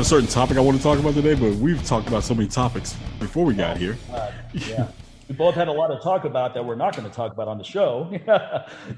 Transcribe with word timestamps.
a 0.00 0.04
certain 0.04 0.28
topic 0.28 0.56
I 0.56 0.60
want 0.60 0.78
to 0.78 0.82
talk 0.82 0.98
about 0.98 1.12
today, 1.12 1.34
but 1.34 1.56
we've 1.56 1.84
talked 1.84 2.08
about 2.08 2.24
so 2.24 2.34
many 2.34 2.48
topics 2.48 2.96
before 3.18 3.44
we 3.44 3.52
got 3.52 3.76
here. 3.76 3.98
Uh, 4.10 4.32
yeah. 4.52 4.88
we 5.28 5.34
both 5.34 5.54
had 5.54 5.68
a 5.68 5.72
lot 5.72 5.88
to 5.88 6.00
talk 6.00 6.24
about 6.24 6.54
that 6.54 6.64
we're 6.64 6.74
not 6.74 6.96
going 6.96 7.06
to 7.06 7.14
talk 7.14 7.32
about 7.32 7.48
on 7.48 7.58
the 7.58 7.64
show. 7.64 8.10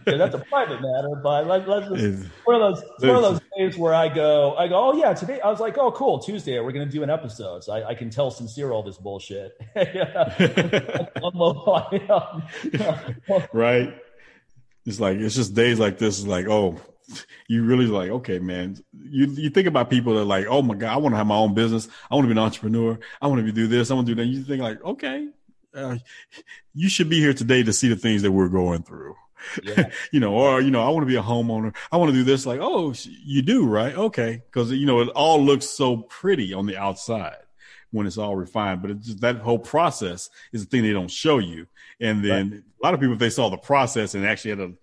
that's 0.07 0.37
a 0.37 0.45
private 0.49 0.81
matter, 0.81 1.17
but 1.21 1.49
let, 1.49 1.69
us 1.69 2.01
just, 2.01 2.29
one 2.45 2.63
of 2.63 2.77
those 2.77 2.85
one 3.01 3.17
of 3.17 3.23
those 3.23 3.41
days 3.59 3.77
where 3.77 3.93
I 3.93 4.15
go, 4.15 4.55
I 4.55 4.69
go, 4.69 4.91
oh 4.91 4.97
yeah, 4.97 5.13
today 5.13 5.41
I 5.41 5.51
was 5.51 5.59
like, 5.59 5.77
oh 5.77 5.91
cool, 5.91 6.21
Tuesday 6.21 6.61
we're 6.61 6.71
going 6.71 6.87
to 6.87 6.93
do 6.93 7.03
an 7.03 7.11
episode, 7.11 7.65
so 7.65 7.73
I, 7.73 7.89
I, 7.89 7.95
can 7.97 8.09
tell 8.09 8.31
sincere 8.31 8.71
all 8.71 8.85
this 8.85 8.97
bullshit. 8.97 9.61
right. 13.53 13.93
It's 14.87 15.01
like 15.01 15.17
it's 15.17 15.35
just 15.35 15.55
days 15.55 15.81
like 15.81 15.99
this. 15.99 16.21
Is 16.21 16.29
like, 16.29 16.47
oh, 16.47 16.79
you 17.49 17.65
really 17.65 17.87
like, 17.87 18.11
okay, 18.11 18.39
man. 18.39 18.77
You 18.93 19.27
you 19.27 19.51
think 19.51 19.67
about 19.67 19.91
people 19.91 20.15
that 20.15 20.21
are 20.21 20.25
like, 20.25 20.47
oh 20.47 20.63
my 20.63 20.75
god, 20.75 20.93
I 20.93 20.97
want 20.97 21.13
to 21.13 21.17
have 21.17 21.27
my 21.27 21.37
own 21.37 21.55
business. 21.55 21.89
I 22.11 22.15
want 22.15 22.25
to 22.25 22.35
be 22.35 22.39
an 22.39 22.45
entrepreneur. 22.45 22.99
I 23.21 23.27
want 23.27 23.45
to 23.45 23.53
do 23.53 23.67
this. 23.67 23.91
I 23.91 23.95
want 23.95 24.07
to 24.07 24.15
do 24.15 24.23
that. 24.23 24.29
You 24.29 24.43
think 24.43 24.63
like, 24.63 24.83
okay, 24.85 25.29
uh, 25.75 25.97
you 26.75 26.89
should 26.89 27.09
be 27.09 27.21
here 27.21 27.35
today 27.35 27.63
to 27.63 27.73
see 27.73 27.89
the 27.89 27.97
things 27.97 28.23
that 28.23 28.33
we're 28.33 28.49
going 28.49 28.83
through. 28.83 29.17
Yeah. 29.63 29.91
you 30.13 30.21
know, 30.21 30.35
or 30.35 30.61
you 30.61 30.71
know, 30.71 30.83
I 30.83 30.89
want 30.91 31.03
to 31.03 31.11
be 31.11 31.17
a 31.17 31.23
homeowner. 31.23 31.75
I 31.91 31.97
want 31.97 32.11
to 32.11 32.17
do 32.17 32.25
this. 32.25 32.47
Like, 32.47 32.61
oh, 32.61 32.95
you 33.07 33.43
do, 33.43 33.67
right? 33.67 33.95
Okay, 33.95 34.43
because 34.47 34.73
you 34.73 34.87
know, 34.87 35.01
it 35.01 35.09
all 35.09 35.43
looks 35.43 35.67
so 35.67 35.99
pretty 35.99 36.53
on 36.53 36.67
the 36.67 36.77
outside 36.77 37.37
when 37.93 38.07
it's 38.07 38.19
all 38.19 38.35
refined, 38.35 38.83
but 38.83 38.91
it's 38.91 39.07
just 39.07 39.21
that 39.21 39.37
whole 39.37 39.59
process 39.59 40.31
is 40.53 40.65
the 40.65 40.71
thing 40.71 40.83
they 40.83 40.93
don't 40.93 41.11
show 41.11 41.39
you. 41.39 41.67
And 42.01 42.25
then 42.25 42.51
right. 42.51 42.61
a 42.61 42.83
lot 42.83 42.95
of 42.95 43.01
people, 43.01 43.13
if 43.13 43.19
they 43.21 43.31
saw 43.31 43.51
the 43.51 43.59
process 43.59 44.15
and 44.15 44.27
actually 44.27 44.51
had 44.51 44.59
to 44.59 44.77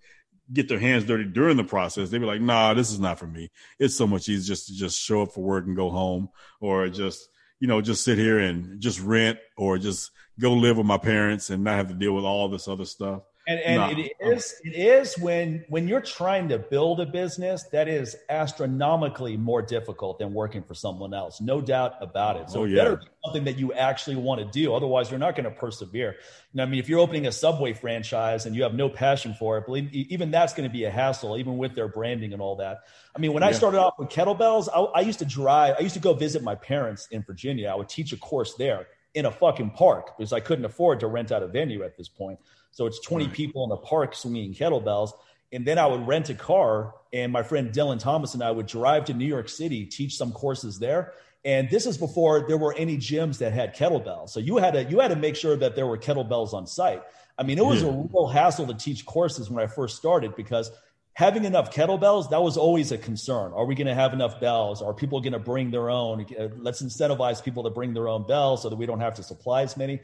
get 0.52 0.68
their 0.68 0.78
hands 0.78 1.04
dirty 1.04 1.24
during 1.24 1.56
the 1.56 1.64
process, 1.64 2.10
they'd 2.10 2.18
be 2.18 2.26
like, 2.26 2.40
nah, 2.40 2.74
this 2.74 2.90
is 2.90 3.00
not 3.00 3.18
for 3.18 3.26
me. 3.26 3.50
It's 3.78 3.96
so 3.96 4.06
much 4.06 4.28
easier 4.28 4.54
just 4.54 4.66
to 4.68 4.74
just 4.74 5.00
show 5.00 5.22
up 5.22 5.32
for 5.32 5.42
work 5.42 5.66
and 5.66 5.76
go 5.76 5.90
home 5.90 6.28
or 6.60 6.84
mm-hmm. 6.84 6.94
just, 6.94 7.28
you 7.60 7.68
know, 7.68 7.80
just 7.80 8.04
sit 8.04 8.18
here 8.18 8.38
and 8.38 8.80
just 8.80 9.00
rent 9.00 9.38
or 9.56 9.78
just 9.78 10.10
go 10.38 10.52
live 10.52 10.76
with 10.78 10.86
my 10.86 10.98
parents 10.98 11.50
and 11.50 11.64
not 11.64 11.76
have 11.76 11.88
to 11.88 11.94
deal 11.94 12.14
with 12.14 12.24
all 12.24 12.48
this 12.48 12.68
other 12.68 12.84
stuff. 12.84 13.22
And, 13.50 13.60
and 13.62 13.76
nah. 13.98 14.04
it 14.04 14.12
is 14.20 14.54
it 14.62 14.76
is 14.76 15.18
when 15.18 15.64
when 15.68 15.88
you're 15.88 16.00
trying 16.00 16.50
to 16.50 16.58
build 16.58 17.00
a 17.00 17.06
business 17.06 17.64
that 17.72 17.88
is 17.88 18.14
astronomically 18.28 19.36
more 19.36 19.60
difficult 19.60 20.20
than 20.20 20.32
working 20.32 20.62
for 20.62 20.74
someone 20.74 21.12
else, 21.12 21.40
no 21.40 21.60
doubt 21.60 21.94
about 22.00 22.36
it. 22.36 22.48
So 22.48 22.60
oh, 22.60 22.64
yeah. 22.64 22.76
better 22.76 22.96
be 22.98 23.06
something 23.24 23.44
that 23.44 23.58
you 23.58 23.72
actually 23.72 24.14
want 24.14 24.40
to 24.40 24.46
do. 24.46 24.72
Otherwise, 24.72 25.10
you're 25.10 25.18
not 25.18 25.34
going 25.34 25.46
to 25.46 25.50
persevere. 25.50 26.12
You 26.12 26.58
know, 26.58 26.62
I 26.62 26.66
mean, 26.66 26.78
if 26.78 26.88
you're 26.88 27.00
opening 27.00 27.26
a 27.26 27.32
Subway 27.32 27.72
franchise 27.72 28.46
and 28.46 28.54
you 28.54 28.62
have 28.62 28.74
no 28.74 28.88
passion 28.88 29.34
for 29.34 29.58
it, 29.58 29.66
believe 29.66 29.92
even 29.92 30.30
that's 30.30 30.54
going 30.54 30.68
to 30.68 30.72
be 30.72 30.84
a 30.84 30.90
hassle, 30.90 31.36
even 31.36 31.58
with 31.58 31.74
their 31.74 31.88
branding 31.88 32.32
and 32.32 32.40
all 32.40 32.54
that. 32.56 32.84
I 33.16 33.18
mean, 33.18 33.32
when 33.32 33.42
yeah. 33.42 33.48
I 33.48 33.52
started 33.52 33.80
off 33.80 33.94
with 33.98 34.10
kettlebells, 34.10 34.68
I, 34.72 34.78
I 34.78 35.00
used 35.00 35.18
to 35.18 35.24
drive. 35.24 35.74
I 35.76 35.82
used 35.82 35.94
to 35.94 36.00
go 36.00 36.14
visit 36.14 36.44
my 36.44 36.54
parents 36.54 37.08
in 37.10 37.24
Virginia. 37.24 37.68
I 37.68 37.74
would 37.74 37.88
teach 37.88 38.12
a 38.12 38.16
course 38.16 38.54
there 38.54 38.86
in 39.14 39.26
a 39.26 39.30
fucking 39.32 39.70
park 39.70 40.16
because 40.16 40.32
I 40.32 40.38
couldn't 40.38 40.64
afford 40.64 41.00
to 41.00 41.08
rent 41.08 41.32
out 41.32 41.42
a 41.42 41.48
venue 41.48 41.82
at 41.82 41.96
this 41.96 42.08
point. 42.08 42.38
So 42.70 42.86
it's 42.86 43.00
20 43.00 43.26
right. 43.26 43.34
people 43.34 43.64
in 43.64 43.70
the 43.70 43.76
park 43.76 44.14
swinging 44.14 44.54
kettlebells. 44.54 45.12
And 45.52 45.66
then 45.66 45.78
I 45.78 45.86
would 45.86 46.06
rent 46.06 46.30
a 46.30 46.34
car, 46.34 46.94
and 47.12 47.32
my 47.32 47.42
friend 47.42 47.72
Dylan 47.72 47.98
Thomas 47.98 48.34
and 48.34 48.42
I 48.42 48.52
would 48.52 48.66
drive 48.66 49.06
to 49.06 49.14
New 49.14 49.26
York 49.26 49.48
City, 49.48 49.84
teach 49.84 50.16
some 50.16 50.30
courses 50.32 50.78
there. 50.78 51.12
And 51.44 51.68
this 51.70 51.86
is 51.86 51.98
before 51.98 52.46
there 52.46 52.58
were 52.58 52.74
any 52.76 52.98
gyms 52.98 53.38
that 53.38 53.52
had 53.52 53.74
kettlebells. 53.74 54.30
So 54.30 54.40
you 54.40 54.58
had 54.58 54.74
to 54.74 54.84
you 54.84 55.00
had 55.00 55.08
to 55.08 55.16
make 55.16 55.36
sure 55.36 55.56
that 55.56 55.74
there 55.74 55.86
were 55.86 55.98
kettlebells 55.98 56.52
on 56.52 56.66
site. 56.66 57.02
I 57.38 57.42
mean, 57.42 57.58
it 57.58 57.64
was 57.64 57.82
yeah. 57.82 57.88
a 57.88 57.92
real 57.92 58.28
hassle 58.28 58.66
to 58.66 58.74
teach 58.74 59.06
courses 59.06 59.50
when 59.50 59.64
I 59.64 59.66
first 59.66 59.96
started 59.96 60.36
because 60.36 60.70
having 61.14 61.44
enough 61.44 61.74
kettlebells 61.74 62.30
that 62.30 62.42
was 62.42 62.56
always 62.56 62.92
a 62.92 62.98
concern 62.98 63.52
are 63.52 63.64
we 63.64 63.74
going 63.74 63.86
to 63.86 63.94
have 63.94 64.12
enough 64.12 64.40
bells 64.40 64.80
are 64.80 64.94
people 64.94 65.20
going 65.20 65.32
to 65.32 65.38
bring 65.38 65.70
their 65.70 65.90
own 65.90 66.24
uh, 66.38 66.48
let's 66.58 66.82
incentivize 66.82 67.42
people 67.42 67.64
to 67.64 67.70
bring 67.70 67.92
their 67.92 68.08
own 68.08 68.26
bells 68.26 68.62
so 68.62 68.68
that 68.68 68.76
we 68.76 68.86
don't 68.86 69.00
have 69.00 69.14
to 69.14 69.22
supply 69.22 69.62
as 69.62 69.76
many 69.76 70.00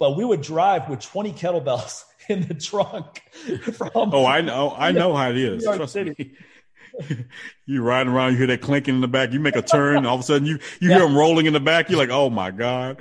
but 0.00 0.16
we 0.16 0.24
would 0.24 0.40
drive 0.40 0.88
with 0.88 0.98
20 0.98 1.32
kettlebells 1.34 2.04
in 2.28 2.48
the 2.48 2.54
trunk 2.54 3.22
from 3.74 3.90
oh 3.94 4.26
i 4.26 4.40
know 4.40 4.74
i 4.76 4.90
know 5.00 5.14
how 5.14 5.30
it 5.30 5.36
is 5.36 5.62
trust 5.62 5.92
City. 5.92 6.14
me 6.18 6.32
you 7.66 7.82
riding 7.82 8.12
around, 8.12 8.32
you 8.32 8.38
hear 8.38 8.46
that 8.48 8.60
clinking 8.60 8.96
in 8.96 9.00
the 9.00 9.08
back. 9.08 9.32
You 9.32 9.40
make 9.40 9.56
a 9.56 9.62
turn, 9.62 10.04
all 10.06 10.16
of 10.16 10.20
a 10.20 10.24
sudden 10.24 10.46
you 10.46 10.58
you 10.80 10.90
yeah. 10.90 10.96
hear 10.96 11.06
them 11.06 11.16
rolling 11.16 11.46
in 11.46 11.52
the 11.52 11.60
back. 11.60 11.88
You're 11.88 11.98
like, 11.98 12.10
oh 12.10 12.28
my 12.30 12.50
god. 12.50 13.00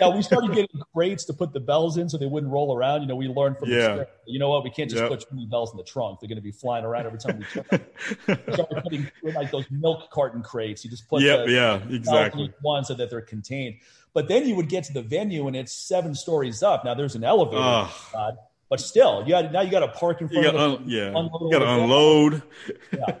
yeah, 0.00 0.14
we 0.14 0.22
started 0.22 0.52
getting 0.54 0.80
crates 0.94 1.24
to 1.26 1.32
put 1.32 1.52
the 1.52 1.60
bells 1.60 1.96
in 1.96 2.08
so 2.08 2.18
they 2.18 2.26
wouldn't 2.26 2.52
roll 2.52 2.76
around. 2.76 3.02
You 3.02 3.08
know, 3.08 3.16
we 3.16 3.28
learned 3.28 3.58
from 3.58 3.70
yeah. 3.70 4.04
You 4.26 4.38
know 4.38 4.48
what? 4.48 4.64
We 4.64 4.70
can't 4.70 4.90
just 4.90 5.02
yep. 5.02 5.10
put 5.10 5.20
too 5.20 5.26
many 5.32 5.46
bells 5.46 5.72
in 5.72 5.76
the 5.76 5.84
trunk. 5.84 6.20
They're 6.20 6.28
going 6.28 6.36
to 6.36 6.42
be 6.42 6.52
flying 6.52 6.84
around 6.84 7.06
every 7.06 7.18
time 7.18 7.38
we 7.38 7.44
started 7.44 8.82
putting 8.82 9.10
like 9.22 9.50
those 9.50 9.70
milk 9.70 10.10
carton 10.10 10.42
crates. 10.42 10.84
You 10.84 10.90
just 10.90 11.08
put 11.08 11.22
yep, 11.22 11.46
the, 11.46 11.52
yeah, 11.52 11.80
exactly 11.90 12.52
one 12.62 12.84
so 12.84 12.94
that 12.94 13.10
they're 13.10 13.20
contained. 13.20 13.76
But 14.16 14.28
then 14.28 14.48
you 14.48 14.56
would 14.56 14.70
get 14.70 14.84
to 14.84 14.94
the 14.94 15.02
venue 15.02 15.46
and 15.46 15.54
it's 15.54 15.74
seven 15.74 16.14
stories 16.14 16.62
up. 16.62 16.86
Now 16.86 16.94
there's 16.94 17.16
an 17.16 17.22
elevator, 17.22 17.90
God, 18.14 18.38
but 18.70 18.80
still, 18.80 19.22
you 19.26 19.32
got 19.32 19.52
now 19.52 19.60
you 19.60 19.70
got 19.70 19.80
to 19.80 19.88
park 19.88 20.22
in 20.22 20.30
front 20.30 20.42
you 20.42 20.58
of 20.58 20.86
the 20.86 20.90
yeah. 20.90 21.08
You 21.08 21.50
got 21.52 21.58
to 21.58 21.70
unload. 21.70 22.42
Yeah. 22.90 23.18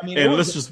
I 0.00 0.06
mean, 0.06 0.18
and 0.18 0.36
let's 0.36 0.52
just 0.52 0.70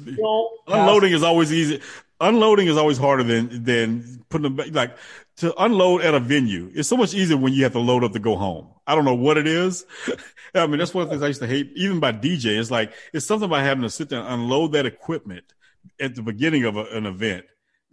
unloading 0.65 1.11
is 1.11 1.23
always 1.23 1.51
easy. 1.51 1.81
Unloading 2.21 2.67
is 2.69 2.77
always 2.77 2.97
harder 2.97 3.23
than 3.23 3.65
than 3.65 4.23
putting 4.29 4.43
them 4.43 4.55
back. 4.55 4.67
like 4.71 4.97
to 5.39 5.53
unload 5.61 6.03
at 6.03 6.13
a 6.13 6.21
venue. 6.21 6.71
It's 6.73 6.87
so 6.87 6.95
much 6.95 7.13
easier 7.13 7.35
when 7.35 7.51
you 7.51 7.63
have 7.63 7.73
to 7.73 7.79
load 7.79 8.05
up 8.05 8.13
to 8.13 8.19
go 8.19 8.37
home. 8.37 8.69
I 8.87 8.95
don't 8.95 9.03
know 9.03 9.13
what 9.15 9.35
it 9.35 9.45
is. 9.45 9.85
I 10.55 10.67
mean, 10.67 10.79
that's 10.79 10.93
one 10.93 11.01
of 11.01 11.09
the 11.09 11.15
things 11.15 11.23
I 11.23 11.27
used 11.27 11.41
to 11.41 11.47
hate, 11.47 11.73
even 11.75 11.99
by 11.99 12.13
DJ. 12.13 12.57
It's 12.57 12.71
like, 12.71 12.93
it's 13.11 13.25
something 13.25 13.49
about 13.49 13.65
having 13.65 13.81
to 13.81 13.89
sit 13.89 14.07
there 14.07 14.21
and 14.21 14.29
unload 14.29 14.71
that 14.71 14.85
equipment 14.85 15.53
at 15.99 16.15
the 16.15 16.21
beginning 16.21 16.63
of 16.63 16.77
a, 16.77 16.85
an 16.85 17.05
event 17.05 17.43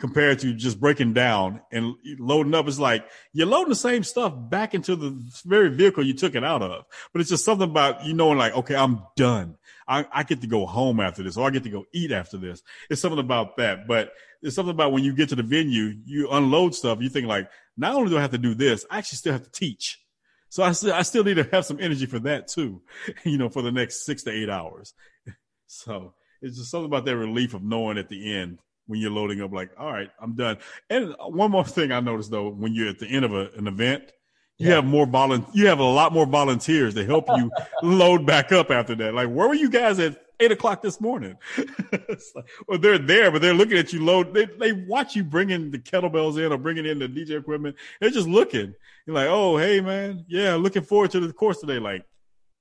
compared 0.03 0.41
to 0.41 0.53
just 0.53 0.81
breaking 0.81 1.13
down 1.13 1.61
and 1.71 1.95
loading 2.19 2.55
up. 2.55 2.67
It's 2.67 2.81
like 2.81 3.09
you're 3.33 3.47
loading 3.47 3.69
the 3.69 3.77
same 3.77 4.03
stuff 4.03 4.35
back 4.37 4.75
into 4.75 4.97
the 4.97 5.17
very 5.45 5.69
vehicle 5.69 6.05
you 6.05 6.13
took 6.13 6.35
it 6.35 6.43
out 6.43 6.61
of. 6.61 6.87
But 7.13 7.21
it's 7.21 7.31
just 7.31 7.45
something 7.45 7.71
about 7.71 8.05
you 8.05 8.13
knowing 8.13 8.37
like, 8.37 8.53
okay, 8.53 8.75
I'm 8.75 9.05
done. 9.15 9.59
I, 9.87 10.05
I 10.13 10.25
get 10.25 10.41
to 10.41 10.49
go 10.49 10.67
home 10.67 10.99
after 10.99 11.23
this 11.23 11.37
or 11.37 11.47
I 11.47 11.51
get 11.51 11.63
to 11.63 11.71
go 11.71 11.85
eat 11.95 12.11
after 12.11 12.37
this. 12.37 12.65
It's 12.91 13.01
something 13.01 13.21
about 13.21 13.59
that. 13.59 13.87
But 13.87 14.13
it's 14.43 14.57
something 14.57 14.75
about 14.75 14.91
when 14.91 15.05
you 15.05 15.15
get 15.15 15.29
to 15.29 15.37
the 15.37 15.45
venue, 15.45 15.95
you 16.05 16.29
unload 16.33 16.75
stuff. 16.75 17.01
You 17.01 17.09
think 17.09 17.29
like, 17.29 17.49
not 17.77 17.95
only 17.95 18.11
do 18.11 18.19
I 18.19 18.23
have 18.23 18.33
to 18.33 18.39
do 18.39 18.57
this, 18.57 18.85
I 18.91 18.99
actually 18.99 19.19
still 19.19 19.35
have 19.35 19.45
to 19.45 19.53
teach. 19.53 20.01
So 20.49 20.65
I 20.65 20.71
I 20.71 21.03
still 21.03 21.23
need 21.23 21.35
to 21.35 21.49
have 21.53 21.65
some 21.65 21.79
energy 21.79 22.07
for 22.07 22.19
that 22.19 22.49
too, 22.49 22.83
you 23.25 23.39
know, 23.39 23.49
for 23.49 23.63
the 23.63 23.71
next 23.71 24.05
six 24.05 24.25
to 24.25 24.33
eight 24.33 24.51
hours. 24.51 24.95
So 25.75 26.13
it's 26.43 26.59
just 26.59 26.71
something 26.71 26.85
about 26.85 27.07
that 27.07 27.17
relief 27.17 27.55
of 27.55 27.63
knowing 27.63 27.97
at 27.97 28.11
the 28.11 28.35
end 28.35 28.59
when 28.87 29.01
you're 29.01 29.11
loading 29.11 29.41
up, 29.41 29.53
like, 29.53 29.71
all 29.79 29.93
right, 29.93 30.11
I'm 30.21 30.35
done. 30.35 30.59
And 30.91 31.15
uh, 31.15 31.29
one 31.29 31.51
more 31.51 31.65
thing 31.65 31.93
I 31.93 32.01
noticed 32.01 32.31
though, 32.31 32.51
when 32.51 32.75
you're 32.75 32.89
at 32.89 32.99
the 32.99 33.07
end 33.07 33.25
of 33.25 33.33
a, 33.33 33.51
an 33.57 33.67
event, 33.67 34.13
you 34.59 34.69
yeah. 34.69 34.77
have 34.77 34.85
more 34.85 35.07
volun- 35.07 35.47
you 35.55 35.67
have 35.67 35.79
a 35.79 35.85
lot 35.85 36.13
more 36.13 36.27
volunteers 36.27 36.95
to 36.95 37.05
help 37.05 37.27
you 37.37 37.51
load 37.83 38.27
back 38.27 38.53
up 38.53 38.71
after 38.71 38.95
that. 38.97 39.15
Like, 39.15 39.29
where 39.29 39.49
were 39.49 39.55
you 39.55 39.71
guys 39.71 39.99
at 39.99 40.23
eight 40.43 40.53
o'clock 40.53 40.83
this 40.83 41.01
morning. 41.01 41.37
like, 41.57 42.47
well, 42.67 42.79
they're 42.79 42.99
there, 42.99 43.31
but 43.31 43.41
they're 43.41 43.55
looking 43.55 43.79
at 43.79 43.93
you 43.93 44.05
load. 44.05 44.35
They, 44.35 44.47
they 44.47 44.73
watch 44.73 45.15
you 45.15 45.25
bringing 45.25 45.71
the 45.71 45.79
kettlebells 45.79 46.45
in 46.45 46.53
or 46.53 46.59
bringing 46.59 46.87
in 46.87 46.99
the 46.99 47.09
DJ 47.09 47.39
equipment. 47.39 47.77
They're 48.01 48.11
just 48.11 48.29
looking. 48.29 48.75
You're 49.07 49.17
like, 49.17 49.29
oh, 49.29 49.57
hey, 49.57 49.81
man. 49.81 50.25
Yeah, 50.29 50.55
looking 50.55 50.83
forward 50.83 51.13
to 51.13 51.21
the 51.21 51.33
course 51.33 51.61
today. 51.61 51.79
Like, 51.79 52.05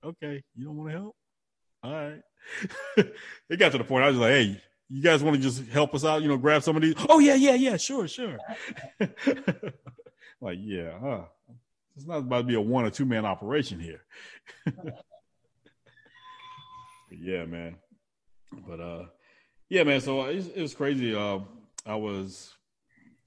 okay, 0.04 0.44
you 0.56 0.66
don't 0.66 0.78
want 0.78 0.90
to 0.92 0.98
help? 0.98 1.16
All 1.84 1.92
right. 1.92 2.22
it 3.50 3.58
got 3.58 3.72
to 3.72 3.78
the 3.78 3.84
point 3.84 4.04
I 4.04 4.10
was 4.10 4.18
like, 4.18 4.32
hey, 4.32 4.62
you 4.92 5.02
guys 5.02 5.24
want 5.24 5.38
to 5.38 5.42
just 5.42 5.68
help 5.70 5.96
us 5.96 6.04
out? 6.04 6.22
You 6.22 6.28
know, 6.28 6.38
grab 6.38 6.64
some 6.64 6.76
of 6.76 6.82
these. 6.82 6.96
Oh, 7.08 7.20
yeah, 7.20 7.36
yeah, 7.36 7.54
yeah. 7.54 7.78
Sure, 7.78 8.08
sure. 8.08 8.38
like, 10.42 10.58
yeah, 10.60 11.00
huh? 11.00 11.22
It's 11.96 12.06
not 12.06 12.18
about 12.18 12.40
to 12.40 12.44
be 12.44 12.56
a 12.56 12.62
one 12.62 12.86
or 12.86 12.90
two 12.90 13.06
man 13.06 13.26
operation 13.26 13.80
here 13.80 14.02
yeah, 17.12 17.46
man. 17.46 17.76
But 18.68 18.80
uh, 18.80 19.06
yeah, 19.70 19.84
man. 19.84 20.02
So 20.02 20.26
it 20.26 20.36
was, 20.36 20.48
it 20.48 20.62
was 20.62 20.74
crazy. 20.74 21.16
Uh, 21.16 21.40
I 21.86 21.96
was 21.96 22.54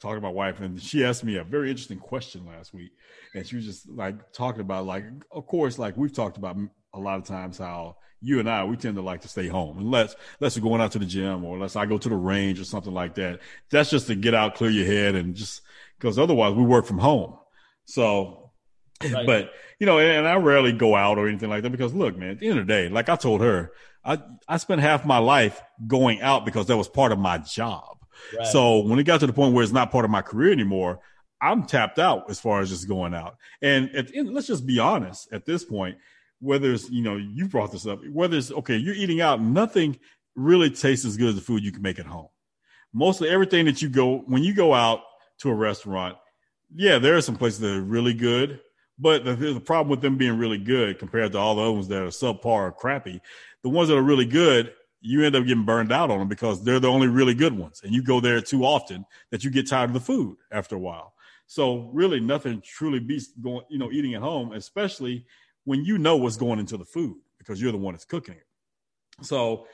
talking 0.00 0.16
to 0.16 0.20
my 0.20 0.30
wife, 0.30 0.60
and 0.60 0.80
she 0.80 1.04
asked 1.04 1.24
me 1.24 1.36
a 1.36 1.44
very 1.44 1.70
interesting 1.70 1.98
question 1.98 2.46
last 2.46 2.74
week, 2.74 2.92
and 3.34 3.46
she 3.46 3.56
was 3.56 3.64
just 3.64 3.88
like 3.88 4.32
talking 4.32 4.60
about 4.60 4.86
like, 4.86 5.04
of 5.30 5.46
course, 5.46 5.78
like 5.78 5.96
we've 5.96 6.12
talked 6.12 6.36
about 6.36 6.56
a 6.92 6.98
lot 7.00 7.18
of 7.18 7.24
times 7.24 7.58
how 7.58 7.96
you 8.24 8.40
and 8.40 8.48
I 8.48 8.64
we 8.64 8.76
tend 8.76 8.96
to 8.96 9.02
like 9.02 9.20
to 9.22 9.28
stay 9.28 9.48
home 9.48 9.78
unless 9.78 10.16
unless 10.40 10.56
we're 10.56 10.68
going 10.68 10.80
out 10.80 10.92
to 10.92 10.98
the 10.98 11.06
gym 11.06 11.44
or 11.44 11.54
unless 11.54 11.76
I 11.76 11.86
go 11.86 11.98
to 11.98 12.08
the 12.08 12.16
range 12.16 12.60
or 12.60 12.64
something 12.64 12.94
like 12.94 13.14
that. 13.16 13.40
That's 13.70 13.90
just 13.90 14.06
to 14.08 14.14
get 14.14 14.34
out, 14.34 14.54
clear 14.54 14.70
your 14.70 14.86
head, 14.86 15.14
and 15.14 15.34
just 15.34 15.60
because 15.98 16.18
otherwise 16.18 16.54
we 16.54 16.64
work 16.64 16.86
from 16.86 16.98
home. 16.98 17.36
So 17.84 18.44
Right. 19.02 19.26
But 19.26 19.52
you 19.78 19.86
know, 19.86 19.98
and 19.98 20.26
I 20.26 20.36
rarely 20.36 20.72
go 20.72 20.94
out 20.94 21.18
or 21.18 21.28
anything 21.28 21.50
like 21.50 21.62
that 21.62 21.70
because 21.70 21.92
look, 21.94 22.16
man, 22.16 22.30
at 22.30 22.38
the 22.38 22.48
end 22.48 22.58
of 22.58 22.66
the 22.66 22.72
day, 22.72 22.88
like 22.88 23.08
I 23.08 23.16
told 23.16 23.40
her, 23.40 23.72
I 24.04 24.18
I 24.48 24.56
spent 24.58 24.80
half 24.80 25.04
my 25.04 25.18
life 25.18 25.60
going 25.86 26.20
out 26.22 26.44
because 26.44 26.66
that 26.66 26.76
was 26.76 26.88
part 26.88 27.12
of 27.12 27.18
my 27.18 27.38
job. 27.38 27.98
Right. 28.36 28.46
So 28.46 28.80
when 28.80 28.98
it 28.98 29.04
got 29.04 29.20
to 29.20 29.26
the 29.26 29.32
point 29.32 29.54
where 29.54 29.62
it's 29.62 29.72
not 29.72 29.90
part 29.90 30.04
of 30.04 30.10
my 30.10 30.22
career 30.22 30.52
anymore, 30.52 31.00
I'm 31.40 31.64
tapped 31.64 31.98
out 31.98 32.30
as 32.30 32.40
far 32.40 32.60
as 32.60 32.70
just 32.70 32.88
going 32.88 33.14
out. 33.14 33.36
And 33.60 33.94
at 33.94 34.14
end, 34.14 34.32
let's 34.32 34.46
just 34.46 34.64
be 34.64 34.78
honest 34.78 35.32
at 35.32 35.44
this 35.44 35.64
point, 35.64 35.98
whether 36.44 36.72
it's, 36.72 36.90
you 36.90 37.02
know, 37.02 37.16
you 37.16 37.48
brought 37.48 37.72
this 37.72 37.86
up, 37.86 38.00
whether 38.12 38.36
it's 38.36 38.52
okay, 38.52 38.76
you're 38.76 38.94
eating 38.94 39.20
out, 39.20 39.40
nothing 39.40 39.98
really 40.36 40.70
tastes 40.70 41.06
as 41.06 41.16
good 41.16 41.30
as 41.30 41.34
the 41.36 41.40
food 41.40 41.64
you 41.64 41.72
can 41.72 41.82
make 41.82 41.98
at 41.98 42.06
home. 42.06 42.28
mostly 42.94 43.28
everything 43.28 43.66
that 43.66 43.82
you 43.82 43.88
go 43.90 44.18
when 44.26 44.42
you 44.42 44.54
go 44.54 44.72
out 44.72 45.00
to 45.38 45.50
a 45.50 45.54
restaurant, 45.54 46.16
yeah, 46.74 46.98
there 46.98 47.16
are 47.16 47.20
some 47.20 47.36
places 47.36 47.60
that 47.60 47.74
are 47.74 47.82
really 47.82 48.14
good, 48.14 48.60
but 48.98 49.24
the, 49.24 49.34
the 49.34 49.60
problem 49.60 49.88
with 49.88 50.00
them 50.00 50.16
being 50.16 50.38
really 50.38 50.58
good 50.58 50.98
compared 50.98 51.32
to 51.32 51.38
all 51.38 51.56
the 51.56 51.62
other 51.62 51.72
ones 51.72 51.88
that 51.88 52.02
are 52.02 52.06
subpar 52.06 52.44
or 52.46 52.72
crappy, 52.72 53.20
the 53.62 53.68
ones 53.68 53.88
that 53.88 53.96
are 53.96 54.02
really 54.02 54.24
good, 54.24 54.72
you 55.00 55.22
end 55.24 55.36
up 55.36 55.44
getting 55.44 55.64
burned 55.64 55.92
out 55.92 56.10
on 56.10 56.18
them 56.18 56.28
because 56.28 56.64
they're 56.64 56.80
the 56.80 56.88
only 56.88 57.08
really 57.08 57.34
good 57.34 57.52
ones, 57.52 57.82
and 57.84 57.92
you 57.92 58.02
go 58.02 58.20
there 58.20 58.40
too 58.40 58.64
often 58.64 59.04
that 59.30 59.44
you 59.44 59.50
get 59.50 59.68
tired 59.68 59.90
of 59.90 59.94
the 59.94 60.00
food 60.00 60.36
after 60.50 60.76
a 60.76 60.78
while. 60.78 61.12
So 61.46 61.90
really, 61.92 62.20
nothing 62.20 62.62
truly 62.64 63.00
beats 63.00 63.28
going, 63.42 63.66
you 63.68 63.78
know, 63.78 63.90
eating 63.92 64.14
at 64.14 64.22
home, 64.22 64.52
especially 64.52 65.26
when 65.64 65.84
you 65.84 65.98
know 65.98 66.16
what's 66.16 66.36
going 66.36 66.58
into 66.58 66.76
the 66.76 66.84
food 66.84 67.16
because 67.38 67.60
you're 67.60 67.72
the 67.72 67.78
one 67.78 67.94
that's 67.94 68.04
cooking 68.04 68.34
it. 68.34 68.46
So 69.24 69.66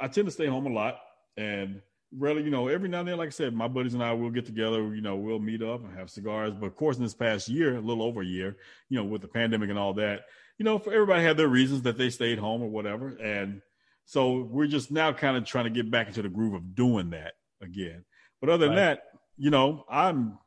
I 0.00 0.08
tend 0.08 0.26
to 0.26 0.32
stay 0.32 0.46
home 0.46 0.66
a 0.66 0.70
lot 0.70 0.98
and 1.36 1.80
really, 2.16 2.42
you 2.42 2.50
know, 2.50 2.68
every 2.68 2.88
now 2.88 3.00
and 3.00 3.08
then, 3.08 3.18
like 3.18 3.28
I 3.28 3.30
said, 3.30 3.54
my 3.54 3.68
buddies 3.68 3.94
and 3.94 4.02
I 4.02 4.12
will 4.12 4.30
get 4.30 4.46
together, 4.46 4.94
you 4.94 5.00
know, 5.00 5.16
we'll 5.16 5.38
meet 5.38 5.62
up 5.62 5.84
and 5.84 5.96
have 5.96 6.10
cigars. 6.10 6.52
But 6.54 6.66
of 6.66 6.76
course, 6.76 6.96
in 6.96 7.02
this 7.02 7.14
past 7.14 7.48
year, 7.48 7.76
a 7.76 7.80
little 7.80 8.02
over 8.02 8.22
a 8.22 8.26
year, 8.26 8.56
you 8.88 8.98
know, 8.98 9.04
with 9.04 9.22
the 9.22 9.28
pandemic 9.28 9.70
and 9.70 9.78
all 9.78 9.94
that, 9.94 10.22
you 10.58 10.64
know, 10.64 10.78
for 10.78 10.92
everybody 10.92 11.22
had 11.22 11.36
their 11.36 11.48
reasons 11.48 11.82
that 11.82 11.96
they 11.96 12.10
stayed 12.10 12.38
home 12.38 12.62
or 12.62 12.68
whatever. 12.68 13.08
And 13.08 13.62
so 14.04 14.40
we're 14.40 14.66
just 14.66 14.90
now 14.90 15.12
kind 15.12 15.36
of 15.36 15.44
trying 15.44 15.64
to 15.64 15.70
get 15.70 15.90
back 15.90 16.08
into 16.08 16.22
the 16.22 16.28
groove 16.28 16.54
of 16.54 16.74
doing 16.74 17.10
that 17.10 17.34
again. 17.62 18.04
But 18.40 18.50
other 18.50 18.66
than 18.66 18.76
right. 18.76 18.82
that, 18.82 19.02
you 19.36 19.50
know, 19.50 19.84
I'm 19.88 20.38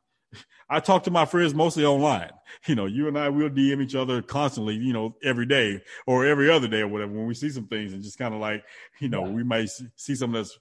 I 0.68 0.80
talk 0.80 1.04
to 1.04 1.10
my 1.10 1.24
friends 1.24 1.54
mostly 1.54 1.84
online. 1.84 2.30
You 2.66 2.74
know, 2.74 2.86
you 2.86 3.08
and 3.08 3.18
I 3.18 3.28
will 3.28 3.50
DM 3.50 3.82
each 3.82 3.94
other 3.94 4.22
constantly, 4.22 4.74
you 4.74 4.92
know, 4.92 5.16
every 5.22 5.46
day 5.46 5.82
or 6.06 6.24
every 6.24 6.50
other 6.50 6.68
day 6.68 6.80
or 6.80 6.88
whatever 6.88 7.12
when 7.12 7.26
we 7.26 7.34
see 7.34 7.50
some 7.50 7.66
things 7.66 7.92
and 7.92 8.02
just 8.02 8.18
kind 8.18 8.34
of 8.34 8.40
like, 8.40 8.64
you 9.00 9.08
know, 9.08 9.24
yeah. 9.26 9.32
we 9.32 9.44
might 9.44 9.68
see 9.96 10.14
something 10.14 10.40
that's 10.40 10.58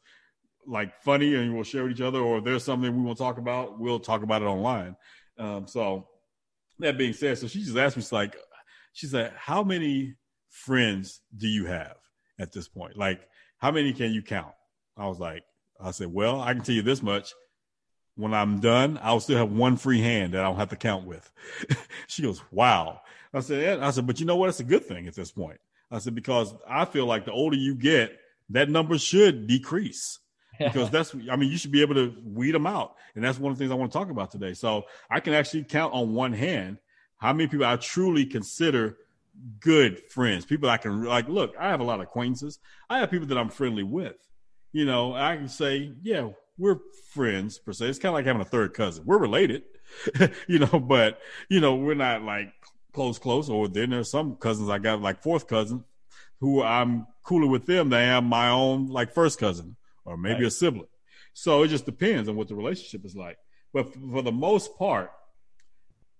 like 0.65 1.01
funny 1.01 1.35
and 1.35 1.53
we'll 1.53 1.63
share 1.63 1.83
with 1.83 1.93
each 1.93 2.01
other 2.01 2.19
or 2.19 2.37
if 2.39 2.43
there's 2.43 2.63
something 2.63 2.95
we 2.95 3.03
want 3.03 3.17
to 3.17 3.23
talk 3.23 3.37
about, 3.37 3.79
we'll 3.79 3.99
talk 3.99 4.23
about 4.23 4.41
it 4.41 4.45
online. 4.45 4.95
Um, 5.37 5.67
so 5.67 6.07
that 6.79 6.97
being 6.97 7.13
said, 7.13 7.37
so 7.37 7.47
she 7.47 7.63
just 7.63 7.77
asked 7.77 7.95
me, 7.95 8.01
she's 8.01 8.11
like, 8.11 8.35
she 8.93 9.07
said, 9.07 9.33
how 9.35 9.63
many 9.63 10.15
friends 10.49 11.21
do 11.35 11.47
you 11.47 11.65
have 11.65 11.97
at 12.39 12.51
this 12.51 12.67
point? 12.67 12.97
Like, 12.97 13.21
how 13.57 13.71
many 13.71 13.93
can 13.93 14.11
you 14.13 14.21
count? 14.21 14.53
I 14.97 15.07
was 15.07 15.19
like, 15.19 15.43
I 15.79 15.91
said, 15.91 16.13
well, 16.13 16.41
I 16.41 16.53
can 16.53 16.63
tell 16.63 16.75
you 16.75 16.81
this 16.81 17.01
much 17.01 17.33
when 18.15 18.33
I'm 18.33 18.59
done, 18.59 18.99
I'll 19.01 19.19
still 19.19 19.37
have 19.37 19.51
one 19.51 19.77
free 19.77 20.01
hand 20.01 20.33
that 20.33 20.41
I 20.41 20.43
don't 20.43 20.57
have 20.57 20.69
to 20.69 20.75
count 20.75 21.05
with. 21.05 21.29
she 22.07 22.21
goes, 22.21 22.41
wow. 22.51 23.01
I 23.33 23.39
said, 23.39 23.61
yeah. 23.61 23.85
I 23.85 23.91
said, 23.91 24.05
but 24.05 24.19
you 24.19 24.25
know 24.25 24.35
what? 24.35 24.49
It's 24.49 24.59
a 24.59 24.65
good 24.65 24.85
thing 24.85 25.07
at 25.07 25.15
this 25.15 25.31
point. 25.31 25.59
I 25.91 25.99
said, 25.99 26.15
because 26.15 26.53
I 26.67 26.85
feel 26.85 27.05
like 27.05 27.25
the 27.25 27.31
older 27.31 27.57
you 27.57 27.75
get, 27.75 28.19
that 28.49 28.69
number 28.69 28.97
should 28.97 29.47
decrease 29.47 30.19
because 30.59 30.89
that's, 30.89 31.15
I 31.31 31.35
mean, 31.35 31.51
you 31.51 31.57
should 31.57 31.71
be 31.71 31.81
able 31.81 31.95
to 31.95 32.15
weed 32.23 32.51
them 32.51 32.67
out. 32.67 32.95
And 33.15 33.23
that's 33.23 33.39
one 33.39 33.51
of 33.51 33.57
the 33.57 33.63
things 33.63 33.71
I 33.71 33.75
want 33.75 33.91
to 33.91 33.97
talk 33.97 34.09
about 34.09 34.31
today. 34.31 34.53
So 34.53 34.83
I 35.09 35.19
can 35.19 35.33
actually 35.33 35.63
count 35.63 35.93
on 35.93 36.13
one 36.13 36.33
hand 36.33 36.77
how 37.17 37.33
many 37.33 37.47
people 37.47 37.65
I 37.65 37.77
truly 37.77 38.25
consider 38.25 38.97
good 39.59 39.99
friends, 40.09 40.45
people 40.45 40.69
I 40.69 40.77
can 40.77 41.03
like, 41.03 41.27
look, 41.27 41.55
I 41.59 41.69
have 41.69 41.79
a 41.79 41.83
lot 41.83 41.95
of 41.95 42.01
acquaintances. 42.01 42.59
I 42.89 42.99
have 42.99 43.09
people 43.09 43.27
that 43.27 43.37
I'm 43.37 43.49
friendly 43.49 43.83
with. 43.83 44.15
You 44.71 44.85
know, 44.85 45.13
I 45.13 45.35
can 45.37 45.47
say, 45.47 45.93
yeah, 46.01 46.29
we're 46.63 46.79
friends 47.11 47.59
per 47.59 47.73
se. 47.73 47.87
It's 47.87 47.99
kind 47.99 48.11
of 48.11 48.13
like 48.13 48.25
having 48.25 48.41
a 48.41 48.45
third 48.45 48.73
cousin. 48.73 49.03
We're 49.05 49.17
related, 49.17 49.63
you 50.47 50.59
know, 50.59 50.79
but 50.79 51.19
you 51.49 51.59
know, 51.59 51.75
we're 51.75 51.93
not 51.93 52.23
like 52.23 52.53
close, 52.93 53.19
close. 53.19 53.49
Or 53.49 53.67
then 53.67 53.89
there's 53.89 54.09
some 54.09 54.37
cousins 54.37 54.69
I 54.69 54.79
got 54.79 55.01
like 55.01 55.21
fourth 55.21 55.45
cousin 55.47 55.83
who 56.39 56.63
I'm 56.63 57.05
cooler 57.23 57.47
with 57.47 57.65
them 57.65 57.89
than 57.89 57.99
I 57.99 58.17
am 58.17 58.25
my 58.25 58.49
own 58.49 58.87
like 58.87 59.13
first 59.13 59.39
cousin 59.39 59.75
or 60.05 60.15
maybe 60.15 60.43
right. 60.43 60.47
a 60.47 60.51
sibling. 60.51 60.87
So 61.33 61.63
it 61.63 61.67
just 61.67 61.85
depends 61.85 62.29
on 62.29 62.37
what 62.37 62.47
the 62.47 62.55
relationship 62.55 63.05
is 63.05 63.15
like. 63.15 63.37
But 63.73 63.93
for 63.93 64.21
the 64.21 64.31
most 64.31 64.77
part, 64.77 65.11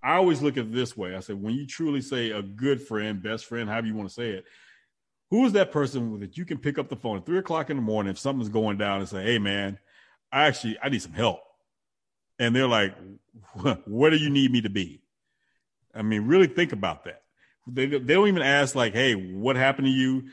I 0.04 0.16
always 0.16 0.42
look 0.42 0.57
at 0.57 0.66
it 0.66 0.74
this 0.74 0.98
way. 0.98 1.16
I 1.16 1.22
say, 1.22 1.34
when 1.34 1.54
you 1.54 1.66
truly 1.66 2.01
say 2.01 2.31
a 2.31 2.42
good 2.42 2.81
friend, 2.81 3.24
best 3.24 3.45
friend, 3.45 3.69
however 3.69 3.88
you 3.88 3.95
want 3.95 4.10
to 4.10 4.13
say 4.13 4.31
it, 4.31 4.45
who 5.30 5.45
is 5.45 5.54
that 5.54 5.72
person 5.72 6.19
that 6.19 6.38
you 6.38 6.44
can 6.44 6.57
pick 6.57 6.78
up 6.78 6.90
the 6.90 6.98
phone 6.98 7.18
at 7.18 7.25
three 7.25 7.38
o'clock 7.38 7.69
in 7.69 7.78
the 7.78 7.81
morning 7.81 8.12
if 8.12 8.19
something's 8.19 8.50
going 8.50 8.78
down 8.78 9.00
and 9.00 9.07
say, 9.07 9.24
hey, 9.24 9.40
man, 9.40 9.80
I 10.33 10.47
actually 10.47 10.77
I 10.81 10.89
need 10.89 11.01
some 11.01 11.13
help. 11.13 11.39
And 12.39 12.56
they're 12.56 12.68
like, 12.68 12.95
where 13.85 14.09
do 14.09 14.18
you 14.18 14.30
need 14.30 14.51
me 14.51 14.62
to 14.62 14.69
be? 14.69 15.01
I 15.94 16.01
mean, 16.01 16.25
really 16.25 16.47
think 16.47 16.74
about 16.74 17.06
that. 17.06 17.21
They, 17.68 17.85
they 17.85 18.13
don't 18.13 18.27
even 18.27 18.41
ask 18.41 18.75
like, 18.75 18.94
hey, 18.94 19.13
what 19.13 19.56
happened 19.56 19.85
to 19.85 19.91
you? 19.91 20.24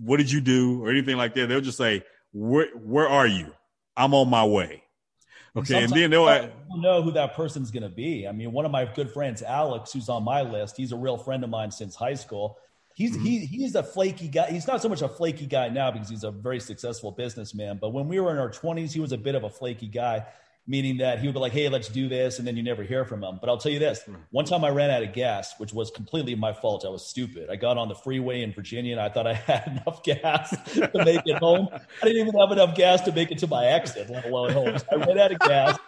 What 0.00 0.18
did 0.18 0.30
you 0.30 0.40
do? 0.40 0.82
Or 0.82 0.90
anything 0.90 1.16
like 1.16 1.34
that. 1.34 1.48
They'll 1.48 1.60
just 1.60 1.76
say, 1.76 2.04
where, 2.32 2.68
where 2.76 3.08
are 3.08 3.26
you? 3.26 3.52
I'm 3.96 4.14
on 4.14 4.30
my 4.30 4.44
way. 4.44 4.84
Okay. 5.54 5.74
And, 5.74 5.84
and 5.84 5.92
then 5.92 6.10
they'll 6.10 6.24
don't 6.24 6.80
know 6.80 7.02
who 7.02 7.10
that 7.12 7.34
person's 7.34 7.70
going 7.70 7.82
to 7.82 7.90
be. 7.90 8.26
I 8.26 8.32
mean, 8.32 8.52
one 8.52 8.64
of 8.64 8.70
my 8.70 8.86
good 8.86 9.10
friends, 9.10 9.42
Alex, 9.42 9.92
who's 9.92 10.08
on 10.08 10.22
my 10.22 10.42
list, 10.42 10.76
he's 10.76 10.92
a 10.92 10.96
real 10.96 11.18
friend 11.18 11.44
of 11.44 11.50
mine 11.50 11.70
since 11.70 11.94
high 11.94 12.14
school. 12.14 12.56
He's 12.94 13.12
mm-hmm. 13.12 13.24
he 13.24 13.46
he's 13.46 13.74
a 13.74 13.82
flaky 13.82 14.28
guy. 14.28 14.50
He's 14.50 14.66
not 14.66 14.82
so 14.82 14.88
much 14.88 15.02
a 15.02 15.08
flaky 15.08 15.46
guy 15.46 15.68
now 15.68 15.90
because 15.90 16.08
he's 16.08 16.24
a 16.24 16.30
very 16.30 16.60
successful 16.60 17.10
businessman. 17.10 17.78
But 17.80 17.90
when 17.90 18.08
we 18.08 18.20
were 18.20 18.30
in 18.30 18.38
our 18.38 18.50
twenties, 18.50 18.92
he 18.92 19.00
was 19.00 19.12
a 19.12 19.18
bit 19.18 19.34
of 19.34 19.44
a 19.44 19.50
flaky 19.50 19.88
guy, 19.88 20.26
meaning 20.66 20.98
that 20.98 21.18
he 21.18 21.26
would 21.26 21.32
be 21.32 21.40
like, 21.40 21.52
"Hey, 21.52 21.68
let's 21.68 21.88
do 21.88 22.08
this," 22.08 22.38
and 22.38 22.46
then 22.46 22.56
you 22.56 22.62
never 22.62 22.82
hear 22.82 23.04
from 23.04 23.24
him. 23.24 23.38
But 23.40 23.48
I'll 23.48 23.58
tell 23.58 23.72
you 23.72 23.78
this: 23.78 24.02
one 24.30 24.44
time 24.44 24.64
I 24.64 24.70
ran 24.70 24.90
out 24.90 25.02
of 25.02 25.12
gas, 25.12 25.54
which 25.58 25.72
was 25.72 25.90
completely 25.90 26.34
my 26.34 26.52
fault. 26.52 26.84
I 26.84 26.90
was 26.90 27.06
stupid. 27.06 27.48
I 27.50 27.56
got 27.56 27.78
on 27.78 27.88
the 27.88 27.94
freeway 27.94 28.42
in 28.42 28.52
Virginia, 28.52 28.92
and 28.92 29.00
I 29.00 29.08
thought 29.08 29.26
I 29.26 29.34
had 29.48 29.66
enough 29.68 30.02
gas 30.02 30.50
to 30.74 30.90
make 31.04 31.26
it 31.26 31.38
home. 31.38 31.68
I 31.72 32.06
didn't 32.06 32.28
even 32.28 32.40
have 32.40 32.52
enough 32.52 32.74
gas 32.74 33.00
to 33.02 33.12
make 33.12 33.30
it 33.30 33.38
to 33.38 33.46
my 33.46 33.66
exit, 33.66 34.10
let 34.10 34.26
alone 34.26 34.52
home. 34.52 34.78
So 34.78 34.86
I 34.92 34.96
ran 34.96 35.18
out 35.18 35.32
of 35.32 35.38
gas 35.38 35.78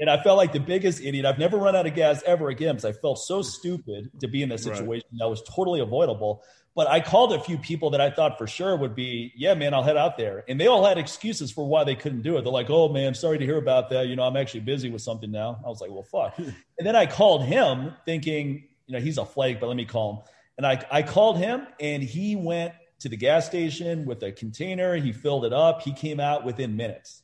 and 0.00 0.08
I 0.08 0.22
felt 0.22 0.36
like 0.36 0.52
the 0.52 0.60
biggest 0.60 1.02
idiot. 1.02 1.24
I've 1.24 1.38
never 1.38 1.56
run 1.56 1.74
out 1.74 1.86
of 1.86 1.94
gas 1.94 2.22
ever 2.24 2.48
again 2.48 2.76
because 2.76 2.84
I 2.84 2.92
felt 2.92 3.18
so 3.18 3.40
mm. 3.40 3.44
stupid 3.44 4.10
to 4.20 4.28
be 4.28 4.42
in 4.42 4.48
this 4.48 4.62
situation 4.62 5.08
right. 5.12 5.18
that 5.18 5.28
was 5.28 5.42
totally 5.42 5.80
avoidable. 5.80 6.42
But 6.74 6.88
I 6.88 7.00
called 7.00 7.32
a 7.32 7.40
few 7.40 7.58
people 7.58 7.90
that 7.90 8.00
I 8.00 8.08
thought 8.08 8.38
for 8.38 8.46
sure 8.46 8.76
would 8.76 8.94
be, 8.94 9.32
yeah, 9.34 9.54
man, 9.54 9.74
I'll 9.74 9.82
head 9.82 9.96
out 9.96 10.16
there. 10.16 10.44
And 10.48 10.60
they 10.60 10.68
all 10.68 10.84
had 10.84 10.96
excuses 10.96 11.50
for 11.50 11.66
why 11.66 11.82
they 11.82 11.96
couldn't 11.96 12.22
do 12.22 12.36
it. 12.36 12.42
They're 12.42 12.52
like, 12.52 12.70
oh, 12.70 12.88
man, 12.88 13.14
sorry 13.14 13.38
to 13.38 13.44
hear 13.44 13.56
about 13.56 13.90
that. 13.90 14.06
You 14.06 14.14
know, 14.14 14.22
I'm 14.22 14.36
actually 14.36 14.60
busy 14.60 14.88
with 14.88 15.02
something 15.02 15.30
now. 15.30 15.60
I 15.64 15.68
was 15.68 15.80
like, 15.80 15.90
well, 15.90 16.04
fuck. 16.04 16.38
and 16.38 16.54
then 16.86 16.94
I 16.94 17.06
called 17.06 17.44
him 17.44 17.94
thinking, 18.04 18.68
you 18.86 18.94
know, 18.94 19.00
he's 19.00 19.18
a 19.18 19.24
flake, 19.24 19.58
but 19.58 19.66
let 19.66 19.76
me 19.76 19.86
call 19.86 20.12
him. 20.12 20.22
And 20.58 20.66
I, 20.66 20.84
I 20.90 21.02
called 21.02 21.38
him 21.38 21.66
and 21.80 22.00
he 22.00 22.36
went 22.36 22.74
to 23.00 23.08
the 23.08 23.16
gas 23.16 23.46
station 23.46 24.04
with 24.06 24.22
a 24.22 24.30
container. 24.30 24.94
He 24.96 25.12
filled 25.12 25.44
it 25.44 25.52
up. 25.52 25.82
He 25.82 25.92
came 25.92 26.20
out 26.20 26.44
within 26.44 26.76
minutes. 26.76 27.22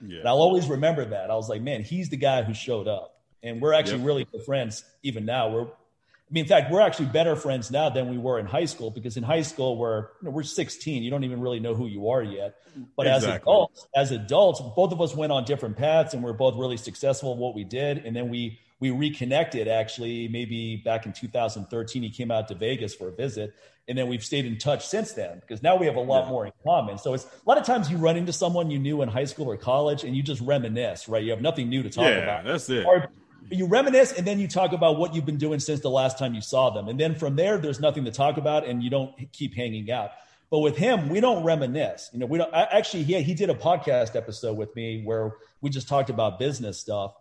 Yeah. 0.00 0.20
And 0.20 0.28
I'll 0.28 0.40
always 0.40 0.66
remember 0.68 1.04
that. 1.04 1.30
I 1.30 1.34
was 1.34 1.48
like, 1.48 1.62
man, 1.62 1.82
he's 1.82 2.08
the 2.08 2.16
guy 2.16 2.42
who 2.42 2.54
showed 2.54 2.88
up. 2.88 3.16
And 3.42 3.60
we're 3.60 3.72
actually 3.72 3.98
yep. 3.98 4.06
really 4.06 4.24
good 4.24 4.44
friends 4.44 4.84
even 5.02 5.24
now. 5.24 5.48
We're, 5.48 5.64
I 5.64 6.32
mean, 6.32 6.44
in 6.44 6.48
fact, 6.48 6.70
we're 6.70 6.80
actually 6.80 7.06
better 7.06 7.34
friends 7.36 7.70
now 7.70 7.88
than 7.88 8.08
we 8.08 8.18
were 8.18 8.38
in 8.38 8.46
high 8.46 8.66
school 8.66 8.90
because 8.90 9.16
in 9.16 9.22
high 9.22 9.42
school 9.42 9.76
we're 9.76 10.00
you 10.00 10.06
know, 10.24 10.30
we're 10.30 10.42
16. 10.42 11.02
You 11.02 11.10
don't 11.10 11.24
even 11.24 11.40
really 11.40 11.60
know 11.60 11.74
who 11.74 11.86
you 11.86 12.10
are 12.10 12.22
yet. 12.22 12.56
But 12.96 13.06
exactly. 13.06 13.30
as 13.30 13.36
adults, 13.40 13.86
as 13.96 14.10
adults, 14.12 14.60
both 14.76 14.92
of 14.92 15.00
us 15.00 15.14
went 15.14 15.32
on 15.32 15.44
different 15.44 15.76
paths 15.76 16.14
and 16.14 16.22
we're 16.22 16.34
both 16.34 16.56
really 16.56 16.76
successful 16.76 17.32
at 17.32 17.38
what 17.38 17.54
we 17.54 17.64
did. 17.64 17.98
And 17.98 18.14
then 18.14 18.28
we 18.28 18.58
we 18.80 18.90
reconnected 18.90 19.68
actually 19.68 20.28
maybe 20.28 20.76
back 20.76 21.06
in 21.06 21.12
2013. 21.12 22.02
He 22.02 22.10
came 22.10 22.30
out 22.30 22.48
to 22.48 22.54
Vegas 22.54 22.94
for 22.94 23.08
a 23.08 23.12
visit, 23.12 23.54
and 23.90 23.98
then 23.98 24.06
we've 24.06 24.24
stayed 24.24 24.46
in 24.46 24.56
touch 24.56 24.86
since 24.86 25.12
then 25.12 25.40
because 25.40 25.64
now 25.64 25.74
we 25.74 25.86
have 25.86 25.96
a 25.96 26.00
lot 26.00 26.24
yeah. 26.24 26.30
more 26.30 26.46
in 26.46 26.52
common. 26.64 26.96
So 26.96 27.12
it's 27.12 27.24
a 27.24 27.28
lot 27.44 27.58
of 27.58 27.64
times 27.64 27.90
you 27.90 27.96
run 27.96 28.16
into 28.16 28.32
someone 28.32 28.70
you 28.70 28.78
knew 28.78 29.02
in 29.02 29.08
high 29.08 29.24
school 29.24 29.50
or 29.50 29.56
college, 29.56 30.04
and 30.04 30.16
you 30.16 30.22
just 30.22 30.40
reminisce, 30.40 31.08
right? 31.08 31.22
You 31.22 31.32
have 31.32 31.42
nothing 31.42 31.68
new 31.68 31.82
to 31.82 31.90
talk 31.90 32.04
yeah, 32.04 32.18
about. 32.18 32.44
That's 32.44 32.70
it. 32.70 32.86
Or 32.86 33.10
you 33.50 33.66
reminisce, 33.66 34.12
and 34.12 34.24
then 34.24 34.38
you 34.38 34.46
talk 34.46 34.72
about 34.72 34.96
what 34.96 35.12
you've 35.12 35.26
been 35.26 35.38
doing 35.38 35.58
since 35.58 35.80
the 35.80 35.90
last 35.90 36.18
time 36.18 36.34
you 36.34 36.40
saw 36.40 36.70
them, 36.70 36.88
and 36.88 37.00
then 37.00 37.16
from 37.16 37.34
there, 37.34 37.58
there's 37.58 37.80
nothing 37.80 38.04
to 38.04 38.12
talk 38.12 38.36
about, 38.36 38.64
and 38.64 38.80
you 38.80 38.90
don't 38.90 39.12
keep 39.32 39.56
hanging 39.56 39.90
out. 39.90 40.12
But 40.50 40.60
with 40.60 40.76
him, 40.76 41.08
we 41.08 41.18
don't 41.18 41.42
reminisce. 41.42 42.10
You 42.12 42.20
know, 42.20 42.26
we 42.26 42.38
don't. 42.38 42.54
I, 42.54 42.62
actually, 42.70 43.02
he 43.02 43.20
he 43.22 43.34
did 43.34 43.50
a 43.50 43.54
podcast 43.54 44.14
episode 44.14 44.56
with 44.56 44.74
me 44.76 45.02
where 45.04 45.32
we 45.60 45.68
just 45.68 45.88
talked 45.88 46.10
about 46.10 46.38
business 46.38 46.78
stuff 46.78 47.14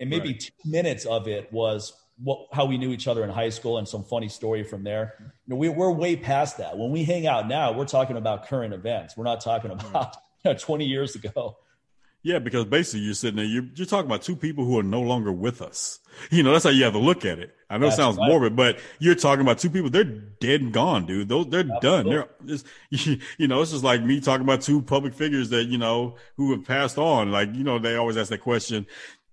and 0.00 0.10
maybe 0.10 0.30
right. 0.30 0.40
two 0.40 0.52
minutes 0.70 1.04
of 1.04 1.28
it 1.28 1.52
was 1.52 1.92
what, 2.22 2.46
how 2.52 2.64
we 2.64 2.78
knew 2.78 2.90
each 2.90 3.08
other 3.08 3.24
in 3.24 3.30
high 3.30 3.48
school 3.48 3.78
and 3.78 3.86
some 3.86 4.04
funny 4.04 4.28
story 4.28 4.62
from 4.62 4.84
there. 4.84 5.14
You 5.18 5.26
know, 5.46 5.56
we, 5.56 5.68
we're 5.68 5.90
way 5.90 6.16
past 6.16 6.58
that. 6.58 6.76
When 6.78 6.90
we 6.90 7.04
hang 7.04 7.26
out 7.26 7.48
now, 7.48 7.72
we're 7.72 7.86
talking 7.86 8.16
about 8.16 8.46
current 8.46 8.72
events. 8.74 9.16
We're 9.16 9.24
not 9.24 9.40
talking 9.40 9.70
about 9.70 10.16
you 10.44 10.52
know, 10.52 10.58
20 10.58 10.84
years 10.84 11.14
ago. 11.14 11.56
Yeah, 12.22 12.38
because 12.38 12.64
basically 12.64 13.00
you're 13.00 13.12
sitting 13.12 13.36
there, 13.36 13.44
you're, 13.44 13.66
you're 13.74 13.86
talking 13.86 14.06
about 14.06 14.22
two 14.22 14.34
people 14.34 14.64
who 14.64 14.78
are 14.78 14.82
no 14.82 15.02
longer 15.02 15.30
with 15.30 15.60
us. 15.60 16.00
You 16.30 16.42
know, 16.42 16.52
that's 16.52 16.64
how 16.64 16.70
you 16.70 16.84
have 16.84 16.94
to 16.94 16.98
look 16.98 17.26
at 17.26 17.38
it. 17.38 17.54
I 17.68 17.76
know 17.76 17.86
that's 17.86 17.96
it 17.96 18.02
sounds 18.02 18.16
right. 18.16 18.28
morbid, 18.28 18.56
but 18.56 18.78
you're 18.98 19.14
talking 19.14 19.42
about 19.42 19.58
two 19.58 19.68
people. 19.68 19.90
They're 19.90 20.04
dead 20.04 20.62
and 20.62 20.72
gone, 20.72 21.04
dude. 21.04 21.28
Those 21.28 21.48
they're 21.48 21.68
Absolutely. 21.68 21.80
done. 21.90 22.06
They're 22.06 22.28
just, 22.46 22.66
you 23.38 23.48
know, 23.48 23.60
it's 23.60 23.72
just 23.72 23.84
like 23.84 24.02
me 24.02 24.20
talking 24.20 24.44
about 24.44 24.62
two 24.62 24.80
public 24.80 25.12
figures 25.12 25.50
that 25.50 25.64
you 25.64 25.76
know 25.76 26.16
who 26.36 26.52
have 26.52 26.64
passed 26.64 26.96
on. 26.96 27.30
Like 27.30 27.52
you 27.54 27.64
know, 27.64 27.78
they 27.78 27.96
always 27.96 28.16
ask 28.16 28.30
that 28.30 28.40
question 28.42 28.86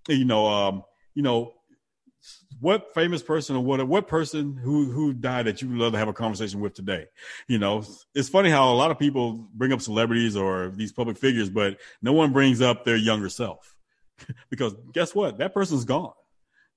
you 0.07 0.25
know, 0.25 0.47
um, 0.47 0.83
you 1.13 1.23
know, 1.23 1.53
what 2.61 2.93
famous 2.93 3.23
person 3.23 3.55
or 3.55 3.63
what 3.63 3.85
what 3.87 4.07
person 4.07 4.55
who 4.55 4.91
who 4.91 5.13
died 5.13 5.47
that 5.47 5.61
you 5.61 5.67
would 5.67 5.77
love 5.77 5.93
to 5.93 5.97
have 5.97 6.07
a 6.07 6.13
conversation 6.13 6.59
with 6.61 6.75
today? 6.75 7.07
You 7.47 7.57
know, 7.57 7.83
it's 8.13 8.29
funny 8.29 8.51
how 8.51 8.71
a 8.71 8.75
lot 8.75 8.91
of 8.91 8.99
people 8.99 9.49
bring 9.55 9.73
up 9.73 9.81
celebrities 9.81 10.37
or 10.37 10.69
these 10.69 10.93
public 10.93 11.17
figures, 11.17 11.49
but 11.49 11.77
no 12.03 12.13
one 12.13 12.31
brings 12.31 12.61
up 12.61 12.85
their 12.85 12.95
younger 12.95 13.29
self 13.29 13.75
because 14.49 14.75
guess 14.93 15.15
what? 15.15 15.39
That 15.39 15.53
person's 15.55 15.85
gone. 15.85 16.13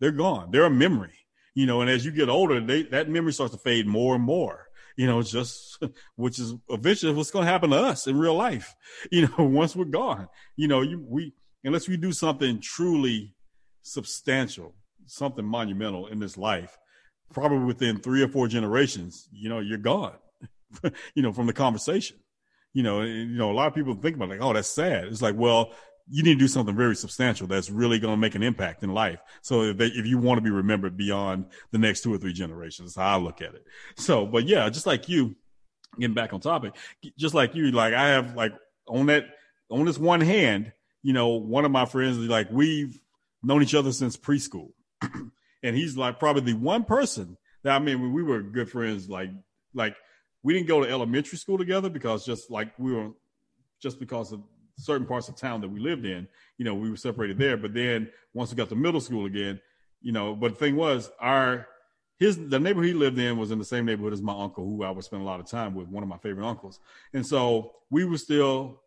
They're 0.00 0.10
gone. 0.10 0.50
They're 0.50 0.64
a 0.64 0.70
memory. 0.70 1.18
You 1.54 1.66
know, 1.66 1.82
and 1.82 1.90
as 1.90 2.04
you 2.04 2.10
get 2.10 2.28
older, 2.28 2.60
they, 2.60 2.82
that 2.84 3.08
memory 3.08 3.32
starts 3.32 3.52
to 3.52 3.60
fade 3.60 3.86
more 3.86 4.14
and 4.14 4.24
more. 4.24 4.66
You 4.96 5.06
know, 5.06 5.22
just 5.22 5.78
which 6.16 6.38
is 6.38 6.54
eventually 6.70 7.12
what's 7.12 7.30
going 7.30 7.44
to 7.44 7.52
happen 7.52 7.70
to 7.70 7.76
us 7.76 8.06
in 8.06 8.18
real 8.18 8.34
life. 8.34 8.74
You 9.12 9.28
know, 9.28 9.44
once 9.44 9.76
we're 9.76 9.84
gone. 9.84 10.28
You 10.56 10.66
know, 10.66 10.80
you 10.80 11.04
we 11.06 11.34
unless 11.62 11.88
we 11.88 11.98
do 11.98 12.10
something 12.10 12.60
truly 12.60 13.34
substantial 13.82 14.74
something 15.06 15.44
monumental 15.44 16.06
in 16.06 16.18
this 16.18 16.37
life, 16.37 16.76
probably 17.32 17.64
within 17.64 17.99
three 17.99 18.23
or 18.23 18.28
four 18.28 18.49
generations, 18.49 19.28
you 19.32 19.49
know, 19.49 19.61
you're 19.61 19.78
gone, 19.78 20.14
you 21.14 21.23
know, 21.23 21.32
from 21.32 21.46
the 21.46 21.52
conversation. 21.52 22.16
You 22.73 22.82
know, 22.82 23.00
and, 23.00 23.30
you 23.30 23.37
know, 23.37 23.52
a 23.52 23.54
lot 23.54 23.68
of 23.68 23.75
people 23.75 23.94
think 23.94 24.16
about 24.16 24.30
like, 24.30 24.40
oh, 24.42 24.52
that's 24.52 24.68
sad. 24.68 25.04
It's 25.04 25.23
like, 25.23 25.37
well, 25.37 25.73
you 26.08 26.23
need 26.23 26.34
to 26.34 26.38
do 26.40 26.49
something 26.49 26.76
very 26.76 26.96
substantial 26.96 27.46
that's 27.46 27.70
really 27.70 27.99
going 27.99 28.12
to 28.12 28.20
make 28.20 28.34
an 28.34 28.42
impact 28.42 28.82
in 28.82 28.92
life. 28.92 29.20
So 29.42 29.62
if, 29.62 29.78
they, 29.78 29.87
if 29.87 30.06
you 30.06 30.18
want 30.18 30.38
to 30.38 30.42
be 30.42 30.50
remembered 30.50 30.96
beyond 30.96 31.46
the 31.70 31.78
next 31.78 32.02
two 32.02 32.12
or 32.12 32.18
three 32.18 32.32
generations, 32.32 32.96
how 32.96 33.16
I 33.16 33.20
look 33.20 33.40
at 33.40 33.54
it. 33.54 33.64
So, 33.96 34.26
but 34.26 34.46
yeah, 34.46 34.68
just 34.68 34.87
like 34.87 35.08
you, 35.08 35.37
getting 35.99 36.14
back 36.14 36.32
on 36.32 36.40
topic, 36.40 36.75
just 37.16 37.34
like 37.34 37.54
you, 37.54 37.70
like 37.70 37.94
I 37.94 38.08
have 38.08 38.34
like 38.34 38.52
on 38.87 39.06
that, 39.06 39.26
on 39.70 39.87
this 39.87 39.99
one 39.99 40.20
hand, 40.20 40.73
you 41.02 41.12
know, 41.12 41.28
one 41.28 41.64
of 41.64 41.70
my 41.70 41.87
friends, 41.87 42.18
like 42.18 42.50
we've 42.50 43.00
known 43.42 43.62
each 43.62 43.75
other 43.75 43.92
since 43.92 44.16
preschool. 44.16 44.73
And 45.64 45.75
he's 45.75 45.97
like 45.97 46.21
probably 46.21 46.42
the 46.42 46.59
one 46.59 46.85
person 46.85 47.37
that 47.64 47.75
I 47.75 47.78
mean, 47.80 48.12
we 48.12 48.23
were 48.23 48.42
good 48.42 48.71
friends. 48.71 49.09
Like, 49.09 49.30
like 49.73 49.97
we 50.44 50.52
didn't 50.52 50.68
go 50.68 50.85
to 50.85 50.88
elementary 50.88 51.38
school 51.38 51.59
together 51.59 51.88
because 51.88 52.25
just 52.25 52.50
like 52.50 52.78
we 52.78 52.92
were, 52.92 53.11
just 53.80 53.99
because 53.99 54.30
of 54.33 54.42
certain 54.76 55.06
parts 55.06 55.28
of 55.28 55.37
town 55.37 55.62
that 55.62 55.68
we 55.68 55.80
lived 55.80 56.04
in, 56.04 56.28
you 56.59 56.64
know, 56.64 56.75
we 56.75 56.90
were 56.90 56.97
separated 56.97 57.38
there. 57.38 57.56
But 57.56 57.75
then 57.75 58.11
once 58.35 58.50
we 58.50 58.56
got 58.56 58.68
to 58.68 58.76
middle 58.76 59.00
school 59.00 59.25
again, 59.25 59.61
you 60.02 60.12
know, 60.12 60.35
but 60.35 60.52
the 60.52 60.59
thing 60.59 60.76
was, 60.76 61.11
our 61.18 61.66
his 62.18 62.37
the 62.37 62.61
neighborhood 62.61 62.88
he 62.88 62.94
lived 62.94 63.18
in 63.18 63.38
was 63.38 63.50
in 63.50 63.59
the 63.59 63.64
same 63.64 63.87
neighborhood 63.87 64.12
as 64.12 64.23
my 64.23 64.38
uncle, 64.38 64.64
who 64.64 64.85
I 64.85 64.90
would 64.90 65.04
spend 65.04 65.23
a 65.23 65.25
lot 65.25 65.40
of 65.40 65.47
time 65.47 65.75
with, 65.75 65.88
one 65.88 66.02
of 66.02 66.09
my 66.09 66.18
favorite 66.18 66.47
uncles. 66.47 66.78
And 67.14 67.26
so 67.26 67.73
we 67.90 68.04
would 68.04 68.21
still 68.21 68.83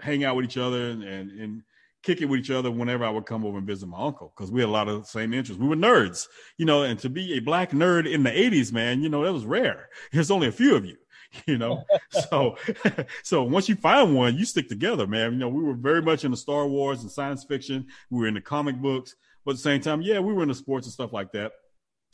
hang 0.00 0.24
out 0.24 0.36
with 0.36 0.44
each 0.44 0.58
other 0.58 0.90
and 0.90 1.04
and, 1.04 1.30
and 1.40 1.62
kick 2.06 2.22
it 2.22 2.26
with 2.26 2.38
each 2.38 2.52
other 2.52 2.70
whenever 2.70 3.04
I 3.04 3.10
would 3.10 3.26
come 3.26 3.44
over 3.44 3.58
and 3.58 3.66
visit 3.66 3.88
my 3.88 3.98
uncle 3.98 4.32
because 4.34 4.52
we 4.52 4.60
had 4.60 4.68
a 4.68 4.72
lot 4.72 4.88
of 4.88 5.02
the 5.02 5.08
same 5.08 5.34
interests. 5.34 5.60
We 5.60 5.68
were 5.68 5.74
nerds, 5.74 6.28
you 6.56 6.64
know, 6.64 6.84
and 6.84 6.98
to 7.00 7.10
be 7.10 7.34
a 7.34 7.40
black 7.40 7.72
nerd 7.72 8.10
in 8.10 8.22
the 8.22 8.30
80s, 8.30 8.72
man, 8.72 9.02
you 9.02 9.08
know, 9.08 9.24
that 9.24 9.32
was 9.32 9.44
rare. 9.44 9.88
There's 10.12 10.30
only 10.30 10.46
a 10.46 10.52
few 10.52 10.76
of 10.76 10.84
you, 10.84 10.96
you 11.46 11.58
know. 11.58 11.84
so 12.30 12.56
so 13.24 13.42
once 13.42 13.68
you 13.68 13.74
find 13.74 14.14
one, 14.14 14.38
you 14.38 14.44
stick 14.44 14.68
together, 14.68 15.08
man. 15.08 15.32
You 15.32 15.38
know, 15.38 15.48
we 15.48 15.64
were 15.64 15.74
very 15.74 16.00
much 16.00 16.24
into 16.24 16.36
Star 16.36 16.68
Wars 16.68 17.02
and 17.02 17.10
science 17.10 17.44
fiction. 17.44 17.86
We 18.10 18.20
were 18.20 18.28
in 18.28 18.34
the 18.34 18.40
comic 18.40 18.76
books, 18.76 19.16
but 19.44 19.52
at 19.52 19.56
the 19.56 19.62
same 19.62 19.80
time, 19.80 20.00
yeah, 20.00 20.20
we 20.20 20.32
were 20.32 20.42
into 20.42 20.54
sports 20.54 20.86
and 20.86 20.92
stuff 20.92 21.12
like 21.12 21.32
that. 21.32 21.52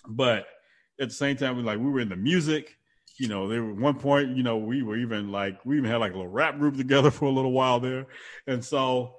But 0.08 0.46
at 0.98 1.10
the 1.10 1.14
same 1.14 1.36
time, 1.36 1.58
we 1.58 1.62
like 1.62 1.78
we 1.78 1.90
were 1.90 2.00
in 2.00 2.08
the 2.08 2.16
music. 2.16 2.78
You 3.18 3.28
know, 3.28 3.46
there 3.46 3.62
were 3.62 3.74
one 3.74 3.98
point, 3.98 4.38
you 4.38 4.42
know, 4.42 4.56
we 4.56 4.82
were 4.82 4.96
even 4.96 5.30
like 5.30 5.62
we 5.66 5.76
even 5.76 5.90
had 5.90 5.98
like 5.98 6.12
a 6.12 6.16
little 6.16 6.32
rap 6.32 6.58
group 6.58 6.78
together 6.78 7.10
for 7.18 7.26
a 7.26 7.30
little 7.30 7.52
while 7.52 7.78
there. 7.78 8.06
And 8.46 8.64
so 8.64 9.16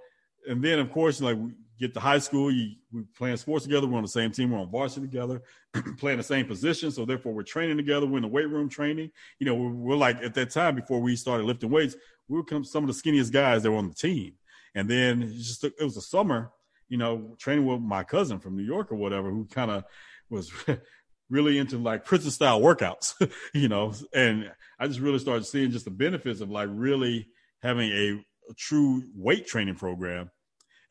and 0.48 0.64
then 0.64 0.80
of 0.80 0.92
course, 0.92 1.22
like 1.22 1.38
we 1.38 1.52
get 1.80 1.94
to 1.94 2.00
high 2.00 2.20
school, 2.20 2.52
you 2.52 2.76
we 2.92 3.04
playing 3.18 3.38
sports 3.38 3.66
together. 3.66 3.88
We're 3.88 3.98
on 3.98 4.04
the 4.04 4.10
same 4.10 4.32
team. 4.32 4.52
We're 4.52 4.60
on 4.60 4.72
varsity 4.72 5.08
together, 5.08 5.42
playing 5.98 6.18
the 6.18 6.24
same 6.24 6.46
position. 6.46 6.92
So 6.92 7.06
therefore, 7.06 7.34
we're 7.34 7.44
training 7.44 7.78
together. 7.78 8.06
We're 8.06 8.18
in 8.18 8.24
the 8.24 8.30
weight 8.30 8.50
room 8.50 8.70
training. 8.70 9.12
You 9.40 9.48
know, 9.48 9.56
we're, 9.56 9.72
we're 9.72 9.98
like 9.98 10.18
at 10.24 10.34
that 10.36 10.52
time 10.52 10.76
before 10.76 11.00
we 11.00 11.16
started 11.16 11.46
lifting 11.46 11.70
weights, 11.70 11.96
we 12.28 12.40
were 12.40 12.64
some 12.64 12.88
of 12.88 12.96
the 12.96 13.02
skinniest 13.02 13.32
guys 13.32 13.64
that 13.64 13.72
were 13.72 13.78
on 13.78 13.90
the 13.90 13.96
team. 13.96 14.34
And 14.76 14.90
then 14.90 15.22
it 15.24 15.34
just 15.34 15.64
it 15.64 15.74
was 15.80 15.98
a 15.98 16.02
summer, 16.02 16.52
you 16.90 16.98
know, 16.98 17.36
training 17.40 17.66
with 17.66 17.82
my 17.82 18.04
cousin 18.04 18.40
from 18.40 18.56
New 18.56 18.64
York 18.64 18.92
or 18.92 18.96
whatever, 18.96 19.30
who 19.30 19.46
kind 19.46 19.72
of 19.72 19.84
was 20.30 20.52
really 21.30 21.58
into 21.58 21.78
like 21.78 22.06
prison 22.06 22.32
style 22.32 22.60
workouts, 22.60 23.14
you 23.54 23.68
know. 23.68 23.94
And 24.14 24.52
I 24.80 24.88
just 24.88 25.00
really 25.00 25.20
started 25.20 25.46
seeing 25.46 25.72
just 25.72 25.86
the 25.86 25.92
benefits 25.92 26.42
of 26.42 26.50
like 26.50 26.70
really 26.72 27.28
having 27.62 27.92
a 27.92 28.24
a 28.50 28.54
true 28.54 29.04
weight 29.16 29.48
training 29.48 29.76
program. 29.76 30.30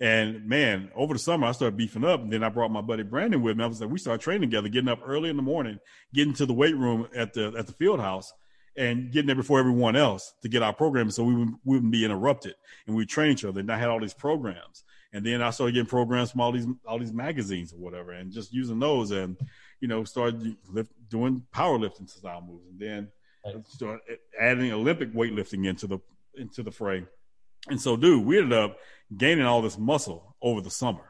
And 0.02 0.49
man, 0.49 0.90
over 0.97 1.14
the 1.14 1.21
summer, 1.21 1.47
I 1.47 1.52
started 1.52 1.76
beefing 1.76 2.04
up. 2.04 2.23
And 2.23 2.32
then 2.32 2.42
I 2.42 2.49
brought 2.49 2.73
my 2.73 2.80
buddy 2.80 3.04
Brandon 3.04 3.40
with 3.40 3.56
me. 3.56 3.62
I 3.62 3.68
was 3.68 3.80
like, 3.80 3.88
we 3.88 4.00
started 4.00 4.21
training 4.21 4.50
together, 4.50 4.68
getting 4.68 4.88
up 4.88 4.99
early 5.06 5.30
in 5.30 5.37
the 5.37 5.42
morning, 5.42 5.78
getting 6.12 6.35
to 6.35 6.44
the 6.44 6.52
weight 6.52 6.76
room 6.76 7.06
at 7.14 7.35
the 7.35 7.54
at 7.56 7.68
the 7.68 7.73
field 7.73 8.00
house, 8.00 8.32
and 8.76 9.12
getting 9.12 9.28
there 9.28 9.37
before 9.37 9.61
everyone 9.61 9.94
else 9.94 10.35
to 10.42 10.49
get 10.49 10.61
our 10.61 10.73
program, 10.73 11.09
so 11.09 11.23
we 11.23 11.37
wouldn't, 11.37 11.56
we 11.64 11.76
wouldn't 11.76 11.92
be 11.92 12.04
interrupted. 12.04 12.54
And 12.88 12.97
we 12.97 13.06
train 13.06 13.30
each 13.30 13.44
other. 13.44 13.61
And 13.61 13.71
I 13.71 13.78
had 13.78 13.90
all 13.90 14.00
these 14.00 14.12
programs. 14.12 14.82
And 15.12 15.25
then 15.25 15.40
I 15.40 15.50
started 15.50 15.75
getting 15.75 15.87
programs 15.87 16.32
from 16.32 16.40
all 16.40 16.50
these 16.50 16.66
all 16.85 16.99
these 16.99 17.12
magazines 17.12 17.73
or 17.73 17.76
whatever, 17.76 18.11
and 18.11 18.32
just 18.32 18.52
using 18.52 18.80
those, 18.80 19.12
and 19.12 19.37
you 19.78 19.87
know, 19.87 20.02
started 20.02 20.56
lift, 20.68 20.90
doing 21.11 21.44
powerlifting 21.54 22.11
style 22.11 22.42
moves, 22.44 22.66
and 22.66 22.80
then 22.80 23.62
started 23.68 24.00
adding 24.40 24.73
Olympic 24.73 25.12
weightlifting 25.12 25.64
into 25.64 25.87
the 25.87 26.00
into 26.37 26.64
the 26.64 26.73
fray 26.73 27.04
and 27.69 27.81
so, 27.81 27.97
dude, 27.97 28.25
we 28.25 28.38
ended 28.38 28.59
up 28.59 28.76
gaining 29.16 29.45
all 29.45 29.62
this 29.62 29.78
muscle 29.78 30.37
over 30.42 30.61
the 30.61 30.71
summer. 30.71 31.04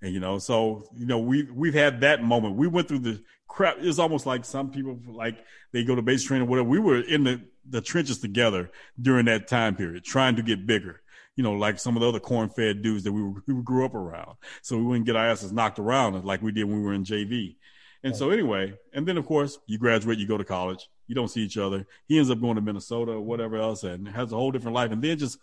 And, 0.00 0.14
you 0.14 0.20
know, 0.20 0.38
so, 0.38 0.88
you 0.96 1.06
know, 1.06 1.18
we, 1.18 1.42
we've 1.50 1.74
had 1.74 2.00
that 2.02 2.22
moment. 2.22 2.56
We 2.56 2.68
went 2.68 2.88
through 2.88 3.00
the 3.00 3.22
crap. 3.48 3.76
It's 3.80 3.98
almost 3.98 4.26
like 4.26 4.44
some 4.44 4.70
people, 4.70 4.98
like 5.06 5.38
they 5.72 5.84
go 5.84 5.94
to 5.94 6.02
base 6.02 6.24
training 6.24 6.48
whatever. 6.48 6.68
We 6.68 6.78
were 6.78 7.00
in 7.00 7.24
the, 7.24 7.40
the 7.68 7.80
trenches 7.80 8.18
together 8.18 8.70
during 9.00 9.26
that 9.26 9.48
time 9.48 9.74
period, 9.74 10.04
trying 10.04 10.36
to 10.36 10.42
get 10.42 10.66
bigger, 10.66 11.02
you 11.36 11.42
know, 11.42 11.52
like 11.52 11.78
some 11.78 11.96
of 11.96 12.00
the 12.00 12.08
other 12.08 12.20
corn 12.20 12.48
fed 12.48 12.82
dudes 12.82 13.04
that 13.04 13.12
we, 13.12 13.22
were, 13.22 13.42
we 13.46 13.62
grew 13.62 13.84
up 13.84 13.94
around. 13.94 14.36
So 14.62 14.76
we 14.76 14.84
wouldn't 14.84 15.06
get 15.06 15.16
our 15.16 15.26
asses 15.26 15.52
knocked 15.52 15.78
around 15.78 16.24
like 16.24 16.42
we 16.42 16.52
did 16.52 16.64
when 16.64 16.78
we 16.78 16.86
were 16.86 16.94
in 16.94 17.04
JV. 17.04 17.56
And 18.04 18.14
so 18.14 18.30
anyway, 18.30 18.74
and 18.92 19.06
then 19.06 19.18
of 19.18 19.26
course 19.26 19.58
you 19.66 19.76
graduate, 19.76 20.18
you 20.18 20.28
go 20.28 20.38
to 20.38 20.44
college, 20.44 20.88
you 21.08 21.16
don't 21.16 21.28
see 21.28 21.42
each 21.42 21.58
other. 21.58 21.84
He 22.06 22.16
ends 22.16 22.30
up 22.30 22.40
going 22.40 22.54
to 22.54 22.60
Minnesota 22.60 23.12
or 23.12 23.20
whatever 23.20 23.56
else 23.56 23.82
and 23.82 24.06
has 24.08 24.30
a 24.30 24.36
whole 24.36 24.52
different 24.52 24.76
life. 24.76 24.92
And 24.92 25.02
then 25.02 25.18
just 25.18 25.38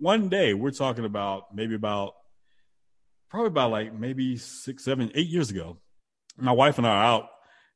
one 0.00 0.28
day 0.28 0.54
we're 0.54 0.70
talking 0.70 1.04
about 1.04 1.54
maybe 1.54 1.74
about 1.74 2.14
probably 3.28 3.48
about 3.48 3.70
like 3.70 3.92
maybe 3.92 4.36
six, 4.36 4.84
seven, 4.84 5.10
eight 5.14 5.28
years 5.28 5.50
ago. 5.50 5.78
My 6.36 6.52
wife 6.52 6.78
and 6.78 6.86
I 6.86 6.90
are 6.90 7.04
out, 7.04 7.28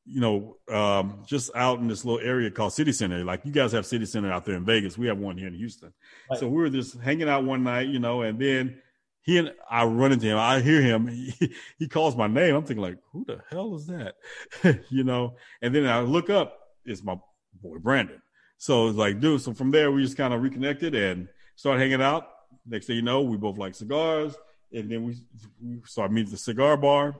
you 0.04 0.20
know, 0.20 0.56
um, 0.72 1.24
just 1.26 1.50
out 1.54 1.80
in 1.80 1.88
this 1.88 2.04
little 2.04 2.26
area 2.26 2.50
called 2.50 2.72
City 2.72 2.92
Center. 2.92 3.24
Like 3.24 3.44
you 3.44 3.52
guys 3.52 3.72
have 3.72 3.86
City 3.86 4.06
Center 4.06 4.32
out 4.32 4.44
there 4.44 4.54
in 4.54 4.64
Vegas. 4.64 4.96
We 4.96 5.08
have 5.08 5.18
one 5.18 5.36
here 5.36 5.48
in 5.48 5.54
Houston. 5.54 5.92
Right. 6.30 6.38
So 6.38 6.48
we 6.48 6.56
were 6.56 6.70
just 6.70 6.98
hanging 7.00 7.28
out 7.28 7.44
one 7.44 7.64
night, 7.64 7.88
you 7.88 7.98
know, 7.98 8.22
and 8.22 8.38
then 8.38 8.80
he 9.22 9.36
and 9.38 9.52
I 9.70 9.84
run 9.84 10.12
into 10.12 10.26
him. 10.26 10.38
I 10.38 10.60
hear 10.60 10.80
him. 10.80 11.06
He, 11.38 11.54
he 11.78 11.88
calls 11.88 12.16
my 12.16 12.26
name. 12.26 12.54
I'm 12.54 12.64
thinking 12.64 12.82
like, 12.82 12.98
who 13.12 13.24
the 13.26 13.40
hell 13.50 13.74
is 13.74 13.86
that? 13.88 14.14
you 14.90 15.04
know, 15.04 15.36
and 15.60 15.74
then 15.74 15.86
I 15.86 16.00
look 16.00 16.30
up. 16.30 16.56
It's 16.84 17.02
my 17.02 17.16
boy 17.60 17.78
Brandon. 17.78 18.22
So 18.56 18.88
it's 18.88 18.96
like, 18.96 19.20
dude. 19.20 19.40
So 19.40 19.52
from 19.52 19.70
there, 19.70 19.90
we 19.90 20.02
just 20.02 20.16
kind 20.16 20.32
of 20.32 20.42
reconnected 20.42 20.94
and 20.94 21.28
start 21.58 21.80
hanging 21.80 22.00
out. 22.00 22.30
Next 22.64 22.86
thing 22.86 22.96
you 22.96 23.02
know, 23.02 23.22
we 23.22 23.36
both 23.36 23.58
like 23.58 23.74
cigars, 23.74 24.34
and 24.72 24.90
then 24.90 25.04
we, 25.04 25.16
we 25.60 25.80
started 25.84 26.14
meeting 26.14 26.28
at 26.28 26.32
the 26.32 26.38
cigar 26.38 26.76
bar, 26.76 27.16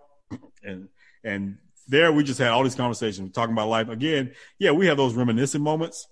and 0.63 0.89
and 1.25 1.59
there 1.89 2.13
we 2.13 2.23
just 2.23 2.39
had 2.39 2.51
all 2.51 2.63
these 2.63 2.75
conversations 2.75 3.33
talking 3.33 3.53
about 3.53 3.69
life. 3.69 3.89
Again, 3.89 4.33
yeah, 4.59 4.71
we 4.71 4.87
have 4.87 4.97
those 4.97 5.15
reminiscent 5.15 5.63
moments, 5.63 6.07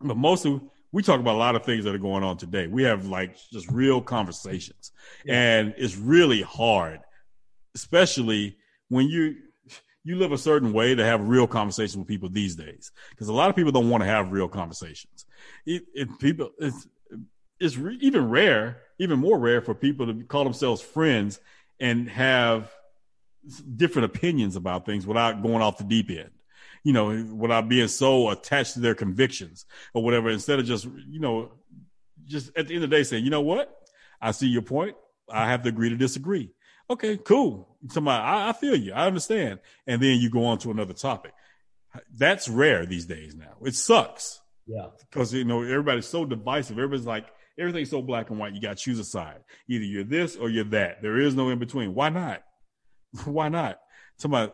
but 0.00 0.16
mostly 0.16 0.60
we 0.92 1.02
talk 1.02 1.20
about 1.20 1.34
a 1.34 1.38
lot 1.38 1.56
of 1.56 1.64
things 1.64 1.84
that 1.84 1.94
are 1.94 1.98
going 1.98 2.22
on 2.22 2.36
today. 2.36 2.68
We 2.68 2.84
have 2.84 3.06
like 3.06 3.36
just 3.52 3.68
real 3.70 4.00
conversations, 4.00 4.92
and 5.26 5.74
it's 5.76 5.96
really 5.96 6.42
hard, 6.42 7.00
especially 7.74 8.56
when 8.88 9.08
you 9.08 9.36
you 10.04 10.14
live 10.14 10.30
a 10.30 10.38
certain 10.38 10.72
way 10.72 10.94
to 10.94 11.04
have 11.04 11.26
real 11.26 11.48
conversations 11.48 11.96
with 11.96 12.06
people 12.06 12.28
these 12.28 12.54
days 12.54 12.92
because 13.10 13.26
a 13.26 13.32
lot 13.32 13.50
of 13.50 13.56
people 13.56 13.72
don't 13.72 13.90
want 13.90 14.04
to 14.04 14.08
have 14.08 14.30
real 14.30 14.46
conversations. 14.46 15.26
It, 15.66 15.82
it 15.94 16.18
people 16.20 16.50
it's 16.60 16.86
it's 17.60 17.76
re- 17.76 17.98
even 18.00 18.28
rare, 18.28 18.82
even 18.98 19.18
more 19.18 19.38
rare 19.38 19.60
for 19.60 19.74
people 19.74 20.06
to 20.06 20.24
call 20.24 20.44
themselves 20.44 20.80
friends 20.82 21.40
and 21.80 22.08
have 22.08 22.70
different 23.76 24.06
opinions 24.06 24.56
about 24.56 24.86
things 24.86 25.06
without 25.06 25.42
going 25.42 25.62
off 25.62 25.78
the 25.78 25.84
deep 25.84 26.10
end. 26.10 26.30
You 26.82 26.92
know, 26.92 27.24
without 27.34 27.68
being 27.68 27.88
so 27.88 28.30
attached 28.30 28.74
to 28.74 28.80
their 28.80 28.94
convictions 28.94 29.66
or 29.92 30.04
whatever. 30.04 30.30
Instead 30.30 30.60
of 30.60 30.66
just, 30.66 30.84
you 30.84 31.18
know, 31.18 31.50
just 32.24 32.56
at 32.56 32.68
the 32.68 32.74
end 32.76 32.84
of 32.84 32.90
the 32.90 32.96
day 32.96 33.02
saying, 33.02 33.24
you 33.24 33.30
know 33.30 33.40
what, 33.40 33.76
I 34.20 34.30
see 34.30 34.46
your 34.46 34.62
point. 34.62 34.96
I 35.28 35.50
have 35.50 35.62
to 35.62 35.68
agree 35.68 35.88
to 35.88 35.96
disagree. 35.96 36.52
Okay, 36.88 37.16
cool. 37.16 37.76
Somebody, 37.88 38.22
I, 38.22 38.50
I 38.50 38.52
feel 38.52 38.76
you. 38.76 38.92
I 38.92 39.06
understand. 39.06 39.58
And 39.88 40.00
then 40.00 40.20
you 40.20 40.30
go 40.30 40.44
on 40.44 40.58
to 40.58 40.70
another 40.70 40.92
topic. 40.92 41.32
That's 42.16 42.48
rare 42.48 42.86
these 42.86 43.06
days 43.06 43.34
now. 43.34 43.56
It 43.64 43.74
sucks. 43.74 44.40
Yeah. 44.66 44.86
Because, 45.00 45.34
you 45.34 45.44
know, 45.44 45.62
everybody's 45.62 46.06
so 46.06 46.24
divisive. 46.24 46.78
Everybody's 46.78 47.06
like, 47.06 47.26
everything's 47.58 47.90
so 47.90 48.02
black 48.02 48.30
and 48.30 48.38
white. 48.38 48.54
You 48.54 48.60
got 48.60 48.76
to 48.76 48.82
choose 48.82 48.98
a 48.98 49.04
side. 49.04 49.40
Either 49.68 49.84
you're 49.84 50.04
this 50.04 50.36
or 50.36 50.48
you're 50.48 50.64
that. 50.64 51.02
There 51.02 51.18
is 51.18 51.34
no 51.34 51.48
in 51.50 51.58
between. 51.58 51.94
Why 51.94 52.08
not? 52.08 52.42
Why 53.24 53.48
not? 53.48 53.78
Somebody, 54.18 54.52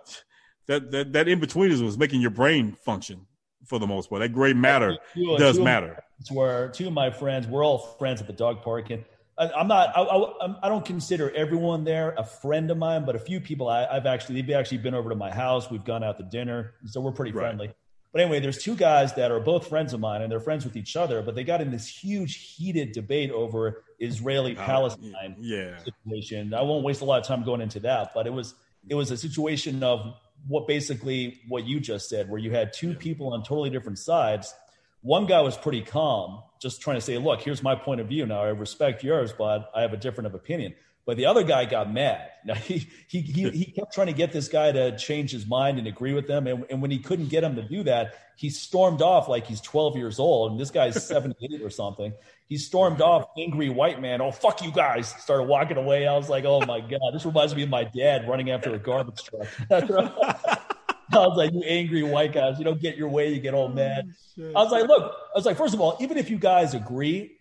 that 0.66 0.90
that 0.90 1.12
that 1.12 1.28
in 1.28 1.40
between 1.40 1.70
is 1.70 1.82
was 1.82 1.98
making 1.98 2.20
your 2.20 2.30
brain 2.30 2.76
function 2.84 3.26
for 3.66 3.78
the 3.78 3.86
most 3.86 4.10
part. 4.10 4.20
That 4.20 4.30
gray 4.30 4.52
matter 4.52 4.98
two, 5.14 5.36
does 5.38 5.56
two 5.56 5.64
matter. 5.64 6.02
Where 6.30 6.68
two 6.68 6.86
of 6.86 6.92
my 6.92 7.10
friends, 7.10 7.46
we're 7.46 7.64
all 7.64 7.78
friends 7.98 8.20
at 8.20 8.26
the 8.26 8.32
dog 8.32 8.62
park, 8.62 8.90
and 8.90 9.04
I, 9.38 9.60
am 9.60 9.68
not. 9.68 9.96
I, 9.96 10.02
I, 10.02 10.56
I, 10.64 10.68
don't 10.68 10.84
consider 10.84 11.30
everyone 11.34 11.84
there 11.84 12.14
a 12.16 12.24
friend 12.24 12.70
of 12.70 12.78
mine, 12.78 13.04
but 13.04 13.16
a 13.16 13.18
few 13.18 13.40
people 13.40 13.68
I, 13.68 13.92
have 13.92 14.06
actually 14.06 14.40
they've 14.40 14.54
actually 14.54 14.78
been 14.78 14.94
over 14.94 15.08
to 15.08 15.16
my 15.16 15.32
house. 15.32 15.70
We've 15.70 15.84
gone 15.84 16.04
out 16.04 16.18
to 16.18 16.24
dinner, 16.24 16.74
so 16.84 17.00
we're 17.00 17.12
pretty 17.12 17.32
friendly. 17.32 17.68
Right. 17.68 17.76
But 18.12 18.20
anyway, 18.20 18.40
there's 18.40 18.62
two 18.62 18.76
guys 18.76 19.14
that 19.14 19.30
are 19.30 19.40
both 19.40 19.68
friends 19.68 19.94
of 19.94 20.00
mine, 20.00 20.20
and 20.20 20.30
they're 20.30 20.40
friends 20.40 20.64
with 20.64 20.76
each 20.76 20.96
other. 20.96 21.22
But 21.22 21.34
they 21.34 21.44
got 21.44 21.62
in 21.62 21.70
this 21.70 21.88
huge, 21.88 22.54
heated 22.56 22.92
debate 22.92 23.30
over 23.30 23.84
Israeli 23.98 24.54
Palestine 24.54 25.32
uh, 25.32 25.34
yeah. 25.40 25.78
situation. 25.78 26.52
I 26.52 26.60
won't 26.62 26.84
waste 26.84 27.00
a 27.00 27.06
lot 27.06 27.20
of 27.20 27.26
time 27.26 27.42
going 27.42 27.62
into 27.62 27.80
that, 27.80 28.12
but 28.14 28.26
it 28.26 28.32
was 28.32 28.54
it 28.88 28.94
was 28.94 29.10
a 29.10 29.16
situation 29.16 29.82
of 29.82 30.14
what 30.46 30.66
basically 30.66 31.40
what 31.48 31.64
you 31.64 31.80
just 31.80 32.10
said, 32.10 32.28
where 32.28 32.38
you 32.38 32.50
had 32.50 32.74
two 32.74 32.94
people 32.94 33.32
on 33.32 33.42
totally 33.42 33.70
different 33.70 33.98
sides. 33.98 34.52
One 35.00 35.26
guy 35.26 35.40
was 35.40 35.56
pretty 35.56 35.82
calm, 35.82 36.42
just 36.60 36.82
trying 36.82 36.96
to 36.96 37.00
say, 37.00 37.16
"Look, 37.16 37.40
here's 37.40 37.62
my 37.62 37.74
point 37.74 38.02
of 38.02 38.08
view. 38.08 38.26
Now 38.26 38.42
I 38.42 38.48
respect 38.48 39.02
yours, 39.02 39.32
but 39.32 39.70
I 39.74 39.80
have 39.80 39.94
a 39.94 39.96
different 39.96 40.26
of 40.26 40.34
opinion." 40.34 40.74
But 41.04 41.16
the 41.16 41.26
other 41.26 41.42
guy 41.42 41.64
got 41.64 41.92
mad. 41.92 42.28
Now 42.44 42.54
he 42.54 42.88
he 43.06 43.20
he, 43.20 43.50
he 43.50 43.66
kept 43.66 43.94
trying 43.94 44.08
to 44.08 44.12
get 44.12 44.32
this 44.32 44.48
guy 44.48 44.72
to 44.72 44.98
change 44.98 45.30
his 45.30 45.46
mind 45.46 45.78
and 45.78 45.86
agree 45.86 46.12
with 46.12 46.26
them. 46.26 46.48
And, 46.48 46.64
and 46.70 46.82
when 46.82 46.90
he 46.90 46.98
couldn't 46.98 47.28
get 47.28 47.44
him 47.44 47.54
to 47.54 47.62
do 47.62 47.84
that, 47.84 48.16
he 48.34 48.50
stormed 48.50 49.00
off 49.00 49.28
like 49.28 49.46
he's 49.46 49.60
12 49.60 49.96
years 49.96 50.18
old. 50.18 50.50
And 50.50 50.60
this 50.60 50.72
guy's 50.72 51.06
78 51.06 51.62
or 51.62 51.70
something. 51.70 52.12
He 52.48 52.58
stormed 52.58 53.00
off, 53.00 53.26
angry 53.38 53.68
white 53.68 54.02
man. 54.02 54.20
Oh 54.20 54.32
fuck 54.32 54.60
you 54.60 54.72
guys! 54.72 55.14
Started 55.20 55.44
walking 55.44 55.76
away. 55.76 56.08
I 56.08 56.16
was 56.16 56.28
like, 56.28 56.44
oh 56.44 56.66
my 56.66 56.80
god, 56.80 57.12
this 57.14 57.24
reminds 57.24 57.54
me 57.54 57.62
of 57.62 57.68
my 57.68 57.84
dad 57.84 58.26
running 58.28 58.50
after 58.50 58.74
a 58.74 58.78
garbage 58.78 59.22
truck. 59.22 59.46
I 61.12 61.26
was 61.26 61.36
like, 61.36 61.52
you 61.52 61.62
angry 61.62 62.02
white 62.02 62.32
guys, 62.32 62.58
you 62.58 62.64
don't 62.64 62.80
get 62.80 62.96
your 62.96 63.08
way, 63.08 63.32
you 63.32 63.40
get 63.40 63.54
all 63.54 63.68
mad. 63.68 64.14
I 64.38 64.62
was 64.62 64.72
like, 64.72 64.88
look, 64.88 65.14
I 65.34 65.38
was 65.38 65.44
like, 65.44 65.56
first 65.56 65.74
of 65.74 65.80
all, 65.80 65.96
even 66.00 66.16
if 66.16 66.30
you 66.30 66.38
guys 66.38 66.74
agree, 66.74 67.38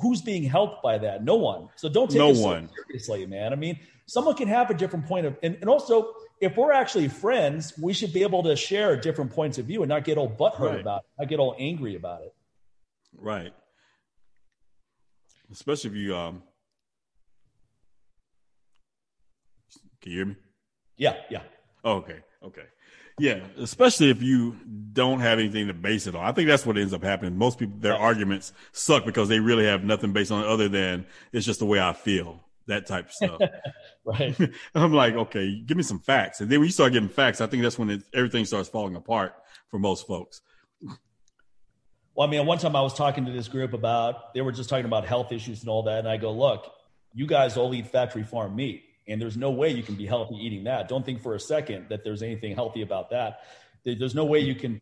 who's 0.00 0.22
being 0.22 0.42
helped 0.42 0.82
by 0.82 0.98
that? 0.98 1.22
No 1.24 1.36
one. 1.36 1.68
So 1.76 1.88
don't 1.88 2.10
take 2.10 2.18
no 2.18 2.30
it 2.30 2.38
one. 2.38 2.68
So 2.68 2.74
seriously, 2.88 3.26
man. 3.26 3.52
I 3.52 3.56
mean, 3.56 3.78
someone 4.06 4.36
can 4.36 4.48
have 4.48 4.70
a 4.70 4.74
different 4.74 5.06
point 5.06 5.26
of, 5.26 5.36
and, 5.42 5.56
and 5.60 5.68
also, 5.68 6.14
if 6.40 6.56
we're 6.56 6.72
actually 6.72 7.08
friends, 7.08 7.74
we 7.78 7.92
should 7.92 8.12
be 8.12 8.22
able 8.22 8.42
to 8.44 8.56
share 8.56 8.96
different 8.96 9.32
points 9.32 9.58
of 9.58 9.66
view 9.66 9.82
and 9.82 9.88
not 9.88 10.04
get 10.04 10.16
all 10.16 10.30
butthurt 10.30 10.60
right. 10.60 10.80
about 10.80 11.00
it, 11.00 11.20
not 11.20 11.28
get 11.28 11.38
all 11.38 11.54
angry 11.58 11.96
about 11.96 12.22
it. 12.22 12.34
Right. 13.16 13.52
Especially 15.52 15.90
if 15.90 15.96
you, 15.96 16.16
um, 16.16 16.42
can 20.00 20.12
you 20.12 20.18
hear 20.18 20.26
me? 20.26 20.36
Yeah, 20.96 21.16
yeah. 21.28 21.42
Oh, 21.84 21.96
okay, 21.96 22.20
okay. 22.42 22.64
Yeah, 23.20 23.40
especially 23.58 24.08
if 24.08 24.22
you 24.22 24.56
don't 24.94 25.20
have 25.20 25.38
anything 25.38 25.66
to 25.66 25.74
base 25.74 26.06
it 26.06 26.14
on. 26.14 26.24
I 26.24 26.32
think 26.32 26.48
that's 26.48 26.64
what 26.64 26.78
ends 26.78 26.94
up 26.94 27.04
happening. 27.04 27.36
Most 27.36 27.58
people, 27.58 27.76
their 27.78 27.94
arguments 27.94 28.54
suck 28.72 29.04
because 29.04 29.28
they 29.28 29.40
really 29.40 29.66
have 29.66 29.84
nothing 29.84 30.14
based 30.14 30.32
on 30.32 30.42
other 30.42 30.70
than 30.70 31.04
it's 31.30 31.44
just 31.44 31.58
the 31.58 31.66
way 31.66 31.78
I 31.78 31.92
feel. 31.92 32.40
That 32.66 32.86
type 32.86 33.08
of 33.08 33.12
stuff. 33.12 33.40
right. 34.06 34.34
I'm 34.74 34.94
like, 34.94 35.14
okay, 35.14 35.60
give 35.60 35.76
me 35.76 35.82
some 35.82 35.98
facts. 35.98 36.40
And 36.40 36.48
then 36.48 36.60
when 36.60 36.66
you 36.68 36.72
start 36.72 36.94
getting 36.94 37.10
facts, 37.10 37.42
I 37.42 37.46
think 37.46 37.62
that's 37.62 37.78
when 37.78 37.90
it, 37.90 38.02
everything 38.14 38.46
starts 38.46 38.70
falling 38.70 38.96
apart 38.96 39.34
for 39.68 39.78
most 39.78 40.06
folks. 40.06 40.40
Well, 42.14 42.26
I 42.26 42.30
mean, 42.30 42.46
one 42.46 42.56
time 42.56 42.74
I 42.74 42.80
was 42.80 42.94
talking 42.94 43.26
to 43.26 43.32
this 43.32 43.48
group 43.48 43.74
about, 43.74 44.32
they 44.32 44.40
were 44.40 44.52
just 44.52 44.70
talking 44.70 44.86
about 44.86 45.04
health 45.04 45.30
issues 45.30 45.60
and 45.60 45.68
all 45.68 45.82
that. 45.82 45.98
And 45.98 46.08
I 46.08 46.16
go, 46.16 46.32
look, 46.32 46.72
you 47.12 47.26
guys 47.26 47.58
all 47.58 47.74
eat 47.74 47.86
factory 47.88 48.24
farm 48.24 48.56
meat 48.56 48.84
and 49.10 49.20
there's 49.20 49.36
no 49.36 49.50
way 49.50 49.70
you 49.70 49.82
can 49.82 49.94
be 49.94 50.06
healthy 50.06 50.36
eating 50.36 50.64
that. 50.64 50.88
Don't 50.88 51.04
think 51.04 51.20
for 51.20 51.34
a 51.34 51.40
second 51.40 51.86
that 51.88 52.04
there's 52.04 52.22
anything 52.22 52.54
healthy 52.54 52.82
about 52.82 53.10
that. 53.10 53.40
There's 53.84 54.14
no 54.14 54.24
way 54.24 54.40
you 54.40 54.54
can 54.54 54.80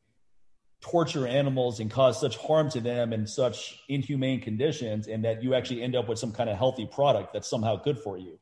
torture 0.81 1.27
animals 1.27 1.81
and 1.81 1.91
cause 1.91 2.21
such 2.21 2.37
harm 2.37 2.71
to 2.71 2.81
them 2.81 3.13
in 3.13 3.27
such 3.27 3.81
inhumane 3.89 4.41
conditions 4.41 5.09
and 5.09 5.25
that 5.25 5.43
you 5.43 5.55
actually 5.55 5.83
end 5.83 5.97
up 5.97 6.09
with 6.09 6.19
some 6.19 6.33
kind 6.33 6.49
of 6.49 6.57
healthy 6.57 6.87
product 6.87 7.33
that's 7.33 7.49
somehow 7.49 7.77
good 7.77 7.99
for 7.99 8.17
you. 8.17 8.39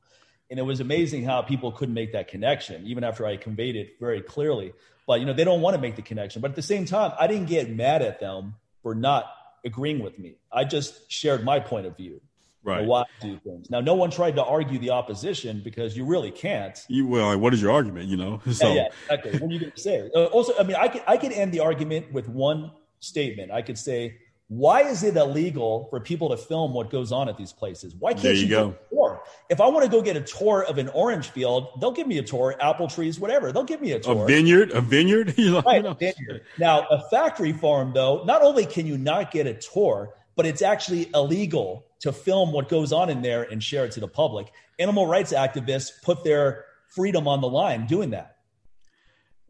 And 0.50 0.58
it 0.58 0.62
was 0.62 0.80
amazing 0.80 1.24
how 1.24 1.42
people 1.42 1.72
couldn't 1.72 1.94
make 1.94 2.12
that 2.12 2.28
connection, 2.28 2.86
even 2.86 3.04
after 3.04 3.26
I 3.26 3.36
conveyed 3.36 3.74
it 3.74 3.96
very 3.98 4.20
clearly. 4.20 4.72
But 5.06 5.20
you 5.20 5.26
know, 5.26 5.32
they 5.32 5.44
don't 5.44 5.60
want 5.60 5.76
to 5.76 5.80
make 5.80 5.96
the 5.96 6.02
connection. 6.02 6.42
But 6.42 6.50
at 6.50 6.56
the 6.56 6.62
same 6.62 6.84
time, 6.84 7.12
I 7.18 7.26
didn't 7.26 7.46
get 7.46 7.70
mad 7.70 8.02
at 8.02 8.20
them 8.20 8.54
for 8.82 8.94
not 8.94 9.26
agreeing 9.64 10.00
with 10.00 10.18
me. 10.18 10.36
I 10.52 10.64
just 10.64 11.10
shared 11.10 11.44
my 11.44 11.58
point 11.58 11.86
of 11.86 11.96
view 11.96 12.20
right. 12.66 12.84
why 12.84 13.04
do 13.20 13.38
things. 13.38 13.70
Now, 13.70 13.80
no 13.80 13.94
one 13.94 14.10
tried 14.10 14.36
to 14.36 14.44
argue 14.44 14.78
the 14.78 14.90
opposition 14.90 15.60
because 15.64 15.96
you 15.96 16.04
really 16.04 16.30
can't. 16.30 16.78
You 16.88 17.06
well, 17.06 17.38
what 17.38 17.54
is 17.54 17.62
your 17.62 17.72
argument? 17.72 18.08
You 18.08 18.16
know, 18.16 18.40
so 18.50 18.68
yeah, 18.68 18.74
yeah 18.74 18.88
exactly. 19.14 19.38
What 19.38 19.50
are 19.50 19.54
you 19.54 19.60
going 19.60 19.72
to 19.72 19.80
say? 19.80 20.10
Uh, 20.14 20.24
also, 20.26 20.52
I 20.58 20.62
mean, 20.62 20.76
I 20.76 20.88
could 20.88 21.02
I 21.06 21.16
could 21.16 21.32
end 21.32 21.52
the 21.52 21.60
argument 21.60 22.12
with 22.12 22.28
one 22.28 22.72
statement. 23.00 23.50
I 23.52 23.62
could 23.62 23.78
say, 23.78 24.18
why 24.48 24.82
is 24.82 25.02
it 25.02 25.16
illegal 25.16 25.88
for 25.90 25.98
people 25.98 26.28
to 26.30 26.36
film 26.36 26.72
what 26.72 26.88
goes 26.88 27.10
on 27.10 27.28
at 27.28 27.36
these 27.36 27.52
places? 27.52 27.94
Why 27.96 28.12
can't 28.12 28.22
there 28.22 28.32
you, 28.32 28.42
you 28.42 28.48
go? 28.48 28.76
tour? 28.90 29.22
If 29.50 29.60
I 29.60 29.66
want 29.68 29.84
to 29.84 29.90
go 29.90 30.00
get 30.00 30.16
a 30.16 30.20
tour 30.20 30.64
of 30.64 30.78
an 30.78 30.88
orange 30.90 31.30
field, 31.30 31.68
they'll 31.80 31.92
give 31.92 32.06
me 32.06 32.18
a 32.18 32.22
tour, 32.22 32.54
apple 32.60 32.86
trees, 32.86 33.18
whatever. 33.18 33.50
They'll 33.50 33.64
give 33.64 33.80
me 33.80 33.92
a 33.92 33.98
tour. 33.98 34.24
A 34.24 34.26
vineyard, 34.26 34.70
a 34.70 34.80
vineyard. 34.80 35.34
right, 35.66 35.84
a 35.84 35.94
vineyard. 35.94 36.42
Now, 36.58 36.86
a 36.88 37.08
factory 37.10 37.52
farm, 37.52 37.92
though, 37.92 38.22
not 38.24 38.42
only 38.42 38.66
can 38.66 38.86
you 38.86 38.96
not 38.96 39.32
get 39.32 39.48
a 39.48 39.54
tour, 39.54 40.14
but 40.36 40.46
it's 40.46 40.62
actually 40.62 41.10
illegal 41.12 41.85
to 42.00 42.12
film 42.12 42.52
what 42.52 42.68
goes 42.68 42.92
on 42.92 43.10
in 43.10 43.22
there 43.22 43.44
and 43.44 43.62
share 43.62 43.84
it 43.84 43.92
to 43.92 44.00
the 44.00 44.08
public. 44.08 44.52
Animal 44.78 45.06
rights 45.06 45.32
activists 45.32 45.90
put 46.02 46.24
their 46.24 46.64
freedom 46.88 47.26
on 47.26 47.40
the 47.40 47.48
line 47.48 47.86
doing 47.86 48.10
that. 48.10 48.36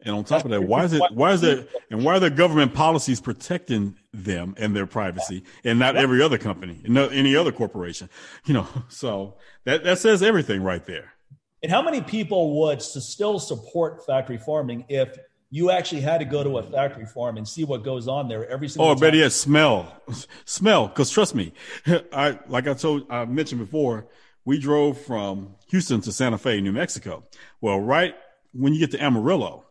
And 0.01 0.15
on 0.15 0.25
top 0.25 0.45
of 0.45 0.51
that, 0.51 0.63
why 0.63 0.85
is 0.85 0.93
it 0.93 1.03
why 1.13 1.33
is 1.33 1.43
it 1.43 1.69
and 1.91 2.05
why 2.05 2.17
are 2.17 2.21
the 2.21 2.31
government 2.31 2.75
policies 2.75 3.21
protecting 3.21 3.97
them 4.13 4.55
and 4.59 4.77
their 4.77 4.87
privacy 4.87 5.43
and 5.65 5.79
not 5.79 5.97
every 5.97 6.23
other 6.23 6.39
company 6.39 6.81
and 6.85 6.95
not 6.95 7.13
any 7.13 7.35
other 7.35 7.51
corporation? 7.51 8.11
You 8.45 8.55
know, 8.55 8.69
so 8.89 9.37
that 9.65 9.85
that 9.85 9.99
says 9.99 10.23
everything 10.23 10.63
right 10.63 10.85
there. 10.85 11.15
And 11.63 11.73
how 11.73 11.83
many 11.83 12.03
people 12.03 12.61
would 12.61 12.83
still 12.83 13.39
support 13.41 14.05
factory 14.07 14.39
farming 14.39 14.85
if 14.89 15.17
you 15.57 15.71
actually 15.71 16.03
had 16.03 16.19
to 16.19 16.27
go 16.27 16.45
to 16.45 16.59
a 16.59 16.63
factory 16.63 17.07
farm 17.07 17.39
and 17.39 17.49
see 17.49 17.65
what 17.65 17.83
goes 17.83 18.09
on 18.09 18.29
there 18.29 18.47
every 18.47 18.69
single. 18.69 18.91
Oh, 18.91 18.95
time. 18.95 19.01
better 19.01 19.17
yet, 19.17 19.33
smell, 19.33 20.03
smell. 20.45 20.87
Because 20.87 21.11
trust 21.11 21.35
me, 21.35 21.55
I 22.13 22.39
like 22.47 22.69
I 22.69 22.75
told 22.75 23.11
I 23.11 23.25
mentioned 23.25 23.63
before, 23.63 24.07
we 24.45 24.59
drove 24.59 25.01
from 25.01 25.55
Houston 25.71 26.03
to 26.03 26.13
Santa 26.13 26.37
Fe, 26.37 26.61
New 26.61 26.73
Mexico. 26.73 27.25
Well, 27.63 27.81
right 27.81 28.15
when 28.53 28.75
you 28.75 28.81
get 28.81 28.91
to 28.91 29.03
Amarillo, 29.03 29.65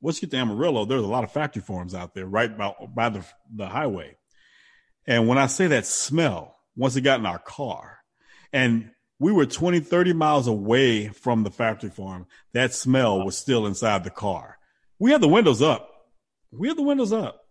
once 0.00 0.22
you 0.22 0.28
get 0.28 0.36
to 0.36 0.40
Amarillo, 0.40 0.84
there's 0.84 1.02
a 1.02 1.08
lot 1.08 1.24
of 1.24 1.32
factory 1.32 1.62
farms 1.62 1.96
out 1.96 2.14
there, 2.14 2.26
right 2.26 2.56
by, 2.56 2.72
by 2.94 3.08
the 3.08 3.24
the 3.52 3.66
highway. 3.66 4.16
And 5.04 5.26
when 5.26 5.36
I 5.36 5.48
say 5.48 5.66
that 5.66 5.84
smell, 5.84 6.56
once 6.76 6.94
it 6.94 7.00
got 7.00 7.18
in 7.18 7.26
our 7.26 7.40
car, 7.40 7.98
and 8.52 8.92
we 9.18 9.32
were 9.32 9.46
20, 9.46 9.80
30 9.80 10.12
miles 10.12 10.46
away 10.46 11.08
from 11.08 11.42
the 11.42 11.50
factory 11.50 11.90
farm, 11.90 12.26
that 12.52 12.72
smell 12.72 13.24
was 13.24 13.36
still 13.36 13.66
inside 13.66 14.04
the 14.04 14.10
car 14.10 14.58
we 15.04 15.12
had 15.12 15.20
the 15.20 15.28
windows 15.28 15.60
up. 15.60 15.86
We 16.50 16.68
had 16.68 16.78
the 16.78 16.82
windows 16.82 17.12
up. 17.12 17.42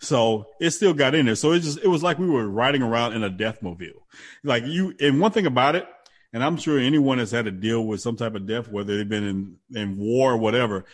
So 0.00 0.46
it 0.60 0.72
still 0.72 0.92
got 0.92 1.14
in 1.14 1.26
there. 1.26 1.36
So 1.36 1.52
it 1.52 1.60
just, 1.60 1.78
it 1.78 1.86
was 1.86 2.02
like 2.02 2.18
we 2.18 2.28
were 2.28 2.48
riding 2.48 2.82
around 2.82 3.12
in 3.12 3.22
a 3.22 3.30
death 3.30 3.62
mobile. 3.62 4.08
Like 4.42 4.64
you, 4.66 4.92
and 4.98 5.20
one 5.20 5.30
thing 5.30 5.46
about 5.46 5.76
it, 5.76 5.86
and 6.32 6.42
I'm 6.42 6.56
sure 6.56 6.80
anyone 6.80 7.18
has 7.18 7.30
had 7.30 7.44
to 7.44 7.52
deal 7.52 7.86
with 7.86 8.00
some 8.00 8.16
type 8.16 8.34
of 8.34 8.44
death, 8.44 8.66
whether 8.66 8.96
they've 8.96 9.08
been 9.08 9.22
in, 9.72 9.80
in 9.80 9.98
war 9.98 10.32
or 10.32 10.36
whatever, 10.36 10.84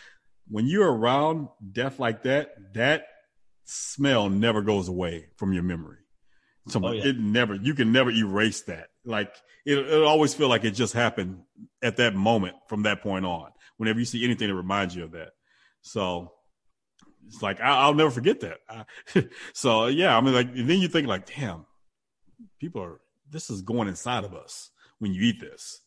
when 0.47 0.67
you're 0.67 0.91
around 0.91 1.47
death 1.71 1.97
like 1.97 2.21
that, 2.23 2.51
that 2.75 3.07
smell 3.63 4.29
never 4.29 4.61
goes 4.61 4.89
away 4.89 5.29
from 5.37 5.51
your 5.51 5.63
memory. 5.63 5.97
So 6.67 6.79
oh, 6.83 6.91
yeah. 6.91 7.05
it 7.05 7.17
never, 7.17 7.55
you 7.55 7.73
can 7.73 7.91
never 7.91 8.11
erase 8.11 8.61
that. 8.65 8.89
Like 9.03 9.33
it, 9.65 9.79
it 9.79 10.03
always 10.03 10.35
feel 10.35 10.47
like 10.47 10.63
it 10.63 10.75
just 10.75 10.93
happened 10.93 11.39
at 11.81 11.97
that 11.97 12.13
moment 12.13 12.55
from 12.69 12.83
that 12.83 13.01
point 13.01 13.25
on. 13.25 13.49
Whenever 13.77 13.97
you 13.97 14.05
see 14.05 14.23
anything 14.23 14.47
that 14.47 14.53
reminds 14.53 14.95
you 14.95 15.03
of 15.03 15.13
that. 15.13 15.29
So 15.87 16.33
it's 17.27 17.41
like 17.41 17.61
I, 17.61 17.87
will 17.87 17.95
never 17.95 18.11
forget 18.11 18.41
that. 18.41 19.29
so 19.53 19.87
yeah, 19.87 20.17
I 20.17 20.21
mean, 20.21 20.33
like 20.33 20.53
then 20.53 20.79
you 20.79 20.87
think 20.87 21.07
like, 21.07 21.33
damn, 21.33 21.65
people 22.59 22.81
are 22.81 22.99
this 23.29 23.49
is 23.49 23.61
going 23.61 23.87
inside 23.87 24.23
of 24.23 24.33
us 24.33 24.69
when 24.99 25.13
you 25.13 25.21
eat 25.21 25.39
this. 25.39 25.81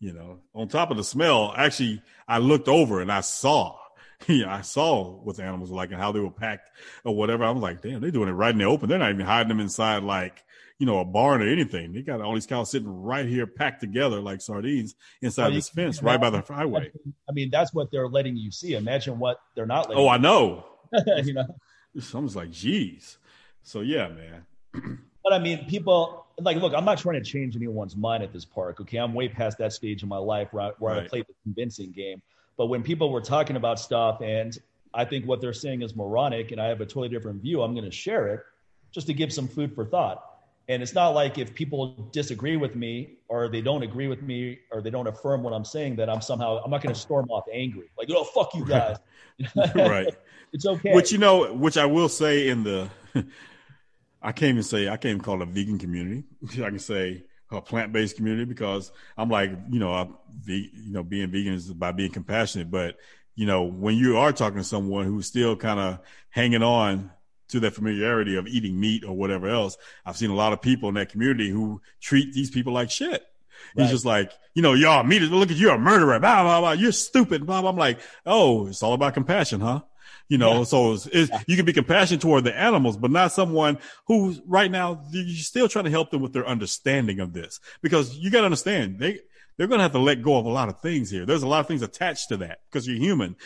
You 0.00 0.12
know, 0.12 0.38
on 0.54 0.68
top 0.68 0.90
of 0.92 0.96
the 0.96 1.04
smell, 1.04 1.52
actually, 1.56 2.02
I 2.28 2.38
looked 2.38 2.68
over 2.68 3.00
and 3.00 3.10
I 3.10 3.20
saw, 3.20 3.76
yeah, 4.28 4.54
I 4.54 4.60
saw 4.60 5.18
what 5.22 5.36
the 5.36 5.42
animals 5.42 5.70
were 5.70 5.76
like 5.76 5.90
and 5.90 6.00
how 6.00 6.12
they 6.12 6.20
were 6.20 6.30
packed 6.30 6.70
or 7.04 7.16
whatever. 7.16 7.42
I 7.42 7.50
was 7.50 7.62
like, 7.62 7.82
damn, 7.82 8.00
they're 8.00 8.12
doing 8.12 8.28
it 8.28 8.32
right 8.32 8.52
in 8.52 8.58
the 8.58 8.64
open. 8.64 8.88
They're 8.88 8.98
not 8.98 9.10
even 9.10 9.26
hiding 9.26 9.48
them 9.48 9.60
inside 9.60 10.04
like 10.04 10.44
you 10.78 10.86
know, 10.86 11.00
a 11.00 11.04
barn 11.04 11.42
or 11.42 11.48
anything. 11.48 11.92
They 11.92 12.02
got 12.02 12.20
all 12.20 12.34
these 12.34 12.46
cows 12.46 12.70
sitting 12.70 12.88
right 12.88 13.26
here, 13.26 13.46
packed 13.46 13.80
together 13.80 14.20
like 14.20 14.40
sardines 14.40 14.94
inside 15.22 15.52
this 15.52 15.68
fence, 15.68 16.02
right 16.02 16.20
by 16.20 16.30
the 16.30 16.40
highway. 16.40 16.90
I 17.28 17.32
mean, 17.32 17.50
that's 17.50 17.74
what 17.74 17.90
they're 17.90 18.08
letting 18.08 18.36
you 18.36 18.50
see. 18.50 18.74
Imagine 18.74 19.18
what 19.18 19.40
they're 19.54 19.66
not 19.66 19.88
letting. 19.88 20.04
Oh, 20.04 20.08
I 20.08 20.18
know. 20.18 20.64
you 21.24 21.34
know, 21.34 21.46
someone's 21.98 22.36
like, 22.36 22.50
geez. 22.50 23.18
So 23.62 23.80
yeah, 23.80 24.08
man. 24.08 24.46
but 25.24 25.32
I 25.32 25.38
mean, 25.38 25.66
people 25.66 26.26
like, 26.40 26.56
look, 26.58 26.72
I'm 26.74 26.84
not 26.84 26.98
trying 26.98 27.22
to 27.22 27.28
change 27.28 27.56
anyone's 27.56 27.96
mind 27.96 28.22
at 28.22 28.32
this 28.32 28.44
park. 28.44 28.80
Okay, 28.80 28.98
I'm 28.98 29.14
way 29.14 29.28
past 29.28 29.58
that 29.58 29.72
stage 29.72 30.02
in 30.02 30.08
my 30.08 30.18
life 30.18 30.52
where 30.52 30.64
I, 30.64 30.70
where 30.78 30.94
right. 30.94 31.04
I 31.04 31.08
play 31.08 31.22
the 31.22 31.34
convincing 31.42 31.90
game. 31.90 32.22
But 32.56 32.66
when 32.66 32.82
people 32.82 33.10
were 33.10 33.20
talking 33.20 33.56
about 33.56 33.78
stuff 33.80 34.20
and 34.20 34.56
I 34.94 35.04
think 35.04 35.26
what 35.26 35.40
they're 35.40 35.52
saying 35.52 35.82
is 35.82 35.94
moronic 35.94 36.52
and 36.52 36.60
I 36.60 36.66
have 36.66 36.80
a 36.80 36.86
totally 36.86 37.08
different 37.08 37.42
view, 37.42 37.62
I'm 37.62 37.72
going 37.72 37.84
to 37.84 37.90
share 37.90 38.28
it 38.28 38.40
just 38.90 39.06
to 39.08 39.14
give 39.14 39.32
some 39.32 39.48
food 39.48 39.74
for 39.74 39.84
thought. 39.84 40.27
And 40.68 40.82
it's 40.82 40.92
not 40.92 41.10
like 41.10 41.38
if 41.38 41.54
people 41.54 42.10
disagree 42.12 42.58
with 42.58 42.76
me 42.76 43.16
or 43.28 43.48
they 43.48 43.62
don't 43.62 43.82
agree 43.82 44.06
with 44.06 44.22
me 44.22 44.58
or 44.70 44.82
they 44.82 44.90
don't 44.90 45.06
affirm 45.06 45.42
what 45.42 45.54
I'm 45.54 45.64
saying 45.64 45.96
that 45.96 46.10
I'm 46.10 46.20
somehow 46.20 46.62
I'm 46.62 46.70
not 46.70 46.82
going 46.82 46.94
to 46.94 47.00
storm 47.00 47.30
off 47.30 47.44
angry 47.52 47.90
like 47.96 48.08
oh 48.10 48.24
fuck 48.24 48.54
you 48.54 48.66
guys. 48.66 48.98
right. 49.74 50.14
it's 50.52 50.66
okay. 50.66 50.94
Which 50.94 51.10
you 51.10 51.18
know, 51.18 51.54
which 51.54 51.78
I 51.78 51.86
will 51.86 52.10
say 52.10 52.48
in 52.48 52.64
the 52.64 52.90
I 54.22 54.32
can't 54.32 54.50
even 54.50 54.62
say 54.62 54.88
I 54.88 54.98
can't 54.98 55.12
even 55.12 55.22
call 55.22 55.40
it 55.40 55.48
a 55.48 55.50
vegan 55.50 55.78
community. 55.78 56.24
I 56.52 56.68
can 56.68 56.78
say 56.78 57.24
a 57.50 57.62
plant 57.62 57.94
based 57.94 58.16
community 58.16 58.44
because 58.44 58.92
I'm 59.16 59.30
like 59.30 59.50
you 59.70 59.78
know 59.78 59.92
I, 59.92 60.06
you 60.46 60.92
know 60.92 61.02
being 61.02 61.30
vegan 61.30 61.54
is 61.54 61.72
by 61.72 61.92
being 61.92 62.12
compassionate, 62.12 62.70
but 62.70 62.96
you 63.34 63.46
know 63.46 63.62
when 63.62 63.96
you 63.96 64.18
are 64.18 64.32
talking 64.32 64.58
to 64.58 64.64
someone 64.64 65.06
who's 65.06 65.26
still 65.26 65.56
kind 65.56 65.80
of 65.80 66.00
hanging 66.28 66.62
on 66.62 67.10
to 67.48 67.60
that 67.60 67.74
familiarity 67.74 68.36
of 68.36 68.46
eating 68.46 68.78
meat 68.78 69.04
or 69.04 69.16
whatever 69.16 69.48
else. 69.48 69.76
I've 70.04 70.16
seen 70.16 70.30
a 70.30 70.34
lot 70.34 70.52
of 70.52 70.62
people 70.62 70.88
in 70.88 70.94
that 70.96 71.10
community 71.10 71.50
who 71.50 71.80
treat 72.00 72.32
these 72.32 72.50
people 72.50 72.72
like 72.72 72.90
shit. 72.90 73.26
Right. 73.76 73.82
He's 73.82 73.90
just 73.90 74.04
like, 74.04 74.32
you 74.54 74.62
know, 74.62 74.74
y'all 74.74 75.02
meat 75.04 75.22
look 75.22 75.50
at 75.50 75.56
you, 75.56 75.70
a 75.70 75.78
murderer, 75.78 76.18
blah, 76.20 76.42
blah, 76.42 76.60
blah. 76.60 76.72
You're 76.72 76.92
stupid, 76.92 77.46
blah, 77.46 77.60
blah. 77.60 77.70
I'm 77.70 77.76
like, 77.76 78.00
oh, 78.24 78.66
it's 78.68 78.82
all 78.82 78.94
about 78.94 79.14
compassion, 79.14 79.60
huh? 79.60 79.80
You 80.28 80.36
know, 80.36 80.58
yeah. 80.58 80.64
so 80.64 80.92
it's, 80.92 81.06
it's, 81.06 81.30
you 81.46 81.56
can 81.56 81.64
be 81.64 81.72
compassionate 81.72 82.20
toward 82.20 82.44
the 82.44 82.54
animals, 82.54 82.98
but 82.98 83.10
not 83.10 83.32
someone 83.32 83.78
who 84.06 84.36
right 84.46 84.70
now 84.70 85.02
you're 85.10 85.36
still 85.36 85.68
trying 85.68 85.86
to 85.86 85.90
help 85.90 86.10
them 86.10 86.20
with 86.20 86.34
their 86.34 86.46
understanding 86.46 87.20
of 87.20 87.32
this 87.32 87.60
because 87.80 88.14
you 88.14 88.30
got 88.30 88.40
to 88.40 88.44
understand 88.44 88.98
they, 88.98 89.20
they're 89.56 89.66
going 89.66 89.78
to 89.78 89.82
have 89.82 89.92
to 89.92 89.98
let 89.98 90.22
go 90.22 90.36
of 90.36 90.44
a 90.44 90.50
lot 90.50 90.68
of 90.68 90.80
things 90.80 91.10
here. 91.10 91.24
There's 91.24 91.42
a 91.42 91.48
lot 91.48 91.60
of 91.60 91.66
things 91.66 91.80
attached 91.80 92.28
to 92.28 92.36
that 92.38 92.60
because 92.70 92.86
you're 92.86 92.98
human. 92.98 93.36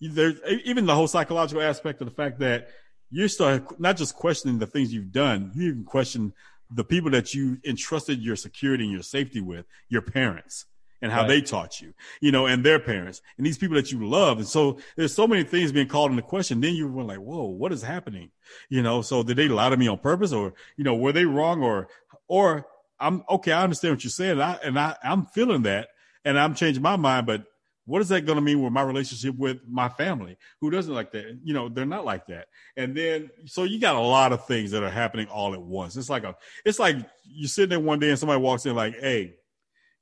There's 0.00 0.38
even 0.64 0.84
the 0.84 0.94
whole 0.94 1.08
psychological 1.08 1.62
aspect 1.62 2.02
of 2.02 2.06
the 2.06 2.14
fact 2.14 2.40
that 2.40 2.68
you 3.10 3.28
start 3.28 3.78
not 3.80 3.96
just 3.96 4.14
questioning 4.16 4.58
the 4.58 4.66
things 4.66 4.92
you've 4.92 5.12
done, 5.12 5.52
you 5.54 5.68
even 5.68 5.84
question 5.84 6.32
the 6.70 6.84
people 6.84 7.10
that 7.10 7.34
you 7.34 7.58
entrusted 7.64 8.20
your 8.20 8.36
security 8.36 8.84
and 8.84 8.92
your 8.92 9.02
safety 9.02 9.40
with, 9.40 9.66
your 9.88 10.02
parents 10.02 10.66
and 11.02 11.12
how 11.12 11.20
right. 11.20 11.28
they 11.28 11.40
taught 11.40 11.80
you, 11.80 11.92
you 12.20 12.32
know, 12.32 12.46
and 12.46 12.64
their 12.64 12.78
parents 12.78 13.22
and 13.36 13.46
these 13.46 13.58
people 13.58 13.76
that 13.76 13.92
you 13.92 14.08
love. 14.08 14.38
And 14.38 14.46
so 14.46 14.78
there's 14.96 15.14
so 15.14 15.28
many 15.28 15.44
things 15.44 15.70
being 15.70 15.88
called 15.88 16.10
into 16.10 16.22
question. 16.22 16.60
Then 16.60 16.74
you 16.74 16.88
were 16.88 17.04
like, 17.04 17.18
whoa, 17.18 17.44
what 17.44 17.72
is 17.72 17.82
happening? 17.82 18.30
You 18.68 18.82
know, 18.82 19.02
so 19.02 19.22
did 19.22 19.36
they 19.36 19.48
lie 19.48 19.68
to 19.68 19.76
me 19.76 19.88
on 19.88 19.98
purpose 19.98 20.32
or, 20.32 20.54
you 20.76 20.84
know, 20.84 20.94
were 20.96 21.12
they 21.12 21.24
wrong 21.24 21.62
or, 21.62 21.88
or 22.28 22.66
I'm 22.98 23.24
okay. 23.28 23.52
I 23.52 23.62
understand 23.62 23.94
what 23.94 24.04
you're 24.04 24.10
saying. 24.10 24.32
And 24.32 24.42
I, 24.42 24.58
and 24.64 24.78
I, 24.78 24.96
I'm 25.04 25.26
feeling 25.26 25.62
that 25.62 25.88
and 26.24 26.38
I'm 26.38 26.54
changing 26.54 26.82
my 26.82 26.96
mind, 26.96 27.26
but 27.26 27.44
what 27.86 28.02
is 28.02 28.08
that 28.08 28.26
going 28.26 28.36
to 28.36 28.42
mean 28.42 28.62
with 28.62 28.72
my 28.72 28.82
relationship 28.82 29.36
with 29.36 29.58
my 29.68 29.88
family? 29.88 30.36
Who 30.60 30.70
doesn't 30.70 30.92
like 30.92 31.12
that? 31.12 31.38
You 31.42 31.54
know 31.54 31.68
they're 31.68 31.86
not 31.86 32.04
like 32.04 32.26
that. 32.26 32.48
And 32.76 32.96
then 32.96 33.30
so 33.46 33.62
you 33.62 33.80
got 33.80 33.96
a 33.96 34.00
lot 34.00 34.32
of 34.32 34.46
things 34.46 34.72
that 34.72 34.82
are 34.82 34.90
happening 34.90 35.28
all 35.28 35.54
at 35.54 35.62
once. 35.62 35.96
It's 35.96 36.10
like 36.10 36.24
a 36.24 36.36
it's 36.64 36.78
like 36.78 36.96
you're 37.24 37.48
sitting 37.48 37.70
there 37.70 37.80
one 37.80 38.00
day 38.00 38.10
and 38.10 38.18
somebody 38.18 38.40
walks 38.40 38.66
in 38.66 38.74
like 38.74 38.98
hey 39.00 39.34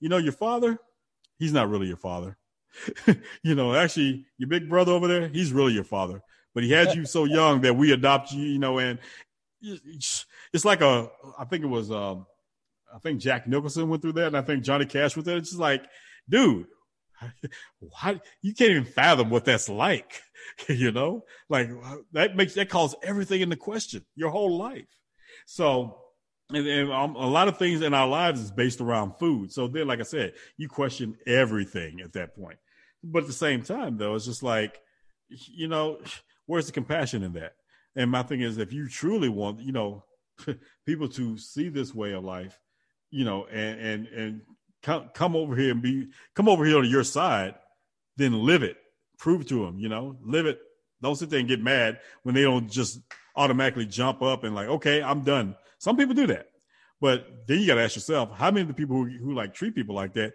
you 0.00 0.08
know 0.08 0.16
your 0.16 0.32
father? 0.32 0.78
He's 1.38 1.52
not 1.52 1.68
really 1.68 1.86
your 1.86 1.96
father. 1.96 2.36
You 3.42 3.54
know 3.54 3.74
actually 3.74 4.26
your 4.38 4.48
big 4.48 4.68
brother 4.68 4.92
over 4.92 5.06
there 5.06 5.28
he's 5.28 5.52
really 5.52 5.74
your 5.74 5.84
father. 5.84 6.22
But 6.54 6.64
he 6.64 6.70
had 6.70 6.94
you 6.94 7.04
so 7.04 7.24
young 7.26 7.60
that 7.60 7.76
we 7.76 7.92
adopt 7.92 8.32
you 8.32 8.42
you 8.44 8.58
know 8.58 8.78
and 8.78 8.98
it's 9.60 10.64
like 10.64 10.82
a 10.82 11.08
i 11.38 11.44
think 11.44 11.64
it 11.64 11.68
was 11.68 11.90
um 11.90 12.26
i 12.94 12.98
think 12.98 13.18
jack 13.20 13.46
nicholson 13.46 13.88
went 13.88 14.02
through 14.02 14.12
that 14.12 14.26
and 14.26 14.36
i 14.36 14.42
think 14.42 14.62
johnny 14.62 14.84
cash 14.84 15.16
went 15.16 15.24
there 15.24 15.38
it's 15.38 15.50
just 15.50 15.60
like 15.60 15.82
dude 16.28 16.66
why 17.78 18.20
you 18.42 18.54
can't 18.54 18.70
even 18.70 18.84
fathom 18.84 19.30
what 19.30 19.44
that's 19.44 19.68
like 19.68 20.22
you 20.68 20.92
know? 20.92 21.24
Like 21.48 21.70
that 22.12 22.36
makes 22.36 22.54
that 22.54 22.68
calls 22.68 22.94
everything 23.02 23.40
into 23.40 23.56
question 23.56 24.04
your 24.16 24.30
whole 24.30 24.56
life. 24.56 24.86
So 25.46 25.98
and, 26.50 26.66
and 26.66 26.92
um, 26.92 27.16
a 27.16 27.26
lot 27.26 27.48
of 27.48 27.58
things 27.58 27.80
in 27.80 27.94
our 27.94 28.06
lives 28.06 28.40
is 28.40 28.50
based 28.50 28.80
around 28.80 29.18
food. 29.18 29.52
So 29.52 29.66
then 29.66 29.86
like 29.86 30.00
i 30.00 30.04
said 30.04 30.34
you 30.56 30.68
question 30.68 31.16
everything 31.26 32.00
at 32.00 32.12
that 32.14 32.34
point. 32.34 32.58
But 33.02 33.22
at 33.22 33.26
the 33.26 33.34
same 33.34 33.62
time 33.62 33.96
though 33.96 34.14
it's 34.14 34.26
just 34.26 34.42
like 34.42 34.80
you 35.28 35.68
know 35.68 36.00
where's 36.46 36.66
the 36.66 36.72
compassion 36.72 37.22
in 37.22 37.32
that? 37.34 37.54
And 37.96 38.10
my 38.10 38.22
thing 38.22 38.40
is 38.40 38.58
if 38.58 38.72
you 38.72 38.88
truly 38.88 39.28
want 39.28 39.60
you 39.60 39.72
know 39.72 40.04
people 40.86 41.08
to 41.08 41.38
see 41.38 41.68
this 41.68 41.94
way 41.94 42.12
of 42.12 42.24
life 42.24 42.58
you 43.10 43.24
know 43.24 43.46
and 43.46 43.80
and 43.80 44.06
and 44.08 44.40
come 44.84 45.10
come 45.14 45.34
over 45.34 45.56
here 45.56 45.72
and 45.72 45.82
be 45.82 46.08
come 46.34 46.48
over 46.48 46.64
here 46.64 46.80
to 46.80 46.86
your 46.86 47.02
side, 47.02 47.54
then 48.16 48.44
live 48.44 48.62
it. 48.62 48.76
Prove 49.18 49.46
to 49.48 49.64
them, 49.64 49.78
you 49.78 49.88
know, 49.88 50.16
live 50.22 50.46
it. 50.46 50.60
Don't 51.02 51.16
sit 51.16 51.30
there 51.30 51.40
and 51.40 51.48
get 51.48 51.60
mad 51.60 51.98
when 52.22 52.34
they 52.34 52.42
don't 52.42 52.70
just 52.70 53.00
automatically 53.34 53.86
jump 53.86 54.22
up 54.22 54.44
and 54.44 54.54
like, 54.54 54.68
okay, 54.68 55.02
I'm 55.02 55.22
done. 55.22 55.56
Some 55.78 55.96
people 55.96 56.14
do 56.14 56.28
that, 56.28 56.48
but 57.00 57.26
then 57.46 57.60
you 57.60 57.66
got 57.66 57.74
to 57.74 57.82
ask 57.82 57.96
yourself, 57.96 58.30
how 58.36 58.50
many 58.50 58.62
of 58.62 58.68
the 58.68 58.74
people 58.74 58.96
who, 58.96 59.06
who 59.06 59.34
like 59.34 59.54
treat 59.54 59.74
people 59.74 59.94
like 59.94 60.14
that, 60.14 60.34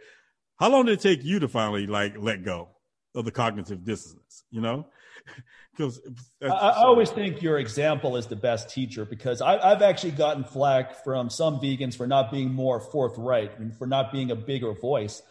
how 0.59 0.69
long 0.69 0.85
did 0.85 0.93
it 0.93 1.01
take 1.01 1.23
you 1.23 1.39
to 1.39 1.47
finally 1.47 1.87
like 1.87 2.15
let 2.17 2.43
go 2.43 2.69
of 3.15 3.25
the 3.25 3.31
cognitive 3.31 3.83
dissonance? 3.85 4.43
You 4.51 4.61
know, 4.61 4.87
because 5.75 6.01
I, 6.41 6.47
I, 6.47 6.83
always 6.83 7.09
think 7.09 7.41
your 7.41 7.57
example 7.59 8.17
is 8.17 8.27
the 8.27 8.35
best 8.35 8.69
teacher 8.69 9.05
because 9.05 9.41
I, 9.41 9.69
have 9.69 9.81
actually 9.81 10.11
gotten 10.11 10.43
flack 10.43 11.03
from 11.03 11.29
some 11.29 11.59
vegans 11.59 11.95
for 11.95 12.05
not 12.05 12.31
being 12.31 12.53
more 12.53 12.79
forthright 12.79 13.57
and 13.59 13.75
for 13.75 13.87
not 13.87 14.11
being 14.11 14.31
a 14.31 14.35
bigger 14.35 14.73
voice. 14.73 15.21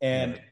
And 0.00 0.32
right. 0.32 0.42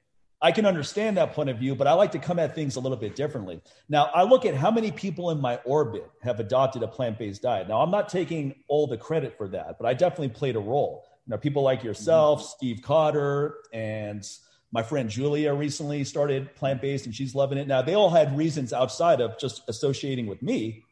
I 0.42 0.52
can 0.52 0.66
understand 0.66 1.16
that 1.16 1.32
point 1.32 1.48
of 1.48 1.58
view, 1.58 1.74
but 1.74 1.86
I 1.86 1.94
like 1.94 2.12
to 2.12 2.18
come 2.18 2.38
at 2.38 2.54
things 2.54 2.76
a 2.76 2.80
little 2.80 2.98
bit 2.98 3.16
differently. 3.16 3.60
Now, 3.88 4.10
I 4.14 4.22
look 4.24 4.44
at 4.44 4.54
how 4.54 4.70
many 4.70 4.92
people 4.92 5.30
in 5.30 5.40
my 5.40 5.56
orbit 5.64 6.10
have 6.22 6.40
adopted 6.40 6.82
a 6.82 6.88
plant 6.88 7.18
based 7.18 7.42
diet. 7.42 7.68
Now, 7.68 7.80
I'm 7.80 7.90
not 7.90 8.08
taking 8.10 8.54
all 8.68 8.86
the 8.86 8.98
credit 8.98 9.36
for 9.38 9.48
that, 9.48 9.78
but 9.78 9.86
I 9.86 9.94
definitely 9.94 10.28
played 10.28 10.56
a 10.56 10.60
role. 10.60 11.06
You 11.26 11.32
know, 11.32 11.38
people 11.38 11.62
like 11.62 11.82
yourself, 11.82 12.40
mm-hmm. 12.40 12.48
Steve 12.56 12.82
Cotter, 12.82 13.56
and 13.72 14.28
my 14.72 14.82
friend 14.82 15.08
Julia 15.08 15.54
recently 15.54 16.04
started 16.04 16.54
plant 16.54 16.80
based 16.80 17.06
and 17.06 17.14
she's 17.14 17.34
loving 17.34 17.58
it. 17.58 17.66
Now, 17.66 17.82
they 17.82 17.94
all 17.94 18.10
had 18.10 18.36
reasons 18.36 18.72
outside 18.72 19.20
of 19.20 19.38
just 19.38 19.62
associating 19.68 20.26
with 20.26 20.42
me, 20.42 20.84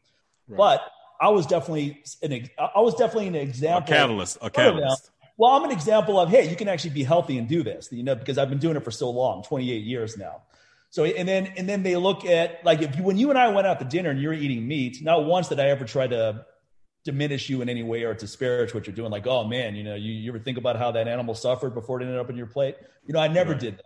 right. 0.47 0.57
but 0.57 0.91
I 1.19 1.29
was 1.29 1.45
definitely 1.45 2.03
an 2.23 2.49
I 2.57 2.79
was 2.79 2.95
definitely 2.95 3.27
an 3.27 3.35
example. 3.35 3.93
A 3.93 3.97
catalyst. 3.97 4.37
A 4.41 4.49
catalyst. 4.49 5.11
Well, 5.37 5.51
I'm 5.51 5.65
an 5.65 5.71
example 5.71 6.19
of 6.19 6.29
hey, 6.29 6.49
you 6.49 6.55
can 6.55 6.67
actually 6.67 6.91
be 6.91 7.03
healthy 7.03 7.37
and 7.37 7.47
do 7.47 7.63
this. 7.63 7.89
You 7.91 8.03
know, 8.03 8.15
because 8.15 8.37
I've 8.37 8.49
been 8.49 8.59
doing 8.59 8.75
it 8.75 8.83
for 8.83 8.91
so 8.91 9.09
long, 9.09 9.43
28 9.43 9.83
years 9.83 10.17
now. 10.17 10.41
So 10.89 11.03
and 11.03 11.27
then 11.27 11.47
and 11.57 11.67
then 11.67 11.83
they 11.83 11.97
look 11.97 12.25
at 12.25 12.63
like 12.63 12.81
if 12.81 12.95
you, 12.95 13.03
when 13.03 13.17
you 13.17 13.29
and 13.29 13.37
I 13.37 13.49
went 13.49 13.67
out 13.67 13.79
to 13.79 13.85
dinner 13.85 14.09
and 14.09 14.21
you're 14.21 14.33
eating 14.33 14.67
meat, 14.67 15.03
not 15.03 15.25
once 15.25 15.49
did 15.49 15.59
I 15.59 15.67
ever 15.67 15.85
try 15.85 16.07
to 16.07 16.45
diminish 17.05 17.49
you 17.49 17.61
in 17.61 17.69
any 17.69 17.83
way 17.83 18.03
or 18.03 18.13
disparage 18.13 18.73
what 18.73 18.87
you're 18.87 18.95
doing. 18.95 19.11
Like, 19.11 19.27
oh 19.27 19.45
man, 19.45 19.75
you 19.75 19.83
know, 19.83 19.95
you, 19.95 20.11
you 20.11 20.31
ever 20.31 20.39
think 20.39 20.57
about 20.57 20.75
how 20.75 20.91
that 20.91 21.07
animal 21.07 21.35
suffered 21.35 21.73
before 21.73 22.01
it 22.01 22.03
ended 22.03 22.19
up 22.19 22.29
in 22.29 22.35
your 22.35 22.47
plate? 22.47 22.75
You 23.05 23.13
know, 23.13 23.19
I 23.19 23.27
never 23.27 23.51
right. 23.51 23.61
did 23.61 23.77
that. 23.77 23.85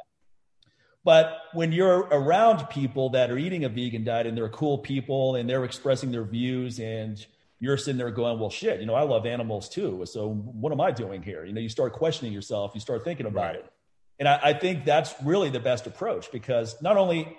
But 1.04 1.38
when 1.54 1.72
you're 1.72 2.00
around 2.00 2.70
people 2.70 3.10
that 3.12 3.30
are 3.30 3.38
eating 3.38 3.66
a 3.66 3.70
vegan 3.70 4.04
diet 4.04 4.26
and 4.26 4.38
they're 4.38 4.50
cool 4.50 4.78
people 4.78 5.36
and 5.36 5.50
they're 5.50 5.66
expressing 5.66 6.12
their 6.12 6.24
views 6.24 6.80
and 6.80 7.24
you're 7.60 7.78
sitting 7.78 7.98
there 7.98 8.12
going, 8.12 8.40
well, 8.40 8.50
shit, 8.50 8.80
you 8.80 8.86
know, 8.86 8.96
I 8.96 9.04
love 9.04 9.26
animals 9.26 9.70
too. 9.70 10.06
So 10.06 10.30
what 10.30 10.72
am 10.72 10.80
I 10.80 10.92
doing 10.92 11.22
here? 11.22 11.46
You 11.46 11.54
know, 11.54 11.62
you 11.62 11.70
start 11.70 11.94
questioning 11.94 12.34
yourself, 12.34 12.72
you 12.74 12.80
start 12.80 13.04
thinking 13.04 13.26
about 13.26 13.42
right. 13.42 13.56
it. 13.56 13.72
And 14.20 14.28
I, 14.28 14.40
I 14.44 14.54
think 14.54 14.86
that's 14.86 15.14
really 15.24 15.50
the 15.50 15.60
best 15.60 15.88
approach 15.88 16.32
because 16.32 16.82
not 16.82 16.96
only 16.96 17.38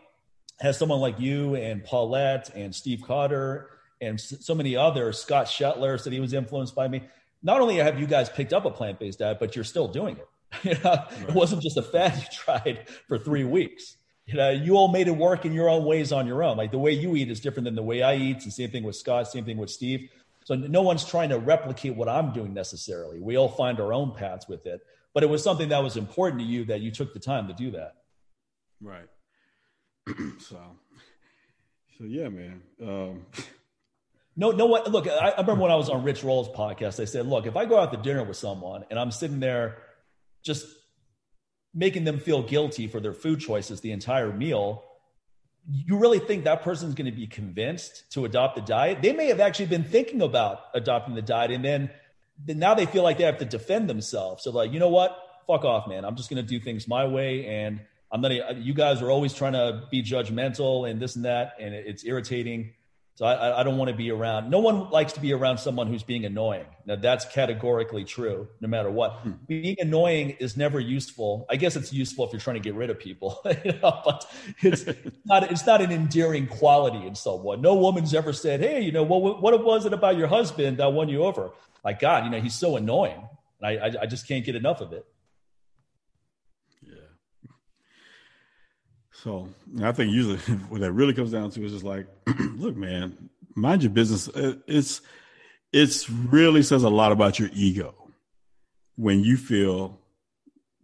has 0.60 0.78
someone 0.78 1.00
like 1.00 1.18
you 1.18 1.54
and 1.54 1.84
Paulette 1.84 2.50
and 2.54 2.74
Steve 2.74 3.02
Cotter 3.06 3.70
and 4.00 4.20
so 4.20 4.54
many 4.54 4.76
others, 4.76 5.18
Scott 5.18 5.46
Shetler 5.46 6.00
said 6.00 6.12
he 6.12 6.20
was 6.20 6.32
influenced 6.32 6.74
by 6.74 6.88
me. 6.88 7.02
Not 7.42 7.60
only 7.60 7.76
have 7.76 7.98
you 7.98 8.06
guys 8.06 8.28
picked 8.28 8.52
up 8.52 8.64
a 8.64 8.70
plant 8.70 8.98
based 8.98 9.18
diet, 9.18 9.38
but 9.38 9.54
you're 9.54 9.64
still 9.64 9.88
doing 9.88 10.16
it. 10.16 10.28
You 10.64 10.74
know, 10.82 10.90
right. 10.90 11.28
it 11.28 11.32
wasn't 11.32 11.62
just 11.62 11.76
a 11.76 11.82
fad 11.82 12.16
you 12.16 12.24
tried 12.32 12.88
for 13.06 13.18
three 13.18 13.44
weeks. 13.44 13.96
You 14.26 14.34
know, 14.34 14.50
you 14.50 14.74
all 14.74 14.88
made 14.88 15.06
it 15.06 15.16
work 15.16 15.44
in 15.44 15.52
your 15.52 15.68
own 15.68 15.84
ways 15.84 16.10
on 16.10 16.26
your 16.26 16.42
own. 16.42 16.56
Like 16.56 16.72
the 16.72 16.78
way 16.78 16.90
you 16.90 17.14
eat 17.14 17.30
is 17.30 17.38
different 17.38 17.66
than 17.66 17.76
the 17.76 17.84
way 17.84 18.02
I 18.02 18.16
eat. 18.16 18.36
It's 18.36 18.46
the 18.46 18.50
same 18.50 18.70
thing 18.70 18.82
with 18.82 18.96
Scott, 18.96 19.28
same 19.28 19.44
thing 19.44 19.58
with 19.58 19.70
Steve. 19.70 20.10
So 20.44 20.56
no 20.56 20.82
one's 20.82 21.04
trying 21.04 21.28
to 21.28 21.38
replicate 21.38 21.94
what 21.94 22.08
I'm 22.08 22.32
doing 22.32 22.52
necessarily. 22.52 23.20
We 23.20 23.36
all 23.36 23.48
find 23.48 23.78
our 23.78 23.92
own 23.92 24.12
paths 24.12 24.48
with 24.48 24.66
it. 24.66 24.80
But 25.14 25.22
it 25.22 25.28
was 25.28 25.42
something 25.42 25.68
that 25.68 25.82
was 25.82 25.96
important 25.96 26.40
to 26.40 26.46
you 26.46 26.64
that 26.64 26.80
you 26.80 26.90
took 26.90 27.12
the 27.12 27.20
time 27.20 27.46
to 27.46 27.54
do 27.54 27.70
that. 27.72 27.94
Right. 28.80 29.08
so, 30.38 30.58
so 31.96 32.04
yeah, 32.04 32.28
man. 32.28 32.62
Um, 32.82 33.26
no, 34.36 34.50
no 34.50 34.66
one. 34.66 34.84
Look, 34.84 35.06
I, 35.06 35.30
I, 35.30 35.40
remember 35.40 35.62
when 35.62 35.70
I 35.70 35.76
was 35.76 35.88
on 35.88 36.04
Rich 36.04 36.22
Roll's 36.24 36.48
podcast. 36.48 37.00
I 37.00 37.04
said, 37.04 37.26
look, 37.26 37.46
if 37.46 37.56
I 37.56 37.64
go 37.64 37.78
out 37.78 37.92
to 37.92 37.98
dinner 37.98 38.24
with 38.24 38.36
someone 38.36 38.84
and 38.90 38.98
I'm 38.98 39.10
sitting 39.10 39.40
there, 39.40 39.78
just 40.42 40.66
making 41.74 42.04
them 42.04 42.18
feel 42.18 42.42
guilty 42.42 42.86
for 42.86 43.00
their 43.00 43.12
food 43.12 43.40
choices 43.40 43.80
the 43.80 43.92
entire 43.92 44.32
meal, 44.32 44.84
you 45.68 45.98
really 45.98 46.18
think 46.18 46.44
that 46.44 46.62
person's 46.62 46.94
going 46.94 47.10
to 47.10 47.16
be 47.16 47.26
convinced 47.26 48.10
to 48.12 48.24
adopt 48.24 48.56
the 48.56 48.62
diet? 48.62 49.02
They 49.02 49.12
may 49.12 49.26
have 49.26 49.40
actually 49.40 49.66
been 49.66 49.84
thinking 49.84 50.22
about 50.22 50.60
adopting 50.74 51.14
the 51.14 51.22
diet, 51.22 51.50
and 51.50 51.64
then, 51.64 51.90
then 52.44 52.58
now 52.58 52.74
they 52.74 52.86
feel 52.86 53.02
like 53.02 53.18
they 53.18 53.24
have 53.24 53.38
to 53.38 53.44
defend 53.44 53.88
themselves. 53.88 54.44
So, 54.44 54.50
like, 54.50 54.72
you 54.72 54.78
know 54.78 54.88
what? 54.88 55.16
Fuck 55.46 55.64
off, 55.64 55.88
man. 55.88 56.04
I'm 56.04 56.16
just 56.16 56.30
going 56.30 56.42
to 56.42 56.48
do 56.48 56.60
things 56.60 56.88
my 56.88 57.06
way, 57.06 57.46
and 57.46 57.80
I'm 58.10 58.20
not. 58.20 58.56
You 58.56 58.74
guys 58.74 59.02
are 59.02 59.10
always 59.10 59.32
trying 59.32 59.52
to 59.52 59.82
be 59.90 60.02
judgmental 60.02 60.88
and 60.88 61.00
this 61.00 61.16
and 61.16 61.24
that, 61.24 61.54
and 61.60 61.74
it's 61.74 62.04
irritating. 62.04 62.72
So 63.20 63.26
I, 63.26 63.61
I 63.61 63.64
don't 63.64 63.76
want 63.76 63.90
to 63.90 63.94
be 63.94 64.11
around. 64.11 64.48
No 64.48 64.61
one 64.61 64.88
likes 64.88 65.12
to 65.12 65.20
be 65.20 65.35
around 65.35 65.59
someone 65.59 65.88
who's 65.88 66.02
being 66.02 66.24
annoying. 66.24 66.64
Now 66.87 66.96
that's 66.96 67.26
categorically 67.26 68.02
true, 68.02 68.48
no 68.62 68.66
matter 68.66 68.90
what. 68.90 69.12
Hmm. 69.12 69.33
Being 69.46 69.76
annoying 69.78 70.30
is 70.40 70.56
never 70.56 70.80
useful. 70.80 71.44
I 71.50 71.56
guess 71.56 71.76
it's 71.76 71.92
useful 71.92 72.24
if 72.24 72.33
you're 72.33 72.40
trying 72.40 72.56
to 72.56 72.61
get 72.61 72.74
rid 72.74 72.88
of 72.88 72.98
people, 72.98 73.42
you 73.62 73.72
know, 73.72 74.00
but 74.06 74.24
it's 74.62 74.87
not. 75.26 75.52
It's 75.52 75.66
not 75.66 75.83
an 75.83 75.92
endearing 75.92 76.46
quality 76.46 77.06
in 77.06 77.14
someone. 77.14 77.61
No 77.61 77.74
woman's 77.74 78.14
ever 78.14 78.33
said, 78.33 78.61
"Hey, 78.61 78.80
you 78.80 78.90
know, 78.90 79.02
what 79.02 79.42
what 79.42 79.62
was 79.62 79.85
it 79.85 79.92
about 79.92 80.16
your 80.16 80.28
husband 80.28 80.78
that 80.78 80.90
won 80.90 81.11
you 81.11 81.22
over?" 81.24 81.50
Like 81.85 82.00
God, 82.00 82.24
you 82.24 82.30
know, 82.30 82.40
he's 82.40 82.54
so 82.54 82.76
annoying, 82.76 83.28
I 83.62 83.76
I, 83.76 83.92
I 84.00 84.06
just 84.06 84.26
can't 84.26 84.46
get 84.46 84.56
enough 84.56 84.80
of 84.80 84.94
it. 84.94 85.04
So 89.22 89.48
I 89.83 89.92
think 89.92 90.12
usually 90.12 90.38
what 90.68 90.80
that 90.80 90.92
really 90.92 91.12
comes 91.12 91.30
down 91.30 91.50
to 91.50 91.64
is 91.64 91.72
just 91.72 91.85
like, 91.85 92.06
look, 92.56 92.76
man, 92.76 93.28
mind 93.54 93.83
your 93.83 93.90
business. 93.90 94.28
Uh, 94.28 94.54
it's 94.66 95.02
it's 95.72 96.09
really 96.09 96.62
says 96.62 96.83
a 96.83 96.88
lot 96.88 97.12
about 97.12 97.38
your 97.38 97.50
ego 97.52 97.94
when 98.96 99.20
you 99.20 99.37
feel 99.37 99.98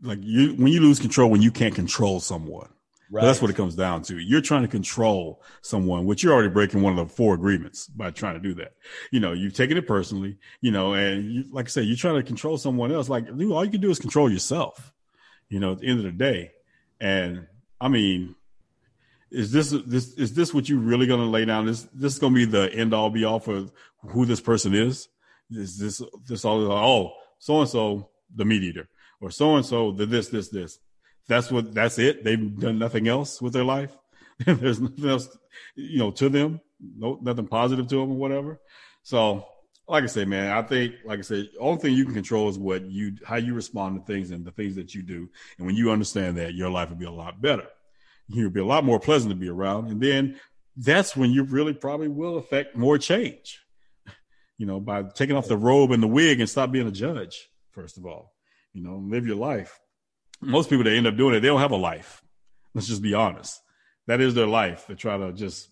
like 0.02 0.18
you 0.22 0.54
when 0.54 0.72
you 0.72 0.80
lose 0.80 0.98
control 0.98 1.30
when 1.30 1.42
you 1.42 1.50
can't 1.50 1.74
control 1.74 2.20
someone. 2.20 2.68
Right. 3.08 3.22
That's 3.22 3.40
what 3.40 3.52
it 3.52 3.56
comes 3.56 3.76
down 3.76 4.02
to. 4.02 4.18
You're 4.18 4.40
trying 4.40 4.62
to 4.62 4.68
control 4.68 5.40
someone, 5.62 6.06
which 6.06 6.24
you're 6.24 6.32
already 6.32 6.48
breaking 6.48 6.82
one 6.82 6.98
of 6.98 7.08
the 7.08 7.14
four 7.14 7.34
agreements 7.34 7.86
by 7.86 8.10
trying 8.10 8.34
to 8.34 8.40
do 8.40 8.52
that. 8.54 8.72
You 9.12 9.20
know, 9.20 9.32
you've 9.32 9.54
taken 9.54 9.76
it 9.76 9.86
personally, 9.86 10.38
you 10.60 10.72
know, 10.72 10.94
and 10.94 11.32
you, 11.32 11.44
like 11.52 11.66
I 11.66 11.68
said, 11.68 11.84
you're 11.84 11.96
trying 11.96 12.16
to 12.16 12.24
control 12.24 12.58
someone 12.58 12.90
else. 12.90 13.08
Like, 13.08 13.28
all 13.28 13.64
you 13.64 13.70
can 13.70 13.80
do 13.80 13.90
is 13.90 14.00
control 14.00 14.28
yourself, 14.28 14.92
you 15.48 15.60
know, 15.60 15.72
at 15.72 15.78
the 15.78 15.86
end 15.86 16.00
of 16.00 16.04
the 16.04 16.10
day. 16.10 16.50
And 17.00 17.46
I 17.80 17.88
mean, 17.88 18.34
is 19.30 19.52
this 19.52 19.70
this 19.86 20.14
is 20.14 20.34
this 20.34 20.54
what 20.54 20.68
you 20.68 20.78
really 20.78 21.06
going 21.06 21.20
to 21.20 21.26
lay 21.26 21.44
down? 21.44 21.66
This 21.66 21.82
this 21.92 22.14
is 22.14 22.18
going 22.18 22.34
to 22.34 22.38
be 22.38 22.44
the 22.44 22.72
end 22.72 22.94
all 22.94 23.10
be 23.10 23.24
all 23.24 23.40
for 23.40 23.66
who 24.08 24.24
this 24.24 24.40
person 24.40 24.74
is? 24.74 25.08
Is 25.50 25.78
this 25.78 26.02
this 26.26 26.44
all? 26.44 26.60
Oh, 26.70 27.12
so 27.38 27.60
and 27.60 27.68
so 27.68 28.10
the 28.34 28.44
meat 28.44 28.62
eater, 28.62 28.88
or 29.20 29.30
so 29.30 29.56
and 29.56 29.66
so 29.66 29.92
the 29.92 30.06
this 30.06 30.28
this 30.28 30.48
this. 30.48 30.78
That's 31.28 31.50
what 31.50 31.74
that's 31.74 31.98
it. 31.98 32.24
They've 32.24 32.58
done 32.58 32.78
nothing 32.78 33.08
else 33.08 33.42
with 33.42 33.52
their 33.52 33.64
life. 33.64 33.96
There's 34.38 34.80
nothing 34.80 35.08
else, 35.08 35.36
you 35.74 35.98
know, 35.98 36.10
to 36.12 36.28
them. 36.28 36.60
No, 36.80 37.18
nothing 37.20 37.46
positive 37.46 37.88
to 37.88 37.96
them 37.96 38.12
or 38.12 38.16
whatever. 38.16 38.60
So, 39.02 39.46
like 39.88 40.04
I 40.04 40.06
say, 40.06 40.24
man, 40.24 40.50
I 40.50 40.62
think, 40.62 40.94
like 41.04 41.18
I 41.18 41.22
said, 41.22 41.48
only 41.60 41.80
thing 41.80 41.94
you 41.94 42.04
can 42.04 42.14
control 42.14 42.48
is 42.48 42.58
what 42.58 42.84
you, 42.84 43.16
how 43.24 43.36
you 43.36 43.54
respond 43.54 43.96
to 43.96 44.12
things 44.12 44.30
and 44.30 44.44
the 44.44 44.50
things 44.50 44.74
that 44.76 44.94
you 44.94 45.02
do. 45.02 45.28
And 45.58 45.66
when 45.66 45.76
you 45.76 45.90
understand 45.90 46.38
that, 46.38 46.54
your 46.54 46.70
life 46.70 46.90
will 46.90 46.96
be 46.96 47.06
a 47.06 47.10
lot 47.10 47.40
better 47.40 47.68
you'll 48.28 48.50
be 48.50 48.60
a 48.60 48.64
lot 48.64 48.84
more 48.84 49.00
pleasant 49.00 49.30
to 49.30 49.36
be 49.36 49.48
around. 49.48 49.90
And 49.90 50.00
then 50.00 50.38
that's 50.76 51.16
when 51.16 51.30
you 51.30 51.44
really 51.44 51.72
probably 51.72 52.08
will 52.08 52.36
affect 52.36 52.76
more 52.76 52.98
change, 52.98 53.60
you 54.58 54.66
know, 54.66 54.80
by 54.80 55.02
taking 55.02 55.36
off 55.36 55.48
the 55.48 55.56
robe 55.56 55.92
and 55.92 56.02
the 56.02 56.08
wig 56.08 56.40
and 56.40 56.48
stop 56.48 56.70
being 56.70 56.88
a 56.88 56.92
judge, 56.92 57.48
first 57.70 57.98
of 57.98 58.06
all, 58.06 58.34
you 58.72 58.82
know, 58.82 58.96
live 58.96 59.26
your 59.26 59.36
life. 59.36 59.78
Most 60.40 60.68
people 60.68 60.84
that 60.84 60.94
end 60.94 61.06
up 61.06 61.16
doing 61.16 61.34
it, 61.34 61.40
they 61.40 61.48
don't 61.48 61.60
have 61.60 61.70
a 61.70 61.76
life. 61.76 62.22
Let's 62.74 62.88
just 62.88 63.02
be 63.02 63.14
honest. 63.14 63.60
That 64.06 64.20
is 64.20 64.34
their 64.34 64.46
life. 64.46 64.86
They 64.86 64.94
try 64.94 65.16
to 65.16 65.32
just 65.32 65.68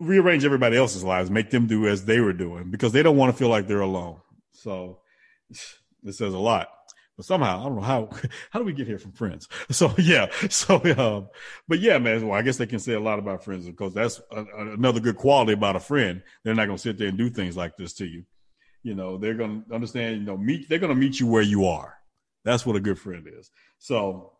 rearrange 0.00 0.44
everybody 0.44 0.76
else's 0.76 1.04
lives, 1.04 1.30
make 1.30 1.50
them 1.50 1.66
do 1.66 1.86
as 1.86 2.04
they 2.04 2.20
were 2.20 2.32
doing 2.32 2.70
because 2.70 2.92
they 2.92 3.02
don't 3.02 3.16
want 3.16 3.32
to 3.32 3.38
feel 3.38 3.48
like 3.48 3.66
they're 3.66 3.80
alone. 3.80 4.20
So 4.52 5.00
this 6.02 6.18
says 6.18 6.34
a 6.34 6.38
lot 6.38 6.68
but 7.18 7.26
somehow 7.26 7.60
I 7.60 7.64
don't 7.64 7.74
know 7.74 7.82
how 7.82 8.08
how 8.50 8.60
do 8.60 8.64
we 8.64 8.72
get 8.72 8.86
here 8.86 8.98
from 8.98 9.12
friends? 9.12 9.48
So 9.70 9.92
yeah, 9.98 10.28
so 10.48 10.76
um, 10.96 11.28
but 11.66 11.80
yeah, 11.80 11.98
man. 11.98 12.26
Well, 12.26 12.38
I 12.38 12.42
guess 12.42 12.56
they 12.56 12.66
can 12.66 12.78
say 12.78 12.94
a 12.94 13.00
lot 13.00 13.18
about 13.18 13.44
friends 13.44 13.66
because 13.66 13.92
that's 13.92 14.20
a, 14.30 14.44
another 14.56 15.00
good 15.00 15.16
quality 15.16 15.52
about 15.52 15.76
a 15.76 15.80
friend. 15.80 16.22
They're 16.42 16.54
not 16.54 16.66
going 16.66 16.76
to 16.76 16.82
sit 16.82 16.96
there 16.96 17.08
and 17.08 17.18
do 17.18 17.28
things 17.28 17.56
like 17.56 17.76
this 17.76 17.92
to 17.94 18.06
you. 18.06 18.24
You 18.84 18.94
know, 18.94 19.18
they're 19.18 19.34
going 19.34 19.64
to 19.64 19.74
understand. 19.74 20.20
You 20.20 20.26
know, 20.26 20.36
meet. 20.38 20.68
They're 20.68 20.78
going 20.78 20.94
to 20.94 20.98
meet 20.98 21.18
you 21.18 21.26
where 21.26 21.42
you 21.42 21.66
are. 21.66 21.94
That's 22.44 22.64
what 22.64 22.76
a 22.76 22.80
good 22.80 22.98
friend 22.98 23.26
is. 23.28 23.50
So 23.78 24.32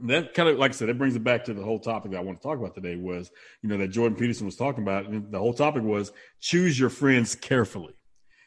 that 0.00 0.34
kind 0.34 0.48
of 0.48 0.58
like 0.58 0.72
I 0.72 0.74
said, 0.74 0.88
it 0.88 0.98
brings 0.98 1.16
it 1.16 1.24
back 1.24 1.44
to 1.44 1.54
the 1.54 1.62
whole 1.62 1.78
topic 1.78 2.12
that 2.12 2.18
I 2.18 2.22
want 2.22 2.40
to 2.40 2.42
talk 2.42 2.58
about 2.58 2.74
today 2.74 2.96
was, 2.96 3.30
you 3.62 3.68
know, 3.68 3.78
that 3.78 3.88
Jordan 3.88 4.18
Peterson 4.18 4.46
was 4.46 4.56
talking 4.56 4.82
about. 4.82 5.06
And 5.06 5.30
the 5.30 5.38
whole 5.38 5.54
topic 5.54 5.82
was 5.82 6.12
choose 6.40 6.78
your 6.78 6.90
friends 6.90 7.34
carefully. 7.34 7.94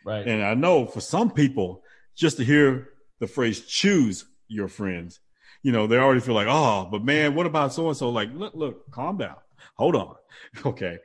Right. 0.05 0.27
And 0.27 0.43
I 0.43 0.53
know 0.53 0.85
for 0.85 1.01
some 1.01 1.31
people, 1.31 1.83
just 2.15 2.37
to 2.37 2.43
hear 2.43 2.89
the 3.19 3.27
phrase 3.27 3.61
choose 3.65 4.25
your 4.47 4.67
friends, 4.67 5.19
you 5.63 5.71
know, 5.71 5.87
they 5.87 5.97
already 5.97 6.21
feel 6.21 6.35
like, 6.35 6.47
oh, 6.49 6.87
but 6.91 7.03
man, 7.03 7.35
what 7.35 7.45
about 7.45 7.73
so 7.73 7.87
and 7.87 7.97
so? 7.97 8.09
Like, 8.09 8.33
look, 8.33 8.53
look, 8.53 8.89
calm 8.91 9.17
down. 9.17 9.35
Hold 9.75 9.95
on. 9.95 10.15
Okay. 10.65 10.99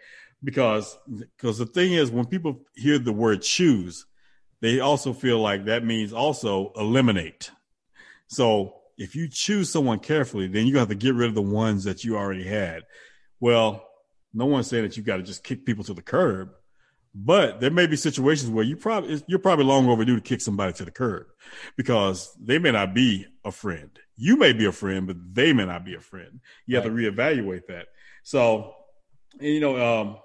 Because 0.44 0.98
because 1.16 1.57
the 1.57 1.66
thing 1.66 1.92
is 1.92 2.11
when 2.11 2.26
people 2.26 2.61
hear 2.74 2.98
the 2.98 3.12
word 3.12 3.42
choose, 3.42 4.07
they 4.61 4.81
also 4.81 5.12
feel 5.12 5.38
like 5.38 5.64
that 5.66 5.85
means 5.85 6.12
also 6.12 6.72
eliminate. 6.76 7.50
So 8.26 8.82
if 8.98 9.14
you 9.14 9.28
choose 9.28 9.70
someone 9.70 9.98
carefully, 9.98 10.46
then 10.46 10.66
you 10.66 10.78
have 10.78 10.88
to 10.88 10.94
get 10.94 11.14
rid 11.14 11.28
of 11.28 11.35
the 11.35 11.42
ones 11.42 11.85
that 11.85 12.05
you 12.05 12.16
already 12.16 12.44
had. 12.44 12.83
Well, 13.40 13.87
no 14.35 14.46
one's 14.46 14.66
saying 14.66 14.85
that 14.85 14.96
you 14.96 15.02
got 15.02 15.16
to 15.16 15.22
just 15.22 15.44
kick 15.44 15.66
people 15.66 15.85
to 15.85 15.94
the 15.94 16.02
curb, 16.02 16.50
but 17.14 17.61
there 17.61 17.70
may 17.70 17.87
be 17.87 17.96
situations 17.96 18.50
where 18.50 18.64
you 18.64 18.76
probably 18.76 19.22
you're 19.26 19.38
probably 19.38 19.64
long 19.64 19.88
overdue 19.88 20.16
to 20.16 20.22
kick 20.22 20.40
somebody 20.40 20.72
to 20.74 20.85
the 20.85 20.90
curb 20.90 21.26
because 21.76 22.35
they 22.40 22.59
may 22.59 22.70
not 22.70 22.94
be 22.94 23.26
a 23.44 23.52
friend. 23.52 23.90
You 24.16 24.37
may 24.37 24.52
be 24.52 24.66
a 24.66 24.72
friend, 24.72 25.07
but 25.07 25.16
they 25.33 25.52
may 25.52 25.66
not 25.66 25.85
be 25.85 25.94
a 25.94 26.00
friend. 26.00 26.40
You 26.66 26.76
have 26.76 26.85
right. 26.87 26.96
to 26.96 27.11
reevaluate 27.12 27.66
that. 27.68 27.87
So, 28.22 28.74
you 29.40 29.61
know, 29.61 30.00
um, 30.00 30.16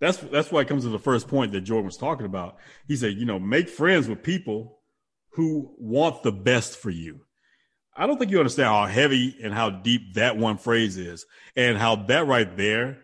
that's 0.00 0.18
that's 0.18 0.52
why 0.52 0.60
it 0.60 0.68
comes 0.68 0.84
to 0.84 0.90
the 0.90 0.98
first 0.98 1.26
point 1.26 1.52
that 1.52 1.62
Jordan 1.62 1.86
was 1.86 1.96
talking 1.96 2.26
about. 2.26 2.58
He 2.86 2.96
said, 2.96 3.14
you 3.14 3.24
know, 3.24 3.38
make 3.38 3.68
friends 3.68 4.08
with 4.08 4.22
people 4.22 4.78
who 5.32 5.74
want 5.78 6.22
the 6.22 6.32
best 6.32 6.78
for 6.78 6.90
you. 6.90 7.20
I 7.98 8.06
don't 8.06 8.18
think 8.18 8.30
you 8.30 8.38
understand 8.38 8.68
how 8.68 8.86
heavy 8.86 9.36
and 9.42 9.52
how 9.52 9.70
deep 9.70 10.14
that 10.14 10.36
one 10.36 10.56
phrase 10.56 10.96
is, 10.96 11.26
and 11.56 11.76
how 11.76 11.96
that 11.96 12.26
right 12.26 12.56
there 12.56 12.98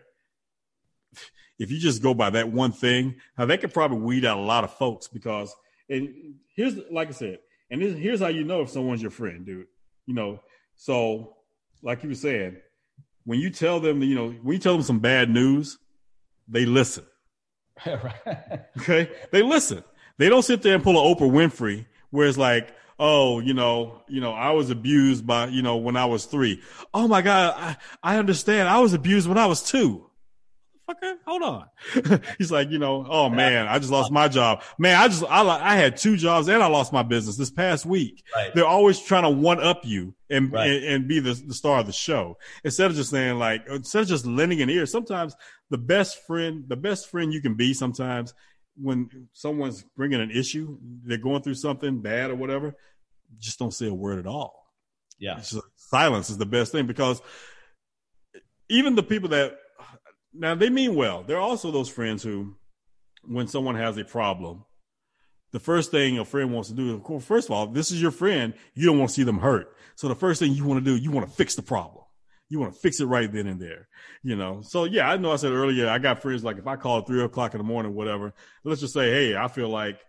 if 1.59 1.71
you 1.71 1.79
just 1.79 2.01
go 2.01 2.13
by 2.13 2.29
that 2.31 2.51
one 2.51 2.71
thing, 2.71 3.15
how 3.37 3.45
they 3.45 3.57
could 3.57 3.73
probably 3.73 3.99
weed 3.99 4.25
out 4.25 4.37
a 4.37 4.41
lot 4.41 4.63
of 4.63 4.73
folks 4.73 5.07
because 5.07 5.55
and 5.89 6.35
here's 6.55 6.75
like 6.91 7.09
I 7.09 7.11
said, 7.11 7.39
and 7.69 7.81
here's 7.81 8.19
how 8.19 8.27
you 8.27 8.43
know 8.43 8.61
if 8.61 8.69
someone's 8.69 9.01
your 9.01 9.11
friend, 9.11 9.45
dude. 9.45 9.67
You 10.05 10.13
know, 10.13 10.39
so 10.75 11.37
like 11.81 12.03
you 12.03 12.09
were 12.09 12.15
saying, 12.15 12.57
when 13.23 13.39
you 13.39 13.49
tell 13.49 13.79
them, 13.79 14.01
you 14.01 14.15
know, 14.15 14.29
when 14.29 14.53
you 14.53 14.59
tell 14.59 14.73
them 14.73 14.83
some 14.83 14.99
bad 14.99 15.29
news, 15.29 15.77
they 16.47 16.65
listen. 16.65 17.05
Okay, 18.77 19.09
they 19.31 19.41
listen. 19.41 19.83
They 20.17 20.29
don't 20.29 20.43
sit 20.43 20.61
there 20.61 20.75
and 20.75 20.83
pull 20.83 20.97
an 20.97 21.15
Oprah 21.15 21.31
Winfrey 21.31 21.85
where 22.11 22.27
it's 22.27 22.37
like, 22.37 22.75
oh, 22.97 23.39
you 23.39 23.53
know, 23.53 24.01
you 24.07 24.21
know, 24.21 24.31
I 24.31 24.51
was 24.51 24.69
abused 24.69 25.25
by, 25.27 25.47
you 25.47 25.61
know, 25.61 25.77
when 25.77 25.97
I 25.97 26.05
was 26.05 26.25
three. 26.25 26.61
Oh 26.93 27.07
my 27.07 27.21
God, 27.21 27.53
I, 27.57 27.77
I 28.03 28.17
understand. 28.17 28.69
I 28.69 28.79
was 28.79 28.93
abused 28.93 29.27
when 29.27 29.37
I 29.37 29.45
was 29.45 29.63
two 29.63 30.09
okay, 30.89 31.13
hold 31.25 31.41
on. 31.41 31.65
He's 32.37 32.51
like, 32.51 32.69
you 32.69 32.79
know, 32.79 33.05
oh 33.09 33.29
man, 33.29 33.67
I 33.67 33.79
just 33.79 33.91
lost 33.91 34.11
my 34.11 34.27
job. 34.27 34.63
Man, 34.77 34.95
I 34.95 35.07
just, 35.07 35.23
I, 35.23 35.41
I 35.41 35.75
had 35.75 35.97
two 35.97 36.17
jobs 36.17 36.47
and 36.47 36.61
I 36.61 36.67
lost 36.67 36.93
my 36.93 37.03
business 37.03 37.37
this 37.37 37.49
past 37.49 37.85
week. 37.85 38.23
Right. 38.35 38.53
They're 38.53 38.65
always 38.65 38.99
trying 38.99 39.23
to 39.23 39.29
one 39.29 39.59
up 39.59 39.85
you 39.85 40.13
and, 40.29 40.51
right. 40.51 40.69
and, 40.69 40.85
and, 40.85 41.07
be 41.07 41.19
the, 41.19 41.33
the 41.33 41.53
star 41.53 41.79
of 41.79 41.87
the 41.87 41.93
show 41.93 42.37
instead 42.63 42.91
of 42.91 42.97
just 42.97 43.09
saying 43.09 43.39
like, 43.39 43.65
instead 43.67 44.03
of 44.03 44.07
just 44.07 44.25
lending 44.25 44.61
an 44.61 44.69
ear. 44.69 44.85
Sometimes 44.85 45.35
the 45.69 45.77
best 45.77 46.25
friend, 46.25 46.65
the 46.67 46.77
best 46.77 47.09
friend 47.09 47.33
you 47.33 47.41
can 47.41 47.55
be 47.55 47.73
sometimes 47.73 48.33
when 48.75 49.29
someone's 49.33 49.83
bringing 49.95 50.21
an 50.21 50.31
issue, 50.31 50.77
they're 51.03 51.17
going 51.17 51.41
through 51.41 51.55
something 51.55 52.01
bad 52.01 52.31
or 52.31 52.35
whatever, 52.35 52.75
just 53.39 53.59
don't 53.59 53.73
say 53.73 53.87
a 53.87 53.93
word 53.93 54.19
at 54.19 54.27
all. 54.27 54.65
Yeah. 55.17 55.41
silence 55.75 56.29
is 56.29 56.37
the 56.37 56.45
best 56.45 56.71
thing 56.71 56.87
because 56.87 57.21
even 58.69 58.95
the 58.95 59.03
people 59.03 59.29
that 59.29 59.57
now 60.33 60.55
they 60.55 60.69
mean 60.69 60.95
well. 60.95 61.23
There 61.23 61.37
are 61.37 61.41
also 61.41 61.71
those 61.71 61.89
friends 61.89 62.23
who, 62.23 62.55
when 63.23 63.47
someone 63.47 63.75
has 63.75 63.97
a 63.97 64.03
problem, 64.03 64.65
the 65.51 65.59
first 65.59 65.91
thing 65.91 66.19
a 66.19 66.25
friend 66.25 66.51
wants 66.53 66.69
to 66.69 66.75
do, 66.75 66.93
of 66.93 67.03
course, 67.03 67.23
first 67.23 67.47
of 67.47 67.51
all, 67.51 67.67
this 67.67 67.91
is 67.91 68.01
your 68.01 68.11
friend. 68.11 68.53
You 68.73 68.87
don't 68.87 68.99
want 68.99 69.09
to 69.09 69.15
see 69.15 69.23
them 69.23 69.39
hurt. 69.39 69.73
So 69.95 70.09
the 70.09 70.15
first 70.15 70.39
thing 70.39 70.53
you 70.53 70.65
want 70.65 70.83
to 70.83 70.85
do, 70.85 71.01
you 71.01 71.11
want 71.11 71.27
to 71.29 71.33
fix 71.33 71.55
the 71.55 71.61
problem. 71.61 72.03
You 72.49 72.59
want 72.59 72.73
to 72.73 72.79
fix 72.79 72.99
it 72.99 73.05
right 73.05 73.31
then 73.31 73.47
and 73.47 73.59
there, 73.59 73.87
you 74.21 74.35
know? 74.35 74.61
So 74.61 74.83
yeah, 74.83 75.09
I 75.09 75.17
know 75.17 75.31
I 75.31 75.37
said 75.37 75.51
earlier, 75.51 75.89
I 75.89 75.97
got 75.97 76.21
friends 76.21 76.43
like 76.43 76.57
if 76.57 76.67
I 76.67 76.75
call 76.75 76.99
at 76.99 77.07
three 77.07 77.23
o'clock 77.23 77.53
in 77.53 77.57
the 77.57 77.63
morning, 77.63 77.95
whatever, 77.95 78.33
let's 78.63 78.81
just 78.81 78.93
say, 78.93 79.09
Hey, 79.11 79.35
I 79.35 79.47
feel 79.47 79.69
like, 79.69 79.99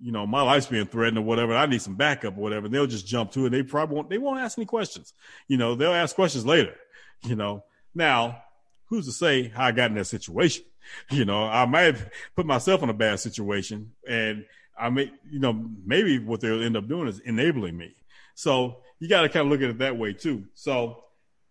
you 0.00 0.10
know, 0.10 0.26
my 0.26 0.42
life's 0.42 0.66
being 0.66 0.86
threatened 0.86 1.18
or 1.18 1.22
whatever. 1.22 1.54
I 1.54 1.66
need 1.66 1.82
some 1.82 1.94
backup 1.94 2.36
or 2.36 2.40
whatever. 2.40 2.66
And 2.66 2.74
they'll 2.74 2.86
just 2.86 3.06
jump 3.06 3.30
to 3.32 3.46
it. 3.46 3.50
They 3.50 3.62
probably 3.62 3.94
won't, 3.94 4.10
they 4.10 4.18
won't 4.18 4.40
ask 4.40 4.58
any 4.58 4.66
questions. 4.66 5.14
You 5.46 5.56
know, 5.56 5.76
they'll 5.76 5.94
ask 5.94 6.14
questions 6.14 6.44
later, 6.44 6.74
you 7.22 7.36
know? 7.36 7.64
Now, 7.94 8.42
who's 8.86 9.06
to 9.06 9.12
say 9.12 9.48
how 9.48 9.66
I 9.66 9.72
got 9.72 9.90
in 9.90 9.96
that 9.96 10.06
situation? 10.06 10.64
You 11.10 11.24
know, 11.24 11.44
I 11.44 11.64
might 11.64 11.84
have 11.84 12.10
put 12.36 12.44
myself 12.44 12.82
in 12.82 12.90
a 12.90 12.92
bad 12.92 13.18
situation 13.18 13.92
and 14.06 14.44
I 14.78 14.90
may, 14.90 15.10
you 15.30 15.38
know, 15.38 15.70
maybe 15.84 16.18
what 16.18 16.40
they'll 16.40 16.62
end 16.62 16.76
up 16.76 16.88
doing 16.88 17.08
is 17.08 17.20
enabling 17.20 17.76
me. 17.76 17.94
So 18.34 18.82
you 18.98 19.08
got 19.08 19.22
to 19.22 19.28
kind 19.28 19.46
of 19.46 19.52
look 19.52 19.62
at 19.62 19.70
it 19.70 19.78
that 19.78 19.96
way 19.96 20.12
too. 20.12 20.44
So 20.54 21.03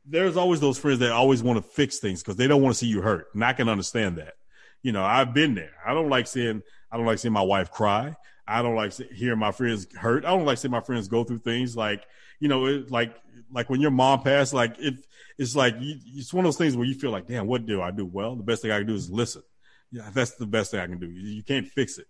there's 0.05 0.37
always 0.37 0.59
those 0.59 0.77
friends 0.77 0.99
that 0.99 1.11
always 1.11 1.41
want 1.41 1.63
to 1.63 1.69
fix 1.69 1.99
things 1.99 2.21
because 2.21 2.35
they 2.35 2.47
don't 2.47 2.61
want 2.61 2.73
to 2.73 2.79
see 2.79 2.87
you 2.87 3.01
hurt, 3.01 3.27
and 3.33 3.43
I 3.43 3.53
can 3.53 3.69
understand 3.69 4.17
that. 4.17 4.33
You 4.81 4.91
know, 4.91 5.03
I've 5.03 5.33
been 5.33 5.55
there. 5.55 5.71
I 5.85 5.93
don't 5.93 6.09
like 6.09 6.27
seeing 6.27 6.61
I 6.91 6.97
don't 6.97 7.05
like 7.05 7.19
seeing 7.19 7.33
my 7.33 7.41
wife 7.41 7.71
cry. 7.71 8.15
I 8.45 8.61
don't 8.61 8.75
like 8.75 8.93
hearing 9.13 9.39
my 9.39 9.51
friends 9.51 9.87
hurt. 9.95 10.25
I 10.25 10.29
don't 10.29 10.45
like 10.45 10.57
seeing 10.57 10.71
my 10.71 10.81
friends 10.81 11.07
go 11.07 11.23
through 11.23 11.39
things 11.39 11.77
like 11.77 12.03
you 12.39 12.49
know, 12.49 12.65
it, 12.65 12.91
like 12.91 13.15
like 13.53 13.69
when 13.69 13.79
your 13.79 13.91
mom 13.91 14.21
passed. 14.21 14.53
Like 14.53 14.75
it, 14.79 14.95
it's 15.37 15.55
like 15.55 15.75
you, 15.79 15.95
it's 16.15 16.33
one 16.33 16.45
of 16.45 16.47
those 16.47 16.57
things 16.57 16.75
where 16.75 16.85
you 16.85 16.93
feel 16.93 17.11
like, 17.11 17.27
damn, 17.27 17.47
what 17.47 17.65
do 17.65 17.81
I 17.81 17.91
do? 17.91 18.05
Well, 18.05 18.35
the 18.35 18.43
best 18.43 18.61
thing 18.61 18.71
I 18.71 18.79
can 18.79 18.87
do 18.87 18.95
is 18.95 19.09
listen. 19.09 19.43
Yeah, 19.91 20.09
that's 20.13 20.35
the 20.35 20.45
best 20.45 20.71
thing 20.71 20.81
I 20.81 20.87
can 20.87 20.99
do. 20.99 21.09
You, 21.09 21.35
you 21.35 21.43
can't 21.43 21.67
fix 21.67 21.97
it. 21.97 22.07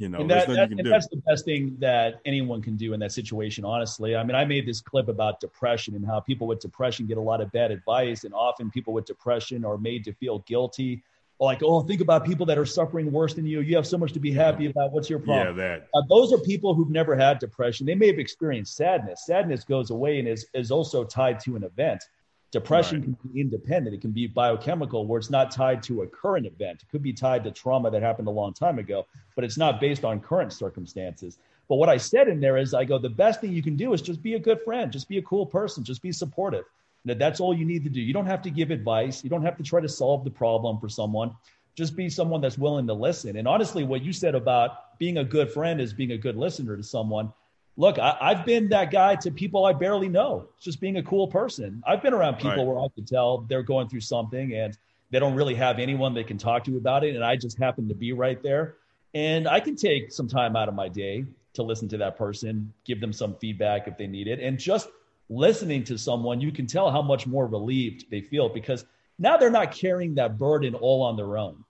You 0.00 0.08
know, 0.08 0.20
and, 0.20 0.30
that, 0.30 0.48
that, 0.48 0.70
and 0.70 0.80
that's 0.90 1.08
the 1.08 1.20
best 1.26 1.44
thing 1.44 1.76
that 1.78 2.22
anyone 2.24 2.62
can 2.62 2.76
do 2.76 2.94
in 2.94 3.00
that 3.00 3.12
situation. 3.12 3.66
Honestly, 3.66 4.16
I 4.16 4.24
mean, 4.24 4.34
I 4.34 4.46
made 4.46 4.66
this 4.66 4.80
clip 4.80 5.08
about 5.08 5.40
depression 5.40 5.94
and 5.94 6.06
how 6.06 6.20
people 6.20 6.46
with 6.46 6.58
depression 6.58 7.06
get 7.06 7.18
a 7.18 7.20
lot 7.20 7.42
of 7.42 7.52
bad 7.52 7.70
advice, 7.70 8.24
and 8.24 8.32
often 8.32 8.70
people 8.70 8.94
with 8.94 9.04
depression 9.04 9.62
are 9.64 9.76
made 9.76 10.04
to 10.04 10.14
feel 10.14 10.38
guilty 10.40 11.02
like, 11.40 11.62
oh, 11.62 11.80
think 11.80 12.02
about 12.02 12.24
people 12.24 12.44
that 12.46 12.58
are 12.58 12.66
suffering 12.66 13.10
worse 13.10 13.34
than 13.34 13.46
you. 13.46 13.60
You 13.60 13.74
have 13.76 13.86
so 13.86 13.96
much 13.96 14.12
to 14.12 14.20
be 14.20 14.30
happy 14.30 14.66
about. 14.66 14.92
What's 14.92 15.08
your 15.08 15.18
problem? 15.18 15.58
Yeah, 15.58 15.68
that. 15.68 15.88
Uh, 15.94 16.02
those 16.08 16.32
are 16.32 16.38
people 16.38 16.74
who've 16.74 16.90
never 16.90 17.16
had 17.16 17.38
depression. 17.38 17.86
They 17.86 17.94
may 17.94 18.08
have 18.08 18.18
experienced 18.18 18.76
sadness. 18.76 19.24
Sadness 19.24 19.64
goes 19.64 19.90
away 19.90 20.18
and 20.18 20.28
is, 20.28 20.46
is 20.52 20.70
also 20.70 21.02
tied 21.02 21.40
to 21.40 21.56
an 21.56 21.64
event. 21.64 22.04
Depression 22.50 23.00
right. 23.00 23.04
can 23.04 23.30
be 23.32 23.40
independent. 23.40 23.94
It 23.94 24.00
can 24.00 24.10
be 24.10 24.26
biochemical, 24.26 25.06
where 25.06 25.18
it's 25.18 25.30
not 25.30 25.52
tied 25.52 25.82
to 25.84 26.02
a 26.02 26.06
current 26.06 26.46
event. 26.46 26.82
It 26.82 26.88
could 26.90 27.02
be 27.02 27.12
tied 27.12 27.44
to 27.44 27.52
trauma 27.52 27.90
that 27.90 28.02
happened 28.02 28.26
a 28.26 28.32
long 28.32 28.52
time 28.52 28.78
ago, 28.78 29.06
but 29.36 29.44
it's 29.44 29.56
not 29.56 29.80
based 29.80 30.04
on 30.04 30.20
current 30.20 30.52
circumstances. 30.52 31.38
But 31.68 31.76
what 31.76 31.88
I 31.88 31.96
said 31.96 32.26
in 32.26 32.40
there 32.40 32.56
is, 32.56 32.74
I 32.74 32.84
go, 32.84 32.98
the 32.98 33.08
best 33.08 33.40
thing 33.40 33.52
you 33.52 33.62
can 33.62 33.76
do 33.76 33.92
is 33.92 34.02
just 34.02 34.20
be 34.20 34.34
a 34.34 34.38
good 34.40 34.60
friend, 34.62 34.90
just 34.90 35.08
be 35.08 35.18
a 35.18 35.22
cool 35.22 35.46
person, 35.46 35.84
just 35.84 36.02
be 36.02 36.10
supportive. 36.10 36.64
That 37.04 37.20
that's 37.20 37.38
all 37.38 37.54
you 37.54 37.64
need 37.64 37.84
to 37.84 37.90
do. 37.90 38.00
You 38.00 38.12
don't 38.12 38.26
have 38.26 38.42
to 38.42 38.50
give 38.50 38.72
advice. 38.72 39.22
You 39.22 39.30
don't 39.30 39.44
have 39.44 39.56
to 39.56 39.62
try 39.62 39.80
to 39.80 39.88
solve 39.88 40.24
the 40.24 40.30
problem 40.30 40.80
for 40.80 40.88
someone. 40.88 41.34
Just 41.76 41.96
be 41.96 42.10
someone 42.10 42.40
that's 42.40 42.58
willing 42.58 42.88
to 42.88 42.92
listen. 42.92 43.36
And 43.36 43.46
honestly, 43.46 43.84
what 43.84 44.02
you 44.02 44.12
said 44.12 44.34
about 44.34 44.98
being 44.98 45.18
a 45.18 45.24
good 45.24 45.50
friend 45.50 45.80
is 45.80 45.92
being 45.92 46.10
a 46.10 46.18
good 46.18 46.36
listener 46.36 46.76
to 46.76 46.82
someone. 46.82 47.32
Look, 47.80 47.98
I, 47.98 48.34
have 48.34 48.44
been 48.44 48.68
that 48.68 48.90
guy 48.90 49.16
to 49.16 49.30
people 49.30 49.64
I 49.64 49.72
barely 49.72 50.10
know. 50.10 50.46
It's 50.54 50.66
just 50.66 50.82
being 50.82 50.98
a 50.98 51.02
cool 51.02 51.26
person. 51.26 51.82
I've 51.86 52.02
been 52.02 52.12
around 52.12 52.34
people 52.34 52.50
right. 52.50 52.66
where 52.66 52.78
I 52.78 52.88
can 52.94 53.06
tell 53.06 53.38
they're 53.48 53.62
going 53.62 53.88
through 53.88 54.02
something 54.02 54.52
and 54.52 54.76
they 55.10 55.18
don't 55.18 55.34
really 55.34 55.54
have 55.54 55.78
anyone 55.78 56.12
they 56.12 56.22
can 56.22 56.36
talk 56.36 56.62
to 56.64 56.76
about 56.76 57.04
it. 57.04 57.14
And 57.14 57.24
I 57.24 57.36
just 57.36 57.56
happen 57.56 57.88
to 57.88 57.94
be 57.94 58.12
right 58.12 58.42
there. 58.42 58.74
And 59.14 59.48
I 59.48 59.60
can 59.60 59.76
take 59.76 60.12
some 60.12 60.28
time 60.28 60.56
out 60.56 60.68
of 60.68 60.74
my 60.74 60.88
day 60.88 61.24
to 61.54 61.62
listen 61.62 61.88
to 61.88 61.96
that 61.96 62.18
person, 62.18 62.70
give 62.84 63.00
them 63.00 63.14
some 63.14 63.34
feedback 63.36 63.88
if 63.88 63.96
they 63.96 64.06
need 64.06 64.28
it, 64.28 64.40
and 64.40 64.58
just 64.58 64.90
listening 65.30 65.82
to 65.84 65.96
someone, 65.96 66.38
you 66.38 66.52
can 66.52 66.66
tell 66.66 66.90
how 66.90 67.00
much 67.00 67.26
more 67.26 67.46
relieved 67.46 68.04
they 68.10 68.20
feel 68.20 68.50
because 68.50 68.84
now 69.18 69.38
they're 69.38 69.48
not 69.48 69.72
carrying 69.72 70.16
that 70.16 70.36
burden 70.36 70.74
all 70.74 71.02
on 71.02 71.16
their 71.16 71.38
own. 71.38 71.64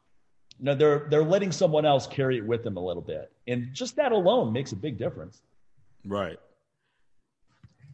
You 0.58 0.64
know, 0.64 0.74
they're 0.74 1.06
they're 1.08 1.22
letting 1.22 1.52
someone 1.52 1.86
else 1.86 2.08
carry 2.08 2.38
it 2.38 2.44
with 2.44 2.64
them 2.64 2.76
a 2.76 2.84
little 2.84 3.00
bit, 3.00 3.30
and 3.46 3.72
just 3.72 3.94
that 3.94 4.10
alone 4.10 4.52
makes 4.52 4.72
a 4.72 4.76
big 4.76 4.98
difference. 4.98 5.40
Right. 6.04 6.38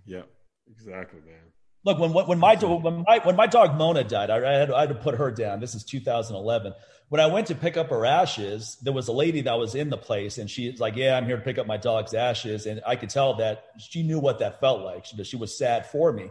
Yeah. 0.04 0.22
Exactly, 0.70 1.20
man. 1.20 1.36
Look, 1.84 1.98
when 1.98 2.12
when 2.12 2.38
my 2.38 2.56
when 2.56 3.04
my 3.06 3.20
when 3.22 3.36
my 3.36 3.46
dog 3.46 3.76
Mona 3.76 4.02
died, 4.02 4.28
I 4.30 4.52
had, 4.52 4.70
I 4.72 4.80
had 4.80 4.88
to 4.88 4.96
put 4.96 5.14
her 5.14 5.30
down. 5.30 5.60
This 5.60 5.74
is 5.76 5.84
2011 5.84 6.74
when 7.08 7.20
I 7.20 7.26
went 7.26 7.46
to 7.48 7.54
pick 7.54 7.76
up 7.76 7.90
her 7.90 8.04
ashes, 8.04 8.76
there 8.82 8.92
was 8.92 9.08
a 9.08 9.12
lady 9.12 9.42
that 9.42 9.58
was 9.58 9.74
in 9.74 9.90
the 9.90 9.96
place, 9.96 10.38
and 10.38 10.50
she's 10.50 10.80
like, 10.80 10.96
"Yeah, 10.96 11.16
I'm 11.16 11.24
here 11.24 11.36
to 11.36 11.42
pick 11.42 11.58
up 11.58 11.66
my 11.66 11.76
dog's 11.76 12.14
ashes," 12.14 12.66
and 12.66 12.80
I 12.84 12.96
could 12.96 13.10
tell 13.10 13.34
that 13.34 13.64
she 13.78 14.02
knew 14.02 14.18
what 14.18 14.40
that 14.40 14.60
felt 14.60 14.82
like. 14.82 15.04
She, 15.04 15.22
she 15.24 15.36
was 15.36 15.56
sad 15.56 15.86
for 15.86 16.12
me, 16.12 16.30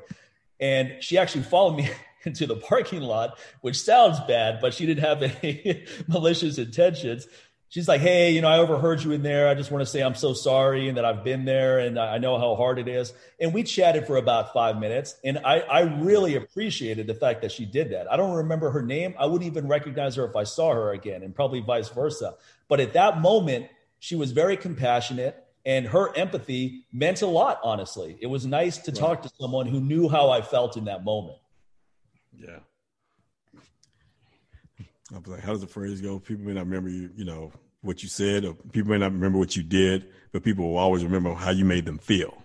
and 0.60 1.02
she 1.02 1.18
actually 1.18 1.44
followed 1.44 1.78
me 1.78 1.90
into 2.26 2.46
the 2.46 2.58
parking 2.58 3.02
lot, 3.02 3.38
which 3.62 3.80
sounds 3.80 4.20
bad, 4.28 4.60
but 4.60 4.74
she 4.74 4.86
didn't 4.86 5.04
have 5.06 5.22
any 5.24 5.86
malicious 6.08 6.58
intentions 6.58 7.28
she's 7.69 7.88
like, 7.88 8.01
Hey, 8.01 8.32
you 8.32 8.41
know, 8.41 8.47
I 8.47 8.58
overheard 8.60 9.04
you 9.04 9.12
in 9.12 9.23
there. 9.23 9.47
I 9.47 9.54
just 9.54 9.71
want 9.71 9.82
to 9.82 9.86
say 9.86 10.01
I'm 10.01 10.15
so 10.15 10.34
sorry 10.34 10.88
and 10.88 10.97
that 10.97 11.06
I've 11.06 11.23
been 11.23 11.45
there 11.45 11.80
and 11.80 11.99
I 11.99 12.17
know 12.17 12.38
how 12.38 12.56
hard 12.56 12.80
it 12.80 12.88
is. 12.88 13.13
And 13.39 13.54
we 13.54 13.63
chatted 13.63 14.08
for 14.08 14.17
about 14.17 14.54
five 14.54 14.80
minutes. 14.80 15.15
And 15.23 15.39
I, 15.39 15.60
I 15.60 15.82
really 15.82 16.36
appreciated 16.36 17.08
the 17.08 17.15
fact 17.15 17.41
that 17.41 17.51
she 17.51 17.65
did 17.65 17.91
that. 17.91 18.12
I 18.12 18.17
don't 18.17 18.36
remember 18.36 18.71
her 18.71 18.82
name. 18.82 19.15
I 19.19 19.25
wouldn't 19.25 19.49
even 19.49 19.67
recognize 19.67 20.15
her 20.15 20.25
if 20.25 20.36
I 20.36 20.43
saw 20.43 20.73
her 20.73 20.91
again, 20.91 21.23
and 21.23 21.36
probably 21.36 21.62
vice 21.62 21.89
versa. 21.89 22.36
But 22.67 22.80
at 22.80 22.93
that 22.93 23.19
moment, 23.21 23.67
she 23.99 24.15
was 24.15 24.32
very 24.32 24.58
compassionate 24.58 25.41
and 25.65 25.88
her 25.88 26.15
empathy 26.15 26.86
meant 26.93 27.23
a 27.23 27.28
lot, 27.28 27.60
honestly. 27.63 28.17
It 28.21 28.28
was 28.28 28.45
nice 28.45 28.78
to 28.80 28.91
right. 28.91 28.99
talk 28.99 29.21
to 29.23 29.32
someone 29.39 29.65
who 29.65 29.80
knew 29.80 30.08
how 30.08 30.30
I 30.30 30.41
felt 30.41 30.78
in 30.78 30.86
that 30.86 31.04
moment. 31.04 31.38
Yeah. 32.38 32.60
I 35.15 35.19
was 35.19 35.28
like, 35.28 35.41
how 35.41 35.54
does 35.54 35.62
the 35.62 35.67
phrase 35.67 36.01
go? 36.01 36.19
People 36.19 36.45
may 36.45 36.54
not 36.54 36.65
remember 36.65 36.89
you, 36.89 37.10
you 37.15 37.25
know, 37.25 37.51
what 37.82 38.04
you 38.04 38.10
said, 38.10 38.45
or 38.45 38.54
people 38.71 38.91
may 38.91 38.97
not 38.97 39.13
remember 39.13 39.38
what 39.38 39.56
you 39.56 39.63
did, 39.63 40.08
but 40.32 40.43
people 40.43 40.69
will 40.69 40.78
always 40.78 41.04
remember 41.04 41.34
how 41.34 41.51
you 41.51 41.63
made 41.65 41.86
them 41.86 41.97
feel. 41.97 42.36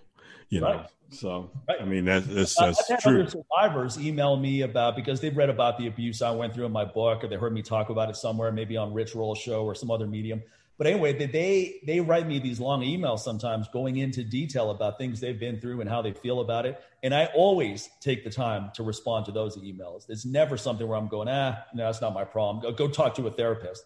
You 0.49 0.61
know, 0.61 0.85
so 1.09 1.49
right. 1.67 1.81
I 1.81 1.85
mean 1.85 2.05
that's 2.05 2.27
that's, 2.27 2.55
that's 2.55 2.91
I've 2.91 3.01
true. 3.01 3.21
Other 3.21 3.29
survivors 3.29 3.97
email 3.97 4.35
me 4.35 4.61
about 4.61 4.95
because 4.95 5.21
they've 5.21 5.35
read 5.35 5.49
about 5.49 5.77
the 5.77 5.87
abuse 5.87 6.21
I 6.21 6.31
went 6.31 6.53
through 6.53 6.65
in 6.65 6.71
my 6.71 6.85
book, 6.85 7.23
or 7.23 7.27
they 7.27 7.37
heard 7.37 7.53
me 7.53 7.61
talk 7.61 7.89
about 7.89 8.09
it 8.09 8.15
somewhere, 8.15 8.51
maybe 8.51 8.77
on 8.77 8.93
Rich 8.93 9.15
Roll 9.15 9.33
show 9.35 9.63
or 9.63 9.75
some 9.75 9.89
other 9.91 10.07
medium. 10.07 10.41
But 10.77 10.87
anyway, 10.87 11.13
they 11.13 11.79
they 11.85 11.99
write 11.99 12.27
me 12.27 12.39
these 12.39 12.59
long 12.59 12.81
emails 12.81 13.19
sometimes 13.19 13.67
going 13.69 13.97
into 13.97 14.23
detail 14.23 14.71
about 14.71 14.97
things 14.97 15.19
they've 15.19 15.39
been 15.39 15.59
through 15.59 15.79
and 15.81 15.89
how 15.89 16.01
they 16.01 16.11
feel 16.11 16.41
about 16.41 16.65
it. 16.65 16.81
And 17.03 17.15
I 17.15 17.25
always 17.33 17.89
take 17.99 18.23
the 18.23 18.29
time 18.29 18.71
to 18.75 18.83
respond 18.83 19.25
to 19.25 19.31
those 19.31 19.57
emails. 19.57 20.09
It's 20.09 20.25
never 20.25 20.55
something 20.55 20.87
where 20.87 20.97
I'm 20.97 21.07
going, 21.07 21.27
ah, 21.27 21.57
no, 21.73 21.85
that's 21.85 22.01
not 22.01 22.13
my 22.13 22.23
problem. 22.23 22.61
Go, 22.61 22.71
go 22.71 22.87
talk 22.87 23.15
to 23.15 23.27
a 23.27 23.31
therapist. 23.31 23.83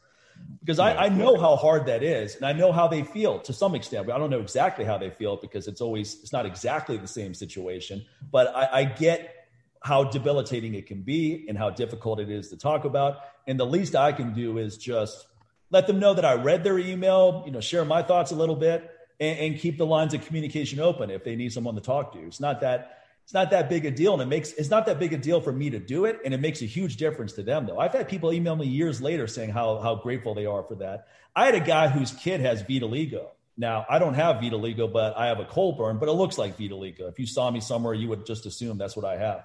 Because 0.60 0.80
I, 0.80 0.95
I, 1.06 1.10
know 1.10 1.38
how 1.38 1.56
hard 1.56 1.86
that 1.86 2.04
is 2.04 2.36
and 2.36 2.45
i 2.45 2.51
know 2.51 2.73
how 2.73 2.89
they 2.89 3.04
feel 3.04 3.39
to 3.39 3.54
some 3.54 3.73
extent 3.73 4.06
but 4.06 4.13
i 4.13 4.17
don't 4.17 4.30
know 4.30 4.41
exactly 4.41 4.84
how 4.84 4.97
they 4.97 5.10
feel 5.10 5.38
because 5.38 5.69
it's 5.69 5.80
always 5.80 6.15
it's 6.15 6.34
not 6.34 6.45
exactly 6.45 6.97
the 6.97 7.08
same 7.08 7.34
situation. 7.34 8.04
But 8.32 8.54
I, 8.54 8.80
I, 8.80 8.84
get 8.84 9.47
how 9.82 10.04
debilitating 10.04 10.75
it 10.75 10.88
can 10.88 11.04
be 11.04 11.45
and 11.47 11.58
how 11.58 11.69
difficult 11.69 12.19
it 12.19 12.30
is 12.30 12.49
to 12.49 12.58
talk 12.58 12.84
about. 12.84 13.19
And 13.47 13.58
the 13.58 13.65
least 13.65 13.95
i 13.95 14.12
can 14.12 14.34
do 14.34 14.58
is 14.58 14.78
just 14.78 15.25
let 15.71 15.88
them 15.88 15.99
know 15.99 16.13
that 16.13 16.25
i 16.25 16.34
read 16.34 16.65
their 16.65 16.80
email 16.80 17.43
you 17.45 17.54
know 17.54 17.62
share 17.62 17.86
my 17.86 18.04
thoughts 18.04 18.32
a 18.32 18.36
little 18.36 18.58
bit 18.58 18.91
and, 19.19 19.39
and 19.39 19.60
keep 19.60 19.78
the 19.78 19.86
lines 19.86 20.13
of 20.13 20.25
communication 20.25 20.80
open 20.80 21.10
if 21.10 21.23
they 21.23 21.36
need 21.36 21.54
someone 21.54 21.75
to 21.75 21.82
talk 21.82 22.13
to. 22.13 22.19
It's 22.19 22.39
not 22.39 22.62
that 22.62 23.04
it's 23.25 23.33
not 23.33 23.49
that 23.49 23.69
big 23.69 23.85
a 23.85 23.91
deal 23.91 24.13
and 24.13 24.21
it 24.21 24.27
makes 24.27 24.51
it's 24.51 24.69
not 24.69 24.85
that 24.85 24.99
big 24.99 25.11
a 25.11 25.17
deal 25.17 25.41
for 25.41 25.51
me 25.51 25.71
to 25.71 25.79
do 25.79 26.05
it 26.05 26.19
and 26.23 26.31
it 26.31 26.39
makes 26.39 26.61
a 26.61 26.65
huge 26.65 26.97
difference 26.97 27.33
to 27.33 27.41
them 27.41 27.65
though. 27.65 27.79
I've 27.79 27.91
had 27.91 28.07
people 28.07 28.31
email 28.31 28.55
me 28.55 28.67
years 28.67 29.01
later 29.01 29.25
saying 29.25 29.49
how 29.49 29.79
how 29.79 29.95
grateful 29.95 30.35
they 30.35 30.45
are 30.45 30.61
for 30.61 30.75
that. 30.75 31.07
I 31.35 31.45
had 31.45 31.55
a 31.55 31.59
guy 31.59 31.88
whose 31.88 32.11
kid 32.11 32.41
has 32.41 32.61
vitiligo. 32.61 33.29
Now 33.57 33.83
i 33.89 33.97
don't 33.97 34.13
have 34.13 34.35
vitiligo 34.35 34.93
but 34.93 35.17
i 35.17 35.25
have 35.25 35.39
a 35.39 35.45
cold 35.45 35.79
burn 35.79 35.97
but 35.97 36.07
it 36.07 36.11
looks 36.11 36.38
like 36.38 36.55
vitiligo. 36.55 37.09
If 37.09 37.17
you 37.17 37.25
saw 37.25 37.49
me 37.49 37.61
somewhere 37.61 37.95
you 37.95 38.09
would 38.09 38.27
just 38.27 38.45
assume 38.45 38.77
that's 38.77 38.95
what 38.95 39.05
i 39.05 39.17
have. 39.17 39.43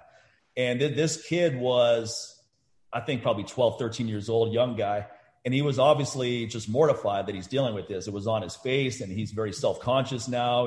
And 0.58 0.78
this 0.78 1.26
kid 1.26 1.56
was 1.56 2.38
i 2.92 3.00
think 3.00 3.22
probably 3.22 3.44
12 3.44 3.78
13 3.78 4.08
years 4.08 4.28
old 4.28 4.52
young 4.52 4.76
guy 4.76 5.06
and 5.46 5.54
he 5.54 5.62
was 5.62 5.78
obviously 5.78 6.44
just 6.44 6.68
mortified 6.68 7.28
that 7.28 7.34
he's 7.34 7.46
dealing 7.46 7.74
with 7.74 7.88
this. 7.88 8.06
It 8.06 8.12
was 8.12 8.26
on 8.26 8.42
his 8.42 8.56
face 8.56 9.00
and 9.00 9.10
he's 9.10 9.30
very 9.30 9.54
self-conscious 9.54 10.28
now 10.28 10.66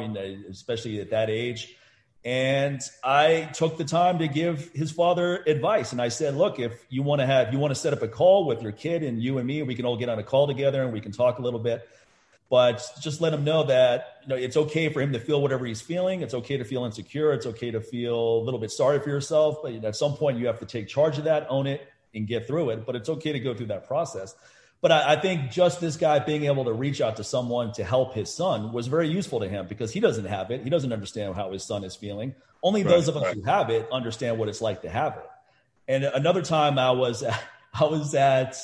especially 0.49 0.99
at 0.99 1.11
that 1.11 1.30
age 1.30 1.76
and 2.26 2.82
I 3.03 3.49
took 3.53 3.78
the 3.78 3.84
time 3.84 4.19
to 4.19 4.28
give 4.28 4.71
his 4.74 4.91
father 4.91 5.43
advice. 5.45 5.91
And 5.91 6.01
I 6.01 6.07
said, 6.07 6.36
look, 6.36 6.57
if 6.57 6.86
you 6.89 7.03
want 7.03 7.19
to 7.19 7.26
have, 7.26 7.51
you 7.51 7.59
want 7.59 7.71
to 7.71 7.80
set 7.80 7.91
up 7.91 8.01
a 8.01 8.07
call 8.07 8.45
with 8.45 8.61
your 8.61 8.71
kid 8.71 9.03
and 9.03 9.21
you 9.21 9.39
and 9.39 9.47
me, 9.47 9.61
we 9.63 9.76
can 9.76 9.86
all 9.86 9.97
get 9.97 10.07
on 10.07 10.19
a 10.19 10.24
call 10.24 10.47
together 10.47 10.84
and 10.84 10.93
we 10.93 11.01
can 11.01 11.11
talk 11.11 11.39
a 11.39 11.41
little 11.41 11.59
bit. 11.59 11.88
But 12.49 12.82
just 13.01 13.19
let 13.19 13.34
him 13.34 13.43
know 13.43 13.63
that 13.63 14.19
you 14.21 14.30
know 14.30 14.36
it's 14.36 14.55
okay 14.55 14.88
for 14.89 15.01
him 15.01 15.11
to 15.13 15.19
feel 15.19 15.41
whatever 15.41 15.65
he's 15.65 15.82
feeling. 15.82 16.21
It's 16.21 16.36
okay 16.36 16.55
to 16.55 16.63
feel 16.63 16.86
insecure. 16.86 17.34
It's 17.34 17.47
okay 17.47 17.71
to 17.71 17.82
feel 17.82 18.38
a 18.38 18.43
little 18.43 18.59
bit 18.59 18.71
sorry 18.71 18.99
for 18.99 19.09
yourself. 19.09 19.57
But 19.63 19.74
at 19.84 19.95
some 19.95 20.13
point, 20.13 20.38
you 20.38 20.45
have 20.47 20.59
to 20.59 20.65
take 20.65 20.88
charge 20.88 21.17
of 21.17 21.24
that, 21.24 21.47
own 21.49 21.67
it, 21.67 21.88
and 22.13 22.28
get 22.28 22.45
through 22.45 22.69
it. 22.69 22.86
But 22.86 22.95
it's 22.95 23.09
okay 23.09 23.32
to 23.32 23.39
go 23.39 23.53
through 23.55 23.67
that 23.67 23.88
process. 23.88 24.36
But 24.84 24.91
I, 24.91 25.13
I, 25.13 25.15
think 25.15 25.49
just 25.49 25.79
this 25.79 25.95
guy 25.95 26.19
being 26.19 26.43
able 26.43 26.65
to 26.65 26.73
reach 26.73 26.99
out 26.99 27.15
to 27.15 27.23
someone 27.23 27.71
to 27.75 27.86
help 27.86 28.13
his 28.13 28.29
son 28.29 28.73
was 28.73 28.88
very 28.88 29.07
useful 29.07 29.39
to 29.39 29.47
him 29.47 29.65
because 29.65 29.93
he 29.93 30.01
doesn't 30.01 30.25
have 30.25 30.51
it. 30.51 30.61
He 30.61 30.69
doesn't 30.69 30.91
understand 30.91 31.36
how 31.36 31.53
his 31.53 31.63
son 31.63 31.86
is 31.86 31.95
feeling. 31.95 32.36
Only 32.61 32.84
right, 32.84 32.89
those 32.89 33.07
of 33.07 33.15
us 33.15 33.23
right. 33.23 33.34
who 33.34 33.43
have 33.43 33.69
it 33.69 33.88
understand 33.93 34.38
what 34.38 34.49
it's 34.49 34.59
like 34.59 34.81
to 34.81 34.89
have 34.89 35.13
it. 35.13 35.29
And 35.88 36.03
another 36.03 36.41
time 36.41 36.77
I 36.77 36.91
was, 36.91 37.23
I 37.73 37.86
was 37.86 38.13
at, 38.13 38.57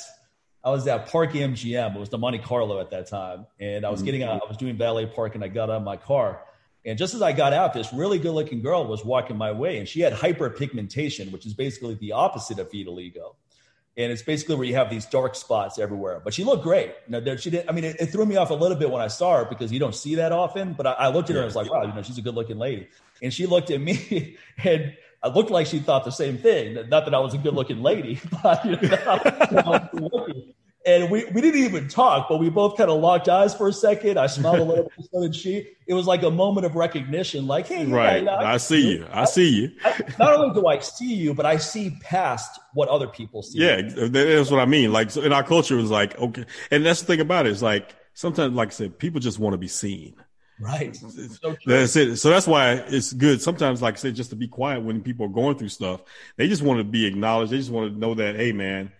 I 0.62 0.68
was 0.68 0.86
at 0.86 1.06
Park 1.06 1.32
MGM. 1.32 1.96
It 1.96 1.98
was 1.98 2.10
the 2.10 2.18
Monte 2.18 2.40
Carlo 2.40 2.80
at 2.80 2.90
that 2.90 3.06
time, 3.06 3.46
and 3.58 3.86
I 3.86 3.88
was 3.88 4.00
mm-hmm. 4.00 4.04
getting 4.04 4.22
out. 4.22 4.42
I 4.44 4.46
was 4.46 4.58
doing 4.58 4.76
valet 4.76 5.06
park, 5.06 5.36
and 5.36 5.42
I 5.42 5.48
got 5.48 5.70
out 5.70 5.76
of 5.76 5.84
my 5.84 5.96
car. 5.96 6.42
And 6.84 6.98
just 6.98 7.14
as 7.14 7.22
I 7.22 7.32
got 7.32 7.54
out, 7.54 7.72
this 7.72 7.94
really 7.94 8.18
good-looking 8.18 8.60
girl 8.60 8.86
was 8.86 9.06
walking 9.06 9.38
my 9.38 9.52
way, 9.52 9.78
and 9.78 9.88
she 9.88 10.00
had 10.00 10.12
hyperpigmentation, 10.12 11.32
which 11.32 11.46
is 11.46 11.54
basically 11.54 11.94
the 11.94 12.12
opposite 12.12 12.58
of 12.58 12.70
vitiligo. 12.70 13.36
And 13.96 14.12
it's 14.12 14.22
basically 14.22 14.54
where 14.54 14.66
you 14.66 14.74
have 14.74 14.88
these 14.88 15.04
dark 15.06 15.34
spots 15.34 15.78
everywhere. 15.78 16.20
But 16.22 16.32
she 16.32 16.44
looked 16.44 16.62
great. 16.62 16.94
You 17.08 17.20
know, 17.20 17.36
she 17.36 17.50
did. 17.50 17.68
I 17.68 17.72
mean, 17.72 17.84
it, 17.84 17.96
it, 18.00 18.06
threw 18.06 18.24
me 18.24 18.36
off 18.36 18.50
a 18.50 18.54
little 18.54 18.76
bit 18.76 18.90
when 18.90 19.02
I 19.02 19.08
saw 19.08 19.38
her 19.38 19.44
because 19.44 19.72
you 19.72 19.78
don't 19.78 19.94
see 19.94 20.14
that 20.16 20.32
often. 20.32 20.74
But 20.74 20.86
I, 20.86 20.92
I 20.92 21.08
looked 21.08 21.28
at 21.30 21.34
her 21.34 21.42
and 21.42 21.44
I 21.44 21.46
was 21.46 21.56
like, 21.56 21.70
wow, 21.70 21.82
you 21.82 21.92
know, 21.92 22.02
she's 22.02 22.18
a 22.18 22.22
good 22.22 22.34
looking 22.34 22.58
lady. 22.58 22.88
And 23.22 23.34
she 23.34 23.46
looked 23.46 23.70
at 23.70 23.80
me 23.80 24.36
and 24.64 24.94
I 25.22 25.28
looked 25.28 25.50
like 25.50 25.66
she 25.66 25.80
thought 25.80 26.04
the 26.04 26.12
same 26.12 26.38
thing. 26.38 26.74
Not 26.88 27.04
that 27.04 27.14
I 27.14 27.18
was 27.18 27.34
a 27.34 27.38
good 27.38 27.54
looking 27.54 27.82
lady, 27.82 28.20
but 28.42 28.64
you 28.64 28.76
know, 28.76 29.88
and 30.86 31.10
we, 31.10 31.26
we 31.26 31.40
didn't 31.40 31.60
even 31.62 31.88
talk, 31.88 32.28
but 32.28 32.38
we 32.38 32.48
both 32.48 32.76
kind 32.76 32.90
of 32.90 33.00
locked 33.00 33.28
eyes 33.28 33.54
for 33.54 33.68
a 33.68 33.72
second. 33.72 34.18
I 34.18 34.26
smiled 34.26 34.60
a 34.60 34.64
little 34.64 34.84
bit, 34.96 35.08
so 35.12 35.22
did 35.22 35.36
she. 35.36 35.68
It 35.86 35.94
was 35.94 36.06
like 36.06 36.22
a 36.22 36.30
moment 36.30 36.64
of 36.64 36.74
recognition, 36.74 37.46
like, 37.46 37.66
hey, 37.66 37.84
right. 37.84 38.24
Yeah, 38.24 38.30
I, 38.30 38.54
I, 38.54 38.56
see 38.56 38.96
you. 38.96 39.06
I, 39.12 39.22
I 39.22 39.24
see 39.26 39.48
you. 39.48 39.72
I, 39.84 40.02
not 40.18 40.34
only 40.34 40.58
do 40.58 40.66
I 40.66 40.78
see 40.78 41.12
you, 41.12 41.34
but 41.34 41.44
I 41.44 41.58
see 41.58 41.98
past 42.00 42.60
what 42.72 42.88
other 42.88 43.08
people 43.08 43.42
see. 43.42 43.58
Yeah, 43.58 43.82
that's 43.82 44.50
what 44.50 44.60
I 44.60 44.66
mean. 44.66 44.92
Like 44.92 45.14
in 45.16 45.32
our 45.32 45.42
culture, 45.42 45.78
it 45.78 45.82
was 45.82 45.90
like, 45.90 46.18
okay. 46.18 46.46
And 46.70 46.86
that's 46.86 47.00
the 47.00 47.06
thing 47.06 47.20
about 47.20 47.46
it 47.46 47.52
is 47.52 47.62
like, 47.62 47.94
sometimes, 48.14 48.54
like 48.54 48.68
I 48.68 48.72
said, 48.72 48.98
people 48.98 49.20
just 49.20 49.38
want 49.38 49.54
to 49.54 49.58
be 49.58 49.68
seen. 49.68 50.14
Right. 50.60 50.94
So 50.94 51.56
that's 51.64 51.96
it. 51.96 52.16
So 52.16 52.28
that's 52.28 52.46
why 52.46 52.72
it's 52.72 53.12
good. 53.12 53.40
Sometimes, 53.40 53.80
like 53.80 53.94
I 53.94 53.96
said, 53.96 54.14
just 54.14 54.30
to 54.30 54.36
be 54.36 54.46
quiet 54.46 54.82
when 54.82 55.00
people 55.00 55.26
are 55.26 55.30
going 55.30 55.56
through 55.56 55.70
stuff. 55.70 56.02
They 56.36 56.48
just 56.48 56.62
want 56.62 56.78
to 56.78 56.84
be 56.84 57.06
acknowledged. 57.06 57.50
They 57.50 57.56
just 57.56 57.70
want 57.70 57.92
to 57.92 57.98
know 57.98 58.14
that, 58.14 58.36
hey, 58.36 58.52
man, 58.52 58.92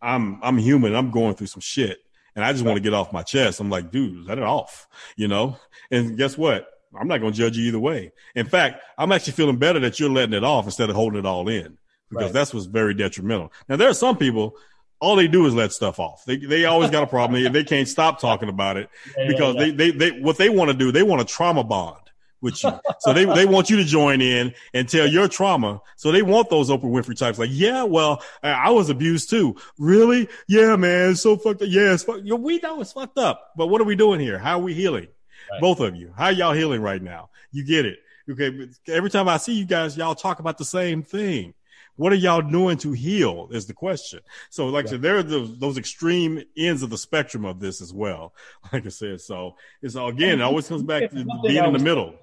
I'm 0.00 0.38
I'm 0.42 0.58
human. 0.58 0.94
I'm 0.94 1.10
going 1.10 1.34
through 1.34 1.48
some 1.48 1.60
shit, 1.60 1.98
and 2.34 2.44
I 2.44 2.52
just 2.52 2.64
want 2.64 2.76
to 2.76 2.82
get 2.82 2.94
off 2.94 3.12
my 3.12 3.22
chest. 3.22 3.60
I'm 3.60 3.70
like, 3.70 3.90
dude, 3.90 4.26
let 4.26 4.38
it 4.38 4.44
off, 4.44 4.88
you 5.16 5.28
know. 5.28 5.56
And 5.90 6.16
guess 6.16 6.36
what? 6.36 6.68
I'm 6.98 7.08
not 7.08 7.18
going 7.18 7.32
to 7.32 7.38
judge 7.38 7.56
you 7.56 7.66
either 7.66 7.78
way. 7.78 8.12
In 8.34 8.46
fact, 8.46 8.82
I'm 8.96 9.12
actually 9.12 9.34
feeling 9.34 9.58
better 9.58 9.80
that 9.80 10.00
you're 10.00 10.10
letting 10.10 10.34
it 10.34 10.44
off 10.44 10.64
instead 10.64 10.88
of 10.88 10.96
holding 10.96 11.18
it 11.18 11.26
all 11.26 11.48
in 11.48 11.76
because 12.10 12.26
right. 12.26 12.32
that's 12.32 12.54
what's 12.54 12.66
very 12.66 12.94
detrimental. 12.94 13.52
Now 13.68 13.76
there 13.76 13.88
are 13.88 13.94
some 13.94 14.16
people. 14.16 14.54
All 14.98 15.14
they 15.14 15.28
do 15.28 15.44
is 15.44 15.54
let 15.54 15.72
stuff 15.72 16.00
off. 16.00 16.24
They 16.24 16.38
they 16.38 16.64
always 16.64 16.90
got 16.90 17.02
a 17.02 17.06
problem. 17.06 17.42
they, 17.42 17.50
they 17.50 17.64
can't 17.64 17.86
stop 17.86 18.18
talking 18.18 18.48
about 18.48 18.78
it 18.78 18.88
because 19.28 19.54
yeah, 19.54 19.64
yeah. 19.64 19.72
They, 19.72 19.90
they 19.90 19.90
they 19.90 20.20
what 20.20 20.38
they 20.38 20.48
want 20.48 20.70
to 20.70 20.76
do. 20.76 20.90
They 20.90 21.02
want 21.02 21.20
a 21.20 21.26
trauma 21.26 21.64
bond 21.64 22.05
with 22.40 22.62
you. 22.62 22.72
So 23.00 23.12
they, 23.12 23.24
they 23.24 23.46
want 23.46 23.70
you 23.70 23.76
to 23.76 23.84
join 23.84 24.20
in 24.20 24.54
and 24.74 24.88
tell 24.88 25.06
your 25.06 25.28
trauma. 25.28 25.80
So 25.96 26.12
they 26.12 26.22
want 26.22 26.50
those 26.50 26.70
Oprah 26.70 26.84
Winfrey 26.84 27.16
types 27.16 27.38
like, 27.38 27.50
yeah, 27.52 27.82
well, 27.82 28.22
I 28.42 28.70
was 28.70 28.90
abused 28.90 29.30
too. 29.30 29.56
Really? 29.78 30.28
Yeah, 30.48 30.76
man. 30.76 31.10
It's 31.10 31.22
so 31.22 31.36
fucked 31.36 31.62
up. 31.62 31.68
Yeah, 31.70 31.92
it's 31.92 32.04
fucked. 32.04 32.22
we 32.24 32.58
know 32.58 32.80
it's 32.80 32.92
fucked 32.92 33.18
up, 33.18 33.52
but 33.56 33.68
what 33.68 33.80
are 33.80 33.84
we 33.84 33.96
doing 33.96 34.20
here? 34.20 34.38
How 34.38 34.58
are 34.58 34.62
we 34.62 34.74
healing? 34.74 35.08
Right. 35.50 35.60
Both 35.60 35.80
of 35.80 35.94
you. 35.94 36.12
How 36.16 36.28
y'all 36.28 36.52
healing 36.52 36.82
right 36.82 37.02
now? 37.02 37.30
You 37.52 37.64
get 37.64 37.86
it. 37.86 37.98
Okay. 38.28 38.68
Every 38.88 39.10
time 39.10 39.28
I 39.28 39.36
see 39.36 39.54
you 39.54 39.64
guys, 39.64 39.96
y'all 39.96 40.14
talk 40.14 40.40
about 40.40 40.58
the 40.58 40.64
same 40.64 41.02
thing. 41.02 41.54
What 41.96 42.12
are 42.12 42.16
y'all 42.16 42.42
doing 42.42 42.76
to 42.78 42.92
heal 42.92 43.48
is 43.50 43.66
the 43.66 43.74
question. 43.74 44.20
So 44.50 44.68
like 44.68 44.84
yeah. 44.84 44.88
I 44.88 44.92
said, 44.92 45.02
there 45.02 45.16
are 45.18 45.22
those, 45.22 45.58
those 45.58 45.78
extreme 45.78 46.42
ends 46.56 46.82
of 46.82 46.90
the 46.90 46.98
spectrum 46.98 47.44
of 47.44 47.60
this 47.60 47.80
as 47.80 47.92
well. 47.92 48.34
Like 48.72 48.84
I 48.84 48.90
said, 48.90 49.20
so 49.20 49.56
it's 49.80 49.94
again, 49.94 50.40
it 50.40 50.42
always 50.42 50.68
comes 50.68 50.82
back 50.82 51.10
to 51.10 51.26
being 51.42 51.64
in 51.64 51.72
the 51.72 51.78
middle 51.78 52.14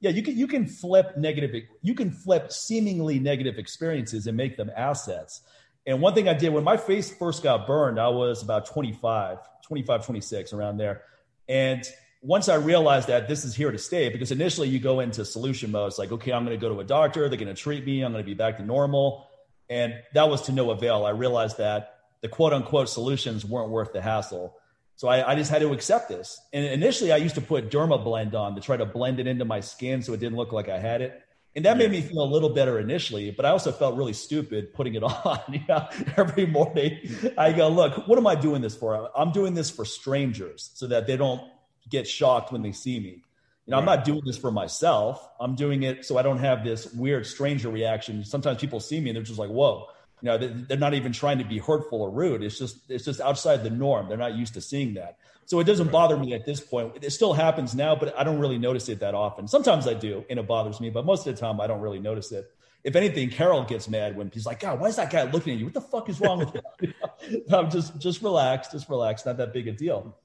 yeah 0.00 0.10
you 0.10 0.22
can 0.22 0.36
you 0.36 0.46
can 0.46 0.66
flip 0.66 1.16
negative 1.16 1.50
you 1.82 1.94
can 1.94 2.10
flip 2.10 2.52
seemingly 2.52 3.18
negative 3.18 3.58
experiences 3.58 4.26
and 4.26 4.36
make 4.36 4.56
them 4.56 4.70
assets 4.76 5.42
and 5.86 6.00
one 6.00 6.14
thing 6.14 6.28
i 6.28 6.34
did 6.34 6.52
when 6.52 6.64
my 6.64 6.76
face 6.76 7.10
first 7.10 7.42
got 7.42 7.66
burned 7.66 7.98
i 7.98 8.08
was 8.08 8.42
about 8.42 8.66
25 8.66 9.38
25 9.62 10.04
26 10.04 10.52
around 10.52 10.76
there 10.76 11.02
and 11.48 11.84
once 12.20 12.48
i 12.48 12.54
realized 12.54 13.08
that 13.08 13.28
this 13.28 13.44
is 13.44 13.54
here 13.54 13.70
to 13.70 13.78
stay 13.78 14.08
because 14.08 14.32
initially 14.32 14.68
you 14.68 14.78
go 14.78 15.00
into 15.00 15.24
solution 15.24 15.70
mode 15.70 15.88
it's 15.88 15.98
like 15.98 16.12
okay 16.12 16.32
i'm 16.32 16.44
going 16.44 16.58
to 16.58 16.60
go 16.60 16.72
to 16.72 16.80
a 16.80 16.84
doctor 16.84 17.28
they're 17.28 17.38
going 17.38 17.48
to 17.48 17.54
treat 17.54 17.84
me 17.84 18.02
i'm 18.02 18.12
going 18.12 18.22
to 18.22 18.26
be 18.26 18.34
back 18.34 18.56
to 18.56 18.64
normal 18.64 19.28
and 19.70 19.94
that 20.14 20.28
was 20.28 20.42
to 20.42 20.52
no 20.52 20.70
avail 20.70 21.04
i 21.06 21.10
realized 21.10 21.58
that 21.58 21.96
the 22.20 22.28
quote 22.28 22.52
unquote 22.52 22.88
solutions 22.88 23.44
weren't 23.44 23.70
worth 23.70 23.92
the 23.92 24.00
hassle 24.00 24.54
so 24.98 25.06
I, 25.06 25.30
I, 25.30 25.34
just 25.36 25.48
had 25.48 25.60
to 25.60 25.72
accept 25.72 26.08
this. 26.08 26.40
And 26.52 26.64
initially, 26.64 27.12
I 27.12 27.18
used 27.18 27.36
to 27.36 27.40
put 27.40 27.70
Dermablend 27.70 28.34
on 28.34 28.56
to 28.56 28.60
try 28.60 28.76
to 28.76 28.84
blend 28.84 29.20
it 29.20 29.28
into 29.28 29.44
my 29.44 29.60
skin 29.60 30.02
so 30.02 30.12
it 30.12 30.18
didn't 30.18 30.36
look 30.36 30.50
like 30.50 30.68
I 30.68 30.80
had 30.80 31.02
it. 31.02 31.22
And 31.54 31.64
that 31.66 31.76
made 31.76 31.92
me 31.92 32.00
feel 32.00 32.22
a 32.22 32.26
little 32.26 32.50
better 32.50 32.80
initially, 32.80 33.30
but 33.30 33.44
I 33.44 33.50
also 33.50 33.70
felt 33.70 33.96
really 33.96 34.12
stupid 34.12 34.74
putting 34.74 34.96
it 34.96 35.02
on. 35.04 35.40
you 35.52 35.60
know, 35.68 35.88
every 36.16 36.46
morning 36.46 36.98
I 37.38 37.52
go, 37.52 37.68
look, 37.68 38.08
what 38.08 38.18
am 38.18 38.26
I 38.26 38.34
doing 38.34 38.60
this 38.60 38.76
for? 38.76 39.08
I'm 39.16 39.30
doing 39.30 39.54
this 39.54 39.70
for 39.70 39.84
strangers 39.84 40.70
so 40.74 40.88
that 40.88 41.06
they 41.06 41.16
don't 41.16 41.42
get 41.88 42.06
shocked 42.06 42.52
when 42.52 42.62
they 42.62 42.72
see 42.72 43.00
me. 43.00 43.22
You 43.66 43.72
know, 43.72 43.76
right. 43.76 43.80
I'm 43.80 43.86
not 43.86 44.04
doing 44.04 44.22
this 44.24 44.38
for 44.38 44.50
myself. 44.50 45.28
I'm 45.38 45.54
doing 45.54 45.82
it 45.82 46.06
so 46.06 46.16
I 46.16 46.22
don't 46.22 46.38
have 46.38 46.64
this 46.64 46.92
weird 46.94 47.26
stranger 47.26 47.68
reaction. 47.68 48.24
Sometimes 48.24 48.60
people 48.60 48.80
see 48.80 48.98
me 48.98 49.10
and 49.10 49.16
they're 49.16 49.22
just 49.22 49.38
like, 49.38 49.50
whoa, 49.50 49.88
you 50.22 50.26
know 50.26 50.38
they're 50.38 50.78
not 50.78 50.94
even 50.94 51.12
trying 51.12 51.38
to 51.38 51.44
be 51.44 51.58
hurtful 51.58 52.00
or 52.00 52.10
rude. 52.10 52.42
It's 52.42 52.58
just 52.58 52.78
it's 52.90 53.04
just 53.04 53.20
outside 53.20 53.62
the 53.62 53.70
norm. 53.70 54.08
They're 54.08 54.16
not 54.16 54.34
used 54.34 54.54
to 54.54 54.60
seeing 54.60 54.94
that. 54.94 55.18
So 55.44 55.60
it 55.60 55.64
doesn't 55.64 55.90
bother 55.90 56.16
me 56.16 56.34
at 56.34 56.44
this 56.44 56.60
point. 56.60 56.92
It 57.02 57.10
still 57.10 57.32
happens 57.32 57.74
now 57.74 57.94
but 57.94 58.18
i 58.18 58.24
don't 58.24 58.38
really 58.38 58.58
notice 58.58 58.88
it 58.88 59.00
that 59.00 59.14
often. 59.14 59.46
Sometimes 59.46 59.86
i 59.86 59.94
do 59.94 60.24
and 60.28 60.38
it 60.38 60.46
bothers 60.46 60.80
me 60.80 60.90
but 60.90 61.04
most 61.04 61.26
of 61.26 61.34
the 61.34 61.40
time 61.40 61.60
i 61.60 61.66
don't 61.66 61.80
really 61.80 62.00
notice 62.00 62.32
it. 62.32 62.50
If 62.84 62.96
anything 62.96 63.30
carol 63.30 63.64
gets 63.64 63.88
mad 63.88 64.16
when 64.16 64.30
he's 64.32 64.46
like 64.46 64.60
god 64.60 64.80
why 64.80 64.88
is 64.88 64.96
that 64.96 65.10
guy 65.10 65.24
looking 65.30 65.52
at 65.52 65.58
you? 65.58 65.66
What 65.66 65.74
the 65.74 65.80
fuck 65.80 66.08
is 66.08 66.20
wrong 66.20 66.38
with 66.38 66.54
you? 66.54 67.42
I'm 67.52 67.70
just 67.70 67.98
just 68.00 68.22
relax 68.22 68.68
just 68.68 68.88
relax 68.88 69.24
not 69.24 69.36
that 69.36 69.52
big 69.52 69.68
a 69.68 69.72
deal 69.72 70.16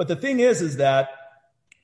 but 0.00 0.08
the 0.08 0.16
thing 0.16 0.40
is 0.40 0.62
is 0.62 0.78
that 0.78 1.10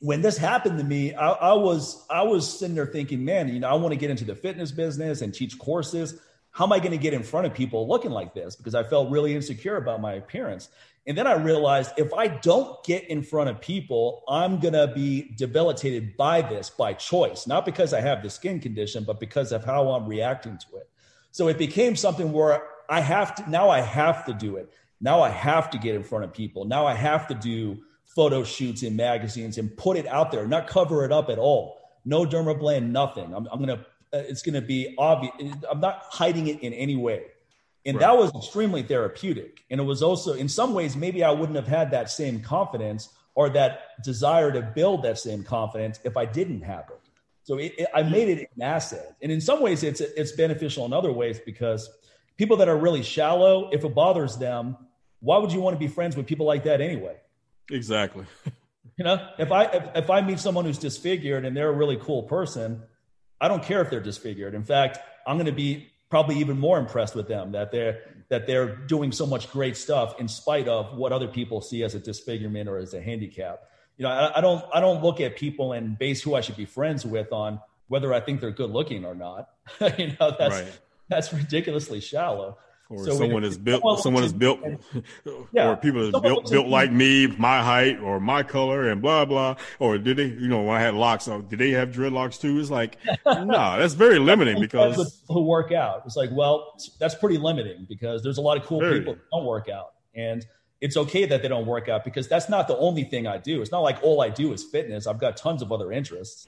when 0.01 0.23
this 0.23 0.39
happened 0.39 0.79
to 0.79 0.85
me, 0.85 1.13
I, 1.13 1.33
I, 1.33 1.53
was 1.53 2.07
I 2.09 2.23
was 2.23 2.59
sitting 2.59 2.75
there 2.75 2.87
thinking, 2.87 3.27
man, 3.27 3.47
you 3.49 3.61
know, 3.61 3.69
I 3.69 3.75
want 3.75 3.93
to 3.93 3.99
get 3.99 4.09
into 4.09 4.25
the 4.25 4.35
fitness 4.35 4.73
business 4.73 5.21
and 5.21 5.35
teach 5.35 5.59
courses 5.59 6.19
how 6.51 6.65
am 6.65 6.73
I 6.73 6.79
going 6.79 6.93
to 6.93 6.97
get 6.97 7.13
in 7.13 7.23
front 7.23 7.47
of 7.47 7.53
people 7.53 7.87
looking 7.87 8.11
like 8.11 8.33
this? 8.33 8.57
Because 8.57 8.75
I 8.75 8.85
felt 8.85 9.11
really 9.11 9.35
insecure 9.35 9.77
about 9.77 10.01
my 10.01 10.15
appearance. 10.15 10.71
And 11.07 11.19
then 11.19 11.27
I 11.27 11.35
realized 11.35 11.93
if 11.99 12.15
I 12.15 12.29
don't 12.29 12.83
get 12.85 13.05
in 13.11 13.23
front 13.23 13.51
of 13.51 13.61
people, 13.61 14.23
I'm 14.27 14.61
going 14.61 14.73
to 14.73 14.87
be 14.87 15.35
debilitated 15.37 16.17
by 16.17 16.41
this 16.41 16.71
by 16.71 16.95
choice, 16.95 17.47
not 17.47 17.67
because 17.67 17.93
I 17.93 18.01
have 18.01 18.23
the 18.23 18.31
skin 18.31 18.61
condition, 18.61 19.05
but 19.05 19.21
because 19.21 19.53
of 19.53 19.63
how 19.63 19.91
I'm 19.91 20.07
reacting 20.07 20.57
to 20.57 20.79
it. 20.79 20.89
So 21.33 21.49
it 21.49 21.59
became 21.59 21.95
something 21.95 22.33
where 22.33 22.67
I 22.89 23.03
have 23.03 23.35
to, 23.35 23.51
now 23.51 23.69
I 23.69 23.83
have 23.83 24.25
to 24.25 24.33
do 24.33 24.57
it. 24.57 24.73
Now 25.03 25.21
I 25.21 25.29
have 25.29 25.69
to 25.73 25.79
get 25.79 25.95
in 25.95 26.03
front 26.03 26.25
of 26.25 26.33
people. 26.33 26.65
Now 26.65 26.87
I 26.87 26.95
have 26.95 27.29
to 27.29 27.35
do 27.35 27.83
photo 28.17 28.43
shoots 28.43 28.83
in 28.83 28.97
magazines 28.97 29.59
and 29.59 29.77
put 29.77 29.97
it 29.97 30.07
out 30.07 30.33
there, 30.33 30.49
not 30.49 30.67
cover 30.67 31.05
it 31.05 31.13
up 31.13 31.29
at 31.29 31.39
all. 31.39 31.79
No 32.05 32.25
dermablend, 32.25 32.91
nothing. 32.91 33.33
I'm, 33.35 33.47
I'm 33.53 33.65
going 33.65 33.79
to 33.79 33.85
uh, 34.13 34.23
it's 34.29 34.43
going 34.43 34.55
to 34.55 34.61
be 34.61 34.95
obvious. 34.99 35.35
I'm 35.71 35.81
not 35.81 36.05
hiding 36.11 36.47
it 36.47 36.61
in 36.61 36.73
any 36.73 36.97
way. 36.97 37.25
And 37.85 37.97
right. 37.97 38.01
that 38.01 38.17
was 38.17 38.33
extremely 38.35 38.83
therapeutic. 38.83 39.65
And 39.71 39.81
it 39.81 39.85
was 39.85 40.03
also, 40.03 40.33
in 40.33 40.49
some 40.49 40.75
ways, 40.75 40.97
maybe 40.97 41.23
I 41.23 41.31
wouldn't 41.31 41.57
have 41.57 41.69
had 41.69 41.91
that 41.91 42.11
same 42.11 42.41
confidence 42.41 43.11
or 43.35 43.51
that 43.51 44.03
desire 44.03 44.51
to 44.51 44.63
build 44.63 45.03
that 45.03 45.19
same 45.19 45.45
confidence 45.45 46.01
if 46.05 46.17
I 46.17 46.25
didn't 46.25 46.63
have 46.63 46.87
it. 46.91 47.01
So 47.43 47.59
it, 47.59 47.75
it, 47.79 47.89
I 47.95 48.03
made 48.03 48.29
it 48.29 48.49
an 48.57 48.63
asset. 48.63 49.17
And 49.23 49.31
in 49.31 49.41
some 49.41 49.61
ways, 49.61 49.83
it's 49.85 50.01
it's 50.01 50.33
beneficial 50.33 50.85
in 50.87 50.93
other 50.93 51.13
ways 51.13 51.39
because 51.39 51.89
people 52.37 52.57
that 52.57 52.69
are 52.69 52.77
really 52.77 53.03
shallow, 53.03 53.69
if 53.71 53.85
it 53.85 53.95
bothers 53.95 54.37
them, 54.37 54.77
why 55.21 55.39
would 55.39 55.53
you 55.53 55.61
want 55.61 55.75
to 55.75 55.79
be 55.79 55.87
friends 55.87 56.17
with 56.17 56.27
people 56.27 56.47
like 56.47 56.65
that 56.65 56.81
anyway? 56.81 57.17
Exactly. 57.71 58.25
You 58.97 59.05
know, 59.05 59.29
if 59.39 59.53
I 59.53 59.65
if, 59.65 59.85
if 59.95 60.11
I 60.11 60.21
meet 60.23 60.39
someone 60.39 60.65
who's 60.65 60.79
disfigured 60.79 61.45
and 61.45 61.57
they're 61.57 61.69
a 61.69 61.73
really 61.73 61.97
cool 61.97 62.23
person, 62.23 62.83
I 63.41 63.49
don't 63.49 63.63
care 63.63 63.83
if 63.83 63.91
they're 63.91 64.01
disfigured. 64.01 64.55
In 64.55 64.65
fact, 64.65 64.99
I'm 65.27 65.37
going 65.37 65.47
to 65.47 65.53
be 65.53 65.91
probably 66.09 66.37
even 66.39 66.59
more 66.59 66.79
impressed 66.79 67.15
with 67.15 67.29
them 67.29 67.53
that 67.53 67.71
they're 67.71 68.01
that 68.29 68.47
they're 68.47 68.75
doing 68.75 69.13
so 69.13 69.27
much 69.27 69.51
great 69.51 69.77
stuff 69.77 70.19
in 70.19 70.29
spite 70.29 70.67
of 70.67 70.97
what 70.97 71.13
other 71.13 71.29
people 71.29 71.61
see 71.61 71.83
as 71.83 71.95
a 71.95 71.99
disfigurement 71.99 72.69
or 72.69 72.79
as 72.79 72.95
a 72.95 73.01
handicap. 73.01 73.69
You 73.99 74.05
know, 74.05 74.11
I, 74.11 74.39
I 74.39 74.41
don't 74.41 74.65
I 74.73 74.81
don't 74.81 75.03
look 75.03 75.21
at 75.21 75.37
people 75.37 75.73
and 75.73 75.99
base 75.99 76.23
who 76.23 76.35
I 76.35 76.41
should 76.41 76.57
be 76.57 76.65
friends 76.65 77.05
with 77.05 77.33
on 77.33 77.61
whether 77.89 78.15
I 78.15 78.21
think 78.21 78.41
they're 78.41 78.51
good 78.51 78.71
looking 78.71 79.05
or 79.05 79.15
not. 79.15 79.51
you 79.99 80.09
know, 80.19 80.35
that's 80.39 80.55
right. 80.55 80.79
that's 81.09 81.33
ridiculously 81.33 82.01
shallow 82.01 82.57
or 82.89 83.05
so 83.05 83.17
someone 83.17 83.43
is 83.43 83.59
built 83.59 84.01
someone 84.01 84.23
is 84.23 84.33
built 84.33 84.61
yeah, 85.53 85.71
or 85.71 85.77
people 85.77 86.03
is 86.03 86.21
built 86.21 86.51
built 86.51 86.69
like 86.69 86.93
me 86.93 87.27
my 87.27 87.63
height 87.63 87.99
or 88.01 88.21
my 88.21 88.43
color 88.43 88.89
and 88.89 89.03
blah 89.03 89.25
blah. 89.25 89.57
Or 89.79 89.99
did 89.99 90.17
they 90.19 90.27
you 90.27 90.49
know 90.49 90.63
when 90.63 90.77
i 90.77 90.81
had 90.81 90.95
locks 90.95 91.25
did 91.25 91.59
they 91.59 91.71
have 91.71 91.91
dreadlocks 91.91 92.41
too? 92.41 92.59
It's 92.59 92.71
like 92.71 92.99
no 93.25 93.45
nah, 93.45 93.79
that's 93.79 93.95
very 93.95 94.19
limiting 94.19 94.61
because 94.61 95.23
who 95.29 95.43
work 95.43 95.73
out. 95.73 96.03
It's 96.07 96.17
like 96.17 96.31
well 96.33 96.75
that's 96.99 97.15
pretty 97.15 97.39
limiting 97.39 97.87
because 97.89 98.23
there's 98.23 98.39
a 98.39 98.43
lot 98.43 98.57
of 98.57 98.65
cool 98.65 98.81
very. 98.81 99.01
people 99.01 99.15
that 99.15 99.23
don't 99.33 99.45
work 99.45 99.69
out. 99.69 99.93
And 100.15 100.47
it's 100.81 100.97
okay 100.97 101.25
that 101.25 101.43
they 101.43 101.49
don't 101.49 101.67
work 101.67 101.89
out 101.89 102.05
because 102.05 102.29
that's 102.29 102.49
not 102.49 102.69
the 102.69 102.77
only 102.77 103.05
thing 103.05 103.27
i 103.27 103.39
do. 103.39 103.63
It's 103.63 103.73
not 103.73 103.81
like 103.81 103.99
all 104.03 104.21
i 104.21 104.29
do 104.29 104.53
is 104.53 104.63
fitness. 104.63 105.07
I've 105.07 105.19
got 105.19 105.37
tons 105.37 105.63
of 105.63 105.73
other 105.73 105.91
interests 105.91 106.47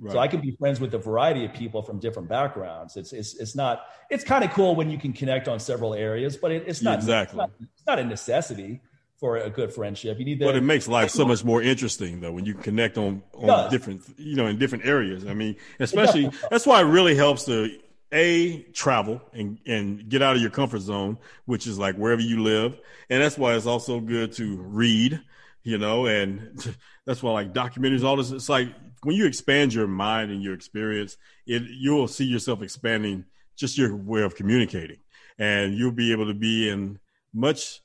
Right. 0.00 0.12
So 0.12 0.18
I 0.18 0.28
can 0.28 0.40
be 0.40 0.52
friends 0.52 0.80
with 0.80 0.94
a 0.94 0.98
variety 0.98 1.44
of 1.44 1.52
people 1.52 1.82
from 1.82 1.98
different 1.98 2.26
backgrounds. 2.26 2.96
It's 2.96 3.12
it's 3.12 3.34
it's 3.34 3.54
not 3.54 3.82
it's 4.08 4.24
kind 4.24 4.42
of 4.42 4.50
cool 4.52 4.74
when 4.74 4.88
you 4.88 4.96
can 4.96 5.12
connect 5.12 5.46
on 5.46 5.60
several 5.60 5.92
areas, 5.92 6.38
but 6.38 6.52
it, 6.52 6.64
it's 6.66 6.80
not 6.80 7.00
exactly 7.00 7.38
it's 7.38 7.60
not, 7.60 7.68
it's 7.74 7.86
not, 7.86 7.98
a 7.98 8.04
necessity 8.04 8.80
for 9.18 9.36
a 9.36 9.50
good 9.50 9.74
friendship. 9.74 10.18
You 10.18 10.24
need 10.24 10.38
that. 10.38 10.46
But 10.46 10.56
it 10.56 10.62
makes 10.62 10.88
life 10.88 11.10
so 11.10 11.26
much 11.26 11.44
more 11.44 11.60
interesting 11.60 12.20
though 12.20 12.32
when 12.32 12.46
you 12.46 12.54
connect 12.54 12.96
on 12.96 13.22
on 13.34 13.70
different 13.70 14.02
you 14.16 14.36
know 14.36 14.46
in 14.46 14.58
different 14.58 14.86
areas. 14.86 15.26
I 15.26 15.34
mean, 15.34 15.56
especially 15.78 16.30
that's 16.50 16.66
why 16.66 16.80
it 16.80 16.84
really 16.84 17.14
helps 17.14 17.44
to 17.44 17.70
a 18.10 18.62
travel 18.72 19.20
and 19.34 19.58
and 19.66 20.08
get 20.08 20.22
out 20.22 20.34
of 20.34 20.40
your 20.40 20.50
comfort 20.50 20.80
zone, 20.80 21.18
which 21.44 21.66
is 21.66 21.78
like 21.78 21.96
wherever 21.96 22.22
you 22.22 22.42
live, 22.42 22.78
and 23.10 23.22
that's 23.22 23.36
why 23.36 23.54
it's 23.54 23.66
also 23.66 24.00
good 24.00 24.32
to 24.32 24.56
read, 24.56 25.20
you 25.62 25.76
know, 25.76 26.06
and 26.06 26.74
that's 27.04 27.22
why 27.22 27.32
like 27.32 27.52
documentaries, 27.52 28.02
all 28.02 28.16
this. 28.16 28.30
It's 28.30 28.48
like 28.48 28.68
when 29.02 29.16
you 29.16 29.26
expand 29.26 29.74
your 29.74 29.86
mind 29.86 30.30
and 30.30 30.42
your 30.42 30.54
experience, 30.54 31.16
it 31.46 31.62
you 31.62 31.92
will 31.92 32.08
see 32.08 32.24
yourself 32.24 32.62
expanding 32.62 33.24
just 33.56 33.78
your 33.78 33.94
way 33.94 34.22
of 34.22 34.34
communicating, 34.34 34.98
and 35.38 35.74
you'll 35.74 35.92
be 35.92 36.12
able 36.12 36.26
to 36.26 36.34
be 36.34 36.68
in 36.68 36.98
much, 37.32 37.80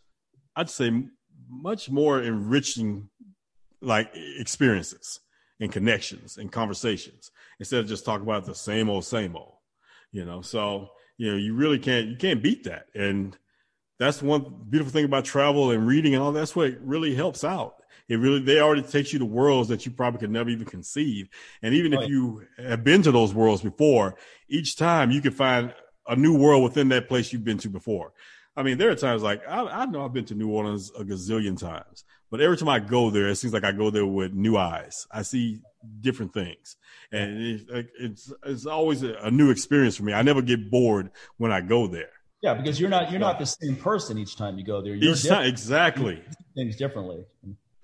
I'd 0.56 0.70
say, 0.70 0.92
much 1.50 1.90
more 1.90 2.22
enriching 2.22 3.10
like 3.82 4.10
experiences 4.14 5.20
and 5.60 5.72
connections 5.72 6.38
and 6.38 6.52
conversations 6.52 7.32
instead 7.60 7.80
of 7.80 7.88
just 7.88 8.04
talking 8.04 8.26
about 8.26 8.46
the 8.46 8.56
same 8.56 8.90
old 8.90 9.06
same 9.06 9.36
old 9.36 9.56
you 10.16 10.26
know? 10.26 10.42
So 10.42 10.90
you 11.18 11.32
know 11.32 11.38
you 11.38 11.54
really 11.54 11.78
can't 11.78 12.08
you 12.08 12.16
can't 12.16 12.42
beat 12.42 12.64
that. 12.64 12.88
And 12.96 13.38
that's 14.00 14.22
one 14.22 14.66
beautiful 14.70 14.92
thing 14.92 15.06
about 15.06 15.26
travel 15.26 15.72
and 15.72 15.86
reading 15.86 16.16
and 16.16 16.24
all 16.24 16.32
that's 16.32 16.56
what 16.56 16.74
really 16.82 17.14
helps 17.14 17.44
out 17.44 17.76
it 18.08 18.18
really 18.18 18.40
they 18.40 18.60
already 18.60 18.82
takes 18.82 19.14
you 19.14 19.20
to 19.20 19.26
worlds 19.26 19.70
that 19.70 19.86
you 19.86 19.92
probably 19.92 20.20
could 20.20 20.32
never 20.32 20.50
even 20.50 20.66
conceive 20.66 21.30
and 21.62 21.74
even 21.74 21.94
right. 21.94 22.04
if 22.04 22.10
you 22.10 22.46
have 22.58 22.84
been 22.84 23.02
to 23.02 23.12
those 23.12 23.34
worlds 23.34 23.62
before 23.62 24.16
each 24.50 24.76
time 24.76 25.12
you 25.12 25.22
can 25.22 25.32
find 25.32 25.74
a 26.08 26.16
new 26.16 26.38
world 26.38 26.64
within 26.64 26.90
that 26.90 27.08
place 27.08 27.34
you've 27.34 27.44
been 27.44 27.58
to 27.58 27.70
before 27.70 28.14
i 28.56 28.64
mean 28.64 28.78
there 28.78 28.90
are 28.90 28.96
times 28.96 29.24
like 29.24 29.42
i, 29.48 29.62
I 29.62 29.86
know 29.86 30.06
i've 30.06 30.14
been 30.14 30.26
to 30.26 30.36
new 30.36 30.50
orleans 30.50 30.92
a 30.98 31.04
gazillion 31.04 31.58
times 31.60 32.06
but 32.32 32.42
every 32.42 32.58
time 32.58 32.70
I 32.70 32.80
go 32.80 33.10
there, 33.10 33.28
it 33.28 33.36
seems 33.36 33.54
like 33.54 33.64
I 33.64 33.72
go 33.72 33.90
there 33.90 34.06
with 34.06 34.34
new 34.34 34.58
eyes. 34.58 35.08
I 35.12 35.22
see 35.22 35.62
different 36.02 36.34
things, 36.34 36.76
and 37.12 37.42
it, 37.42 37.88
it's 38.00 38.34
it's 38.46 38.66
always 38.66 39.04
a, 39.04 39.14
a 39.22 39.32
new 39.32 39.52
experience 39.52 39.96
for 39.96 40.04
me. 40.04 40.14
I 40.14 40.22
never 40.22 40.42
get 40.42 40.72
bored 40.72 41.12
when 41.38 41.52
I 41.52 41.62
go 41.62 41.88
there. 41.88 42.10
Yeah, 42.42 42.54
because 42.56 42.80
you're 42.80 42.90
not 42.90 43.12
you're 43.12 43.20
not 43.20 43.40
the 43.40 43.46
same 43.46 43.76
person 43.76 44.18
each 44.18 44.36
time 44.38 44.58
you 44.58 44.66
go 44.66 44.82
there. 44.82 44.96
You're 44.96 45.14
each 45.14 45.26
time, 45.26 45.46
exactly. 45.46 46.22
Things 46.56 46.76
differently. 46.76 47.24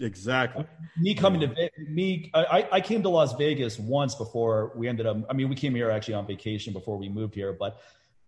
Exactly. 0.02 0.66
Me 0.98 1.14
coming 1.14 1.42
to 1.42 1.70
me, 1.90 2.32
I, 2.34 2.68
I 2.72 2.82
came 2.82 3.02
to 3.04 3.10
Las 3.10 3.34
Vegas 3.36 3.80
once 3.80 4.16
before 4.16 4.72
we 4.76 4.88
ended 4.88 5.06
up. 5.06 5.18
I 5.30 5.34
mean, 5.34 5.50
we 5.50 5.56
came 5.56 5.76
here 5.76 5.92
actually 5.92 6.16
on 6.16 6.26
vacation 6.26 6.74
before 6.74 6.98
we 6.98 7.08
moved 7.08 7.36
here, 7.36 7.54
but 7.54 7.80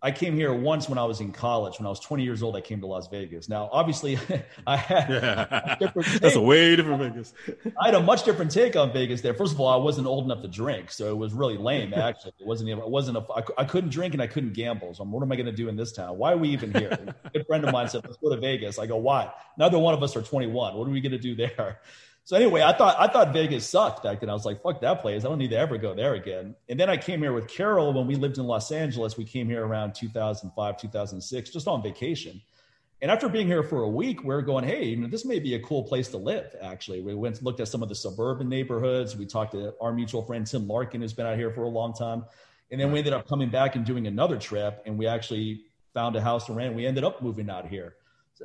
I 0.05 0.11
came 0.11 0.35
here 0.35 0.53
once 0.53 0.89
when 0.89 0.97
I 0.97 1.05
was 1.05 1.21
in 1.21 1.31
college. 1.31 1.79
When 1.79 1.85
I 1.85 1.89
was 1.89 2.01
20 2.01 2.23
years 2.23 2.43
old, 2.43 2.57
I 2.57 2.61
came 2.61 2.81
to 2.81 2.87
Las 2.87 3.07
Vegas. 3.07 3.47
Now, 3.47 3.69
obviously, 3.71 4.19
I 4.67 4.75
had 4.75 5.09
yeah. 5.09 5.77
a 5.79 6.19
That's 6.19 6.35
a 6.35 6.41
way 6.41 6.75
different 6.75 7.01
Vegas. 7.01 7.33
I 7.81 7.85
had 7.85 7.95
a 7.95 8.01
much 8.01 8.23
different 8.23 8.51
take 8.51 8.75
on 8.75 8.91
Vegas 8.91 9.21
there. 9.21 9.33
First 9.33 9.53
of 9.53 9.61
all, 9.61 9.69
I 9.69 9.77
wasn't 9.77 10.07
old 10.07 10.25
enough 10.25 10.41
to 10.41 10.49
drink, 10.49 10.91
so 10.91 11.09
it 11.09 11.17
was 11.17 11.33
really 11.33 11.55
lame. 11.55 11.93
Actually, 11.93 12.33
it 12.37 12.45
wasn't. 12.45 12.69
Even, 12.69 12.83
it 12.83 12.89
wasn't 12.89 13.17
a. 13.17 13.21
I, 13.33 13.43
I 13.59 13.63
couldn't 13.63 13.91
drink 13.91 14.13
and 14.13 14.21
I 14.21 14.27
couldn't 14.27 14.51
gamble. 14.51 14.93
So, 14.93 15.05
what 15.05 15.23
am 15.23 15.31
I 15.31 15.37
going 15.37 15.45
to 15.45 15.53
do 15.53 15.69
in 15.69 15.77
this 15.77 15.93
town? 15.93 16.17
Why 16.17 16.33
are 16.33 16.37
we 16.37 16.49
even 16.49 16.73
here? 16.73 16.89
a 17.23 17.29
good 17.29 17.47
friend 17.47 17.63
of 17.63 17.71
mine 17.71 17.87
said, 17.87 18.03
"Let's 18.03 18.17
go 18.17 18.29
to 18.29 18.41
Vegas." 18.41 18.77
I 18.79 18.87
go, 18.87 18.97
"Why?" 18.97 19.31
Neither 19.57 19.79
one 19.79 19.93
of 19.93 20.03
us 20.03 20.17
are 20.17 20.21
21. 20.21 20.75
What 20.75 20.85
are 20.85 20.91
we 20.91 20.99
going 20.99 21.13
to 21.13 21.17
do 21.17 21.33
there? 21.33 21.79
So 22.25 22.37
anyway, 22.37 22.61
I 22.61 22.71
thought 22.71 22.95
I 22.97 23.07
thought 23.07 23.33
Vegas 23.33 23.67
sucked 23.67 24.03
back 24.03 24.21
then. 24.21 24.29
I 24.29 24.33
was 24.33 24.45
like, 24.45 24.61
"Fuck 24.61 24.79
that 24.81 25.01
place! 25.01 25.25
I 25.25 25.27
don't 25.27 25.37
need 25.37 25.49
to 25.49 25.57
ever 25.57 25.77
go 25.77 25.93
there 25.93 26.13
again." 26.13 26.55
And 26.69 26.79
then 26.79 26.89
I 26.89 26.95
came 26.95 27.21
here 27.21 27.33
with 27.33 27.47
Carol 27.47 27.91
when 27.91 28.07
we 28.07 28.15
lived 28.15 28.37
in 28.37 28.45
Los 28.45 28.71
Angeles. 28.71 29.17
We 29.17 29.25
came 29.25 29.47
here 29.47 29.65
around 29.65 29.93
2005, 29.93 30.77
2006, 30.77 31.49
just 31.49 31.67
on 31.67 31.83
vacation. 31.83 32.41
And 33.01 33.11
after 33.11 33.27
being 33.27 33.47
here 33.47 33.63
for 33.63 33.83
a 33.83 33.89
week, 33.89 34.23
we 34.23 34.33
are 34.33 34.41
going, 34.41 34.63
"Hey, 34.63 34.85
you 34.85 34.95
know, 34.95 35.07
this 35.07 35.25
may 35.25 35.39
be 35.39 35.55
a 35.55 35.59
cool 35.59 35.83
place 35.83 36.07
to 36.11 36.17
live." 36.17 36.55
Actually, 36.61 37.01
we 37.01 37.13
went 37.13 37.43
looked 37.43 37.59
at 37.59 37.67
some 37.67 37.83
of 37.83 37.89
the 37.89 37.95
suburban 37.95 38.47
neighborhoods. 38.47 39.17
We 39.17 39.25
talked 39.25 39.51
to 39.51 39.73
our 39.81 39.91
mutual 39.91 40.21
friend 40.23 40.47
Tim 40.47 40.65
Larkin, 40.65 41.01
who's 41.01 41.11
been 41.13 41.25
out 41.25 41.37
here 41.37 41.51
for 41.51 41.63
a 41.63 41.69
long 41.69 41.93
time. 41.93 42.23
And 42.71 42.79
then 42.79 42.93
we 42.93 42.99
ended 42.99 43.11
up 43.11 43.27
coming 43.27 43.49
back 43.49 43.75
and 43.75 43.83
doing 43.85 44.07
another 44.07 44.37
trip, 44.37 44.81
and 44.85 44.97
we 44.97 45.07
actually 45.07 45.65
found 45.93 46.15
a 46.15 46.21
house 46.21 46.45
to 46.45 46.53
rent. 46.53 46.73
We 46.73 46.85
ended 46.85 47.03
up 47.03 47.21
moving 47.21 47.49
out 47.49 47.67
here. 47.67 47.95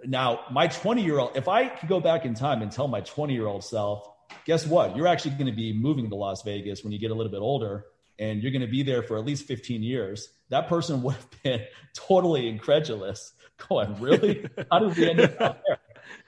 Now, 0.04 0.40
my 0.50 0.66
20 0.68 1.02
year 1.02 1.18
old, 1.18 1.36
if 1.36 1.48
I 1.48 1.68
could 1.68 1.88
go 1.88 2.00
back 2.00 2.24
in 2.24 2.34
time 2.34 2.62
and 2.62 2.70
tell 2.70 2.88
my 2.88 3.00
20 3.00 3.32
year 3.32 3.46
old 3.46 3.64
self, 3.64 4.08
guess 4.44 4.66
what? 4.66 4.96
You're 4.96 5.06
actually 5.06 5.32
going 5.32 5.46
to 5.46 5.56
be 5.56 5.72
moving 5.72 6.08
to 6.08 6.14
Las 6.14 6.42
Vegas 6.42 6.82
when 6.82 6.92
you 6.92 6.98
get 6.98 7.10
a 7.10 7.14
little 7.14 7.32
bit 7.32 7.40
older 7.40 7.86
and 8.18 8.42
you're 8.42 8.52
going 8.52 8.62
to 8.62 8.70
be 8.70 8.82
there 8.82 9.02
for 9.02 9.16
at 9.16 9.24
least 9.24 9.46
15 9.46 9.82
years. 9.82 10.28
That 10.48 10.68
person 10.68 11.02
would 11.02 11.14
have 11.14 11.42
been 11.42 11.60
totally 11.94 12.48
incredulous, 12.48 13.32
going, 13.68 14.00
Really? 14.00 14.46
How 14.70 14.80
did 14.80 14.96
we 14.96 15.10
end 15.10 15.20
up 15.20 15.40
out 15.40 15.60
there? 15.66 15.78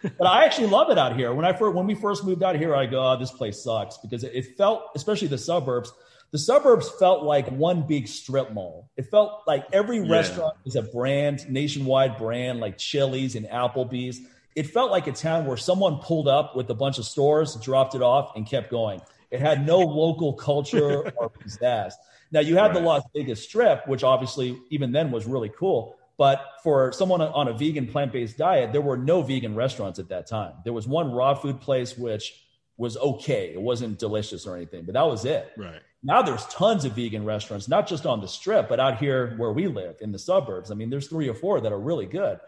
But 0.03 0.27
I 0.27 0.45
actually 0.45 0.69
love 0.69 0.91
it 0.91 0.99
out 0.99 1.17
here. 1.17 1.33
When 1.33 1.45
I 1.45 1.53
first, 1.53 1.75
when 1.75 1.87
we 1.87 1.95
first 1.95 2.25
moved 2.25 2.43
out 2.43 2.57
here, 2.57 2.75
I 2.75 2.87
go, 2.87 3.03
oh, 3.03 3.19
this 3.19 3.31
place 3.31 3.63
sucks 3.63 3.97
because 3.99 4.25
it 4.25 4.57
felt, 4.57 4.83
especially 4.95 5.29
the 5.29 5.39
suburbs, 5.39 5.93
the 6.33 6.39
suburbs 6.39 6.89
felt 6.89 7.25
like 7.25 7.49
one 7.49 7.87
big 7.87 8.07
strip 8.07 8.53
mall. 8.53 8.89
It 8.97 9.11
felt 9.11 9.43
like 9.47 9.67
every 9.73 9.99
yeah. 9.99 10.13
restaurant 10.13 10.57
was 10.65 10.77
a 10.77 10.83
brand, 10.83 11.49
nationwide 11.49 12.17
brand, 12.19 12.61
like 12.61 12.79
Chili's 12.79 13.35
and 13.35 13.47
Applebee's. 13.47 14.21
It 14.55 14.65
felt 14.69 14.91
like 14.91 15.07
a 15.07 15.13
town 15.13 15.47
where 15.47 15.57
someone 15.57 15.99
pulled 15.99 16.29
up 16.29 16.55
with 16.55 16.71
a 16.71 16.75
bunch 16.75 16.99
of 16.99 17.05
stores, 17.05 17.57
dropped 17.57 17.95
it 17.95 18.03
off, 18.03 18.33
and 18.37 18.47
kept 18.47 18.71
going. 18.71 19.01
It 19.31 19.41
had 19.41 19.67
no 19.67 19.79
local 19.79 20.35
culture 20.35 21.09
or 21.17 21.31
pizzazz. 21.31 21.93
Now 22.33 22.41
you 22.41 22.57
had 22.57 22.67
right. 22.67 22.75
the 22.75 22.81
Las 22.81 23.03
Vegas 23.15 23.43
Strip, 23.43 23.87
which 23.89 24.05
obviously 24.05 24.59
even 24.71 24.93
then 24.93 25.11
was 25.11 25.27
really 25.27 25.49
cool. 25.49 25.97
But 26.17 26.45
for 26.63 26.93
someone 26.93 27.23
on 27.23 27.49
a 27.49 27.55
vegan 27.55 27.87
plant 27.87 28.13
based 28.13 28.37
diet, 28.37 28.73
there 28.73 28.83
were 28.83 28.99
no 28.99 29.23
vegan 29.23 29.55
restaurants 29.55 29.99
at 29.99 30.11
that 30.11 30.27
time. 30.27 30.53
There 30.65 30.73
was 30.73 30.87
one 30.87 31.13
raw 31.13 31.35
food 31.35 31.61
place 31.61 31.97
which 31.97 32.45
was 32.77 32.97
okay. 32.97 33.53
It 33.55 33.61
wasn't 33.61 33.99
delicious 33.99 34.47
or 34.47 34.55
anything, 34.55 34.85
but 34.85 34.95
that 34.95 35.07
was 35.07 35.25
it. 35.25 35.51
Right. 35.57 35.81
Now 36.03 36.23
there's 36.23 36.47
tons 36.47 36.85
of 36.85 36.93
vegan 36.93 37.25
restaurants, 37.25 37.69
not 37.69 37.87
just 37.87 38.07
on 38.07 38.21
the 38.21 38.29
strip, 38.29 38.69
but 38.69 38.81
out 38.81 38.99
here 38.99 39.35
where 39.37 39.53
we 39.53 39.67
live 39.67 39.97
in 40.01 40.13
the 40.13 40.19
suburbs. 40.19 40.71
I 40.71 40.75
mean, 40.75 40.89
there's 40.89 41.09
three 41.09 41.29
or 41.29 41.35
four 41.35 41.61
that 41.61 41.73
are 41.73 41.79
really 41.79 42.07
good. 42.07 42.41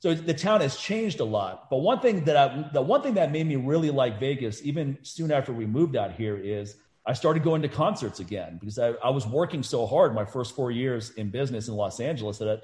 So 0.00 0.14
the 0.14 0.34
town 0.34 0.60
has 0.62 0.76
changed 0.76 1.20
a 1.20 1.24
lot. 1.24 1.70
But 1.70 1.78
one 1.78 2.00
thing 2.00 2.24
that 2.24 2.36
I, 2.36 2.68
the 2.72 2.82
one 2.82 3.02
thing 3.02 3.14
that 3.14 3.30
made 3.30 3.46
me 3.46 3.56
really 3.56 3.90
like 3.90 4.18
Vegas, 4.18 4.60
even 4.62 4.98
soon 5.02 5.30
after 5.30 5.52
we 5.52 5.64
moved 5.64 5.96
out 5.96 6.12
here, 6.12 6.36
is 6.36 6.76
I 7.06 7.14
started 7.14 7.42
going 7.42 7.62
to 7.62 7.68
concerts 7.68 8.20
again 8.20 8.58
because 8.60 8.78
I, 8.78 8.90
I 9.02 9.10
was 9.10 9.26
working 9.26 9.62
so 9.62 9.86
hard 9.86 10.14
my 10.14 10.24
first 10.24 10.54
four 10.54 10.70
years 10.70 11.10
in 11.10 11.30
business 11.30 11.68
in 11.68 11.74
Los 11.74 11.98
Angeles 11.98 12.38
that 12.38 12.62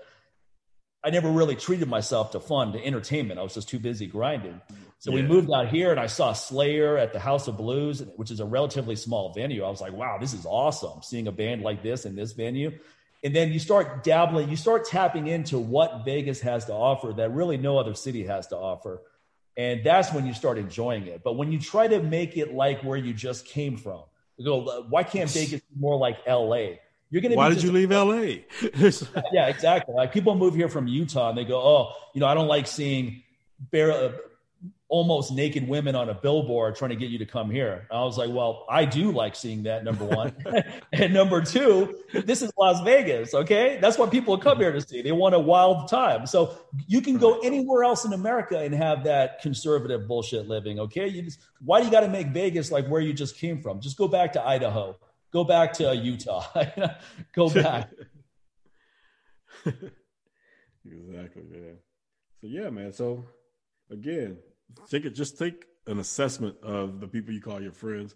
I, 1.04 1.08
I 1.08 1.10
never 1.10 1.30
really 1.30 1.56
treated 1.56 1.88
myself 1.88 2.32
to 2.32 2.40
fun, 2.40 2.72
to 2.72 2.84
entertainment. 2.84 3.38
I 3.38 3.44
was 3.44 3.54
just 3.54 3.68
too 3.68 3.78
busy 3.78 4.06
grinding. 4.06 4.60
So 4.98 5.10
yeah. 5.10 5.16
we 5.16 5.22
moved 5.22 5.50
out 5.52 5.68
here 5.68 5.92
and 5.92 6.00
I 6.00 6.06
saw 6.06 6.32
Slayer 6.32 6.96
at 6.96 7.12
the 7.12 7.20
House 7.20 7.46
of 7.46 7.56
Blues, 7.56 8.02
which 8.16 8.30
is 8.30 8.40
a 8.40 8.44
relatively 8.44 8.96
small 8.96 9.32
venue. 9.32 9.62
I 9.62 9.70
was 9.70 9.80
like, 9.80 9.92
wow, 9.92 10.18
this 10.18 10.34
is 10.34 10.44
awesome 10.44 11.02
seeing 11.02 11.28
a 11.28 11.32
band 11.32 11.62
like 11.62 11.82
this 11.82 12.04
in 12.04 12.16
this 12.16 12.32
venue. 12.32 12.76
And 13.22 13.34
then 13.34 13.52
you 13.52 13.58
start 13.58 14.04
dabbling, 14.04 14.48
you 14.48 14.56
start 14.56 14.86
tapping 14.86 15.26
into 15.28 15.58
what 15.58 16.04
Vegas 16.04 16.40
has 16.40 16.64
to 16.66 16.72
offer 16.72 17.12
that 17.14 17.32
really 17.32 17.56
no 17.56 17.78
other 17.78 17.94
city 17.94 18.24
has 18.24 18.48
to 18.48 18.56
offer. 18.56 19.02
And 19.56 19.84
that's 19.84 20.12
when 20.12 20.26
you 20.26 20.34
start 20.34 20.58
enjoying 20.58 21.06
it. 21.06 21.22
But 21.24 21.36
when 21.36 21.50
you 21.50 21.58
try 21.58 21.88
to 21.88 22.00
make 22.00 22.36
it 22.36 22.54
like 22.54 22.82
where 22.82 22.96
you 22.96 23.12
just 23.12 23.46
came 23.46 23.76
from, 23.76 24.02
you 24.36 24.44
go, 24.44 24.84
why 24.88 25.02
can't 25.04 25.30
Vegas 25.32 25.60
be 25.60 25.78
more 25.78 25.96
like 25.96 26.18
LA? 26.26 26.76
You're 27.10 27.22
going 27.22 27.30
to. 27.30 27.36
Why 27.36 27.48
did 27.48 27.62
you 27.62 27.72
leave 27.72 27.90
LA? 27.90 28.42
yeah, 29.32 29.46
exactly. 29.46 29.94
Like 29.94 30.12
people 30.12 30.34
move 30.34 30.54
here 30.54 30.68
from 30.68 30.86
Utah 30.86 31.30
and 31.30 31.38
they 31.38 31.44
go, 31.44 31.60
oh, 31.60 31.92
you 32.14 32.20
know, 32.20 32.26
I 32.26 32.34
don't 32.34 32.48
like 32.48 32.66
seeing 32.66 33.22
bare, 33.58 34.14
almost 34.88 35.32
naked 35.32 35.68
women 35.68 35.94
on 35.94 36.08
a 36.08 36.14
billboard 36.14 36.74
trying 36.74 36.88
to 36.88 36.96
get 36.96 37.10
you 37.10 37.18
to 37.18 37.26
come 37.26 37.50
here. 37.50 37.86
I 37.90 38.02
was 38.04 38.16
like, 38.16 38.30
well, 38.30 38.64
I 38.70 38.86
do 38.86 39.12
like 39.12 39.36
seeing 39.36 39.62
that, 39.64 39.84
number 39.84 40.04
one. 40.04 40.34
and 40.92 41.12
number 41.12 41.42
two, 41.42 41.98
this 42.12 42.40
is 42.40 42.50
Las 42.56 42.82
Vegas, 42.84 43.34
okay? 43.34 43.78
That's 43.82 43.98
what 43.98 44.10
people 44.10 44.38
come 44.38 44.58
here 44.58 44.72
to 44.72 44.80
see. 44.80 45.02
They 45.02 45.12
want 45.12 45.34
a 45.34 45.38
wild 45.38 45.88
time. 45.88 46.26
So 46.26 46.58
you 46.86 47.02
can 47.02 47.18
go 47.18 47.38
anywhere 47.40 47.84
else 47.84 48.06
in 48.06 48.14
America 48.14 48.58
and 48.58 48.74
have 48.74 49.04
that 49.04 49.42
conservative 49.42 50.08
bullshit 50.08 50.48
living, 50.48 50.80
okay? 50.80 51.06
You 51.06 51.22
just, 51.22 51.40
why 51.60 51.80
do 51.80 51.86
you 51.86 51.92
got 51.92 52.00
to 52.00 52.08
make 52.08 52.28
Vegas 52.28 52.72
like 52.72 52.86
where 52.88 53.02
you 53.02 53.12
just 53.12 53.36
came 53.36 53.60
from? 53.60 53.80
Just 53.80 53.98
go 53.98 54.08
back 54.08 54.32
to 54.32 54.46
Idaho. 54.46 54.96
Go 55.32 55.44
back 55.44 55.74
to 55.74 55.94
Utah. 55.94 56.46
go 57.34 57.50
back. 57.50 57.90
exactly, 59.66 61.42
man. 61.42 61.76
So 62.40 62.46
yeah, 62.46 62.70
man. 62.70 62.92
So 62.94 63.26
again, 63.90 64.38
take 64.90 65.04
it. 65.04 65.10
Just 65.10 65.38
take 65.38 65.64
an 65.86 65.98
assessment 65.98 66.56
of 66.62 67.00
the 67.00 67.08
people 67.08 67.32
you 67.32 67.40
call 67.40 67.60
your 67.60 67.72
friends. 67.72 68.14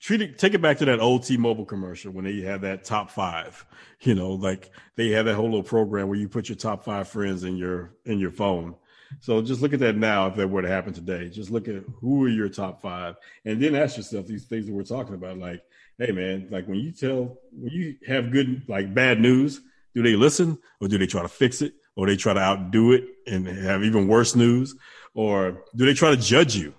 Treat 0.00 0.22
it. 0.22 0.38
Take 0.38 0.54
it 0.54 0.62
back 0.62 0.78
to 0.78 0.86
that 0.86 1.00
old 1.00 1.24
T-Mobile 1.24 1.66
commercial 1.66 2.10
when 2.12 2.24
they 2.24 2.40
had 2.40 2.62
that 2.62 2.84
top 2.84 3.10
five. 3.10 3.64
You 4.00 4.14
know, 4.14 4.30
like 4.32 4.70
they 4.96 5.10
had 5.10 5.26
that 5.26 5.34
whole 5.34 5.44
little 5.44 5.62
program 5.62 6.08
where 6.08 6.18
you 6.18 6.28
put 6.28 6.48
your 6.48 6.56
top 6.56 6.84
five 6.84 7.08
friends 7.08 7.44
in 7.44 7.56
your 7.56 7.94
in 8.06 8.18
your 8.18 8.30
phone. 8.30 8.76
So 9.18 9.42
just 9.42 9.60
look 9.60 9.74
at 9.74 9.80
that 9.80 9.96
now. 9.96 10.28
If 10.28 10.36
that 10.36 10.48
were 10.48 10.62
to 10.62 10.68
happen 10.68 10.94
today, 10.94 11.28
just 11.28 11.50
look 11.50 11.68
at 11.68 11.82
who 12.00 12.24
are 12.24 12.28
your 12.28 12.48
top 12.48 12.80
five, 12.80 13.16
and 13.44 13.60
then 13.60 13.74
ask 13.74 13.96
yourself 13.96 14.26
these 14.26 14.46
things 14.46 14.66
that 14.66 14.72
we're 14.72 14.84
talking 14.84 15.14
about. 15.14 15.36
Like, 15.36 15.62
hey 15.98 16.12
man, 16.12 16.48
like 16.50 16.66
when 16.66 16.78
you 16.78 16.92
tell 16.92 17.38
when 17.52 17.72
you 17.72 17.96
have 18.06 18.32
good 18.32 18.62
like 18.68 18.94
bad 18.94 19.20
news, 19.20 19.60
do 19.94 20.02
they 20.02 20.16
listen 20.16 20.58
or 20.80 20.88
do 20.88 20.96
they 20.96 21.06
try 21.06 21.22
to 21.22 21.28
fix 21.28 21.60
it 21.60 21.74
or 22.00 22.06
they 22.06 22.16
try 22.16 22.32
to 22.32 22.40
outdo 22.40 22.92
it 22.92 23.04
and 23.26 23.46
have 23.46 23.84
even 23.84 24.08
worse 24.08 24.34
news? 24.34 24.74
or 25.14 25.64
do 25.74 25.86
they 25.86 25.94
try 25.94 26.10
to 26.10 26.16
judge 26.16 26.56
you? 26.56 26.74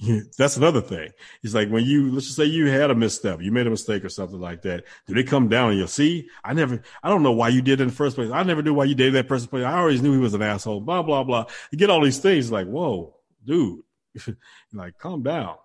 That's 0.38 0.56
another 0.56 0.80
thing. 0.80 1.10
It's 1.42 1.54
like 1.54 1.68
when 1.70 1.84
you 1.84 2.10
let's 2.12 2.26
just 2.26 2.36
say 2.36 2.44
you 2.44 2.66
had 2.66 2.90
a 2.90 2.94
misstep, 2.94 3.40
you 3.40 3.52
made 3.52 3.66
a 3.66 3.70
mistake 3.70 4.04
or 4.04 4.08
something 4.08 4.40
like 4.40 4.62
that. 4.62 4.84
Do 5.06 5.14
they 5.14 5.22
come 5.22 5.48
down 5.48 5.70
and 5.70 5.78
you'll 5.78 5.88
see? 5.88 6.28
I 6.42 6.52
never, 6.52 6.82
I 7.02 7.08
don't 7.08 7.22
know 7.22 7.32
why 7.32 7.48
you 7.48 7.62
did 7.62 7.80
it 7.80 7.84
in 7.84 7.88
the 7.88 7.94
first 7.94 8.16
place. 8.16 8.30
I 8.30 8.42
never 8.42 8.62
knew 8.62 8.74
why 8.74 8.84
you 8.84 8.94
dated 8.94 9.14
that 9.14 9.28
person. 9.28 9.48
I 9.64 9.78
always 9.78 10.02
knew 10.02 10.12
he 10.12 10.18
was 10.18 10.34
an 10.34 10.42
asshole. 10.42 10.80
Blah 10.80 11.02
blah 11.02 11.24
blah. 11.24 11.46
You 11.70 11.78
get 11.78 11.90
all 11.90 12.02
these 12.02 12.18
things 12.18 12.50
like, 12.50 12.66
whoa, 12.66 13.14
dude, 13.44 13.82
like 14.72 14.98
calm 14.98 15.22
down. 15.22 15.56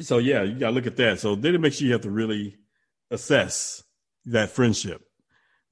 So 0.00 0.18
yeah, 0.18 0.42
you 0.42 0.58
gotta 0.58 0.74
look 0.74 0.86
at 0.86 0.96
that. 0.96 1.20
So 1.20 1.34
then 1.34 1.54
it 1.54 1.60
makes 1.60 1.80
you 1.80 1.92
have 1.92 2.02
to 2.02 2.10
really 2.10 2.56
assess 3.10 3.82
that 4.26 4.50
friendship, 4.50 5.02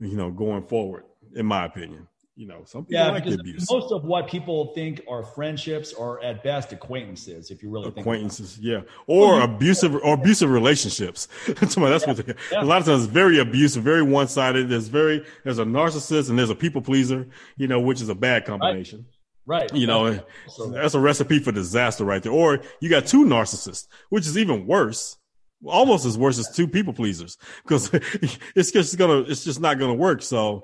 you 0.00 0.16
know, 0.16 0.30
going 0.30 0.62
forward. 0.62 1.04
In 1.34 1.44
my 1.44 1.66
opinion 1.66 2.08
you 2.36 2.46
know, 2.46 2.62
some 2.66 2.84
people 2.84 3.02
yeah, 3.02 3.10
like 3.10 3.26
abuse. 3.26 3.66
Most 3.70 3.92
of 3.92 4.04
what 4.04 4.28
people 4.28 4.74
think 4.74 5.00
are 5.08 5.24
friendships 5.24 5.94
are 5.94 6.22
at 6.22 6.44
best 6.44 6.70
acquaintances, 6.70 7.50
if 7.50 7.62
you 7.62 7.70
really 7.70 7.86
think 7.86 8.00
acquaintances, 8.00 8.58
yeah, 8.58 8.82
or 9.06 9.40
abusive 9.40 9.94
or 9.94 10.14
abusive 10.14 10.50
relationships. 10.50 11.28
that's 11.48 11.76
yeah, 11.78 11.82
what 11.82 12.28
yeah. 12.28 12.62
a 12.62 12.64
lot 12.64 12.80
of 12.80 12.86
times 12.86 13.06
very 13.06 13.38
abusive, 13.38 13.82
very 13.82 14.02
one 14.02 14.28
sided. 14.28 14.68
There's 14.68 14.88
very 14.88 15.24
there's 15.44 15.58
a 15.58 15.64
narcissist 15.64 16.28
and 16.28 16.38
there's 16.38 16.50
a 16.50 16.54
people 16.54 16.82
pleaser, 16.82 17.26
you 17.56 17.68
know, 17.68 17.80
which 17.80 18.02
is 18.02 18.10
a 18.10 18.14
bad 18.14 18.44
combination. 18.44 19.06
Right. 19.46 19.72
You 19.72 19.86
know, 19.86 20.20
that's 20.68 20.94
a 20.94 21.00
recipe 21.00 21.38
for 21.38 21.52
disaster 21.52 22.04
right 22.04 22.22
there. 22.22 22.32
Or 22.32 22.60
you 22.80 22.90
got 22.90 23.06
two 23.06 23.24
narcissists, 23.24 23.86
which 24.10 24.26
is 24.26 24.36
even 24.36 24.66
worse 24.66 25.16
almost 25.64 26.04
as 26.04 26.18
worse 26.18 26.38
as 26.38 26.50
two 26.54 26.68
people 26.68 26.92
pleasers 26.92 27.38
because 27.62 27.90
it's 28.54 28.70
just 28.70 28.96
gonna 28.98 29.20
it's 29.20 29.42
just 29.42 29.58
not 29.58 29.78
gonna 29.78 29.94
work 29.94 30.20
so 30.20 30.62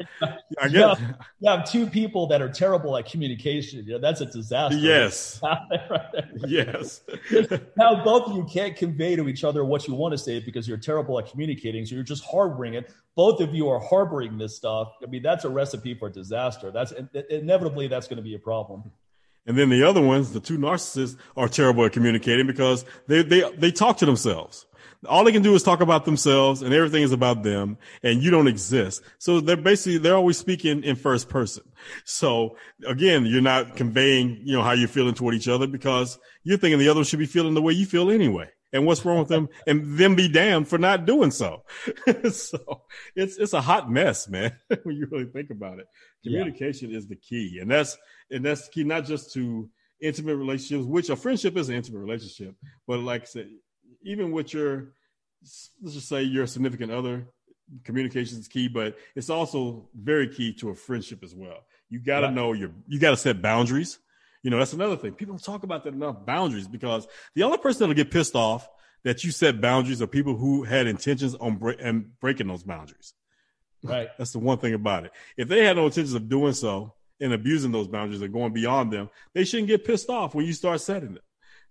i 0.60 0.68
guess. 0.68 0.72
you 0.72 0.80
have, 0.80 1.16
you 1.40 1.50
have 1.50 1.70
two 1.70 1.86
people 1.86 2.26
that 2.26 2.42
are 2.42 2.48
terrible 2.48 2.96
at 2.96 3.08
communication. 3.10 3.84
Yeah 3.86 3.98
that's 3.98 4.20
a 4.20 4.26
disaster. 4.26 4.76
Yes. 4.76 5.40
Yes. 6.46 7.02
Now 7.76 8.04
both 8.04 8.28
of 8.28 8.36
you 8.36 8.46
can't 8.52 8.76
convey 8.76 9.16
to 9.16 9.28
each 9.28 9.44
other 9.44 9.64
what 9.64 9.88
you 9.88 9.94
want 9.94 10.12
to 10.12 10.18
say 10.18 10.40
because 10.40 10.68
you're 10.68 10.76
terrible 10.76 11.18
at 11.18 11.30
communicating 11.30 11.86
so 11.86 11.94
you're 11.94 12.04
just 12.04 12.24
harboring 12.24 12.74
it. 12.74 12.92
Both 13.14 13.40
of 13.40 13.54
you 13.54 13.68
are 13.68 13.80
harboring 13.80 14.36
this 14.38 14.56
stuff. 14.56 14.92
I 15.02 15.06
mean 15.06 15.22
that's 15.22 15.44
a 15.44 15.48
recipe 15.48 15.94
for 15.94 16.10
disaster. 16.10 16.70
That's 16.70 16.92
inevitably 17.30 17.88
that's 17.88 18.08
going 18.08 18.18
to 18.18 18.22
be 18.22 18.34
a 18.34 18.38
problem. 18.38 18.90
And 19.46 19.58
then 19.58 19.70
the 19.70 19.82
other 19.82 20.00
ones, 20.00 20.32
the 20.32 20.40
two 20.40 20.56
narcissists, 20.56 21.16
are 21.36 21.48
terrible 21.48 21.84
at 21.84 21.92
communicating 21.92 22.46
because 22.46 22.84
they, 23.08 23.22
they, 23.22 23.50
they 23.56 23.72
talk 23.72 23.96
to 23.98 24.06
themselves. 24.06 24.66
All 25.08 25.24
they 25.24 25.32
can 25.32 25.42
do 25.42 25.54
is 25.54 25.62
talk 25.62 25.80
about 25.80 26.04
themselves 26.04 26.62
and 26.62 26.72
everything 26.72 27.02
is 27.02 27.12
about 27.12 27.42
them 27.42 27.76
and 28.02 28.22
you 28.22 28.30
don't 28.30 28.46
exist. 28.46 29.02
So 29.18 29.40
they're 29.40 29.56
basically, 29.56 29.98
they're 29.98 30.16
always 30.16 30.38
speaking 30.38 30.84
in 30.84 30.96
first 30.96 31.28
person. 31.28 31.64
So 32.04 32.56
again, 32.86 33.26
you're 33.26 33.42
not 33.42 33.76
conveying, 33.76 34.40
you 34.44 34.56
know, 34.56 34.62
how 34.62 34.72
you're 34.72 34.88
feeling 34.88 35.14
toward 35.14 35.34
each 35.34 35.48
other 35.48 35.66
because 35.66 36.18
you're 36.44 36.58
thinking 36.58 36.78
the 36.78 36.88
other 36.88 37.04
should 37.04 37.18
be 37.18 37.26
feeling 37.26 37.54
the 37.54 37.62
way 37.62 37.72
you 37.72 37.86
feel 37.86 38.10
anyway. 38.10 38.48
And 38.72 38.86
what's 38.86 39.04
wrong 39.04 39.18
with 39.18 39.28
them 39.28 39.48
and 39.66 39.98
them 39.98 40.14
be 40.14 40.28
damned 40.28 40.68
for 40.68 40.78
not 40.78 41.04
doing 41.04 41.30
so. 41.30 41.64
so 42.30 42.82
it's, 43.14 43.36
it's 43.36 43.52
a 43.52 43.60
hot 43.60 43.90
mess, 43.90 44.28
man, 44.28 44.56
when 44.84 44.96
you 44.96 45.06
really 45.10 45.26
think 45.26 45.50
about 45.50 45.78
it. 45.78 45.86
Communication 46.22 46.90
yeah. 46.90 46.98
is 46.98 47.06
the 47.06 47.16
key. 47.16 47.58
And 47.60 47.70
that's, 47.70 47.98
and 48.30 48.44
that's 48.44 48.68
key, 48.68 48.84
not 48.84 49.04
just 49.04 49.32
to 49.34 49.68
intimate 50.02 50.36
relationships, 50.36 50.84
which 50.84 51.10
a 51.10 51.16
friendship 51.16 51.56
is 51.56 51.68
an 51.68 51.76
intimate 51.76 52.00
relationship, 52.00 52.54
but 52.86 52.98
like 53.00 53.22
I 53.22 53.26
said, 53.26 53.50
even 54.04 54.32
with 54.32 54.52
your 54.54 54.92
let's 55.40 55.94
just 55.94 56.08
say 56.08 56.22
your 56.22 56.46
significant 56.46 56.92
other, 56.92 57.26
communication 57.84 58.38
is 58.38 58.48
key, 58.48 58.68
but 58.68 58.96
it's 59.14 59.30
also 59.30 59.88
very 59.94 60.28
key 60.28 60.52
to 60.54 60.70
a 60.70 60.74
friendship 60.74 61.22
as 61.22 61.34
well. 61.34 61.58
You 61.88 61.98
got 61.98 62.20
to 62.20 62.30
know 62.30 62.52
your 62.52 62.70
you 62.86 62.98
got 62.98 63.10
to 63.10 63.16
set 63.16 63.42
boundaries. 63.42 63.98
You 64.42 64.50
know, 64.50 64.58
that's 64.58 64.72
another 64.72 64.96
thing. 64.96 65.12
People 65.12 65.34
don't 65.34 65.44
talk 65.44 65.62
about 65.62 65.84
that 65.84 65.94
enough 65.94 66.26
boundaries 66.26 66.66
because 66.66 67.06
the 67.34 67.44
only 67.44 67.58
person 67.58 67.80
that'll 67.80 67.94
get 67.94 68.10
pissed 68.10 68.34
off 68.34 68.68
that 69.04 69.24
you 69.24 69.30
set 69.30 69.60
boundaries 69.60 70.02
are 70.02 70.06
people 70.06 70.36
who 70.36 70.64
had 70.64 70.86
intentions 70.86 71.34
on 71.36 71.56
bre- 71.56 71.72
and 71.78 72.18
breaking 72.20 72.48
those 72.48 72.62
boundaries. 72.62 73.14
Right. 73.84 74.08
That's 74.18 74.32
the 74.32 74.38
one 74.38 74.58
thing 74.58 74.74
about 74.74 75.04
it. 75.04 75.12
If 75.36 75.48
they 75.48 75.64
had 75.64 75.76
no 75.76 75.86
intentions 75.86 76.14
of 76.14 76.28
doing 76.28 76.54
so 76.54 76.94
and 77.20 77.32
abusing 77.32 77.72
those 77.72 77.88
boundaries 77.88 78.22
or 78.22 78.28
going 78.28 78.52
beyond 78.52 78.92
them, 78.92 79.10
they 79.34 79.44
shouldn't 79.44 79.68
get 79.68 79.84
pissed 79.84 80.08
off 80.08 80.34
when 80.34 80.44
you 80.44 80.52
start 80.52 80.80
setting 80.80 81.14
it. 81.14 81.22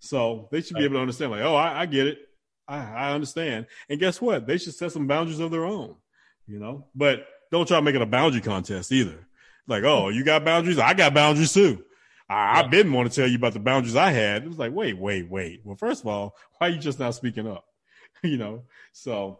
So 0.03 0.49
they 0.51 0.61
should 0.61 0.77
be 0.77 0.83
able 0.83 0.95
to 0.95 1.01
understand, 1.01 1.31
like, 1.31 1.41
oh, 1.41 1.55
I, 1.55 1.81
I 1.81 1.85
get 1.85 2.07
it. 2.07 2.17
I, 2.67 2.77
I, 2.79 3.13
understand. 3.13 3.67
And 3.87 3.99
guess 3.99 4.19
what? 4.19 4.47
They 4.47 4.57
should 4.57 4.73
set 4.73 4.91
some 4.91 5.05
boundaries 5.05 5.39
of 5.39 5.51
their 5.51 5.63
own, 5.63 5.95
you 6.47 6.57
know, 6.57 6.87
but 6.95 7.27
don't 7.51 7.67
try 7.67 7.77
to 7.77 7.81
make 7.83 7.93
it 7.93 8.01
a 8.01 8.07
boundary 8.07 8.41
contest 8.41 8.91
either. 8.91 9.27
Like, 9.67 9.83
oh, 9.83 10.09
you 10.09 10.23
got 10.23 10.43
boundaries? 10.43 10.79
I 10.79 10.95
got 10.95 11.13
boundaries 11.13 11.53
too. 11.53 11.83
I, 12.27 12.57
have 12.57 12.71
been 12.71 12.91
want 12.91 13.11
to 13.11 13.15
tell 13.15 13.29
you 13.29 13.35
about 13.35 13.53
the 13.53 13.59
boundaries 13.59 13.95
I 13.95 14.09
had. 14.11 14.43
It 14.43 14.47
was 14.47 14.57
like, 14.57 14.73
wait, 14.73 14.97
wait, 14.97 15.29
wait. 15.29 15.61
Well, 15.63 15.75
first 15.75 16.01
of 16.01 16.07
all, 16.07 16.35
why 16.57 16.67
are 16.67 16.71
you 16.71 16.79
just 16.79 16.99
not 16.99 17.13
speaking 17.13 17.47
up? 17.47 17.65
you 18.23 18.37
know, 18.37 18.63
so 18.93 19.39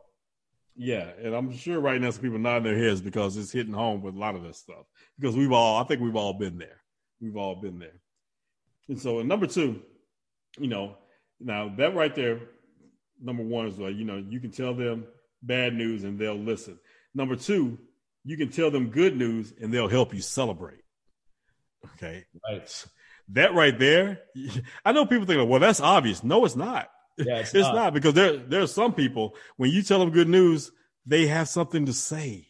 yeah, 0.76 1.09
and 1.22 1.34
I'm 1.34 1.55
sure 1.55 1.80
right 1.80 1.99
now 1.99 2.12
some 2.12 2.22
people 2.22 2.38
nodding 2.38 2.64
their 2.64 2.78
heads 2.78 3.01
because 3.01 3.36
it's 3.36 3.51
hitting 3.51 3.74
home 3.74 4.01
with 4.01 4.16
a 4.16 4.20
lot 4.20 4.36
of 4.36 4.43
this 4.43 4.57
stuff. 4.57 4.86
Because 5.20 5.36
we've 5.36 5.51
all, 5.51 5.82
I 5.82 5.86
think 5.86 6.01
we've 6.01 6.16
all 6.16 6.34
been 6.34 6.57
there. 6.57 6.82
We've 7.20 7.38
all 7.38 7.55
been 7.55 7.80
there. 7.80 7.99
And 8.89 8.99
so, 8.99 9.22
number 9.22 9.47
two, 9.47 9.82
you 10.58 10.68
know, 10.68 10.95
now 11.39 11.74
that 11.78 11.95
right 11.95 12.14
there, 12.14 12.39
number 13.22 13.43
one 13.43 13.68
is 13.68 13.80
like, 13.80 13.95
you 13.95 14.06
know, 14.06 14.18
you 14.18 14.39
can 14.39 14.52
tell 14.52 14.74
them 14.74 15.06
bad 15.41 15.74
news 15.74 16.04
and 16.04 16.20
they'll 16.20 16.36
listen. 16.36 16.80
Number 17.14 17.36
two, 17.36 17.78
you 18.24 18.38
can 18.38 18.49
tell 18.49 18.72
them 18.72 18.89
good 18.89 19.18
news 19.18 19.54
and 19.60 19.74
they'll 19.74 19.88
help 19.88 20.14
you 20.14 20.22
celebrate. 20.22 20.84
Okay. 21.95 22.26
Right. 22.47 22.86
That 23.30 23.54
right 23.54 23.78
there, 23.78 24.20
I 24.86 24.91
know 24.91 25.06
people 25.06 25.26
think, 25.26 25.49
well, 25.49 25.60
that's 25.60 25.82
obvious. 25.82 26.24
No, 26.24 26.45
it's 26.45 26.56
not. 26.56 26.89
Yeah, 27.18 27.39
it's, 27.39 27.49
it's 27.54 27.68
not. 27.68 27.76
not. 27.76 27.93
because 27.93 28.14
there 28.14 28.38
there 28.38 28.62
are 28.62 28.68
some 28.68 28.93
people 28.93 29.36
when 29.58 29.72
you 29.72 29.82
tell 29.82 29.99
them 29.99 30.12
good 30.12 30.30
news, 30.30 30.72
they 31.06 31.28
have 31.28 31.49
something 31.49 31.86
to 31.86 31.93
say. 31.93 32.47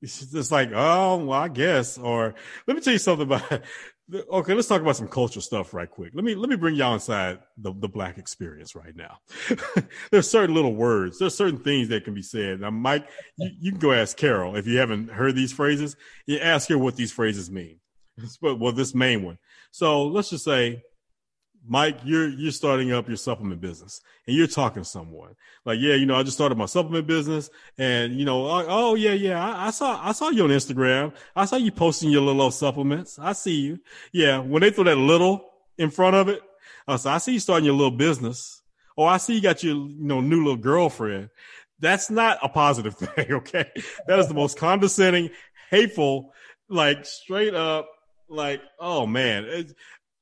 It's 0.00 0.30
just 0.30 0.52
like, 0.52 0.70
oh, 0.72 1.24
well, 1.24 1.40
I 1.40 1.48
guess. 1.48 1.98
Or 1.98 2.34
let 2.66 2.76
me 2.76 2.82
tell 2.82 2.92
you 2.92 2.98
something 3.00 3.26
about 3.26 3.62
Okay, 4.10 4.54
let's 4.54 4.68
talk 4.68 4.80
about 4.80 4.96
some 4.96 5.08
cultural 5.08 5.42
stuff 5.42 5.74
right 5.74 5.90
quick. 5.90 6.12
Let 6.14 6.24
me 6.24 6.34
let 6.34 6.48
me 6.48 6.56
bring 6.56 6.74
y'all 6.74 6.94
inside 6.94 7.40
the, 7.58 7.74
the 7.74 7.88
black 7.88 8.16
experience 8.16 8.74
right 8.74 8.96
now. 8.96 9.18
There's 10.10 10.30
certain 10.30 10.54
little 10.54 10.74
words, 10.74 11.18
there's 11.18 11.34
certain 11.34 11.58
things 11.58 11.88
that 11.88 12.04
can 12.04 12.14
be 12.14 12.22
said. 12.22 12.60
Now, 12.60 12.70
Mike, 12.70 13.06
you, 13.36 13.50
you, 13.60 13.70
can 13.72 13.80
go 13.80 13.92
ask 13.92 14.16
Carol 14.16 14.56
if 14.56 14.66
you 14.66 14.78
haven't 14.78 15.10
heard 15.10 15.34
these 15.34 15.52
phrases. 15.52 15.94
You 16.26 16.38
ask 16.38 16.70
her 16.70 16.78
what 16.78 16.96
these 16.96 17.12
phrases 17.12 17.50
mean. 17.50 17.80
Well, 18.40 18.72
this 18.72 18.94
main 18.94 19.22
one. 19.22 19.38
So 19.70 20.06
let's 20.06 20.30
just 20.30 20.44
say 20.44 20.82
Mike, 21.68 21.98
you're 22.04 22.28
you're 22.28 22.52
starting 22.52 22.92
up 22.92 23.08
your 23.08 23.16
supplement 23.16 23.60
business 23.60 24.00
and 24.26 24.36
you're 24.36 24.46
talking 24.46 24.82
to 24.82 24.88
someone 24.88 25.36
like, 25.68 25.80
yeah, 25.80 25.96
you 25.96 26.06
know, 26.06 26.16
I 26.16 26.22
just 26.22 26.36
started 26.38 26.56
my 26.56 26.64
supplement 26.64 27.06
business 27.06 27.50
and 27.76 28.14
you 28.14 28.24
know, 28.24 28.46
oh, 28.48 28.94
yeah, 28.94 29.12
yeah, 29.12 29.44
I, 29.44 29.66
I, 29.66 29.70
saw 29.70 30.00
I 30.02 30.12
saw 30.12 30.30
you 30.30 30.44
on 30.44 30.48
Instagram. 30.48 31.12
I 31.36 31.44
saw 31.44 31.56
you 31.56 31.70
posting 31.70 32.10
your 32.10 32.22
little 32.22 32.50
supplements. 32.50 33.18
I 33.18 33.34
see 33.34 33.60
you. 33.60 33.80
Yeah, 34.10 34.38
when 34.38 34.62
they 34.62 34.70
throw 34.70 34.84
that 34.84 34.96
little 34.96 35.52
in 35.76 35.90
front 35.90 36.16
of 36.16 36.28
it, 36.28 36.40
I 36.86 36.94
I 36.94 37.18
see 37.18 37.34
you 37.34 37.38
starting 37.38 37.66
your 37.66 37.74
little 37.74 37.90
business. 37.90 38.62
Oh, 38.96 39.04
I 39.04 39.18
see 39.18 39.34
you 39.34 39.42
got 39.42 39.62
your 39.62 39.74
you 39.74 39.94
know 39.98 40.22
new 40.22 40.38
little 40.38 40.56
girlfriend. 40.56 41.28
That's 41.80 42.08
not 42.08 42.38
a 42.42 42.48
positive 42.48 42.94
thing. 42.96 43.30
Okay, 43.30 43.70
that 44.06 44.18
is 44.18 44.28
the 44.28 44.34
most 44.34 44.56
condescending, 44.56 45.28
hateful, 45.70 46.32
like 46.70 47.04
straight 47.04 47.54
up, 47.54 47.90
like 48.30 48.62
oh 48.80 49.06
man. 49.06 49.66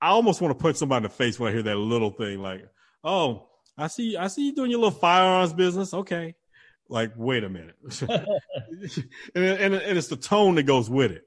I 0.01 0.09
almost 0.09 0.41
want 0.41 0.57
to 0.57 0.63
punch 0.63 0.77
somebody 0.77 0.99
in 0.99 1.03
the 1.05 1.09
face 1.09 1.39
when 1.39 1.51
I 1.51 1.55
hear 1.55 1.63
that 1.65 1.77
little 1.77 2.11
thing 2.11 2.41
like, 2.41 2.67
oh, 3.03 3.49
I 3.79 3.89
see, 3.89 4.17
I 4.17 4.29
see 4.29 4.47
you 4.47 4.55
doing 4.55 4.71
your 4.71 4.81
little 4.81 4.99
firearms 4.99 5.53
business. 5.53 5.93
Okay. 5.93 6.35
Like, 6.89 7.13
wait 7.17 7.45
a 7.45 7.49
minute. 7.49 7.77
and, 8.01 8.31
and, 9.35 9.75
and 9.75 9.99
it's 9.99 10.09
the 10.09 10.17
tone 10.17 10.55
that 10.57 10.65
goes 10.65 10.89
with 10.89 11.13
it. 11.13 11.25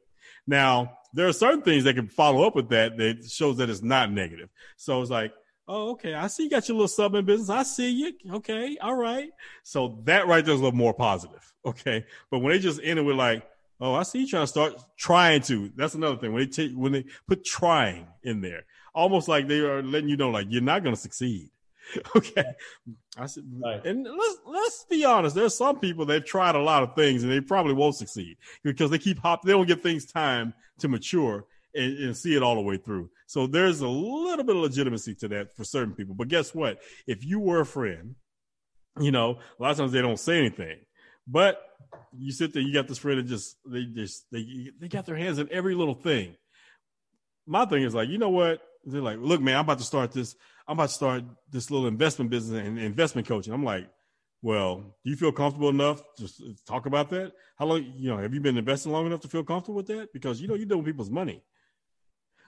Now, 0.48 0.98
there 1.14 1.28
are 1.28 1.34
certain 1.34 1.62
things 1.62 1.84
that 1.84 1.96
can 1.96 2.08
follow 2.08 2.46
up 2.46 2.56
with 2.56 2.70
that 2.70 2.98
that 2.98 3.30
shows 3.30 3.58
that 3.58 3.70
it's 3.70 3.82
not 3.82 4.12
negative. 4.12 4.50
So 4.78 5.02
it's 5.02 5.12
like, 5.12 5.34
oh, 5.68 5.92
okay, 5.92 6.14
I 6.14 6.28
see 6.28 6.44
you 6.44 6.50
got 6.50 6.68
your 6.68 6.76
little 6.76 6.88
sub 6.88 7.16
in 7.16 7.26
business. 7.26 7.50
I 7.50 7.64
see 7.64 7.90
you. 7.90 8.14
Okay, 8.36 8.78
all 8.82 8.96
right. 8.96 9.30
So 9.64 10.02
that 10.06 10.28
right 10.28 10.44
there 10.44 10.54
is 10.54 10.60
a 10.60 10.64
little 10.64 10.78
more 10.78 10.94
positive. 10.94 11.54
Okay. 11.66 12.06
But 12.32 12.40
when 12.40 12.54
they 12.54 12.60
just 12.60 12.80
end 12.84 13.00
it 13.00 13.04
with 13.04 13.18
like, 13.18 13.46
Oh, 13.82 13.94
I 13.94 14.04
see 14.04 14.20
you 14.20 14.28
trying 14.28 14.44
to 14.44 14.48
start 14.48 14.74
trying 14.98 15.42
to. 15.44 15.72
That's 15.76 15.96
another 15.96 16.18
thing. 16.18 16.34
When 16.34 16.44
they 16.44 16.50
take 16.50 16.74
when 16.74 16.92
they 16.92 17.06
put 17.28 17.46
trying 17.46 18.08
in 18.24 18.42
there, 18.42 18.66
almost 18.94 19.28
like 19.28 19.48
they 19.48 19.60
are 19.60 19.82
letting 19.82 20.10
you 20.10 20.18
know, 20.18 20.30
like 20.30 20.48
you're 20.50 20.62
not 20.62 20.84
going 20.84 20.96
to 20.96 21.02
succeed. 21.02 21.50
okay, 22.16 22.44
I 23.18 23.26
said, 23.26 23.44
right. 23.64 23.84
and 23.86 24.04
let's 24.04 24.38
let's 24.46 24.86
be 24.90 25.06
honest. 25.06 25.36
There's 25.36 25.58
some 25.58 25.80
people 25.80 26.06
they've 26.06 26.24
tried 26.24 26.56
a 26.56 26.62
lot 26.62 26.84
of 26.84 26.96
things 26.96 27.24
and 27.24 27.32
they 27.32 27.42
probably 27.42 27.74
won't 27.74 27.96
succeed 27.96 28.38
because 28.64 28.92
they 28.92 29.00
keep 29.00 29.20
hop. 29.20 29.44
They 29.44 29.54
don't 29.54 29.68
give 29.68 29.82
things 29.82 30.06
time 30.06 30.54
to 30.80 30.88
mature 30.88 31.46
and, 31.74 31.98
and 31.98 32.18
see 32.18 32.36
it 32.36 32.44
all 32.44 32.56
the 32.56 32.62
way 32.62 32.78
through. 32.78 33.10
So 33.28 33.48
there's 33.48 33.82
a 33.82 33.88
little 33.88 34.44
bit 34.44 34.56
of 34.56 34.62
legitimacy 34.62 35.16
to 35.16 35.28
that 35.30 35.56
for 35.56 35.64
certain 35.64 35.94
people. 35.94 36.16
But 36.16 36.28
guess 36.28 36.54
what? 36.54 36.80
If 37.08 37.26
you 37.26 37.40
were 37.40 37.62
a 37.62 37.66
friend, 37.66 38.16
you 39.00 39.12
know, 39.12 39.40
a 39.60 39.64
lot 39.64 39.72
of 39.72 39.78
times 39.78 39.92
they 39.92 40.02
don't 40.02 40.20
say 40.20 40.38
anything. 40.38 40.78
But 41.28 41.62
you 42.18 42.32
sit 42.32 42.54
there, 42.54 42.62
you 42.62 42.74
got 42.74 42.88
this 42.88 42.98
friend 42.98 43.20
and 43.20 43.30
just 43.30 43.58
they 43.66 43.86
just 43.86 44.26
they 44.32 44.72
they 44.80 44.88
got 44.88 45.06
their 45.06 45.16
hands 45.16 45.40
in 45.40 45.50
every 45.52 45.76
little 45.76 45.96
thing. 45.96 46.36
My 47.46 47.66
thing 47.66 47.84
is 47.84 47.96
like, 47.96 48.10
you 48.10 48.18
know 48.18 48.30
what? 48.30 48.62
They're 48.86 49.02
like, 49.02 49.18
look, 49.20 49.42
man, 49.42 49.56
I'm 49.56 49.66
about 49.66 49.80
to 49.80 49.84
start 49.84 50.12
this. 50.12 50.36
I'm 50.68 50.74
about 50.78 50.90
to 50.90 50.96
start 50.96 51.24
this 51.52 51.70
little 51.72 51.88
investment 51.88 52.32
business 52.32 52.66
and 52.66 52.80
investment 52.80 53.28
coaching. 53.28 53.54
I'm 53.54 53.64
like, 53.64 53.90
well, 54.42 54.78
do 55.04 55.10
you 55.10 55.16
feel 55.16 55.32
comfortable 55.32 55.70
enough 55.70 56.02
to 56.18 56.30
talk 56.66 56.86
about 56.86 57.10
that? 57.10 57.34
How 57.58 57.66
long, 57.66 57.94
you 57.98 58.10
know, 58.10 58.18
have 58.18 58.34
you 58.34 58.40
been 58.40 58.58
investing 58.58 58.92
long 58.92 59.06
enough 59.06 59.22
to 59.22 59.28
feel 59.28 59.44
comfortable 59.44 59.76
with 59.76 59.88
that? 59.88 60.14
Because 60.14 60.40
you 60.40 60.48
know 60.48 60.56
you 60.56 60.66
deal 60.66 60.78
with 60.78 60.86
people's 60.86 61.10
money. 61.10 61.44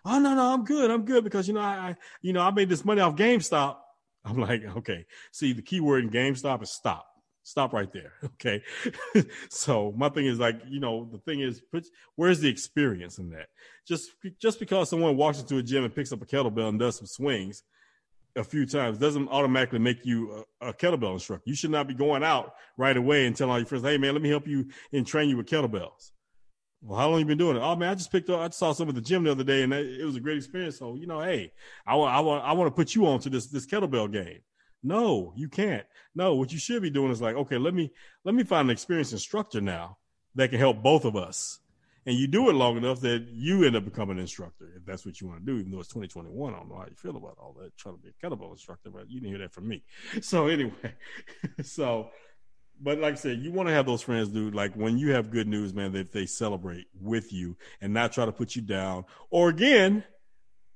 Oh 0.05 0.19
no, 0.19 0.33
no, 0.33 0.53
I'm 0.53 0.63
good. 0.63 0.89
I'm 0.89 1.05
good 1.05 1.23
because 1.23 1.47
you 1.47 1.53
know 1.53 1.61
I, 1.61 1.95
you 2.21 2.33
know 2.33 2.41
I 2.41 2.51
made 2.51 2.69
this 2.69 2.85
money 2.85 3.01
off 3.01 3.15
GameStop. 3.15 3.77
I'm 4.23 4.37
like, 4.37 4.63
okay. 4.77 5.05
See, 5.31 5.53
the 5.53 5.61
key 5.61 5.79
word 5.79 6.03
in 6.03 6.09
GameStop 6.09 6.61
is 6.63 6.71
stop. 6.71 7.10
Stop 7.51 7.73
right 7.73 7.91
there. 7.91 8.13
Okay. 8.23 8.63
so 9.49 9.93
my 9.95 10.09
thing 10.09 10.25
is 10.25 10.39
like, 10.39 10.59
you 10.67 10.79
know, 10.79 11.07
the 11.11 11.19
thing 11.19 11.41
is, 11.41 11.61
where's 12.15 12.39
the 12.39 12.47
experience 12.47 13.19
in 13.19 13.29
that? 13.31 13.47
Just 13.87 14.11
just 14.39 14.59
because 14.59 14.89
someone 14.89 15.17
walks 15.17 15.39
into 15.39 15.57
a 15.57 15.63
gym 15.63 15.83
and 15.83 15.93
picks 15.93 16.11
up 16.11 16.21
a 16.21 16.25
kettlebell 16.25 16.69
and 16.69 16.79
does 16.79 16.97
some 16.97 17.05
swings 17.05 17.63
a 18.37 18.43
few 18.43 18.65
times 18.65 18.97
doesn't 18.97 19.27
automatically 19.27 19.79
make 19.79 20.05
you 20.05 20.45
a, 20.61 20.69
a 20.69 20.73
kettlebell 20.73 21.13
instructor. 21.13 21.43
You 21.45 21.55
should 21.55 21.71
not 21.71 21.87
be 21.87 21.93
going 21.93 22.23
out 22.23 22.53
right 22.77 22.95
away 22.95 23.27
and 23.27 23.35
telling 23.35 23.51
all 23.51 23.59
your 23.59 23.67
friends, 23.67 23.83
"Hey, 23.83 23.97
man, 23.97 24.13
let 24.13 24.21
me 24.21 24.29
help 24.29 24.47
you 24.47 24.67
and 24.93 25.05
train 25.05 25.29
you 25.29 25.37
with 25.37 25.47
kettlebells." 25.47 26.11
Well, 26.81 26.97
how 26.97 27.09
long 27.09 27.19
you 27.19 27.25
been 27.25 27.37
doing 27.37 27.57
it? 27.57 27.61
Oh 27.61 27.75
man, 27.75 27.89
I 27.89 27.95
just 27.95 28.11
picked 28.11 28.29
up. 28.29 28.39
I 28.39 28.49
saw 28.49 28.71
some 28.71 28.89
at 28.89 28.95
the 28.95 29.01
gym 29.01 29.23
the 29.23 29.31
other 29.31 29.43
day, 29.43 29.63
and 29.63 29.73
it 29.73 30.05
was 30.05 30.15
a 30.15 30.21
great 30.21 30.37
experience. 30.37 30.79
So 30.79 30.95
you 30.95 31.05
know, 31.05 31.19
hey, 31.19 31.51
I 31.85 31.95
want, 31.95 32.15
I 32.15 32.19
want, 32.21 32.43
I 32.45 32.53
want 32.53 32.67
to 32.67 32.75
put 32.75 32.95
you 32.95 33.05
on 33.07 33.19
to 33.19 33.29
this 33.29 33.47
this 33.47 33.67
kettlebell 33.67 34.11
game. 34.11 34.39
No, 34.83 35.33
you 35.35 35.47
can't. 35.47 35.85
No, 36.15 36.35
what 36.35 36.51
you 36.51 36.59
should 36.59 36.81
be 36.81 36.89
doing 36.89 37.11
is 37.11 37.21
like, 37.21 37.35
okay, 37.35 37.57
let 37.57 37.73
me 37.73 37.91
let 38.23 38.35
me 38.35 38.43
find 38.43 38.67
an 38.67 38.71
experienced 38.71 39.13
instructor 39.13 39.61
now 39.61 39.97
that 40.35 40.49
can 40.49 40.59
help 40.59 40.81
both 40.81 41.05
of 41.05 41.15
us. 41.15 41.59
And 42.07 42.15
you 42.15 42.25
do 42.25 42.49
it 42.49 42.53
long 42.53 42.77
enough 42.77 42.99
that 43.01 43.27
you 43.31 43.63
end 43.63 43.75
up 43.75 43.85
becoming 43.85 44.17
an 44.17 44.21
instructor, 44.21 44.73
if 44.75 44.83
that's 44.85 45.05
what 45.05 45.21
you 45.21 45.27
want 45.27 45.45
to 45.45 45.45
do, 45.45 45.59
even 45.59 45.71
though 45.71 45.79
it's 45.79 45.89
2021. 45.89 46.51
I 46.51 46.57
don't 46.57 46.67
know 46.67 46.77
how 46.77 46.85
you 46.85 46.95
feel 46.95 47.15
about 47.15 47.37
all 47.39 47.55
that, 47.61 47.77
trying 47.77 47.95
to 47.95 48.01
be 48.01 48.09
a 48.09 48.25
kettlebell 48.25 48.51
instructor, 48.51 48.89
but 48.89 49.07
you 49.07 49.19
didn't 49.19 49.35
hear 49.35 49.39
that 49.39 49.53
from 49.53 49.67
me. 49.67 49.83
So 50.21 50.47
anyway, 50.47 50.95
so 51.63 52.09
but 52.83 52.99
like 52.99 53.13
I 53.13 53.17
said, 53.17 53.39
you 53.39 53.51
want 53.51 53.69
to 53.69 53.73
have 53.73 53.85
those 53.85 54.01
friends, 54.01 54.29
dude. 54.29 54.55
Like 54.55 54.73
when 54.75 54.97
you 54.97 55.11
have 55.11 55.29
good 55.29 55.47
news, 55.47 55.73
man, 55.73 55.91
that 55.93 56.11
they 56.11 56.25
celebrate 56.25 56.87
with 56.99 57.31
you 57.31 57.55
and 57.79 57.93
not 57.93 58.11
try 58.11 58.25
to 58.25 58.31
put 58.31 58.55
you 58.55 58.61
down. 58.61 59.05
Or 59.29 59.49
again, 59.49 60.03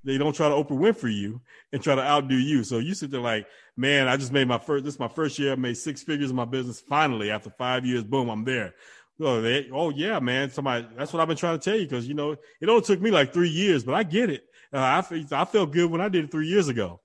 they 0.03 0.19
don't 0.19 0.35
try 0.35 0.47
to 0.47 0.55
Oprah 0.55 0.69
Winfrey 0.69 1.15
you 1.15 1.41
and 1.73 1.81
try 1.81 1.95
to 1.95 2.01
outdo 2.03 2.35
you. 2.35 2.63
So 2.63 2.77
you 2.77 2.93
sit 2.93 3.09
there 3.09 3.21
like, 3.21 3.47
man, 3.77 4.07
I 4.07 4.17
just 4.17 4.31
made 4.31 4.47
my 4.47 4.57
first. 4.57 4.85
This 4.85 4.95
is 4.95 4.99
my 4.99 5.07
first 5.07 5.37
year. 5.39 5.53
I 5.53 5.55
made 5.55 5.77
six 5.77 6.03
figures 6.03 6.29
in 6.29 6.35
my 6.35 6.45
business. 6.45 6.81
Finally, 6.81 7.31
after 7.31 7.49
five 7.49 7.85
years, 7.85 8.03
boom, 8.03 8.29
I'm 8.29 8.43
there. 8.45 8.73
Oh, 9.19 9.41
they, 9.41 9.69
oh 9.71 9.89
yeah, 9.89 10.19
man. 10.19 10.49
Somebody. 10.49 10.87
That's 10.97 11.13
what 11.13 11.21
I've 11.21 11.27
been 11.27 11.37
trying 11.37 11.59
to 11.59 11.63
tell 11.63 11.77
you 11.79 11.85
because 11.85 12.07
you 12.07 12.13
know 12.13 12.31
it 12.61 12.69
only 12.69 12.81
took 12.81 13.01
me 13.01 13.11
like 13.11 13.33
three 13.33 13.49
years, 13.49 13.83
but 13.83 13.95
I 13.95 14.03
get 14.03 14.29
it. 14.29 14.43
Uh, 14.73 14.77
I 14.77 15.25
I 15.31 15.45
felt 15.45 15.71
good 15.71 15.89
when 15.89 16.01
I 16.01 16.09
did 16.09 16.25
it 16.25 16.31
three 16.31 16.47
years 16.47 16.67
ago. 16.67 17.01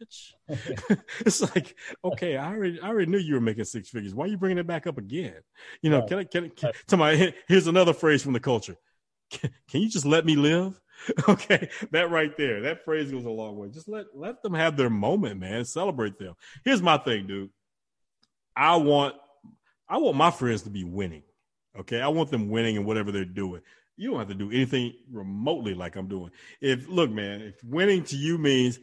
it's 0.48 1.40
like, 1.54 1.76
okay, 2.04 2.36
I 2.36 2.54
already, 2.54 2.80
I 2.80 2.88
already 2.88 3.10
knew 3.10 3.18
you 3.18 3.34
were 3.34 3.40
making 3.40 3.64
six 3.64 3.88
figures. 3.88 4.14
Why 4.14 4.24
are 4.24 4.28
you 4.28 4.38
bringing 4.38 4.58
it 4.58 4.66
back 4.66 4.86
up 4.86 4.98
again? 4.98 5.34
You 5.82 5.90
know, 5.90 6.02
can 6.02 6.18
I, 6.20 6.24
can, 6.24 6.50
can, 6.50 6.72
can 6.86 6.98
my, 6.98 7.34
here's 7.48 7.66
another 7.66 7.92
phrase 7.92 8.22
from 8.22 8.32
the 8.32 8.40
culture. 8.40 8.76
Can, 9.30 9.50
can 9.68 9.80
you 9.80 9.88
just 9.88 10.06
let 10.06 10.24
me 10.24 10.36
live? 10.36 10.80
Okay, 11.28 11.68
that 11.92 12.10
right 12.10 12.36
there, 12.36 12.62
that 12.62 12.84
phrase 12.84 13.10
goes 13.10 13.24
a 13.24 13.30
long 13.30 13.56
way. 13.56 13.68
Just 13.68 13.88
let 13.88 14.06
let 14.14 14.42
them 14.42 14.54
have 14.54 14.76
their 14.76 14.90
moment, 14.90 15.40
man. 15.40 15.64
Celebrate 15.64 16.18
them. 16.18 16.34
Here's 16.64 16.82
my 16.82 16.98
thing, 16.98 17.26
dude. 17.26 17.50
I 18.56 18.76
want 18.76 19.14
I 19.88 19.98
want 19.98 20.16
my 20.16 20.30
friends 20.30 20.62
to 20.62 20.70
be 20.70 20.84
winning. 20.84 21.22
Okay, 21.78 22.00
I 22.00 22.08
want 22.08 22.30
them 22.30 22.48
winning 22.48 22.76
in 22.76 22.84
whatever 22.84 23.12
they're 23.12 23.24
doing. 23.24 23.62
You 23.96 24.10
don't 24.10 24.18
have 24.18 24.28
to 24.28 24.34
do 24.34 24.50
anything 24.50 24.94
remotely 25.10 25.74
like 25.74 25.96
I'm 25.96 26.08
doing. 26.08 26.30
If 26.60 26.88
look, 26.88 27.10
man, 27.10 27.42
if 27.42 27.62
winning 27.64 28.04
to 28.04 28.16
you 28.16 28.38
means 28.38 28.78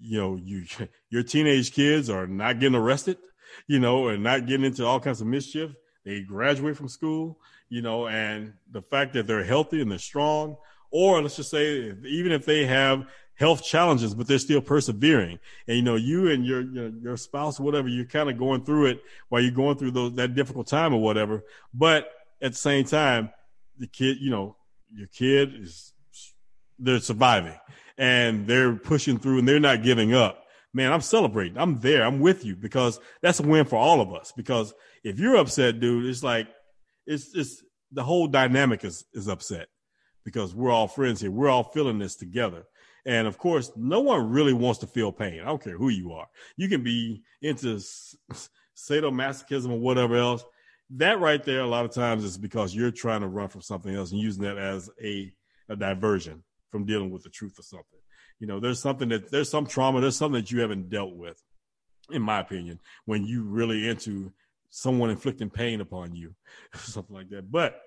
you 0.00 0.18
know 0.18 0.36
you 0.36 0.64
your 1.10 1.22
teenage 1.22 1.72
kids 1.72 2.10
are 2.10 2.26
not 2.26 2.60
getting 2.60 2.78
arrested, 2.78 3.18
you 3.66 3.78
know, 3.78 4.08
and 4.08 4.22
not 4.22 4.46
getting 4.46 4.66
into 4.66 4.84
all 4.84 5.00
kinds 5.00 5.20
of 5.20 5.26
mischief, 5.26 5.74
they 6.04 6.22
graduate 6.22 6.76
from 6.76 6.88
school, 6.88 7.38
you 7.68 7.82
know, 7.82 8.08
and 8.08 8.54
the 8.70 8.82
fact 8.82 9.12
that 9.14 9.26
they're 9.26 9.44
healthy 9.44 9.82
and 9.82 9.90
they're 9.90 9.98
strong 9.98 10.56
or 10.90 11.20
let's 11.22 11.36
just 11.36 11.50
say 11.50 11.92
even 12.04 12.32
if 12.32 12.44
they 12.44 12.66
have 12.66 13.06
health 13.38 13.62
challenges, 13.62 14.14
but 14.14 14.26
they're 14.26 14.38
still 14.38 14.60
persevering. 14.60 15.38
And 15.66 15.76
you 15.76 15.82
know, 15.82 15.96
you 15.96 16.30
and 16.30 16.44
your 16.44 16.60
your, 16.60 16.88
your 16.88 17.16
spouse, 17.16 17.58
whatever, 17.60 17.88
you're 17.88 18.04
kind 18.04 18.28
of 18.28 18.38
going 18.38 18.64
through 18.64 18.86
it 18.86 19.00
while 19.28 19.40
you're 19.40 19.52
going 19.52 19.76
through 19.76 19.92
those 19.92 20.14
that 20.14 20.34
difficult 20.34 20.66
time 20.66 20.92
or 20.92 21.00
whatever. 21.00 21.44
But 21.72 22.10
at 22.42 22.52
the 22.52 22.58
same 22.58 22.84
time, 22.84 23.30
the 23.78 23.86
kid, 23.86 24.18
you 24.20 24.30
know, 24.30 24.56
your 24.92 25.06
kid 25.08 25.54
is 25.54 25.92
they're 26.78 27.00
surviving 27.00 27.58
and 27.96 28.46
they're 28.46 28.74
pushing 28.74 29.18
through 29.18 29.38
and 29.38 29.48
they're 29.48 29.60
not 29.60 29.82
giving 29.82 30.14
up. 30.14 30.44
Man, 30.74 30.92
I'm 30.92 31.00
celebrating. 31.00 31.58
I'm 31.58 31.80
there. 31.80 32.04
I'm 32.04 32.20
with 32.20 32.44
you 32.44 32.54
because 32.54 33.00
that's 33.22 33.40
a 33.40 33.42
win 33.42 33.64
for 33.64 33.76
all 33.76 34.00
of 34.00 34.12
us. 34.12 34.32
Because 34.36 34.74
if 35.02 35.18
you're 35.18 35.36
upset, 35.36 35.80
dude, 35.80 36.06
it's 36.06 36.22
like 36.22 36.48
it's 37.06 37.34
it's 37.34 37.62
the 37.92 38.02
whole 38.02 38.26
dynamic 38.26 38.84
is 38.84 39.04
is 39.14 39.28
upset 39.28 39.68
because 40.28 40.54
we're 40.54 40.70
all 40.70 40.86
friends 40.86 41.22
here. 41.22 41.30
We're 41.30 41.48
all 41.48 41.64
feeling 41.64 41.98
this 41.98 42.14
together. 42.14 42.66
And 43.06 43.26
of 43.26 43.38
course, 43.38 43.72
no 43.76 44.00
one 44.00 44.28
really 44.28 44.52
wants 44.52 44.80
to 44.80 44.86
feel 44.86 45.10
pain. 45.10 45.40
I 45.40 45.46
don't 45.46 45.64
care 45.64 45.78
who 45.78 45.88
you 45.88 46.12
are. 46.12 46.26
You 46.58 46.68
can 46.68 46.82
be 46.82 47.22
into 47.40 47.80
sadomasochism 48.76 49.70
or 49.70 49.78
whatever 49.78 50.16
else. 50.16 50.44
That 50.90 51.18
right 51.18 51.42
there, 51.42 51.60
a 51.60 51.66
lot 51.66 51.86
of 51.86 51.92
times 51.92 52.24
is 52.24 52.36
because 52.36 52.74
you're 52.74 52.90
trying 52.90 53.22
to 53.22 53.26
run 53.26 53.48
from 53.48 53.62
something 53.62 53.94
else 53.94 54.12
and 54.12 54.20
using 54.20 54.42
that 54.42 54.58
as 54.58 54.90
a, 55.02 55.32
a 55.70 55.76
diversion 55.76 56.44
from 56.70 56.84
dealing 56.84 57.08
with 57.08 57.22
the 57.22 57.30
truth 57.30 57.58
of 57.58 57.64
something. 57.64 58.00
You 58.38 58.48
know, 58.48 58.60
there's 58.60 58.80
something 58.80 59.08
that 59.08 59.30
there's 59.30 59.48
some 59.48 59.64
trauma, 59.64 60.02
there's 60.02 60.16
something 60.16 60.42
that 60.42 60.52
you 60.52 60.60
haven't 60.60 60.90
dealt 60.90 61.16
with, 61.16 61.42
in 62.10 62.20
my 62.20 62.40
opinion, 62.40 62.80
when 63.06 63.24
you 63.24 63.44
really 63.44 63.88
into 63.88 64.30
someone 64.68 65.08
inflicting 65.08 65.48
pain 65.48 65.80
upon 65.80 66.14
you, 66.14 66.34
something 66.74 67.16
like 67.16 67.30
that. 67.30 67.50
But 67.50 67.80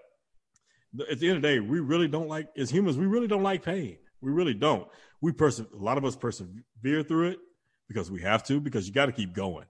at 1.10 1.20
the 1.20 1.28
end 1.28 1.38
of 1.38 1.42
the 1.42 1.48
day, 1.48 1.60
we 1.60 1.80
really 1.80 2.08
don't 2.08 2.28
like 2.28 2.50
as 2.58 2.70
humans. 2.70 2.98
We 2.98 3.06
really 3.06 3.28
don't 3.28 3.44
like 3.44 3.64
pain. 3.64 3.98
We 4.22 4.32
really 4.32 4.54
don't. 4.54 4.88
We 5.22 5.32
perse- 5.32 5.60
a 5.60 5.68
lot 5.74 5.98
of 5.98 6.06
us 6.06 6.16
persevere 6.16 7.04
through 7.04 7.30
it 7.30 7.40
because 7.88 8.12
we 8.12 8.22
have 8.22 8.44
to. 8.46 8.60
Because 8.60 8.88
you 8.88 8.94
got 8.94 9.08
to 9.08 9.12
keep 9.12 9.34
going. 9.34 9.66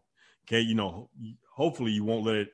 Okay, 0.47 0.61
you 0.61 0.75
know. 0.75 1.09
Hopefully, 1.55 1.91
you 1.91 2.03
won't 2.03 2.25
let 2.25 2.35
it 2.35 2.49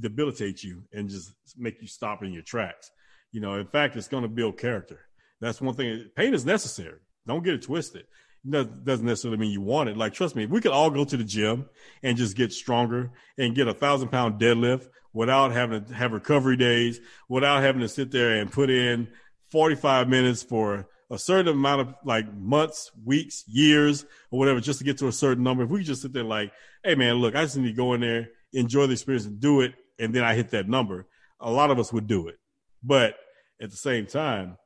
debilitate 0.00 0.62
you 0.62 0.84
and 0.92 1.08
just 1.08 1.32
make 1.56 1.80
you 1.80 1.88
stop 1.88 2.22
in 2.22 2.32
your 2.32 2.42
tracks. 2.42 2.90
You 3.32 3.40
know, 3.40 3.54
in 3.54 3.66
fact, 3.66 3.96
it's 3.96 4.08
going 4.08 4.22
to 4.22 4.28
build 4.28 4.58
character. 4.58 5.00
That's 5.40 5.60
one 5.60 5.74
thing. 5.74 6.08
Pain 6.16 6.32
is 6.32 6.46
necessary. 6.46 7.00
Don't 7.26 7.44
get 7.44 7.54
it 7.54 7.62
twisted. 7.62 8.06
That 8.44 8.84
doesn't 8.84 9.04
necessarily 9.04 9.38
mean 9.38 9.50
you 9.50 9.60
want 9.60 9.88
it. 9.88 9.96
Like, 9.96 10.14
trust 10.14 10.36
me, 10.36 10.46
we 10.46 10.60
could 10.60 10.70
all 10.70 10.90
go 10.90 11.04
to 11.04 11.16
the 11.16 11.24
gym 11.24 11.66
and 12.02 12.16
just 12.16 12.36
get 12.36 12.52
stronger 12.52 13.10
and 13.36 13.54
get 13.54 13.68
a 13.68 13.74
thousand 13.74 14.08
pound 14.08 14.40
deadlift 14.40 14.86
without 15.16 15.50
having 15.50 15.82
to 15.82 15.94
have 15.94 16.12
recovery 16.12 16.58
days, 16.58 17.00
without 17.26 17.62
having 17.62 17.80
to 17.80 17.88
sit 17.88 18.10
there 18.10 18.38
and 18.38 18.52
put 18.52 18.68
in 18.68 19.08
45 19.50 20.10
minutes 20.10 20.42
for 20.42 20.86
a 21.10 21.18
certain 21.18 21.48
amount 21.48 21.80
of 21.80 21.94
like 22.04 22.30
months, 22.34 22.90
weeks, 23.02 23.42
years, 23.48 24.04
or 24.30 24.38
whatever, 24.38 24.60
just 24.60 24.78
to 24.80 24.84
get 24.84 24.98
to 24.98 25.08
a 25.08 25.12
certain 25.12 25.42
number. 25.42 25.64
If 25.64 25.70
we 25.70 25.82
just 25.82 26.02
sit 26.02 26.12
there 26.12 26.22
like, 26.22 26.52
hey 26.84 26.96
man, 26.96 27.14
look, 27.14 27.34
I 27.34 27.44
just 27.44 27.56
need 27.56 27.68
to 27.68 27.72
go 27.72 27.94
in 27.94 28.02
there, 28.02 28.28
enjoy 28.52 28.86
the 28.86 28.92
experience 28.92 29.24
and 29.24 29.40
do 29.40 29.62
it, 29.62 29.72
and 29.98 30.14
then 30.14 30.22
I 30.22 30.34
hit 30.34 30.50
that 30.50 30.68
number, 30.68 31.06
a 31.40 31.50
lot 31.50 31.70
of 31.70 31.78
us 31.78 31.94
would 31.94 32.06
do 32.06 32.28
it. 32.28 32.38
But 32.82 33.14
at 33.58 33.70
the 33.70 33.76
same 33.76 34.04
time, 34.04 34.58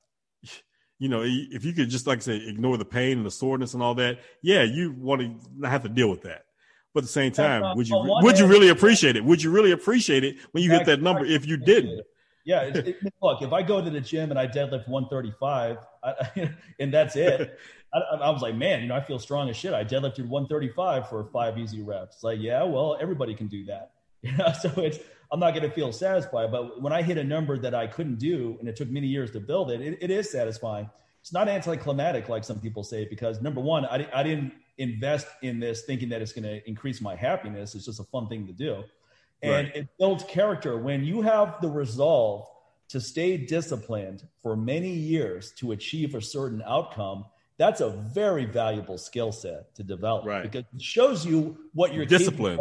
you 0.98 1.08
know, 1.08 1.22
if 1.24 1.64
you 1.64 1.72
could 1.72 1.90
just 1.90 2.08
like 2.08 2.18
I 2.18 2.22
say, 2.22 2.36
ignore 2.38 2.76
the 2.76 2.84
pain 2.84 3.18
and 3.18 3.26
the 3.26 3.30
soreness 3.30 3.74
and 3.74 3.84
all 3.84 3.94
that, 3.94 4.18
yeah, 4.42 4.64
you 4.64 4.92
want 4.98 5.20
to 5.20 5.50
not 5.56 5.70
have 5.70 5.84
to 5.84 5.88
deal 5.88 6.10
with 6.10 6.22
that. 6.22 6.42
But 6.92 7.00
at 7.00 7.04
the 7.04 7.12
same 7.12 7.32
time, 7.32 7.62
uh, 7.62 7.74
would 7.76 7.88
you 7.88 7.96
would 8.22 8.38
you 8.38 8.46
really 8.46 8.68
appreciate 8.68 9.16
it? 9.16 9.24
Would 9.24 9.42
you 9.42 9.50
really 9.50 9.70
appreciate 9.70 10.24
it 10.24 10.36
when 10.52 10.64
you 10.64 10.70
hit 10.70 10.86
that 10.86 11.00
number 11.00 11.24
if 11.24 11.46
you 11.46 11.56
didn't? 11.56 12.02
Yeah, 12.44 12.62
it, 12.62 12.96
look, 13.22 13.42
if 13.42 13.52
I 13.52 13.62
go 13.62 13.84
to 13.84 13.90
the 13.90 14.00
gym 14.00 14.30
and 14.30 14.38
I 14.38 14.46
deadlift 14.46 14.88
135, 14.88 15.76
I, 16.02 16.50
and 16.80 16.92
that's 16.92 17.14
it, 17.14 17.58
I, 17.92 17.98
I, 17.98 18.30
was 18.30 18.40
like, 18.40 18.54
man, 18.54 18.80
you 18.80 18.88
know, 18.88 18.96
I 18.96 19.02
feel 19.02 19.18
strong 19.18 19.48
as 19.50 19.56
shit. 19.56 19.74
I 19.74 19.84
deadlifted 19.84 20.26
135 20.26 21.08
for 21.08 21.24
five 21.32 21.58
easy 21.58 21.82
reps. 21.82 22.16
It's 22.16 22.24
like, 22.24 22.40
yeah, 22.40 22.62
well, 22.62 22.96
everybody 23.00 23.34
can 23.34 23.48
do 23.48 23.64
that. 23.66 23.92
You 24.22 24.36
know, 24.36 24.52
so 24.52 24.68
it's 24.82 24.98
I'm 25.32 25.40
not 25.40 25.54
going 25.54 25.66
to 25.66 25.74
feel 25.74 25.92
satisfied. 25.92 26.52
But 26.52 26.82
when 26.82 26.92
I 26.92 27.00
hit 27.00 27.16
a 27.16 27.24
number 27.24 27.56
that 27.56 27.74
I 27.74 27.86
couldn't 27.86 28.18
do, 28.18 28.56
and 28.60 28.68
it 28.68 28.76
took 28.76 28.90
many 28.90 29.06
years 29.06 29.30
to 29.30 29.40
build 29.40 29.70
it, 29.70 29.80
it, 29.80 29.96
it 30.02 30.10
is 30.10 30.30
satisfying. 30.30 30.90
It's 31.20 31.32
not 31.32 31.48
anticlimactic 31.48 32.28
like 32.28 32.44
some 32.44 32.60
people 32.60 32.82
say 32.82 33.06
because 33.08 33.40
number 33.42 33.60
one, 33.60 33.84
I, 33.84 34.08
I 34.14 34.22
didn't 34.22 34.52
invest 34.78 35.26
in 35.42 35.60
this 35.60 35.82
thinking 35.82 36.08
that 36.08 36.22
it's 36.22 36.32
going 36.32 36.44
to 36.44 36.66
increase 36.68 37.00
my 37.00 37.14
happiness. 37.14 37.74
It's 37.74 37.84
just 37.84 38.00
a 38.00 38.04
fun 38.04 38.28
thing 38.28 38.46
to 38.46 38.52
do. 38.52 38.82
And 39.42 39.68
right. 39.68 39.76
it 39.76 39.88
builds 39.98 40.24
character. 40.24 40.78
When 40.78 41.04
you 41.04 41.22
have 41.22 41.60
the 41.60 41.68
resolve 41.68 42.46
to 42.88 43.00
stay 43.00 43.36
disciplined 43.36 44.26
for 44.42 44.56
many 44.56 44.90
years 44.90 45.52
to 45.58 45.72
achieve 45.72 46.14
a 46.14 46.20
certain 46.20 46.62
outcome, 46.66 47.24
that's 47.56 47.80
a 47.80 47.90
very 47.90 48.46
valuable 48.46 48.96
skill 48.96 49.32
set 49.32 49.74
to 49.74 49.82
develop 49.82 50.24
right. 50.24 50.42
because 50.42 50.64
it 50.74 50.82
shows 50.82 51.26
you 51.26 51.58
what 51.74 51.92
you're 51.92 52.06
discipline. 52.06 52.58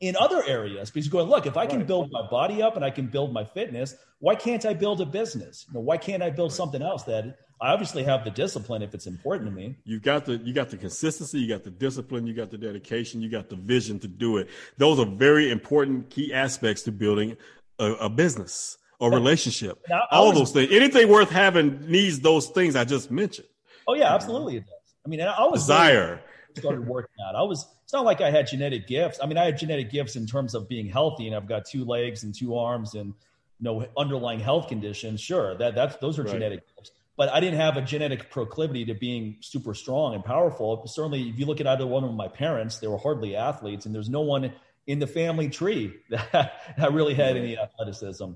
in 0.00 0.16
other 0.16 0.42
areas 0.46 0.90
because 0.90 1.06
you're 1.06 1.12
going, 1.12 1.28
look, 1.28 1.46
if 1.46 1.56
I 1.56 1.66
can 1.66 1.78
right. 1.78 1.86
build 1.86 2.10
my 2.10 2.26
body 2.28 2.62
up 2.62 2.76
and 2.76 2.84
I 2.84 2.90
can 2.90 3.06
build 3.06 3.32
my 3.32 3.44
fitness, 3.44 3.94
why 4.20 4.34
can't 4.34 4.64
I 4.64 4.72
build 4.72 5.00
a 5.00 5.06
business? 5.06 5.66
You 5.68 5.74
know, 5.74 5.80
why 5.80 5.96
can't 5.96 6.22
I 6.22 6.30
build 6.30 6.52
something 6.52 6.80
else 6.80 7.02
that 7.04 7.38
I 7.60 7.72
obviously 7.72 8.04
have 8.04 8.24
the 8.24 8.30
discipline 8.30 8.82
if 8.82 8.94
it's 8.94 9.06
important 9.06 9.50
to 9.50 9.54
me. 9.54 9.76
You 9.84 9.98
got 9.98 10.26
the 10.26 10.36
you 10.36 10.52
got 10.52 10.70
the 10.70 10.76
consistency, 10.76 11.40
you 11.40 11.48
got 11.48 11.64
the 11.64 11.70
discipline, 11.70 12.26
you 12.26 12.34
got 12.34 12.50
the 12.50 12.58
dedication, 12.58 13.20
you 13.20 13.28
got 13.28 13.48
the 13.48 13.56
vision 13.56 13.98
to 14.00 14.08
do 14.08 14.36
it. 14.36 14.48
Those 14.76 14.98
are 15.00 15.06
very 15.06 15.50
important 15.50 16.10
key 16.10 16.32
aspects 16.32 16.82
to 16.82 16.92
building 16.92 17.36
a, 17.78 17.92
a 17.92 18.08
business 18.08 18.78
or 19.00 19.10
relationship. 19.10 19.84
Now, 19.88 20.02
All 20.10 20.28
was, 20.28 20.38
those 20.38 20.52
things. 20.52 20.72
Anything 20.72 21.08
worth 21.08 21.30
having 21.30 21.90
needs 21.90 22.20
those 22.20 22.48
things 22.48 22.76
I 22.76 22.84
just 22.84 23.10
mentioned. 23.10 23.48
Oh 23.86 23.94
yeah, 23.94 24.14
absolutely 24.14 24.58
it 24.58 24.66
does. 24.66 24.94
I 25.04 25.08
mean, 25.08 25.20
I 25.20 25.44
was 25.44 25.62
desire 25.62 26.20
started 26.56 26.86
working 26.86 27.14
out. 27.26 27.34
I 27.34 27.42
was 27.42 27.66
it's 27.82 27.92
not 27.92 28.04
like 28.04 28.20
I 28.20 28.30
had 28.30 28.46
genetic 28.46 28.86
gifts. 28.86 29.18
I 29.22 29.26
mean, 29.26 29.38
I 29.38 29.46
had 29.46 29.58
genetic 29.58 29.90
gifts 29.90 30.16
in 30.16 30.26
terms 30.26 30.54
of 30.54 30.68
being 30.68 30.86
healthy, 30.86 31.26
and 31.26 31.34
I've 31.34 31.48
got 31.48 31.64
two 31.64 31.84
legs 31.84 32.22
and 32.22 32.34
two 32.34 32.56
arms 32.56 32.94
and 32.94 33.14
no 33.60 33.86
underlying 33.96 34.40
health 34.40 34.68
conditions. 34.68 35.20
Sure, 35.20 35.56
that 35.56 35.74
that's 35.74 35.96
those 35.96 36.18
are 36.18 36.22
right. 36.22 36.32
genetic 36.32 36.62
gifts 36.76 36.92
but 37.18 37.28
I 37.30 37.40
didn't 37.40 37.58
have 37.58 37.76
a 37.76 37.82
genetic 37.82 38.30
proclivity 38.30 38.84
to 38.84 38.94
being 38.94 39.38
super 39.40 39.74
strong 39.74 40.14
and 40.14 40.24
powerful. 40.24 40.86
Certainly, 40.86 41.28
if 41.28 41.38
you 41.38 41.46
look 41.46 41.60
at 41.60 41.66
either 41.66 41.84
one 41.84 42.04
of 42.04 42.14
my 42.14 42.28
parents, 42.28 42.78
they 42.78 42.86
were 42.86 42.96
hardly 42.96 43.34
athletes, 43.34 43.86
and 43.86 43.94
there's 43.94 44.08
no 44.08 44.20
one 44.20 44.52
in 44.86 45.00
the 45.00 45.06
family 45.08 45.48
tree 45.50 45.96
that, 46.10 46.52
that 46.78 46.92
really 46.92 47.14
had 47.14 47.36
any 47.36 47.58
athleticism. 47.58 48.30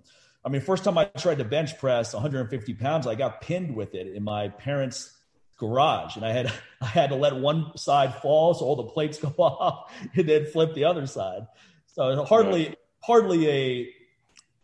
I 0.44 0.48
mean, 0.48 0.60
first 0.60 0.82
time 0.82 0.98
I 0.98 1.04
tried 1.04 1.38
to 1.38 1.44
bench 1.44 1.78
press 1.78 2.12
150 2.12 2.74
pounds, 2.74 3.06
I 3.06 3.14
got 3.14 3.40
pinned 3.40 3.76
with 3.76 3.94
it 3.94 4.08
in 4.16 4.24
my 4.24 4.48
parents' 4.48 5.16
garage, 5.58 6.16
and 6.16 6.24
I 6.24 6.32
had 6.32 6.52
I 6.80 6.86
had 6.86 7.10
to 7.10 7.16
let 7.16 7.36
one 7.36 7.78
side 7.78 8.16
fall 8.16 8.52
so 8.52 8.64
all 8.64 8.74
the 8.74 8.82
plates 8.82 9.16
go 9.20 9.32
off, 9.38 9.92
and 10.16 10.28
then 10.28 10.46
flip 10.46 10.74
the 10.74 10.86
other 10.86 11.06
side. 11.06 11.46
So 11.86 12.24
hardly 12.24 12.66
right. 12.66 12.78
hardly 13.00 13.48
a 13.48 14.01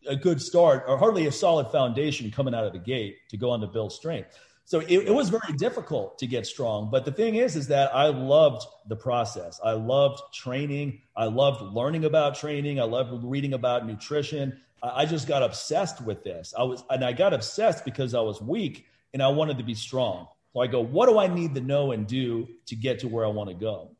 a 0.08 0.16
good 0.16 0.40
start 0.40 0.84
or 0.88 0.96
hardly 0.96 1.26
a 1.26 1.32
solid 1.32 1.70
foundation 1.70 2.30
coming 2.30 2.54
out 2.54 2.64
of 2.64 2.72
the 2.72 2.78
gate 2.78 3.18
to 3.30 3.36
go 3.36 3.50
on 3.50 3.60
to 3.60 3.66
build 3.66 3.92
strength. 3.92 4.36
So 4.64 4.80
it, 4.80 4.90
it, 4.90 5.14
was 5.14 5.30
very 5.30 5.54
difficult 5.56 6.18
to 6.18 6.26
get 6.26 6.46
strong. 6.46 6.90
But 6.90 7.06
the 7.06 7.12
thing 7.12 7.36
is, 7.36 7.56
is 7.56 7.68
that 7.68 7.94
I 7.94 8.08
loved 8.08 8.66
the 8.86 8.96
process. 8.96 9.58
I 9.64 9.72
loved 9.72 10.20
training. 10.34 11.00
I 11.16 11.24
loved 11.24 11.62
learning 11.74 12.04
about 12.04 12.34
training. 12.34 12.78
I 12.78 12.82
loved 12.82 13.24
reading 13.24 13.54
about 13.54 13.86
nutrition. 13.86 14.60
I, 14.82 15.02
I 15.02 15.06
just 15.06 15.26
got 15.26 15.42
obsessed 15.42 16.02
with 16.02 16.22
this. 16.22 16.52
I 16.58 16.64
was, 16.64 16.84
and 16.90 17.02
I 17.02 17.12
got 17.12 17.32
obsessed 17.32 17.86
because 17.86 18.14
I 18.14 18.20
was 18.20 18.42
weak 18.42 18.84
and 19.14 19.22
I 19.22 19.28
wanted 19.28 19.56
to 19.56 19.64
be 19.64 19.72
strong. 19.72 20.26
So 20.52 20.60
I 20.60 20.66
go, 20.66 20.82
what 20.82 21.08
do 21.08 21.18
I 21.18 21.28
need 21.28 21.54
to 21.54 21.62
know 21.62 21.92
and 21.92 22.06
do 22.06 22.48
to 22.66 22.76
get 22.76 22.98
to 23.00 23.08
where 23.08 23.24
I 23.24 23.28
want 23.28 23.48
to 23.48 23.54
go? 23.54 23.92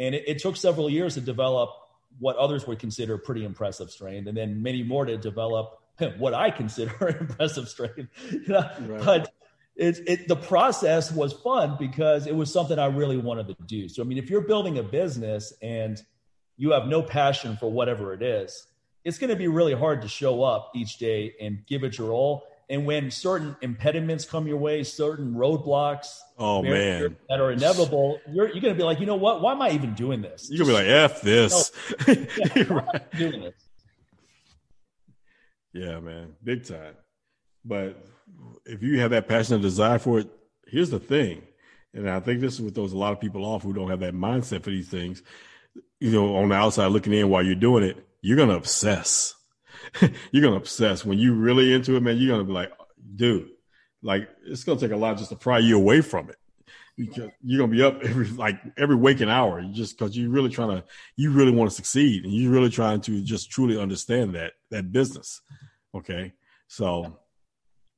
And 0.00 0.16
it, 0.16 0.24
it 0.26 0.38
took 0.40 0.56
several 0.56 0.90
years 0.90 1.14
to 1.14 1.20
develop 1.20 1.70
what 2.18 2.36
others 2.36 2.66
would 2.66 2.78
consider 2.78 3.18
pretty 3.18 3.44
impressive 3.44 3.90
strength, 3.90 4.26
and 4.26 4.36
then 4.36 4.62
many 4.62 4.82
more 4.82 5.04
to 5.04 5.16
develop 5.16 5.80
what 6.18 6.34
I 6.34 6.50
consider 6.50 7.08
impressive 7.20 7.68
strength. 7.68 8.08
You 8.30 8.48
know? 8.48 8.70
right. 8.86 9.04
But 9.04 9.32
it, 9.76 9.98
it, 10.06 10.28
the 10.28 10.36
process 10.36 11.12
was 11.12 11.32
fun 11.32 11.76
because 11.78 12.26
it 12.26 12.34
was 12.34 12.52
something 12.52 12.78
I 12.78 12.86
really 12.86 13.16
wanted 13.16 13.46
to 13.48 13.56
do. 13.66 13.88
So, 13.88 14.02
I 14.02 14.06
mean, 14.06 14.18
if 14.18 14.28
you're 14.28 14.40
building 14.40 14.78
a 14.78 14.82
business 14.82 15.52
and 15.62 16.02
you 16.56 16.72
have 16.72 16.86
no 16.86 17.00
passion 17.00 17.56
for 17.56 17.70
whatever 17.70 18.12
it 18.12 18.22
is, 18.22 18.66
it's 19.04 19.18
going 19.18 19.30
to 19.30 19.36
be 19.36 19.46
really 19.46 19.74
hard 19.74 20.02
to 20.02 20.08
show 20.08 20.42
up 20.42 20.72
each 20.74 20.98
day 20.98 21.34
and 21.40 21.64
give 21.66 21.84
it 21.84 21.96
your 21.96 22.10
all. 22.10 22.42
And 22.70 22.84
when 22.84 23.10
certain 23.10 23.56
impediments 23.62 24.26
come 24.26 24.46
your 24.46 24.58
way, 24.58 24.82
certain 24.82 25.34
roadblocks, 25.34 26.18
oh 26.38 26.62
man, 26.62 27.16
that 27.28 27.40
are 27.40 27.50
inevitable, 27.50 28.20
you're 28.30 28.48
you're 28.48 28.60
gonna 28.60 28.74
be 28.74 28.82
like, 28.82 29.00
you 29.00 29.06
know 29.06 29.16
what? 29.16 29.40
Why 29.40 29.52
am 29.52 29.62
I 29.62 29.70
even 29.70 29.94
doing 29.94 30.20
this? 30.20 30.50
You're 30.50 30.66
gonna 30.66 30.78
be 30.78 30.84
like, 30.84 30.86
f 30.86 31.22
this. 31.22 31.72
No, 32.06 32.14
yeah, 32.54 32.62
right. 32.68 33.12
doing 33.16 33.40
this. 33.40 33.54
Yeah, 35.72 36.00
man, 36.00 36.34
big 36.44 36.66
time. 36.66 36.94
But 37.64 38.04
if 38.66 38.82
you 38.82 39.00
have 39.00 39.12
that 39.12 39.28
passion 39.28 39.54
and 39.54 39.62
desire 39.62 39.98
for 39.98 40.20
it, 40.20 40.28
here's 40.66 40.90
the 40.90 41.00
thing, 41.00 41.42
and 41.94 42.08
I 42.08 42.20
think 42.20 42.40
this 42.40 42.54
is 42.54 42.60
what 42.60 42.74
throws 42.74 42.92
a 42.92 42.98
lot 42.98 43.12
of 43.12 43.20
people 43.20 43.46
off 43.46 43.62
who 43.62 43.72
don't 43.72 43.88
have 43.88 44.00
that 44.00 44.14
mindset 44.14 44.62
for 44.62 44.70
these 44.70 44.88
things. 44.88 45.22
You 46.00 46.10
know, 46.10 46.36
on 46.36 46.50
the 46.50 46.54
outside 46.54 46.88
looking 46.88 47.14
in 47.14 47.30
while 47.30 47.42
you're 47.42 47.54
doing 47.54 47.82
it, 47.82 47.96
you're 48.20 48.36
gonna 48.36 48.56
obsess 48.56 49.34
you're 50.32 50.42
gonna 50.42 50.56
obsess 50.56 51.04
when 51.04 51.18
you 51.18 51.34
really 51.34 51.72
into 51.72 51.96
it, 51.96 52.02
man. 52.02 52.18
You're 52.18 52.32
gonna 52.32 52.44
be 52.44 52.52
like, 52.52 52.72
dude, 53.16 53.50
like 54.02 54.28
it's 54.46 54.64
gonna 54.64 54.80
take 54.80 54.92
a 54.92 54.96
lot 54.96 55.18
just 55.18 55.30
to 55.30 55.36
pry 55.36 55.58
you 55.58 55.76
away 55.76 56.00
from 56.00 56.30
it. 56.30 56.36
Because 56.96 57.30
you're 57.42 57.60
gonna 57.60 57.72
be 57.72 57.82
up 57.82 58.02
every 58.02 58.28
like 58.28 58.60
every 58.76 58.96
waking 58.96 59.28
hour, 59.28 59.62
just 59.72 59.96
because 59.96 60.16
you're 60.16 60.30
really 60.30 60.50
trying 60.50 60.76
to, 60.76 60.84
you 61.16 61.30
really 61.30 61.52
want 61.52 61.70
to 61.70 61.76
succeed, 61.76 62.24
and 62.24 62.32
you're 62.32 62.52
really 62.52 62.70
trying 62.70 63.00
to 63.02 63.22
just 63.22 63.50
truly 63.50 63.80
understand 63.80 64.34
that 64.34 64.54
that 64.70 64.90
business. 64.90 65.40
Okay, 65.94 66.32
so 66.66 67.18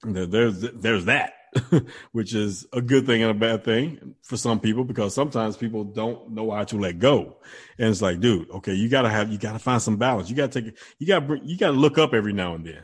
there's 0.04 0.60
there's 0.60 1.06
that. 1.06 1.32
which 2.12 2.34
is 2.34 2.66
a 2.72 2.80
good 2.80 3.06
thing 3.06 3.22
and 3.22 3.30
a 3.30 3.34
bad 3.34 3.64
thing 3.64 4.14
for 4.22 4.36
some 4.36 4.60
people 4.60 4.84
because 4.84 5.14
sometimes 5.14 5.56
people 5.56 5.84
don't 5.84 6.30
know 6.30 6.50
how 6.50 6.64
to 6.64 6.76
let 6.78 6.98
go. 6.98 7.38
And 7.78 7.88
it's 7.88 8.02
like, 8.02 8.20
dude, 8.20 8.50
okay, 8.50 8.74
you 8.74 8.88
gotta 8.88 9.08
have, 9.08 9.30
you 9.30 9.38
gotta 9.38 9.58
find 9.58 9.82
some 9.82 9.96
balance. 9.96 10.30
You 10.30 10.36
gotta 10.36 10.60
take, 10.60 10.76
you 10.98 11.06
gotta, 11.06 11.40
you 11.42 11.56
gotta 11.58 11.72
look 11.72 11.98
up 11.98 12.14
every 12.14 12.32
now 12.32 12.54
and 12.54 12.64
then. 12.64 12.82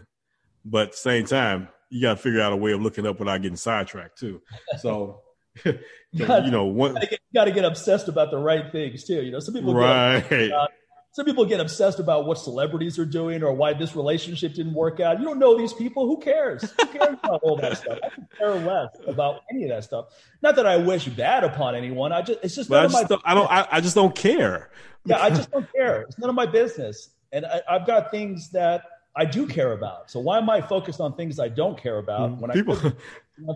But 0.65 0.89
at 0.89 0.91
the 0.93 0.99
same 0.99 1.27
time, 1.27 1.69
you 1.91 2.03
gotta 2.03 2.21
figure 2.21 2.41
out 2.41 2.53
a 2.53 2.57
way 2.57 2.73
of 2.73 2.81
looking 2.81 3.07
up 3.07 3.19
without 3.19 3.41
getting 3.43 3.57
sidetracked 3.57 4.19
too. 4.19 4.43
So, 4.81 5.21
you, 5.65 5.77
know, 6.51 6.65
one, 6.65 6.97
you 6.97 7.19
gotta, 7.35 7.53
get, 7.53 7.65
obsessed 7.65 8.09
about 8.09 8.31
the 8.31 8.39
right 8.39 8.71
things 8.73 9.05
too. 9.05 9.23
You 9.23 9.31
know, 9.31 9.41
some 9.41 9.55
people 9.55 9.75
right. 9.75 10.29
Get, 10.29 10.51
uh, 10.51 10.67
some 11.17 11.25
people 11.25 11.47
get 11.47 11.61
obsessed 11.61 11.99
about 11.99 12.27
what 12.27 12.37
celebrities 12.37 12.99
are 12.99 13.07
doing 13.07 13.43
or 13.43 13.51
why 13.51 13.73
this 13.73 13.97
relationship 13.97 14.53
didn't 14.53 14.75
work 14.75 15.01
out. 15.01 15.19
You 15.19 15.25
don't 15.25 15.39
know 15.39 15.57
these 15.57 15.73
people. 15.73 16.07
Who 16.07 16.19
cares? 16.19 16.71
Who 16.79 16.87
cares 16.89 17.17
about 17.25 17.41
all 17.43 17.57
that 17.57 17.79
stuff? 17.79 17.99
I 18.03 18.37
care 18.37 18.55
less 18.57 18.91
about 19.07 19.41
any 19.51 19.63
of 19.63 19.71
that 19.71 19.85
stuff. 19.85 20.09
Not 20.43 20.57
that 20.57 20.67
I 20.67 20.77
wish 20.77 21.07
bad 21.07 21.43
upon 21.43 21.75
anyone. 21.75 22.13
I 22.13 22.21
just 22.21 22.41
it's 22.43 22.55
just 22.55 22.69
none 22.69 22.83
I 22.83 22.85
of 22.85 22.93
my. 22.93 23.05
I 23.25 23.33
don't. 23.33 23.51
I, 23.51 23.67
I, 23.73 23.81
just 23.81 23.95
don't 23.95 24.15
care. 24.15 24.69
Yeah, 25.07 25.23
I 25.23 25.31
just 25.31 25.51
don't 25.51 25.67
care. 25.73 26.03
It's 26.03 26.19
none 26.19 26.29
of 26.29 26.37
my 26.37 26.45
business, 26.45 27.09
and 27.33 27.47
I, 27.47 27.63
I've 27.67 27.87
got 27.87 28.11
things 28.11 28.51
that 28.51 28.83
I 29.17 29.25
do 29.25 29.47
care 29.47 29.73
about. 29.73 30.11
So 30.11 30.21
why 30.21 30.37
am 30.37 30.51
I 30.51 30.61
focused 30.61 31.01
on 31.01 31.17
things 31.17 31.41
I 31.41 31.49
don't 31.49 31.81
care 31.81 31.97
about 31.97 32.33
mm, 32.33 32.41
when 32.41 32.51
people 32.51 32.77
on 32.77 32.95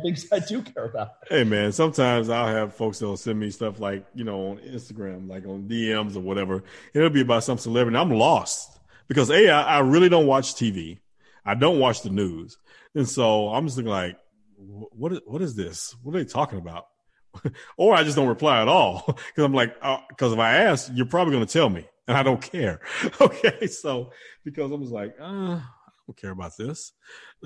things 0.02 0.26
I 0.32 0.38
do 0.38 0.62
care 0.62 0.84
about? 0.84 1.12
Hey 1.28 1.44
man, 1.44 1.72
sometimes 1.72 2.28
I'll 2.28 2.46
have 2.46 2.74
folks 2.74 2.98
that'll 2.98 3.16
send 3.16 3.38
me 3.38 3.50
stuff 3.50 3.80
like 3.80 4.04
you 4.14 4.24
know 4.24 4.50
on 4.50 4.58
Instagram, 4.58 5.28
like 5.28 5.46
on 5.46 5.68
DMs 5.68 6.16
or 6.16 6.20
whatever. 6.20 6.62
It'll 6.94 7.10
be 7.10 7.22
about 7.22 7.44
some 7.44 7.58
celebrity. 7.58 7.96
I'm 7.96 8.10
lost 8.10 8.78
because 9.08 9.30
a 9.30 9.48
I, 9.48 9.76
I 9.76 9.78
really 9.80 10.08
don't 10.08 10.26
watch 10.26 10.54
TV. 10.54 10.98
I 11.44 11.54
don't 11.54 11.78
watch 11.78 12.02
the 12.02 12.10
news, 12.10 12.58
and 12.94 13.08
so 13.08 13.48
I'm 13.48 13.66
just 13.66 13.78
like, 13.78 14.16
what 14.56 15.12
is 15.12 15.20
what 15.26 15.42
is 15.42 15.54
this? 15.54 15.94
What 16.02 16.14
are 16.14 16.18
they 16.18 16.30
talking 16.30 16.58
about? 16.58 16.86
or 17.76 17.94
I 17.94 18.02
just 18.02 18.16
don't 18.16 18.28
reply 18.28 18.60
at 18.60 18.68
all 18.68 19.04
because 19.06 19.44
I'm 19.44 19.54
like, 19.54 19.74
because 19.74 20.32
uh, 20.32 20.34
if 20.34 20.38
I 20.38 20.56
ask, 20.56 20.90
you're 20.94 21.06
probably 21.06 21.32
going 21.32 21.46
to 21.46 21.52
tell 21.52 21.68
me 21.68 21.86
and 22.10 22.18
I 22.18 22.22
don't 22.22 22.42
care. 22.42 22.80
Okay. 23.20 23.66
So, 23.66 24.12
because 24.44 24.72
I 24.72 24.74
was 24.74 24.90
like, 24.90 25.14
uh, 25.20 25.24
I 25.56 25.62
don't 26.06 26.16
care 26.16 26.30
about 26.30 26.56
this. 26.56 26.92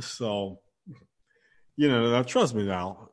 So, 0.00 0.60
you 1.76 1.88
know, 1.88 2.10
now 2.10 2.22
trust 2.22 2.54
me 2.54 2.64
now, 2.64 3.10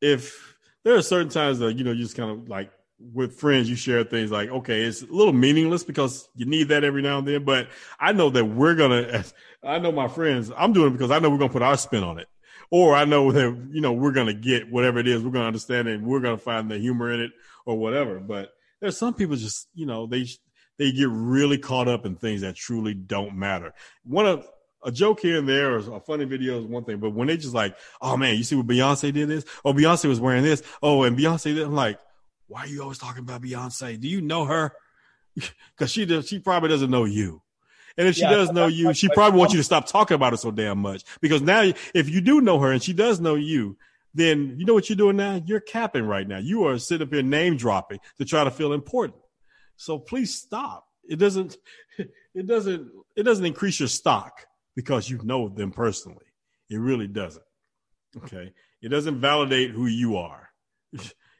if 0.00 0.56
there 0.84 0.96
are 0.96 1.02
certain 1.02 1.28
times 1.28 1.58
that, 1.60 1.76
you 1.76 1.84
know, 1.84 1.92
you 1.92 2.02
just 2.02 2.16
kind 2.16 2.30
of 2.30 2.48
like 2.48 2.70
with 3.12 3.34
friends, 3.34 3.68
you 3.68 3.76
share 3.76 4.04
things 4.04 4.30
like, 4.30 4.48
okay, 4.48 4.82
it's 4.82 5.02
a 5.02 5.06
little 5.06 5.32
meaningless 5.32 5.84
because 5.84 6.28
you 6.34 6.46
need 6.46 6.68
that 6.68 6.84
every 6.84 7.02
now 7.02 7.18
and 7.18 7.26
then. 7.26 7.44
But 7.44 7.68
I 7.98 8.12
know 8.12 8.30
that 8.30 8.44
we're 8.44 8.74
going 8.74 9.04
to, 9.04 9.24
I 9.62 9.78
know 9.78 9.92
my 9.92 10.08
friends, 10.08 10.50
I'm 10.56 10.72
doing 10.72 10.88
it 10.88 10.92
because 10.92 11.10
I 11.10 11.18
know 11.18 11.30
we're 11.30 11.38
going 11.38 11.50
to 11.50 11.52
put 11.52 11.62
our 11.62 11.76
spin 11.76 12.04
on 12.04 12.18
it. 12.18 12.28
Or 12.70 12.94
I 12.94 13.04
know 13.04 13.30
that, 13.32 13.68
you 13.70 13.82
know, 13.82 13.92
we're 13.92 14.12
going 14.12 14.28
to 14.28 14.34
get 14.34 14.70
whatever 14.70 14.98
it 14.98 15.06
is, 15.06 15.22
we're 15.22 15.30
going 15.30 15.42
to 15.42 15.48
understand 15.48 15.88
it 15.88 15.96
and 15.96 16.06
we're 16.06 16.20
going 16.20 16.38
to 16.38 16.42
find 16.42 16.70
the 16.70 16.78
humor 16.78 17.12
in 17.12 17.20
it 17.20 17.30
or 17.66 17.76
whatever. 17.76 18.18
But 18.18 18.50
there's 18.80 18.96
some 18.96 19.12
people 19.12 19.36
just, 19.36 19.68
you 19.74 19.84
know, 19.84 20.06
they 20.06 20.26
they 20.78 20.90
get 20.90 21.08
really 21.10 21.58
caught 21.58 21.86
up 21.86 22.06
in 22.06 22.16
things 22.16 22.40
that 22.40 22.56
truly 22.56 22.94
don't 22.94 23.36
matter. 23.36 23.74
One 24.04 24.26
of 24.26 24.48
a 24.84 24.90
joke 24.90 25.20
here 25.20 25.38
and 25.38 25.48
there 25.48 25.72
or 25.72 25.96
a 25.96 26.00
funny 26.00 26.24
video 26.24 26.58
is 26.58 26.66
one 26.66 26.84
thing, 26.84 26.98
but 26.98 27.10
when 27.10 27.28
they 27.28 27.36
just 27.36 27.54
like, 27.54 27.76
oh 28.00 28.16
man, 28.16 28.36
you 28.36 28.42
see 28.42 28.56
what 28.56 28.66
Beyonce 28.66 29.12
did 29.12 29.28
this? 29.28 29.44
Oh, 29.64 29.72
Beyonce 29.72 30.08
was 30.08 30.20
wearing 30.20 30.42
this. 30.42 30.62
Oh, 30.82 31.02
and 31.04 31.16
Beyonce 31.16 31.54
did. 31.54 31.62
I'm 31.64 31.74
like, 31.74 31.98
why 32.48 32.60
are 32.60 32.66
you 32.66 32.82
always 32.82 32.98
talking 32.98 33.22
about 33.22 33.42
Beyonce? 33.42 33.98
Do 33.98 34.08
you 34.08 34.20
know 34.20 34.44
her? 34.44 34.72
Because 35.74 35.90
she 35.90 36.04
does, 36.04 36.28
she 36.28 36.38
probably 36.38 36.68
doesn't 36.68 36.90
know 36.90 37.04
you. 37.04 37.40
And 37.96 38.06
if 38.06 38.16
she 38.16 38.22
yeah, 38.22 38.30
does 38.30 38.52
know 38.52 38.66
you, 38.66 38.92
she 38.94 39.08
probably 39.08 39.38
wants 39.38 39.54
you 39.54 39.60
to 39.60 39.64
stop 39.64 39.86
talking 39.86 40.14
about 40.14 40.32
her 40.32 40.36
so 40.36 40.50
damn 40.50 40.78
much. 40.78 41.04
Because 41.20 41.42
now, 41.42 41.72
if 41.94 42.08
you 42.08 42.20
do 42.20 42.40
know 42.40 42.58
her 42.58 42.70
and 42.70 42.82
she 42.82 42.92
does 42.92 43.20
know 43.20 43.34
you, 43.34 43.76
then 44.14 44.56
you 44.58 44.66
know 44.66 44.74
what 44.74 44.88
you're 44.88 44.96
doing 44.96 45.16
now? 45.16 45.42
You're 45.44 45.60
capping 45.60 46.04
right 46.04 46.26
now. 46.26 46.38
You 46.38 46.66
are 46.66 46.78
sitting 46.78 47.06
up 47.06 47.12
here 47.12 47.22
name 47.22 47.56
dropping 47.56 48.00
to 48.18 48.24
try 48.24 48.44
to 48.44 48.50
feel 48.50 48.72
important. 48.72 49.18
So 49.76 49.98
please 49.98 50.34
stop. 50.34 50.86
It 51.08 51.16
doesn't, 51.16 51.56
it 52.34 52.46
doesn't, 52.46 52.90
it 53.16 53.22
doesn't 53.22 53.44
increase 53.44 53.80
your 53.80 53.88
stock 53.88 54.46
because 54.74 55.08
you 55.08 55.20
know 55.22 55.48
them 55.48 55.70
personally. 55.70 56.26
It 56.70 56.76
really 56.78 57.08
doesn't. 57.08 57.44
Okay. 58.16 58.52
It 58.80 58.88
doesn't 58.88 59.20
validate 59.20 59.70
who 59.70 59.86
you 59.86 60.16
are, 60.16 60.48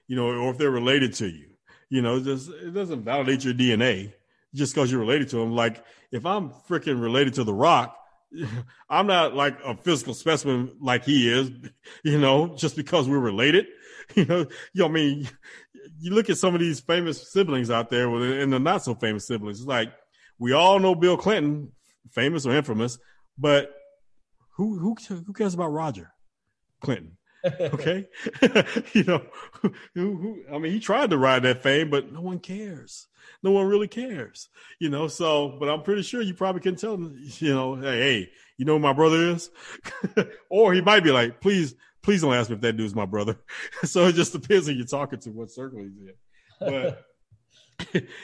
you 0.06 0.16
know, 0.16 0.26
or 0.26 0.50
if 0.50 0.58
they're 0.58 0.70
related 0.70 1.14
to 1.14 1.28
you. 1.28 1.48
You 1.90 2.02
know, 2.02 2.16
it, 2.16 2.24
just, 2.24 2.50
it 2.50 2.72
doesn't 2.72 3.04
validate 3.04 3.44
your 3.44 3.54
DNA. 3.54 4.12
just 4.54 4.74
because 4.74 4.90
you're 4.90 5.00
related 5.00 5.28
to 5.30 5.36
them. 5.36 5.54
Like 5.54 5.84
if 6.10 6.26
I'm 6.26 6.50
freaking 6.68 7.00
related 7.00 7.34
to 7.34 7.44
The 7.44 7.54
Rock, 7.54 7.96
I'm 8.90 9.06
not 9.06 9.34
like 9.34 9.58
a 9.64 9.76
physical 9.76 10.14
specimen 10.14 10.76
like 10.80 11.04
he 11.04 11.30
is, 11.30 11.50
you 12.04 12.18
know, 12.18 12.54
just 12.56 12.76
because 12.76 13.08
we're 13.08 13.18
related. 13.18 13.66
You 14.14 14.24
know, 14.26 14.38
you 14.74 14.82
know, 14.82 14.86
I 14.86 14.90
mean, 14.90 15.28
you 16.00 16.12
look 16.12 16.28
at 16.28 16.36
some 16.36 16.54
of 16.54 16.60
these 16.60 16.80
famous 16.80 17.32
siblings 17.32 17.70
out 17.70 17.88
there 17.88 18.08
and 18.10 18.52
the 18.52 18.58
not 18.58 18.82
so 18.82 18.94
famous 18.94 19.26
siblings. 19.26 19.60
It's 19.60 19.68
like 19.68 19.92
we 20.38 20.52
all 20.52 20.78
know 20.78 20.94
Bill 20.94 21.16
Clinton, 21.16 21.70
famous 22.10 22.44
or 22.44 22.52
infamous, 22.54 22.98
but 23.42 23.74
who 24.56 24.78
who 24.78 24.94
who 25.08 25.32
cares 25.32 25.52
about 25.52 25.72
Roger 25.72 26.12
Clinton? 26.80 27.18
okay, 27.60 28.06
you 28.92 29.02
know, 29.02 29.20
who, 29.60 29.72
who, 29.94 30.44
I 30.52 30.58
mean, 30.58 30.70
he 30.70 30.78
tried 30.78 31.10
to 31.10 31.18
ride 31.18 31.42
that 31.42 31.60
fame, 31.60 31.90
but 31.90 32.12
no 32.12 32.20
one 32.20 32.38
cares. 32.38 33.08
No 33.42 33.50
one 33.50 33.66
really 33.66 33.88
cares, 33.88 34.48
you 34.78 34.88
know. 34.88 35.08
So, 35.08 35.56
but 35.58 35.68
I'm 35.68 35.82
pretty 35.82 36.02
sure 36.02 36.22
you 36.22 36.34
probably 36.34 36.60
can 36.60 36.76
tell 36.76 36.94
him, 36.94 37.20
you 37.38 37.52
know, 37.52 37.74
hey, 37.74 37.98
hey, 37.98 38.30
you 38.58 38.64
know 38.64 38.74
who 38.74 38.78
my 38.78 38.92
brother 38.92 39.30
is, 39.30 39.50
or 40.50 40.72
he 40.72 40.80
might 40.80 41.02
be 41.02 41.10
like, 41.10 41.40
please, 41.40 41.74
please 42.00 42.22
don't 42.22 42.32
ask 42.32 42.48
me 42.48 42.54
if 42.54 42.62
that 42.62 42.76
dude's 42.76 42.94
my 42.94 43.06
brother. 43.06 43.36
so 43.82 44.06
it 44.06 44.14
just 44.14 44.32
depends 44.32 44.68
who 44.68 44.74
you're 44.74 44.86
talking 44.86 45.18
to, 45.18 45.30
what 45.30 45.50
circle 45.50 45.80
he's 45.80 45.96
in. 45.96 46.14
But 46.60 47.04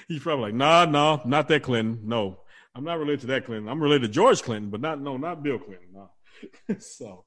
he's 0.07 0.23
probably 0.23 0.45
like, 0.45 0.55
nah, 0.55 0.85
nah, 0.85 1.19
not 1.25 1.49
that 1.49 1.65
Clinton. 1.65 2.03
No, 2.05 2.39
I'm 2.79 2.85
not 2.85 3.01
related 3.01 3.23
to 3.23 3.27
that 3.27 3.45
Clinton. 3.45 3.69
I'm 3.69 3.83
related 3.83 4.07
to 4.07 4.13
George 4.13 4.41
Clinton, 4.41 4.71
but 4.71 4.81
not 4.81 5.01
no, 5.01 5.17
not 5.17 5.43
Bill 5.43 5.59
Clinton. 5.59 5.89
No. 5.93 6.11
so 6.79 7.25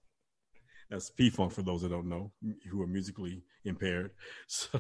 that's 0.90 1.10
P 1.10 1.30
Funk 1.30 1.52
for 1.52 1.62
those 1.62 1.82
that 1.82 1.90
don't 1.90 2.08
know 2.08 2.32
who 2.72 2.82
are 2.82 2.88
musically 2.88 3.44
impaired. 3.66 4.12
So, 4.48 4.80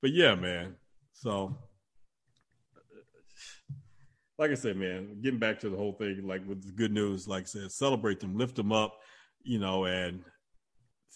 but 0.00 0.12
yeah, 0.12 0.36
man. 0.36 0.76
So, 1.14 1.58
like 4.38 4.52
I 4.52 4.54
said, 4.54 4.76
man, 4.76 5.20
getting 5.20 5.40
back 5.40 5.58
to 5.60 5.68
the 5.68 5.76
whole 5.76 5.94
thing, 5.94 6.22
like 6.24 6.46
with 6.46 6.64
the 6.64 6.72
good 6.72 6.92
news, 6.92 7.26
like 7.26 7.42
I 7.42 7.46
said, 7.46 7.72
celebrate 7.72 8.20
them, 8.20 8.38
lift 8.38 8.54
them 8.54 8.70
up, 8.70 8.94
you 9.42 9.58
know, 9.58 9.86
and 9.86 10.22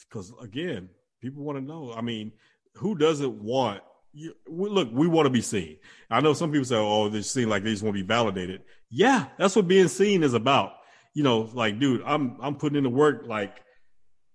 because 0.09 0.33
again, 0.43 0.89
people 1.23 1.45
want 1.45 1.57
to 1.57 1.65
know. 1.65 1.95
I 1.97 2.01
mean, 2.01 2.33
who 2.75 2.97
doesn't 2.97 3.41
want? 3.41 3.81
You, 4.19 4.35
look, 4.49 4.89
we 4.93 5.07
want 5.07 5.27
to 5.27 5.31
be 5.31 5.41
seen. 5.41 5.77
I 6.11 6.21
know 6.21 6.33
some 6.33 6.51
people 6.51 6.65
say, 6.65 6.75
"Oh, 6.75 7.09
they 7.09 7.23
seem 7.23 7.49
like 7.49 7.63
they 7.63 7.71
just 7.71 7.85
want 7.85 7.97
to 7.97 8.03
be 8.03 8.07
validated." 8.07 8.63
Yeah, 8.91 9.27
that's 9.39 9.55
what 9.55 9.69
being 9.69 9.87
seen 9.87 10.25
is 10.25 10.35
about. 10.35 10.73
You 11.15 11.23
know, 11.23 11.49
like, 11.53 11.79
dude, 11.79 12.03
I'm 12.05 12.37
I'm 12.41 12.57
putting 12.57 12.79
in 12.79 12.83
the 12.85 12.91
work. 12.91 13.27
Like, 13.27 13.63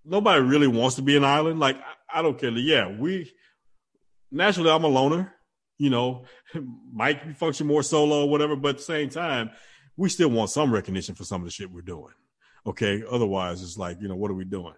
nobody 0.06 0.42
really 0.42 0.68
wants 0.68 0.96
to 0.96 1.02
be 1.02 1.18
an 1.18 1.26
island. 1.26 1.60
Like, 1.60 1.78
I, 1.78 2.20
I 2.20 2.22
don't 2.22 2.40
care. 2.40 2.50
Yeah, 2.52 2.98
we 2.98 3.30
naturally, 4.32 4.70
I'm 4.70 4.86
a 4.86 4.88
loner. 4.88 5.34
You 5.78 5.90
know, 5.90 6.26
might 6.94 7.36
function 7.36 7.68
more 7.68 7.84
solo 7.84 8.24
or 8.24 8.30
whatever, 8.30 8.56
but 8.56 8.70
at 8.70 8.78
the 8.78 8.84
same 8.84 9.10
time, 9.10 9.52
we 9.98 10.08
still 10.08 10.30
want 10.30 10.50
some 10.50 10.74
recognition 10.74 11.16
for 11.16 11.26
some 11.26 11.42
of 11.42 11.46
the 11.46 11.52
shit 11.52 11.70
we're 11.70 11.82
doing. 11.82 12.14
Okay, 12.66 13.04
otherwise, 13.12 13.62
it's 13.62 13.78
like, 13.78 13.98
you 14.00 14.08
know, 14.08 14.16
what 14.16 14.32
are 14.32 14.36
we 14.36 14.46
doing? 14.46 14.76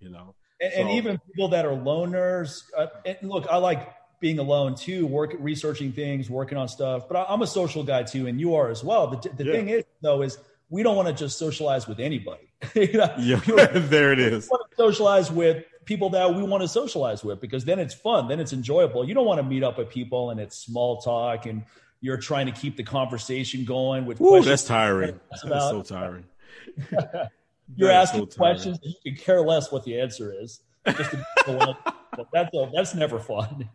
You 0.00 0.10
know, 0.10 0.36
and, 0.60 0.72
so, 0.72 0.80
and 0.80 0.90
even 0.90 1.18
people 1.18 1.48
that 1.48 1.66
are 1.66 1.76
loners. 1.76 2.62
Uh, 2.76 2.86
look, 3.22 3.46
I 3.50 3.56
like 3.56 3.97
being 4.20 4.38
alone 4.38 4.74
too, 4.74 5.06
work 5.06 5.34
researching 5.38 5.92
things, 5.92 6.28
working 6.28 6.58
on 6.58 6.68
stuff. 6.68 7.08
But 7.08 7.28
I, 7.28 7.32
am 7.32 7.42
a 7.42 7.46
social 7.46 7.84
guy 7.84 8.02
too, 8.02 8.26
and 8.26 8.40
you 8.40 8.54
are 8.54 8.70
as 8.70 8.82
well. 8.82 9.06
The, 9.08 9.28
the 9.36 9.44
yeah. 9.44 9.52
thing 9.52 9.68
is, 9.68 9.84
though, 10.00 10.22
is 10.22 10.38
we 10.70 10.82
don't 10.82 10.96
want 10.96 11.08
to 11.08 11.14
just 11.14 11.38
socialize 11.38 11.86
with 11.86 12.00
anybody. 12.00 12.52
you 12.74 12.92
know? 12.92 13.14
Yeah, 13.18 13.40
there 13.74 14.12
it 14.12 14.18
is. 14.18 14.50
socialize 14.76 15.30
with 15.30 15.64
people 15.84 16.10
that 16.10 16.34
we 16.34 16.42
want 16.42 16.62
to 16.62 16.68
socialize 16.68 17.24
with 17.24 17.40
because 17.40 17.64
then 17.64 17.78
it's 17.78 17.94
fun, 17.94 18.28
then 18.28 18.40
it's 18.40 18.52
enjoyable. 18.52 19.06
You 19.06 19.14
don't 19.14 19.26
want 19.26 19.38
to 19.38 19.42
meet 19.42 19.62
up 19.62 19.78
with 19.78 19.88
people 19.88 20.30
and 20.30 20.38
it's 20.38 20.58
small 20.58 21.00
talk 21.00 21.46
and 21.46 21.64
you're 22.00 22.18
trying 22.18 22.46
to 22.46 22.52
keep 22.52 22.76
the 22.76 22.82
conversation 22.82 23.64
going 23.64 24.04
with 24.04 24.20
Ooh, 24.20 24.42
that's 24.42 24.64
tiring. 24.64 25.18
That's 25.30 25.42
so 25.42 25.82
tiring. 25.82 26.24
you're 27.74 27.90
asking 27.90 28.30
so 28.30 28.36
questions 28.36 28.78
that 28.80 28.86
you 28.86 28.94
can 29.12 29.16
care 29.16 29.40
less 29.40 29.72
what 29.72 29.84
the 29.84 30.00
answer 30.00 30.32
is. 30.38 30.60
Just 30.86 31.10
to, 31.10 31.76
that's 32.32 32.54
a, 32.54 32.70
that's 32.74 32.94
never 32.94 33.18
fun. 33.18 33.68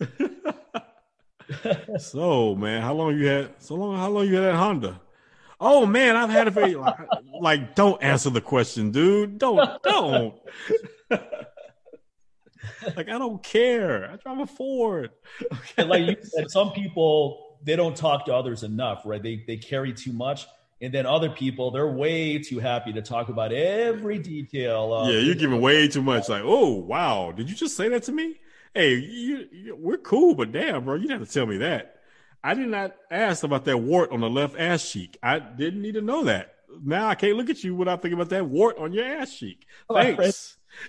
so 1.98 2.54
man, 2.54 2.82
how 2.82 2.94
long 2.94 3.18
you 3.18 3.26
had? 3.26 3.50
So 3.58 3.74
long? 3.74 3.96
How 3.96 4.08
long 4.08 4.26
you 4.26 4.34
had 4.34 4.44
that 4.44 4.54
Honda? 4.56 5.00
Oh 5.60 5.86
man, 5.86 6.16
I've 6.16 6.30
had 6.30 6.46
it 6.48 6.52
for 6.52 6.66
like, 6.68 6.96
like 7.40 7.74
don't 7.74 8.02
answer 8.02 8.30
the 8.30 8.40
question, 8.40 8.90
dude. 8.90 9.38
Don't 9.38 9.82
don't. 9.82 10.34
like 12.96 13.08
I 13.08 13.18
don't 13.18 13.42
care. 13.42 14.10
I 14.10 14.16
drive 14.16 14.38
a 14.38 14.46
Ford. 14.46 15.10
Okay. 15.52 15.84
Like 15.84 16.06
you 16.06 16.16
said, 16.22 16.50
some 16.50 16.70
people 16.72 17.58
they 17.64 17.76
don't 17.76 17.96
talk 17.96 18.26
to 18.26 18.34
others 18.34 18.62
enough, 18.62 19.02
right? 19.04 19.22
They 19.22 19.42
they 19.46 19.56
carry 19.56 19.92
too 19.92 20.12
much. 20.12 20.46
And 20.80 20.94
then 20.94 21.06
other 21.06 21.28
people, 21.28 21.72
they're 21.72 21.90
way 21.90 22.38
too 22.38 22.60
happy 22.60 22.92
to 22.92 23.02
talk 23.02 23.30
about 23.30 23.52
every 23.52 24.16
detail. 24.20 25.08
yeah, 25.10 25.18
you're 25.18 25.34
giving 25.34 25.60
way 25.60 25.88
too 25.88 26.02
much. 26.02 26.28
Like, 26.28 26.42
oh 26.44 26.74
wow, 26.74 27.32
did 27.32 27.50
you 27.50 27.56
just 27.56 27.76
say 27.76 27.88
that 27.88 28.04
to 28.04 28.12
me? 28.12 28.36
Hey, 28.74 28.94
you, 28.94 29.46
you, 29.50 29.76
we're 29.76 29.98
cool, 29.98 30.34
but 30.34 30.52
damn, 30.52 30.84
bro, 30.84 30.94
you 30.94 31.02
didn't 31.02 31.20
have 31.20 31.28
to 31.28 31.34
tell 31.34 31.46
me 31.46 31.58
that. 31.58 31.96
I 32.42 32.54
did 32.54 32.68
not 32.68 32.94
ask 33.10 33.42
about 33.42 33.64
that 33.64 33.78
wart 33.78 34.12
on 34.12 34.20
the 34.20 34.30
left 34.30 34.58
ass 34.58 34.88
cheek. 34.88 35.18
I 35.22 35.38
didn't 35.38 35.82
need 35.82 35.94
to 35.94 36.00
know 36.00 36.24
that. 36.24 36.54
Now 36.82 37.08
I 37.08 37.14
can't 37.14 37.36
look 37.36 37.50
at 37.50 37.64
you 37.64 37.74
without 37.74 38.02
thinking 38.02 38.18
about 38.18 38.30
that 38.30 38.46
wart 38.46 38.78
on 38.78 38.92
your 38.92 39.04
ass 39.04 39.36
cheek. 39.36 39.66
Thanks. 39.92 40.08
My 40.08 40.14
friend, 40.14 40.34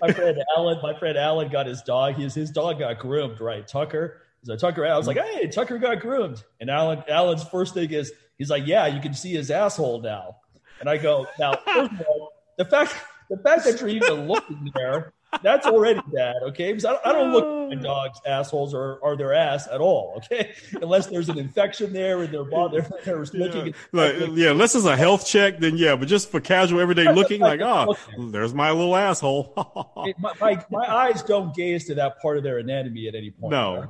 my 0.02 0.12
friend 0.12 0.38
Alan, 0.56 0.78
my 0.82 0.98
friend 0.98 1.18
Alan 1.18 1.48
got 1.48 1.66
his 1.66 1.82
dog. 1.82 2.14
His 2.14 2.34
his 2.34 2.50
dog 2.50 2.78
got 2.78 2.98
groomed, 2.98 3.40
right? 3.40 3.66
Tucker. 3.66 4.22
So 4.42 4.56
Tucker, 4.56 4.86
I 4.86 4.96
was 4.96 5.06
like, 5.06 5.18
hey, 5.18 5.48
Tucker 5.48 5.78
got 5.78 6.00
groomed. 6.00 6.42
And 6.60 6.70
Alan, 6.70 7.02
Alan's 7.08 7.44
first 7.44 7.74
thing 7.74 7.90
is, 7.90 8.12
he's 8.38 8.50
like, 8.50 8.66
yeah, 8.66 8.86
you 8.86 9.00
can 9.00 9.12
see 9.12 9.32
his 9.32 9.50
asshole 9.50 10.00
now. 10.00 10.36
And 10.80 10.88
I 10.88 10.96
go, 10.96 11.26
now, 11.38 11.58
all, 11.66 12.32
the 12.56 12.64
fact, 12.64 12.94
the 13.28 13.36
fact 13.38 13.64
that 13.64 13.80
you're 13.80 13.90
even 13.90 14.26
looking 14.28 14.70
there 14.74 15.12
that's 15.42 15.66
already 15.66 16.00
bad, 16.12 16.36
okay? 16.42 16.72
Because 16.72 16.84
I, 16.84 16.98
I 17.08 17.12
don't 17.12 17.32
look 17.32 17.44
at 17.44 17.76
my 17.76 17.82
dog's 17.82 18.20
assholes 18.26 18.74
or, 18.74 18.96
or 18.96 19.16
their 19.16 19.34
ass 19.34 19.68
at 19.70 19.80
all, 19.80 20.14
okay? 20.18 20.52
Unless 20.82 21.06
there's 21.06 21.28
an 21.28 21.38
infection 21.38 21.92
there 21.92 22.22
and 22.22 22.32
they're, 22.32 22.44
they're, 22.70 22.88
they're 23.04 23.24
looking. 23.24 23.66
Yeah. 23.68 23.72
Like, 23.92 24.14
yeah, 24.32 24.50
unless 24.50 24.74
it's 24.74 24.86
a 24.86 24.96
health 24.96 25.26
check, 25.26 25.58
then 25.58 25.76
yeah, 25.76 25.96
but 25.96 26.08
just 26.08 26.30
for 26.30 26.40
casual 26.40 26.80
everyday 26.80 27.12
looking, 27.14 27.40
like, 27.40 27.60
oh, 27.60 27.96
there's 28.18 28.54
my 28.54 28.70
little 28.70 28.96
asshole. 28.96 29.52
my, 30.18 30.32
my, 30.40 30.64
my, 30.70 30.94
eyes 30.94 31.22
don't 31.22 31.54
gaze 31.54 31.86
to 31.86 31.94
that 31.94 32.20
part 32.20 32.36
of 32.36 32.42
their 32.42 32.58
anatomy 32.58 33.08
at 33.08 33.14
any 33.14 33.30
point. 33.30 33.52
No. 33.52 33.80
Right? 33.80 33.88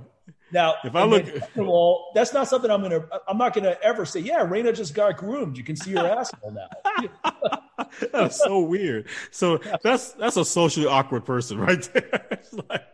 Now, 0.52 0.74
if 0.84 0.94
I 0.96 1.04
look, 1.04 1.24
then, 1.24 1.66
all, 1.66 2.10
that's 2.14 2.32
not 2.32 2.48
something 2.48 2.70
I'm 2.70 2.82
gonna. 2.82 3.04
I'm 3.28 3.38
not 3.38 3.54
gonna 3.54 3.76
ever 3.82 4.04
say. 4.04 4.20
Yeah, 4.20 4.44
Raina 4.44 4.74
just 4.74 4.94
got 4.94 5.16
groomed. 5.16 5.56
You 5.56 5.64
can 5.64 5.76
see 5.76 5.92
her 5.92 6.06
asshole 6.06 6.52
now. 6.52 7.08
that's 8.12 8.38
so 8.38 8.60
weird. 8.60 9.08
So 9.30 9.60
that's 9.82 10.12
that's 10.12 10.36
a 10.36 10.44
socially 10.44 10.86
awkward 10.86 11.24
person 11.24 11.58
right 11.58 11.82
there. 11.92 12.40
like, 12.68 12.86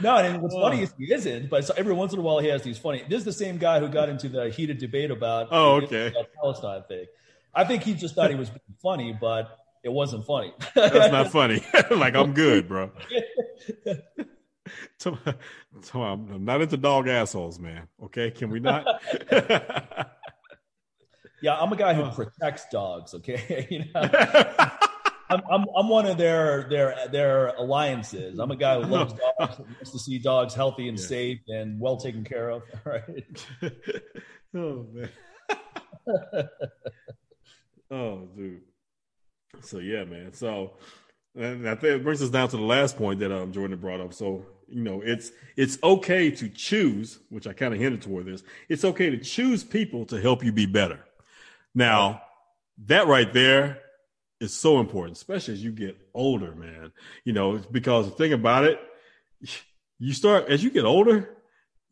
no, 0.00 0.16
and 0.16 0.42
what's 0.42 0.54
funny 0.54 0.82
is 0.82 0.92
he 0.98 1.12
isn't, 1.12 1.50
but 1.50 1.70
every 1.78 1.92
once 1.92 2.12
in 2.12 2.18
a 2.18 2.22
while 2.22 2.40
he 2.40 2.48
has 2.48 2.62
these 2.62 2.78
funny. 2.78 3.04
This 3.08 3.18
is 3.18 3.24
the 3.24 3.32
same 3.32 3.58
guy 3.58 3.78
who 3.78 3.88
got 3.88 4.08
into 4.08 4.28
the 4.28 4.50
heated 4.50 4.78
debate 4.78 5.10
about 5.10 5.48
oh 5.50 5.82
okay 5.82 6.12
Palestine 6.40 6.82
thing. 6.88 7.06
I 7.54 7.64
think 7.64 7.84
he 7.84 7.94
just 7.94 8.16
thought 8.16 8.30
he 8.30 8.36
was 8.36 8.50
being 8.50 8.76
funny, 8.82 9.16
but 9.18 9.56
it 9.84 9.92
wasn't 9.92 10.26
funny. 10.26 10.52
That's 10.74 11.12
not 11.12 11.30
funny. 11.30 11.64
like 11.90 12.16
I'm 12.16 12.32
good, 12.32 12.66
bro. 12.66 12.90
I'm 15.94 16.44
not 16.44 16.62
into 16.62 16.76
dog 16.76 17.08
assholes, 17.08 17.58
man. 17.58 17.88
Okay, 18.04 18.30
can 18.30 18.50
we 18.50 18.60
not? 18.60 18.86
yeah, 21.42 21.58
I'm 21.58 21.72
a 21.72 21.76
guy 21.76 21.94
who 21.94 22.10
protects 22.10 22.66
dogs. 22.70 23.14
Okay, 23.14 23.66
you 23.70 23.84
know. 23.94 24.10
I'm, 25.30 25.40
I'm, 25.50 25.64
I'm 25.76 25.88
one 25.88 26.06
of 26.06 26.18
their 26.18 26.66
their 26.68 27.08
their 27.10 27.48
alliances. 27.48 28.38
I'm 28.38 28.50
a 28.50 28.56
guy 28.56 28.80
who 28.80 28.86
loves 28.86 29.14
dogs, 29.14 29.58
wants 29.58 29.90
to 29.90 29.98
see 29.98 30.18
dogs 30.18 30.54
healthy 30.54 30.88
and 30.88 30.98
yeah. 30.98 31.06
safe 31.06 31.40
and 31.48 31.80
well 31.80 31.96
taken 31.96 32.24
care 32.24 32.50
of. 32.50 32.62
Right. 32.84 33.46
oh 34.54 34.86
man. 34.92 35.08
oh 37.90 38.28
dude. 38.36 38.60
So 39.60 39.78
yeah, 39.78 40.04
man. 40.04 40.32
So 40.34 40.74
and 41.36 41.68
I 41.68 41.74
think 41.74 41.96
it 41.96 42.04
brings 42.04 42.22
us 42.22 42.30
down 42.30 42.48
to 42.48 42.56
the 42.56 42.62
last 42.62 42.96
point 42.96 43.20
that 43.20 43.32
um, 43.32 43.52
Jordan 43.52 43.78
brought 43.78 44.00
up. 44.00 44.14
So 44.14 44.46
you 44.68 44.82
know, 44.82 45.00
it's 45.00 45.32
it's 45.56 45.78
okay 45.82 46.30
to 46.30 46.48
choose, 46.48 47.18
which 47.28 47.46
I 47.46 47.52
kind 47.52 47.74
of 47.74 47.80
hinted 47.80 48.02
toward 48.02 48.26
this. 48.26 48.42
It's 48.68 48.84
okay 48.84 49.10
to 49.10 49.18
choose 49.18 49.64
people 49.64 50.04
to 50.06 50.20
help 50.20 50.44
you 50.44 50.52
be 50.52 50.66
better. 50.66 51.00
Now, 51.74 52.22
that 52.86 53.06
right 53.06 53.32
there 53.32 53.80
is 54.40 54.52
so 54.52 54.80
important, 54.80 55.16
especially 55.16 55.54
as 55.54 55.64
you 55.64 55.72
get 55.72 55.96
older, 56.14 56.54
man. 56.54 56.92
You 57.24 57.32
know, 57.32 57.58
because 57.70 58.06
the 58.06 58.16
thing 58.16 58.32
about 58.32 58.64
it, 58.64 58.80
you 59.98 60.12
start 60.12 60.48
as 60.48 60.62
you 60.62 60.70
get 60.70 60.84
older, 60.84 61.34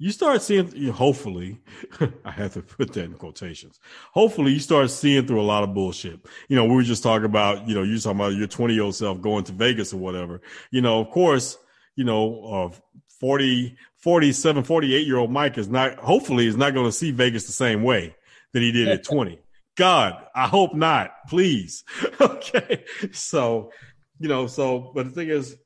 you 0.03 0.11
start 0.11 0.43
seeing, 0.43 0.67
hopefully, 0.89 1.61
I 2.25 2.33
have 2.33 2.55
to 2.55 2.63
put 2.63 2.93
that 2.95 3.05
in 3.05 3.15
quotations. 3.15 3.79
Hopefully, 4.13 4.53
you 4.53 4.59
start 4.59 4.91
seeing 4.91 5.29
through 5.29 5.41
a 5.41 5.45
lot 5.45 5.63
of 5.63 5.75
bullshit. 5.75 6.19
You 6.49 6.57
know, 6.57 6.65
we 6.65 6.75
were 6.75 6.83
just 6.83 7.05
talking 7.05 7.27
about, 7.27 7.69
you 7.69 7.77
know, 7.77 7.85
you 7.85 7.97
talking 8.01 8.19
about 8.19 8.35
your 8.35 8.49
20 8.49 8.75
year 8.75 8.83
old 8.83 8.97
self 8.97 9.21
going 9.21 9.45
to 9.45 9.53
Vegas 9.53 9.93
or 9.93 9.99
whatever. 9.99 10.41
You 10.73 10.81
know, 10.81 10.99
of 10.99 11.11
course, 11.11 11.57
you 11.97 12.05
know, 12.05 12.71
uh, 12.73 12.77
40, 13.21 13.77
47, 13.99 14.65
48 14.65 15.07
year 15.07 15.19
old 15.19 15.31
Mike 15.31 15.59
is 15.59 15.69
not, 15.69 15.97
hopefully, 15.99 16.47
is 16.47 16.57
not 16.57 16.75
going 16.75 16.87
to 16.87 16.93
see 16.93 17.11
Vegas 17.11 17.47
the 17.47 17.53
same 17.53 17.83
way 17.83 18.15
that 18.53 18.63
he 18.63 18.73
did 18.73 18.89
at 18.89 19.05
20. 19.09 19.39
God, 19.77 20.23
I 20.35 20.49
hope 20.49 20.75
not, 20.75 21.13
please. 21.29 21.85
okay. 22.21 22.85
So, 23.13 23.71
you 24.19 24.29
know, 24.29 24.47
so, 24.47 24.93
but 24.95 25.07
the 25.07 25.11
thing 25.13 25.29
is, 25.29 25.57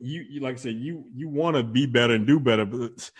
you, 0.00 0.24
you 0.28 0.40
like 0.40 0.54
I 0.54 0.58
said, 0.58 0.74
you, 0.74 1.04
you 1.14 1.28
want 1.28 1.56
to 1.56 1.62
be 1.62 1.86
better 1.86 2.14
and 2.14 2.26
do 2.26 2.40
better, 2.40 2.66
but 2.66 3.10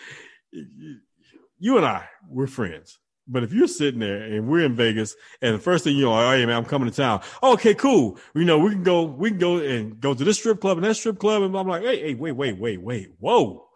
you 1.59 1.77
and 1.77 1.87
I, 1.87 2.09
we're 2.29 2.49
friends. 2.49 2.99
But 3.29 3.45
if 3.45 3.53
you're 3.53 3.69
sitting 3.69 4.01
there 4.01 4.23
and 4.23 4.49
we're 4.49 4.65
in 4.65 4.75
Vegas 4.75 5.15
and 5.41 5.55
the 5.55 5.59
first 5.59 5.85
thing 5.85 5.97
you 5.97 6.05
know, 6.05 6.15
oh, 6.15 6.33
hey 6.33 6.45
man, 6.45 6.57
I'm 6.57 6.65
coming 6.65 6.91
to 6.91 6.95
town. 6.95 7.23
okay, 7.43 7.75
cool. 7.75 8.19
You 8.35 8.45
know, 8.45 8.59
we 8.59 8.71
can 8.71 8.83
go, 8.83 9.05
we 9.05 9.31
can 9.31 9.39
go 9.39 9.59
and 9.59 10.01
go 10.01 10.15
to 10.15 10.25
this 10.25 10.39
strip 10.39 10.61
club 10.61 10.79
and 10.79 10.85
that 10.85 10.97
strip 10.97 11.19
club. 11.19 11.43
And 11.43 11.57
I'm 11.57 11.69
like, 11.69 11.83
hey, 11.83 12.01
hey, 12.01 12.15
wait, 12.15 12.33
wait, 12.33 12.59
wait, 12.59 12.83
wait, 12.83 13.13
whoa. 13.19 13.69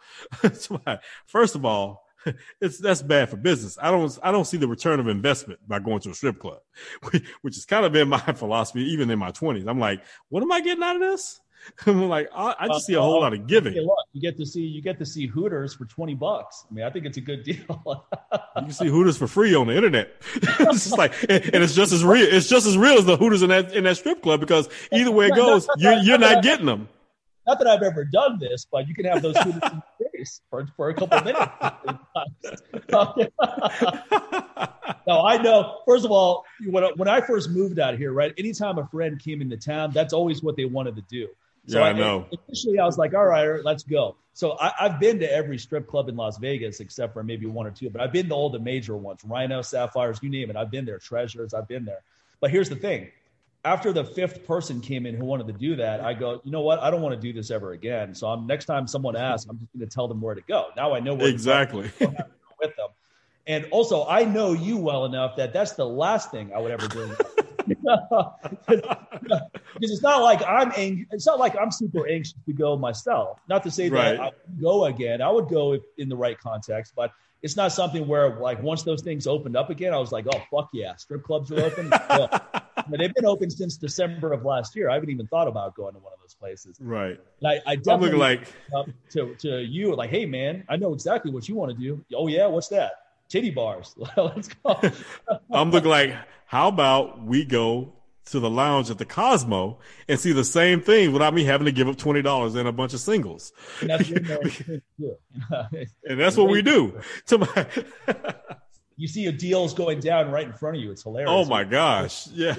first 1.26 1.55
of 1.55 1.64
all, 1.64 2.07
it's 2.61 2.78
that's 2.78 3.03
bad 3.03 3.30
for 3.30 3.36
business. 3.36 3.78
I 3.80 3.90
don't 3.90 4.18
I 4.22 4.32
don't 4.32 4.44
see 4.44 4.57
the 4.57 4.68
return 4.68 5.01
of 5.01 5.09
investment 5.09 5.61
by 5.66 5.78
going 5.78 6.01
to 6.01 6.11
a 6.11 6.14
strip 6.14 6.38
club, 6.38 6.61
which 7.11 7.55
has 7.55 7.64
kind 7.64 7.86
of 7.86 7.92
been 7.92 8.09
my 8.09 8.18
philosophy 8.18 8.82
even 8.92 9.11
in 9.11 9.18
my 9.18 9.32
20s. 9.32 9.68
I'm 9.68 9.78
like, 9.78 10.03
what 10.28 10.42
am 10.42 10.53
I 10.53 10.61
getting 10.61 10.82
out 10.82 10.97
of 10.97 11.03
this? 11.03 11.40
I'm 11.86 12.08
like, 12.08 12.28
I, 12.34 12.54
I 12.60 12.68
just 12.68 12.86
see 12.86 12.94
a 12.94 13.00
whole 13.00 13.20
lot 13.20 13.32
of 13.32 13.46
giving. 13.46 13.74
look, 13.74 13.96
you 14.12 14.20
get 14.20 14.36
to 14.38 14.46
see 14.46 14.62
you 14.62 14.82
get 14.82 14.98
to 14.98 15.06
see 15.06 15.26
Hooters 15.26 15.74
for 15.74 15.84
twenty 15.84 16.14
bucks. 16.14 16.64
I 16.70 16.74
mean, 16.74 16.84
I 16.84 16.90
think 16.90 17.06
it's 17.06 17.16
a 17.16 17.20
good 17.20 17.44
deal. 17.44 18.06
you 18.56 18.62
can 18.62 18.70
see 18.70 18.88
Hooters 18.88 19.16
for 19.16 19.26
free 19.26 19.54
on 19.54 19.66
the 19.66 19.76
internet. 19.76 20.10
it's 20.34 20.84
just 20.84 20.98
like, 20.98 21.12
and, 21.28 21.44
and, 21.54 21.62
it's 21.62 21.74
just 21.74 21.92
as 21.92 22.04
real. 22.04 22.26
It's 22.26 22.48
just 22.48 22.66
as 22.66 22.78
real 22.78 22.98
as 22.98 23.04
the 23.04 23.16
Hooters 23.16 23.42
in 23.42 23.50
that 23.50 23.72
in 23.72 23.84
that 23.84 23.96
strip 23.96 24.22
club 24.22 24.40
because 24.40 24.68
either 24.92 25.10
way 25.10 25.26
it 25.26 25.34
goes, 25.34 25.68
you're 25.78 25.98
you're 25.98 26.18
not 26.18 26.42
getting 26.42 26.66
them. 26.66 26.88
Not 27.46 27.60
that 27.60 27.68
I've 27.68 27.82
ever 27.82 28.04
done 28.04 28.38
this, 28.40 28.66
but 28.70 28.88
you 28.88 28.94
can 28.94 29.04
have 29.04 29.22
those 29.22 29.36
Hooters 29.38 29.62
in 29.72 29.82
face 30.12 30.40
for 30.50 30.66
for 30.76 30.90
a 30.90 30.94
couple 30.94 31.20
minutes. 31.22 31.52
no, 35.06 35.24
I 35.24 35.40
know. 35.40 35.78
First 35.86 36.04
of 36.04 36.10
all, 36.10 36.44
when 36.66 36.82
when 36.96 37.08
I 37.08 37.20
first 37.20 37.50
moved 37.50 37.78
out 37.78 37.96
here, 37.96 38.12
right? 38.12 38.34
Anytime 38.36 38.78
a 38.78 38.86
friend 38.88 39.20
came 39.20 39.40
into 39.40 39.56
town, 39.56 39.92
that's 39.92 40.12
always 40.12 40.42
what 40.42 40.56
they 40.56 40.64
wanted 40.64 40.96
to 40.96 41.02
do 41.02 41.28
so 41.66 41.78
yeah, 41.78 41.84
I, 41.84 41.88
I 41.90 41.92
know. 41.92 42.26
Initially, 42.48 42.78
I 42.78 42.84
was 42.84 42.98
like, 42.98 43.14
all 43.14 43.26
right, 43.26 43.64
let's 43.64 43.82
go. 43.82 44.16
So 44.32 44.56
I, 44.60 44.72
have 44.78 45.00
been 45.00 45.18
to 45.20 45.32
every 45.32 45.58
strip 45.58 45.88
club 45.88 46.08
in 46.08 46.16
Las 46.16 46.38
Vegas 46.38 46.80
except 46.80 47.14
for 47.14 47.22
maybe 47.22 47.46
one 47.46 47.66
or 47.66 47.70
two, 47.70 47.90
but 47.90 48.00
I've 48.00 48.12
been 48.12 48.28
to 48.28 48.34
all 48.34 48.50
the 48.50 48.58
major 48.58 48.96
ones, 48.96 49.22
Rhino, 49.24 49.62
Sapphires, 49.62 50.18
you 50.22 50.28
name 50.28 50.50
it. 50.50 50.56
I've 50.56 50.70
been 50.70 50.84
there, 50.84 50.98
Treasures, 50.98 51.54
I've 51.54 51.66
been 51.66 51.84
there. 51.84 52.02
But 52.40 52.50
here's 52.50 52.68
the 52.68 52.76
thing. 52.76 53.10
After 53.64 53.92
the 53.92 54.04
fifth 54.04 54.46
person 54.46 54.80
came 54.80 55.06
in 55.06 55.16
who 55.16 55.24
wanted 55.24 55.48
to 55.48 55.54
do 55.54 55.76
that, 55.76 56.00
I 56.00 56.14
go, 56.14 56.40
you 56.44 56.52
know 56.52 56.60
what? 56.60 56.78
I 56.80 56.90
don't 56.90 57.00
want 57.00 57.14
to 57.14 57.20
do 57.20 57.32
this 57.32 57.50
ever 57.50 57.72
again. 57.72 58.14
So 58.14 58.28
I'm 58.28 58.46
next 58.46 58.66
time 58.66 58.86
someone 58.86 59.16
asks, 59.16 59.48
I'm 59.48 59.58
just 59.58 59.72
going 59.72 59.88
to 59.88 59.92
tell 59.92 60.06
them 60.06 60.20
where 60.20 60.34
to 60.34 60.42
go. 60.42 60.66
Now 60.76 60.94
I 60.94 61.00
know 61.00 61.14
where 61.14 61.28
exactly 61.28 61.90
to 61.98 62.06
go 62.06 62.12
with 62.60 62.76
them. 62.76 62.88
And 63.46 63.66
also, 63.70 64.06
I 64.06 64.24
know 64.24 64.52
you 64.52 64.76
well 64.76 65.04
enough 65.04 65.36
that 65.36 65.52
that's 65.52 65.72
the 65.72 65.86
last 65.86 66.30
thing 66.30 66.52
I 66.54 66.58
would 66.58 66.72
ever 66.72 66.88
do. 66.88 67.16
because 68.68 69.90
it's 69.90 70.02
not 70.02 70.22
like 70.22 70.42
I'm 70.46 70.72
ang- 70.76 71.06
it's 71.10 71.26
not 71.26 71.38
like 71.38 71.56
I'm 71.56 71.70
super 71.70 72.08
anxious 72.08 72.34
to 72.46 72.52
go 72.52 72.76
myself. 72.76 73.40
Not 73.48 73.62
to 73.64 73.70
say 73.70 73.88
that 73.88 74.20
I 74.20 74.24
would 74.24 74.60
go 74.60 74.84
again. 74.86 75.22
I 75.22 75.30
would 75.30 75.48
go 75.48 75.74
if, 75.74 75.82
in 75.98 76.08
the 76.08 76.16
right 76.16 76.38
context, 76.38 76.92
but 76.96 77.12
it's 77.42 77.56
not 77.56 77.72
something 77.72 78.06
where 78.06 78.40
like 78.40 78.62
once 78.62 78.82
those 78.82 79.02
things 79.02 79.26
opened 79.26 79.56
up 79.56 79.70
again, 79.70 79.92
I 79.92 79.98
was 79.98 80.12
like, 80.12 80.26
oh 80.32 80.40
fuck 80.50 80.70
yeah, 80.72 80.96
strip 80.96 81.22
clubs 81.22 81.52
are 81.52 81.60
open. 81.60 81.90
they've 82.90 83.14
been 83.14 83.26
open 83.26 83.50
since 83.50 83.76
December 83.76 84.32
of 84.32 84.44
last 84.44 84.74
year. 84.74 84.90
I 84.90 84.94
haven't 84.94 85.10
even 85.10 85.26
thought 85.26 85.48
about 85.48 85.74
going 85.74 85.94
to 85.94 86.00
one 86.00 86.12
of 86.12 86.20
those 86.20 86.34
places. 86.34 86.78
Right. 86.80 87.20
And 87.40 87.48
I, 87.48 87.72
I 87.72 87.76
definitely 87.76 88.18
like 88.18 88.52
to 89.10 89.34
to 89.36 89.62
you 89.62 89.94
like, 89.94 90.10
hey 90.10 90.26
man, 90.26 90.64
I 90.68 90.76
know 90.76 90.92
exactly 90.92 91.30
what 91.30 91.48
you 91.48 91.54
want 91.54 91.72
to 91.72 91.78
do. 91.78 92.04
Oh 92.14 92.26
yeah, 92.26 92.46
what's 92.46 92.68
that? 92.68 92.92
Titty 93.28 93.50
bars. 93.50 93.94
Let's 94.16 94.48
go. 94.48 94.80
I'm 95.50 95.70
looking 95.70 95.90
like 95.90 96.14
how 96.47 96.68
about 96.68 97.22
we 97.22 97.44
go 97.44 97.92
to 98.26 98.40
the 98.40 98.51
lounge 98.51 98.90
at 98.90 98.99
the 98.99 99.05
Cosmo 99.05 99.78
and 100.09 100.18
see 100.18 100.32
the 100.32 100.44
same 100.44 100.80
thing 100.80 101.12
without 101.12 101.32
me 101.32 101.44
having 101.44 101.64
to 101.66 101.72
give 101.72 101.88
up 101.88 101.97
twenty 101.97 102.22
dollars 102.22 102.55
and 102.55 102.66
a 102.66 102.72
bunch 102.72 102.94
of 102.94 103.01
singles. 103.01 103.53
And 103.80 103.90
that's, 103.90 104.11
and 106.05 106.20
that's 106.20 106.36
what 106.36 106.49
we 106.49 106.62
do. 106.62 107.01
To 107.26 107.38
my 107.38 107.66
you 108.97 109.09
see 109.09 109.26
a 109.26 109.32
deals 109.32 109.74
going 109.74 110.01
down 110.01 110.30
right 110.30 110.47
in 110.47 110.53
front 110.53 110.76
of 110.76 110.82
you. 110.82 110.90
It's 110.90 111.03
hilarious. 111.03 111.30
Oh 111.30 111.44
my 111.44 111.64
gosh! 111.64 112.26
Yeah. 112.28 112.57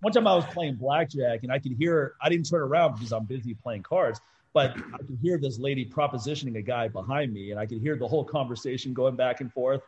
One 0.00 0.12
time 0.12 0.26
I 0.26 0.34
was 0.34 0.44
playing 0.46 0.76
blackjack 0.76 1.42
and 1.42 1.52
I 1.52 1.58
could 1.58 1.72
hear. 1.72 2.14
I 2.20 2.28
didn't 2.28 2.48
turn 2.48 2.62
around 2.62 2.94
because 2.94 3.12
I'm 3.12 3.24
busy 3.24 3.54
playing 3.54 3.82
cards, 3.82 4.20
but 4.52 4.70
I 4.94 4.98
could 4.98 5.18
hear 5.22 5.38
this 5.38 5.58
lady 5.58 5.84
propositioning 5.84 6.56
a 6.56 6.62
guy 6.62 6.88
behind 6.88 7.32
me, 7.32 7.50
and 7.50 7.60
I 7.60 7.66
could 7.66 7.80
hear 7.80 7.96
the 7.96 8.08
whole 8.08 8.24
conversation 8.24 8.94
going 8.94 9.14
back 9.14 9.40
and 9.40 9.52
forth. 9.52 9.82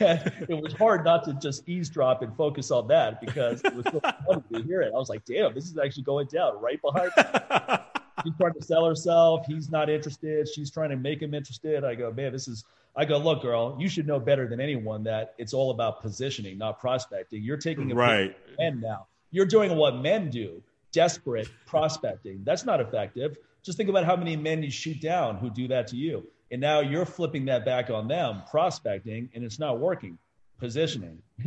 And 0.00 0.32
it 0.48 0.60
was 0.60 0.72
hard 0.72 1.04
not 1.04 1.24
to 1.24 1.34
just 1.34 1.68
eavesdrop 1.68 2.22
and 2.22 2.34
focus 2.36 2.70
on 2.70 2.88
that 2.88 3.20
because 3.20 3.62
it 3.64 3.74
was 3.74 3.84
so 3.86 4.00
funny 4.26 4.42
to 4.52 4.62
hear 4.62 4.82
it. 4.82 4.92
I 4.94 4.98
was 4.98 5.08
like, 5.08 5.24
damn, 5.24 5.54
this 5.54 5.64
is 5.64 5.78
actually 5.78 6.04
going 6.04 6.26
down 6.28 6.60
right 6.60 6.80
behind 6.80 7.10
me. 7.16 7.22
She's 8.24 8.34
trying 8.40 8.54
to 8.54 8.62
sell 8.62 8.86
herself. 8.86 9.44
He's 9.46 9.70
not 9.70 9.90
interested. 9.90 10.48
She's 10.48 10.70
trying 10.70 10.90
to 10.90 10.96
make 10.96 11.20
him 11.20 11.34
interested. 11.34 11.84
I 11.84 11.94
go, 11.94 12.12
man, 12.12 12.32
this 12.32 12.48
is, 12.48 12.64
I 12.96 13.04
go, 13.04 13.18
look, 13.18 13.42
girl, 13.42 13.76
you 13.78 13.88
should 13.88 14.06
know 14.06 14.20
better 14.20 14.48
than 14.48 14.60
anyone 14.60 15.02
that 15.04 15.34
it's 15.36 15.52
all 15.52 15.72
about 15.72 16.00
positioning, 16.00 16.56
not 16.56 16.80
prospecting. 16.80 17.42
You're 17.42 17.56
taking 17.56 17.90
a 17.90 17.94
right. 17.94 18.36
men 18.58 18.80
now. 18.80 19.06
You're 19.30 19.46
doing 19.46 19.76
what 19.76 19.96
men 19.96 20.30
do, 20.30 20.62
desperate 20.92 21.48
prospecting. 21.66 22.40
That's 22.44 22.64
not 22.64 22.80
effective. 22.80 23.36
Just 23.64 23.76
think 23.76 23.90
about 23.90 24.04
how 24.04 24.14
many 24.14 24.36
men 24.36 24.62
you 24.62 24.70
shoot 24.70 25.00
down 25.00 25.36
who 25.36 25.50
do 25.50 25.66
that 25.68 25.88
to 25.88 25.96
you. 25.96 26.26
And 26.50 26.60
now 26.60 26.80
you're 26.80 27.06
flipping 27.06 27.46
that 27.46 27.64
back 27.64 27.90
on 27.90 28.06
them, 28.08 28.42
prospecting, 28.50 29.28
and 29.34 29.44
it's 29.44 29.58
not 29.58 29.78
working. 29.78 30.18
Positioning. 30.58 31.20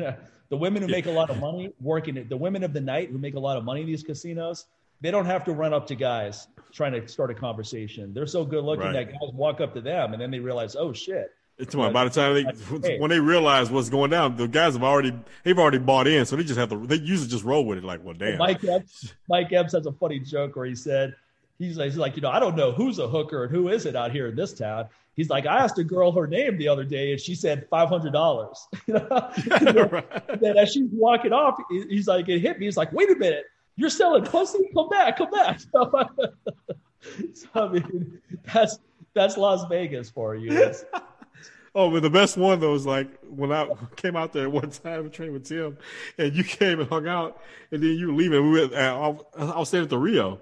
the 0.50 0.58
women 0.58 0.82
who 0.82 0.88
make 0.88 1.06
a 1.06 1.12
lot 1.12 1.30
of 1.30 1.40
money 1.40 1.74
working 1.80 2.18
it, 2.18 2.30
the 2.30 2.38
women 2.38 2.64
of 2.64 2.74
the 2.74 2.82
night 2.82 3.10
who 3.10 3.18
make 3.18 3.36
a 3.36 3.40
lot 3.40 3.58
of 3.58 3.64
money 3.64 3.82
in 3.82 3.88
these 3.88 4.04
casinos, 4.04 4.66
they 5.02 5.12
don't 5.12 5.26
have 5.26 5.44
to 5.46 5.54
run 5.54 5.74
up 5.74 5.88
to 5.88 5.96
guys 5.96 6.48
trying 6.72 6.94
to 6.94 7.08
start 7.08 7.32
a 7.32 7.34
conversation. 7.34 8.14
They're 8.14 8.28
so 8.28 8.44
good 8.46 8.64
looking 8.64 8.86
right. 8.86 8.94
that 8.94 9.12
guys 9.12 9.32
walk 9.34 9.62
up 9.62 9.74
to 9.76 9.82
them 9.82 10.14
and 10.14 10.22
then 10.22 10.32
they 10.32 10.40
realize, 10.40 10.76
oh 10.76 10.94
shit. 10.94 11.32
It's 11.58 11.74
about, 11.74 11.92
by 11.92 12.04
the 12.04 12.12
time 12.12 12.36
they 12.82 13.00
when 13.00 13.10
they 13.10 13.20
realize 13.20 13.72
what's 13.72 13.90
going 13.90 14.12
down, 14.12 14.36
the 14.36 14.48
guys 14.48 14.74
have 14.74 14.84
already 14.84 15.18
they've 15.44 15.58
already 15.58 15.80
bought 15.80 16.06
in, 16.06 16.24
so 16.28 16.36
they 16.36 16.44
just 16.44 16.60
have 16.60 16.70
to 16.70 16.86
they 16.86 16.98
usually 16.98 17.28
just 17.28 17.44
roll 17.44 17.66
with 17.66 17.80
it 17.80 17.84
like, 17.84 18.04
well, 18.04 18.14
damn. 18.14 18.38
Mike 18.38 18.64
Epps, 18.64 19.16
Mike 19.28 19.52
Epps 19.52 19.74
has 19.74 19.88
a 19.88 19.92
funny 19.92 20.20
joke 20.20 20.56
where 20.56 20.68
he 20.68 20.76
said 20.76 21.16
he's 21.60 21.78
like, 21.78 21.86
he's 21.86 21.98
like, 21.98 22.16
you 22.16 22.22
know, 22.22 22.30
I 22.30 22.40
don't 22.40 22.56
know 22.56 22.72
who's 22.72 23.00
a 23.00 23.08
hooker 23.08 23.44
and 23.44 23.52
who 23.52 23.70
isn't 23.70 23.96
out 23.96 24.12
here 24.12 24.28
in 24.28 24.36
this 24.36 24.54
town. 24.54 24.88
He's 25.16 25.30
like, 25.30 25.46
I 25.48 25.58
asked 25.58 25.80
a 25.80 25.84
girl 25.84 26.12
her 26.12 26.28
name 26.28 26.58
the 26.58 26.68
other 26.68 26.84
day 26.84 27.12
and 27.12 27.20
she 27.20 27.34
said 27.34 27.68
five 27.70 27.90
hundred 27.90 28.14
dollars. 28.14 28.68
and 28.88 30.42
then 30.42 30.58
as 30.58 30.72
she's 30.72 30.90
walking 30.92 31.34
off, 31.34 31.58
he's 31.70 32.08
like, 32.08 32.30
it 32.30 32.40
hit 32.40 32.60
me. 32.60 32.66
He's 32.66 32.78
like, 32.78 32.92
wait 32.94 33.10
a 33.10 33.16
minute, 33.16 33.46
you're 33.76 33.90
selling 33.90 34.24
pussy? 34.24 34.70
Come 34.74 34.90
back, 34.90 35.18
come 35.18 35.32
back. 35.32 35.60
So, 35.60 35.92
so 37.34 37.48
I 37.56 37.68
mean, 37.70 38.22
that's 38.54 38.80
that's 39.14 39.38
Las 39.38 39.66
Vegas 39.70 40.10
for 40.10 40.36
you. 40.36 40.54
That's, 40.54 40.86
Oh, 41.76 41.92
but 41.92 42.02
the 42.02 42.10
best 42.10 42.38
one 42.38 42.60
though 42.60 42.72
was 42.72 42.88
like 42.88 43.08
when 43.24 43.52
I 43.52 43.70
came 43.96 44.16
out 44.16 44.34
there 44.34 44.50
one 44.50 44.72
time 44.72 45.12
training 45.12 45.34
with 45.34 45.46
Tim, 45.46 45.78
and 46.18 46.34
you 46.34 46.44
came 46.44 46.80
and 46.80 46.90
hung 46.90 47.08
out, 47.08 47.40
and 47.72 47.84
then 47.84 47.92
you 47.92 48.08
were 48.08 48.14
leaving. 48.14 48.52
We 48.52 48.62
were, 48.62 48.76
I, 48.76 49.16
I 49.38 49.60
was 49.60 49.68
staying 49.68 49.84
at 49.84 49.90
the 49.92 49.98
Rio, 50.00 50.40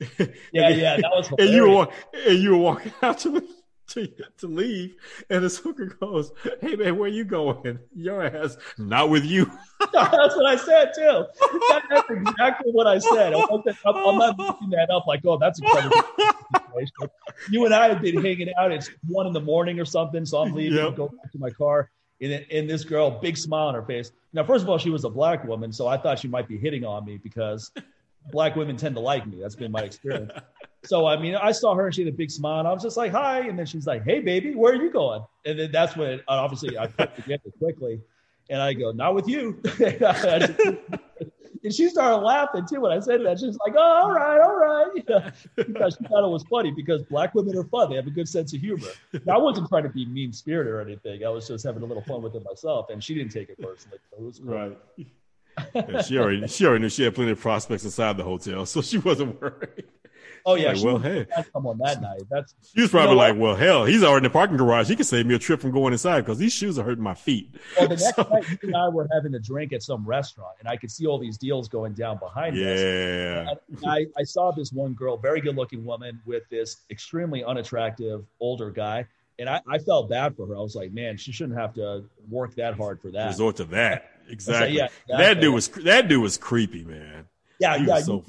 yeah, 0.52 0.68
yeah, 0.68 0.96
that 0.96 1.10
was 1.14 1.28
hilarious. 1.28 1.38
and 1.38 1.50
you 1.50 1.70
were 1.70 1.88
and 2.26 2.38
you 2.38 2.50
were 2.50 2.58
walking 2.58 2.92
out 3.02 3.18
to 3.20 3.46
to, 3.86 4.08
to 4.38 4.46
leave, 4.46 4.96
and 5.30 5.44
this 5.44 5.58
hooker 5.58 5.86
goes, 5.86 6.32
"Hey 6.60 6.74
man, 6.76 6.98
where 6.98 7.08
you 7.08 7.24
going? 7.24 7.78
Your 7.94 8.24
ass 8.24 8.56
not 8.78 9.10
with 9.10 9.24
you." 9.24 9.50
That's 9.92 10.34
what 10.34 10.46
I 10.46 10.56
said 10.56 10.92
too. 10.96 11.26
that's 11.68 12.10
exactly 12.10 12.72
what 12.72 12.86
I 12.86 12.98
said. 12.98 13.34
I'm, 13.34 13.60
I'm 13.84 14.18
not 14.18 14.38
looking 14.38 14.70
that 14.70 14.88
up 14.90 15.06
like, 15.06 15.20
"Oh, 15.26 15.36
that's 15.36 15.60
incredible. 15.60 16.02
You 17.50 17.64
and 17.64 17.74
I 17.74 17.88
have 17.88 18.00
been 18.00 18.22
hanging 18.22 18.52
out. 18.58 18.72
It's 18.72 18.90
one 19.06 19.26
in 19.26 19.32
the 19.32 19.40
morning 19.40 19.78
or 19.78 19.84
something, 19.84 20.24
so 20.24 20.38
I'm 20.38 20.52
leaving, 20.52 20.78
yep. 20.78 20.96
go 20.96 21.08
back 21.08 21.30
to 21.32 21.38
my 21.38 21.50
car. 21.50 21.90
And, 22.20 22.46
and 22.50 22.70
this 22.70 22.84
girl, 22.84 23.10
big 23.10 23.36
smile 23.36 23.68
on 23.68 23.74
her 23.74 23.82
face. 23.82 24.12
Now, 24.32 24.44
first 24.44 24.62
of 24.62 24.70
all, 24.70 24.78
she 24.78 24.90
was 24.90 25.04
a 25.04 25.10
black 25.10 25.44
woman, 25.44 25.72
so 25.72 25.86
I 25.86 25.96
thought 25.96 26.18
she 26.18 26.28
might 26.28 26.48
be 26.48 26.56
hitting 26.56 26.84
on 26.84 27.04
me 27.04 27.18
because 27.18 27.70
black 28.30 28.56
women 28.56 28.76
tend 28.76 28.94
to 28.96 29.00
like 29.00 29.26
me. 29.26 29.38
That's 29.40 29.56
been 29.56 29.72
my 29.72 29.82
experience. 29.82 30.32
so 30.84 31.06
I 31.06 31.20
mean, 31.20 31.34
I 31.34 31.52
saw 31.52 31.74
her 31.74 31.86
and 31.86 31.94
she 31.94 32.04
had 32.04 32.12
a 32.12 32.16
big 32.16 32.30
smile. 32.30 32.60
And 32.60 32.68
I 32.68 32.72
was 32.72 32.82
just 32.82 32.96
like, 32.96 33.12
"Hi," 33.12 33.40
and 33.40 33.58
then 33.58 33.66
she's 33.66 33.86
like, 33.86 34.04
"Hey, 34.04 34.20
baby, 34.20 34.54
where 34.54 34.72
are 34.72 34.82
you 34.82 34.90
going?" 34.90 35.22
And 35.44 35.58
then 35.58 35.72
that's 35.72 35.96
when 35.96 36.20
obviously 36.28 36.78
I 36.78 36.86
put 36.86 37.14
together 37.16 37.50
quickly, 37.58 38.00
and 38.50 38.60
I 38.60 38.72
go, 38.72 38.92
"Not 38.92 39.14
with 39.14 39.28
you." 39.28 39.60
and 41.64 41.72
she 41.72 41.88
started 41.88 42.16
laughing 42.18 42.66
too 42.68 42.80
when 42.80 42.92
I 42.92 43.00
said 43.00 43.24
that. 43.24 43.38
She's 43.38 43.58
like, 43.66 43.74
"Oh, 43.76 43.80
all 43.80 44.12
right, 44.12 44.40
all 44.40 44.56
right," 44.56 44.94
because 45.56 45.96
she 45.98 46.08
thought 46.08 46.24
it 46.24 46.30
was 46.30 46.44
funny 46.50 46.70
because 46.70 47.02
black 47.04 47.34
women 47.34 47.56
are 47.56 47.64
fun. 47.64 47.90
They 47.90 47.96
have 47.96 48.06
a 48.06 48.10
good 48.10 48.28
sense 48.28 48.54
of 48.54 48.60
humor. 48.60 48.88
I 49.30 49.38
wasn't 49.38 49.68
trying 49.68 49.84
to 49.84 49.90
be 49.90 50.06
mean 50.06 50.32
spirited 50.32 50.72
or 50.72 50.80
anything. 50.80 51.24
I 51.24 51.28
was 51.28 51.48
just 51.48 51.64
having 51.64 51.82
a 51.82 51.86
little 51.86 52.04
fun 52.04 52.22
with 52.22 52.34
it 52.34 52.44
myself, 52.44 52.90
and 52.90 53.02
she 53.02 53.14
didn't 53.14 53.32
take 53.32 53.48
it 53.48 53.60
personally. 53.60 53.98
So 54.10 54.16
it 54.18 54.22
was 54.22 54.38
cool. 54.38 54.54
right 54.54 54.78
yeah, 55.74 56.02
she 56.02 56.18
already 56.18 56.46
she 56.48 56.66
already 56.66 56.82
knew 56.82 56.88
she 56.88 57.04
had 57.04 57.14
plenty 57.14 57.32
of 57.32 57.40
prospects 57.40 57.84
inside 57.84 58.16
the 58.16 58.24
hotel, 58.24 58.66
so 58.66 58.82
she 58.82 58.98
wasn't 58.98 59.40
worried. 59.40 59.84
Oh 60.46 60.56
yeah, 60.56 60.72
like, 60.72 60.84
well, 60.84 60.98
hey, 60.98 61.26
come 61.54 61.66
on 61.66 61.78
that 61.78 62.02
night. 62.02 62.20
That's 62.28 62.54
she 62.74 62.82
was 62.82 62.90
probably 62.90 63.12
you 63.12 63.16
know 63.16 63.22
like, 63.22 63.36
well, 63.38 63.56
hell, 63.56 63.84
he's 63.86 64.02
already 64.02 64.18
in 64.18 64.22
the 64.24 64.30
parking 64.30 64.58
garage. 64.58 64.88
He 64.88 64.96
can 64.96 65.06
save 65.06 65.24
me 65.24 65.34
a 65.34 65.38
trip 65.38 65.58
from 65.58 65.70
going 65.70 65.94
inside 65.94 66.20
because 66.20 66.36
these 66.36 66.52
shoes 66.52 66.78
are 66.78 66.84
hurting 66.84 67.02
my 67.02 67.14
feet. 67.14 67.54
Well, 67.78 67.88
the 67.88 67.96
next 67.96 68.14
so, 68.14 68.28
night, 68.30 68.44
you 68.50 68.58
and 68.64 68.76
I 68.76 68.88
were 68.88 69.08
having 69.10 69.34
a 69.34 69.38
drink 69.38 69.72
at 69.72 69.82
some 69.82 70.04
restaurant, 70.04 70.56
and 70.60 70.68
I 70.68 70.76
could 70.76 70.90
see 70.90 71.06
all 71.06 71.18
these 71.18 71.38
deals 71.38 71.66
going 71.66 71.94
down 71.94 72.18
behind 72.18 72.56
yeah. 72.56 72.66
us. 73.52 73.58
Yeah, 73.80 73.90
I, 73.90 74.06
I 74.18 74.22
saw 74.22 74.50
this 74.50 74.70
one 74.70 74.92
girl, 74.92 75.16
very 75.16 75.40
good-looking 75.40 75.82
woman, 75.82 76.20
with 76.26 76.42
this 76.50 76.82
extremely 76.90 77.42
unattractive 77.42 78.26
older 78.38 78.70
guy. 78.70 79.06
And 79.38 79.48
I, 79.48 79.62
I 79.66 79.78
felt 79.78 80.10
bad 80.10 80.36
for 80.36 80.46
her. 80.46 80.56
I 80.56 80.60
was 80.60 80.76
like, 80.76 80.92
man, 80.92 81.16
she 81.16 81.32
shouldn't 81.32 81.58
have 81.58 81.74
to 81.74 82.04
work 82.28 82.54
that 82.56 82.76
hard 82.76 83.00
for 83.00 83.10
that. 83.12 83.28
Resort 83.28 83.56
to 83.56 83.64
that. 83.64 84.10
Exactly. 84.28 84.78
Like, 84.78 84.92
yeah, 85.08 85.16
that 85.18 85.40
dude 85.40 85.54
was 85.54 85.68
that 85.68 86.08
dude 86.08 86.22
was 86.22 86.36
creepy, 86.36 86.84
man. 86.84 87.26
Yeah, 87.60 87.78
he 87.78 87.84
yeah. 87.84 87.94
Was 87.94 88.06
so, 88.06 88.24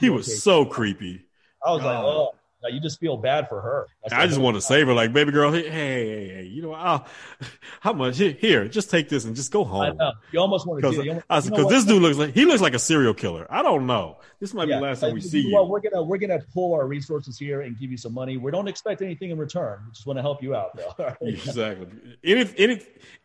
he 0.00 0.10
was 0.10 0.42
so 0.42 0.64
creepy. 0.64 1.24
I 1.64 1.72
was 1.72 1.82
like, 1.82 1.98
oh, 1.98 2.32
you 2.68 2.80
just 2.80 3.00
feel 3.00 3.16
bad 3.16 3.48
for 3.48 3.60
her. 3.60 3.86
That's 4.02 4.12
I 4.12 4.26
just 4.26 4.38
oh, 4.38 4.42
want 4.42 4.56
to 4.56 4.60
save 4.60 4.86
her, 4.86 4.92
like, 4.92 5.12
baby 5.12 5.32
girl, 5.32 5.52
hey, 5.52 5.68
hey, 5.68 6.28
hey, 6.28 6.42
you 6.44 6.62
know, 6.62 6.74
I'll, 6.74 7.06
how 7.80 7.92
much? 7.92 8.18
Here, 8.18 8.68
just 8.68 8.90
take 8.90 9.08
this 9.08 9.24
and 9.24 9.34
just 9.34 9.50
go 9.50 9.64
home. 9.64 9.82
I 9.82 9.90
know. 9.90 10.12
You 10.32 10.40
almost 10.40 10.66
want 10.66 10.82
to 10.82 10.90
do 10.90 11.14
Because 11.14 11.68
this 11.68 11.84
dude 11.84 12.02
looks 12.02 12.16
like 12.16 12.34
he 12.34 12.44
looks 12.44 12.60
like 12.60 12.74
a 12.74 12.78
serial 12.78 13.14
killer. 13.14 13.46
I 13.50 13.62
don't 13.62 13.86
know. 13.86 14.18
This 14.40 14.54
might 14.54 14.68
yeah. 14.68 14.76
be 14.76 14.80
the 14.80 14.86
last 14.86 15.00
time 15.00 15.14
we 15.14 15.20
see 15.20 15.40
you. 15.40 15.54
Well, 15.54 15.68
we're 15.68 15.80
gonna 15.80 16.02
we're 16.02 16.18
gonna 16.18 16.40
pull 16.54 16.72
our 16.74 16.86
resources 16.86 17.38
here 17.38 17.60
and 17.62 17.78
give 17.78 17.90
you 17.90 17.96
some 17.96 18.14
money. 18.14 18.36
We 18.36 18.50
don't 18.50 18.68
expect 18.68 19.02
anything 19.02 19.30
in 19.30 19.38
return. 19.38 19.80
We 19.86 19.92
just 19.92 20.06
want 20.06 20.18
to 20.18 20.22
help 20.22 20.42
you 20.42 20.54
out, 20.54 20.76
though. 20.76 21.14
exactly. 21.26 21.88
Any, 22.24 22.50
any, 22.56 22.82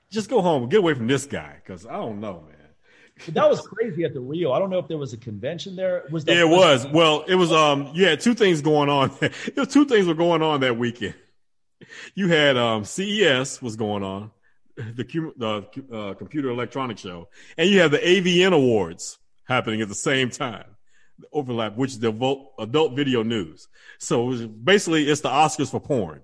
just 0.10 0.30
go 0.30 0.42
home. 0.42 0.70
Get 0.70 0.80
away 0.80 0.94
from 0.94 1.08
this 1.08 1.26
guy 1.26 1.56
because 1.64 1.86
I 1.86 1.94
don't 1.94 2.20
know, 2.20 2.44
man. 2.48 2.56
That 3.30 3.50
was 3.50 3.62
crazy 3.62 4.04
at 4.04 4.14
the 4.14 4.20
Rio. 4.20 4.52
I 4.52 4.60
don't 4.60 4.70
know 4.70 4.80
if 4.80 4.88
there 4.88 4.98
was 4.98 5.14
a 5.14 5.18
convention 5.18 5.76
there. 5.76 6.04
Was 6.12 6.26
yeah, 6.28 6.42
it 6.42 6.50
was. 6.50 6.86
Well, 6.86 7.24
it 7.28 7.36
was. 7.36 7.52
Um, 7.52 7.92
you 7.94 8.06
had 8.06 8.20
two 8.20 8.34
things 8.34 8.62
going 8.62 8.90
on. 8.90 9.12
There 9.56 9.66
two 9.66 9.86
things 9.86 10.06
were 10.06 10.14
going 10.14 10.42
on 10.42 10.60
that 10.62 10.78
weekend. 10.78 11.16
You 12.14 12.28
had 12.28 12.58
um, 12.58 12.84
CES 12.84 13.62
was 13.62 13.76
going 13.76 14.04
on, 14.04 14.32
the 14.76 15.04
the 15.38 15.96
uh, 15.96 16.14
Computer 16.16 16.50
Electronics 16.50 17.02
Show, 17.02 17.30
and 17.58 17.70
you 17.70 17.80
had 17.80 17.92
the 17.92 18.00
AVN 18.00 18.54
Awards 18.54 19.18
happening 19.46 19.82
at 19.82 19.88
the 19.88 19.96
same 19.96 20.30
time. 20.30 20.66
The 21.20 21.28
overlap, 21.32 21.78
which 21.78 21.92
is 21.92 22.00
the 22.00 22.10
adult 22.60 22.96
video 22.96 23.24
news. 23.24 23.70
So 24.00 24.34
it 24.34 24.66
basically, 24.66 25.10
it's 25.10 25.22
the 25.22 25.30
Oscars 25.30 25.72
for 25.72 25.80
porn. 25.80 26.22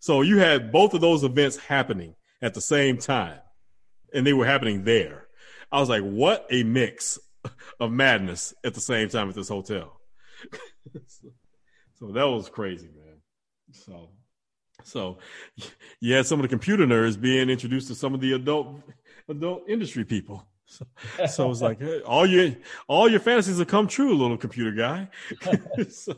So 0.00 0.22
you 0.22 0.38
had 0.38 0.72
both 0.72 0.94
of 0.94 1.02
those 1.02 1.24
events 1.24 1.58
happening 1.58 2.14
at 2.42 2.54
the 2.54 2.60
same 2.60 2.98
time, 2.98 3.38
and 4.12 4.26
they 4.26 4.32
were 4.32 4.46
happening 4.46 4.84
there. 4.84 5.26
I 5.70 5.80
was 5.80 5.88
like, 5.88 6.02
what 6.02 6.46
a 6.50 6.62
mix 6.62 7.18
of 7.78 7.90
madness 7.90 8.54
at 8.64 8.74
the 8.74 8.80
same 8.80 9.08
time 9.08 9.28
at 9.28 9.34
this 9.34 9.48
hotel. 9.48 10.00
so 11.98 12.12
that 12.12 12.28
was 12.28 12.48
crazy, 12.48 12.88
man. 12.88 13.20
So, 13.72 14.10
so 14.82 15.18
you 16.00 16.14
had 16.14 16.26
some 16.26 16.40
of 16.40 16.42
the 16.42 16.48
computer 16.48 16.86
nerds 16.86 17.20
being 17.20 17.50
introduced 17.50 17.88
to 17.88 17.94
some 17.94 18.14
of 18.14 18.20
the 18.20 18.32
adult 18.32 18.80
adult 19.28 19.68
industry 19.68 20.04
people. 20.04 20.46
So, 20.66 20.86
so 21.28 21.50
it's 21.50 21.60
like 21.60 21.80
hey, 21.80 22.00
all 22.00 22.26
your 22.26 22.54
all 22.88 23.08
your 23.08 23.20
fantasies 23.20 23.58
have 23.58 23.68
come 23.68 23.88
true, 23.88 24.16
little 24.16 24.36
computer 24.36 24.72
guy. 24.72 25.08
so, 25.90 26.14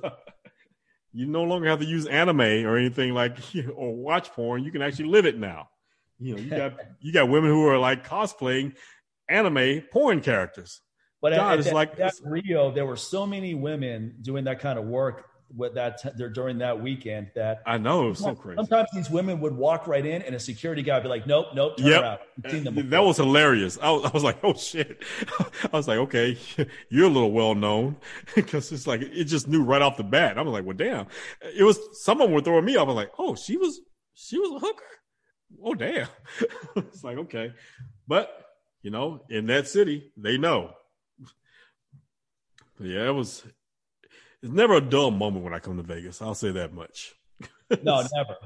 you 1.12 1.26
no 1.26 1.42
longer 1.42 1.68
have 1.68 1.80
to 1.80 1.84
use 1.84 2.06
anime 2.06 2.40
or 2.40 2.76
anything 2.76 3.14
like 3.14 3.38
or 3.74 3.94
watch 3.94 4.30
porn. 4.32 4.64
You 4.64 4.72
can 4.72 4.82
actually 4.82 5.08
live 5.08 5.26
it 5.26 5.38
now. 5.38 5.68
You 6.22 6.36
know, 6.36 6.40
you 6.40 6.50
got 6.50 6.74
you 7.00 7.12
got 7.12 7.28
women 7.28 7.50
who 7.50 7.66
are 7.66 7.78
like 7.78 8.06
cosplaying 8.06 8.74
anime 9.28 9.82
porn 9.92 10.20
characters. 10.20 10.80
But 11.20 11.34
God, 11.34 11.60
at, 11.60 11.66
at 11.66 11.74
like 11.74 11.96
that 11.98 12.14
Rio, 12.24 12.72
there 12.72 12.86
were 12.86 12.96
so 12.96 13.26
many 13.26 13.54
women 13.54 14.16
doing 14.22 14.44
that 14.44 14.60
kind 14.60 14.78
of 14.78 14.86
work 14.86 15.26
with 15.54 15.74
that 15.74 16.02
t- 16.02 16.28
during 16.32 16.58
that 16.58 16.80
weekend 16.80 17.30
that 17.34 17.62
I 17.66 17.78
know 17.78 18.06
it 18.06 18.10
was 18.10 18.18
so 18.20 18.34
crazy. 18.34 18.56
Sometimes 18.56 18.88
these 18.92 19.10
women 19.10 19.40
would 19.40 19.54
walk 19.54 19.86
right 19.86 20.04
in, 20.04 20.22
and 20.22 20.34
a 20.34 20.40
security 20.40 20.82
guy 20.82 20.94
would 20.96 21.02
be 21.02 21.08
like, 21.08 21.26
"Nope, 21.26 21.48
nope, 21.54 21.76
turn 21.76 21.86
yep. 21.86 22.02
around." 22.02 22.68
Uh, 22.68 22.82
that 22.86 23.04
was 23.04 23.18
hilarious. 23.18 23.78
I 23.80 23.90
was, 23.90 24.04
I 24.04 24.10
was, 24.10 24.24
like, 24.24 24.38
"Oh 24.42 24.54
shit!" 24.54 25.02
I 25.72 25.76
was 25.76 25.88
like, 25.88 25.98
"Okay, 25.98 26.38
you're 26.88 27.06
a 27.06 27.10
little 27.10 27.32
well 27.32 27.54
known," 27.54 27.96
because 28.34 28.72
it's 28.72 28.86
like 28.86 29.02
it 29.02 29.24
just 29.24 29.48
knew 29.48 29.62
right 29.62 29.82
off 29.82 29.96
the 29.96 30.04
bat. 30.04 30.38
I 30.38 30.42
was 30.42 30.52
like, 30.52 30.64
"Well, 30.64 30.76
damn!" 30.76 31.06
It 31.42 31.64
was 31.64 31.78
someone 32.04 32.32
were 32.32 32.40
throwing 32.40 32.64
me 32.64 32.76
off. 32.76 32.84
I 32.84 32.92
was 32.92 32.96
like, 32.96 33.12
"Oh, 33.18 33.34
she 33.34 33.56
was 33.56 33.80
she 34.14 34.38
was 34.38 34.50
a 34.50 34.66
hooker." 34.66 34.84
Oh 35.64 35.74
damn! 35.74 36.08
it's 36.76 37.04
like 37.04 37.18
okay, 37.18 37.52
but 38.06 38.46
you 38.82 38.90
know, 38.90 39.24
in 39.28 39.46
that 39.46 39.68
city, 39.68 40.12
they 40.16 40.38
know. 40.38 40.72
But 42.78 42.86
yeah, 42.86 43.06
it 43.08 43.14
was. 43.14 43.44
It's 44.42 44.52
never 44.52 44.74
a 44.74 44.80
dull 44.80 45.12
moment 45.12 45.44
when 45.44 45.54
I 45.54 45.60
come 45.60 45.76
to 45.76 45.84
Vegas. 45.84 46.20
I'll 46.20 46.34
say 46.34 46.50
that 46.50 46.72
much. 46.72 47.14
no, 47.82 48.04
never, 48.12 48.36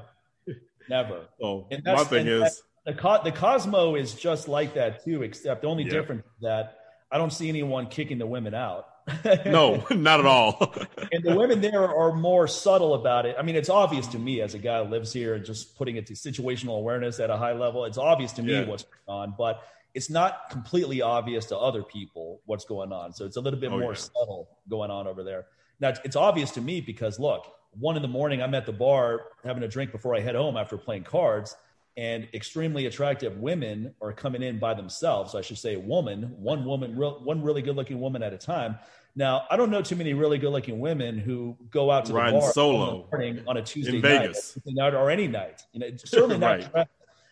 never. 0.89 1.21
Oh, 1.41 1.67
my 1.83 2.03
thing 2.03 2.27
is 2.27 2.61
the 2.85 2.93
Co- 2.93 3.21
the 3.23 3.31
Cosmo 3.31 3.95
is 3.95 4.13
just 4.13 4.47
like 4.47 4.73
that 4.75 5.03
too. 5.03 5.23
Except 5.23 5.61
the 5.61 5.67
only 5.67 5.83
yeah. 5.83 5.91
difference 5.91 6.25
is 6.25 6.41
that 6.41 6.77
I 7.11 7.17
don't 7.17 7.33
see 7.33 7.49
anyone 7.49 7.87
kicking 7.87 8.17
the 8.17 8.27
women 8.27 8.53
out. 8.53 8.87
no, 9.45 9.85
not 9.91 10.19
at 10.19 10.25
all. 10.25 10.73
and 11.11 11.23
the 11.23 11.35
women 11.35 11.61
there 11.61 11.87
are 11.87 12.13
more 12.13 12.47
subtle 12.47 12.93
about 12.93 13.25
it. 13.25 13.35
I 13.39 13.41
mean, 13.41 13.55
it's 13.55 13.69
obvious 13.69 14.07
to 14.07 14.19
me 14.19 14.41
as 14.41 14.53
a 14.53 14.59
guy 14.59 14.83
who 14.83 14.89
lives 14.89 15.13
here 15.13 15.35
and 15.35 15.45
just 15.45 15.77
putting 15.77 15.95
it 15.95 16.05
to 16.07 16.13
situational 16.13 16.77
awareness 16.77 17.19
at 17.19 17.29
a 17.29 17.37
high 17.37 17.53
level. 17.53 17.85
It's 17.85 17.97
obvious 17.97 18.31
to 18.33 18.43
me 18.43 18.53
yeah. 18.53 18.65
what's 18.65 18.83
going 18.83 19.19
on, 19.19 19.35
but 19.37 19.63
it's 19.93 20.09
not 20.09 20.49
completely 20.49 21.01
obvious 21.01 21.45
to 21.47 21.57
other 21.57 21.83
people 21.83 22.41
what's 22.45 22.65
going 22.65 22.91
on. 22.91 23.13
So 23.13 23.25
it's 23.25 23.37
a 23.37 23.41
little 23.41 23.59
bit 23.59 23.71
oh, 23.71 23.79
more 23.79 23.93
yeah. 23.93 23.99
subtle 23.99 24.49
going 24.69 24.91
on 24.91 25.07
over 25.07 25.23
there. 25.23 25.45
Now 25.79 25.93
it's 26.03 26.15
obvious 26.15 26.51
to 26.51 26.61
me 26.61 26.81
because 26.81 27.19
look, 27.19 27.47
one 27.71 27.95
in 27.95 28.01
the 28.01 28.07
morning, 28.07 28.41
I'm 28.41 28.55
at 28.55 28.65
the 28.65 28.73
bar 28.73 29.21
having 29.43 29.63
a 29.63 29.67
drink 29.67 29.91
before 29.91 30.15
I 30.15 30.19
head 30.19 30.35
home 30.35 30.57
after 30.57 30.77
playing 30.77 31.03
cards, 31.03 31.55
and 31.97 32.27
extremely 32.35 32.85
attractive 32.85 33.37
women 33.39 33.93
are 34.01 34.13
coming 34.13 34.43
in 34.43 34.59
by 34.59 34.75
themselves. 34.75 35.31
So 35.31 35.39
I 35.39 35.41
should 35.41 35.57
say, 35.57 35.75
woman, 35.75 36.31
one 36.37 36.63
woman, 36.63 36.95
real, 36.95 37.19
one 37.23 37.41
really 37.41 37.63
good 37.63 37.75
looking 37.75 37.99
woman 37.99 38.21
at 38.21 38.33
a 38.33 38.37
time. 38.37 38.77
Now 39.15 39.47
I 39.49 39.57
don't 39.57 39.71
know 39.71 39.81
too 39.81 39.95
many 39.95 40.13
really 40.13 40.37
good 40.37 40.51
looking 40.51 40.79
women 40.79 41.17
who 41.17 41.57
go 41.71 41.89
out 41.89 42.05
to 42.05 42.13
the 42.13 42.19
bar 42.19 42.51
solo 42.53 43.09
on 43.47 43.57
a 43.57 43.63
Tuesday 43.63 43.95
in 43.95 44.01
night, 44.01 44.21
Vegas. 44.21 44.57
or 44.77 45.09
any 45.09 45.27
night. 45.27 45.63
You 45.73 45.79
know, 45.79 45.87
certainly 45.97 46.37
not. 46.39 46.71
right. 46.73 46.87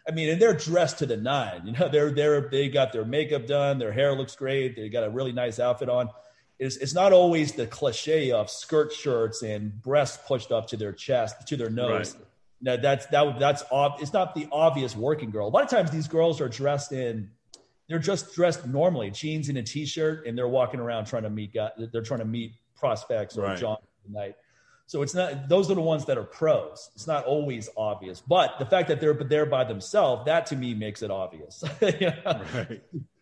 I 0.07 0.11
mean, 0.11 0.29
and 0.29 0.41
they're 0.41 0.55
dressed 0.55 0.99
to 0.99 1.05
the 1.05 1.17
nine. 1.17 1.61
You 1.65 1.73
know, 1.73 1.87
they're 1.87 2.09
they're 2.09 2.49
they 2.49 2.69
got 2.69 2.91
their 2.91 3.05
makeup 3.05 3.45
done, 3.45 3.77
their 3.77 3.91
hair 3.91 4.13
looks 4.13 4.35
great, 4.35 4.75
they 4.75 4.89
got 4.89 5.03
a 5.03 5.09
really 5.11 5.31
nice 5.31 5.59
outfit 5.59 5.89
on. 5.89 6.09
It's 6.57 6.77
it's 6.77 6.95
not 6.95 7.13
always 7.13 7.51
the 7.51 7.67
cliche 7.67 8.31
of 8.31 8.49
skirt 8.49 8.91
shirts 8.91 9.43
and 9.43 9.79
breasts 9.83 10.17
pushed 10.27 10.51
up 10.51 10.67
to 10.69 10.77
their 10.77 10.91
chest 10.91 11.47
to 11.47 11.55
their 11.55 11.69
nose. 11.69 12.15
Right. 12.15 12.25
Now 12.65 12.77
that's 12.77 13.05
that 13.07 13.37
that's 13.39 13.63
ob- 13.71 14.01
it's 14.01 14.11
not 14.11 14.33
the 14.33 14.47
obvious 14.51 14.95
working 14.95 15.29
girl. 15.29 15.47
A 15.47 15.49
lot 15.49 15.63
of 15.63 15.69
times 15.69 15.91
these 15.91 16.07
girls 16.07 16.41
are 16.41 16.49
dressed 16.49 16.91
in 16.91 17.29
they're 17.87 17.99
just 17.99 18.33
dressed 18.33 18.65
normally, 18.65 19.11
jeans 19.11 19.49
and 19.49 19.57
a 19.59 19.63
t-shirt, 19.63 20.25
and 20.25 20.35
they're 20.35 20.47
walking 20.47 20.79
around 20.79 21.05
trying 21.05 21.23
to 21.23 21.29
meet 21.29 21.53
guys, 21.53 21.69
they're 21.77 22.01
trying 22.01 22.21
to 22.21 22.25
meet 22.25 22.53
prospects 22.75 23.37
or 23.37 23.43
right. 23.43 23.59
John 23.59 23.77
tonight. 24.03 24.35
So 24.87 25.03
it's 25.03 25.13
not 25.13 25.47
those 25.47 25.69
are 25.69 25.75
the 25.75 25.81
ones 25.81 26.05
that 26.05 26.17
are 26.17 26.23
pros. 26.23 26.89
It's 26.95 27.05
not 27.05 27.25
always 27.25 27.69
obvious, 27.77 28.19
but 28.19 28.57
the 28.57 28.65
fact 28.65 28.87
that 28.87 28.99
they're 28.99 29.13
there 29.13 29.45
by 29.45 29.63
themselves, 29.63 30.25
that 30.25 30.47
to 30.47 30.55
me 30.55 30.73
makes 30.73 31.03
it 31.03 31.11
obvious. 31.11 31.63
right. 31.81 32.81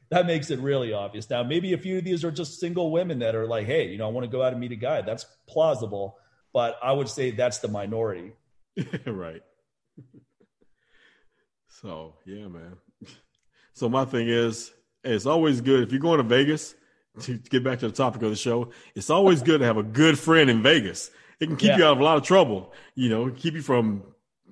That 0.09 0.25
makes 0.25 0.51
it 0.51 0.59
really 0.59 0.93
obvious. 0.93 1.29
Now, 1.29 1.43
maybe 1.43 1.73
a 1.73 1.77
few 1.77 1.97
of 1.97 2.05
these 2.05 2.23
are 2.23 2.31
just 2.31 2.59
single 2.59 2.91
women 2.91 3.19
that 3.19 3.35
are 3.35 3.47
like, 3.47 3.65
hey, 3.65 3.87
you 3.87 3.97
know, 3.97 4.07
I 4.07 4.11
want 4.11 4.25
to 4.25 4.31
go 4.31 4.41
out 4.41 4.53
and 4.53 4.61
meet 4.61 4.71
a 4.71 4.77
guy. 4.77 5.01
That's 5.01 5.25
plausible, 5.47 6.17
but 6.53 6.77
I 6.81 6.93
would 6.93 7.09
say 7.09 7.31
that's 7.31 7.57
the 7.59 7.67
minority. 7.67 8.33
right. 9.05 9.41
So 11.67 12.15
yeah, 12.25 12.47
man. 12.47 12.77
So 13.73 13.89
my 13.89 14.05
thing 14.05 14.29
is, 14.29 14.71
it's 15.03 15.25
always 15.25 15.61
good 15.61 15.83
if 15.83 15.91
you're 15.91 16.01
going 16.01 16.17
to 16.17 16.23
Vegas. 16.23 16.75
To 17.21 17.37
get 17.37 17.63
back 17.63 17.77
to 17.79 17.87
the 17.87 17.93
topic 17.93 18.23
of 18.23 18.31
the 18.31 18.35
show, 18.35 18.71
it's 18.95 19.11
always 19.11 19.43
good 19.43 19.59
to 19.59 19.65
have 19.65 19.77
a 19.77 19.83
good 19.83 20.17
friend 20.17 20.49
in 20.49 20.63
Vegas 20.63 21.11
it 21.43 21.47
can 21.47 21.57
keep 21.57 21.69
yeah. 21.69 21.77
you 21.77 21.85
out 21.85 21.93
of 21.93 21.99
a 21.99 22.03
lot 22.03 22.17
of 22.17 22.23
trouble. 22.23 22.73
You 22.95 23.09
know, 23.09 23.29
keep 23.29 23.53
you 23.53 23.61
from 23.61 24.03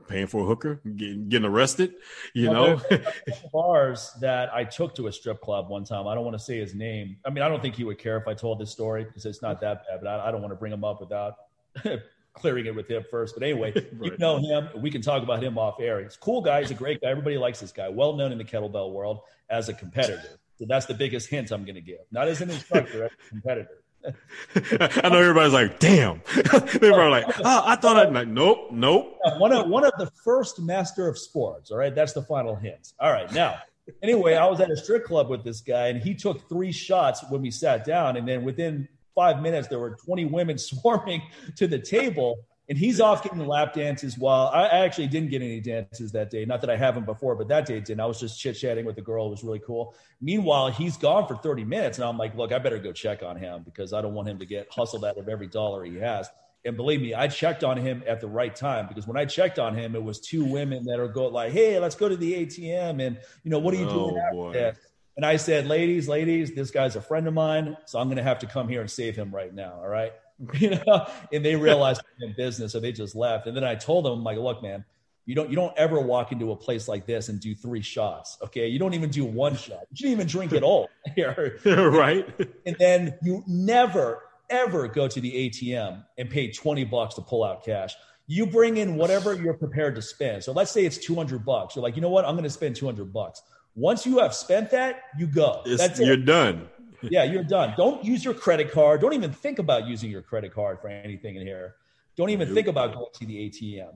paying 0.08 0.28
for 0.28 0.44
a 0.44 0.46
hooker, 0.46 0.82
getting, 0.96 1.30
getting 1.30 1.48
arrested. 1.48 1.94
You 2.34 2.50
well, 2.50 2.82
know, 2.92 3.00
bars 3.54 4.12
that 4.20 4.54
I 4.54 4.66
took 4.66 4.94
to 4.96 5.08
a 5.08 5.12
strip 5.12 5.42
club 5.42 5.70
one 5.70 5.86
time. 5.86 6.08
I 6.08 6.16
don't 6.16 6.26
want 6.26 6.38
to 6.38 6.44
say 6.44 6.60
his 6.60 6.76
name. 6.76 7.18
I 7.26 7.30
mean, 7.30 7.44
I 7.44 7.48
don't 7.48 7.62
think 7.62 7.76
he 7.76 7.84
would 7.84 7.98
care 7.98 8.18
if 8.18 8.28
I 8.28 8.34
told 8.34 8.60
this 8.60 8.72
story 8.72 9.06
because 9.06 9.26
it's 9.26 9.42
not 9.42 9.62
that 9.62 9.84
bad. 9.88 10.00
But 10.02 10.08
I, 10.08 10.28
I 10.28 10.32
don't 10.32 10.42
want 10.42 10.52
to 10.52 10.58
bring 10.58 10.74
him 10.74 10.84
up 10.84 11.00
without 11.00 11.36
clearing 12.34 12.66
it 12.66 12.76
with 12.76 12.88
him 12.90 13.04
first. 13.10 13.36
But 13.36 13.44
anyway, 13.44 13.74
right. 13.94 14.12
you 14.12 14.18
know 14.18 14.38
him. 14.40 14.70
We 14.82 14.92
can 14.92 15.02
talk 15.02 15.24
about 15.24 15.44
him 15.44 15.58
off 15.58 15.80
air. 15.80 16.02
He's 16.02 16.16
a 16.16 16.20
cool 16.20 16.42
guy. 16.42 16.62
He's 16.62 16.72
a 16.72 16.76
great 16.76 17.02
guy. 17.02 17.10
Everybody 17.10 17.38
likes 17.38 17.60
this 17.60 17.72
guy. 17.72 17.90
Well 17.90 18.14
known 18.16 18.32
in 18.32 18.38
the 18.38 18.46
kettlebell 18.46 18.92
world 18.92 19.22
as 19.50 19.70
a 19.70 19.74
competitor. 19.74 20.40
So 20.58 20.66
that's 20.68 20.86
the 20.86 20.94
biggest 20.94 21.30
hint 21.30 21.52
I'm 21.52 21.66
going 21.66 21.76
to 21.76 21.82
give. 21.82 22.02
Not 22.12 22.28
as 22.28 22.42
an 22.42 22.52
instructor, 22.52 23.06
as 23.06 23.12
a 23.12 23.30
competitor. 23.30 23.82
I 24.56 25.10
know 25.10 25.20
everybody's 25.20 25.54
like, 25.54 25.80
damn. 25.80 26.22
they 26.80 26.92
were 26.92 27.10
like, 27.10 27.26
oh, 27.28 27.64
I 27.66 27.76
thought 27.76 27.98
I'd 27.98 28.14
like, 28.14 28.28
nope, 28.28 28.70
nope. 28.72 29.18
One 29.38 29.52
of 29.52 29.68
one 29.70 29.86
of 29.86 29.94
the 29.98 30.12
first 30.24 30.60
master 30.60 31.08
of 31.08 31.18
sports. 31.18 31.72
All 31.72 31.78
right. 31.78 31.94
That's 31.94 32.14
the 32.14 32.24
final 32.24 32.56
hint. 32.56 32.94
All 33.00 33.12
right. 33.12 33.32
Now, 33.32 33.60
anyway, 34.02 34.36
I 34.36 34.46
was 34.48 34.60
at 34.60 34.72
a 34.72 34.78
strip 34.78 35.06
club 35.06 35.30
with 35.30 35.44
this 35.44 35.62
guy, 35.62 35.88
and 35.88 36.02
he 36.02 36.16
took 36.16 36.48
three 36.50 36.72
shots 36.72 37.24
when 37.30 37.42
we 37.42 37.52
sat 37.52 37.86
down, 37.86 38.18
and 38.18 38.28
then 38.28 38.44
within 38.44 38.88
five 39.16 39.42
minutes, 39.42 39.68
there 39.68 39.80
were 39.80 39.98
20 40.06 40.26
women 40.26 40.58
swarming 40.58 41.22
to 41.56 41.68
the 41.68 41.80
table. 41.80 42.46
And 42.70 42.78
he's 42.78 43.02
off 43.02 43.22
getting 43.22 43.46
lap 43.46 43.74
dances 43.74 44.18
while 44.18 44.48
I 44.48 44.66
actually 44.68 45.08
didn't 45.08 45.30
get 45.30 45.42
any 45.42 45.60
dances 45.60 46.14
that 46.14 46.30
day. 46.30 46.46
Not 46.46 46.62
that 46.62 46.70
I 46.70 46.78
haven't 46.78 47.06
before, 47.06 47.36
but 47.36 47.50
that 47.50 47.66
day 47.66 47.82
didn't. 47.82 48.00
I 48.00 48.06
was 48.06 48.18
just 48.18 48.40
chit 48.40 48.56
chatting 48.56 48.86
with 48.86 48.96
the 48.96 49.02
girl. 49.02 49.28
It 49.28 49.32
was 49.32 49.44
really 49.44 49.60
cool. 49.60 49.94
Meanwhile, 50.22 50.70
he's 50.70 50.96
gone 50.96 51.28
for 51.28 51.36
30 51.36 51.66
minutes. 51.66 51.98
And 51.98 52.08
I'm 52.08 52.18
like, 52.18 52.34
look, 52.34 52.54
I 52.54 52.60
better 52.60 52.80
go 52.80 52.94
check 52.94 53.24
on 53.24 53.36
him 53.36 53.64
because 53.64 53.92
I 53.92 54.02
don't 54.02 54.14
want 54.14 54.30
him 54.30 54.40
to 54.40 54.46
get 54.46 54.68
hustled 54.72 55.04
out 55.04 55.18
of 55.18 55.28
every 55.28 55.48
dollar 55.48 55.84
he 55.84 55.98
has. 55.98 56.30
And 56.64 56.78
believe 56.78 57.02
me, 57.02 57.14
I 57.14 57.28
checked 57.28 57.64
on 57.64 57.76
him 57.76 58.04
at 58.08 58.22
the 58.22 58.28
right 58.28 58.56
time 58.56 58.88
because 58.88 59.08
when 59.08 59.18
I 59.18 59.26
checked 59.26 59.58
on 59.58 59.76
him, 59.76 59.96
it 59.96 60.04
was 60.04 60.20
two 60.20 60.46
women 60.46 60.86
that 60.86 61.00
are 61.00 61.08
going 61.08 61.34
like, 61.34 61.52
"Hey, 61.52 61.80
let's 61.80 61.96
go 61.96 62.08
to 62.08 62.16
the 62.16 62.34
ATM," 62.34 63.06
and 63.06 63.20
you 63.44 63.50
know, 63.50 63.58
what 63.58 63.74
are 63.74 63.78
you 63.78 63.90
oh, 63.90 64.12
doing 64.12 64.24
boy. 64.32 64.54
after 64.60 64.91
And 65.18 65.26
I 65.26 65.36
said, 65.36 65.68
"Ladies, 65.68 66.08
ladies, 66.08 66.54
this 66.54 66.72
guy's 66.72 66.96
a 66.96 67.02
friend 67.02 67.28
of 67.28 67.34
mine, 67.34 67.78
so 67.86 68.00
I'm 68.00 68.08
going 68.08 68.18
to 68.18 68.24
have 68.24 68.40
to 68.40 68.46
come 68.46 68.68
here 68.68 68.82
and 68.82 68.90
save 68.90 69.16
him 69.16 69.34
right 69.34 69.54
now." 69.54 69.74
All 69.82 69.88
right, 69.90 70.14
you 70.54 70.72
know. 70.72 71.08
And 71.34 71.44
they 71.44 71.56
realized 71.56 72.02
I'm 72.02 72.30
in 72.30 72.36
business, 72.36 72.72
so 72.72 72.80
they 72.80 72.92
just 72.92 73.16
left. 73.16 73.48
And 73.48 73.56
then 73.56 73.64
I 73.64 73.76
told 73.76 74.06
them, 74.06 74.14
I'm 74.14 74.24
like, 74.24 74.38
"Look, 74.38 74.62
man." 74.62 74.86
You 75.26 75.36
don't 75.36 75.50
you 75.50 75.56
don't 75.56 75.78
ever 75.78 76.00
walk 76.00 76.32
into 76.32 76.52
a 76.52 76.56
place 76.56 76.88
like 76.88 77.06
this 77.06 77.30
and 77.30 77.40
do 77.40 77.54
three 77.54 77.82
shots. 77.82 78.38
Okay. 78.42 78.68
You 78.68 78.80
don't 78.80 78.94
even 78.94 79.10
do 79.10 79.24
one 79.24 79.56
shot. 79.56 79.82
You 79.92 79.96
shouldn't 79.96 80.14
even 80.14 80.28
drink 80.28 80.52
at 80.54 80.64
all 80.64 80.90
here. 81.16 81.60
right. 81.66 82.28
And 82.66 82.76
then 82.80 83.18
you 83.22 83.44
never, 83.48 84.24
ever 84.50 84.88
go 84.88 85.08
to 85.08 85.22
the 85.22 85.50
ATM 85.50 86.04
and 86.18 86.30
pay 86.30 86.52
20 86.52 86.86
bucks 86.86 87.16
to 87.16 87.22
pull 87.22 87.44
out 87.44 87.64
cash. 87.64 87.96
You 88.28 88.46
bring 88.46 88.78
in 88.78 88.96
whatever 88.96 89.36
you're 89.36 89.54
prepared 89.54 89.96
to 89.96 90.02
spend. 90.02 90.44
So 90.44 90.54
let's 90.54 90.72
say 90.72 90.86
it's 90.86 90.98
200 90.98 91.46
bucks. 91.46 91.76
You're 91.76 91.84
like, 91.84 91.96
you 91.96 92.02
know 92.02 92.10
what? 92.10 92.26
I'm 92.26 92.34
going 92.34 92.44
to 92.44 92.50
spend 92.50 92.76
200 92.76 93.14
bucks. 93.14 93.42
Once 93.76 94.06
you 94.06 94.20
have 94.20 94.34
spent 94.34 94.70
that, 94.72 95.04
you 95.18 95.28
go. 95.28 95.62
It's, 95.66 95.82
That's 95.82 96.00
it. 96.00 96.06
You're 96.06 96.18
done. 96.18 96.68
yeah, 97.02 97.24
you're 97.24 97.44
done. 97.44 97.74
Don't 97.78 98.04
use 98.04 98.24
your 98.24 98.34
credit 98.34 98.72
card. 98.72 99.02
Don't 99.02 99.14
even 99.14 99.32
think 99.32 99.60
about 99.60 99.88
using 99.88 100.12
your 100.12 100.22
credit 100.22 100.54
card 100.54 100.80
for 100.82 100.90
anything 100.90 101.36
in 101.36 101.46
here. 101.46 101.76
Don't 102.18 102.30
even 102.30 102.54
think 102.54 102.68
about 102.68 102.94
going 102.94 103.08
to 103.14 103.26
the 103.26 103.50
ATM 103.50 103.94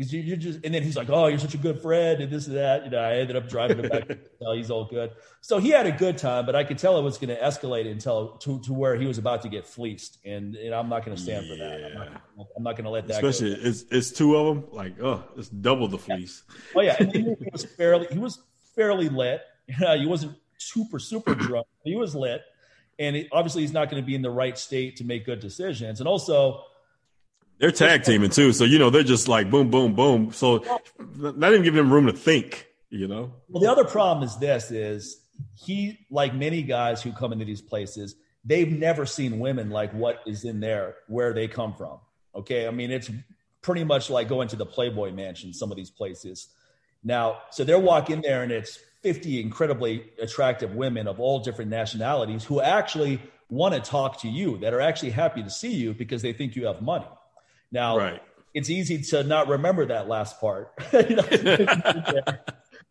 because 0.00 0.14
you're 0.14 0.36
just 0.36 0.60
and 0.64 0.72
then 0.72 0.82
he's 0.82 0.96
like 0.96 1.10
oh 1.10 1.26
you're 1.26 1.38
such 1.38 1.54
a 1.54 1.58
good 1.58 1.80
friend 1.80 2.22
and 2.22 2.32
this 2.32 2.46
and 2.46 2.56
that 2.56 2.84
you 2.84 2.90
know 2.90 2.98
i 2.98 3.16
ended 3.16 3.36
up 3.36 3.48
driving 3.48 3.78
him 3.78 3.88
back 3.88 4.08
to 4.08 4.18
he's 4.54 4.70
all 4.70 4.84
good 4.84 5.10
so 5.40 5.58
he 5.58 5.68
had 5.68 5.86
a 5.86 5.92
good 5.92 6.16
time 6.16 6.46
but 6.46 6.54
i 6.54 6.64
could 6.64 6.78
tell 6.78 6.98
it 6.98 7.02
was 7.02 7.18
going 7.18 7.28
to 7.28 7.38
escalate 7.40 7.90
until 7.90 8.28
to, 8.38 8.58
to 8.60 8.72
where 8.72 8.96
he 8.96 9.06
was 9.06 9.18
about 9.18 9.42
to 9.42 9.48
get 9.48 9.66
fleeced 9.66 10.18
and, 10.24 10.56
and 10.56 10.74
i'm 10.74 10.88
not 10.88 11.04
going 11.04 11.14
to 11.14 11.22
stand 11.22 11.44
yeah. 11.46 11.52
for 11.52 11.58
that 11.58 11.84
i'm 11.84 12.16
not, 12.38 12.48
not 12.60 12.76
going 12.76 12.84
to 12.84 12.90
let 12.90 13.06
that 13.08 13.22
especially 13.22 13.54
go. 13.54 13.60
it's 13.62 13.84
it's 13.90 14.10
two 14.10 14.36
of 14.36 14.46
them 14.46 14.64
like 14.72 14.94
oh 15.02 15.22
it's 15.36 15.48
double 15.48 15.86
the 15.86 15.98
fleece 15.98 16.44
yeah. 16.48 16.72
oh 16.76 16.80
yeah 16.80 16.96
and 16.98 17.14
he 17.14 17.50
was 17.52 17.64
fairly 17.64 18.06
he 18.10 18.18
was 18.18 18.40
fairly 18.74 19.08
lit 19.08 19.42
he 19.66 20.06
wasn't 20.06 20.36
super 20.58 20.98
super 20.98 21.34
drunk 21.46 21.66
he 21.84 21.96
was 21.96 22.14
lit 22.14 22.42
and 22.98 23.16
he, 23.16 23.28
obviously 23.32 23.62
he's 23.62 23.72
not 23.72 23.90
going 23.90 24.02
to 24.02 24.06
be 24.06 24.14
in 24.14 24.22
the 24.22 24.30
right 24.30 24.58
state 24.58 24.96
to 24.96 25.04
make 25.04 25.24
good 25.24 25.40
decisions 25.40 26.00
and 26.00 26.08
also 26.08 26.64
they're 27.60 27.70
tag 27.70 28.04
teaming 28.04 28.30
too, 28.30 28.54
so 28.54 28.64
you 28.64 28.78
know 28.78 28.88
they're 28.88 29.02
just 29.02 29.28
like 29.28 29.50
boom, 29.50 29.70
boom, 29.70 29.94
boom. 29.94 30.32
So 30.32 30.64
not 31.14 31.52
even 31.52 31.62
giving 31.62 31.76
them 31.76 31.92
room 31.92 32.06
to 32.06 32.12
think. 32.12 32.66
You 32.88 33.06
know. 33.06 33.34
Well, 33.48 33.62
the 33.62 33.70
other 33.70 33.84
problem 33.84 34.26
is 34.26 34.38
this: 34.38 34.70
is 34.70 35.20
he 35.54 36.06
like 36.10 36.34
many 36.34 36.62
guys 36.62 37.02
who 37.02 37.12
come 37.12 37.32
into 37.32 37.44
these 37.44 37.60
places, 37.60 38.16
they've 38.46 38.72
never 38.72 39.04
seen 39.04 39.38
women 39.38 39.68
like 39.68 39.92
what 39.92 40.22
is 40.26 40.44
in 40.44 40.58
there 40.58 40.96
where 41.08 41.34
they 41.34 41.46
come 41.46 41.74
from. 41.74 41.98
Okay, 42.34 42.66
I 42.66 42.70
mean 42.70 42.90
it's 42.90 43.10
pretty 43.60 43.84
much 43.84 44.08
like 44.08 44.26
going 44.26 44.48
to 44.48 44.56
the 44.56 44.66
Playboy 44.66 45.12
Mansion. 45.12 45.52
Some 45.52 45.70
of 45.70 45.76
these 45.76 45.90
places. 45.90 46.48
Now, 47.02 47.38
so 47.50 47.64
they're 47.64 47.78
walk 47.78 48.10
in 48.10 48.20
there 48.20 48.42
and 48.42 48.52
it's 48.52 48.78
50 49.02 49.40
incredibly 49.40 50.10
attractive 50.20 50.74
women 50.74 51.08
of 51.08 51.18
all 51.20 51.40
different 51.40 51.70
nationalities 51.70 52.44
who 52.44 52.60
actually 52.60 53.20
want 53.48 53.74
to 53.74 53.80
talk 53.80 54.20
to 54.20 54.28
you, 54.28 54.58
that 54.58 54.72
are 54.74 54.80
actually 54.80 55.10
happy 55.10 55.42
to 55.42 55.50
see 55.50 55.72
you 55.72 55.92
because 55.94 56.22
they 56.22 56.32
think 56.32 56.54
you 56.56 56.66
have 56.66 56.80
money. 56.82 57.08
Now, 57.72 57.96
right. 57.98 58.22
it's 58.54 58.70
easy 58.70 59.02
to 59.02 59.24
not 59.24 59.48
remember 59.48 59.86
that 59.86 60.08
last 60.08 60.40
part. 60.40 60.72
and 60.92 61.08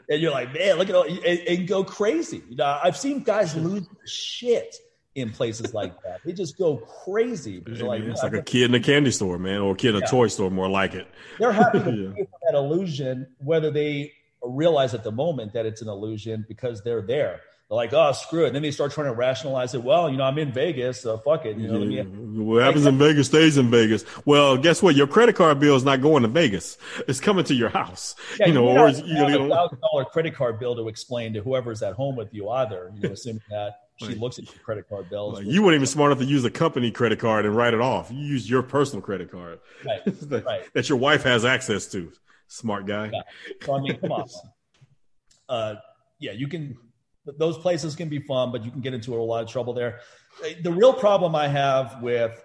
you're 0.10 0.32
like, 0.32 0.54
man, 0.54 0.78
look 0.78 0.90
at 0.90 0.96
all, 0.96 1.04
and, 1.04 1.40
and, 1.40 1.68
go 1.68 1.84
crazy. 1.84 2.42
You 2.50 2.58
know, 2.58 2.80
I've 2.84 2.98
seen 2.98 3.24
guys 3.24 3.56
lose 3.56 3.88
shit 4.06 4.76
in 5.16 5.32
places 5.32 5.74
like 5.74 6.02
that. 6.04 6.22
They 6.24 6.34
just 6.34 6.58
go 6.58 6.78
crazy. 6.78 7.62
Like, 7.66 8.04
it's 8.04 8.24
like 8.24 8.34
a 8.34 8.42
kid 8.42 8.66
in 8.66 8.76
a 8.76 8.80
candy 8.80 9.12
store, 9.12 9.38
man, 9.38 9.62
or 9.62 9.74
a 9.74 9.76
kid 9.76 9.96
in 9.96 10.04
a 10.04 10.08
toy 10.08 10.28
store, 10.28 10.50
more 10.52 10.70
like 10.70 10.94
it. 10.94 11.08
They're 11.40 11.52
happy 11.52 11.80
to 11.80 11.92
yeah. 12.18 12.24
that 12.46 12.56
illusion, 12.56 13.28
whether 13.40 13.72
they 13.72 14.14
realize 14.42 14.94
at 14.94 15.04
the 15.04 15.12
moment 15.12 15.54
that 15.54 15.66
it's 15.66 15.82
an 15.82 15.90
illusion 15.90 16.46
because 16.48 16.82
they're 16.82 17.02
there 17.02 17.42
they're 17.70 17.76
like, 17.76 17.94
oh, 17.94 18.12
screw 18.14 18.46
it. 18.46 18.48
And 18.48 18.56
then 18.56 18.64
they 18.64 18.72
start 18.72 18.92
trying 18.92 19.08
to 19.08 19.14
rationalize 19.14 19.76
it. 19.76 19.84
Well, 19.84 20.10
you 20.10 20.18
know, 20.18 20.24
I'm 20.24 20.40
in 20.40 20.52
Vegas, 20.52 21.02
so 21.02 21.20
fuck 21.20 21.46
it. 21.46 21.56
You 21.56 21.68
know, 21.68 21.84
yeah. 21.84 22.02
what 22.02 22.64
happens 22.64 22.88
in 22.88 22.98
Vegas 22.98 23.28
stays 23.28 23.58
in 23.58 23.70
Vegas. 23.70 24.04
Well, 24.26 24.58
guess 24.58 24.82
what? 24.82 24.96
Your 24.96 25.06
credit 25.06 25.36
card 25.36 25.60
bill 25.60 25.76
is 25.76 25.84
not 25.84 26.02
going 26.02 26.24
to 26.24 26.30
Vegas. 26.30 26.80
It's 27.08 27.20
coming 27.20 27.46
to 27.46 27.54
your 27.54 27.70
house. 27.70 28.16
Yeah, 28.40 28.48
you 28.48 28.54
know, 28.54 28.72
you 28.72 28.80
or 28.80 28.90
you 28.90 29.14
know, 29.14 29.46
a 29.46 29.50
thousand 29.50 29.82
dollar 29.82 30.06
credit 30.06 30.34
card 30.34 30.60
bill 30.60 30.76
to 30.78 30.88
explain 30.88 31.32
to 31.34 31.42
whoever's 31.42 31.84
at 31.84 31.94
home 31.94 32.16
with 32.16 32.34
you 32.34 32.50
either. 32.50 32.92
You 32.96 33.02
know, 33.02 33.14
assuming 33.14 33.44
that 33.52 33.89
she 34.00 34.16
looks 34.16 34.40
at 34.40 34.46
your 34.46 34.64
credit 34.64 34.88
card 34.88 35.10
bills. 35.10 35.40
Like, 35.40 35.46
you 35.46 35.62
weren't 35.62 35.76
even 35.76 35.86
smart 35.86 36.12
enough 36.12 36.24
to 36.24 36.30
use 36.30 36.46
a 36.46 36.52
company 36.52 36.92
credit 36.92 37.20
card 37.20 37.46
and 37.46 37.56
write 37.56 37.74
it 37.74 37.82
off. 37.82 38.12
You 38.12 38.20
use 38.20 38.50
your 38.50 38.64
personal 38.64 39.02
credit 39.02 39.32
card 39.32 39.60
right. 39.86 40.02
that, 40.30 40.46
right. 40.46 40.74
that 40.74 40.90
your 40.90 40.98
wife 40.98 41.24
has 41.24 41.46
access 41.46 41.88
to. 41.88 42.12
Smart 42.48 42.86
guy. 42.86 43.12
Yeah. 43.14 43.22
So 43.64 43.76
I 43.76 43.82
mean, 43.82 43.98
come 44.00 44.12
on. 44.12 44.28
Uh, 45.48 45.74
yeah, 46.20 46.32
you 46.32 46.48
can 46.48 46.78
those 47.26 47.58
places 47.58 47.96
can 47.96 48.08
be 48.08 48.20
fun, 48.20 48.52
but 48.52 48.64
you 48.64 48.70
can 48.70 48.82
get 48.82 48.94
into 48.94 49.16
a 49.16 49.18
lot 49.18 49.44
of 49.44 49.50
trouble 49.50 49.74
there. 49.74 50.02
The 50.62 50.72
real 50.72 50.94
problem 50.94 51.34
I 51.36 51.48
have 51.48 52.04
with 52.04 52.40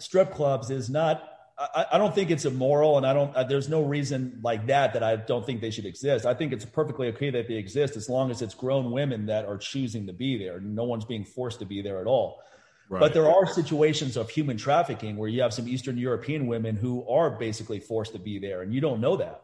strip 0.00 0.34
clubs 0.34 0.70
is 0.70 0.90
not. 0.90 1.37
I, 1.58 1.86
I 1.92 1.98
don't 1.98 2.14
think 2.14 2.30
it's 2.30 2.44
immoral, 2.44 2.98
and 2.98 3.06
I 3.06 3.12
don't. 3.12 3.34
Uh, 3.34 3.42
there's 3.42 3.68
no 3.68 3.82
reason 3.82 4.40
like 4.44 4.66
that 4.66 4.92
that 4.92 5.02
I 5.02 5.16
don't 5.16 5.44
think 5.44 5.60
they 5.60 5.70
should 5.70 5.86
exist. 5.86 6.24
I 6.24 6.34
think 6.34 6.52
it's 6.52 6.64
perfectly 6.64 7.08
okay 7.08 7.30
that 7.30 7.48
they 7.48 7.54
exist 7.54 7.96
as 7.96 8.08
long 8.08 8.30
as 8.30 8.42
it's 8.42 8.54
grown 8.54 8.92
women 8.92 9.26
that 9.26 9.44
are 9.44 9.58
choosing 9.58 10.06
to 10.06 10.12
be 10.12 10.38
there. 10.38 10.60
No 10.60 10.84
one's 10.84 11.04
being 11.04 11.24
forced 11.24 11.58
to 11.58 11.66
be 11.66 11.82
there 11.82 12.00
at 12.00 12.06
all. 12.06 12.40
Right. 12.88 13.00
But 13.00 13.12
there 13.12 13.28
are 13.28 13.46
situations 13.46 14.16
of 14.16 14.30
human 14.30 14.56
trafficking 14.56 15.16
where 15.16 15.28
you 15.28 15.42
have 15.42 15.52
some 15.52 15.68
Eastern 15.68 15.98
European 15.98 16.46
women 16.46 16.76
who 16.76 17.06
are 17.08 17.30
basically 17.30 17.80
forced 17.80 18.12
to 18.12 18.18
be 18.18 18.38
there, 18.38 18.62
and 18.62 18.72
you 18.72 18.80
don't 18.80 19.00
know 19.00 19.16
that. 19.16 19.42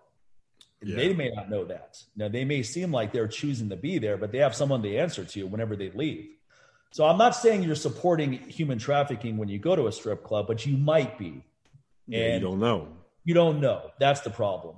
Yeah. 0.82 0.96
They 0.96 1.14
may 1.14 1.30
not 1.30 1.50
know 1.50 1.64
that. 1.64 2.02
Now, 2.16 2.28
they 2.28 2.44
may 2.44 2.62
seem 2.62 2.92
like 2.92 3.12
they're 3.12 3.28
choosing 3.28 3.70
to 3.70 3.76
be 3.76 3.98
there, 3.98 4.16
but 4.16 4.32
they 4.32 4.38
have 4.38 4.54
someone 4.54 4.82
to 4.82 4.96
answer 4.96 5.24
to 5.24 5.46
whenever 5.46 5.76
they 5.76 5.90
leave. 5.90 6.28
So 6.90 7.06
I'm 7.06 7.18
not 7.18 7.34
saying 7.34 7.64
you're 7.64 7.74
supporting 7.74 8.32
human 8.32 8.78
trafficking 8.78 9.36
when 9.36 9.48
you 9.48 9.58
go 9.58 9.74
to 9.74 9.88
a 9.88 9.92
strip 9.92 10.22
club, 10.22 10.46
but 10.46 10.64
you 10.64 10.76
might 10.76 11.18
be. 11.18 11.42
Yeah, 12.06 12.20
and 12.20 12.42
you 12.42 12.48
don't 12.48 12.60
know. 12.60 12.88
You 13.24 13.34
don't 13.34 13.60
know. 13.60 13.90
That's 13.98 14.20
the 14.20 14.30
problem. 14.30 14.76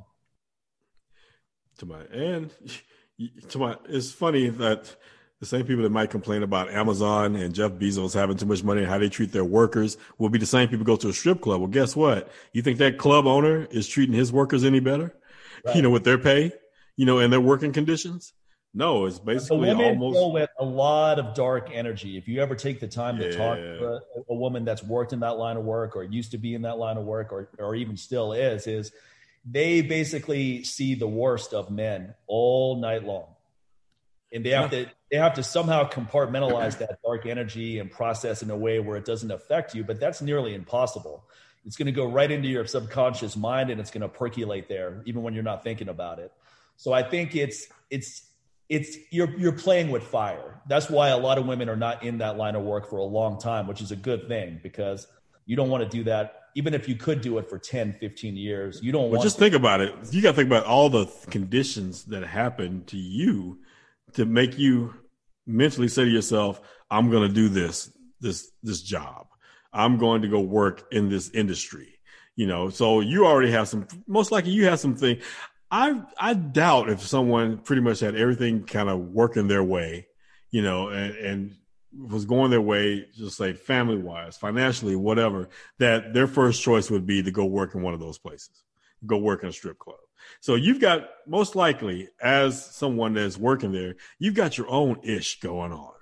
To 1.79 1.87
my 1.87 2.01
and 2.13 2.51
to 3.49 3.59
my, 3.59 3.77
it's 3.89 4.13
funny 4.13 4.49
that 4.49 4.95
the 5.41 5.47
same 5.47 5.67
people 5.67 5.83
that 5.83 5.91
might 5.91 6.11
complain 6.11 6.43
about 6.43 6.71
Amazon 6.71 7.37
and 7.37 7.55
Jeff 7.55 7.73
Bezos 7.73 8.15
having 8.15 8.37
too 8.37 8.47
much 8.47 8.65
money 8.65 8.81
and 8.81 8.91
how 8.91 8.99
they 8.99 9.11
treat 9.11 9.33
their 9.33 9.45
workers 9.45 9.99
will 10.19 10.31
be 10.31 10.39
the 10.39 10.47
same 10.47 10.69
people 10.69 10.87
go 10.87 10.97
to 10.97 11.09
a 11.09 11.13
strip 11.13 11.43
club. 11.43 11.61
Well, 11.61 11.69
guess 11.69 11.95
what? 11.95 12.31
You 12.53 12.63
think 12.63 12.79
that 12.79 12.97
club 12.97 13.27
owner 13.27 13.67
is 13.71 13.87
treating 13.87 14.15
his 14.15 14.33
workers 14.33 14.65
any 14.65 14.81
better? 14.81 15.15
right. 15.65 15.77
you 15.77 15.83
know, 15.83 15.91
with 15.91 16.05
their 16.05 16.19
pay, 16.19 16.53
you 16.97 17.07
know, 17.07 17.19
and 17.19 17.33
their 17.33 17.41
working 17.41 17.73
conditions. 17.73 18.33
No, 18.77 19.07
it's 19.07 19.19
basically 19.19 19.71
the 19.71 19.77
women 19.79 20.03
almost 20.03 20.35
with 20.35 20.51
a 20.59 20.65
lot 20.65 21.19
of 21.19 21.35
dark 21.35 21.71
energy. 21.73 22.19
If 22.19 22.29
you 22.29 22.43
ever 22.43 22.55
take 22.55 22.79
the 22.79 22.87
time 22.87 23.17
to 23.17 23.35
talk 23.35 23.57
to 23.57 23.87
a, 23.87 24.01
a, 24.29 24.35
woman 24.35 24.67
that's 24.67 24.83
worked 24.83 25.15
in 25.15 25.21
that 25.21 25.39
line 25.39 25.57
of 25.57 25.65
work 25.65 25.97
or 25.97 26.03
used 26.03 26.33
to 26.33 26.39
be 26.39 26.55
in 26.55 26.61
that 26.63 26.77
line 26.77 26.99
of 26.99 27.05
work 27.05 27.33
or 27.33 27.49
or 27.59 27.75
even 27.75 27.97
still 27.97 28.35
is, 28.35 28.67
is 28.67 28.93
they 29.47 29.81
basically 29.81 30.63
see 30.63 30.95
the 30.95 31.09
worst 31.09 31.55
of 31.55 31.71
men 31.71 32.15
all 32.27 32.77
night 32.77 33.03
long. 33.03 33.29
And 34.31 34.45
they 34.45 34.51
have 34.51 34.71
to 34.73 34.91
they 35.11 35.17
have 35.17 35.33
to 35.35 35.43
somehow 35.43 35.89
compartmentalize 35.89 36.77
that 36.77 36.99
dark 37.03 37.25
energy 37.25 37.79
and 37.79 37.91
process 37.91 38.43
in 38.43 38.51
a 38.51 38.57
way 38.57 38.79
where 38.79 38.99
it 38.99 39.07
doesn't 39.07 39.31
affect 39.31 39.75
you, 39.75 39.85
but 39.85 39.99
that's 39.99 40.21
nearly 40.21 40.55
impossible 40.55 41.25
it's 41.65 41.77
going 41.77 41.87
to 41.87 41.93
go 41.93 42.07
right 42.07 42.31
into 42.31 42.47
your 42.47 42.65
subconscious 42.65 43.37
mind 43.37 43.71
and 43.71 43.81
it's 43.81 43.91
going 43.91 44.03
to 44.03 44.09
percolate 44.09 44.69
there 44.69 45.03
even 45.05 45.23
when 45.23 45.35
you're 45.35 45.43
not 45.43 45.65
thinking 45.65 45.89
about 45.89 46.21
it 46.21 46.33
so 46.77 46.93
i 46.93 47.03
think 47.03 47.35
it's 47.35 47.67
it's 47.91 48.23
it's 48.69 48.97
you're 49.11 49.31
you're 49.39 49.53
playing 49.53 49.91
with 49.91 50.03
fire 50.03 50.61
that's 50.69 50.91
why 50.91 51.09
a 51.09 51.17
lot 51.17 51.39
of 51.39 51.47
women 51.47 51.69
are 51.69 51.77
not 51.77 52.03
in 52.03 52.19
that 52.19 52.37
line 52.37 52.57
of 52.57 52.63
work 52.63 52.89
for 52.89 52.99
a 52.99 53.05
long 53.05 53.39
time 53.39 53.67
which 53.67 53.81
is 53.81 53.93
a 53.93 53.97
good 53.97 54.27
thing 54.29 54.61
because 54.63 55.07
you 55.45 55.57
don't 55.57 55.71
want 55.71 55.83
to 55.83 55.89
do 55.89 56.05
that 56.05 56.43
even 56.55 56.75
if 56.75 56.89
you 56.89 56.97
could 56.97 57.21
do 57.21 57.39
it 57.39 57.49
for 57.49 57.59
10 57.59 57.93
15 57.95 58.37
years 58.37 58.81
you 58.83 58.93
don't 58.93 59.03
want 59.03 59.13
to. 59.13 59.17
well, 59.17 59.23
just 59.23 59.37
to. 59.37 59.41
think 59.41 59.55
about 59.55 59.81
it 59.81 59.95
you 60.11 60.23
got 60.23 60.31
to 60.31 60.37
think 60.37 60.49
about 60.49 60.65
all 60.65 60.91
the 60.91 61.07
conditions 61.31 62.05
that 62.05 62.25
happen 62.25 62.85
to 62.85 62.97
you 62.97 63.59
to 64.13 64.25
make 64.25 64.59
you 64.59 64.95
mentally 65.47 65.89
say 65.89 66.05
to 66.05 66.11
yourself 66.11 66.61
i'm 66.91 67.11
going 67.11 67.27
to 67.27 67.35
do 67.35 67.49
this 67.49 67.93
this 68.21 68.51
this 68.63 68.83
job 68.83 69.27
I'm 69.77 69.99
going 69.99 70.23
to 70.23 70.29
go 70.29 70.41
work 70.41 70.87
in 70.91 71.09
this 71.09 71.31
industry. 71.31 71.99
You 72.35 72.47
know, 72.47 72.71
so 72.71 73.01
you 73.01 73.27
already 73.27 73.51
have 73.53 73.69
some, 73.69 73.87
most 74.07 74.33
likely 74.33 74.51
you 74.51 74.65
have 74.67 74.81
something. 74.81 75.19
I, 75.71 76.03
I 76.19 76.35
doubt 76.35 76.91
if 76.91 77.03
someone 77.03 77.59
pretty 77.59 77.83
much 77.83 78.01
had 78.01 78.15
everything 78.15 78.65
kind 78.65 78.89
of 78.89 79.01
working 79.01 79.49
their 79.49 79.65
way, 79.65 80.07
you 80.51 80.63
know, 80.63 80.89
and, 80.89 81.15
and 81.17 81.57
was 81.99 82.25
going 82.25 82.51
their 82.51 82.61
way, 82.61 83.07
just 83.15 83.37
say 83.37 83.53
family 83.53 83.97
wise, 83.97 84.37
financially, 84.37 84.97
whatever, 84.97 85.49
that 85.79 86.15
their 86.15 86.27
first 86.27 86.63
choice 86.63 86.91
would 86.91 87.07
be 87.07 87.23
to 87.23 87.31
go 87.31 87.45
work 87.45 87.75
in 87.75 87.83
one 87.83 87.95
of 87.95 88.01
those 88.01 88.19
places, 88.19 88.63
go 89.05 89.19
work 89.19 89.43
in 89.43 89.49
a 89.49 89.53
strip 89.53 89.79
club. 89.79 89.97
So 90.41 90.55
you've 90.55 90.81
got 90.81 91.09
most 91.27 91.57
likely 91.57 92.09
as 92.21 92.65
someone 92.65 93.15
that's 93.15 93.39
working 93.39 93.73
there, 93.73 93.97
you've 94.19 94.35
got 94.35 94.59
your 94.59 94.69
own 94.69 95.01
ish 95.03 95.41
going 95.41 95.73
on. 95.73 95.93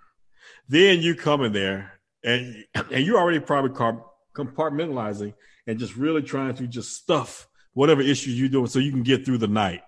Then 0.69 1.01
you 1.01 1.15
come 1.15 1.43
in 1.43 1.53
there 1.53 2.01
and 2.23 2.65
and 2.75 3.05
you're 3.05 3.19
already 3.19 3.41
probably 3.41 3.71
compartmentalizing 4.35 5.35
and 5.67 5.79
just 5.79 5.97
really 5.97 6.23
trying 6.23 6.55
to 6.55 6.67
just 6.67 6.97
stuff 6.97 7.49
whatever 7.75 8.03
issues 8.03 8.39
you're 8.39 8.49
doing 8.49 8.67
so 8.67 8.79
you 8.79 8.91
can 8.91 9.03
get 9.03 9.25
through 9.25 9.39
the 9.39 9.49
night 9.49 9.83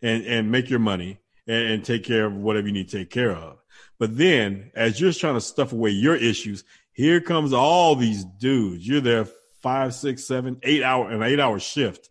and 0.00 0.24
and 0.26 0.50
make 0.50 0.70
your 0.70 0.78
money 0.78 1.18
and, 1.46 1.72
and 1.72 1.84
take 1.84 2.04
care 2.04 2.26
of 2.26 2.34
whatever 2.34 2.66
you 2.66 2.72
need 2.72 2.88
to 2.88 2.98
take 2.98 3.10
care 3.10 3.32
of. 3.32 3.58
But 3.98 4.16
then 4.16 4.70
as 4.74 5.00
you're 5.00 5.12
trying 5.12 5.34
to 5.34 5.40
stuff 5.40 5.72
away 5.72 5.90
your 5.90 6.16
issues, 6.16 6.64
here 6.92 7.20
comes 7.20 7.52
all 7.52 7.94
these 7.94 8.24
dudes. 8.24 8.86
You're 8.86 9.00
there 9.00 9.26
five, 9.60 9.94
six, 9.94 10.24
seven, 10.24 10.58
eight 10.62 10.82
hour 10.82 11.10
an 11.10 11.22
eight 11.22 11.38
hour 11.40 11.58
shift 11.58 12.08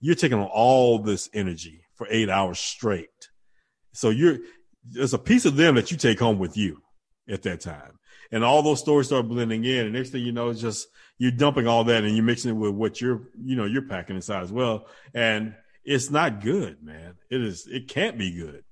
you're 0.00 0.14
taking 0.14 0.38
on 0.38 0.46
all 0.46 0.98
this 0.98 1.28
energy 1.32 1.82
for 1.94 2.06
eight 2.10 2.28
hours 2.28 2.58
straight. 2.58 3.08
So 3.92 4.10
you're 4.10 4.38
there's 4.84 5.14
a 5.14 5.18
piece 5.18 5.46
of 5.46 5.56
them 5.56 5.74
that 5.74 5.90
you 5.90 5.96
take 5.96 6.20
home 6.20 6.38
with 6.38 6.56
you 6.56 6.80
at 7.28 7.42
that 7.42 7.60
time. 7.60 7.98
And 8.30 8.44
all 8.44 8.62
those 8.62 8.80
stories 8.80 9.08
start 9.08 9.28
blending 9.28 9.64
in. 9.64 9.86
And 9.86 9.92
next 9.92 10.10
thing 10.10 10.22
you 10.22 10.32
know, 10.32 10.50
it's 10.50 10.60
just 10.60 10.86
you're 11.18 11.30
dumping 11.30 11.66
all 11.66 11.84
that 11.84 12.04
and 12.04 12.14
you're 12.14 12.24
mixing 12.24 12.50
it 12.50 12.54
with 12.54 12.72
what 12.72 13.00
you're, 13.00 13.22
you 13.42 13.56
know, 13.56 13.64
you're 13.64 13.82
packing 13.82 14.16
inside 14.16 14.42
as 14.42 14.52
well. 14.52 14.86
And 15.14 15.54
it's 15.84 16.10
not 16.10 16.40
good, 16.40 16.82
man. 16.82 17.14
It 17.30 17.40
is, 17.40 17.66
it 17.66 17.88
can't 17.88 18.18
be 18.18 18.32
good. 18.32 18.64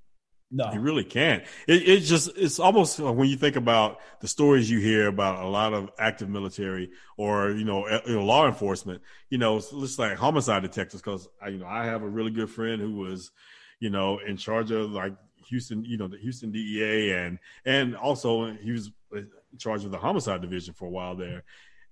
No, 0.51 0.71
you 0.71 0.79
really 0.79 1.03
can't. 1.03 1.43
It, 1.67 1.89
it 1.89 1.99
just 2.01 2.29
it's 2.37 2.59
almost 2.59 2.99
when 2.99 3.27
you 3.27 3.35
think 3.35 3.55
about 3.55 3.99
the 4.21 4.27
stories 4.27 4.69
you 4.69 4.79
hear 4.79 5.07
about 5.07 5.43
a 5.43 5.47
lot 5.47 5.73
of 5.73 5.89
active 5.97 6.29
military 6.29 6.91
or 7.17 7.51
you 7.51 7.65
know, 7.65 7.85
eh, 7.85 7.99
you 8.05 8.15
know 8.15 8.23
law 8.23 8.45
enforcement. 8.45 9.01
You 9.29 9.39
know, 9.39 9.57
it's 9.57 9.71
just 9.71 9.97
like 9.97 10.17
homicide 10.17 10.61
detectives. 10.61 11.01
Because 11.01 11.27
I, 11.41 11.49
you 11.49 11.57
know, 11.57 11.65
I 11.65 11.85
have 11.85 12.03
a 12.03 12.07
really 12.07 12.31
good 12.31 12.49
friend 12.49 12.79
who 12.79 12.93
was, 12.95 13.31
you 13.79 13.89
know, 13.89 14.19
in 14.19 14.37
charge 14.37 14.69
of 14.69 14.91
like 14.91 15.15
Houston, 15.47 15.83
you 15.83 15.97
know, 15.97 16.07
the 16.07 16.19
Houston 16.19 16.51
DEA, 16.51 17.11
and 17.13 17.39
and 17.65 17.95
also 17.95 18.53
he 18.53 18.71
was 18.71 18.91
in 19.13 19.27
charge 19.57 19.83
of 19.83 19.91
the 19.91 19.97
homicide 19.97 20.41
division 20.41 20.75
for 20.75 20.85
a 20.85 20.91
while 20.91 21.15
there. 21.15 21.43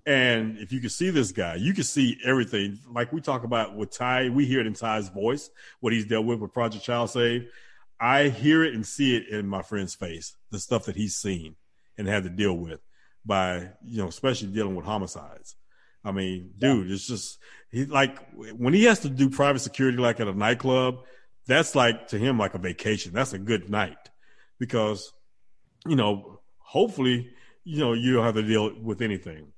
And 0.06 0.58
if 0.58 0.74
you 0.74 0.82
can 0.82 0.90
see 0.90 1.10
this 1.10 1.32
guy, 1.32 1.56
you 1.56 1.74
can 1.74 1.86
see 1.86 2.18
everything. 2.26 2.80
Like 2.92 3.14
we 3.14 3.22
talk 3.22 3.44
about 3.44 3.76
with 3.76 3.92
Ty, 3.92 4.30
we 4.30 4.46
hear 4.46 4.60
it 4.60 4.68
in 4.68 4.74
Ty's 4.74 5.10
voice, 5.10 5.50
what 5.80 5.94
he's 5.94 6.06
dealt 6.06 6.26
with 6.26 6.40
with 6.40 6.54
Project 6.54 6.84
Child 6.84 7.10
Save. 7.10 7.50
I 8.00 8.28
hear 8.28 8.64
it 8.64 8.74
and 8.74 8.86
see 8.86 9.16
it 9.16 9.30
in 9.30 9.48
my 9.48 9.62
friend's 9.62 9.96
face, 9.96 10.36
the 10.52 10.60
stuff 10.60 10.86
that 10.86 10.96
he's 10.96 11.16
seen 11.16 11.56
and 11.98 12.08
had 12.08 12.24
to 12.24 12.30
deal 12.30 12.54
with 12.54 12.82
by, 13.26 13.70
you 13.86 14.02
know, 14.02 14.08
especially 14.08 14.50
dealing 14.50 14.76
with 14.76 14.86
homicides. 14.86 15.56
I 16.04 16.12
mean, 16.12 16.52
dude, 16.58 16.92
it's 16.92 17.08
just 17.08 17.40
he 17.72 17.86
like 17.86 18.18
when 18.36 18.74
he 18.74 18.84
has 18.86 19.00
to 19.00 19.10
do 19.10 19.30
private 19.30 19.60
security 19.60 19.98
like 19.98 20.20
at 20.20 20.28
a 20.28 20.34
nightclub, 20.34 20.98
that's 21.48 21.76
like 21.76 22.10
to 22.10 22.18
him 22.18 22.38
like 22.38 22.56
a 22.56 22.60
vacation. 22.60 23.14
That's 23.14 23.34
a 23.34 23.40
good 23.40 23.70
night 23.70 24.10
because, 24.60 25.14
you 25.88 25.96
know, 25.96 26.42
hopefully, 26.58 27.30
you 27.64 27.80
know, 27.80 27.94
you 27.94 28.14
don't 28.14 28.26
have 28.26 28.36
to 28.36 28.44
deal 28.44 28.78
with 28.82 29.02
anything. 29.02 29.54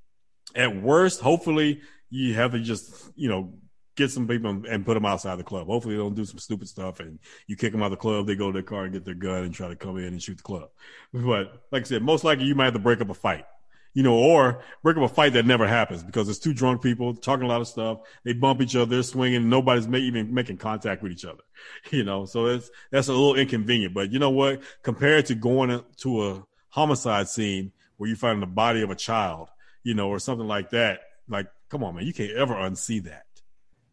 At 0.55 0.81
worst, 0.81 1.21
hopefully 1.21 1.81
you 2.09 2.33
have 2.35 2.51
to 2.53 2.59
just, 2.59 3.11
you 3.15 3.29
know, 3.29 3.53
get 3.95 4.11
some 4.11 4.27
people 4.27 4.63
and 4.69 4.85
put 4.85 4.93
them 4.93 5.05
outside 5.05 5.37
the 5.37 5.43
club. 5.43 5.67
Hopefully, 5.67 5.95
they 5.95 6.01
don't 6.01 6.15
do 6.15 6.25
some 6.25 6.39
stupid 6.39 6.67
stuff 6.67 6.99
and 6.99 7.19
you 7.47 7.55
kick 7.55 7.71
them 7.71 7.81
out 7.81 7.87
of 7.87 7.91
the 7.91 7.97
club. 7.97 8.27
They 8.27 8.35
go 8.35 8.47
to 8.47 8.53
their 8.53 8.63
car 8.63 8.83
and 8.83 8.93
get 8.93 9.05
their 9.05 9.15
gun 9.15 9.43
and 9.43 9.53
try 9.53 9.67
to 9.67 9.75
come 9.75 9.97
in 9.97 10.05
and 10.05 10.21
shoot 10.21 10.37
the 10.37 10.43
club. 10.43 10.69
But 11.13 11.63
like 11.71 11.83
I 11.83 11.85
said, 11.85 12.03
most 12.03 12.23
likely 12.23 12.45
you 12.45 12.55
might 12.55 12.65
have 12.65 12.73
to 12.73 12.79
break 12.79 13.01
up 13.01 13.09
a 13.09 13.13
fight, 13.13 13.45
you 13.93 14.03
know, 14.03 14.15
or 14.15 14.61
break 14.83 14.97
up 14.97 15.03
a 15.03 15.07
fight 15.07 15.33
that 15.33 15.45
never 15.45 15.67
happens 15.67 16.03
because 16.03 16.27
it's 16.27 16.39
two 16.39 16.53
drunk 16.53 16.81
people 16.81 17.15
talking 17.15 17.45
a 17.45 17.47
lot 17.47 17.61
of 17.61 17.67
stuff. 17.67 17.99
They 18.23 18.33
bump 18.33 18.61
each 18.61 18.75
other, 18.75 18.85
they're 18.85 19.03
swinging, 19.03 19.49
nobody's 19.49 19.87
even 19.87 20.33
making 20.33 20.57
contact 20.57 21.01
with 21.01 21.13
each 21.13 21.25
other, 21.25 21.43
you 21.91 22.03
know. 22.03 22.25
So 22.25 22.47
it's 22.47 22.69
that's 22.91 23.07
a 23.07 23.13
little 23.13 23.35
inconvenient. 23.35 23.93
But 23.93 24.11
you 24.11 24.19
know 24.19 24.31
what? 24.31 24.61
Compared 24.83 25.27
to 25.27 25.35
going 25.35 25.81
to 25.97 26.23
a 26.23 26.43
homicide 26.69 27.29
scene 27.29 27.71
where 27.97 28.09
you 28.09 28.15
find 28.17 28.41
the 28.41 28.47
body 28.47 28.81
of 28.81 28.89
a 28.89 28.95
child, 28.95 29.47
you 29.85 29.93
know, 29.93 30.09
or 30.09 30.19
something 30.19 30.47
like 30.47 30.71
that, 30.71 30.99
like 31.29 31.47
come 31.69 31.81
on, 31.81 31.95
man, 31.95 32.05
you 32.05 32.13
can't 32.13 32.33
ever 32.33 32.55
unsee 32.55 33.01
that 33.05 33.25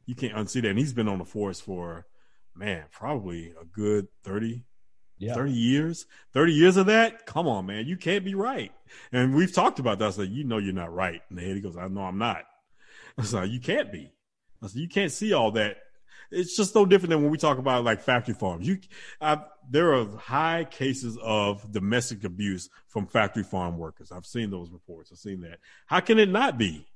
you 0.06 0.14
can't 0.14 0.34
unsee 0.34 0.62
that. 0.62 0.70
And 0.70 0.78
he's 0.78 0.92
been 0.92 1.08
on 1.08 1.18
the 1.18 1.24
force 1.24 1.60
for, 1.60 2.06
man, 2.54 2.84
probably 2.90 3.52
a 3.60 3.64
good 3.64 4.08
30, 4.24 4.64
yeah. 5.18 5.34
30 5.34 5.52
years. 5.52 6.06
30 6.32 6.52
years 6.52 6.76
of 6.76 6.86
that? 6.86 7.26
Come 7.26 7.46
on, 7.46 7.66
man. 7.66 7.86
You 7.86 7.96
can't 7.96 8.24
be 8.24 8.34
right. 8.34 8.72
And 9.12 9.34
we've 9.34 9.52
talked 9.52 9.78
about 9.78 9.98
that. 9.98 10.08
I 10.08 10.10
said, 10.10 10.28
you 10.28 10.44
know, 10.44 10.58
you're 10.58 10.74
not 10.74 10.92
right. 10.92 11.22
And 11.28 11.38
the 11.38 11.42
head, 11.42 11.56
he 11.56 11.60
goes, 11.60 11.76
I 11.76 11.88
know 11.88 12.02
I'm 12.02 12.18
not. 12.18 12.44
I 13.18 13.24
said, 13.24 13.48
you 13.48 13.60
can't 13.60 13.92
be. 13.92 14.12
I 14.62 14.66
said, 14.66 14.80
you 14.80 14.88
can't 14.88 15.12
see 15.12 15.32
all 15.32 15.52
that. 15.52 15.78
It's 16.32 16.56
just 16.56 16.74
no 16.74 16.86
different 16.86 17.10
than 17.10 17.22
when 17.22 17.30
we 17.30 17.38
talk 17.38 17.58
about 17.58 17.84
like 17.84 18.02
factory 18.02 18.34
farms. 18.34 18.66
You, 18.66 18.78
I, 19.20 19.42
there 19.70 19.94
are 19.94 20.06
high 20.16 20.64
cases 20.64 21.18
of 21.22 21.70
domestic 21.70 22.24
abuse 22.24 22.68
from 22.88 23.06
factory 23.06 23.44
farm 23.44 23.78
workers. 23.78 24.10
I've 24.10 24.26
seen 24.26 24.50
those 24.50 24.70
reports. 24.70 25.10
I've 25.12 25.18
seen 25.18 25.42
that. 25.42 25.58
How 25.86 26.00
can 26.00 26.18
it 26.18 26.28
not 26.28 26.58
be? 26.58 26.86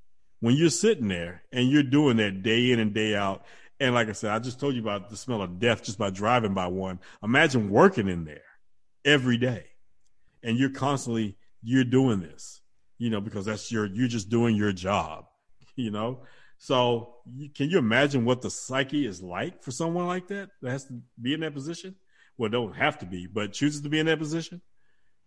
when 0.40 0.54
you're 0.54 0.70
sitting 0.70 1.08
there 1.08 1.42
and 1.52 1.68
you're 1.68 1.82
doing 1.82 2.18
that 2.18 2.42
day 2.42 2.70
in 2.70 2.78
and 2.78 2.94
day 2.94 3.14
out. 3.14 3.44
And 3.78 3.94
like 3.94 4.08
I 4.08 4.12
said, 4.12 4.30
I 4.30 4.38
just 4.38 4.60
told 4.60 4.74
you 4.74 4.80
about 4.80 5.10
the 5.10 5.16
smell 5.16 5.42
of 5.42 5.58
death 5.58 5.84
just 5.84 5.98
by 5.98 6.10
driving 6.10 6.54
by 6.54 6.66
one. 6.66 7.00
Imagine 7.22 7.70
working 7.70 8.08
in 8.08 8.24
there 8.24 8.44
every 9.04 9.36
day 9.36 9.66
and 10.42 10.58
you're 10.58 10.70
constantly, 10.70 11.36
you're 11.62 11.84
doing 11.84 12.20
this, 12.20 12.60
you 12.98 13.10
know, 13.10 13.20
because 13.20 13.46
that's 13.46 13.70
your, 13.70 13.86
you're 13.86 14.08
just 14.08 14.28
doing 14.28 14.56
your 14.56 14.72
job, 14.72 15.26
you 15.76 15.90
know? 15.90 16.20
So 16.58 17.16
can 17.54 17.70
you 17.70 17.78
imagine 17.78 18.24
what 18.24 18.42
the 18.42 18.50
psyche 18.50 19.06
is 19.06 19.22
like 19.22 19.62
for 19.62 19.70
someone 19.70 20.06
like 20.06 20.28
that 20.28 20.50
that 20.62 20.70
has 20.70 20.84
to 20.84 20.94
be 21.20 21.34
in 21.34 21.40
that 21.40 21.54
position? 21.54 21.94
Well, 22.38 22.50
don't 22.50 22.74
have 22.74 22.98
to 22.98 23.06
be, 23.06 23.26
but 23.26 23.52
chooses 23.52 23.82
to 23.82 23.88
be 23.88 23.98
in 23.98 24.06
that 24.06 24.18
position. 24.18 24.60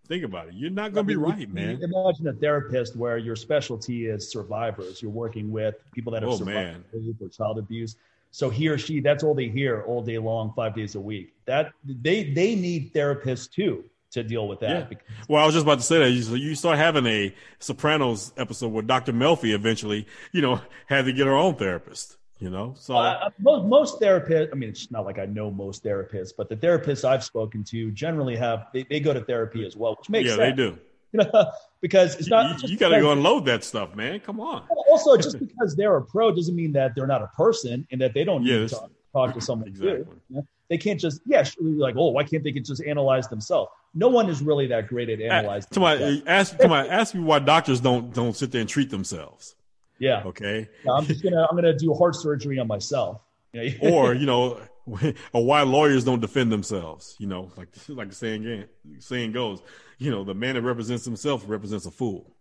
Think 0.08 0.24
about 0.24 0.48
it. 0.48 0.56
You're 0.56 0.72
not 0.72 0.94
going 0.94 1.06
to 1.06 1.08
be 1.08 1.16
right, 1.16 1.52
man. 1.52 1.82
Imagine 1.84 2.28
a 2.28 2.34
therapist 2.34 2.96
where 2.96 3.18
your 3.18 3.36
specialty 3.36 4.08
is 4.08 4.32
survivors. 4.32 5.02
You're 5.02 5.12
working 5.12 5.52
with 5.52 5.76
people 5.92 6.12
that 6.14 6.24
have 6.24 6.32
oh, 6.32 6.38
survived 6.38 6.84
rape 6.94 7.16
or 7.22 7.30
child 7.30 7.60
abuse. 7.60 7.96
So 8.32 8.50
he 8.50 8.68
or 8.68 8.78
she, 8.78 9.00
that's 9.02 9.24
all 9.24 9.36
they 9.36 9.50
hear 9.50 9.84
all 9.84 10.02
day 10.02 10.18
long, 10.18 10.54
five 10.56 10.76
days 10.76 10.96
a 10.96 11.00
week. 11.00 11.34
That 11.46 11.74
they 11.84 12.32
they 12.32 12.56
need 12.56 12.94
therapists 12.94 13.52
too 13.52 13.84
to 14.12 14.24
deal 14.24 14.48
with 14.48 14.60
that. 14.62 14.92
Yeah. 14.92 14.98
Well, 15.28 15.44
I 15.44 15.46
was 15.46 15.54
just 15.54 15.66
about 15.66 15.80
to 15.80 15.84
say 15.84 16.00
that 16.00 16.10
you, 16.10 16.36
you 16.36 16.56
start 16.56 16.78
having 16.78 17.06
a 17.06 17.34
Sopranos 17.60 18.34
episode 18.38 18.70
where 18.70 18.84
Dr. 18.84 19.14
Melfi 19.14 19.54
eventually, 19.54 20.08
you 20.32 20.42
know, 20.42 20.62
had 20.88 21.06
to 21.06 21.14
get 21.14 21.28
her 21.28 21.36
own 21.36 21.56
therapist 21.56 22.18
you 22.40 22.50
know 22.50 22.74
so 22.78 22.96
uh, 22.96 23.30
most, 23.40 23.66
most 23.66 24.02
therapists 24.02 24.50
i 24.52 24.56
mean 24.56 24.70
it's 24.70 24.90
not 24.92 25.06
like 25.06 25.20
i 25.20 25.26
know 25.26 25.52
most 25.52 25.84
therapists 25.84 26.32
but 26.36 26.50
the 26.50 26.56
therapists 26.56 27.04
i've 27.04 27.24
spoken 27.24 27.64
to 27.64 27.92
generally 27.92 28.36
have 28.36 28.68
they, 28.74 28.84
they 28.90 29.00
go 29.00 29.14
to 29.14 29.22
therapy 29.22 29.66
as 29.66 29.76
well 29.76 29.96
which 30.00 30.10
makes 30.10 30.30
sense. 30.30 30.40
yeah 30.40 30.46
sense. 30.46 30.58
they 30.58 30.64
do 30.64 30.80
you 31.12 31.32
know 31.34 31.52
because 31.82 32.16
it's 32.16 32.30
not 32.30 32.62
you, 32.64 32.70
you 32.70 32.78
got 32.78 32.90
to 32.90 33.02
go 33.02 33.12
unload 33.12 33.46
that 33.46 33.64
stuff 33.64 33.94
man 33.94 34.20
come 34.20 34.40
on 34.40 34.64
also 34.90 35.16
just 35.18 35.38
because 35.48 35.76
they're 35.76 35.98
a 35.98 36.02
pro 36.02 36.34
doesn't 36.34 36.56
mean 36.56 36.72
that 36.72 36.96
they're 36.96 37.08
not 37.08 37.22
a 37.22 37.28
person 37.28 37.86
and 37.92 38.00
that 38.00 38.14
they 38.14 38.24
don't 38.24 38.44
need 38.44 38.70
to 38.70 38.76
talk, 38.76 38.92
talk, 39.12 39.34
to 39.34 39.42
someone 39.42 39.68
exactly. 39.68 40.06
too 40.06 40.22
you 40.30 40.36
know? 40.38 40.48
They 40.70 40.78
can't 40.78 41.00
just 41.00 41.22
yeah 41.26 41.44
like 41.60 41.96
oh 41.98 42.10
why 42.10 42.24
can't 42.24 42.44
they 42.44 42.52
just 42.52 42.84
analyze 42.84 43.28
themselves 43.28 43.72
no 43.94 44.08
one 44.08 44.30
is 44.30 44.42
really 44.42 44.68
that 44.68 44.88
great 44.88 45.10
at 45.10 45.20
analyzing 45.20 45.82
my, 45.82 46.22
ask, 46.28 46.58
come 46.60 46.72
on, 46.72 46.86
ask 46.88 47.16
me 47.16 47.22
why 47.22 47.40
doctors 47.40 47.82
don't 47.82 48.14
don't 48.14 48.36
sit 48.36 48.52
there 48.52 48.62
and 48.62 48.70
treat 48.70 48.90
themselves 48.90 49.56
yeah. 50.00 50.24
Okay. 50.26 50.68
I'm 50.90 51.06
just 51.06 51.22
gonna 51.22 51.46
I'm 51.50 51.56
gonna 51.56 51.78
do 51.78 51.94
heart 51.94 52.16
surgery 52.16 52.58
on 52.58 52.68
myself. 52.68 53.22
or 53.82 54.14
you 54.14 54.26
know, 54.26 54.62
or 55.34 55.46
why 55.46 55.62
lawyers 55.62 56.06
don't 56.06 56.22
defend 56.22 56.52
themselves. 56.52 57.16
You 57.20 57.28
know, 57.28 57.52
like 57.58 57.68
like 57.90 58.10
the 58.10 58.16
saying 58.16 58.66
saying 59.00 59.34
goes, 59.34 59.62
you 59.98 60.10
know, 60.10 60.24
the 60.24 60.34
man 60.34 60.56
that 60.56 60.64
represents 60.64 61.06
himself 61.06 61.44
represents 61.48 61.86
a 61.86 61.92
fool. 61.92 62.36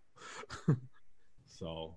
so, 1.46 1.96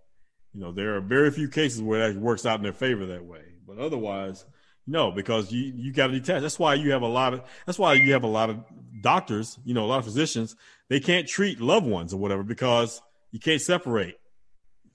you 0.53 0.59
know, 0.59 0.71
there 0.71 0.97
are 0.97 1.01
very 1.01 1.31
few 1.31 1.47
cases 1.47 1.81
where 1.81 2.11
that 2.11 2.19
works 2.19 2.45
out 2.45 2.57
in 2.59 2.63
their 2.63 2.73
favor 2.73 3.05
that 3.05 3.23
way. 3.23 3.43
But 3.65 3.77
otherwise, 3.77 4.43
no, 4.91 5.11
because 5.11 5.51
you 5.51 5.73
you 5.76 5.91
got 5.91 6.07
to 6.07 6.13
detach. 6.13 6.41
That's 6.41 6.59
why 6.59 6.76
you 6.76 6.91
have 6.91 7.01
a 7.01 7.07
lot 7.07 7.34
of. 7.34 7.41
That's 7.65 7.80
why 7.80 7.93
you 7.93 8.13
have 8.13 8.23
a 8.23 8.27
lot 8.27 8.49
of 8.49 8.63
doctors. 9.01 9.57
You 9.65 9.73
know, 9.73 9.85
a 9.85 9.88
lot 9.88 9.99
of 9.99 10.05
physicians. 10.05 10.55
They 10.89 10.99
can't 10.99 11.27
treat 11.27 11.61
loved 11.61 11.85
ones 11.85 12.13
or 12.13 12.18
whatever 12.18 12.43
because 12.43 13.01
you 13.31 13.39
can't 13.39 13.61
separate 13.61 14.18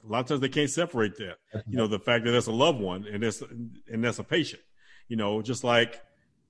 a 0.07 0.13
lot 0.13 0.21
of 0.21 0.27
times 0.27 0.41
they 0.41 0.49
can't 0.49 0.71
separate 0.71 1.17
that. 1.17 1.39
Mm-hmm. 1.55 1.71
You 1.71 1.77
know, 1.79 1.87
the 1.87 1.99
fact 1.99 2.25
that 2.25 2.31
that's 2.31 2.47
a 2.47 2.53
loved 2.53 2.81
one 2.81 3.07
and 3.07 3.23
that's 3.23 3.43
and 3.43 4.05
that's 4.05 4.19
a 4.19 4.25
patient. 4.25 4.63
You 5.09 5.17
know, 5.17 5.43
just 5.43 5.65
like 5.65 6.01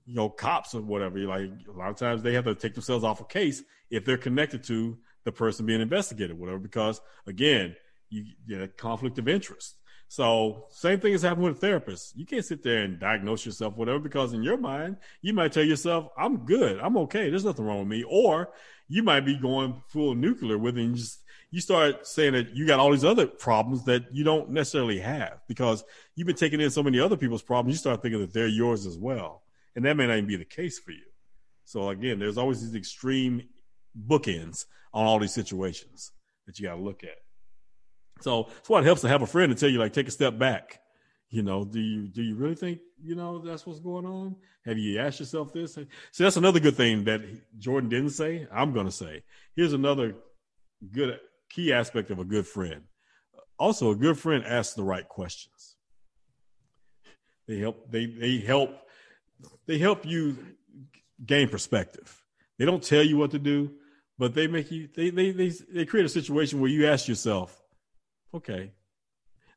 you 0.07 0.15
know 0.15 0.29
cops 0.29 0.75
or 0.75 0.83
whatever. 0.83 1.19
Like 1.19 1.51
a 1.69 1.73
lot 1.77 1.91
of 1.91 1.97
times 1.97 2.23
they 2.23 2.35
have 2.35 2.45
to 2.45 2.55
take 2.55 2.75
themselves 2.75 3.05
off 3.05 3.21
a 3.21 3.25
case 3.25 3.63
if 3.91 4.05
they're 4.05 4.19
connected 4.19 4.65
to 4.65 4.99
the 5.25 5.33
person 5.33 5.67
being 5.67 5.81
investigated, 5.81 6.39
whatever. 6.39 6.59
Because 6.59 7.01
again, 7.27 7.77
you 8.11 8.25
get 8.49 8.63
a 8.63 8.69
conflict 8.69 9.19
of 9.19 9.29
interest. 9.29 9.77
So 10.09 10.67
same 10.71 11.01
thing 11.01 11.15
is 11.15 11.23
happening 11.23 11.49
with 11.49 11.61
therapists. 11.61 12.13
You 12.15 12.27
can't 12.27 12.45
sit 12.45 12.63
there 12.63 12.83
and 12.83 12.99
diagnose 12.99 13.45
yourself, 13.45 13.77
whatever, 13.77 13.99
because 13.99 14.33
in 14.33 14.43
your 14.43 14.57
mind, 14.57 14.99
you 15.21 15.33
might 15.33 15.53
tell 15.53 15.65
yourself, 15.65 16.09
I'm 16.17 16.45
good. 16.45 16.79
I'm 16.79 16.97
okay. 16.99 17.29
There's 17.29 17.45
nothing 17.45 17.65
wrong 17.65 17.81
with 17.81 17.89
me. 17.89 18.05
Or 18.09 18.51
you 18.89 19.03
might 19.03 19.21
be 19.21 19.37
going 19.37 19.83
full 19.89 20.15
nuclear 20.15 20.59
with 20.59 20.79
it 20.79 20.83
and 20.83 20.97
just 20.97 21.21
you 21.51 21.61
start 21.61 22.07
saying 22.07 22.33
that 22.35 22.55
you 22.55 22.67
got 22.67 22.81
all 22.81 22.91
these 22.91 23.05
other 23.05 23.27
problems 23.27 23.85
that 23.85 24.05
you 24.13 24.25
don't 24.25 24.51
necessarily 24.51 24.99
have 24.99 25.41
because 25.49 25.85
you've 26.15 26.27
been 26.27 26.37
taking 26.37 26.61
in 26.61 26.71
so 26.71 26.83
many 26.83 26.99
other 26.99 27.17
people's 27.17 27.43
problems. 27.43 27.75
You 27.75 27.79
start 27.79 28.03
thinking 28.03 28.21
that 28.21 28.33
they're 28.33 28.47
yours 28.47 28.87
as 28.87 28.99
well. 28.99 29.43
And 29.75 29.85
that 29.85 29.97
may 29.97 30.07
not 30.07 30.15
even 30.15 30.27
be 30.27 30.37
the 30.37 30.45
case 30.45 30.79
for 30.79 30.91
you. 30.91 31.05
So 31.65 31.91
again, 31.91 32.19
there's 32.19 32.39
always 32.39 32.63
these 32.63 32.75
extreme 32.75 33.43
bookends 34.07 34.67
on 34.93 35.05
all 35.05 35.19
these 35.19 35.35
situations 35.35 36.13
that 36.47 36.59
you 36.59 36.67
got 36.67 36.77
to 36.77 36.81
look 36.83 37.05
at. 37.05 37.17
So 38.21 38.45
that's 38.49 38.69
why 38.69 38.81
it 38.81 38.85
helps 38.85 39.03
to 39.03 39.09
have 39.09 39.23
a 39.23 39.27
friend 39.27 39.51
to 39.51 39.59
tell 39.59 39.69
you, 39.69 39.79
like, 39.79 39.93
take 39.93 40.09
a 40.09 40.13
step 40.13 40.39
back. 40.39 40.81
You 41.29 41.43
know, 41.43 41.65
do 41.65 41.81
you 41.81 42.07
do 42.07 42.23
you 42.23 42.37
really 42.37 42.55
think 42.55 42.79
you 43.03 43.17
know 43.17 43.41
that's 43.41 43.67
what's 43.67 43.81
going 43.81 44.07
on? 44.07 44.37
Have 44.65 44.79
you 44.79 45.01
asked 45.01 45.19
yourself 45.21 45.53
this? 45.53 45.75
See, 45.75 45.87
that's 46.19 46.37
another 46.37 46.61
good 46.61 46.77
thing 46.77 47.05
that 47.05 47.21
Jordan 47.59 47.91
didn't 47.91 48.11
say. 48.11 48.47
I'm 48.53 48.73
going 48.73 48.87
to 48.87 48.93
say. 48.93 49.23
Here's 49.57 49.73
another 49.73 50.15
good 50.93 51.19
key 51.51 51.73
aspect 51.73 52.11
of 52.11 52.21
a 52.21 52.25
good 52.25 52.47
friend. 52.47 52.83
Also, 53.59 53.91
a 53.91 53.97
good 53.97 54.19
friend 54.19 54.45
asks 54.45 54.75
the 54.75 54.85
right 54.85 55.09
questions. 55.09 55.77
They 57.49 57.59
help. 57.59 57.91
They 57.91 58.07
they 58.07 58.39
help. 58.39 58.71
They 59.67 59.79
help 59.79 60.07
you 60.07 60.39
gain 61.25 61.49
perspective. 61.49 62.23
They 62.59 62.65
don't 62.65 62.83
tell 62.83 63.03
you 63.03 63.17
what 63.17 63.33
to 63.33 63.39
do, 63.39 63.73
but 64.19 64.35
they 64.35 64.47
make 64.47 64.71
you. 64.71 64.89
They 64.95 65.11
they 65.11 65.33
they 65.33 65.49
they 65.49 65.87
create 65.87 66.07
a 66.07 66.11
situation 66.11 66.61
where 66.61 66.71
you 66.71 66.87
ask 66.87 67.09
yourself, 67.09 67.63
okay. 68.37 68.73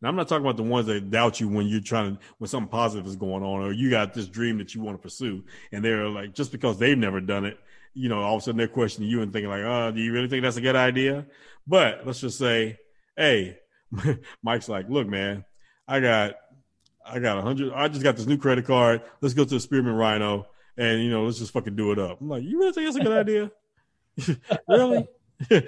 And 0.01 0.07
I'm 0.07 0.15
not 0.15 0.27
talking 0.27 0.45
about 0.45 0.57
the 0.57 0.63
ones 0.63 0.87
that 0.87 1.09
doubt 1.11 1.39
you 1.39 1.49
when 1.49 1.67
you're 1.67 1.81
trying 1.81 2.15
to 2.15 2.21
when 2.37 2.47
something 2.47 2.69
positive 2.69 3.05
is 3.05 3.15
going 3.15 3.43
on, 3.43 3.61
or 3.61 3.73
you 3.73 3.89
got 3.89 4.13
this 4.13 4.27
dream 4.27 4.57
that 4.59 4.73
you 4.73 4.81
want 4.81 4.97
to 4.97 5.01
pursue, 5.01 5.43
and 5.71 5.83
they're 5.83 6.07
like 6.07 6.33
just 6.33 6.51
because 6.51 6.77
they've 6.79 6.97
never 6.97 7.19
done 7.19 7.45
it, 7.45 7.59
you 7.93 8.07
know, 8.07 8.21
all 8.21 8.35
of 8.35 8.41
a 8.41 8.45
sudden 8.45 8.57
they're 8.57 8.67
questioning 8.67 9.09
you 9.09 9.21
and 9.21 9.33
thinking 9.33 9.49
like, 9.49 9.63
oh, 9.63 9.91
do 9.91 10.01
you 10.01 10.13
really 10.13 10.29
think 10.29 10.43
that's 10.43 10.57
a 10.57 10.61
good 10.61 10.75
idea? 10.75 11.25
But 11.67 12.05
let's 12.05 12.21
just 12.21 12.37
say, 12.37 12.77
hey, 13.17 13.59
Mike's 14.43 14.69
like, 14.69 14.87
look, 14.89 15.07
man, 15.07 15.43
I 15.87 15.99
got 15.99 16.35
I 17.05 17.19
got 17.19 17.37
a 17.37 17.41
hundred. 17.41 17.73
I 17.73 17.87
just 17.89 18.03
got 18.03 18.15
this 18.15 18.27
new 18.27 18.37
credit 18.37 18.65
card. 18.65 19.01
Let's 19.21 19.33
go 19.33 19.43
to 19.43 19.49
the 19.49 19.59
Spearmint 19.59 19.97
Rhino 19.97 20.47
and 20.79 21.03
you 21.03 21.09
know, 21.09 21.25
let's 21.25 21.39
just 21.39 21.51
fucking 21.51 21.75
do 21.75 21.91
it 21.91 21.99
up. 21.99 22.21
I'm 22.21 22.29
like, 22.29 22.43
you 22.43 22.57
really 22.57 22.71
think 22.71 22.87
that's 22.87 22.97
a 22.97 23.03
good 23.03 23.11
idea? 23.11 23.51
really? 24.67 25.07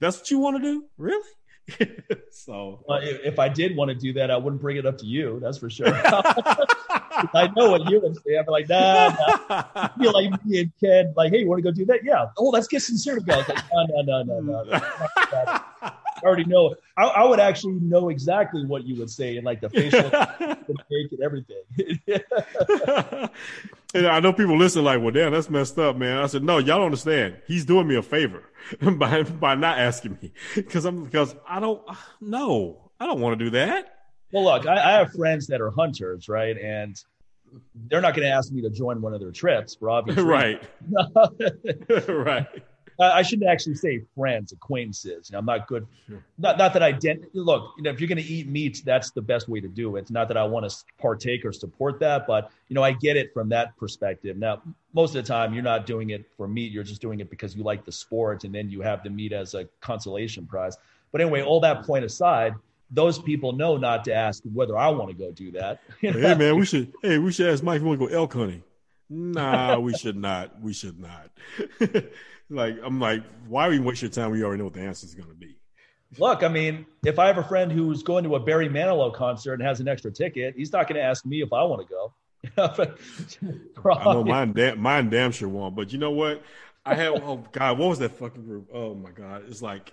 that's 0.00 0.18
what 0.18 0.30
you 0.30 0.38
want 0.38 0.56
to 0.56 0.62
do? 0.62 0.84
Really? 0.96 1.28
so 2.30 2.84
well, 2.86 3.00
if 3.02 3.38
I 3.38 3.48
did 3.48 3.76
want 3.76 3.90
to 3.90 3.94
do 3.94 4.12
that, 4.14 4.30
I 4.30 4.36
wouldn't 4.36 4.62
bring 4.62 4.76
it 4.76 4.86
up 4.86 4.98
to 4.98 5.06
you. 5.06 5.40
That's 5.42 5.58
for 5.58 5.70
sure. 5.70 5.88
I 7.34 7.50
know 7.56 7.70
what 7.70 7.90
you 7.90 8.00
would 8.00 8.16
say. 8.16 8.36
I'd 8.36 8.46
be 8.46 8.52
like, 8.52 8.68
nah, 8.68 9.08
nah. 9.48 9.64
I 9.74 9.90
feel 9.98 10.12
like 10.12 10.44
me 10.44 10.60
and 10.60 10.72
Ken, 10.80 11.14
like, 11.16 11.32
hey, 11.32 11.40
you 11.40 11.48
want 11.48 11.58
to 11.58 11.62
go 11.62 11.70
do 11.70 11.84
that? 11.86 12.04
Yeah. 12.04 12.26
Oh, 12.36 12.50
let's 12.50 12.68
get 12.68 12.82
sincere 12.82 13.16
together. 13.16 13.44
Like, 13.48 13.64
no, 13.72 14.02
no, 14.02 14.22
no, 14.22 14.40
no, 14.40 14.62
no. 14.62 14.80
I 16.16 16.20
already 16.22 16.44
know. 16.44 16.74
I, 16.96 17.04
I, 17.04 17.24
would 17.24 17.40
actually 17.40 17.74
know 17.74 18.08
exactly 18.08 18.64
what 18.64 18.86
you 18.86 18.96
would 18.96 19.10
say 19.10 19.36
and 19.36 19.44
like 19.44 19.60
the 19.60 19.68
facial 19.68 20.08
the 20.08 20.76
fake 20.88 21.12
and 21.12 21.20
everything. 21.22 21.62
And 23.96 24.06
I 24.06 24.20
know 24.20 24.32
people 24.32 24.56
listen 24.56 24.84
like, 24.84 25.00
well, 25.00 25.10
damn, 25.10 25.32
that's 25.32 25.50
messed 25.50 25.78
up, 25.78 25.96
man. 25.96 26.18
I 26.18 26.26
said, 26.26 26.42
no, 26.42 26.58
y'all 26.58 26.78
don't 26.78 26.86
understand. 26.86 27.36
He's 27.46 27.64
doing 27.64 27.86
me 27.88 27.96
a 27.96 28.02
favor 28.02 28.42
by 28.80 29.22
by 29.22 29.54
not 29.54 29.78
asking 29.78 30.18
me 30.20 30.32
because 30.54 30.84
I'm 30.84 31.04
because 31.04 31.34
I 31.48 31.60
don't 31.60 31.82
uh, 31.88 31.94
no, 32.20 32.90
I 33.00 33.06
don't 33.06 33.20
want 33.20 33.38
to 33.38 33.44
do 33.44 33.50
that. 33.52 33.92
Well, 34.32 34.44
look, 34.44 34.66
I, 34.66 34.74
I 34.74 34.92
have 34.98 35.12
friends 35.12 35.46
that 35.48 35.60
are 35.60 35.70
hunters, 35.70 36.28
right, 36.28 36.56
and 36.58 36.96
they're 37.88 38.00
not 38.00 38.14
going 38.14 38.28
to 38.28 38.34
ask 38.34 38.52
me 38.52 38.60
to 38.62 38.70
join 38.70 39.00
one 39.00 39.14
of 39.14 39.20
their 39.20 39.30
trips 39.30 39.74
for 39.74 39.90
obvious 39.90 40.18
right, 40.20 40.62
right. 42.08 42.46
I 42.98 43.22
shouldn't 43.22 43.48
actually 43.48 43.74
say 43.74 44.02
friends, 44.14 44.52
acquaintances. 44.52 45.28
You 45.28 45.34
know, 45.34 45.40
I'm 45.40 45.44
not 45.44 45.66
good. 45.66 45.86
Sure. 46.08 46.24
Not 46.38 46.58
not 46.58 46.72
that 46.72 46.82
I 46.82 46.92
didn't 46.92 47.34
Look, 47.34 47.74
you 47.76 47.82
know, 47.82 47.90
if 47.90 48.00
you're 48.00 48.08
going 48.08 48.22
to 48.22 48.24
eat 48.24 48.48
meat, 48.48 48.82
that's 48.84 49.10
the 49.10 49.22
best 49.22 49.48
way 49.48 49.60
to 49.60 49.68
do 49.68 49.96
it. 49.96 50.00
It's 50.00 50.10
not 50.10 50.28
that 50.28 50.36
I 50.36 50.44
want 50.44 50.68
to 50.68 50.76
partake 50.98 51.44
or 51.44 51.52
support 51.52 52.00
that, 52.00 52.26
but 52.26 52.50
you 52.68 52.74
know, 52.74 52.82
I 52.82 52.92
get 52.92 53.16
it 53.16 53.32
from 53.34 53.48
that 53.50 53.76
perspective. 53.76 54.36
Now, 54.36 54.62
most 54.94 55.14
of 55.14 55.24
the 55.24 55.28
time, 55.28 55.52
you're 55.52 55.62
not 55.62 55.86
doing 55.86 56.10
it 56.10 56.24
for 56.36 56.48
meat. 56.48 56.72
You're 56.72 56.84
just 56.84 57.00
doing 57.00 57.20
it 57.20 57.28
because 57.28 57.54
you 57.54 57.62
like 57.62 57.84
the 57.84 57.92
sport, 57.92 58.44
and 58.44 58.54
then 58.54 58.70
you 58.70 58.80
have 58.80 59.02
the 59.02 59.10
meat 59.10 59.32
as 59.32 59.54
a 59.54 59.68
consolation 59.80 60.46
prize. 60.46 60.76
But 61.12 61.20
anyway, 61.20 61.42
all 61.42 61.60
that 61.60 61.84
point 61.84 62.04
aside, 62.04 62.54
those 62.90 63.18
people 63.18 63.52
know 63.52 63.76
not 63.76 64.04
to 64.04 64.14
ask 64.14 64.42
whether 64.52 64.76
I 64.76 64.88
want 64.88 65.10
to 65.10 65.16
go 65.16 65.30
do 65.32 65.52
that. 65.52 65.80
hey 66.00 66.34
man, 66.34 66.56
we 66.58 66.64
should. 66.64 66.92
Hey, 67.02 67.18
we 67.18 67.32
should 67.32 67.50
ask 67.52 67.62
Mike 67.62 67.76
if 67.76 67.82
we 67.82 67.88
want 67.88 68.00
to 68.00 68.06
go 68.06 68.14
elk 68.14 68.32
hunting. 68.32 68.62
Nah, 69.08 69.78
we 69.78 69.94
should 69.94 70.16
not. 70.16 70.60
We 70.60 70.72
should 70.72 70.98
not. 70.98 71.30
like 72.50 72.76
I'm 72.82 73.00
like, 73.00 73.22
why 73.48 73.68
we 73.68 73.78
waste 73.78 74.02
your 74.02 74.10
time? 74.10 74.30
We 74.30 74.42
already 74.42 74.58
know 74.58 74.64
what 74.64 74.74
the 74.74 74.80
answer 74.80 75.06
is 75.06 75.14
going 75.14 75.28
to 75.28 75.34
be. 75.34 75.56
Look, 76.18 76.42
I 76.42 76.48
mean, 76.48 76.86
if 77.04 77.18
I 77.18 77.26
have 77.26 77.38
a 77.38 77.44
friend 77.44 77.70
who's 77.70 78.02
going 78.02 78.24
to 78.24 78.36
a 78.36 78.40
Barry 78.40 78.68
Manilow 78.68 79.12
concert 79.12 79.54
and 79.54 79.62
has 79.62 79.80
an 79.80 79.88
extra 79.88 80.10
ticket, 80.10 80.54
he's 80.56 80.72
not 80.72 80.88
going 80.88 80.96
to 80.96 81.02
ask 81.02 81.26
me 81.26 81.42
if 81.42 81.52
I 81.52 81.62
want 81.64 81.86
to 81.86 81.92
go. 81.92 82.14
I 83.90 84.04
know 84.04 84.24
mine, 84.24 84.52
damn, 84.52 84.80
mine 84.80 85.10
damn 85.10 85.32
sure 85.32 85.48
won't. 85.48 85.74
But 85.74 85.92
you 85.92 85.98
know 85.98 86.12
what? 86.12 86.42
I 86.84 86.94
had 86.94 87.08
Oh 87.08 87.44
God, 87.52 87.78
what 87.78 87.88
was 87.88 87.98
that 87.98 88.12
fucking 88.12 88.44
group? 88.44 88.68
Oh 88.72 88.94
my 88.94 89.10
God, 89.10 89.44
it's 89.48 89.62
like. 89.62 89.92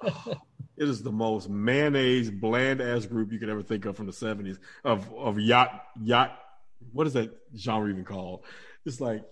Oh, 0.00 0.34
it 0.76 0.88
is 0.88 1.02
the 1.02 1.12
most 1.12 1.48
mayonnaise, 1.48 2.30
bland 2.30 2.80
ass 2.80 3.06
group 3.06 3.32
you 3.32 3.38
could 3.38 3.48
ever 3.48 3.62
think 3.62 3.84
of 3.84 3.96
from 3.96 4.06
the 4.06 4.12
seventies 4.12 4.58
of 4.84 5.12
of 5.14 5.38
yacht 5.38 5.84
yacht. 6.00 6.38
What 6.92 7.06
is 7.06 7.14
that 7.14 7.30
genre 7.56 7.90
even 7.90 8.04
called? 8.04 8.44
It's 8.86 9.00
like 9.00 9.24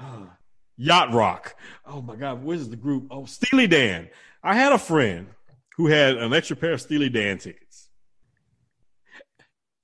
uh, 0.00 0.26
yacht 0.76 1.12
rock. 1.12 1.56
Oh 1.86 2.02
my 2.02 2.16
god, 2.16 2.42
where's 2.42 2.68
the 2.68 2.76
group? 2.76 3.08
Oh, 3.10 3.24
Steely 3.24 3.66
Dan. 3.66 4.08
I 4.42 4.54
had 4.54 4.72
a 4.72 4.78
friend 4.78 5.28
who 5.76 5.86
had 5.86 6.16
an 6.16 6.32
extra 6.32 6.56
pair 6.56 6.72
of 6.72 6.80
Steely 6.80 7.08
Dan 7.08 7.38
tickets, 7.38 7.88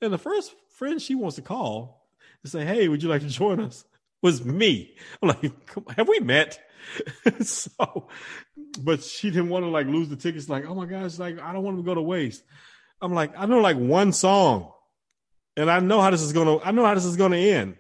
and 0.00 0.12
the 0.12 0.18
first 0.18 0.54
friend 0.70 1.00
she 1.00 1.14
wants 1.14 1.36
to 1.36 1.42
call 1.42 2.08
to 2.44 2.50
say, 2.50 2.64
"Hey, 2.64 2.88
would 2.88 3.02
you 3.02 3.08
like 3.08 3.22
to 3.22 3.28
join 3.28 3.60
us?" 3.60 3.84
was 4.22 4.44
me. 4.44 4.94
I'm 5.22 5.28
like, 5.28 5.52
have 5.96 6.08
we 6.08 6.20
met? 6.20 6.58
so, 7.40 8.08
but 8.80 9.02
she 9.02 9.30
didn't 9.30 9.48
want 9.48 9.64
to 9.64 9.70
like 9.70 9.86
lose 9.86 10.08
the 10.08 10.16
tickets. 10.16 10.48
Like, 10.48 10.66
oh 10.66 10.74
my 10.74 10.86
gosh, 10.86 11.18
like 11.18 11.38
I 11.40 11.52
don't 11.52 11.62
want 11.62 11.76
them 11.76 11.84
to 11.84 11.88
go 11.88 11.94
to 11.94 12.02
waste. 12.02 12.42
I'm 13.00 13.12
like, 13.12 13.32
I 13.36 13.46
know 13.46 13.60
like 13.60 13.76
one 13.76 14.12
song, 14.12 14.72
and 15.56 15.70
I 15.70 15.80
know 15.80 16.00
how 16.00 16.10
this 16.10 16.22
is 16.22 16.32
gonna. 16.32 16.58
I 16.60 16.70
know 16.72 16.84
how 16.84 16.94
this 16.94 17.04
is 17.04 17.16
gonna 17.16 17.36
end. 17.36 17.76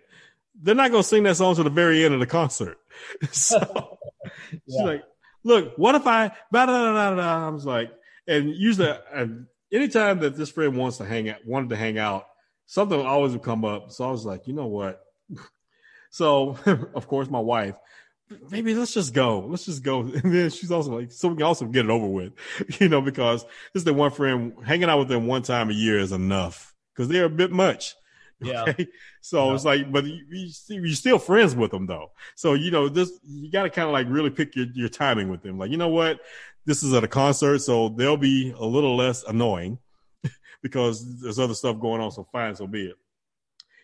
They're 0.60 0.74
not 0.74 0.90
gonna 0.90 1.02
sing 1.02 1.24
that 1.24 1.36
song 1.36 1.54
to 1.56 1.62
the 1.62 1.70
very 1.70 2.04
end 2.04 2.14
of 2.14 2.20
the 2.20 2.26
concert. 2.26 2.78
so 3.30 3.58
yeah. 4.52 4.58
she's 4.66 4.80
like, 4.80 5.04
look, 5.44 5.74
what 5.76 5.94
if 5.94 6.06
I? 6.06 6.32
I 6.54 7.48
was 7.50 7.66
like, 7.66 7.92
and 8.26 8.54
usually, 8.54 8.88
uh, 8.88 9.26
anytime 9.72 10.20
that 10.20 10.36
this 10.36 10.50
friend 10.50 10.76
wants 10.76 10.98
to 10.98 11.04
hang 11.04 11.28
out, 11.28 11.46
wanted 11.46 11.70
to 11.70 11.76
hang 11.76 11.98
out, 11.98 12.26
something 12.66 12.98
always 12.98 13.32
would 13.32 13.42
come 13.42 13.64
up. 13.64 13.92
So 13.92 14.08
I 14.08 14.10
was 14.10 14.24
like, 14.24 14.46
you 14.46 14.54
know 14.54 14.66
what? 14.66 15.02
So, 16.08 16.56
of 16.94 17.08
course, 17.08 17.28
my 17.28 17.40
wife, 17.40 17.74
maybe 18.48 18.74
let's 18.74 18.94
just 18.94 19.12
go. 19.12 19.40
Let's 19.40 19.66
just 19.66 19.82
go. 19.82 20.00
And 20.00 20.34
then 20.34 20.48
she's 20.48 20.70
also 20.70 20.98
like, 20.98 21.12
so 21.12 21.28
we 21.28 21.34
can 21.34 21.42
also 21.42 21.66
get 21.66 21.84
it 21.84 21.90
over 21.90 22.06
with, 22.06 22.32
you 22.80 22.88
know, 22.88 23.02
because 23.02 23.42
this 23.74 23.80
is 23.80 23.84
the 23.84 23.92
one 23.92 24.12
friend 24.12 24.54
hanging 24.64 24.88
out 24.88 24.98
with 25.00 25.08
them 25.08 25.26
one 25.26 25.42
time 25.42 25.68
a 25.68 25.74
year 25.74 25.98
is 25.98 26.12
enough 26.12 26.74
because 26.96 27.08
they're 27.08 27.24
a 27.24 27.30
bit 27.30 27.52
much. 27.52 27.94
Yeah. 28.38 28.64
Okay? 28.68 28.86
So 29.22 29.48
yeah. 29.48 29.54
it's 29.54 29.64
like, 29.64 29.90
but 29.90 30.04
you, 30.04 30.20
you, 30.68 30.84
are 30.84 30.94
still 30.94 31.18
friends 31.18 31.56
with 31.56 31.70
them 31.70 31.86
though. 31.86 32.12
So, 32.34 32.52
you 32.52 32.70
know, 32.70 32.86
this, 32.86 33.10
you 33.24 33.50
got 33.50 33.62
to 33.62 33.70
kind 33.70 33.86
of 33.86 33.94
like 33.94 34.06
really 34.10 34.28
pick 34.28 34.54
your, 34.54 34.66
your 34.74 34.90
timing 34.90 35.30
with 35.30 35.40
them. 35.40 35.56
Like, 35.56 35.70
you 35.70 35.78
know 35.78 35.88
what? 35.88 36.20
This 36.66 36.82
is 36.82 36.92
at 36.92 37.02
a 37.02 37.08
concert, 37.08 37.60
so 37.60 37.88
they'll 37.88 38.18
be 38.18 38.54
a 38.54 38.62
little 38.62 38.94
less 38.94 39.24
annoying 39.24 39.78
because 40.62 41.18
there's 41.22 41.38
other 41.38 41.54
stuff 41.54 41.80
going 41.80 42.02
on. 42.02 42.10
So 42.10 42.28
fine, 42.30 42.54
so 42.54 42.66
be 42.66 42.88
it. 42.88 42.96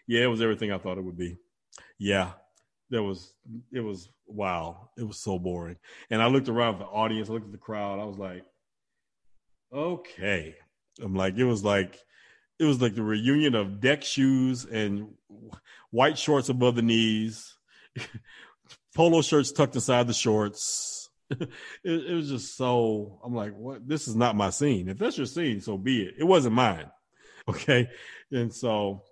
Yeah, 0.07 0.25
it 0.25 0.27
was 0.27 0.43
everything 0.43 0.71
I 0.71 0.77
thought 0.77 0.99
it 0.99 1.05
would 1.05 1.17
be 1.17 1.39
yeah, 2.03 2.33
there 2.91 3.03
was 3.03 3.33
it 3.73 3.81
was 3.81 4.09
wow, 4.27 4.89
it 4.99 5.05
was 5.05 5.19
so 5.19 5.39
boring. 5.39 5.77
And 6.11 6.21
I 6.21 6.27
looked 6.27 6.49
around 6.49 6.81
the 6.81 6.85
audience, 6.85 7.29
I 7.29 7.35
looked 7.35 7.47
at 7.47 7.53
the 7.53 7.59
crowd, 7.59 8.01
I 8.01 8.05
was 8.05 8.19
like, 8.19 8.45
okay. 9.73 10.57
I'm 11.01 11.15
like, 11.15 11.37
it 11.37 11.45
was 11.45 11.63
like 11.63 12.01
it 12.63 12.67
was 12.67 12.81
like 12.81 12.95
the 12.95 13.03
reunion 13.03 13.57
of 13.57 13.81
deck 13.81 14.05
shoes 14.05 14.65
and 14.65 15.09
white 15.91 16.17
shorts 16.17 16.49
above 16.49 16.77
the 16.77 16.83
knees, 16.83 17.59
polo 18.95 19.21
shirts 19.21 19.51
tucked 19.51 19.75
inside 19.75 20.07
the 20.07 20.15
shorts. 20.15 21.11
it, 21.31 21.51
it, 21.85 22.15
was 22.15 22.29
just 22.29 22.57
so. 22.57 23.19
I'm 23.25 23.35
like, 23.35 23.57
what? 23.57 23.89
This 23.89 24.07
is 24.07 24.15
not 24.15 24.37
my 24.37 24.51
scene. 24.51 24.89
If 24.89 24.99
that's 24.99 25.17
your 25.17 25.27
scene, 25.27 25.61
so 25.61 25.77
be 25.77 26.03
it. 26.05 26.15
It 26.19 26.25
wasn't 26.25 26.55
mine. 26.55 26.87
Okay, 27.49 27.89
and 28.31 28.55
so 28.55 29.03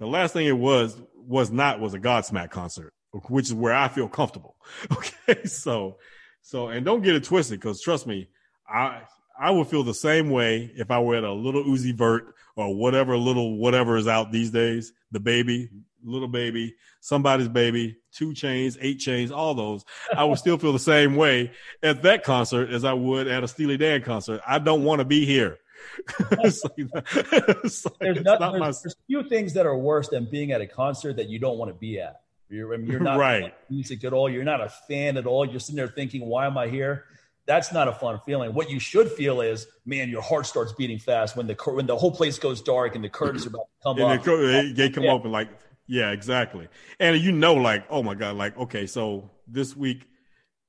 the 0.00 0.06
last 0.06 0.32
thing 0.32 0.44
it 0.44 0.58
was 0.58 1.00
was 1.14 1.52
not 1.52 1.78
was 1.78 1.94
a 1.94 2.00
Godsmack 2.00 2.50
concert, 2.50 2.92
which 3.28 3.46
is 3.46 3.54
where 3.54 3.72
I 3.72 3.86
feel 3.86 4.08
comfortable. 4.08 4.56
Okay, 4.92 5.44
so 5.44 5.98
so 6.42 6.66
and 6.66 6.84
don't 6.84 7.02
get 7.02 7.14
it 7.14 7.22
twisted 7.22 7.60
because 7.60 7.80
trust 7.80 8.08
me, 8.08 8.28
I 8.68 9.02
I 9.40 9.50
would 9.50 9.68
feel 9.68 9.82
the 9.82 9.94
same 9.94 10.28
way 10.28 10.70
if 10.76 10.90
I 10.90 11.00
were 11.00 11.16
at 11.16 11.24
a 11.24 11.32
little 11.32 11.64
Uzi 11.64 11.94
Vert 11.94 12.34
or 12.56 12.76
whatever 12.76 13.16
little 13.16 13.56
whatever 13.56 13.96
is 13.96 14.06
out 14.06 14.30
these 14.30 14.50
days. 14.50 14.92
The 15.12 15.20
baby, 15.20 15.70
little 16.04 16.28
baby, 16.28 16.76
somebody's 17.00 17.48
baby, 17.48 17.96
2 18.12 18.32
Chainz, 18.32 18.76
8 18.78 18.98
chains, 18.98 19.32
all 19.32 19.54
those. 19.54 19.86
I 20.14 20.24
would 20.24 20.38
still 20.38 20.58
feel 20.58 20.74
the 20.74 20.78
same 20.78 21.16
way 21.16 21.52
at 21.82 22.02
that 22.02 22.22
concert 22.22 22.68
as 22.68 22.84
I 22.84 22.92
would 22.92 23.28
at 23.28 23.42
a 23.42 23.48
Steely 23.48 23.78
Dan 23.78 24.02
concert. 24.02 24.42
I 24.46 24.58
don't 24.58 24.84
want 24.84 24.98
to 24.98 25.06
be 25.06 25.24
here. 25.24 25.58
it's 26.32 26.62
like, 26.62 26.74
it's 26.76 27.86
like, 27.86 27.94
there's, 27.98 28.20
not, 28.22 28.38
there's, 28.40 28.60
my... 28.60 28.66
there's 28.66 28.96
few 29.06 29.26
things 29.26 29.54
that 29.54 29.64
are 29.64 29.76
worse 29.76 30.08
than 30.08 30.26
being 30.26 30.52
at 30.52 30.60
a 30.60 30.66
concert 30.66 31.16
that 31.16 31.30
you 31.30 31.38
don't 31.38 31.56
want 31.56 31.70
to 31.70 31.78
be 31.78 31.98
at. 31.98 32.20
You're, 32.50 32.74
I 32.74 32.76
mean, 32.76 32.90
you're 32.90 33.00
not 33.00 33.18
right. 33.18 33.54
music 33.70 34.04
at 34.04 34.12
all. 34.12 34.28
You're 34.28 34.44
not 34.44 34.60
a 34.60 34.68
fan 34.68 35.16
at 35.16 35.26
all. 35.26 35.46
You're 35.46 35.60
sitting 35.60 35.76
there 35.76 35.88
thinking, 35.88 36.26
why 36.26 36.46
am 36.46 36.58
I 36.58 36.68
here? 36.68 37.06
That's 37.50 37.72
not 37.72 37.88
a 37.88 37.92
fun 37.92 38.20
feeling. 38.24 38.54
What 38.54 38.70
you 38.70 38.78
should 38.78 39.10
feel 39.10 39.40
is, 39.40 39.66
man, 39.84 40.08
your 40.08 40.22
heart 40.22 40.46
starts 40.46 40.72
beating 40.72 41.00
fast 41.00 41.36
when 41.36 41.48
the 41.48 41.56
when 41.66 41.84
the 41.84 41.96
whole 41.96 42.12
place 42.12 42.38
goes 42.38 42.62
dark 42.62 42.94
and 42.94 43.02
the 43.02 43.08
curtains 43.08 43.44
are 43.44 43.48
about 43.48 43.62
to 43.62 43.82
come 43.82 43.98
and 44.00 44.20
up. 44.20 44.24
They, 44.24 44.72
they 44.72 44.88
come 44.88 45.02
yeah. 45.02 45.10
open 45.10 45.32
like, 45.32 45.48
yeah, 45.88 46.12
exactly. 46.12 46.68
And 47.00 47.20
you 47.20 47.32
know, 47.32 47.54
like, 47.54 47.86
oh 47.90 48.04
my 48.04 48.14
god, 48.14 48.36
like, 48.36 48.56
okay, 48.56 48.86
so 48.86 49.32
this 49.48 49.76
week, 49.76 50.06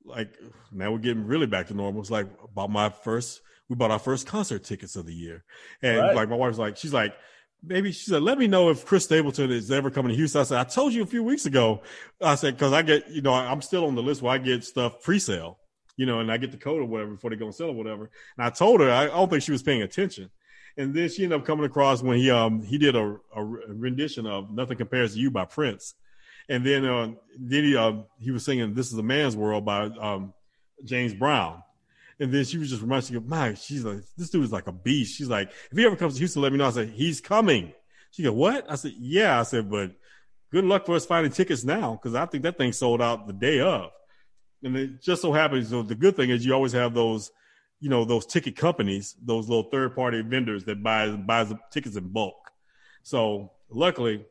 like, 0.03 0.33
now 0.71 0.91
we're 0.91 0.97
getting 0.97 1.27
really 1.27 1.45
back 1.45 1.67
to 1.67 1.75
normal. 1.75 2.01
It's 2.01 2.09
like 2.09 2.25
about 2.43 2.71
my 2.71 2.89
first 2.89 3.41
we 3.71 3.75
bought 3.75 3.89
our 3.89 3.99
first 3.99 4.27
concert 4.27 4.65
tickets 4.65 4.97
of 4.97 5.05
the 5.05 5.13
year. 5.13 5.45
And 5.81 5.97
right. 5.97 6.13
like 6.13 6.29
my 6.29 6.35
wife's 6.35 6.57
like, 6.57 6.75
she's 6.75 6.91
like, 6.91 7.15
maybe 7.63 7.93
she 7.93 8.09
said, 8.09 8.21
let 8.21 8.37
me 8.37 8.45
know 8.47 8.69
if 8.69 8.85
Chris 8.85 9.05
Stapleton 9.05 9.49
is 9.49 9.71
ever 9.71 9.89
coming 9.89 10.09
to 10.09 10.15
Houston. 10.17 10.41
I 10.41 10.43
said, 10.43 10.57
I 10.57 10.65
told 10.65 10.91
you 10.91 11.03
a 11.03 11.05
few 11.05 11.23
weeks 11.23 11.45
ago. 11.45 11.81
I 12.21 12.35
said, 12.35 12.57
cause 12.57 12.73
I 12.73 12.81
get, 12.81 13.09
you 13.09 13.21
know, 13.21 13.33
I'm 13.33 13.61
still 13.61 13.85
on 13.85 13.95
the 13.95 14.03
list 14.03 14.21
where 14.21 14.33
I 14.33 14.39
get 14.39 14.65
stuff 14.65 15.01
pre-sale, 15.01 15.57
you 15.97 16.05
know, 16.05 16.19
and 16.19 16.31
I 16.31 16.38
get 16.38 16.51
the 16.51 16.57
code 16.57 16.81
or 16.81 16.85
whatever 16.85 17.11
before 17.11 17.30
they 17.30 17.35
go 17.35 17.45
and 17.45 17.55
sell 17.55 17.69
or 17.69 17.76
whatever. 17.76 18.09
And 18.38 18.45
I 18.45 18.49
told 18.49 18.81
her, 18.81 18.91
I 18.91 19.07
don't 19.07 19.30
think 19.30 19.43
she 19.43 19.51
was 19.51 19.63
paying 19.63 19.81
attention. 19.81 20.30
And 20.77 20.93
then 20.93 21.09
she 21.09 21.23
ended 21.23 21.39
up 21.39 21.45
coming 21.45 21.65
across 21.65 22.01
when 22.01 22.18
he, 22.18 22.31
um, 22.31 22.63
he 22.63 22.77
did 22.77 22.95
a, 22.95 23.18
a 23.35 23.43
rendition 23.43 24.26
of 24.26 24.51
Nothing 24.51 24.77
Compares 24.77 25.13
to 25.13 25.19
You 25.19 25.30
by 25.30 25.45
Prince. 25.45 25.95
And 26.49 26.65
then, 26.65 26.85
uh, 26.85 27.11
then 27.38 27.63
he, 27.63 27.76
uh, 27.76 27.93
he 28.19 28.31
was 28.31 28.45
singing 28.45 28.73
This 28.73 28.91
is 28.91 28.97
a 28.97 29.03
Man's 29.03 29.35
World 29.35 29.65
by, 29.65 29.84
um, 29.84 30.34
James 30.84 31.13
Brown. 31.13 31.61
And 32.19 32.31
then 32.31 32.45
she 32.45 32.57
was 32.57 32.69
just 32.69 32.81
reminding 32.81 33.15
me, 33.15 33.22
my, 33.26 33.53
she's 33.55 33.84
like, 33.84 34.01
this 34.15 34.30
dude 34.30 34.43
is 34.43 34.51
like 34.51 34.68
a 34.68 34.72
beast. 34.72 35.18
She's 35.18 35.30
like, 35.30 35.51
if 35.72 35.77
he 35.77 35.85
ever 35.85 35.95
comes 35.95 36.13
to 36.13 36.19
Houston, 36.19 36.41
let 36.41 36.51
me 36.51 36.57
know. 36.57 36.68
I 36.68 36.72
said, 36.72 36.89
he's 36.89 37.19
coming. 37.19 37.73
She 38.11 38.23
go, 38.23 38.31
what? 38.31 38.69
I 38.69 38.76
said, 38.76 38.93
yeah. 38.97 39.39
I 39.39 39.43
said, 39.43 39.69
but 39.69 39.91
good 40.51 40.65
luck 40.65 40.85
for 40.85 40.95
us 40.95 41.05
finding 41.05 41.31
tickets 41.31 41.63
now 41.63 41.93
because 41.93 42.13
I 42.13 42.26
think 42.27 42.43
that 42.43 42.57
thing 42.57 42.73
sold 42.73 43.01
out 43.01 43.26
the 43.26 43.34
day 43.34 43.59
of. 43.59 43.91
And 44.63 44.75
it 44.75 45.01
just 45.01 45.21
so 45.21 45.33
happens, 45.33 45.69
so 45.69 45.81
the 45.81 45.95
good 45.95 46.15
thing 46.15 46.29
is 46.29 46.45
you 46.45 46.53
always 46.53 46.73
have 46.73 46.93
those, 46.93 47.31
you 47.79 47.89
know, 47.89 48.05
those 48.05 48.25
ticket 48.25 48.55
companies, 48.55 49.15
those 49.23 49.49
little 49.49 49.69
third 49.71 49.95
party 49.95 50.21
vendors 50.21 50.65
that 50.65 50.83
buy 50.83 51.09
buys 51.09 51.49
the 51.49 51.57
tickets 51.71 51.95
in 51.95 52.09
bulk. 52.09 52.51
So 53.03 53.51
luckily, 53.69 54.25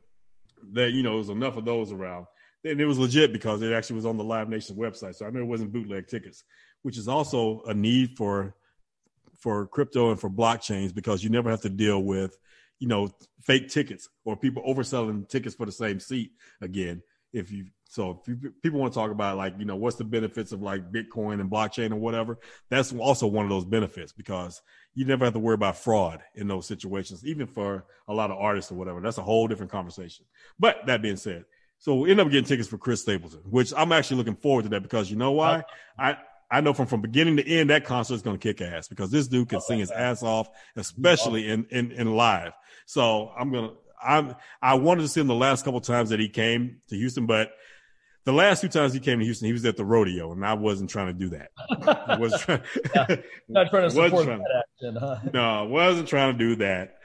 that 0.72 0.92
you 0.92 1.02
know, 1.02 1.14
there's 1.14 1.30
enough 1.30 1.56
of 1.56 1.64
those 1.64 1.90
around. 1.90 2.26
And 2.64 2.80
it 2.80 2.86
was 2.86 2.98
legit 2.98 3.32
because 3.32 3.62
it 3.62 3.72
actually 3.72 3.96
was 3.96 4.06
on 4.06 4.18
the 4.18 4.24
Live 4.24 4.48
Nation 4.48 4.76
website. 4.76 5.14
So 5.14 5.26
I 5.26 5.30
know 5.30 5.40
it 5.40 5.46
wasn't 5.46 5.72
bootleg 5.72 6.06
tickets 6.06 6.44
which 6.82 6.96
is 6.96 7.08
also 7.08 7.62
a 7.66 7.74
need 7.74 8.16
for 8.16 8.54
for 9.36 9.66
crypto 9.66 10.10
and 10.10 10.20
for 10.20 10.28
blockchains 10.28 10.94
because 10.94 11.24
you 11.24 11.30
never 11.30 11.50
have 11.50 11.62
to 11.62 11.70
deal 11.70 12.02
with 12.02 12.36
you 12.78 12.88
know 12.88 13.10
fake 13.42 13.68
tickets 13.68 14.08
or 14.24 14.36
people 14.36 14.62
overselling 14.62 15.28
tickets 15.28 15.54
for 15.54 15.66
the 15.66 15.72
same 15.72 16.00
seat 16.00 16.32
again 16.60 17.02
if 17.32 17.50
you 17.50 17.66
so 17.90 18.22
if 18.22 18.28
you, 18.28 18.52
people 18.62 18.78
want 18.78 18.92
to 18.92 18.98
talk 18.98 19.10
about 19.10 19.36
like 19.36 19.54
you 19.58 19.64
know 19.64 19.76
what's 19.76 19.96
the 19.96 20.04
benefits 20.04 20.52
of 20.52 20.62
like 20.62 20.92
bitcoin 20.92 21.40
and 21.40 21.50
blockchain 21.50 21.90
or 21.90 21.96
whatever 21.96 22.38
that's 22.68 22.92
also 22.92 23.26
one 23.26 23.44
of 23.44 23.50
those 23.50 23.64
benefits 23.64 24.12
because 24.12 24.62
you 24.94 25.04
never 25.04 25.24
have 25.24 25.34
to 25.34 25.40
worry 25.40 25.54
about 25.54 25.76
fraud 25.76 26.20
in 26.36 26.48
those 26.48 26.66
situations 26.66 27.26
even 27.26 27.46
for 27.46 27.84
a 28.08 28.14
lot 28.14 28.30
of 28.30 28.38
artists 28.38 28.72
or 28.72 28.74
whatever. 28.74 29.00
That's 29.00 29.18
a 29.18 29.22
whole 29.22 29.46
different 29.46 29.70
conversation. 29.70 30.24
But 30.58 30.86
that 30.86 31.02
being 31.02 31.16
said 31.16 31.44
so 31.78 31.96
we 31.96 32.10
end 32.10 32.20
up 32.20 32.28
getting 32.30 32.44
tickets 32.44 32.68
for 32.68 32.78
chris 32.78 33.00
stapleton 33.00 33.40
which 33.44 33.72
i'm 33.76 33.90
actually 33.90 34.18
looking 34.18 34.36
forward 34.36 34.62
to 34.62 34.68
that 34.68 34.82
because 34.82 35.10
you 35.10 35.16
know 35.16 35.32
why? 35.32 35.62
Oh. 35.66 36.02
I 36.02 36.16
I 36.50 36.60
know 36.60 36.72
from 36.72 36.86
from 36.86 37.00
beginning 37.00 37.36
to 37.36 37.46
end 37.46 37.70
that 37.70 37.84
concert 37.84 38.14
is 38.14 38.22
going 38.22 38.36
to 38.36 38.42
kick 38.42 38.60
ass 38.60 38.88
because 38.88 39.10
this 39.10 39.28
dude 39.28 39.48
can 39.48 39.58
okay. 39.58 39.66
sing 39.66 39.78
his 39.78 39.90
ass 39.92 40.22
off, 40.22 40.48
especially 40.74 41.48
in, 41.48 41.64
in 41.70 41.92
in 41.92 42.16
live. 42.16 42.52
So 42.86 43.32
I'm 43.38 43.52
gonna 43.52 43.70
I'm 44.02 44.34
I 44.60 44.74
wanted 44.74 45.02
to 45.02 45.08
see 45.08 45.20
him 45.20 45.28
the 45.28 45.34
last 45.34 45.64
couple 45.64 45.80
times 45.80 46.10
that 46.10 46.18
he 46.18 46.28
came 46.28 46.80
to 46.88 46.96
Houston, 46.96 47.26
but 47.26 47.52
the 48.24 48.32
last 48.32 48.60
two 48.60 48.68
times 48.68 48.92
he 48.92 49.00
came 49.00 49.18
to 49.18 49.24
Houston, 49.24 49.46
he 49.46 49.52
was 49.52 49.64
at 49.64 49.76
the 49.76 49.84
rodeo, 49.84 50.32
and 50.32 50.44
I 50.44 50.54
wasn't 50.54 50.90
trying 50.90 51.06
to 51.06 51.12
do 51.12 51.30
that. 51.30 51.50
I 52.06 52.16
was 52.18 52.38
trying, 52.40 52.62
yeah, 52.94 53.16
not 53.48 53.70
trying 53.70 53.84
to 53.84 53.90
support 53.90 54.24
trying, 54.24 54.38
that 54.38 54.64
action. 54.82 54.96
Huh? 54.96 55.18
No, 55.32 55.42
I 55.42 55.62
wasn't 55.62 56.08
trying 56.08 56.36
to 56.36 56.38
do 56.38 56.56
that 56.56 56.98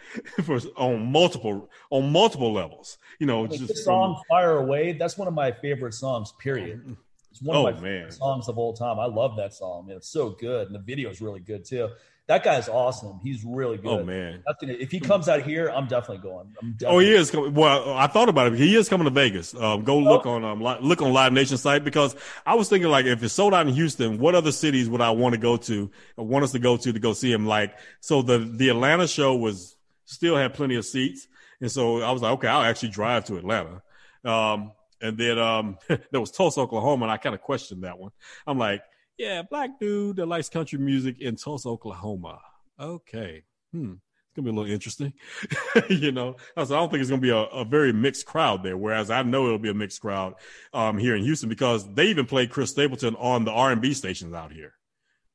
for 0.43 0.59
on 0.75 1.11
multiple 1.11 1.69
on 1.89 2.11
multiple 2.11 2.53
levels. 2.53 2.97
You 3.19 3.27
know, 3.27 3.47
just 3.47 3.67
the 3.67 3.75
song 3.75 4.15
from, 4.15 4.23
"Fire 4.29 4.57
Away." 4.57 4.93
That's 4.93 5.17
one 5.17 5.27
of 5.27 5.33
my 5.33 5.51
favorite 5.51 5.93
songs. 5.93 6.33
Period. 6.39 6.97
It's 7.31 7.41
one 7.41 7.57
oh, 7.57 7.67
of 7.67 7.75
my 7.75 7.81
man. 7.81 8.11
songs 8.11 8.47
of 8.47 8.57
all 8.57 8.73
time. 8.73 8.99
I 8.99 9.05
love 9.05 9.35
that 9.37 9.53
song. 9.53 9.87
Man, 9.87 9.97
it's 9.97 10.09
so 10.09 10.29
good, 10.29 10.67
and 10.67 10.75
the 10.75 10.79
video 10.79 11.09
is 11.09 11.21
really 11.21 11.41
good 11.41 11.65
too. 11.65 11.89
That 12.27 12.43
guy's 12.43 12.67
awesome. 12.67 13.19
He's 13.23 13.43
really 13.45 13.77
good. 13.77 13.87
Oh 13.87 14.03
man! 14.03 14.43
if 14.61 14.89
he 14.89 14.99
comes 14.99 15.29
out 15.29 15.43
here, 15.43 15.67
I'm 15.67 15.85
definitely 15.85 16.27
going. 16.27 16.55
I'm 16.59 16.71
definitely 16.71 16.95
oh, 16.95 16.99
he 16.99 17.13
is. 17.13 17.29
Coming. 17.29 17.53
Well, 17.53 17.93
I 17.93 18.07
thought 18.07 18.29
about 18.29 18.51
it. 18.51 18.57
He 18.57 18.75
is 18.75 18.89
coming 18.89 19.05
to 19.05 19.11
Vegas. 19.11 19.53
Um, 19.53 19.83
go 19.83 19.99
look 19.99 20.25
oh. 20.25 20.31
on 20.31 20.43
um, 20.43 20.63
look 20.81 21.03
on 21.03 21.13
Live 21.13 21.33
Nation 21.33 21.57
site 21.57 21.83
because 21.83 22.15
I 22.43 22.55
was 22.55 22.67
thinking 22.67 22.89
like 22.89 23.05
if 23.05 23.21
it's 23.21 23.33
sold 23.33 23.53
out 23.53 23.67
in 23.67 23.73
Houston, 23.75 24.17
what 24.17 24.33
other 24.33 24.51
cities 24.51 24.89
would 24.89 25.01
I 25.01 25.11
want 25.11 25.35
to 25.35 25.39
go 25.39 25.55
to? 25.57 25.91
Want 26.17 26.43
us 26.43 26.51
to 26.53 26.59
go 26.59 26.77
to 26.77 26.91
to 26.91 26.99
go 26.99 27.13
see 27.13 27.31
him? 27.31 27.45
Like 27.45 27.77
so, 27.99 28.23
the 28.23 28.39
the 28.39 28.69
Atlanta 28.69 29.07
show 29.07 29.35
was 29.35 29.75
still 30.05 30.35
had 30.35 30.55
plenty 30.55 30.75
of 30.77 30.85
seats, 30.85 31.27
and 31.61 31.71
so 31.71 32.01
I 32.01 32.11
was 32.11 32.23
like, 32.23 32.33
okay, 32.33 32.47
I'll 32.47 32.63
actually 32.63 32.89
drive 32.89 33.25
to 33.25 33.37
Atlanta. 33.37 33.83
Um, 34.23 34.71
and 34.99 35.15
then 35.15 35.37
um, 35.37 35.77
there 35.87 36.19
was 36.19 36.31
Tulsa, 36.31 36.61
Oklahoma, 36.61 37.05
and 37.05 37.11
I 37.11 37.17
kind 37.17 37.35
of 37.35 37.41
questioned 37.41 37.83
that 37.83 37.99
one. 37.99 38.11
I'm 38.47 38.57
like, 38.57 38.81
yeah, 39.17 39.41
black 39.43 39.79
dude 39.79 40.17
that 40.17 40.25
likes 40.25 40.49
country 40.49 40.79
music 40.79 41.19
in 41.19 41.35
Tulsa, 41.35 41.69
Oklahoma. 41.69 42.39
Okay, 42.79 43.43
hmm, 43.71 43.93
it's 43.93 44.35
gonna 44.35 44.45
be 44.45 44.49
a 44.49 44.53
little 44.53 44.71
interesting. 44.71 45.13
you 45.89 46.11
know, 46.11 46.35
I, 46.57 46.61
I 46.61 46.65
don't 46.65 46.89
think 46.89 47.01
it's 47.01 47.09
gonna 47.09 47.21
be 47.21 47.29
a, 47.29 47.37
a, 47.37 47.63
very 47.63 47.93
mixed 47.93 48.25
crowd 48.25 48.63
there. 48.63 48.77
Whereas 48.77 49.09
I 49.09 49.23
know 49.23 49.45
it'll 49.45 49.59
be 49.59 49.69
a 49.69 49.73
mixed 49.73 50.01
crowd 50.01 50.35
um, 50.73 50.97
here 50.97 51.15
in 51.15 51.23
Houston 51.23 51.49
because 51.49 51.91
they 51.93 52.07
even 52.07 52.25
play 52.25 52.47
Chris 52.47 52.71
Stapleton 52.71 53.15
on 53.15 53.45
the 53.45 53.51
R&B 53.51 53.93
stations 53.93 54.33
out 54.33 54.51
here. 54.51 54.73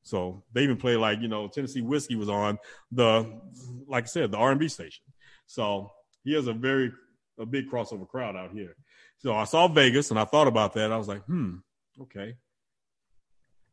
So 0.03 0.45
they 0.53 0.63
even 0.63 0.77
play 0.77 0.97
like 0.97 1.21
you 1.21 1.29
know 1.29 1.49
Tennessee 1.49 1.83
Whiskey 1.83 2.17
was 2.17 2.29
on 2.29 2.59
the 2.93 3.41
like 3.87 4.05
I 4.05 4.07
said 4.07 4.31
the 4.31 4.39
R&B 4.39 4.69
station. 4.69 5.05
So 5.47 5.91
he 6.25 6.35
has 6.35 6.47
a 6.47 6.53
very 6.53 6.93
a 7.39 7.47
big 7.47 7.71
crossover 7.71 8.07
crowd 8.07 8.37
out 8.37 8.53
here. 8.53 8.77
So 9.19 9.35
I 9.35 9.45
saw 9.45 9.69
Vegas 9.69 10.11
and 10.11 10.19
I 10.19 10.25
thought 10.25 10.47
about 10.47 10.75
that. 10.75 10.93
I 10.93 10.97
was 10.97 11.09
like, 11.09 11.25
hmm, 11.25 11.57
okay. 12.03 12.35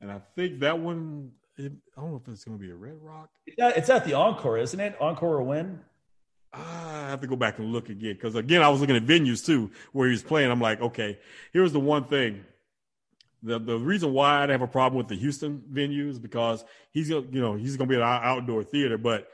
And 0.02 0.11
I 0.11 0.19
think 0.36 0.60
that 0.60 0.80
one, 0.80 1.32
it, 1.57 1.72
I 1.98 2.02
don't 2.02 2.11
know 2.11 2.22
if 2.24 2.32
it's 2.32 2.44
going 2.44 2.57
to 2.57 2.64
be 2.64 2.72
a 2.72 2.76
Red 2.76 2.98
Rock. 3.02 3.30
Yeah, 3.57 3.69
it's 3.76 3.90
at 3.90 4.06
the 4.06 4.14
Encore, 4.14 4.57
isn't 4.57 4.80
it? 4.80 4.95
Encore 4.99 5.38
or 5.38 5.44
Wynn? 5.44 5.82
I 6.53 7.10
have 7.10 7.22
to 7.22 7.28
go 7.28 7.36
back 7.36 7.60
and 7.60 7.72
look 7.72 7.90
again 7.90 8.14
because 8.14 8.36
again, 8.36 8.61
I 8.61 8.69
was 8.69 8.80
looking 8.80 8.95
at 8.95 9.06
venues 9.06 9.45
too 9.45 9.72
where 9.91 10.07
he 10.07 10.11
was 10.11 10.24
playing. 10.24 10.49
I'm 10.49 10.61
like, 10.61 10.82
okay, 10.82 11.19
here's 11.53 11.74
the 11.74 11.80
one 11.80 12.06
thing. 12.06 12.45
The 13.44 13.60
the 13.60 13.78
reason 13.78 14.14
why 14.14 14.44
I 14.44 14.52
have 14.52 14.61
a 14.61 14.68
problem 14.68 14.98
with 14.98 15.07
the 15.07 15.15
Houston 15.15 15.61
venues 15.72 16.22
because 16.22 16.65
he's 16.91 17.10
you 17.10 17.28
know 17.32 17.56
he's 17.56 17.76
going 17.76 17.90
to 17.90 17.95
be 17.95 18.02
at 18.02 18.07
an 18.07 18.24
outdoor 18.24 18.64
theater, 18.64 18.98
but 18.98 19.28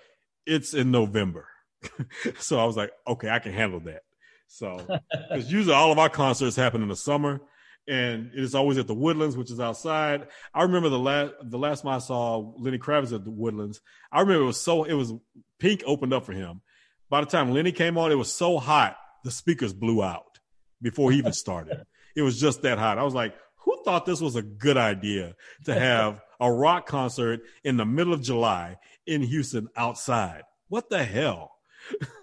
it's 0.46 0.74
in 0.74 0.92
November, 0.92 1.48
so 2.38 2.60
I 2.60 2.66
was 2.66 2.76
like, 2.76 2.92
okay, 3.08 3.30
I 3.30 3.40
can 3.40 3.54
handle 3.54 3.80
that. 3.82 4.02
So, 4.48 4.78
because 5.30 5.52
usually 5.52 5.74
all 5.74 5.92
of 5.92 6.00
our 6.00 6.10
concerts 6.10 6.56
happen 6.56 6.82
in 6.82 6.90
the 6.90 6.96
summer, 6.96 7.40
and 7.88 8.32
it 8.34 8.42
is 8.42 8.56
always 8.56 8.78
at 8.78 8.88
the 8.88 8.94
Woodlands, 8.94 9.36
which 9.36 9.52
is 9.52 9.60
outside. 9.60 10.28
I 10.54 10.64
remember 10.64 10.90
the 10.90 11.00
last 11.00 11.34
the 11.44 11.58
last 11.58 11.84
time 11.84 11.94
I 11.94 12.00
saw 12.00 12.54
Lenny 12.58 12.78
Kravitz 12.78 13.14
at 13.14 13.24
the 13.24 13.32
Woodlands. 13.32 13.82
I 14.12 14.22
remember 14.22 14.44
it 14.44 14.48
was 14.48 14.62
so 14.62 14.84
it 14.84 14.94
was 14.94 15.14
Pink 15.60 15.84
opened 15.86 16.14
up 16.14 16.26
for 16.26 16.34
him. 16.34 16.62
By 17.10 17.22
the 17.22 17.28
time 17.28 17.52
Lenny 17.52 17.72
came 17.72 17.98
on, 17.98 18.12
it 18.12 18.16
was 18.16 18.32
so 18.32 18.58
hot 18.58 18.98
the 19.24 19.32
speakers 19.32 19.74
blew 19.74 20.04
out 20.04 20.40
before 20.82 21.12
he 21.12 21.18
even 21.18 21.34
started. 21.34 21.86
it 22.16 22.22
was 22.22 22.40
just 22.40 22.62
that 22.62 22.80
hot. 22.80 22.98
I 22.98 23.04
was 23.04 23.14
like, 23.14 23.36
who 23.58 23.82
thought 23.84 24.06
this 24.06 24.22
was 24.22 24.36
a 24.36 24.42
good 24.42 24.78
idea 24.78 25.36
to 25.66 25.74
have 25.74 26.22
a 26.40 26.52
rock 26.52 26.86
concert 26.86 27.42
in 27.64 27.78
the 27.78 27.86
middle 27.86 28.14
of 28.14 28.22
July 28.22 28.78
in 29.06 29.22
Houston 29.22 29.68
outside? 29.76 30.44
What 30.70 30.90
the 30.90 31.04
hell? 31.04 31.52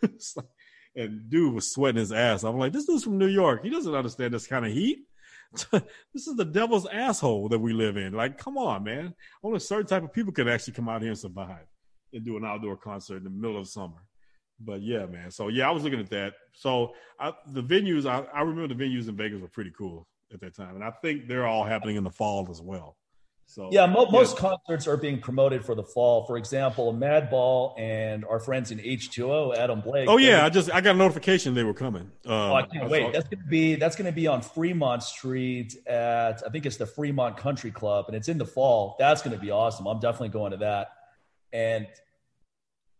and 0.96 1.30
dude 1.30 1.54
was 1.54 1.72
sweating 1.72 2.00
his 2.00 2.12
ass. 2.12 2.42
I'm 2.42 2.58
like, 2.58 2.72
this 2.72 2.86
dude's 2.86 3.04
from 3.04 3.18
New 3.18 3.26
York. 3.28 3.62
He 3.62 3.70
doesn't 3.70 3.94
understand 3.94 4.34
this 4.34 4.46
kind 4.46 4.66
of 4.66 4.72
heat. 4.72 5.06
this 5.72 6.26
is 6.26 6.36
the 6.36 6.44
devil's 6.44 6.86
asshole 6.86 7.48
that 7.48 7.58
we 7.58 7.72
live 7.72 7.96
in. 7.96 8.12
Like, 8.12 8.38
come 8.38 8.56
on, 8.56 8.84
man. 8.84 9.14
Only 9.42 9.56
a 9.56 9.60
certain 9.60 9.86
type 9.86 10.04
of 10.04 10.12
people 10.12 10.32
can 10.32 10.48
actually 10.48 10.74
come 10.74 10.88
out 10.88 11.02
here 11.02 11.10
and 11.10 11.18
survive 11.18 11.66
and 12.12 12.24
do 12.24 12.36
an 12.36 12.44
outdoor 12.44 12.76
concert 12.76 13.16
in 13.16 13.24
the 13.24 13.30
middle 13.30 13.58
of 13.58 13.68
summer. 13.68 14.02
But 14.60 14.82
yeah, 14.82 15.06
man. 15.06 15.30
So 15.30 15.48
yeah, 15.48 15.68
I 15.68 15.72
was 15.72 15.82
looking 15.82 16.00
at 16.00 16.10
that. 16.10 16.34
So 16.52 16.94
I, 17.18 17.32
the 17.48 17.62
venues, 17.62 18.06
I, 18.06 18.24
I 18.32 18.42
remember 18.42 18.72
the 18.72 18.82
venues 18.82 19.08
in 19.08 19.16
Vegas 19.16 19.40
were 19.40 19.48
pretty 19.48 19.72
cool 19.76 20.06
at 20.32 20.40
that 20.40 20.54
time, 20.54 20.76
and 20.76 20.84
I 20.84 20.90
think 21.02 21.26
they're 21.26 21.46
all 21.46 21.64
happening 21.64 21.96
in 21.96 22.04
the 22.04 22.10
fall 22.10 22.46
as 22.50 22.60
well. 22.60 22.96
So 23.50 23.68
yeah, 23.72 23.86
mo- 23.86 24.06
most 24.06 24.36
concerts 24.36 24.86
are 24.86 24.96
being 24.96 25.20
promoted 25.20 25.64
for 25.64 25.74
the 25.74 25.82
fall. 25.82 26.24
For 26.24 26.36
example, 26.36 26.94
Madball 26.94 27.74
and 27.80 28.24
our 28.24 28.38
friends 28.38 28.70
in 28.70 28.78
H2O, 28.78 29.56
Adam 29.56 29.80
Blake. 29.80 30.08
Oh 30.08 30.18
yeah, 30.18 30.44
I 30.44 30.50
just 30.50 30.72
I 30.72 30.80
got 30.80 30.94
a 30.94 30.98
notification 30.98 31.54
they 31.54 31.64
were 31.64 31.74
coming. 31.74 32.12
Um, 32.26 32.32
oh, 32.32 32.54
I 32.54 32.62
can't 32.62 32.84
I 32.84 32.88
wait. 32.88 33.06
Saw- 33.06 33.10
that's 33.10 33.28
gonna 33.28 33.48
be 33.48 33.74
that's 33.74 33.96
gonna 33.96 34.12
be 34.12 34.28
on 34.28 34.42
Fremont 34.42 35.02
Street 35.02 35.74
at 35.84 36.44
I 36.46 36.50
think 36.50 36.64
it's 36.64 36.76
the 36.76 36.86
Fremont 36.86 37.38
Country 37.38 37.72
Club, 37.72 38.04
and 38.06 38.16
it's 38.16 38.28
in 38.28 38.38
the 38.38 38.46
fall. 38.46 38.94
That's 39.00 39.20
gonna 39.20 39.36
be 39.36 39.50
awesome. 39.50 39.88
I'm 39.88 39.98
definitely 39.98 40.28
going 40.28 40.52
to 40.52 40.58
that. 40.58 40.92
And 41.52 41.88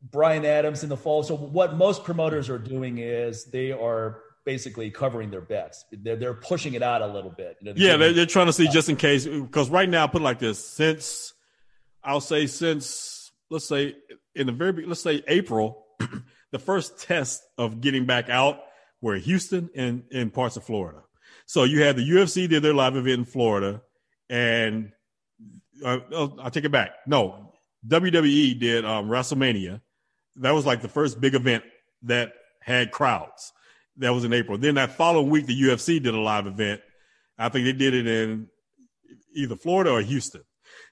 Bryan 0.02 0.44
Adams 0.44 0.82
in 0.82 0.88
the 0.88 0.96
fall. 0.96 1.22
So 1.22 1.36
what 1.36 1.76
most 1.76 2.02
promoters 2.02 2.50
are 2.50 2.58
doing 2.58 2.98
is 2.98 3.44
they 3.44 3.70
are 3.70 4.20
basically 4.44 4.90
covering 4.90 5.30
their 5.30 5.40
bets. 5.40 5.84
They're, 5.92 6.16
they're 6.16 6.34
pushing 6.34 6.74
it 6.74 6.82
out 6.82 7.02
a 7.02 7.06
little 7.06 7.30
bit. 7.30 7.56
You 7.60 7.66
know, 7.66 7.72
yeah, 7.76 7.96
they're, 7.96 8.12
they're, 8.12 8.26
trying 8.26 8.46
to 8.46 8.52
see 8.52 8.68
just 8.68 8.88
in 8.88 8.96
case. 8.96 9.26
Because 9.26 9.70
right 9.70 9.88
now, 9.88 10.06
put 10.06 10.22
it 10.22 10.24
like 10.24 10.38
this: 10.38 10.64
since 10.64 11.32
I'll 12.02 12.20
say 12.20 12.46
since 12.46 13.32
let's 13.50 13.68
say 13.68 13.96
in 14.34 14.46
the 14.46 14.52
very 14.52 14.86
let's 14.86 15.02
say 15.02 15.22
April, 15.26 15.86
the 16.52 16.58
first 16.58 17.00
test 17.00 17.42
of 17.58 17.80
getting 17.80 18.06
back 18.06 18.28
out 18.28 18.60
were 19.00 19.16
Houston 19.16 19.70
and 19.74 20.04
in 20.10 20.30
parts 20.30 20.56
of 20.56 20.64
Florida. 20.64 21.02
So 21.46 21.64
you 21.64 21.82
had 21.82 21.96
the 21.96 22.08
UFC 22.08 22.48
did 22.48 22.62
their 22.62 22.74
live 22.74 22.96
event 22.96 23.18
in 23.20 23.24
Florida, 23.24 23.82
and 24.28 24.92
uh, 25.84 25.98
oh, 26.12 26.36
I'll 26.40 26.50
take 26.50 26.64
it 26.64 26.72
back. 26.72 26.92
No, 27.06 27.52
WWE 27.88 28.58
did 28.58 28.84
um, 28.84 29.08
WrestleMania 29.08 29.80
that 30.36 30.52
was 30.52 30.66
like 30.66 30.82
the 30.82 30.88
first 30.88 31.20
big 31.20 31.34
event 31.34 31.64
that 32.02 32.32
had 32.60 32.90
crowds. 32.90 33.52
That 34.00 34.10
was 34.10 34.24
in 34.24 34.32
April. 34.32 34.58
Then 34.58 34.74
that 34.74 34.92
following 34.92 35.30
week, 35.30 35.46
the 35.46 35.60
UFC 35.60 36.02
did 36.02 36.14
a 36.14 36.20
live 36.20 36.46
event. 36.46 36.80
I 37.38 37.48
think 37.48 37.64
they 37.64 37.72
did 37.72 37.94
it 37.94 38.06
in 38.06 38.48
either 39.34 39.56
Florida 39.56 39.92
or 39.92 40.00
Houston. 40.00 40.42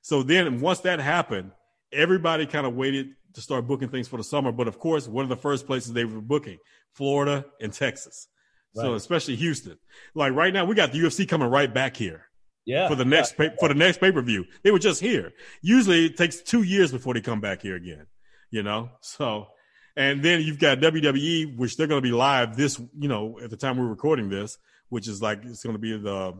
So 0.02 0.22
then 0.22 0.60
once 0.60 0.80
that 0.80 1.00
happened, 1.00 1.50
everybody 1.92 2.46
kind 2.46 2.66
of 2.66 2.74
waited 2.74 3.10
to 3.34 3.40
start 3.40 3.66
booking 3.66 3.88
things 3.88 4.08
for 4.08 4.16
the 4.16 4.24
summer. 4.24 4.52
But 4.52 4.68
of 4.68 4.78
course, 4.78 5.08
one 5.08 5.24
of 5.24 5.28
the 5.28 5.36
first 5.36 5.66
places 5.66 5.92
they 5.92 6.04
were 6.04 6.20
booking, 6.20 6.58
Florida 6.94 7.44
and 7.60 7.72
Texas. 7.72 8.28
Right. 8.76 8.84
So 8.84 8.94
especially 8.94 9.36
Houston. 9.36 9.78
Like 10.14 10.32
right 10.34 10.52
now, 10.52 10.64
we 10.64 10.74
got 10.74 10.92
the 10.92 10.98
UFC 10.98 11.28
coming 11.28 11.48
right 11.48 11.72
back 11.72 11.96
here. 11.96 12.26
Yeah. 12.64 12.88
For 12.88 12.94
the 12.94 13.04
next 13.04 13.34
yeah. 13.38 13.48
pay, 13.48 13.56
for 13.58 13.68
the 13.68 13.74
next 13.74 13.98
pay 13.98 14.12
per 14.12 14.22
view, 14.22 14.44
they 14.62 14.70
were 14.70 14.78
just 14.78 15.00
here. 15.00 15.32
Usually, 15.62 16.06
it 16.06 16.16
takes 16.16 16.40
two 16.42 16.62
years 16.62 16.92
before 16.92 17.14
they 17.14 17.20
come 17.20 17.40
back 17.40 17.62
here 17.62 17.76
again 17.76 18.06
you 18.50 18.62
know? 18.62 18.90
So, 19.00 19.48
and 19.98 20.22
then 20.22 20.42
you've 20.42 20.60
got 20.60 20.78
WWE, 20.78 21.56
which 21.56 21.76
they're 21.76 21.88
going 21.88 22.00
to 22.00 22.08
be 22.08 22.14
live 22.14 22.56
this, 22.56 22.80
you 22.96 23.08
know, 23.08 23.40
at 23.42 23.50
the 23.50 23.56
time 23.56 23.76
we're 23.76 23.88
recording 23.88 24.28
this, 24.28 24.56
which 24.90 25.08
is 25.08 25.20
like, 25.20 25.44
it's 25.44 25.64
going 25.64 25.74
to 25.74 25.80
be 25.80 25.98
the 25.98 26.34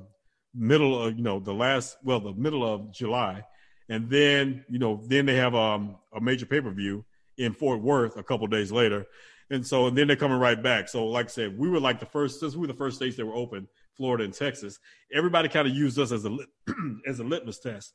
middle 0.55 1.03
of, 1.03 1.17
you 1.17 1.25
know, 1.25 1.41
the 1.41 1.53
last, 1.53 1.97
well, 2.05 2.21
the 2.21 2.33
middle 2.35 2.65
of 2.65 2.93
July. 2.93 3.43
And 3.89 4.09
then, 4.09 4.65
you 4.71 4.79
know, 4.79 5.03
then 5.09 5.27
they 5.27 5.35
have 5.35 5.57
um, 5.57 5.97
a 6.15 6.21
major 6.21 6.47
pay 6.47 6.61
per 6.61 6.71
view 6.71 7.05
in 7.37 7.53
Fort 7.53 7.83
Worth 7.83 8.17
a 8.17 8.23
couple 8.23 8.47
days 8.47 8.71
later. 8.71 9.07
And 9.51 9.67
so, 9.67 9.89
and 9.89 9.99
then 9.99 10.07
they're 10.07 10.15
coming 10.15 10.39
right 10.39 10.63
back. 10.63 10.89
So, 10.89 11.07
like 11.07 11.27
I 11.27 11.31
said, 11.31 11.59
we 11.59 11.69
were 11.69 11.81
like 11.81 11.99
the 11.99 12.07
first, 12.07 12.39
since 12.39 12.55
we 12.55 12.61
were 12.61 12.67
the 12.69 12.75
first 12.75 12.95
states 12.95 13.17
that 13.17 13.27
were 13.27 13.35
open, 13.35 13.67
Florida 13.97 14.23
and 14.23 14.33
Texas, 14.33 14.79
everybody 15.13 15.49
kind 15.49 15.67
of 15.67 15.75
used 15.75 15.99
us 15.99 16.13
as 16.13 16.25
a, 16.25 16.37
as 17.09 17.19
a 17.19 17.25
litmus 17.25 17.59
test. 17.59 17.93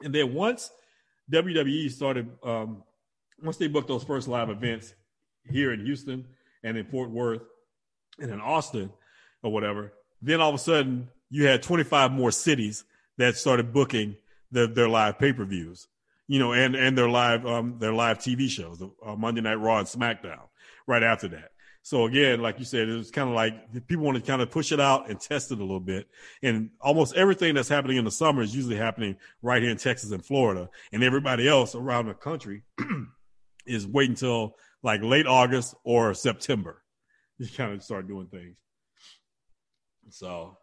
And 0.00 0.14
then 0.14 0.32
once 0.32 0.70
WWE 1.32 1.90
started 1.90 2.30
um, 2.44 2.84
once 3.42 3.56
they 3.56 3.68
booked 3.68 3.88
those 3.88 4.04
first 4.04 4.28
live 4.28 4.50
events 4.50 4.94
here 5.50 5.72
in 5.72 5.84
Houston 5.84 6.26
and 6.62 6.76
in 6.76 6.86
Fort 6.86 7.10
Worth 7.10 7.42
and 8.18 8.30
in 8.30 8.40
Austin 8.40 8.90
or 9.42 9.52
whatever, 9.52 9.92
then 10.20 10.40
all 10.40 10.50
of 10.50 10.54
a 10.54 10.58
sudden 10.58 11.08
you 11.30 11.46
had 11.46 11.62
25 11.62 12.12
more 12.12 12.30
cities 12.30 12.84
that 13.18 13.36
started 13.36 13.72
booking 13.72 14.16
the, 14.50 14.66
their 14.66 14.88
live 14.88 15.18
pay-per-views, 15.18 15.88
you 16.28 16.38
know, 16.38 16.52
and, 16.52 16.76
and 16.76 16.96
their 16.96 17.08
live, 17.08 17.46
um, 17.46 17.76
their 17.78 17.92
live 17.92 18.18
TV 18.18 18.48
shows, 18.48 18.82
uh, 19.04 19.16
Monday 19.16 19.40
Night 19.40 19.54
Raw 19.54 19.78
and 19.78 19.88
SmackDown 19.88 20.42
right 20.86 21.02
after 21.02 21.28
that. 21.28 21.52
So 21.84 22.04
again, 22.04 22.40
like 22.40 22.60
you 22.60 22.64
said, 22.64 22.88
it 22.88 22.96
was 22.96 23.10
kind 23.10 23.28
of 23.28 23.34
like 23.34 23.86
people 23.88 24.04
want 24.04 24.16
to 24.16 24.22
kind 24.22 24.40
of 24.40 24.50
push 24.52 24.70
it 24.70 24.78
out 24.78 25.10
and 25.10 25.20
test 25.20 25.50
it 25.50 25.58
a 25.58 25.62
little 25.62 25.80
bit. 25.80 26.06
And 26.40 26.70
almost 26.80 27.16
everything 27.16 27.54
that's 27.54 27.68
happening 27.68 27.96
in 27.96 28.04
the 28.04 28.10
summer 28.10 28.40
is 28.42 28.54
usually 28.54 28.76
happening 28.76 29.16
right 29.42 29.60
here 29.60 29.70
in 29.70 29.78
Texas 29.78 30.12
and 30.12 30.24
Florida 30.24 30.70
and 30.92 31.02
everybody 31.02 31.48
else 31.48 31.74
around 31.74 32.06
the 32.06 32.14
country 32.14 32.62
is 33.66 33.86
wait 33.86 34.10
until 34.10 34.56
like 34.82 35.02
late 35.02 35.26
August 35.26 35.74
or 35.84 36.14
September. 36.14 36.78
You 37.38 37.48
kind 37.56 37.72
of 37.72 37.82
start 37.82 38.06
doing 38.06 38.28
things. 38.28 38.56
So 40.10 40.58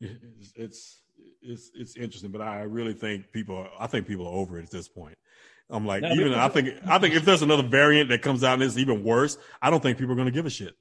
it's, 0.00 0.52
it's 0.56 1.00
it's 1.42 1.70
it's 1.74 1.96
interesting, 1.96 2.32
but 2.32 2.40
I 2.40 2.62
really 2.62 2.94
think 2.94 3.30
people 3.32 3.68
I 3.78 3.86
think 3.86 4.08
people 4.08 4.26
are 4.26 4.34
over 4.34 4.58
it 4.58 4.64
at 4.64 4.70
this 4.70 4.88
point. 4.88 5.16
I'm 5.70 5.86
like, 5.86 6.02
now, 6.02 6.12
even 6.12 6.34
I 6.34 6.48
think 6.48 6.70
I 6.86 6.98
think 6.98 7.14
if 7.14 7.24
there's 7.24 7.42
another 7.42 7.62
variant 7.62 8.08
that 8.10 8.22
comes 8.22 8.44
out 8.44 8.54
and 8.54 8.62
it's 8.62 8.78
even 8.78 9.04
worse, 9.04 9.38
I 9.60 9.70
don't 9.70 9.82
think 9.82 9.98
people 9.98 10.12
are 10.12 10.16
going 10.16 10.26
to 10.26 10.32
give 10.32 10.46
a 10.46 10.50
shit 10.50 10.74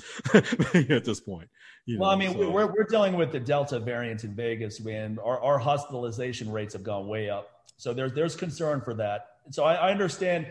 at 0.34 1.04
this 1.04 1.20
point. 1.20 1.48
You 1.86 1.98
well, 1.98 2.10
know, 2.10 2.16
I 2.16 2.18
mean, 2.18 2.38
so. 2.38 2.50
we're 2.50 2.66
we're 2.66 2.86
dealing 2.88 3.14
with 3.14 3.32
the 3.32 3.40
Delta 3.40 3.78
variant 3.78 4.24
in 4.24 4.34
Vegas 4.34 4.80
when 4.80 5.18
our, 5.18 5.40
our 5.40 5.58
hospitalization 5.58 6.50
rates 6.50 6.74
have 6.74 6.82
gone 6.82 7.08
way 7.08 7.30
up. 7.30 7.48
So 7.76 7.92
there's 7.92 8.12
there's 8.12 8.36
concern 8.36 8.80
for 8.80 8.94
that. 8.94 9.26
So 9.50 9.64
I, 9.64 9.74
I 9.74 9.90
understand 9.90 10.46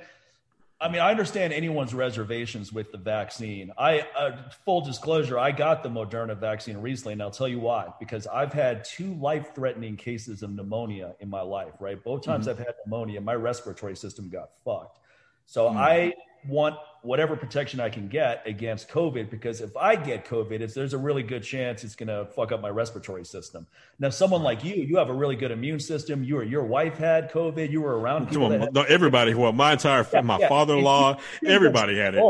I 0.82 0.90
mean, 0.90 1.00
I 1.00 1.12
understand 1.12 1.54
anyone's 1.54 1.94
reservations 1.94 2.74
with 2.74 2.92
the 2.92 2.98
vaccine. 2.98 3.72
I, 3.78 4.00
uh, 4.18 4.50
full 4.66 4.82
disclosure, 4.82 5.38
I 5.38 5.52
got 5.52 5.84
the 5.84 5.90
Moderna 5.90 6.36
vaccine 6.36 6.78
recently, 6.78 7.14
and 7.14 7.22
I'll 7.22 7.30
tell 7.30 7.48
you 7.48 7.60
why. 7.60 7.90
Because 8.00 8.26
I've 8.26 8.52
had 8.52 8.84
two 8.84 9.14
life-threatening 9.14 9.96
cases 9.96 10.42
of 10.42 10.50
pneumonia 10.50 11.14
in 11.20 11.30
my 11.30 11.42
life. 11.42 11.74
Right, 11.80 12.04
both 12.04 12.24
times 12.24 12.48
mm-hmm. 12.48 12.60
I've 12.60 12.66
had 12.66 12.76
pneumonia, 12.86 13.22
my 13.22 13.36
respiratory 13.36 13.96
system 13.96 14.28
got 14.30 14.50
fucked. 14.66 14.98
So 15.46 15.68
mm-hmm. 15.68 15.78
I 15.78 16.14
want 16.48 16.76
whatever 17.02 17.36
protection 17.36 17.80
I 17.80 17.90
can 17.90 18.08
get 18.08 18.44
against 18.46 18.90
COVID 18.90 19.30
because 19.30 19.62
if 19.62 19.76
I 19.76 19.96
get 19.96 20.26
COVID, 20.26 20.62
it's, 20.62 20.74
there's 20.74 20.94
a 20.94 20.98
really 20.98 21.24
good 21.24 21.44
chance 21.44 21.84
it's 21.84 21.96
going 21.96 22.08
to 22.08 22.26
fuck 22.34 22.52
up 22.52 22.62
my 22.62 22.70
respiratory 22.70 23.26
system. 23.26 23.66
Now, 24.00 24.10
someone 24.10 24.44
like 24.44 24.64
you, 24.64 24.76
you 24.76 24.98
have 24.98 25.10
a 25.10 25.14
really 25.14 25.36
good 25.36 25.52
immune 25.52 25.80
system. 25.80 26.24
You 26.24 26.38
or 26.38 26.44
your 26.44 26.64
wife 26.64 26.98
had 26.98 27.32
COVID. 27.32 27.72
You 27.72 27.82
were 27.82 28.00
around 28.00 28.30
people. 28.30 28.50
no, 28.72 28.82
everybody. 28.84 29.34
Well, 29.34 29.52
my 29.52 29.74
entire 29.74 30.06
yeah, 30.14 30.22
my 30.22 30.40
yeah. 30.40 30.50
father-in-law, 30.50 31.20
everybody 31.46 31.98
had 31.98 32.16
it. 32.16 32.24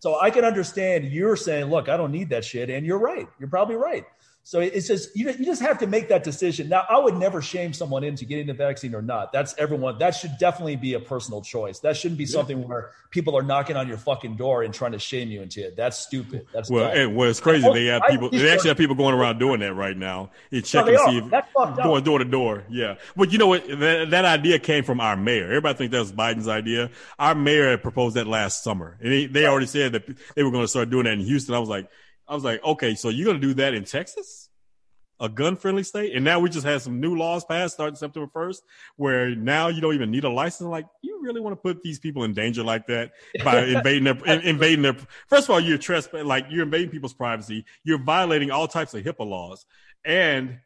So 0.00 0.20
I 0.20 0.30
can 0.30 0.44
understand 0.44 1.06
you're 1.06 1.36
saying, 1.36 1.66
look, 1.66 1.88
I 1.88 1.96
don't 1.96 2.12
need 2.12 2.30
that 2.30 2.44
shit, 2.44 2.70
and 2.70 2.86
you're 2.86 3.00
right. 3.00 3.28
You're 3.40 3.48
probably 3.48 3.74
right. 3.74 4.04
So 4.48 4.60
it's 4.60 4.86
just 4.86 5.14
you, 5.14 5.28
you 5.28 5.44
just 5.44 5.60
have 5.60 5.76
to 5.80 5.86
make 5.86 6.08
that 6.08 6.24
decision. 6.24 6.70
Now, 6.70 6.86
I 6.88 6.98
would 6.98 7.16
never 7.16 7.42
shame 7.42 7.74
someone 7.74 8.02
into 8.02 8.24
getting 8.24 8.46
the 8.46 8.54
vaccine 8.54 8.94
or 8.94 9.02
not. 9.02 9.30
That's 9.30 9.54
everyone. 9.58 9.98
That 9.98 10.12
should 10.14 10.38
definitely 10.38 10.76
be 10.76 10.94
a 10.94 11.00
personal 11.00 11.42
choice. 11.42 11.80
That 11.80 11.98
shouldn't 11.98 12.16
be 12.16 12.24
something 12.24 12.66
where 12.66 12.92
people 13.10 13.36
are 13.36 13.42
knocking 13.42 13.76
on 13.76 13.86
your 13.86 13.98
fucking 13.98 14.36
door 14.36 14.62
and 14.62 14.72
trying 14.72 14.92
to 14.92 14.98
shame 14.98 15.28
you 15.28 15.42
into 15.42 15.66
it. 15.66 15.76
That's 15.76 15.98
stupid. 15.98 16.46
That's 16.50 16.70
well, 16.70 16.90
and, 16.90 17.14
well, 17.14 17.28
it's 17.28 17.40
crazy. 17.40 17.68
Oh, 17.68 17.74
they 17.74 17.84
have 17.86 18.00
people. 18.08 18.30
They 18.30 18.50
actually 18.50 18.68
have 18.68 18.78
people 18.78 18.96
going 18.96 19.14
around 19.14 19.38
doing 19.38 19.60
that 19.60 19.74
right 19.74 19.94
now. 19.94 20.30
You 20.50 20.62
check 20.62 20.86
no, 20.86 20.92
and 20.92 21.00
see 21.10 21.18
if 21.18 21.76
going 21.76 22.02
door 22.04 22.18
to 22.18 22.24
door. 22.24 22.64
Yeah, 22.70 22.94
but 23.16 23.30
you 23.30 23.36
know 23.36 23.48
what? 23.48 23.68
That, 23.68 24.08
that, 24.12 24.24
idea 24.24 24.58
came 24.58 24.82
from 24.82 25.02
our 25.02 25.14
mayor. 25.14 25.44
Everybody 25.44 25.76
thinks 25.76 25.92
that 25.92 26.00
was 26.00 26.12
Biden's 26.12 26.48
idea. 26.48 26.88
Our 27.18 27.34
mayor 27.34 27.76
proposed 27.76 28.16
that 28.16 28.26
last 28.26 28.64
summer, 28.64 28.96
and 29.02 29.12
they, 29.12 29.26
they 29.26 29.44
already 29.44 29.66
said 29.66 29.92
that 29.92 30.06
they 30.34 30.42
were 30.42 30.52
going 30.52 30.64
to 30.64 30.68
start 30.68 30.88
doing 30.88 31.04
that 31.04 31.12
in 31.12 31.20
Houston. 31.20 31.54
I 31.54 31.58
was 31.58 31.68
like, 31.68 31.90
I 32.28 32.34
was 32.34 32.44
like, 32.44 32.62
okay, 32.62 32.94
so 32.94 33.08
you're 33.08 33.24
going 33.24 33.40
to 33.40 33.46
do 33.46 33.54
that 33.54 33.74
in 33.74 33.84
Texas? 33.84 34.48
a 35.20 35.28
gun 35.28 35.56
friendly 35.56 35.82
state. 35.82 36.14
And 36.14 36.24
now 36.24 36.38
we 36.40 36.48
just 36.48 36.66
had 36.66 36.80
some 36.80 37.00
new 37.00 37.16
laws 37.16 37.44
passed 37.44 37.74
starting 37.74 37.96
September 37.96 38.30
1st, 38.32 38.60
where 38.96 39.34
now 39.34 39.68
you 39.68 39.80
don't 39.80 39.94
even 39.94 40.10
need 40.10 40.24
a 40.24 40.30
license. 40.30 40.68
Like, 40.68 40.86
you 41.02 41.20
really 41.22 41.40
want 41.40 41.52
to 41.52 41.56
put 41.56 41.82
these 41.82 41.98
people 41.98 42.24
in 42.24 42.34
danger 42.34 42.62
like 42.62 42.86
that 42.86 43.12
by 43.44 43.64
invading 43.64 44.04
their, 44.04 44.24
invading 44.40 44.82
their, 44.82 44.96
first 45.26 45.44
of 45.44 45.50
all, 45.50 45.60
you're 45.60 45.78
trespassing, 45.78 46.26
like 46.26 46.46
you're 46.50 46.64
invading 46.64 46.90
people's 46.90 47.14
privacy. 47.14 47.64
You're 47.84 48.02
violating 48.02 48.50
all 48.50 48.68
types 48.68 48.94
of 48.94 49.02
HIPAA 49.02 49.26
laws. 49.26 49.66
And 50.04 50.58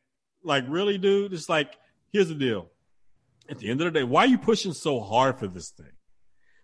like, 0.44 0.64
really, 0.68 0.98
dude, 0.98 1.32
it's 1.32 1.48
like, 1.48 1.74
here's 2.12 2.28
the 2.28 2.34
deal. 2.34 2.68
At 3.48 3.58
the 3.58 3.70
end 3.70 3.80
of 3.80 3.92
the 3.92 4.00
day, 4.00 4.04
why 4.04 4.24
are 4.24 4.28
you 4.28 4.38
pushing 4.38 4.72
so 4.72 5.00
hard 5.00 5.38
for 5.38 5.46
this 5.46 5.70
thing? 5.70 5.92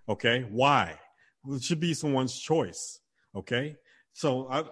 Okay. 0.09 0.47
Why? 0.49 0.99
Well, 1.43 1.57
it 1.57 1.63
should 1.63 1.81
be 1.81 1.95
someone's 1.95 2.39
choice. 2.39 3.01
Okay. 3.35 3.77
So 4.19 4.49
I, 4.51 4.65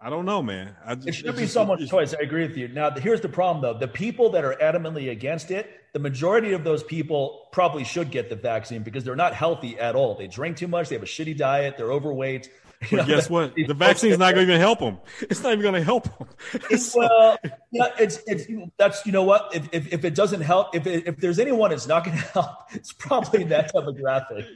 I 0.00 0.08
don't 0.08 0.24
know, 0.24 0.42
man. 0.42 0.74
Just, 0.94 1.08
it 1.08 1.12
should 1.12 1.36
be 1.36 1.42
just, 1.42 1.52
someone's 1.52 1.86
choice. 1.90 2.14
I 2.14 2.22
agree 2.22 2.46
with 2.46 2.56
you. 2.56 2.68
Now, 2.68 2.90
here's 2.90 3.20
the 3.20 3.28
problem, 3.28 3.60
though: 3.60 3.78
the 3.78 3.86
people 3.86 4.30
that 4.30 4.42
are 4.42 4.56
adamantly 4.56 5.10
against 5.10 5.50
it, 5.50 5.68
the 5.92 5.98
majority 5.98 6.54
of 6.54 6.64
those 6.64 6.82
people 6.82 7.48
probably 7.52 7.84
should 7.84 8.10
get 8.10 8.30
the 8.30 8.36
vaccine 8.36 8.82
because 8.82 9.04
they're 9.04 9.14
not 9.14 9.34
healthy 9.34 9.78
at 9.78 9.96
all. 9.96 10.14
They 10.14 10.28
drink 10.28 10.56
too 10.56 10.66
much. 10.66 10.88
They 10.88 10.94
have 10.94 11.02
a 11.02 11.06
shitty 11.06 11.36
diet. 11.36 11.76
They're 11.76 11.92
overweight. 11.92 12.48
But 12.80 12.92
know, 12.92 13.04
guess 13.06 13.28
what? 13.28 13.54
The 13.54 13.74
vaccine 13.74 14.12
is 14.12 14.18
not 14.18 14.34
going 14.34 14.46
to 14.46 14.52
even 14.52 14.60
help 14.60 14.78
them. 14.78 14.98
It's 15.22 15.42
not 15.42 15.52
even 15.52 15.62
going 15.62 15.74
to 15.74 15.84
help 15.84 16.04
them. 16.04 16.28
well, 16.94 17.38
yeah, 17.70 17.88
it's 17.98 18.20
it's 18.26 18.46
that's 18.78 19.04
you 19.04 19.12
know 19.12 19.22
what? 19.22 19.54
If 19.54 19.68
if, 19.72 19.92
if 19.92 20.04
it 20.04 20.14
doesn't 20.14 20.40
help, 20.40 20.74
if 20.74 20.86
it, 20.86 21.06
if 21.06 21.16
there's 21.18 21.38
anyone 21.38 21.72
it's 21.72 21.86
not 21.86 22.04
going 22.04 22.16
to 22.16 22.22
help, 22.22 22.72
it's 22.72 22.92
probably 22.92 23.44
that 23.44 23.74
demographic. 23.74 24.46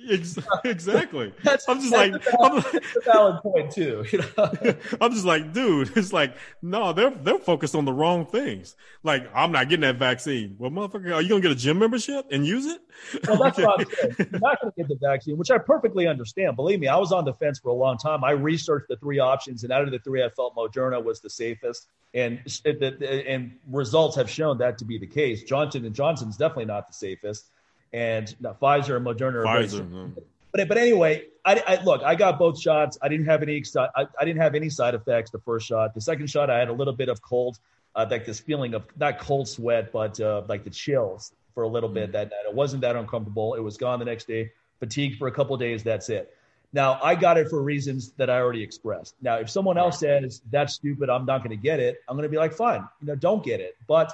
Exactly. 0.64 1.34
that's, 1.42 1.68
I'm 1.68 1.80
just 1.80 1.90
that's 1.92 2.12
like, 2.12 2.26
a 2.26 2.36
valid, 2.36 2.64
I'm, 2.66 2.76
a 2.76 3.00
valid 3.04 3.42
point 3.42 3.72
too. 3.72 4.04
You 4.14 4.18
know? 4.18 4.76
I'm 5.00 5.12
just 5.12 5.24
like, 5.24 5.52
dude, 5.52 5.96
it's 5.96 6.12
like, 6.12 6.36
no, 6.62 6.92
they're 6.92 7.10
they're 7.10 7.38
focused 7.38 7.74
on 7.74 7.84
the 7.84 7.92
wrong 7.92 8.26
things. 8.26 8.76
Like, 9.02 9.28
I'm 9.34 9.52
not 9.52 9.68
getting 9.68 9.82
that 9.82 9.96
vaccine. 9.96 10.56
Well, 10.58 10.70
motherfucker, 10.70 11.14
are 11.14 11.20
you 11.20 11.28
going 11.28 11.42
to 11.42 11.48
get 11.48 11.56
a 11.56 11.60
gym 11.60 11.78
membership 11.78 12.26
and 12.30 12.46
use 12.46 12.66
it? 12.66 12.80
Well, 13.26 13.42
that's 13.42 13.58
what 13.58 13.80
I'm 13.80 13.86
saying. 13.86 14.28
You're 14.30 14.40
not 14.40 14.60
going 14.60 14.72
to 14.72 14.76
get 14.76 14.88
the 14.88 14.98
vaccine, 15.00 15.36
which 15.36 15.50
I 15.50 15.58
perfectly 15.58 16.06
understand. 16.06 16.56
Believe 16.56 16.80
me, 16.80 16.88
I 16.88 16.96
was 16.96 17.12
on 17.12 17.24
the 17.24 17.34
fence 17.34 17.58
for 17.58 17.68
a 17.68 17.74
long 17.74 17.98
time. 17.98 18.13
I 18.22 18.32
researched 18.32 18.88
the 18.88 18.96
three 18.96 19.18
options, 19.18 19.64
and 19.64 19.72
out 19.72 19.82
of 19.82 19.90
the 19.90 19.98
three, 19.98 20.22
I 20.22 20.28
felt 20.28 20.54
Moderna 20.54 21.02
was 21.02 21.20
the 21.20 21.30
safest, 21.30 21.88
and 22.12 22.40
and 22.64 23.52
results 23.70 24.16
have 24.16 24.30
shown 24.30 24.58
that 24.58 24.78
to 24.78 24.84
be 24.84 24.98
the 24.98 25.06
case. 25.06 25.42
Johnson 25.42 25.84
and 25.84 25.94
Johnson 25.94 26.28
is 26.28 26.36
definitely 26.36 26.66
not 26.66 26.86
the 26.86 26.94
safest, 26.94 27.46
and 27.92 28.34
Pfizer 28.42 28.96
and 28.96 29.06
Moderna. 29.06 29.44
Pfizer. 29.44 30.12
But 30.52 30.68
but 30.68 30.78
anyway, 30.78 31.24
I, 31.44 31.62
I, 31.66 31.82
look. 31.82 32.02
I 32.02 32.14
got 32.14 32.38
both 32.38 32.60
shots. 32.60 32.96
I 33.02 33.08
didn't 33.08 33.26
have 33.26 33.42
any. 33.42 33.62
I, 33.76 34.06
I 34.18 34.24
didn't 34.24 34.40
have 34.40 34.54
any 34.54 34.70
side 34.70 34.94
effects. 34.94 35.30
The 35.30 35.40
first 35.40 35.66
shot. 35.66 35.94
The 35.94 36.00
second 36.00 36.28
shot, 36.28 36.48
I 36.48 36.58
had 36.58 36.68
a 36.68 36.72
little 36.72 36.92
bit 36.92 37.08
of 37.08 37.20
cold, 37.20 37.58
uh, 37.96 38.06
like 38.08 38.24
this 38.24 38.38
feeling 38.38 38.74
of 38.74 38.84
not 38.96 39.18
cold 39.18 39.48
sweat, 39.48 39.92
but 39.92 40.20
uh, 40.20 40.42
like 40.48 40.62
the 40.62 40.70
chills 40.70 41.32
for 41.54 41.64
a 41.64 41.68
little 41.68 41.88
bit 41.88 42.10
mm. 42.10 42.12
that 42.12 42.30
night. 42.30 42.48
It 42.48 42.54
wasn't 42.54 42.82
that 42.82 42.94
uncomfortable. 42.94 43.54
It 43.54 43.60
was 43.60 43.76
gone 43.76 43.98
the 43.98 44.04
next 44.04 44.28
day. 44.28 44.52
Fatigue 44.78 45.18
for 45.18 45.26
a 45.26 45.32
couple 45.32 45.56
days. 45.56 45.82
That's 45.82 46.08
it. 46.08 46.32
Now, 46.74 46.98
I 47.00 47.14
got 47.14 47.38
it 47.38 47.48
for 47.48 47.62
reasons 47.62 48.10
that 48.16 48.28
I 48.28 48.40
already 48.40 48.60
expressed. 48.60 49.14
Now, 49.22 49.36
if 49.36 49.48
someone 49.48 49.78
else 49.78 50.00
says 50.00 50.42
that's 50.50 50.74
stupid, 50.74 51.08
I'm 51.08 51.24
not 51.24 51.38
going 51.38 51.56
to 51.56 51.62
get 51.62 51.78
it, 51.78 52.02
I'm 52.08 52.16
going 52.16 52.24
to 52.24 52.28
be 52.28 52.36
like, 52.36 52.52
fine, 52.52 52.86
you 53.00 53.06
know, 53.06 53.14
don't 53.14 53.44
get 53.44 53.60
it. 53.60 53.76
But 53.86 54.12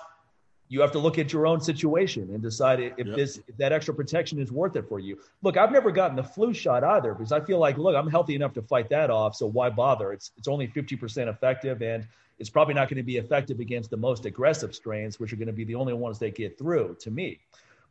you 0.68 0.82
have 0.82 0.92
to 0.92 0.98
look 0.98 1.18
at 1.18 1.32
your 1.32 1.46
own 1.46 1.62
situation 1.62 2.28
and 2.34 2.42
decide 2.42 2.78
if 2.78 2.92
yep. 2.98 3.16
this 3.16 3.40
if 3.48 3.56
that 3.56 3.72
extra 3.72 3.94
protection 3.94 4.38
is 4.38 4.52
worth 4.52 4.76
it 4.76 4.86
for 4.88 5.00
you. 5.00 5.18
Look, 5.42 5.56
I've 5.56 5.72
never 5.72 5.90
gotten 5.90 6.16
the 6.16 6.22
flu 6.22 6.52
shot 6.52 6.84
either 6.84 7.14
because 7.14 7.32
I 7.32 7.40
feel 7.40 7.58
like, 7.58 7.78
look, 7.78 7.96
I'm 7.96 8.08
healthy 8.08 8.34
enough 8.34 8.52
to 8.52 8.62
fight 8.62 8.90
that 8.90 9.10
off, 9.10 9.34
so 9.34 9.46
why 9.46 9.70
bother? 9.70 10.12
It's 10.12 10.30
it's 10.36 10.46
only 10.46 10.68
50% 10.68 11.28
effective 11.28 11.80
and 11.80 12.06
it's 12.38 12.50
probably 12.50 12.74
not 12.74 12.88
going 12.88 12.98
to 12.98 13.02
be 13.02 13.16
effective 13.16 13.60
against 13.60 13.90
the 13.90 13.96
most 13.96 14.26
aggressive 14.26 14.74
strains, 14.74 15.18
which 15.18 15.32
are 15.32 15.36
going 15.36 15.46
to 15.46 15.52
be 15.52 15.64
the 15.64 15.74
only 15.74 15.94
ones 15.94 16.18
that 16.18 16.34
get 16.34 16.58
through 16.58 16.96
to 17.00 17.10
me. 17.10 17.40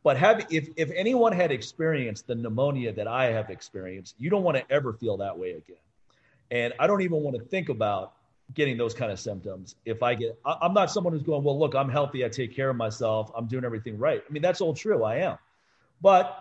But 0.02 0.16
have 0.16 0.46
if 0.50 0.68
if 0.76 0.90
anyone 0.94 1.32
had 1.32 1.52
experienced 1.52 2.26
the 2.26 2.34
pneumonia 2.34 2.92
that 2.92 3.06
I 3.06 3.26
have 3.26 3.50
experienced, 3.50 4.14
you 4.18 4.30
don't 4.30 4.42
want 4.42 4.56
to 4.56 4.64
ever 4.72 4.92
feel 4.92 5.18
that 5.18 5.38
way 5.38 5.52
again. 5.52 5.76
And 6.50 6.72
I 6.78 6.86
don't 6.86 7.02
even 7.02 7.18
want 7.22 7.36
to 7.36 7.42
think 7.42 7.68
about 7.68 8.14
getting 8.54 8.76
those 8.76 8.94
kind 8.94 9.12
of 9.12 9.20
symptoms. 9.20 9.76
If 9.84 10.02
I 10.02 10.14
get, 10.14 10.38
I'm 10.44 10.74
not 10.74 10.90
someone 10.90 11.12
who's 11.12 11.22
going, 11.22 11.44
well, 11.44 11.58
look, 11.58 11.74
I'm 11.74 11.88
healthy, 11.88 12.24
I 12.24 12.28
take 12.28 12.54
care 12.54 12.70
of 12.70 12.76
myself, 12.76 13.30
I'm 13.36 13.46
doing 13.46 13.64
everything 13.64 13.98
right. 13.98 14.22
I 14.28 14.32
mean, 14.32 14.42
that's 14.42 14.60
all 14.60 14.74
true, 14.74 15.04
I 15.04 15.16
am, 15.18 15.38
but 16.02 16.36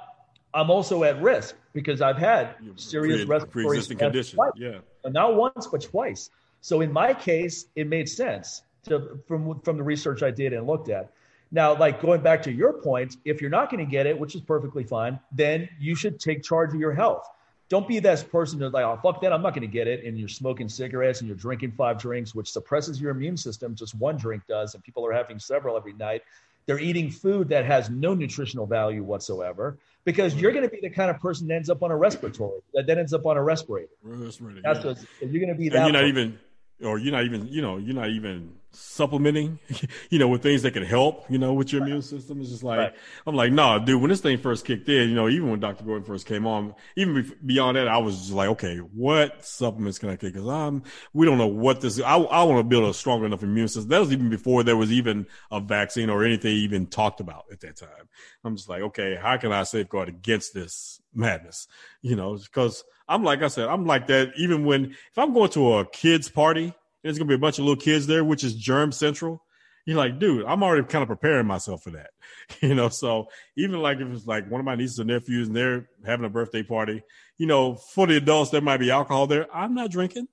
I'm 0.53 0.72
also 0.72 1.03
at 1.03 1.22
risk 1.22 1.56
because 1.73 2.02
I've 2.02 2.18
had 2.18 2.56
serious 2.76 3.26
Pre- 3.26 3.65
respiratory 3.65 3.95
conditions. 3.95 4.40
Yeah, 4.56 4.80
not 5.06 5.36
once 5.36 5.68
but 5.68 5.81
twice. 5.81 6.31
So 6.61 6.81
in 6.81 6.91
my 6.91 7.14
case, 7.14 7.65
it 7.76 7.88
made 7.88 8.10
sense 8.10 8.64
to 8.86 9.19
from 9.27 9.60
from 9.61 9.77
the 9.77 9.84
research 9.84 10.23
I 10.23 10.31
did 10.31 10.53
and 10.53 10.65
looked 10.65 10.90
at. 10.90 11.11
Now, 11.52 11.78
like 11.78 12.02
going 12.02 12.22
back 12.22 12.44
to 12.44 12.52
your 12.52 12.74
point, 12.74 13.18
if 13.26 13.42
you're 13.42 13.50
not 13.50 13.72
going 13.72 13.84
to 13.84 13.90
get 13.90 14.06
it, 14.06 14.18
which 14.18 14.36
is 14.36 14.42
perfectly 14.42 14.84
fine, 14.84 15.20
then 15.32 15.68
you 15.80 15.96
should 15.96 16.20
take 16.20 16.44
charge 16.44 16.74
of 16.74 16.80
your 16.80 16.94
health. 16.94 17.28
Don't 17.70 17.88
be 17.88 18.00
that 18.00 18.32
person 18.32 18.60
that's 18.60 18.74
like, 18.74 18.84
oh, 18.84 19.00
fuck 19.02 19.22
that, 19.22 19.32
I'm 19.32 19.42
not 19.42 19.52
going 19.54 19.62
to 19.62 19.68
get 19.68 19.88
it. 19.88 20.04
And 20.04 20.18
you're 20.18 20.28
smoking 20.28 20.68
cigarettes 20.68 21.22
and 21.22 21.28
you're 21.28 21.38
drinking 21.38 21.74
five 21.74 22.00
drinks, 22.00 22.34
which 22.34 22.52
suppresses 22.52 23.00
your 23.00 23.12
immune 23.12 23.38
system. 23.38 23.76
Just 23.76 23.94
one 23.96 24.18
drink 24.18 24.44
does. 24.48 24.74
And 24.74 24.84
people 24.84 25.06
are 25.06 25.14
having 25.14 25.38
several 25.40 25.78
every 25.78 25.94
night. 25.94 26.24
They're 26.66 26.80
eating 26.80 27.10
food 27.10 27.50
that 27.50 27.66
has 27.66 27.90
no 27.90 28.14
nutritional 28.14 28.68
value 28.68 29.04
whatsoever 29.04 29.78
because 30.06 30.36
you're 30.36 30.52
going 30.52 30.64
to 30.64 30.70
be 30.70 30.80
the 30.82 30.90
kind 30.90 31.10
of 31.10 31.20
person 31.20 31.48
that 31.48 31.56
ends 31.56 31.70
up 31.70 31.82
on 31.82 31.90
a 31.90 31.98
respiratory, 31.98 32.60
that 32.74 32.86
then 32.86 33.00
ends 33.00 33.14
up 33.14 33.26
on 33.26 33.38
a 33.38 33.44
respirator. 33.44 33.90
Respirator. 34.04 34.62
That's 34.64 34.80
yeah. 34.86 34.94
what 34.94 35.32
you're 35.32 35.42
going 35.42 35.54
to 35.54 35.56
be 35.56 35.70
that. 35.70 35.78
And 35.78 35.94
you're 35.94 36.02
not 36.02 36.08
even, 36.08 36.40
or 36.84 36.98
you're 36.98 37.12
not 37.12 37.26
even, 37.26 37.48
you 37.48 37.62
know, 37.62 37.78
you're 37.78 37.96
not 37.96 38.10
even 38.10 38.54
supplementing, 38.72 39.60
you 40.10 40.20
know, 40.20 40.28
with 40.28 40.44
things 40.44 40.62
that 40.62 40.72
can 40.72 40.84
help, 40.84 41.30
you 41.30 41.38
know, 41.38 41.54
with 41.54 41.74
your 41.74 41.82
immune 41.82 42.02
system. 42.02 42.40
It's 42.40 42.50
just 42.50 42.64
like, 42.64 42.78
right. 42.78 42.96
I'm 43.26 43.36
like, 43.36 43.52
no, 43.52 43.78
nah, 43.78 43.80
dude, 43.80 44.02
when 44.02 44.10
this 44.10 44.22
thing 44.22 44.38
first 44.38 44.66
kicked 44.66 44.88
in, 44.88 45.10
you 45.10 45.16
know, 45.16 45.28
even 45.28 45.50
when 45.50 45.60
Dr. 45.60 45.84
Gordon 45.84 46.06
first 46.06 46.26
came 46.26 46.46
on, 46.46 46.76
even 46.96 47.36
beyond 47.46 47.78
that, 47.78 47.88
I 47.88 47.98
was 47.98 48.18
just 48.18 48.32
like, 48.32 48.50
okay, 48.50 48.78
what 48.78 49.46
supplements 49.46 50.00
can 50.00 50.10
I 50.10 50.16
take? 50.16 50.36
Cause 50.36 50.48
I'm, 50.48 50.84
we 51.14 51.26
don't 51.26 51.38
know 51.38 51.48
what 51.48 51.82
this, 51.82 52.00
I, 52.00 52.18
I 52.18 52.44
want 52.44 52.60
to 52.60 52.64
build 52.64 52.90
a 52.90 52.94
stronger 52.94 53.26
enough 53.26 53.44
immune 53.44 53.68
system. 53.68 53.90
That 53.90 54.00
was 54.00 54.12
even 54.12 54.30
before 54.30 54.64
there 54.64 54.78
was 54.78 54.92
even 54.92 55.26
a 55.52 55.60
vaccine 55.60 56.10
or 56.10 56.24
anything 56.24 56.56
even 56.56 56.88
talked 56.88 57.20
about 57.20 57.46
at 57.52 57.60
that 57.62 57.78
time. 57.78 58.08
I'm 58.44 58.56
just 58.56 58.70
like, 58.70 58.82
okay, 58.82 59.18
how 59.20 59.38
can 59.38 59.52
I 59.52 59.64
safeguard 59.64 60.10
against 60.10 60.54
this 60.54 60.99
madness? 61.14 61.68
You 62.02 62.15
know, 62.15 62.38
because 62.38 62.84
I'm 63.07 63.23
like 63.23 63.41
I 63.41 63.48
said, 63.48 63.68
I'm 63.68 63.86
like 63.86 64.07
that 64.07 64.31
even 64.38 64.65
when, 64.65 64.86
if 64.86 65.18
I'm 65.18 65.34
going 65.34 65.49
to 65.52 65.73
a 65.76 65.86
kid's 65.86 66.30
party, 66.30 66.65
and 66.65 66.73
there's 67.03 67.18
gonna 67.18 67.27
be 67.27 67.36
a 67.36 67.40
bunch 67.40 67.60
of 67.60 67.65
little 67.65 67.81
kids 67.81 68.07
there, 68.07 68.23
which 68.23 68.44
is 68.44 68.56
germ 68.56 68.91
central. 68.91 69.44
You're 69.86 69.98
like, 69.98 70.19
dude, 70.19 70.45
I'm 70.45 70.61
already 70.61 70.86
kind 70.86 71.02
of 71.02 71.07
preparing 71.07 71.48
myself 71.48 71.84
for 71.84 71.91
that, 71.91 72.11
you 72.61 72.76
know. 72.76 72.90
So 72.90 73.30
even 73.57 73.80
like 73.81 73.99
if 73.99 74.07
it's 74.07 74.27
like 74.27 74.49
one 74.49 74.60
of 74.60 74.65
my 74.65 74.76
nieces 74.76 74.99
and 74.99 75.07
nephews 75.07 75.48
and 75.48 75.56
they're 75.56 75.90
having 76.06 76.26
a 76.26 76.30
birthday 76.30 76.61
party, 76.61 77.02
you 77.38 77.48
know, 77.48 77.76
for 77.76 78.06
the 78.06 78.18
adults 78.18 78.52
there 78.52 78.61
might 78.61 78.77
be 78.77 78.91
alcohol 78.91 79.26
there. 79.26 79.48
I'm 79.56 79.73
not 79.73 79.91
drinking. 79.91 80.27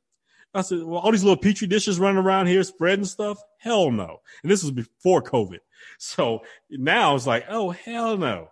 I 0.52 0.62
said, 0.62 0.82
well, 0.82 1.00
all 1.00 1.12
these 1.12 1.22
little 1.22 1.36
petri 1.36 1.66
dishes 1.66 1.98
running 1.98 2.22
around 2.22 2.46
here 2.46 2.62
spreading 2.62 3.04
stuff. 3.04 3.38
Hell 3.58 3.90
no. 3.90 4.20
And 4.42 4.50
this 4.50 4.62
was 4.62 4.72
before 4.72 5.22
COVID. 5.22 5.58
So 5.98 6.40
now 6.68 7.14
it's 7.14 7.26
like, 7.26 7.46
oh 7.48 7.70
hell 7.70 8.18
no. 8.18 8.48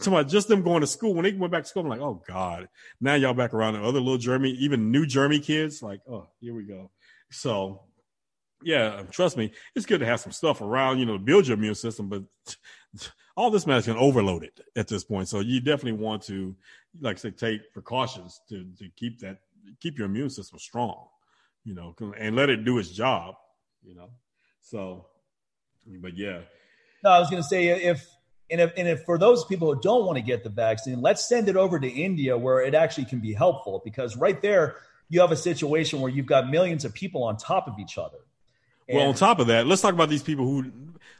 So 0.00 0.22
just 0.22 0.48
them 0.48 0.62
going 0.62 0.80
to 0.82 0.86
school. 0.86 1.14
When 1.14 1.24
they 1.24 1.32
went 1.32 1.52
back 1.52 1.64
to 1.64 1.68
school, 1.68 1.82
I'm 1.82 1.88
like, 1.88 2.00
oh 2.00 2.22
God. 2.26 2.68
Now 3.00 3.14
y'all 3.14 3.34
back 3.34 3.52
around 3.52 3.74
the 3.74 3.80
other 3.80 4.00
little 4.00 4.18
Jeremy, 4.18 4.50
even 4.52 4.92
new 4.92 5.06
Jeremy 5.06 5.40
kids, 5.40 5.82
like, 5.82 6.00
oh, 6.08 6.28
here 6.40 6.54
we 6.54 6.64
go. 6.64 6.90
So, 7.30 7.82
yeah, 8.62 9.02
trust 9.10 9.36
me, 9.36 9.52
it's 9.74 9.86
good 9.86 10.00
to 10.00 10.06
have 10.06 10.20
some 10.20 10.32
stuff 10.32 10.60
around, 10.60 10.98
you 10.98 11.06
know, 11.06 11.14
to 11.14 11.18
build 11.18 11.46
your 11.46 11.56
immune 11.56 11.74
system, 11.74 12.08
but 12.08 12.22
all 13.36 13.50
this 13.50 13.66
medicine 13.66 13.96
it 14.44 14.60
at 14.76 14.88
this 14.88 15.04
point. 15.04 15.28
So 15.28 15.40
you 15.40 15.60
definitely 15.60 16.00
want 16.00 16.22
to, 16.24 16.54
like 17.00 17.16
I 17.16 17.20
say, 17.20 17.30
take 17.30 17.72
precautions 17.72 18.40
to, 18.48 18.66
to 18.78 18.88
keep 18.96 19.18
that, 19.20 19.38
keep 19.80 19.98
your 19.98 20.06
immune 20.06 20.30
system 20.30 20.58
strong, 20.58 21.06
you 21.64 21.74
know, 21.74 21.94
and 22.16 22.36
let 22.36 22.50
it 22.50 22.64
do 22.64 22.78
its 22.78 22.90
job, 22.90 23.34
you 23.84 23.94
know. 23.94 24.10
So, 24.60 25.06
but 25.86 26.16
yeah. 26.16 26.40
No, 27.02 27.10
I 27.10 27.18
was 27.20 27.30
to 27.42 27.48
say 27.48 27.68
if, 27.68 28.06
and 28.50 28.60
if, 28.60 28.72
and 28.76 28.88
if 28.88 29.04
for 29.04 29.18
those 29.18 29.44
people 29.44 29.74
who 29.74 29.80
don't 29.80 30.06
want 30.06 30.16
to 30.16 30.22
get 30.22 30.42
the 30.42 30.50
vaccine, 30.50 31.00
let's 31.00 31.28
send 31.28 31.48
it 31.48 31.56
over 31.56 31.78
to 31.78 31.88
India 31.88 32.36
where 32.36 32.60
it 32.60 32.74
actually 32.74 33.04
can 33.04 33.20
be 33.20 33.32
helpful 33.32 33.82
because 33.84 34.16
right 34.16 34.40
there, 34.40 34.76
you 35.08 35.20
have 35.20 35.32
a 35.32 35.36
situation 35.36 36.00
where 36.00 36.10
you've 36.10 36.26
got 36.26 36.48
millions 36.48 36.84
of 36.84 36.94
people 36.94 37.24
on 37.24 37.36
top 37.36 37.66
of 37.66 37.78
each 37.78 37.98
other. 37.98 38.18
And 38.88 38.98
well, 38.98 39.08
on 39.08 39.14
top 39.14 39.38
of 39.38 39.48
that, 39.48 39.66
let's 39.66 39.82
talk 39.82 39.92
about 39.92 40.08
these 40.08 40.22
people 40.22 40.46
who 40.46 40.70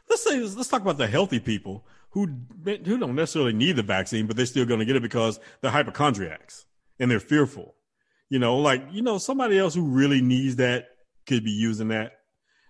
let's 0.09 0.23
say 0.23 0.39
let's 0.39 0.69
talk 0.69 0.81
about 0.81 0.97
the 0.97 1.07
healthy 1.07 1.39
people 1.39 1.85
who 2.11 2.27
who 2.65 2.97
don't 2.97 3.15
necessarily 3.15 3.53
need 3.53 3.75
the 3.75 3.83
vaccine, 3.83 4.25
but 4.25 4.35
they're 4.35 4.45
still 4.45 4.65
going 4.65 4.79
to 4.79 4.85
get 4.85 4.95
it 4.95 5.03
because 5.03 5.39
they're 5.61 5.71
hypochondriacs 5.71 6.65
and 6.99 7.11
they're 7.11 7.19
fearful. 7.19 7.75
You 8.29 8.39
know, 8.39 8.57
like 8.57 8.83
you 8.91 9.01
know, 9.01 9.17
somebody 9.17 9.57
else 9.57 9.75
who 9.75 9.83
really 9.83 10.21
needs 10.21 10.55
that 10.57 10.87
could 11.27 11.43
be 11.43 11.51
using 11.51 11.89
that 11.89 12.18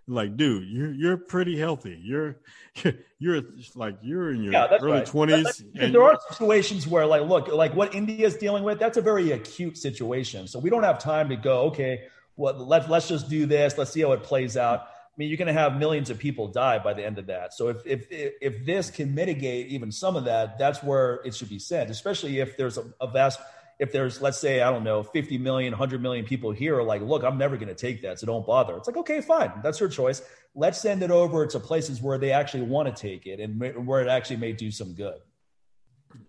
like, 0.09 0.35
dude, 0.35 0.67
you're 0.67 0.91
you're 0.91 1.17
pretty 1.17 1.57
healthy. 1.57 1.99
You're 2.03 2.37
you're 3.19 3.41
like 3.75 3.97
you're 4.01 4.31
in 4.31 4.43
your 4.43 4.53
yeah, 4.53 4.77
early 4.81 5.05
twenties. 5.05 5.63
Right. 5.79 5.91
there 5.91 6.03
are 6.03 6.19
situations 6.31 6.87
where, 6.87 7.05
like, 7.05 7.21
look, 7.21 7.47
like 7.49 7.75
what 7.75 7.93
India 7.93 8.25
is 8.25 8.35
dealing 8.35 8.63
with, 8.63 8.79
that's 8.79 8.97
a 8.97 9.01
very 9.01 9.31
acute 9.31 9.77
situation. 9.77 10.47
So 10.47 10.59
we 10.59 10.69
don't 10.69 10.83
have 10.83 10.99
time 10.99 11.29
to 11.29 11.35
go. 11.35 11.61
Okay, 11.67 12.07
well, 12.35 12.55
let's 12.55 12.89
let's 12.89 13.07
just 13.07 13.29
do 13.29 13.45
this. 13.45 13.77
Let's 13.77 13.91
see 13.91 14.01
how 14.01 14.11
it 14.13 14.23
plays 14.23 14.57
out. 14.57 14.81
I 14.81 15.13
mean, 15.17 15.29
you're 15.29 15.37
going 15.37 15.47
to 15.47 15.53
have 15.53 15.77
millions 15.77 16.09
of 16.09 16.17
people 16.17 16.47
die 16.47 16.79
by 16.79 16.93
the 16.93 17.05
end 17.05 17.19
of 17.19 17.27
that. 17.27 17.53
So 17.53 17.67
if 17.67 17.85
if 17.85 18.07
if 18.09 18.65
this 18.65 18.89
can 18.89 19.13
mitigate 19.13 19.67
even 19.67 19.91
some 19.91 20.15
of 20.15 20.25
that, 20.25 20.57
that's 20.57 20.81
where 20.81 21.21
it 21.23 21.35
should 21.35 21.49
be 21.49 21.59
sent. 21.59 21.89
Especially 21.89 22.39
if 22.39 22.57
there's 22.57 22.77
a, 22.77 22.85
a 22.99 23.07
vast 23.07 23.39
if 23.79 23.91
there's 23.91 24.21
let's 24.21 24.37
say 24.37 24.61
i 24.61 24.69
don't 24.69 24.83
know 24.83 25.01
50 25.01 25.37
million 25.37 25.71
100 25.71 26.01
million 26.01 26.25
people 26.25 26.51
here 26.51 26.77
are 26.77 26.83
like 26.83 27.01
look 27.01 27.23
i'm 27.23 27.37
never 27.37 27.55
going 27.55 27.69
to 27.69 27.75
take 27.75 28.01
that 28.01 28.19
so 28.19 28.27
don't 28.27 28.45
bother. 28.45 28.75
It's 28.77 28.87
like 28.87 28.97
okay 28.97 29.21
fine 29.21 29.51
that's 29.63 29.79
your 29.79 29.89
choice. 29.89 30.21
Let's 30.55 30.81
send 30.81 31.03
it 31.03 31.11
over 31.11 31.45
to 31.47 31.59
places 31.59 32.01
where 32.01 32.17
they 32.17 32.31
actually 32.31 32.63
want 32.63 32.93
to 32.93 33.01
take 33.01 33.25
it 33.25 33.39
and 33.39 33.87
where 33.87 34.01
it 34.01 34.07
actually 34.07 34.37
may 34.37 34.51
do 34.51 34.71
some 34.71 34.93
good. 34.93 35.19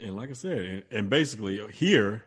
And 0.01 0.15
like 0.17 0.31
i 0.31 0.35
said 0.35 0.85
and 0.91 1.11
basically 1.11 1.61
here 1.73 2.25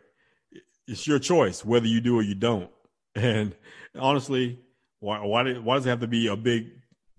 it's 0.88 1.08
your 1.08 1.20
choice 1.20 1.64
whether 1.64 1.88
you 1.88 2.02
do 2.02 2.18
or 2.18 2.22
you 2.22 2.36
don't. 2.36 2.70
And 3.16 3.56
honestly 3.96 4.60
why 5.00 5.20
why, 5.20 5.54
why 5.60 5.76
does 5.76 5.86
it 5.86 5.90
have 5.90 6.00
to 6.00 6.08
be 6.08 6.28
a 6.28 6.36
big 6.36 6.72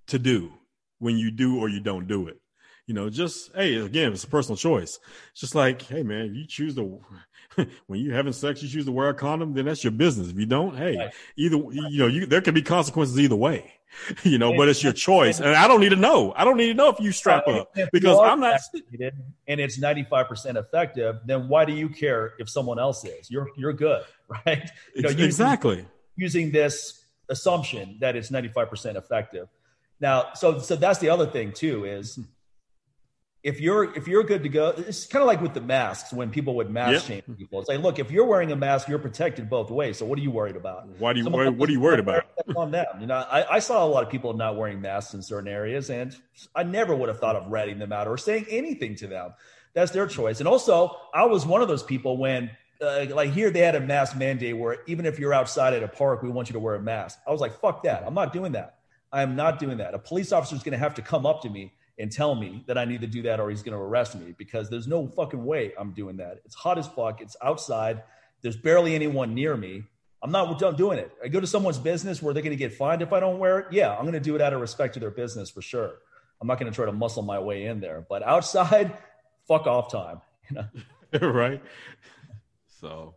to 0.09 0.19
do 0.19 0.53
when 0.99 1.17
you 1.17 1.31
do 1.31 1.61
or 1.61 1.69
you 1.69 1.81
don't 1.81 2.09
do 2.09 2.29
it? 2.29 2.41
You 2.87 2.95
know, 2.95 3.09
just 3.09 3.51
hey, 3.55 3.77
again, 3.77 4.13
it's 4.13 4.25
a 4.25 4.29
personal 4.29 4.57
choice. 4.57 4.99
It's 5.33 5.41
just 5.41 5.55
like, 5.55 5.83
hey, 5.83 6.03
man, 6.03 6.35
you 6.35 6.47
choose 6.47 6.75
to 6.75 7.01
when 7.87 8.01
you're 8.01 8.15
having 8.15 8.33
sex, 8.33 8.63
you 8.63 8.69
choose 8.69 8.85
to 8.85 8.93
wear 8.93 9.09
a 9.09 9.15
condom, 9.15 9.55
then 9.55 9.67
that's 9.67 9.85
your 9.85 9.91
business. 9.91 10.29
If 10.29 10.39
you 10.39 10.47
don't, 10.47 10.77
hey, 10.77 10.97
right. 10.97 11.15
either 11.37 11.57
you 11.57 11.99
know, 11.99 12.07
you 12.07 12.27
there 12.27 12.41
could 12.41 12.55
be 12.55 12.63
consequences 12.63 13.19
either 13.19 13.37
way. 13.37 13.73
You 14.25 14.39
know, 14.39 14.57
but 14.57 14.69
it's 14.69 14.83
your 14.83 14.93
choice, 14.93 15.39
and 15.39 15.51
I 15.51 15.69
don't 15.69 15.81
need 15.81 15.91
to 15.91 15.97
know. 15.97 16.33
I 16.37 16.45
don't 16.45 16.57
need 16.57 16.67
to 16.67 16.75
know 16.75 16.89
if 16.89 16.99
you 16.99 17.13
strap 17.13 17.47
up 17.47 17.73
because 17.93 18.19
I'm 18.19 18.41
not. 18.41 18.61
And 19.47 19.61
it's 19.61 19.79
95 19.79 20.27
percent 20.27 20.59
effective. 20.59 21.21
Then 21.25 21.49
why 21.49 21.65
do 21.65 21.73
you 21.73 21.89
care 21.89 22.33
if 22.41 22.51
someone 22.51 22.81
else 22.81 23.05
is? 23.05 23.31
You're 23.31 23.49
you're 23.57 23.73
good, 23.73 24.03
right? 24.47 24.69
You 24.97 25.03
know, 25.03 25.11
exactly. 25.11 25.87
Using 26.17 26.51
this 26.51 27.05
assumption 27.29 27.99
that 28.01 28.17
it's 28.17 28.33
95 28.33 28.69
percent 28.69 28.97
effective. 28.97 29.47
Now, 30.01 30.33
so 30.35 30.59
so 30.59 30.75
that's 30.75 30.99
the 30.99 31.11
other 31.11 31.27
thing 31.27 31.53
too 31.53 31.85
is 31.85 32.17
hmm. 32.17 32.23
If 33.45 33.61
you're 33.61 33.95
if 33.95 34.09
you're 34.09 34.23
good 34.23 34.43
to 34.43 34.49
go, 34.49 34.73
it's 34.75 35.07
kind 35.07 35.23
of 35.23 35.27
like 35.27 35.43
with 35.43 35.53
the 35.53 35.61
masks 35.61 36.15
when 36.15 36.31
people 36.31 36.57
would 36.57 36.71
mask 36.71 36.93
yep. 36.93 37.03
shame 37.27 37.37
people. 37.37 37.61
It's 37.61 37.69
like, 37.69 37.81
look, 37.81 37.99
if 37.99 38.11
you're 38.11 38.25
wearing 38.25 38.51
a 38.53 38.57
mask, 38.57 38.89
you're 38.89 38.99
protected 38.99 39.51
both 39.51 39.71
ways. 39.71 39.99
So 39.99 40.07
what 40.07 40.19
are 40.19 40.23
you 40.23 40.31
worried 40.31 40.57
about? 40.57 40.89
Why 40.99 41.13
do 41.13 41.21
you 41.21 41.29
worry, 41.29 41.51
what 41.51 41.69
are 41.69 41.73
you 41.73 41.81
worried 41.81 42.01
about? 42.01 42.25
on 42.57 42.71
them. 42.71 42.87
You 42.99 43.07
know, 43.07 43.17
I, 43.17 43.57
I, 43.57 43.59
saw 43.59 43.85
a 43.85 43.87
lot 43.87 44.03
of 44.03 44.09
people 44.09 44.33
not 44.33 44.57
wearing 44.57 44.81
masks 44.81 45.13
in 45.13 45.23
certain 45.23 45.49
areas, 45.49 45.91
and 45.91 46.17
I 46.55 46.63
never 46.63 46.97
would 46.97 47.11
have 47.11 47.21
thought 47.21 47.37
of 47.37 47.47
ratting 47.49 47.79
them 47.79 47.93
out 47.93 48.09
or 48.09 48.17
saying 48.17 48.47
anything 48.49 48.97
to 48.97 49.07
them. 49.07 49.35
That's 49.75 49.93
their 49.93 50.07
choice. 50.07 50.39
And 50.41 50.49
also, 50.49 50.97
I 51.13 51.27
was 51.27 51.45
one 51.45 51.61
of 51.61 51.69
those 51.69 51.83
people 51.83 52.17
when 52.17 52.51
uh, 52.81 53.07
like 53.11 53.33
here 53.33 53.51
they 53.51 53.61
had 53.61 53.75
a 53.75 53.81
mask 53.81 54.17
mandate 54.17 54.57
where 54.57 54.79
even 54.87 55.05
if 55.05 55.19
you're 55.19 55.35
outside 55.35 55.75
at 55.75 55.83
a 55.83 55.89
park, 55.89 56.23
we 56.23 56.31
want 56.31 56.49
you 56.49 56.55
to 56.55 56.61
wear 56.61 56.77
a 56.77 56.83
mask. 56.83 57.19
I 57.27 57.31
was 57.31 57.43
like, 57.43 57.61
fuck 57.61 57.83
that. 57.83 58.05
I'm 58.07 58.15
not 58.15 58.33
doing 58.33 58.53
that. 58.53 58.79
I 59.13 59.21
am 59.21 59.37
not 59.37 59.59
doing 59.59 59.77
that. 59.79 59.93
A 59.93 59.99
police 59.99 60.33
officer 60.33 60.57
is 60.57 60.63
going 60.63 60.73
to 60.73 60.79
have 60.79 60.95
to 60.95 61.03
come 61.03 61.27
up 61.27 61.43
to 61.43 61.51
me 61.51 61.73
and 61.99 62.11
tell 62.11 62.35
me 62.35 62.65
that 62.67 62.77
I 62.77 62.85
need 62.85 63.01
to 63.03 63.07
do 63.07 63.23
that 63.23 63.41
or 63.41 63.51
he's 63.51 63.63
going 63.63 63.77
to 63.77 63.83
arrest 63.83 64.17
me 64.17 64.35
because 64.37 64.69
there's 64.69 64.87
no 64.89 65.07
fucking 65.07 65.45
way 65.45 65.73
I'm 65.79 65.93
doing 65.93 66.17
that. 66.17 66.41
It's 66.45 66.55
hot 66.55 66.79
as 66.79 66.89
fuck. 66.89 67.21
It's 67.21 67.37
outside. 67.43 68.03
There's 68.43 68.57
barely 68.57 68.95
anyone 68.95 69.35
near 69.35 69.57
me. 69.57 69.85
I'm 70.23 70.31
not 70.31 70.59
doing 70.77 70.99
it. 70.99 71.13
I 71.23 71.29
go 71.29 71.39
to 71.39 71.47
someone's 71.47 71.79
business 71.79 72.23
where 72.23 72.33
they're 72.33 72.43
going 72.43 72.57
to 72.57 72.57
get 72.57 72.73
fined 72.73 73.03
if 73.03 73.13
I 73.13 73.21
don't 73.21 73.39
wear 73.39 73.61
it. 73.61 73.67
Yeah, 73.73 73.95
I'm 73.95 74.03
going 74.03 74.15
to 74.15 74.21
do 74.21 74.35
it 74.35 74.41
out 74.41 74.53
of 74.55 74.61
respect 74.61 74.95
to 74.95 75.01
their 75.01 75.11
business 75.11 75.51
for 75.51 75.61
sure. 75.61 75.99
I'm 76.41 76.49
not 76.49 76.59
going 76.59 76.71
to 76.71 76.75
try 76.75 76.87
to 76.87 76.93
muscle 76.93 77.23
my 77.23 77.39
way 77.39 77.67
in 77.67 77.81
there. 77.81 78.05
But 78.09 78.23
outside, 78.23 78.97
fuck 79.49 79.67
off 79.67 79.93
time. 79.93 80.21
You 80.51 80.57
know? 81.21 81.29
right. 81.29 81.63
So 82.81 83.15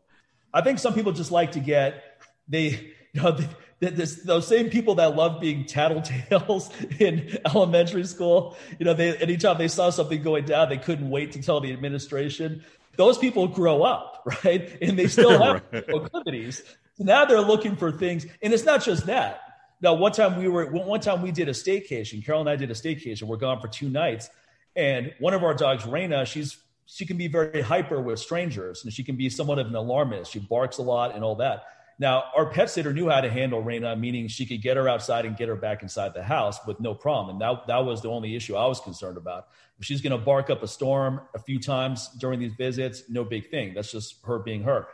I 0.53 0.61
think 0.61 0.79
some 0.79 0.93
people 0.93 1.11
just 1.13 1.31
like 1.31 1.53
to 1.53 1.59
get 1.59 2.03
they 2.47 2.93
you 3.13 3.21
know 3.21 3.31
they, 3.31 3.47
this, 3.79 4.15
those 4.23 4.47
same 4.47 4.69
people 4.69 4.95
that 4.95 5.15
love 5.15 5.39
being 5.39 5.63
tattletales 5.65 6.71
in 7.01 7.37
elementary 7.45 8.05
school, 8.05 8.57
you 8.79 8.85
know, 8.85 8.93
they 8.93 9.15
anytime 9.17 9.57
they 9.57 9.67
saw 9.67 9.89
something 9.89 10.21
going 10.21 10.45
down, 10.45 10.69
they 10.69 10.77
couldn't 10.77 11.09
wait 11.09 11.31
to 11.33 11.41
tell 11.41 11.59
the 11.59 11.71
administration. 11.71 12.63
Those 12.95 13.17
people 13.17 13.47
grow 13.47 13.83
up, 13.83 14.23
right? 14.43 14.77
And 14.81 14.97
they 14.97 15.07
still 15.07 15.31
have 15.43 15.63
right. 15.71 15.87
proclivities. 15.87 16.63
So 16.97 17.03
now 17.03 17.25
they're 17.25 17.41
looking 17.41 17.75
for 17.75 17.91
things, 17.91 18.25
and 18.41 18.53
it's 18.53 18.65
not 18.65 18.83
just 18.83 19.05
that. 19.05 19.41
Now, 19.79 19.93
one 19.93 20.11
time 20.11 20.39
we 20.39 20.47
were 20.47 20.65
one 20.71 20.99
time 20.99 21.21
we 21.21 21.31
did 21.31 21.47
a 21.47 21.53
staycation. 21.53 22.25
Carol 22.25 22.41
and 22.41 22.49
I 22.49 22.55
did 22.55 22.71
a 22.71 22.73
staycation. 22.73 23.23
We're 23.23 23.37
gone 23.37 23.61
for 23.61 23.67
two 23.67 23.89
nights, 23.89 24.29
and 24.75 25.13
one 25.19 25.35
of 25.35 25.43
our 25.43 25.53
dogs, 25.53 25.83
Raina, 25.83 26.25
she's 26.25 26.57
she 26.87 27.05
can 27.05 27.17
be 27.17 27.27
very 27.27 27.61
hyper 27.61 28.01
with 28.01 28.17
strangers, 28.17 28.83
and 28.83 28.91
she 28.91 29.03
can 29.03 29.15
be 29.15 29.29
somewhat 29.29 29.59
of 29.59 29.67
an 29.67 29.75
alarmist. 29.75 30.31
She 30.31 30.39
barks 30.39 30.79
a 30.79 30.81
lot 30.81 31.13
and 31.13 31.23
all 31.23 31.35
that. 31.35 31.63
Now, 31.99 32.25
our 32.35 32.45
pet 32.45 32.69
sitter 32.69 32.93
knew 32.93 33.09
how 33.09 33.21
to 33.21 33.29
handle 33.29 33.63
Raina, 33.63 33.99
meaning 33.99 34.27
she 34.27 34.45
could 34.45 34.61
get 34.61 34.77
her 34.77 34.87
outside 34.87 35.25
and 35.25 35.35
get 35.35 35.47
her 35.47 35.55
back 35.55 35.81
inside 35.81 36.13
the 36.13 36.21
house 36.21 36.59
with 36.67 36.79
no 36.79 36.93
problem. 36.93 37.35
And 37.35 37.41
that, 37.41 37.65
that 37.67 37.85
was 37.85 38.01
the 38.01 38.09
only 38.09 38.35
issue 38.35 38.55
I 38.55 38.67
was 38.67 38.79
concerned 38.79 39.17
about. 39.17 39.47
If 39.79 39.85
she's 39.85 40.01
going 40.01 40.17
to 40.17 40.23
bark 40.23 40.49
up 40.49 40.61
a 40.61 40.67
storm 40.67 41.21
a 41.33 41.39
few 41.39 41.59
times 41.59 42.09
during 42.19 42.39
these 42.39 42.53
visits, 42.53 43.03
no 43.09 43.23
big 43.23 43.49
thing. 43.49 43.73
That's 43.73 43.91
just 43.91 44.17
her 44.25 44.37
being 44.39 44.63
her. 44.63 44.87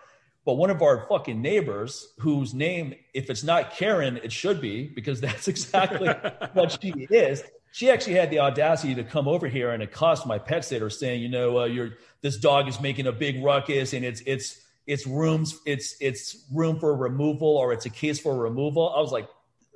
But 0.45 0.53
one 0.55 0.69
of 0.69 0.81
our 0.81 1.05
fucking 1.07 1.41
neighbors, 1.41 2.13
whose 2.19 2.53
name, 2.53 2.95
if 3.13 3.29
it's 3.29 3.43
not 3.43 3.73
Karen, 3.73 4.17
it 4.23 4.31
should 4.31 4.61
be 4.61 4.87
because 4.87 5.21
that's 5.21 5.47
exactly 5.47 6.09
what 6.53 6.77
she 6.81 6.89
is. 7.09 7.43
She 7.71 7.89
actually 7.89 8.13
had 8.13 8.29
the 8.29 8.39
audacity 8.39 8.93
to 8.95 9.03
come 9.03 9.27
over 9.27 9.47
here 9.47 9.71
and 9.71 9.81
accost 9.81 10.27
my 10.27 10.37
pet 10.37 10.63
sitter, 10.63 10.91
saying, 10.91 11.23
"You 11.23 11.29
know, 11.29 11.61
uh, 11.61 11.65
your 11.65 11.93
this 12.21 12.37
dog 12.37 12.67
is 12.67 12.79
making 12.79 13.07
a 13.07 13.11
big 13.11 13.43
ruckus, 13.43 13.93
and 13.93 14.05
it's 14.05 14.21
it's 14.27 14.62
it's 14.85 15.07
rooms 15.07 15.59
it's 15.65 15.95
it's 15.99 16.45
room 16.51 16.79
for 16.79 16.95
removal 16.95 17.47
or 17.47 17.73
it's 17.73 17.85
a 17.85 17.89
case 17.89 18.19
for 18.19 18.37
removal. 18.37 18.93
I 18.95 18.99
was 18.99 19.11
like 19.11 19.29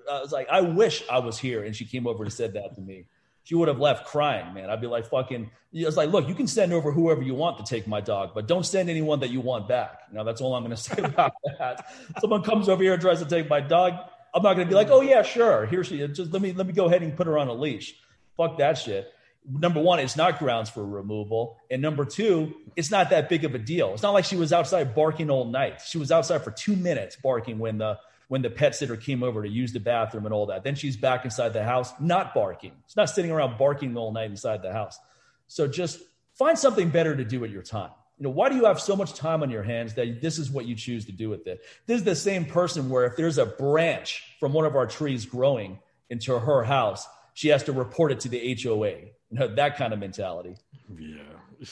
i 0.10 0.22
was 0.22 0.32
like 0.32 0.48
i 0.50 0.62
wish 0.62 1.04
i 1.10 1.20
was 1.20 1.38
here. 1.38 1.64
And 1.64 1.76
she 1.76 1.86
came 1.86 2.08
over 2.08 2.24
and 2.24 2.32
said 2.32 2.54
that 2.54 2.76
to 2.76 2.82
me. 2.82 3.06
She 3.44 3.56
would 3.56 3.70
have 3.70 3.80
left 3.80 4.06
crying 4.08 4.54
man. 4.54 4.70
I'd 4.70 4.82
be 4.82 4.88
like 4.88 5.06
fucking 5.10 5.50
I 5.76 5.86
was 5.86 5.98
like 5.98 6.10
look 6.10 6.28
you 6.28 6.36
can 6.36 6.48
send 6.48 6.74
over 6.74 6.92
whoever 6.92 7.22
you 7.22 7.36
want 7.36 7.58
to 7.58 7.64
take 7.64 7.88
my 7.88 8.02
dog 8.02 8.32
but 8.34 8.48
don't 8.48 8.66
send 8.66 8.90
anyone 8.90 9.20
that 9.22 9.30
you 9.30 9.42
want 9.42 9.68
back. 9.68 10.02
You 10.10 10.18
know 10.18 10.24
that's 10.24 10.42
all 10.42 10.54
i'm 10.56 10.64
going 10.64 10.76
to 10.76 10.82
say 10.82 11.02
about 11.02 11.34
that. 11.58 11.86
Someone 12.20 12.44
comes 12.44 12.68
over 12.70 12.84
here 12.84 12.94
and 12.94 13.02
tries 13.02 13.20
to 13.20 13.26
take 13.26 13.50
my 13.50 13.62
dog. 13.62 13.94
I'm 14.36 14.44
not 14.44 14.56
going 14.56 14.68
to 14.68 14.70
be 14.70 14.76
like 14.76 14.90
oh 14.90 15.02
yeah 15.02 15.22
sure. 15.22 15.66
Here 15.66 15.84
she 15.84 16.02
is. 16.02 16.18
Just 16.18 16.34
let 16.34 16.42
me 16.42 16.52
let 16.52 16.68
me 16.68 16.74
go 16.74 16.86
ahead 16.86 17.02
and 17.02 17.16
put 17.16 17.28
her 17.28 17.38
on 17.38 17.48
a 17.48 17.54
leash. 17.54 17.96
Fuck 18.36 18.58
that 18.58 18.78
shit 18.78 19.14
number 19.50 19.82
one, 19.82 20.00
it's 20.00 20.18
not 20.18 20.40
grounds 20.40 20.70
for 20.70 20.86
removal. 20.86 21.58
And 21.72 21.82
number 21.82 22.06
two, 22.06 22.54
it's 22.76 22.92
not 22.92 23.10
that 23.12 23.30
big 23.30 23.46
of 23.46 23.56
a 23.56 23.60
deal. 23.60 23.94
It's 23.94 24.04
not 24.04 24.14
like 24.14 24.26
she 24.26 24.36
was 24.36 24.52
outside 24.52 24.94
barking 24.94 25.30
all 25.30 25.46
night. 25.46 25.82
She 25.82 25.98
was 25.98 26.12
outside 26.12 26.44
for 26.44 26.52
two 26.52 26.76
minutes 26.76 27.16
barking 27.16 27.60
when 27.60 27.78
the 27.78 28.00
when 28.28 28.42
the 28.42 28.50
pet 28.50 28.76
sitter 28.76 28.98
came 28.98 29.24
over 29.24 29.42
to 29.42 29.50
use 29.50 29.72
the 29.72 29.80
bathroom 29.80 30.26
and 30.26 30.34
all 30.34 30.48
that. 30.48 30.64
Then 30.64 30.76
she's 30.76 30.98
back 30.98 31.24
inside 31.24 31.54
the 31.54 31.64
house, 31.64 31.94
not 32.00 32.34
barking. 32.34 32.74
It's 32.84 32.98
not 32.98 33.10
sitting 33.10 33.32
around 33.32 33.58
barking 33.58 33.96
all 33.96 34.12
night 34.12 34.30
inside 34.30 34.62
the 34.62 34.74
house. 34.74 35.00
So 35.48 35.66
just 35.66 36.02
find 36.34 36.60
something 36.60 36.90
better 36.90 37.16
to 37.16 37.24
do 37.24 37.46
at 37.46 37.50
your 37.50 37.62
time. 37.62 37.92
You 38.18 38.26
know, 38.26 38.32
why 38.32 38.50
do 38.50 38.56
you 38.56 38.66
have 38.66 38.82
so 38.82 38.98
much 38.98 39.14
time 39.14 39.44
on 39.44 39.50
your 39.50 39.64
hands 39.64 39.94
that 39.94 40.22
this 40.22 40.40
is 40.40 40.52
what 40.52 40.66
you 40.66 40.76
choose 40.76 41.06
to 41.06 41.12
do 41.14 41.30
with 41.30 41.48
it? 41.48 41.62
This 41.86 42.00
is 42.00 42.04
the 42.04 42.16
same 42.16 42.46
person 42.46 42.90
where 42.90 43.06
if 43.06 43.16
there's 43.16 43.38
a 43.38 43.46
branch 43.46 44.24
from 44.40 44.52
one 44.52 44.66
of 44.66 44.76
our 44.76 44.88
trees 44.88 45.26
growing 45.26 45.80
into 46.10 46.38
her 46.38 46.64
house, 46.64 47.08
she 47.34 47.50
has 47.50 47.64
to 47.64 47.72
report 47.72 48.12
it 48.12 48.20
to 48.22 48.30
the 48.30 48.60
HOA. 48.62 49.12
You 49.30 49.40
know, 49.40 49.48
that 49.56 49.78
kind 49.78 49.94
of 49.94 50.00
mentality. 50.00 50.56
Yeah. 50.98 51.22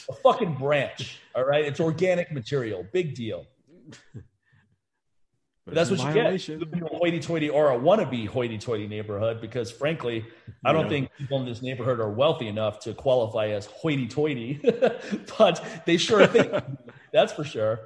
A 0.09 0.13
fucking 0.13 0.55
branch. 0.55 1.19
All 1.35 1.45
right. 1.45 1.63
It's 1.63 1.79
organic 1.79 2.31
material. 2.31 2.85
Big 2.91 3.15
deal. 3.15 3.45
But 5.65 5.73
that's 5.73 5.89
what 5.89 5.99
you 5.99 6.13
get. 6.13 6.27
A 6.81 6.95
hoity-toity 6.95 7.49
or 7.49 7.71
a 7.71 7.77
wannabe 7.77 8.27
hoity-toity 8.27 8.87
neighborhood, 8.87 9.41
because 9.41 9.71
frankly, 9.71 10.23
I 10.63 10.71
don't 10.71 10.83
yeah. 10.83 10.89
think 10.89 11.11
people 11.17 11.39
in 11.39 11.45
this 11.45 11.63
neighborhood 11.63 11.99
are 11.99 12.11
wealthy 12.11 12.47
enough 12.47 12.79
to 12.81 12.93
qualify 12.93 13.47
as 13.47 13.65
hoity-toity, 13.65 14.61
but 15.39 15.65
they 15.85 15.97
sure 15.97 16.27
think 16.27 16.53
that's 17.13 17.33
for 17.33 17.43
sure. 17.43 17.79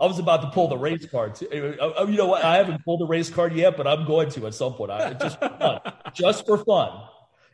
I 0.00 0.06
was 0.06 0.18
about 0.18 0.42
to 0.42 0.50
pull 0.50 0.68
the 0.68 0.76
race 0.76 1.06
card. 1.06 1.36
Too. 1.36 1.76
Uh, 1.80 2.02
uh, 2.02 2.06
you 2.06 2.16
know 2.16 2.26
what? 2.26 2.44
I 2.44 2.56
haven't 2.56 2.84
pulled 2.84 3.00
the 3.00 3.06
race 3.06 3.30
card 3.30 3.54
yet, 3.54 3.76
but 3.76 3.86
I'm 3.86 4.06
going 4.06 4.30
to 4.30 4.46
at 4.46 4.54
some 4.54 4.74
point. 4.74 4.90
I, 4.90 5.14
just 5.14 5.38
for 5.38 5.48
fun, 5.48 5.80
just 6.14 6.46
for 6.46 6.58
fun. 6.58 7.02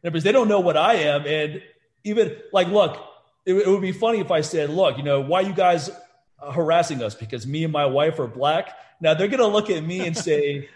because 0.02 0.24
they 0.24 0.32
don't 0.32 0.48
know 0.48 0.60
what 0.60 0.76
I 0.76 0.94
am, 0.94 1.24
and 1.26 1.62
even 2.04 2.36
like, 2.52 2.68
look, 2.68 2.96
it, 3.46 3.54
it, 3.54 3.68
would 3.68 3.80
be 3.80 3.92
funny 3.92 4.18
if 4.18 4.30
I 4.30 4.40
said, 4.40 4.70
"Look, 4.70 4.98
you 4.98 5.04
know, 5.04 5.20
why 5.20 5.42
you 5.42 5.52
guys 5.52 5.90
harassing 6.40 7.02
us? 7.02 7.14
Because 7.14 7.46
me 7.46 7.64
and 7.64 7.72
my 7.72 7.86
wife 7.86 8.18
are 8.18 8.26
black." 8.26 8.76
Now 9.00 9.14
they're 9.14 9.28
gonna 9.28 9.46
look 9.46 9.70
at 9.70 9.84
me 9.84 10.04
and 10.06 10.16
say, 10.16 10.68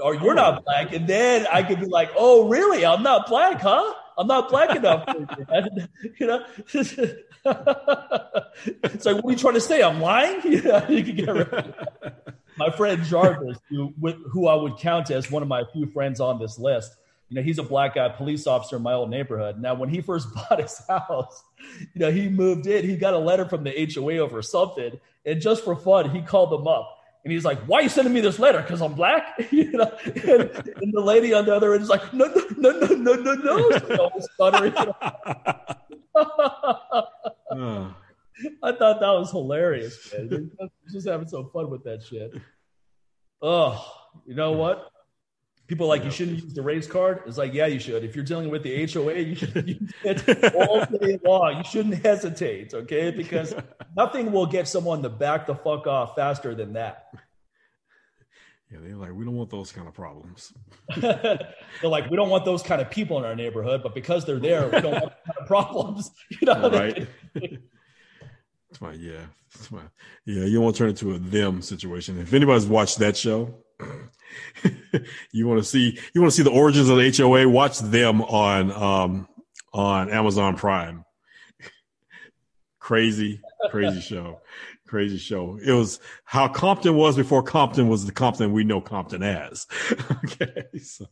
"Or 0.00 0.14
oh, 0.14 0.22
you're 0.22 0.34
not 0.34 0.64
black," 0.64 0.94
and 0.94 1.06
then 1.06 1.46
I 1.52 1.62
could 1.62 1.80
be 1.80 1.86
like, 1.86 2.10
"Oh, 2.16 2.48
really? 2.48 2.86
I'm 2.86 3.02
not 3.02 3.28
black, 3.28 3.60
huh?" 3.60 3.94
I'm 4.18 4.26
not 4.26 4.48
black 4.48 4.76
enough. 4.76 5.04
you 6.18 6.26
know, 6.26 6.44
it's 8.82 9.06
like, 9.06 9.16
what 9.16 9.24
are 9.24 9.30
you 9.30 9.36
trying 9.36 9.54
to 9.54 9.60
say? 9.60 9.82
I'm 9.82 10.00
lying. 10.00 10.40
Yeah, 10.62 10.88
you 10.88 11.02
can 11.02 11.16
get 11.16 11.76
My 12.56 12.70
friend 12.70 13.02
Jarvis, 13.04 13.58
who, 13.68 13.92
who 14.30 14.46
I 14.46 14.54
would 14.54 14.76
count 14.76 15.10
as 15.10 15.30
one 15.30 15.42
of 15.42 15.48
my 15.48 15.64
few 15.72 15.86
friends 15.86 16.20
on 16.20 16.38
this 16.38 16.58
list, 16.58 16.94
you 17.28 17.36
know, 17.36 17.42
he's 17.42 17.58
a 17.58 17.62
black 17.62 17.94
guy 17.94 18.10
police 18.10 18.46
officer 18.46 18.76
in 18.76 18.82
my 18.82 18.92
old 18.92 19.08
neighborhood. 19.08 19.58
Now, 19.58 19.74
when 19.74 19.88
he 19.88 20.02
first 20.02 20.28
bought 20.34 20.60
his 20.60 20.78
house, 20.86 21.42
you 21.94 22.00
know, 22.00 22.12
he 22.12 22.28
moved 22.28 22.66
in. 22.66 22.84
He 22.86 22.96
got 22.96 23.14
a 23.14 23.18
letter 23.18 23.46
from 23.46 23.64
the 23.64 23.90
HOA 23.94 24.18
over 24.18 24.42
something, 24.42 25.00
and 25.24 25.40
just 25.40 25.64
for 25.64 25.74
fun, 25.74 26.10
he 26.10 26.20
called 26.20 26.50
them 26.50 26.68
up 26.68 26.98
and 27.24 27.32
he's 27.32 27.44
like, 27.44 27.60
"Why 27.66 27.78
are 27.78 27.82
you 27.82 27.88
sending 27.88 28.12
me 28.12 28.20
this 28.20 28.38
letter? 28.38 28.60
Because 28.60 28.80
I'm 28.82 28.94
black?" 28.94 29.38
you 29.50 29.70
know. 29.72 29.92
And, 30.04 30.50
and, 30.82 30.92
the 30.92 31.00
lady 31.00 31.32
on 31.32 31.44
the 31.46 31.54
other 31.54 31.74
end 31.74 31.82
is 31.82 31.88
like, 31.88 32.12
"No, 32.12 32.26
no, 32.26 32.70
no, 32.70 32.94
no, 32.96 33.14
no, 33.14 33.34
no, 33.34 33.68
no," 33.88 34.10
stuttering. 34.34 34.74
I 38.62 38.72
thought 38.72 39.00
that 39.00 39.12
was 39.12 39.30
hilarious, 39.30 40.12
man. 40.12 40.50
Just 40.90 41.08
having 41.08 41.28
some 41.28 41.50
fun 41.52 41.70
with 41.70 41.84
that 41.84 42.02
shit. 42.02 42.32
Oh, 43.40 43.84
you 44.26 44.34
know 44.34 44.52
what? 44.52 44.91
People 45.68 45.86
like, 45.86 46.04
you 46.04 46.10
shouldn't 46.10 46.42
use 46.42 46.54
the 46.54 46.62
race 46.62 46.86
card. 46.86 47.22
It's 47.26 47.38
like, 47.38 47.54
yeah, 47.54 47.66
you 47.66 47.78
should. 47.78 48.04
If 48.04 48.14
you're 48.14 48.24
dealing 48.24 48.50
with 48.50 48.62
the 48.62 48.86
HOA, 48.86 49.14
you 49.18 49.34
should 49.34 49.68
use 49.68 49.92
it 50.04 50.54
all 50.54 50.84
day 50.84 51.18
long. 51.24 51.58
You 51.58 51.64
shouldn't 51.64 52.04
hesitate, 52.04 52.74
okay? 52.74 53.10
Because 53.10 53.54
nothing 53.96 54.32
will 54.32 54.46
get 54.46 54.68
someone 54.68 55.02
to 55.02 55.08
back 55.08 55.46
the 55.46 55.54
fuck 55.54 55.86
off 55.86 56.14
faster 56.16 56.54
than 56.54 56.74
that. 56.74 57.06
Yeah, 58.70 58.78
they're 58.82 58.96
like, 58.96 59.12
we 59.12 59.24
don't 59.24 59.36
want 59.36 59.50
those 59.50 59.70
kind 59.70 59.86
of 59.86 59.94
problems. 59.94 60.52
they're 60.96 61.54
like, 61.82 62.10
we 62.10 62.16
don't 62.16 62.30
want 62.30 62.44
those 62.44 62.62
kind 62.62 62.80
of 62.80 62.90
people 62.90 63.18
in 63.18 63.24
our 63.24 63.36
neighborhood, 63.36 63.82
but 63.82 63.94
because 63.94 64.24
they're 64.24 64.40
there, 64.40 64.64
we 64.66 64.80
don't 64.80 64.92
want 64.92 65.12
kind 65.26 65.38
of 65.38 65.46
problems. 65.46 66.10
You 66.30 66.46
know, 66.46 66.70
right? 66.70 67.06
It's 67.34 68.80
my 68.80 68.94
yeah, 68.94 69.26
it's 69.54 69.70
my 69.70 69.82
yeah. 70.24 70.44
You 70.44 70.54
don't 70.54 70.64
want 70.64 70.76
to 70.76 70.78
turn 70.78 70.88
it 70.88 71.02
into 71.02 71.14
a 71.14 71.18
them 71.18 71.60
situation. 71.60 72.18
If 72.18 72.32
anybody's 72.32 72.64
watched 72.64 72.98
that 73.00 73.18
show, 73.18 73.54
you 75.32 75.46
want 75.46 75.60
to 75.60 75.64
see 75.64 75.98
you 76.14 76.20
want 76.20 76.32
to 76.32 76.36
see 76.36 76.42
the 76.42 76.50
origins 76.50 76.88
of 76.88 76.96
the 76.96 77.10
HOA. 77.16 77.48
Watch 77.48 77.78
them 77.78 78.22
on 78.22 78.72
um 78.72 79.28
on 79.72 80.10
Amazon 80.10 80.56
Prime. 80.56 81.04
crazy, 82.78 83.40
crazy 83.70 84.00
show 84.02 84.40
crazy 84.92 85.16
show. 85.16 85.58
It 85.64 85.72
was 85.72 86.00
how 86.22 86.48
Compton 86.48 86.94
was 86.94 87.16
before 87.16 87.42
Compton 87.42 87.88
was 87.88 88.04
the 88.04 88.12
Compton 88.12 88.52
we 88.52 88.62
know 88.62 88.82
Compton 88.82 89.22
as. 89.22 89.66
okay, 90.24 90.64
so 90.82 91.06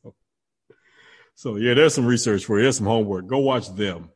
so 1.35 1.57
yeah, 1.57 1.73
there's 1.73 1.95
some 1.95 2.05
research 2.05 2.45
for 2.45 2.59
you. 2.59 2.65
There's 2.65 2.77
some 2.77 2.87
homework. 2.87 3.27
Go 3.27 3.39
watch 3.39 3.75
them, 3.75 4.11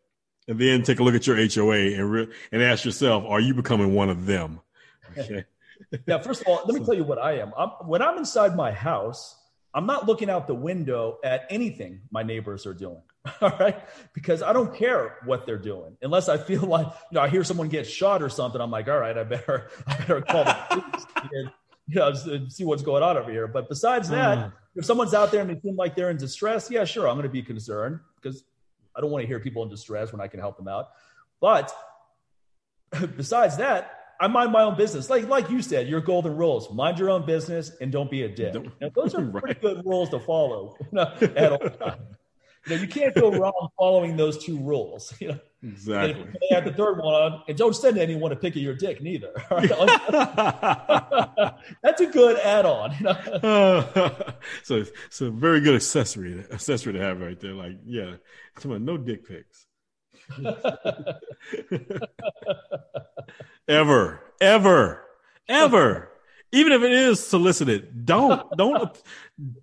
and 0.47 0.59
then 0.59 0.83
take 0.83 1.01
a 1.01 1.03
look 1.03 1.15
at 1.15 1.27
your 1.27 1.37
HOA 1.37 1.97
and 1.97 2.11
re- 2.11 2.29
and 2.53 2.63
ask 2.63 2.85
yourself, 2.85 3.25
are 3.27 3.41
you 3.41 3.55
becoming 3.55 3.95
one 3.95 4.11
of 4.11 4.27
them? 4.27 4.61
Okay. 5.17 5.47
Yeah. 6.07 6.19
First 6.19 6.43
of 6.43 6.49
all, 6.49 6.63
let 6.65 6.79
me 6.79 6.85
tell 6.85 6.95
you 6.95 7.05
what 7.05 7.19
I 7.19 7.39
am. 7.39 7.53
I'm, 7.57 7.71
when 7.87 8.03
I'm 8.03 8.19
inside 8.19 8.57
my 8.57 8.73
house, 8.73 9.37
I'm 9.75 9.87
not 9.87 10.07
looking 10.07 10.31
out 10.31 10.47
the 10.47 10.55
window 10.55 11.19
at 11.25 11.47
anything 11.51 12.03
my 12.11 12.23
neighbors 12.23 12.65
are 12.67 12.75
doing. 12.75 13.03
All 13.41 13.57
right. 13.59 13.77
Because 14.13 14.43
I 14.43 14.53
don't 14.53 14.75
care 14.75 15.17
what 15.25 15.47
they're 15.47 15.59
doing 15.59 15.97
unless 16.03 16.29
I 16.29 16.39
feel 16.39 16.63
like, 16.63 16.87
you 16.87 17.17
know, 17.17 17.21
I 17.23 17.29
hear 17.29 17.43
someone 17.43 17.69
get 17.69 17.87
shot 17.87 18.23
or 18.23 18.29
something. 18.29 18.61
I'm 18.61 18.71
like, 18.71 18.87
all 18.87 18.99
right, 18.99 19.17
I 19.17 19.25
better, 19.25 19.71
I 19.87 19.97
better 19.97 20.21
call 20.21 20.45
the 20.45 20.57
police 20.71 21.07
and, 21.33 21.51
you 21.89 21.97
know, 21.97 22.15
see 22.49 22.65
what's 22.65 22.83
going 22.83 23.03
on 23.03 23.17
over 23.17 23.31
here. 23.31 23.47
But 23.47 23.69
besides 23.69 24.09
that, 24.11 24.39
mm. 24.39 24.53
if 24.77 24.85
someone's 24.85 25.15
out 25.15 25.33
there 25.33 25.41
and 25.41 25.51
they 25.51 25.61
seem 25.61 25.77
like 25.77 25.97
they're 25.97 26.11
in 26.11 26.19
distress, 26.19 26.71
yeah, 26.71 26.85
sure, 26.85 27.09
I'm 27.09 27.15
going 27.15 27.25
to 27.25 27.31
be 27.31 27.43
concerned 27.43 28.01
because 28.21 28.45
I 28.95 29.01
don't 29.01 29.11
want 29.11 29.23
to 29.23 29.27
hear 29.27 29.41
people 29.41 29.63
in 29.63 29.71
distress 29.71 30.13
when 30.13 30.21
I 30.21 30.29
can 30.29 30.41
help 30.41 30.57
them 30.57 30.69
out. 30.69 30.91
But 31.41 31.75
besides 33.17 33.57
that, 33.57 34.04
I 34.21 34.29
mind 34.29 34.53
my 34.53 34.63
own 34.63 34.77
business. 34.77 35.11
Like 35.11 35.29
like 35.29 35.51
you 35.51 35.63
said, 35.63 35.89
your 35.89 36.01
golden 36.01 36.37
rules: 36.37 36.73
mind 36.73 36.99
your 36.99 37.11
own 37.11 37.27
business 37.27 37.73
and 37.81 37.91
don't 37.93 38.11
be 38.11 38.23
a 38.23 38.29
dick. 38.29 38.55
Now, 38.81 38.91
those 38.95 39.15
are 39.15 39.23
right. 39.23 39.43
pretty 39.43 39.61
good 39.61 39.83
rules 39.85 40.11
to 40.11 40.21
follow 40.21 40.77
you 40.81 40.87
know, 40.93 41.13
at 41.37 41.53
all 41.53 41.59
times. 41.59 42.03
You, 42.67 42.77
know, 42.77 42.83
you 42.83 42.89
can't 42.89 43.15
go 43.15 43.31
wrong 43.31 43.69
following 43.79 44.17
those 44.17 44.43
two 44.43 44.59
rules. 44.59 45.13
You 45.21 45.29
know, 45.29 45.41
exactly. 45.63 46.23
And 46.23 46.37
add 46.53 46.65
the 46.65 46.73
third 46.73 46.99
one 46.99 47.15
on, 47.15 47.43
and 47.49 47.57
don't 47.57 47.75
send 47.75 47.99
anyone 47.99 48.33
a 48.33 48.37
pic 48.37 48.57
of 48.57 48.63
your 48.63 48.75
dick 48.75 49.03
neither. 49.03 49.33
Right? 49.51 49.69
That's 51.83 52.01
a 52.01 52.07
good 52.07 52.39
add-on. 52.39 52.95
You 52.99 53.05
know? 53.05 53.11
uh, 53.11 54.33
so, 54.63 54.85
so 55.11 55.31
very 55.31 55.61
good 55.61 55.75
accessory 55.75 56.45
accessory 56.53 56.93
to 56.95 56.99
have 56.99 57.21
right 57.21 57.39
there. 57.39 57.53
Like, 57.53 57.79
yeah, 57.85 58.17
come 58.55 58.73
on, 58.73 58.85
no 58.85 58.97
dick 58.97 59.27
pics. 59.29 59.67
ever, 63.69 64.21
ever, 64.41 65.03
ever. 65.49 66.11
Even 66.53 66.73
if 66.73 66.83
it 66.83 66.93
is 66.93 67.25
solicited, 67.25 68.07
don't 68.07 68.49
don't 68.57 68.97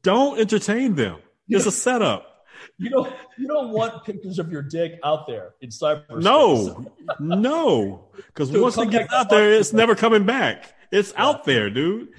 don't 0.01 0.39
entertain 0.39 0.95
them. 0.95 1.19
It's 1.47 1.65
a 1.65 1.71
setup. 1.71 2.45
You 2.77 2.89
don't 2.89 3.13
you 3.37 3.47
don't 3.47 3.69
want 3.69 4.03
pictures 4.03 4.39
of 4.39 4.51
your 4.51 4.61
dick 4.61 4.99
out 5.03 5.27
there 5.27 5.53
in 5.61 5.69
cyberspace. 5.69 6.21
No, 6.21 6.85
no, 7.19 8.09
because 8.15 8.51
once 8.51 8.77
it 8.77 8.89
gets 8.89 9.13
out 9.13 9.29
there, 9.29 9.51
it's 9.53 9.73
never 9.73 9.95
coming 9.95 10.25
back. 10.25 10.73
It's 10.91 11.13
yeah. 11.13 11.23
out 11.23 11.45
there, 11.45 11.69
dude. 11.69 12.09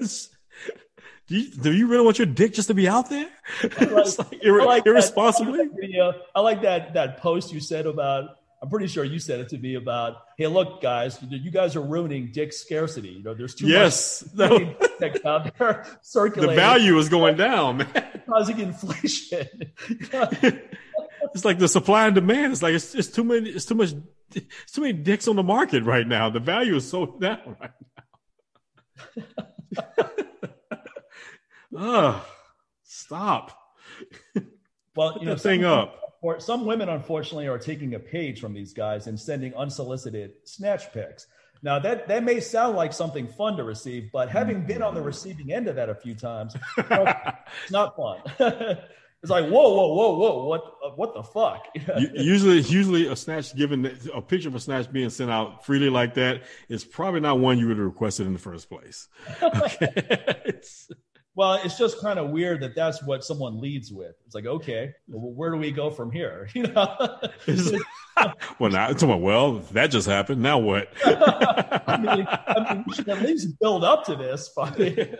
Do 1.28 1.38
you, 1.38 1.50
do 1.50 1.72
you, 1.72 1.86
really 1.86 2.04
want 2.04 2.18
your 2.18 2.26
dick 2.26 2.54
just 2.54 2.68
to 2.68 2.74
be 2.74 2.88
out 2.88 3.10
there? 3.10 3.28
I 3.62 3.84
like, 3.84 4.18
like, 4.18 4.42
ir- 4.42 4.62
I 4.62 4.64
like 4.64 4.86
irresponsibly. 4.86 5.58
That, 5.58 6.14
I 6.34 6.40
like 6.40 6.62
that 6.62 6.94
that 6.94 7.18
post 7.18 7.52
you 7.52 7.60
said 7.60 7.86
about 7.86 8.38
I'm 8.60 8.68
pretty 8.68 8.88
sure 8.88 9.04
you 9.04 9.20
said 9.20 9.38
it 9.40 9.48
to 9.50 9.58
me 9.58 9.76
about, 9.76 10.16
hey, 10.36 10.48
look, 10.48 10.82
guys, 10.82 11.18
you 11.28 11.50
guys 11.50 11.76
are 11.76 11.80
ruining 11.80 12.32
dick 12.32 12.52
scarcity. 12.52 13.10
You 13.10 13.22
know, 13.22 13.34
there's 13.34 13.54
too 13.54 13.68
yes. 13.68 14.24
much 14.34 14.76
dick 14.98 15.24
out 15.24 15.56
there 15.58 15.86
circulating. 16.02 16.56
The 16.56 16.60
value 16.60 16.98
is 16.98 17.08
going 17.08 17.36
down, 17.36 17.78
man. 17.78 18.22
Causing 18.28 18.58
inflation. 18.58 19.46
it's 19.80 21.44
like 21.44 21.58
the 21.58 21.68
supply 21.68 22.06
and 22.06 22.16
demand. 22.16 22.52
It's 22.52 22.62
like 22.62 22.74
it's, 22.74 22.96
it's 22.96 23.08
too 23.08 23.22
many. 23.22 23.50
It's 23.50 23.64
too 23.64 23.76
much. 23.76 23.92
It's 24.34 24.72
too 24.72 24.80
many 24.80 24.94
dicks 24.94 25.28
on 25.28 25.36
the 25.36 25.44
market 25.44 25.84
right 25.84 26.06
now. 26.06 26.28
The 26.28 26.40
value 26.40 26.74
is 26.74 26.88
so 26.88 27.06
down 27.06 27.56
right 27.60 27.70
now. 29.16 30.10
Ugh, 31.76 32.22
stop. 32.82 33.58
Well, 34.96 35.18
you 35.20 35.26
know, 35.26 35.36
thing 35.36 35.64
up 35.64 36.08
or 36.20 36.40
some 36.40 36.64
women, 36.64 36.88
unfortunately, 36.88 37.46
are 37.46 37.58
taking 37.58 37.94
a 37.94 37.98
page 37.98 38.40
from 38.40 38.52
these 38.52 38.72
guys 38.72 39.06
and 39.06 39.18
sending 39.18 39.54
unsolicited 39.54 40.32
snatch 40.44 40.92
pics. 40.92 41.26
Now 41.62 41.78
that 41.80 42.06
that 42.08 42.22
may 42.22 42.40
sound 42.40 42.76
like 42.76 42.92
something 42.92 43.26
fun 43.26 43.56
to 43.56 43.64
receive, 43.64 44.10
but 44.12 44.28
having 44.28 44.64
been 44.64 44.82
on 44.82 44.94
the 44.94 45.02
receiving 45.02 45.52
end 45.52 45.66
of 45.66 45.76
that 45.76 45.88
a 45.88 45.94
few 45.94 46.14
times, 46.14 46.54
it's 46.78 47.72
not 47.72 47.96
fun. 47.96 48.20
it's 49.22 49.30
like 49.30 49.44
whoa, 49.46 49.74
whoa, 49.74 49.94
whoa, 49.94 50.16
whoa, 50.16 50.44
what, 50.44 50.62
uh, 50.84 50.90
what 50.90 51.14
the 51.14 51.22
fuck? 51.24 51.66
usually, 52.14 52.60
usually 52.60 53.08
a 53.08 53.16
snatch 53.16 53.56
given 53.56 53.98
a 54.14 54.22
picture 54.22 54.48
of 54.48 54.54
a 54.54 54.60
snatch 54.60 54.92
being 54.92 55.10
sent 55.10 55.32
out 55.32 55.66
freely 55.66 55.90
like 55.90 56.14
that 56.14 56.42
is 56.68 56.84
probably 56.84 57.20
not 57.20 57.40
one 57.40 57.58
you 57.58 57.66
would 57.66 57.78
have 57.78 57.86
requested 57.86 58.28
in 58.28 58.34
the 58.34 58.38
first 58.38 58.68
place. 58.68 59.08
Okay? 59.42 60.60
Well, 61.38 61.60
it's 61.62 61.78
just 61.78 62.00
kind 62.00 62.18
of 62.18 62.30
weird 62.30 62.60
that 62.62 62.74
that's 62.74 63.00
what 63.04 63.22
someone 63.22 63.60
leads 63.60 63.92
with. 63.92 64.16
It's 64.26 64.34
like, 64.34 64.46
okay, 64.46 64.92
well, 65.06 65.32
where 65.32 65.52
do 65.52 65.56
we 65.56 65.70
go 65.70 65.88
from 65.88 66.10
here? 66.10 66.48
You 66.58 66.64
know. 66.64 67.20
well, 68.58 68.72
now 68.72 68.92
someone, 68.96 69.22
well, 69.22 69.60
that 69.70 69.92
just 69.92 70.08
happened. 70.08 70.42
Now 70.42 70.58
what? 70.58 70.88
I 71.06 71.96
mean, 71.96 72.26
I 72.28 72.74
mean, 72.74 72.84
we 72.88 72.92
should 72.92 73.08
at 73.08 73.22
least 73.22 73.56
build 73.60 73.84
up 73.84 74.04
to 74.06 74.16
this. 74.16 74.50
But, 74.56 74.80
you 74.80 75.16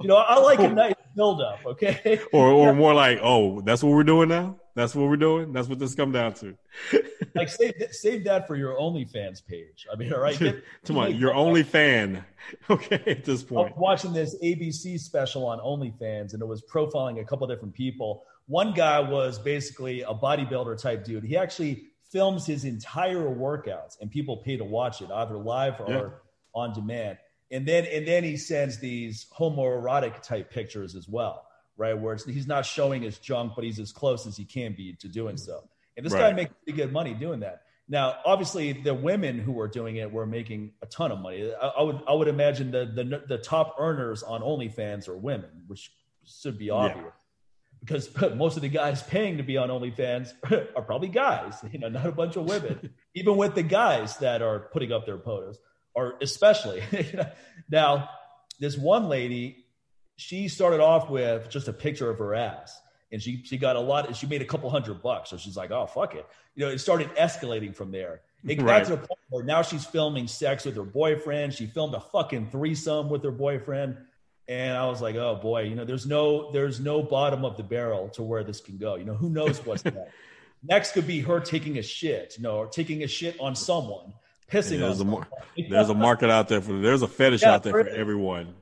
know, 0.00 0.16
I 0.16 0.36
like 0.40 0.58
a 0.58 0.66
oh. 0.66 0.72
nice 0.72 0.94
build 1.14 1.40
up. 1.40 1.60
Okay. 1.64 2.20
Or, 2.32 2.48
or 2.48 2.72
more 2.72 2.94
like, 2.94 3.18
oh, 3.22 3.60
that's 3.60 3.82
what 3.82 3.92
we're 3.92 4.04
doing 4.04 4.28
now. 4.28 4.56
That's 4.74 4.94
what 4.94 5.08
we're 5.08 5.16
doing. 5.16 5.52
That's 5.52 5.68
what 5.68 5.78
this 5.78 5.94
come 5.94 6.12
down 6.12 6.32
to. 6.34 6.56
like 7.34 7.48
save 7.48 7.74
save 7.90 8.24
that 8.24 8.46
for 8.46 8.56
your 8.56 8.74
OnlyFans 8.76 9.44
page. 9.44 9.86
I 9.92 9.96
mean, 9.96 10.12
all 10.12 10.20
right. 10.20 10.38
Get, 10.38 10.64
Come 10.86 10.98
on, 10.98 11.14
your 11.14 11.34
only 11.34 11.62
fan. 11.62 12.24
Okay, 12.70 13.02
at 13.06 13.24
this 13.24 13.42
point. 13.42 13.76
watching 13.76 14.12
this 14.12 14.36
ABC 14.42 14.98
special 14.98 15.46
on 15.46 15.58
OnlyFans, 15.58 16.32
and 16.32 16.42
it 16.42 16.46
was 16.46 16.62
profiling 16.62 17.20
a 17.20 17.24
couple 17.24 17.46
different 17.46 17.74
people. 17.74 18.24
One 18.46 18.72
guy 18.72 18.98
was 19.00 19.38
basically 19.38 20.02
a 20.02 20.14
bodybuilder 20.14 20.80
type 20.80 21.04
dude. 21.04 21.24
He 21.24 21.36
actually 21.36 21.84
films 22.10 22.46
his 22.46 22.64
entire 22.64 23.28
workouts, 23.28 24.00
and 24.00 24.10
people 24.10 24.38
pay 24.38 24.56
to 24.56 24.64
watch 24.64 25.02
it, 25.02 25.10
either 25.10 25.36
live 25.36 25.80
or 25.80 25.90
yeah. 25.90 26.08
on 26.54 26.72
demand. 26.74 27.18
And 27.52 27.66
then 27.66 27.86
and 27.86 28.08
then 28.08 28.24
he 28.24 28.36
sends 28.36 28.78
these 28.78 29.26
homoerotic 29.38 30.22
type 30.22 30.50
pictures 30.50 30.96
as 30.96 31.08
well 31.08 31.46
right? 31.76 31.98
Where 31.98 32.16
he's 32.16 32.46
not 32.46 32.66
showing 32.66 33.02
his 33.02 33.18
junk, 33.18 33.52
but 33.54 33.64
he's 33.64 33.78
as 33.78 33.92
close 33.92 34.26
as 34.26 34.36
he 34.36 34.44
can 34.44 34.74
be 34.74 34.94
to 35.00 35.08
doing 35.08 35.36
so. 35.36 35.64
And 35.96 36.06
this 36.06 36.12
right. 36.12 36.30
guy 36.30 36.32
makes 36.32 36.52
pretty 36.64 36.76
good 36.76 36.92
money 36.92 37.14
doing 37.14 37.40
that. 37.40 37.62
Now, 37.88 38.16
obviously, 38.24 38.72
the 38.72 38.94
women 38.94 39.38
who 39.38 39.52
were 39.52 39.68
doing 39.68 39.96
it 39.96 40.10
were 40.10 40.24
making 40.24 40.72
a 40.80 40.86
ton 40.86 41.12
of 41.12 41.18
money. 41.18 41.52
I, 41.60 41.66
I 41.66 41.82
would 41.82 42.00
I 42.08 42.14
would 42.14 42.28
imagine 42.28 42.70
the, 42.70 42.86
the 42.86 43.22
the 43.26 43.38
top 43.38 43.76
earners 43.78 44.22
on 44.22 44.40
OnlyFans 44.40 45.08
are 45.08 45.16
women, 45.16 45.50
which 45.66 45.92
should 46.24 46.58
be 46.58 46.70
obvious. 46.70 47.04
Yeah. 47.04 47.10
Because 47.80 48.08
most 48.36 48.56
of 48.56 48.62
the 48.62 48.68
guys 48.68 49.02
paying 49.02 49.38
to 49.38 49.42
be 49.42 49.56
on 49.56 49.68
OnlyFans 49.68 50.32
are 50.76 50.82
probably 50.82 51.08
guys, 51.08 51.54
you 51.70 51.80
know, 51.80 51.88
not 51.88 52.06
a 52.06 52.12
bunch 52.12 52.36
of 52.36 52.44
women. 52.44 52.94
Even 53.14 53.36
with 53.36 53.54
the 53.54 53.64
guys 53.64 54.16
that 54.18 54.40
are 54.40 54.60
putting 54.72 54.92
up 54.92 55.04
their 55.04 55.18
photos, 55.18 55.58
or 55.94 56.14
especially. 56.20 56.82
now, 57.70 58.08
this 58.60 58.76
one 58.76 59.08
lady, 59.08 59.64
she 60.16 60.48
started 60.48 60.80
off 60.80 61.10
with 61.10 61.48
just 61.48 61.68
a 61.68 61.72
picture 61.72 62.10
of 62.10 62.18
her 62.18 62.34
ass 62.34 62.80
and 63.12 63.22
she 63.22 63.42
she 63.44 63.58
got 63.58 63.76
a 63.76 63.80
lot 63.80 64.14
she 64.16 64.26
made 64.26 64.42
a 64.42 64.44
couple 64.44 64.68
hundred 64.70 65.02
bucks 65.02 65.30
so 65.30 65.36
she's 65.36 65.56
like 65.56 65.70
oh 65.70 65.86
fuck 65.86 66.14
it. 66.14 66.26
You 66.54 66.64
know 66.64 66.72
it 66.72 66.78
started 66.78 67.14
escalating 67.16 67.76
from 67.76 67.92
there. 67.92 68.22
It 68.44 68.56
got 68.56 68.66
right. 68.66 68.84
to 68.84 68.90
the 68.90 68.96
point 68.96 69.20
where 69.28 69.44
now 69.44 69.62
she's 69.62 69.84
filming 69.84 70.26
sex 70.26 70.64
with 70.64 70.74
her 70.74 70.82
boyfriend. 70.82 71.54
She 71.54 71.66
filmed 71.66 71.94
a 71.94 72.00
fucking 72.00 72.50
threesome 72.50 73.08
with 73.08 73.22
her 73.22 73.30
boyfriend 73.30 73.98
and 74.48 74.76
i 74.76 74.84
was 74.86 75.00
like 75.00 75.14
oh 75.14 75.36
boy 75.40 75.62
you 75.62 75.76
know 75.76 75.84
there's 75.84 76.04
no 76.04 76.50
there's 76.50 76.80
no 76.80 77.00
bottom 77.00 77.44
of 77.44 77.56
the 77.56 77.62
barrel 77.62 78.08
to 78.08 78.22
where 78.22 78.42
this 78.42 78.60
can 78.60 78.78
go. 78.78 78.96
You 78.96 79.04
know 79.04 79.14
who 79.14 79.30
knows 79.30 79.64
what's 79.64 79.84
next? 79.84 79.98
Next 80.64 80.92
could 80.92 81.06
be 81.06 81.20
her 81.20 81.38
taking 81.38 81.78
a 81.78 81.82
shit 81.82 82.34
you 82.36 82.42
know 82.42 82.56
or 82.56 82.66
taking 82.66 83.02
a 83.02 83.06
shit 83.06 83.38
on 83.38 83.54
someone 83.54 84.12
pissing 84.52 84.78
there's 84.78 85.00
on 85.00 85.06
a 85.06 85.10
mar- 85.10 85.28
there's 85.70 85.88
a 85.88 85.94
market 85.94 86.30
out 86.30 86.48
there 86.48 86.60
for 86.60 86.78
there's 86.78 87.02
a 87.02 87.08
fetish 87.08 87.42
yeah, 87.42 87.54
out 87.54 87.62
there 87.62 87.72
for 87.72 87.88
everyone 87.88 88.54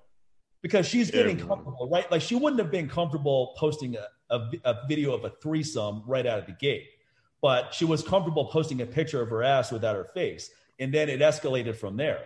because 0.62 0.86
she's 0.86 1.10
getting 1.10 1.32
Everyone. 1.32 1.58
comfortable, 1.58 1.88
right? 1.90 2.10
Like 2.10 2.22
she 2.22 2.34
wouldn't 2.34 2.60
have 2.60 2.70
been 2.70 2.88
comfortable 2.88 3.54
posting 3.56 3.96
a, 3.96 4.06
a, 4.34 4.50
a, 4.64 4.86
video 4.88 5.12
of 5.12 5.24
a 5.24 5.30
threesome 5.42 6.02
right 6.06 6.26
out 6.26 6.38
of 6.38 6.46
the 6.46 6.52
gate, 6.52 6.86
but 7.40 7.72
she 7.74 7.84
was 7.84 8.02
comfortable 8.02 8.46
posting 8.46 8.80
a 8.82 8.86
picture 8.86 9.22
of 9.22 9.30
her 9.30 9.42
ass 9.42 9.72
without 9.72 9.96
her 9.96 10.04
face. 10.04 10.50
And 10.78 10.92
then 10.92 11.08
it 11.08 11.20
escalated 11.20 11.76
from 11.76 11.96
there. 11.96 12.20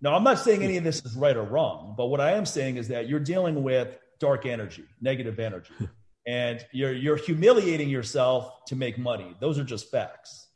Now, 0.00 0.14
I'm 0.14 0.22
not 0.22 0.38
saying 0.38 0.62
any 0.62 0.76
of 0.76 0.84
this 0.84 1.04
is 1.04 1.16
right 1.16 1.36
or 1.36 1.42
wrong, 1.42 1.94
but 1.96 2.06
what 2.06 2.20
I 2.20 2.32
am 2.32 2.46
saying 2.46 2.76
is 2.76 2.88
that 2.88 3.08
you're 3.08 3.20
dealing 3.20 3.62
with 3.62 3.98
dark 4.20 4.46
energy, 4.46 4.84
negative 5.00 5.38
energy, 5.38 5.74
and 6.26 6.64
you're 6.72 6.92
you're 6.92 7.16
humiliating 7.16 7.88
yourself 7.88 8.64
to 8.66 8.76
make 8.76 8.98
money. 8.98 9.34
Those 9.40 9.58
are 9.58 9.64
just 9.64 9.90
facts. 9.90 10.47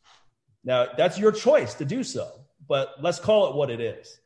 Now, 0.64 0.88
that's 0.96 1.18
your 1.18 1.32
choice 1.32 1.74
to 1.74 1.84
do 1.84 2.04
so, 2.04 2.30
but 2.68 2.94
let's 3.00 3.18
call 3.18 3.50
it 3.50 3.56
what 3.56 3.70
it 3.70 3.80
is. 3.80 4.18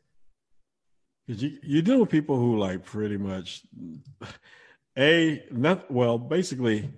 You, 1.27 1.59
you 1.63 1.83
deal 1.83 2.01
with 2.01 2.11
people 2.11 2.37
who 2.37 2.59
like 2.59 2.85
pretty 2.85 3.17
much 3.17 3.63
a 4.97 5.43
not 5.51 5.91
well, 5.91 6.19
basically, 6.19 6.91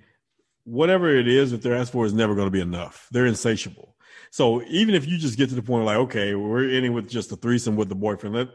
whatever 0.65 1.09
it 1.09 1.27
is 1.27 1.51
that 1.51 1.62
they're 1.62 1.77
asked 1.77 1.93
for 1.93 2.05
is 2.05 2.12
never 2.12 2.35
going 2.35 2.47
to 2.47 2.52
be 2.52 2.60
enough. 2.60 3.09
They're 3.10 3.27
insatiable. 3.27 3.97
So 4.31 4.62
even 4.65 4.94
if 4.94 5.09
you 5.09 5.16
just 5.16 5.39
get 5.39 5.48
to 5.48 5.55
the 5.55 5.62
point 5.62 5.86
like, 5.86 5.97
okay, 5.97 6.35
we're 6.35 6.69
ending 6.69 6.93
with 6.93 7.09
just 7.09 7.32
a 7.32 7.36
threesome 7.36 7.77
with 7.77 7.89
the 7.89 7.94
boyfriend, 7.94 8.51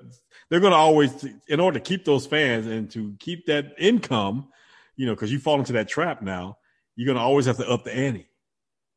they're 0.50 0.60
going 0.60 0.72
to 0.72 0.78
always, 0.78 1.26
in 1.48 1.60
order 1.60 1.80
to 1.80 1.84
keep 1.84 2.06
those 2.06 2.28
fans 2.28 2.68
and 2.68 2.92
to 2.92 3.16
keep 3.20 3.48
that 3.48 3.74
income, 3.80 4.50
you 4.96 5.08
know, 5.08 5.16
because 5.16 5.32
you 5.32 5.40
fall 5.40 5.58
into 5.58 5.74
that 5.74 5.88
trap 5.88 6.22
now, 6.22 6.58
you're 6.96 7.08
going 7.08 7.18
to 7.18 7.24
always 7.24 7.48
have 7.48 7.58
to 7.58 7.68
up 7.68 7.84
the 7.84 7.96
ante 7.96 8.28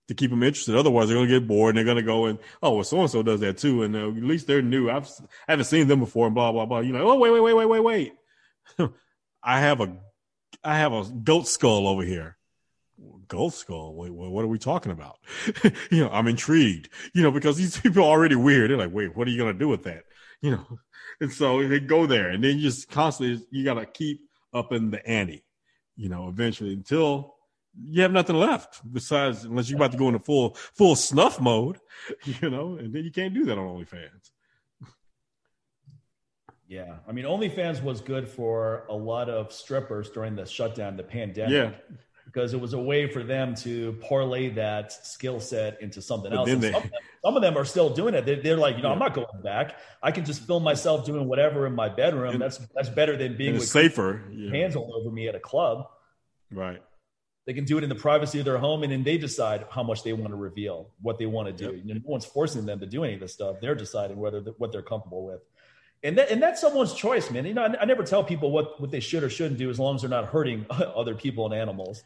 to 0.08 0.14
keep 0.14 0.30
them 0.30 0.42
interested. 0.42 0.76
Otherwise, 0.76 1.08
they're 1.08 1.16
going 1.16 1.28
to 1.28 1.40
get 1.40 1.48
bored 1.48 1.70
and 1.70 1.78
they're 1.78 1.84
going 1.84 2.02
to 2.02 2.02
go 2.02 2.26
and, 2.26 2.38
oh, 2.62 2.74
well, 2.74 2.84
so 2.84 3.00
and 3.00 3.10
so 3.10 3.22
does 3.22 3.40
that 3.40 3.58
too. 3.58 3.82
And 3.82 3.96
uh, 3.96 4.08
at 4.08 4.22
least 4.22 4.46
they're 4.46 4.62
new. 4.62 4.90
I've, 4.90 5.08
I 5.48 5.52
haven't 5.52 5.64
seen 5.64 5.88
them 5.88 6.00
before 6.00 6.26
and 6.26 6.34
blah, 6.34 6.52
blah, 6.52 6.66
blah. 6.66 6.80
You 6.80 6.92
know, 6.92 7.10
oh, 7.10 7.18
wait, 7.18 7.30
wait, 7.30 7.40
wait, 7.40 7.54
wait, 7.54 7.66
wait, 7.66 7.80
wait. 8.78 8.90
I 9.42 9.60
have 9.60 9.80
a, 9.80 9.96
I 10.62 10.78
have 10.78 10.92
a 10.92 11.04
goat 11.04 11.48
skull 11.48 11.88
over 11.88 12.02
here. 12.02 12.36
Goat 13.28 13.54
skull. 13.54 13.94
Wait, 13.94 14.12
what 14.12 14.44
are 14.44 14.48
we 14.48 14.58
talking 14.58 14.92
about? 14.92 15.18
you 15.90 16.04
know, 16.04 16.10
I'm 16.10 16.28
intrigued, 16.28 16.88
you 17.12 17.22
know, 17.22 17.32
because 17.32 17.56
these 17.56 17.78
people 17.80 18.04
are 18.04 18.10
already 18.10 18.36
weird. 18.36 18.70
They're 18.70 18.78
like, 18.78 18.92
wait, 18.92 19.16
what 19.16 19.26
are 19.26 19.30
you 19.30 19.38
going 19.38 19.52
to 19.52 19.58
do 19.58 19.68
with 19.68 19.84
that? 19.84 20.04
You 20.42 20.50
know, 20.50 20.78
and 21.18 21.32
so 21.32 21.66
they 21.66 21.80
go 21.80 22.04
there 22.04 22.28
and 22.28 22.44
then 22.44 22.56
you 22.56 22.62
just 22.62 22.90
constantly, 22.90 23.42
you 23.50 23.64
got 23.64 23.74
to 23.74 23.86
keep 23.86 24.20
up 24.52 24.70
in 24.70 24.90
the 24.90 25.04
ante, 25.08 25.42
you 25.96 26.10
know, 26.10 26.28
eventually 26.28 26.74
until 26.74 27.35
you 27.84 28.02
have 28.02 28.12
nothing 28.12 28.36
left 28.36 28.80
besides 28.90 29.44
unless 29.44 29.68
you're 29.68 29.76
about 29.76 29.92
to 29.92 29.98
go 29.98 30.08
into 30.08 30.18
full 30.18 30.54
full 30.74 30.96
snuff 30.96 31.40
mode, 31.40 31.78
you 32.24 32.50
know, 32.50 32.76
and 32.76 32.92
then 32.92 33.04
you 33.04 33.10
can't 33.10 33.34
do 33.34 33.44
that 33.46 33.58
on 33.58 33.66
OnlyFans. 33.66 34.30
Yeah, 36.68 36.96
I 37.06 37.12
mean, 37.12 37.24
OnlyFans 37.24 37.82
was 37.82 38.00
good 38.00 38.28
for 38.28 38.86
a 38.88 38.94
lot 38.94 39.28
of 39.28 39.52
strippers 39.52 40.10
during 40.10 40.34
the 40.34 40.44
shutdown, 40.44 40.96
the 40.96 41.04
pandemic. 41.04 41.52
Yeah, 41.52 41.96
because 42.26 42.52
it 42.52 42.60
was 42.60 42.74
a 42.74 42.78
way 42.78 43.06
for 43.06 43.22
them 43.22 43.54
to 43.54 43.92
parlay 44.02 44.50
that 44.50 44.92
skill 44.92 45.40
set 45.40 45.80
into 45.80 46.02
something 46.02 46.32
else. 46.32 46.50
They, 46.50 46.72
some, 46.72 46.90
some, 47.24 47.36
of 47.36 47.40
them 47.40 47.56
are 47.56 47.64
still 47.64 47.88
doing 47.88 48.14
it. 48.14 48.26
They're, 48.26 48.42
they're 48.42 48.56
like, 48.56 48.76
you 48.76 48.82
know, 48.82 48.88
yeah. 48.88 48.94
I'm 48.94 48.98
not 48.98 49.14
going 49.14 49.42
back. 49.42 49.78
I 50.02 50.10
can 50.10 50.24
just 50.24 50.42
film 50.42 50.62
myself 50.62 51.06
doing 51.06 51.28
whatever 51.28 51.66
in 51.66 51.74
my 51.74 51.88
bedroom. 51.88 52.34
And, 52.34 52.42
that's 52.42 52.58
that's 52.74 52.90
better 52.90 53.16
than 53.16 53.36
being 53.38 53.54
with 53.54 53.68
safer. 53.68 54.24
Hands 54.50 54.74
all 54.76 55.00
over 55.00 55.10
me 55.10 55.28
at 55.28 55.34
a 55.34 55.40
club. 55.40 55.86
Right. 56.50 56.82
They 57.46 57.54
can 57.54 57.64
do 57.64 57.78
it 57.78 57.84
in 57.84 57.88
the 57.88 57.94
privacy 57.94 58.40
of 58.40 58.44
their 58.44 58.58
home, 58.58 58.82
and 58.82 58.90
then 58.90 59.04
they 59.04 59.16
decide 59.16 59.66
how 59.70 59.84
much 59.84 60.02
they 60.02 60.12
want 60.12 60.30
to 60.30 60.36
reveal, 60.36 60.90
what 61.00 61.16
they 61.16 61.26
want 61.26 61.46
to 61.46 61.52
do. 61.52 61.76
Yep. 61.76 61.84
You 61.84 61.94
know, 61.94 62.00
no 62.04 62.10
one's 62.10 62.26
forcing 62.26 62.66
them 62.66 62.80
to 62.80 62.86
do 62.86 63.04
any 63.04 63.14
of 63.14 63.20
this 63.20 63.32
stuff. 63.32 63.60
They're 63.60 63.76
deciding 63.76 64.16
whether 64.16 64.40
what 64.58 64.72
they're 64.72 64.82
comfortable 64.82 65.24
with, 65.24 65.42
and 66.02 66.18
that, 66.18 66.32
and 66.32 66.42
that's 66.42 66.60
someone's 66.60 66.92
choice, 66.92 67.30
man. 67.30 67.46
You 67.46 67.54
know, 67.54 67.62
I, 67.62 67.82
I, 67.82 67.84
never 67.84 68.02
tell 68.02 68.24
people 68.24 68.50
what 68.50 68.80
what 68.80 68.90
they 68.90 68.98
should 68.98 69.22
or 69.22 69.30
shouldn't 69.30 69.58
do 69.58 69.70
as 69.70 69.78
long 69.78 69.94
as 69.94 70.00
they're 70.00 70.10
not 70.10 70.26
hurting 70.26 70.66
other 70.70 71.14
people 71.14 71.46
and 71.46 71.54
animals. 71.54 72.02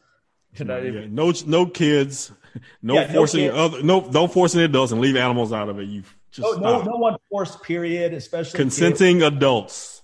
You 0.56 0.66
know, 0.66 0.78
yeah, 0.78 1.06
no, 1.08 1.32
no 1.46 1.64
kids, 1.64 2.32
no 2.82 2.94
yeah, 2.94 3.10
forcing 3.10 3.46
no 3.46 3.54
other, 3.54 3.82
no, 3.82 4.10
don't 4.10 4.30
forcing 4.30 4.60
adults 4.60 4.92
and 4.92 5.00
leave 5.00 5.16
animals 5.16 5.54
out 5.54 5.70
of 5.70 5.78
it. 5.78 5.88
You 5.88 6.02
just 6.32 6.60
no, 6.60 6.80
no, 6.80 6.82
no, 6.82 6.96
one 6.96 7.16
forced. 7.30 7.62
Period. 7.62 8.12
Especially 8.12 8.58
consenting 8.58 9.20
kids. 9.20 9.36
adults. 9.36 10.02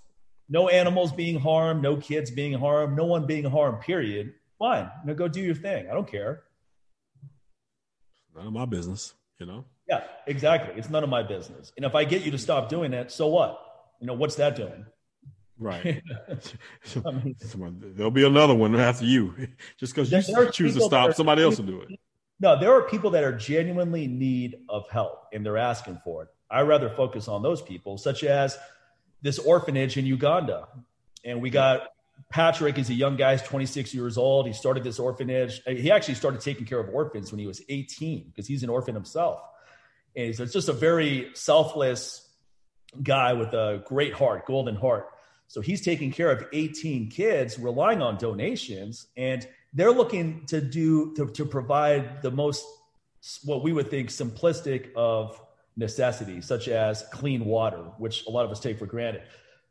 No 0.49 0.71
animals 0.71 1.13
being 1.13 1.39
harmed. 1.39 1.83
No 1.83 1.97
kids 1.97 2.31
being 2.31 2.55
harmed. 2.55 2.97
No 2.97 3.05
one 3.05 3.27
being 3.27 3.45
harmed. 3.45 3.83
Period 3.83 4.33
fine. 4.59 4.91
You 5.03 5.09
know, 5.09 5.15
go 5.15 5.29
do 5.29 5.41
your 5.41 5.55
thing. 5.55 5.89
I 5.91 5.95
don't 5.95 6.11
care. 6.11 6.45
None 8.35 8.47
of 8.47 8.53
my 8.53 8.67
business, 8.67 9.15
you 9.39 9.47
know? 9.47 9.65
Yeah, 9.89 10.03
exactly. 10.27 10.75
It's 10.77 10.91
none 10.91 11.05
of 11.05 11.09
my 11.09 11.23
business. 11.23 11.73
And 11.77 11.87
if 11.87 11.95
I 11.95 12.05
get 12.05 12.23
you 12.23 12.31
to 12.33 12.39
stop 12.39 12.69
doing 12.69 12.93
it, 12.93 13.11
so 13.11 13.29
what? 13.29 13.61
You 14.01 14.07
know, 14.07 14.15
what's 14.15 14.35
that 14.37 14.57
doing? 14.57 14.85
Right. 15.59 16.03
I 17.07 17.11
mean, 17.11 17.37
there'll 17.97 18.11
be 18.11 18.27
another 18.27 18.55
one 18.55 18.77
after 18.77 19.05
you. 19.05 19.35
Just 19.79 19.95
because 19.95 20.13
you 20.13 20.51
choose 20.51 20.75
to 20.75 20.83
stop, 20.83 21.15
somebody 21.15 21.43
else 21.43 21.59
will 21.59 21.67
do 21.67 21.81
it. 21.81 21.99
No, 22.39 22.59
there 22.59 22.73
are 22.73 22.83
people 22.83 23.11
that 23.13 23.25
are 23.25 23.33
genuinely 23.33 24.05
in 24.05 24.19
need 24.19 24.57
of 24.69 24.87
help 24.91 25.29
and 25.33 25.45
they're 25.45 25.57
asking 25.57 26.01
for 26.05 26.25
it. 26.25 26.29
I 26.51 26.61
rather 26.61 26.91
focus 26.91 27.29
on 27.29 27.43
those 27.43 27.63
people, 27.63 27.97
such 27.97 28.23
as 28.25 28.59
this 29.23 29.39
orphanage 29.39 29.97
in 29.97 30.05
Uganda. 30.05 30.69
And 31.25 31.41
we 31.41 31.49
got 31.49 31.89
Patrick 32.31 32.79
is 32.79 32.91
a 32.91 32.95
young 32.95 33.17
guy, 33.17 33.37
he's 33.37 33.43
26 33.43 33.95
years 33.95 34.19
old. 34.19 34.47
He 34.47 34.53
started 34.53 34.83
this 34.85 34.99
orphanage. 34.99 35.63
He 35.65 35.91
actually 35.91 36.15
started 36.15 36.41
taking 36.41 36.67
care 36.67 36.81
of 36.81 36.93
orphans 36.93 37.31
when 37.31 37.39
he 37.39 37.47
was 37.47 37.63
18 37.69 38.25
because 38.25 38.47
he's 38.47 38.63
an 38.63 38.69
orphan 38.69 38.95
himself. 38.95 39.41
And 40.17 40.27
he's 40.27 40.39
just 40.53 40.69
a 40.69 40.73
very 40.73 41.31
selfless 41.35 42.29
guy 43.03 43.33
with 43.33 43.53
a 43.53 43.83
great 43.87 44.13
heart, 44.13 44.47
golden 44.47 44.75
heart. 44.75 45.09
So 45.49 45.61
he's 45.61 45.85
taking 45.85 46.11
care 46.11 46.31
of 46.31 46.45
18 46.53 47.11
kids, 47.11 47.59
relying 47.59 48.03
on 48.03 48.19
donations, 48.19 49.07
and 49.17 49.47
they're 49.73 49.93
looking 49.93 50.47
to 50.47 50.61
do 50.61 51.15
to, 51.15 51.27
to 51.29 51.45
provide 51.45 52.23
the 52.23 52.31
most 52.31 52.65
what 53.45 53.63
we 53.63 53.73
would 53.73 53.91
think 53.91 54.09
simplistic 54.09 54.93
of 54.95 55.41
necessities, 55.77 56.47
such 56.47 56.69
as 56.69 57.05
clean 57.13 57.45
water, 57.45 57.83
which 57.99 58.27
a 58.27 58.31
lot 58.31 58.45
of 58.45 58.51
us 58.51 58.61
take 58.61 58.79
for 58.79 58.87
granted. 58.87 59.23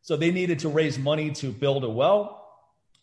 So 0.01 0.15
they 0.15 0.31
needed 0.31 0.59
to 0.59 0.69
raise 0.69 0.99
money 0.99 1.31
to 1.31 1.51
build 1.51 1.83
a 1.83 1.89
well. 1.89 2.44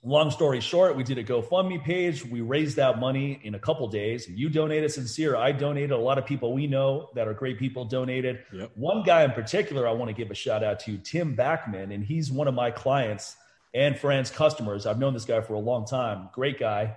Long 0.04 0.32
story 0.32 0.60
short, 0.60 0.96
we 0.96 1.04
did 1.04 1.18
a 1.18 1.22
GoFundMe 1.22 1.80
page. 1.80 2.26
We 2.26 2.40
raised 2.40 2.74
that 2.74 2.98
money 2.98 3.38
in 3.44 3.54
a 3.54 3.58
couple 3.58 3.86
days. 3.86 4.28
You 4.28 4.48
donated 4.48 4.90
sincere. 4.90 5.36
I 5.36 5.52
donated. 5.52 5.92
A 5.92 5.96
lot 5.96 6.18
of 6.18 6.26
people 6.26 6.52
we 6.52 6.66
know 6.66 7.10
that 7.14 7.28
are 7.28 7.34
great 7.34 7.56
people 7.56 7.84
donated. 7.84 8.40
Yep. 8.52 8.72
One 8.74 9.04
guy 9.04 9.22
in 9.22 9.30
particular, 9.30 9.86
I 9.86 9.92
want 9.92 10.08
to 10.08 10.12
give 10.12 10.32
a 10.32 10.34
shout 10.34 10.64
out 10.64 10.80
to 10.80 10.98
Tim 10.98 11.36
Backman, 11.36 11.94
and 11.94 12.02
he's 12.02 12.32
one 12.32 12.48
of 12.48 12.54
my 12.54 12.72
clients 12.72 13.36
and 13.74 13.96
friends, 13.96 14.28
customers. 14.28 14.86
I've 14.86 14.98
known 14.98 15.14
this 15.14 15.24
guy 15.24 15.40
for 15.40 15.54
a 15.54 15.60
long 15.60 15.86
time. 15.86 16.30
Great 16.32 16.58
guy. 16.58 16.96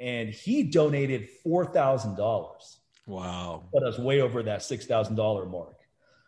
And 0.00 0.30
he 0.30 0.62
donated 0.62 1.28
$4,000. 1.44 2.76
Wow. 3.06 3.64
Put 3.70 3.82
us 3.82 3.98
way 3.98 4.22
over 4.22 4.42
that 4.42 4.60
$6,000 4.60 5.50
mark. 5.50 5.75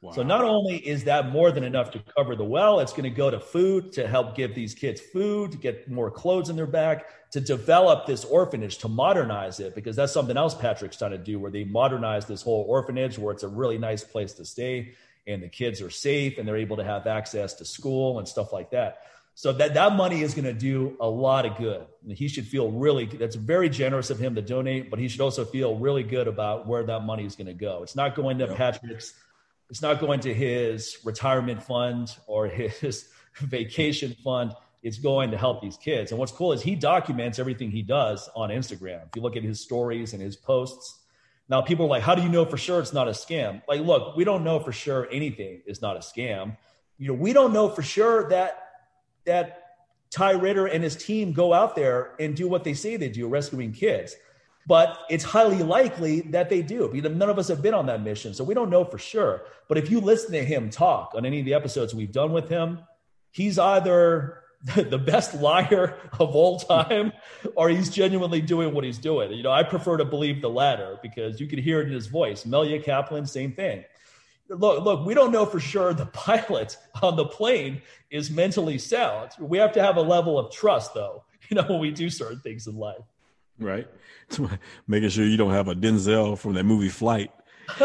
Wow. 0.00 0.12
So 0.12 0.22
not 0.22 0.44
only 0.44 0.76
is 0.76 1.04
that 1.04 1.30
more 1.30 1.50
than 1.50 1.64
enough 1.64 1.90
to 1.90 2.02
cover 2.16 2.36
the 2.36 2.44
well, 2.44 2.78
it's 2.78 2.92
going 2.92 3.02
to 3.02 3.10
go 3.10 3.30
to 3.30 3.40
food 3.40 3.92
to 3.94 4.06
help 4.06 4.36
give 4.36 4.54
these 4.54 4.72
kids 4.72 5.00
food, 5.00 5.50
to 5.52 5.58
get 5.58 5.90
more 5.90 6.08
clothes 6.08 6.50
in 6.50 6.56
their 6.56 6.66
back, 6.66 7.30
to 7.32 7.40
develop 7.40 8.06
this 8.06 8.24
orphanage, 8.24 8.78
to 8.78 8.88
modernize 8.88 9.58
it, 9.58 9.74
because 9.74 9.96
that's 9.96 10.12
something 10.12 10.36
else 10.36 10.54
Patrick's 10.54 10.96
trying 10.96 11.10
to 11.10 11.18
do, 11.18 11.40
where 11.40 11.50
they 11.50 11.64
modernize 11.64 12.26
this 12.26 12.42
whole 12.42 12.64
orphanage, 12.68 13.18
where 13.18 13.34
it's 13.34 13.42
a 13.42 13.48
really 13.48 13.76
nice 13.76 14.04
place 14.04 14.34
to 14.34 14.44
stay, 14.44 14.94
and 15.26 15.42
the 15.42 15.48
kids 15.48 15.82
are 15.82 15.90
safe, 15.90 16.38
and 16.38 16.46
they're 16.46 16.56
able 16.56 16.76
to 16.76 16.84
have 16.84 17.08
access 17.08 17.54
to 17.54 17.64
school 17.64 18.20
and 18.20 18.28
stuff 18.28 18.52
like 18.52 18.70
that. 18.70 19.02
So 19.34 19.52
that 19.52 19.74
that 19.74 19.94
money 19.94 20.22
is 20.22 20.34
going 20.34 20.46
to 20.46 20.52
do 20.52 20.96
a 21.00 21.08
lot 21.08 21.46
of 21.46 21.56
good. 21.56 21.86
He 22.08 22.26
should 22.26 22.46
feel 22.46 22.72
really. 22.72 23.06
That's 23.06 23.36
very 23.36 23.68
generous 23.68 24.10
of 24.10 24.18
him 24.18 24.34
to 24.34 24.42
donate, 24.42 24.90
but 24.90 24.98
he 24.98 25.06
should 25.06 25.20
also 25.20 25.44
feel 25.44 25.76
really 25.76 26.02
good 26.02 26.26
about 26.26 26.66
where 26.66 26.82
that 26.84 27.04
money 27.04 27.24
is 27.24 27.36
going 27.36 27.46
to 27.46 27.54
go. 27.54 27.84
It's 27.84 27.94
not 27.94 28.16
going 28.16 28.38
to. 28.38 28.54
Patrick's 28.54 29.14
it's 29.70 29.82
not 29.82 30.00
going 30.00 30.20
to 30.20 30.32
his 30.32 30.98
retirement 31.04 31.62
fund 31.62 32.16
or 32.26 32.46
his 32.46 33.08
vacation 33.40 34.14
fund. 34.24 34.52
It's 34.82 34.98
going 34.98 35.30
to 35.32 35.36
help 35.36 35.60
these 35.60 35.76
kids. 35.76 36.12
And 36.12 36.18
what's 36.18 36.32
cool 36.32 36.52
is 36.52 36.62
he 36.62 36.74
documents 36.74 37.38
everything 37.38 37.70
he 37.70 37.82
does 37.82 38.28
on 38.34 38.50
Instagram. 38.50 39.06
If 39.06 39.16
you 39.16 39.22
look 39.22 39.36
at 39.36 39.42
his 39.42 39.60
stories 39.60 40.12
and 40.12 40.22
his 40.22 40.36
posts, 40.36 41.00
now 41.48 41.60
people 41.60 41.86
are 41.86 41.88
like, 41.88 42.02
how 42.02 42.14
do 42.14 42.22
you 42.22 42.28
know 42.28 42.44
for 42.44 42.56
sure 42.56 42.80
it's 42.80 42.92
not 42.92 43.08
a 43.08 43.12
scam? 43.12 43.62
Like, 43.66 43.80
look, 43.80 44.16
we 44.16 44.24
don't 44.24 44.44
know 44.44 44.60
for 44.60 44.72
sure 44.72 45.08
anything 45.10 45.62
is 45.66 45.82
not 45.82 45.96
a 45.96 46.00
scam. 46.00 46.56
You 46.96 47.08
know, 47.08 47.14
we 47.14 47.32
don't 47.32 47.52
know 47.52 47.68
for 47.68 47.82
sure 47.82 48.28
that 48.28 48.64
that 49.24 49.64
Ty 50.10 50.32
Ritter 50.32 50.66
and 50.66 50.82
his 50.82 50.96
team 50.96 51.32
go 51.32 51.52
out 51.52 51.76
there 51.76 52.12
and 52.18 52.34
do 52.34 52.48
what 52.48 52.64
they 52.64 52.74
say 52.74 52.96
they 52.96 53.10
do, 53.10 53.28
rescuing 53.28 53.72
kids 53.72 54.16
but 54.68 54.98
it's 55.08 55.24
highly 55.24 55.62
likely 55.62 56.20
that 56.20 56.50
they 56.50 56.60
do 56.60 56.92
none 56.92 57.30
of 57.30 57.38
us 57.38 57.48
have 57.48 57.62
been 57.62 57.72
on 57.72 57.86
that 57.86 58.02
mission. 58.02 58.34
So 58.34 58.44
we 58.44 58.52
don't 58.52 58.68
know 58.68 58.84
for 58.84 58.98
sure. 58.98 59.42
But 59.66 59.78
if 59.78 59.90
you 59.90 60.00
listen 60.00 60.32
to 60.32 60.44
him 60.44 60.68
talk 60.68 61.14
on 61.16 61.24
any 61.24 61.40
of 61.40 61.46
the 61.46 61.54
episodes 61.54 61.94
we've 61.94 62.12
done 62.12 62.32
with 62.32 62.50
him, 62.50 62.80
he's 63.30 63.58
either 63.58 64.42
the 64.76 64.98
best 64.98 65.34
liar 65.34 65.96
of 66.20 66.36
all 66.36 66.58
time 66.58 67.12
or 67.56 67.70
he's 67.70 67.88
genuinely 67.88 68.42
doing 68.42 68.74
what 68.74 68.84
he's 68.84 68.98
doing. 68.98 69.32
You 69.32 69.42
know, 69.42 69.52
I 69.52 69.62
prefer 69.62 69.96
to 69.96 70.04
believe 70.04 70.42
the 70.42 70.50
latter 70.50 70.98
because 71.02 71.40
you 71.40 71.46
can 71.46 71.58
hear 71.58 71.80
it 71.80 71.86
in 71.86 71.94
his 71.94 72.06
voice. 72.06 72.44
Melia 72.44 72.82
Kaplan, 72.82 73.24
same 73.24 73.52
thing. 73.52 73.84
Look, 74.50 74.84
look, 74.84 75.06
we 75.06 75.14
don't 75.14 75.32
know 75.32 75.46
for 75.46 75.60
sure 75.60 75.94
the 75.94 76.06
pilot 76.06 76.76
on 77.02 77.16
the 77.16 77.24
plane 77.24 77.80
is 78.10 78.30
mentally 78.30 78.76
sound. 78.76 79.30
We 79.38 79.58
have 79.58 79.72
to 79.72 79.82
have 79.82 79.96
a 79.96 80.02
level 80.02 80.38
of 80.38 80.52
trust, 80.52 80.92
though, 80.92 81.24
you 81.48 81.54
know, 81.54 81.62
when 81.62 81.80
we 81.80 81.90
do 81.90 82.10
certain 82.10 82.40
things 82.40 82.66
in 82.66 82.76
life. 82.76 83.04
Right. 83.58 83.86
Making 84.86 85.08
sure 85.08 85.24
you 85.24 85.36
don't 85.36 85.52
have 85.52 85.68
a 85.68 85.74
Denzel 85.74 86.38
from 86.38 86.54
that 86.54 86.64
movie 86.64 86.88
Flight. 86.88 87.30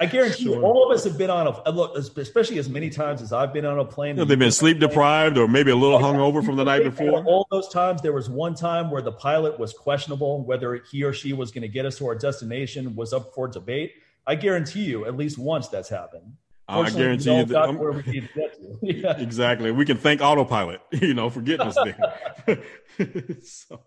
I 0.00 0.06
guarantee 0.06 0.44
sure. 0.44 0.56
you, 0.56 0.62
all 0.62 0.90
of 0.90 0.94
us 0.94 1.04
have 1.04 1.16
been 1.16 1.30
on 1.30 1.46
a 1.46 1.70
look, 1.70 1.96
especially 1.96 2.58
as 2.58 2.68
many 2.68 2.90
times 2.90 3.22
as 3.22 3.32
I've 3.32 3.52
been 3.52 3.64
on 3.64 3.78
a 3.78 3.84
plane. 3.84 4.16
they've 4.16 4.38
been 4.38 4.50
sleep 4.50 4.80
deprived 4.80 5.38
or 5.38 5.46
maybe 5.46 5.70
a 5.70 5.76
little 5.76 5.98
hungover 5.98 6.44
from 6.44 6.56
the 6.56 6.64
night 6.64 6.82
before. 6.82 7.24
All 7.24 7.46
those 7.50 7.68
times, 7.68 8.02
there 8.02 8.12
was 8.12 8.28
one 8.28 8.54
time 8.54 8.90
where 8.90 9.02
the 9.02 9.12
pilot 9.12 9.58
was 9.58 9.72
questionable 9.72 10.44
whether 10.44 10.82
he 10.90 11.04
or 11.04 11.12
she 11.12 11.32
was 11.32 11.52
going 11.52 11.62
to 11.62 11.68
get 11.68 11.86
us 11.86 11.98
to 11.98 12.06
our 12.06 12.16
destination 12.16 12.96
was 12.96 13.12
up 13.12 13.34
for 13.34 13.46
debate. 13.46 13.92
I 14.26 14.34
guarantee 14.34 14.84
you, 14.84 15.04
at 15.04 15.16
least 15.16 15.38
once 15.38 15.68
that's 15.68 15.88
happened. 15.88 16.34
I 16.66 16.90
guarantee 16.90 17.36
you 17.36 17.44
that 17.46 17.74
where 17.74 17.92
we 17.92 18.02
need 18.10 18.28
to 18.28 18.40
get 18.40 18.54
to. 18.54 18.78
yeah. 18.82 19.18
Exactly. 19.18 19.70
We 19.70 19.84
can 19.84 19.98
thank 19.98 20.22
autopilot, 20.22 20.80
you 20.92 21.12
know, 21.12 21.28
for 21.28 21.42
getting 21.42 21.66
us 21.66 21.76
there. 21.84 22.58
so, 23.44 23.80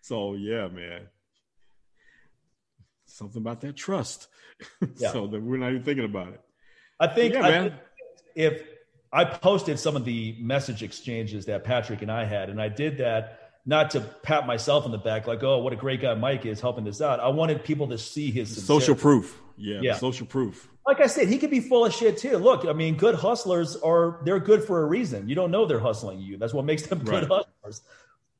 so 0.00 0.34
yeah, 0.34 0.68
man. 0.68 1.08
Something 3.06 3.42
about 3.42 3.60
that 3.62 3.76
trust. 3.76 4.28
Yeah. 4.96 5.10
so 5.10 5.26
that 5.26 5.42
we're 5.42 5.56
not 5.56 5.70
even 5.70 5.82
thinking 5.82 6.04
about 6.04 6.28
it. 6.28 6.40
I 7.00 7.08
think, 7.08 7.34
yeah, 7.34 7.40
I 7.40 7.50
man. 7.50 7.62
Think 7.70 7.74
if 8.36 8.62
I 9.12 9.24
posted 9.24 9.78
some 9.78 9.96
of 9.96 10.04
the 10.04 10.36
message 10.40 10.82
exchanges 10.82 11.46
that 11.46 11.64
Patrick 11.64 12.02
and 12.02 12.12
I 12.12 12.24
had, 12.24 12.48
and 12.48 12.60
I 12.60 12.68
did 12.68 12.98
that 12.98 13.40
not 13.66 13.90
to 13.90 14.00
pat 14.00 14.46
myself 14.46 14.84
on 14.84 14.90
the 14.90 14.98
back, 14.98 15.26
like, 15.26 15.42
oh, 15.42 15.58
what 15.58 15.72
a 15.72 15.76
great 15.76 16.00
guy 16.00 16.14
Mike 16.14 16.46
is 16.46 16.60
helping 16.60 16.84
this 16.84 17.00
out. 17.00 17.20
I 17.20 17.28
wanted 17.28 17.64
people 17.64 17.88
to 17.88 17.98
see 17.98 18.30
his 18.30 18.54
sincerity. 18.54 18.84
social 18.84 18.94
proof. 18.94 19.38
Yeah, 19.56 19.80
yeah, 19.82 19.96
social 19.96 20.26
proof. 20.26 20.68
Like 20.86 21.00
I 21.00 21.06
said, 21.06 21.28
he 21.28 21.38
could 21.38 21.50
be 21.50 21.60
full 21.60 21.84
of 21.84 21.92
shit 21.92 22.18
too. 22.18 22.38
Look, 22.38 22.64
I 22.64 22.72
mean, 22.72 22.96
good 22.96 23.14
hustlers 23.14 23.76
are 23.76 24.20
they're 24.24 24.40
good 24.40 24.64
for 24.64 24.82
a 24.82 24.86
reason. 24.86 25.28
You 25.28 25.34
don't 25.34 25.50
know 25.50 25.66
they're 25.66 25.78
hustling 25.78 26.20
you. 26.20 26.38
That's 26.38 26.54
what 26.54 26.64
makes 26.64 26.82
them 26.82 27.00
good 27.00 27.28
right. 27.28 27.44
hustlers. 27.62 27.82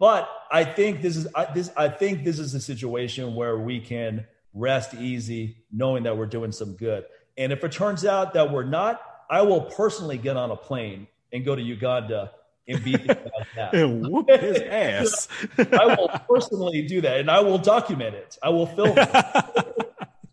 But 0.02 0.28
I 0.50 0.64
think 0.64 1.00
this 1.00 1.16
is 1.16 1.28
I, 1.32 1.44
this 1.54 1.70
I 1.76 1.88
think 1.88 2.24
this 2.24 2.40
is 2.40 2.54
a 2.54 2.60
situation 2.60 3.36
where 3.36 3.56
we 3.56 3.78
can 3.78 4.26
rest 4.52 4.94
easy, 4.94 5.58
knowing 5.70 6.02
that 6.02 6.16
we're 6.16 6.26
doing 6.26 6.50
some 6.50 6.72
good. 6.72 7.04
And 7.38 7.52
if 7.52 7.62
it 7.62 7.70
turns 7.70 8.04
out 8.04 8.34
that 8.34 8.50
we're 8.50 8.64
not, 8.64 9.00
I 9.30 9.42
will 9.42 9.60
personally 9.60 10.18
get 10.18 10.36
on 10.36 10.50
a 10.50 10.56
plane 10.56 11.06
and 11.32 11.44
go 11.44 11.54
to 11.54 11.62
Uganda 11.62 12.32
and 12.66 12.82
beat 12.82 13.08
and 13.72 14.08
whoop 14.08 14.28
his 14.28 14.58
ass. 14.62 15.28
I 15.58 15.94
will 15.94 16.08
personally 16.28 16.82
do 16.82 17.00
that, 17.02 17.20
and 17.20 17.30
I 17.30 17.38
will 17.38 17.58
document 17.58 18.16
it. 18.16 18.36
I 18.42 18.48
will 18.48 18.66
film 18.66 18.98
it. 18.98 19.08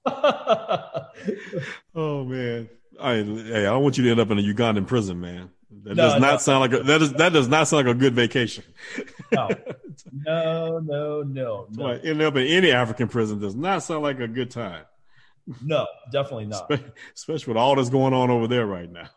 oh 1.94 2.24
man, 2.24 2.70
I 3.00 3.18
hey, 3.18 3.68
I 3.68 3.70
don't 3.70 3.84
want 3.84 4.00
you 4.00 4.06
to 4.06 4.10
end 4.10 4.20
up 4.20 4.32
in 4.32 4.40
a 4.40 4.42
Ugandan 4.42 4.88
prison, 4.88 5.22
man. 5.22 5.52
That 5.90 5.96
no, 5.96 6.04
does 6.04 6.22
not 6.22 6.32
no. 6.34 6.38
sound 6.38 6.60
like 6.60 6.74
a 6.80 6.84
that 6.84 7.02
is 7.02 7.14
that 7.14 7.34
does 7.34 7.48
not 7.48 7.68
sound 7.68 7.88
like 7.88 7.96
a 7.96 7.98
good 7.98 8.14
vacation. 8.14 8.64
no, 9.32 9.50
no, 10.14 10.80
no, 10.80 11.24
no. 11.24 11.68
no. 11.72 11.88
Ending 11.88 12.22
up 12.22 12.36
in 12.36 12.46
any 12.46 12.72
African 12.72 13.08
prison 13.08 13.40
does 13.40 13.56
not 13.56 13.82
sound 13.82 14.04
like 14.04 14.20
a 14.20 14.28
good 14.28 14.52
time. 14.52 14.84
No, 15.66 15.88
definitely 16.12 16.46
not. 16.46 16.72
Especially 17.16 17.52
with 17.52 17.58
all 17.58 17.76
that's 17.76 17.90
going 17.90 18.14
on 18.14 18.30
over 18.30 18.48
there 18.48 18.68
right 18.68 18.88
now. 18.88 19.10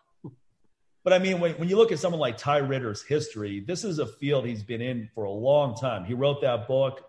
But 1.05 1.13
I 1.13 1.19
mean, 1.19 1.41
when, 1.41 1.53
when 1.57 1.69
you 1.69 1.77
look 1.77 1.93
at 1.93 1.99
someone 1.99 2.21
like 2.21 2.39
Ty 2.39 2.59
Ritter's 2.59 3.03
history, 3.03 3.61
this 3.61 3.85
is 3.85 3.99
a 3.99 4.07
field 4.07 4.47
he's 4.47 4.63
been 4.63 4.81
in 4.81 5.11
for 5.15 5.25
a 5.25 5.31
long 5.31 5.77
time. 5.77 6.07
He 6.07 6.15
wrote 6.15 6.41
that 6.41 6.67
book 6.67 7.05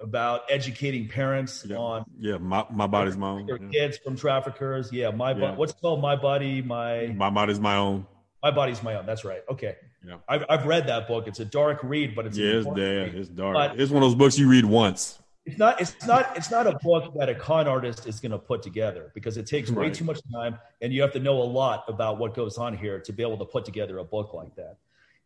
about 0.00 0.42
educating 0.50 1.06
parents 1.08 1.64
yeah. 1.66 1.76
on 1.76 2.04
yeah 2.18 2.36
my, 2.36 2.66
my 2.70 2.86
body's 2.86 3.16
my 3.16 3.28
own 3.28 3.46
their 3.46 3.58
yeah. 3.62 3.70
kids 3.70 3.96
from 3.96 4.14
traffickers 4.14 4.92
yeah 4.92 5.10
my 5.10 5.32
yeah. 5.32 5.54
what's 5.54 5.72
called 5.72 6.02
my 6.02 6.14
body 6.14 6.60
my 6.60 7.06
my 7.16 7.30
body's 7.30 7.58
my 7.58 7.76
own 7.76 8.06
my 8.46 8.52
body's 8.52 8.80
my 8.80 8.94
own. 8.94 9.06
That's 9.06 9.24
right. 9.24 9.42
Okay. 9.50 9.74
Yeah. 10.06 10.18
I've, 10.28 10.44
I've 10.48 10.66
read 10.66 10.86
that 10.86 11.08
book. 11.08 11.26
It's 11.26 11.40
a 11.40 11.44
dark 11.44 11.80
read 11.82 12.14
but 12.14 12.26
it's 12.26 12.38
yeah 12.38 12.58
it's, 12.58 12.66
yeah, 12.76 13.20
it's 13.20 13.28
dark. 13.28 13.54
But 13.54 13.80
it's 13.80 13.90
one 13.90 14.04
of 14.04 14.08
those 14.08 14.14
books 14.14 14.38
you 14.38 14.48
read 14.48 14.64
once. 14.64 15.18
It's 15.44 15.58
not 15.58 15.80
it's 15.80 16.06
not 16.06 16.36
it's 16.36 16.50
not 16.50 16.68
a 16.68 16.78
book 16.82 17.12
that 17.18 17.28
a 17.28 17.34
con 17.34 17.66
artist 17.66 18.06
is 18.06 18.20
going 18.20 18.32
to 18.32 18.38
put 18.38 18.62
together 18.62 19.10
because 19.14 19.36
it 19.36 19.46
takes 19.46 19.70
way 19.70 19.90
too 19.90 20.04
much 20.04 20.20
time 20.32 20.58
and 20.80 20.92
you 20.92 21.02
have 21.02 21.12
to 21.14 21.20
know 21.20 21.42
a 21.42 21.48
lot 21.62 21.84
about 21.88 22.18
what 22.18 22.34
goes 22.34 22.56
on 22.56 22.76
here 22.76 23.00
to 23.00 23.12
be 23.12 23.22
able 23.22 23.38
to 23.38 23.44
put 23.44 23.64
together 23.64 23.98
a 23.98 24.04
book 24.04 24.32
like 24.32 24.54
that. 24.54 24.76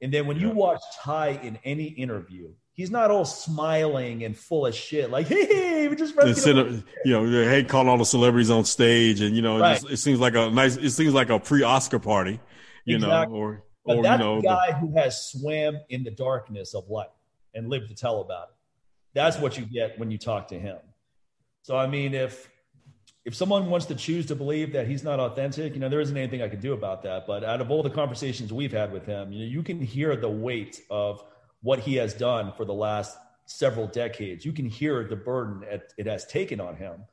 And 0.01 0.13
then 0.13 0.27
when 0.27 0.39
you 0.39 0.49
watch 0.49 0.81
ty 1.03 1.39
in 1.43 1.59
any 1.65 1.85
interview 1.85 2.53
he's 2.81 2.91
not 2.91 3.11
all 3.11 3.27
smiling 3.27 4.25
and 4.25 4.35
full 4.35 4.65
of 4.65 4.75
shit 4.75 5.11
like 5.11 5.27
hey 5.27 5.45
hey 5.45 5.89
we 5.89 5.95
just 5.95 6.15
Instead 6.17 6.57
of, 6.57 6.83
you 7.05 7.13
know 7.13 7.27
hey 7.27 7.63
calling 7.65 7.89
all 7.89 7.99
the 7.99 8.07
celebrities 8.07 8.49
on 8.49 8.65
stage 8.65 9.21
and 9.21 9.37
you 9.37 9.43
know 9.43 9.59
right. 9.59 9.77
it, 9.77 9.81
just, 9.81 9.93
it, 9.93 9.97
seems 9.99 10.19
like 10.19 10.35
a 10.35 10.51
nice 10.51 10.77
it 10.77 10.91
seems 10.91 11.13
like 11.13 11.29
a 11.29 11.39
pre-oscar 11.39 11.99
party 11.99 12.41
you 12.85 12.97
exactly. 12.97 13.39
know 13.39 13.45
or 13.45 13.65
but 13.85 13.97
or 13.97 14.03
that's 14.03 14.21
you 14.21 14.27
know 14.27 14.37
the 14.41 14.47
guy 14.47 14.73
who 14.73 14.95
has 14.97 15.31
swam 15.31 15.79
in 15.89 16.05
the 16.05 16.11
darkness 16.11 16.75
of 16.75 16.89
life 16.89 17.09
and 17.55 17.69
lived 17.69 17.89
to 17.89 17.95
tell 17.95 18.21
about 18.21 18.49
it 18.49 18.55
that's 19.15 19.39
what 19.39 19.59
you 19.59 19.65
get 19.65 19.99
when 19.99 20.11
you 20.11 20.19
talk 20.19 20.49
to 20.49 20.59
him 20.59 20.79
so 21.63 21.77
i 21.77 21.87
mean 21.87 22.15
if 22.15 22.51
if 23.25 23.35
someone 23.35 23.69
wants 23.69 23.87
to 23.87 23.95
choose 23.95 24.27
to 24.27 24.35
believe 24.35 24.73
that 24.73 24.87
he's 24.87 25.05
not 25.05 25.21
authentic, 25.21 25.75
you 25.75 25.81
know, 25.81 25.89
there 25.89 26.01
isn't 26.01 26.17
anything 26.17 26.43
I 26.43 26.49
can 26.49 26.61
do 26.61 26.73
about 26.73 27.03
that. 27.03 27.27
But 27.27 27.45
out 27.45 27.61
of 27.61 27.71
all 27.71 27.83
the 27.83 27.91
conversations 27.91 28.53
we've 28.53 28.73
had 28.73 28.93
with 28.93 29.05
him, 29.05 29.31
you 29.31 29.41
know, 29.41 29.45
you 29.45 29.63
can 29.63 29.81
hear 29.81 30.17
the 30.17 30.29
weight 30.29 30.81
of 30.91 31.23
what 31.61 31.81
he 31.81 31.97
has 31.97 32.15
done 32.15 32.53
for 32.57 32.65
the 32.65 32.73
last 32.73 33.17
several 33.45 33.87
decades. 33.87 34.45
You 34.45 34.53
can 34.53 34.65
hear 34.65 35.05
the 35.05 35.17
burden 35.17 35.65
it 35.99 36.07
has 36.07 36.25
taken 36.27 36.61
on 36.61 36.77
him. 36.77 37.05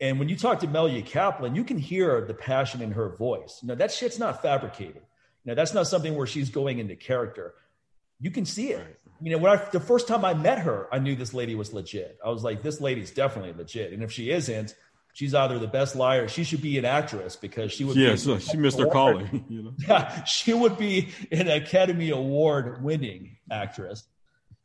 And 0.00 0.18
when 0.18 0.28
you 0.28 0.36
talk 0.36 0.60
to 0.60 0.66
Melia 0.66 1.02
Kaplan, 1.02 1.54
you 1.54 1.64
can 1.64 1.78
hear 1.78 2.24
the 2.26 2.34
passion 2.34 2.82
in 2.82 2.92
her 2.92 3.16
voice. 3.16 3.60
You 3.62 3.68
know, 3.68 3.74
that 3.76 3.90
shit's 3.92 4.18
not 4.18 4.42
fabricated. 4.42 5.02
You 5.44 5.52
know, 5.52 5.54
that's 5.54 5.72
not 5.72 5.86
something 5.86 6.14
where 6.14 6.26
she's 6.26 6.50
going 6.50 6.78
into 6.78 6.96
character. 6.96 7.54
You 8.20 8.30
can 8.30 8.44
see 8.44 8.70
it. 8.70 8.78
Right. 8.78 8.96
You 9.22 9.30
know, 9.30 9.38
when 9.38 9.52
I, 9.52 9.56
the 9.70 9.80
first 9.80 10.08
time 10.08 10.24
I 10.24 10.34
met 10.34 10.58
her, 10.58 10.88
I 10.92 10.98
knew 10.98 11.16
this 11.16 11.32
lady 11.32 11.54
was 11.54 11.72
legit. 11.72 12.18
I 12.24 12.28
was 12.28 12.44
like, 12.44 12.62
this 12.62 12.80
lady's 12.80 13.10
definitely 13.10 13.54
legit. 13.54 13.92
And 13.92 14.02
if 14.02 14.12
she 14.12 14.30
isn't, 14.30 14.74
she's 15.14 15.34
either 15.34 15.58
the 15.58 15.66
best 15.66 15.96
liar. 15.96 16.28
She 16.28 16.44
should 16.44 16.60
be 16.60 16.76
an 16.76 16.84
actress 16.84 17.36
because 17.36 17.72
she 17.72 17.84
would. 17.84 17.96
Yeah, 17.96 18.12
be 18.12 18.16
so 18.18 18.34
uh, 18.34 18.38
she 18.38 18.58
missed 18.58 18.78
her 18.78 18.86
calling. 18.86 19.44
You 19.48 19.62
know? 19.62 19.74
Yeah, 19.88 20.24
she 20.24 20.52
would 20.52 20.76
be 20.76 21.08
an 21.32 21.48
Academy 21.48 22.10
Award 22.10 22.82
winning 22.82 23.38
actress. 23.50 24.04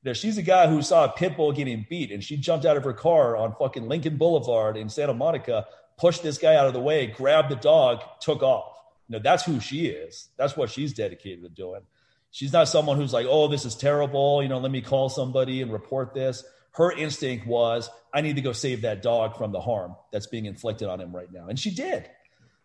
Now, 0.03 0.13
she's 0.13 0.37
a 0.37 0.41
guy 0.41 0.67
who 0.67 0.81
saw 0.81 1.05
a 1.05 1.09
pit 1.09 1.37
bull 1.37 1.51
getting 1.51 1.85
beat, 1.89 2.11
and 2.11 2.23
she 2.23 2.37
jumped 2.37 2.65
out 2.65 2.77
of 2.77 2.83
her 2.83 2.93
car 2.93 3.37
on 3.37 3.55
fucking 3.55 3.87
Lincoln 3.87 4.17
Boulevard 4.17 4.77
in 4.77 4.89
Santa 4.89 5.13
Monica, 5.13 5.67
pushed 5.97 6.23
this 6.23 6.37
guy 6.37 6.55
out 6.55 6.67
of 6.67 6.73
the 6.73 6.81
way, 6.81 7.05
grabbed 7.05 7.49
the 7.49 7.55
dog, 7.55 8.01
took 8.19 8.41
off. 8.41 8.77
You 9.07 9.17
know, 9.17 9.19
that's 9.23 9.43
who 9.43 9.59
she 9.59 9.87
is. 9.87 10.29
That's 10.37 10.57
what 10.57 10.71
she's 10.71 10.93
dedicated 10.93 11.43
to 11.43 11.49
doing. 11.49 11.81
She's 12.31 12.53
not 12.53 12.67
someone 12.67 12.97
who's 12.97 13.13
like, 13.13 13.27
oh, 13.29 13.47
this 13.47 13.65
is 13.65 13.75
terrible. 13.75 14.41
You 14.41 14.49
know, 14.49 14.57
let 14.57 14.71
me 14.71 14.81
call 14.81 15.09
somebody 15.09 15.61
and 15.61 15.71
report 15.71 16.13
this 16.13 16.43
her 16.73 16.91
instinct 16.91 17.45
was, 17.45 17.89
I 18.13 18.21
need 18.21 18.37
to 18.37 18.41
go 18.41 18.53
save 18.53 18.81
that 18.81 19.01
dog 19.01 19.37
from 19.37 19.51
the 19.51 19.59
harm 19.59 19.95
that's 20.11 20.27
being 20.27 20.45
inflicted 20.45 20.87
on 20.87 21.01
him 21.01 21.15
right 21.15 21.31
now. 21.31 21.47
And 21.47 21.59
she 21.59 21.71
did. 21.71 22.09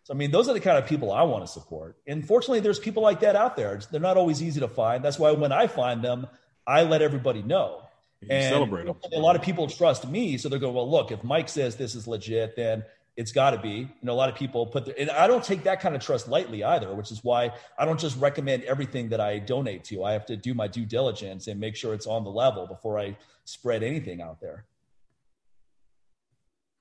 So, 0.03 0.13
I 0.13 0.17
mean, 0.17 0.31
those 0.31 0.47
are 0.47 0.53
the 0.53 0.61
kind 0.61 0.77
of 0.77 0.87
people 0.87 1.11
I 1.11 1.23
want 1.23 1.45
to 1.45 1.51
support. 1.51 1.97
And 2.07 2.25
fortunately, 2.25 2.61
there's 2.61 2.79
people 2.79 3.03
like 3.03 3.19
that 3.21 3.35
out 3.35 3.57
there. 3.57 3.79
They're 3.91 3.99
not 3.99 4.15
always 4.15 4.41
easy 4.41 4.61
to 4.61 4.69
find. 4.69 5.03
That's 5.03 5.19
why 5.19 5.31
when 5.31 5.51
I 5.51 5.67
find 5.67 6.01
them, 6.01 6.27
I 6.67 6.83
let 6.83 7.01
everybody 7.01 7.41
know. 7.41 7.83
You 8.21 8.27
and 8.31 8.53
celebrate 8.53 8.85
them. 8.85 8.95
A 9.13 9.19
lot 9.19 9.35
of 9.35 9.41
people 9.41 9.67
trust 9.67 10.07
me. 10.07 10.37
So 10.37 10.49
they're 10.49 10.59
going, 10.59 10.75
well, 10.75 10.89
look, 10.89 11.11
if 11.11 11.23
Mike 11.23 11.49
says 11.49 11.75
this 11.75 11.95
is 11.95 12.07
legit, 12.07 12.55
then 12.55 12.83
it's 13.15 13.31
got 13.31 13.51
to 13.51 13.59
be. 13.59 13.69
You 13.69 13.89
know, 14.03 14.13
a 14.13 14.15
lot 14.15 14.29
of 14.29 14.35
people 14.35 14.65
put 14.67 14.85
their, 14.85 14.95
and 14.97 15.09
I 15.09 15.27
don't 15.27 15.43
take 15.43 15.63
that 15.63 15.79
kind 15.79 15.95
of 15.95 16.01
trust 16.01 16.27
lightly 16.27 16.63
either, 16.63 16.93
which 16.93 17.11
is 17.11 17.23
why 17.23 17.51
I 17.77 17.85
don't 17.85 17.99
just 17.99 18.17
recommend 18.19 18.63
everything 18.63 19.09
that 19.09 19.21
I 19.21 19.39
donate 19.39 19.83
to. 19.85 20.03
I 20.03 20.11
have 20.13 20.25
to 20.27 20.35
do 20.35 20.53
my 20.53 20.67
due 20.67 20.85
diligence 20.85 21.47
and 21.47 21.59
make 21.59 21.75
sure 21.75 21.93
it's 21.93 22.07
on 22.07 22.23
the 22.23 22.29
level 22.29 22.67
before 22.67 22.99
I 22.99 23.17
spread 23.45 23.81
anything 23.81 24.21
out 24.21 24.41
there. 24.41 24.65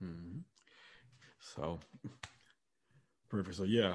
Mm-hmm. 0.03 0.41
So 1.41 1.79
perfect. 3.31 3.57
So 3.57 3.65
yeah, 3.65 3.95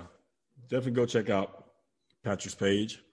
definitely 0.69 0.93
go 0.93 1.05
check 1.05 1.29
out 1.29 1.65
Patrick's 2.23 2.55
page. 2.55 3.03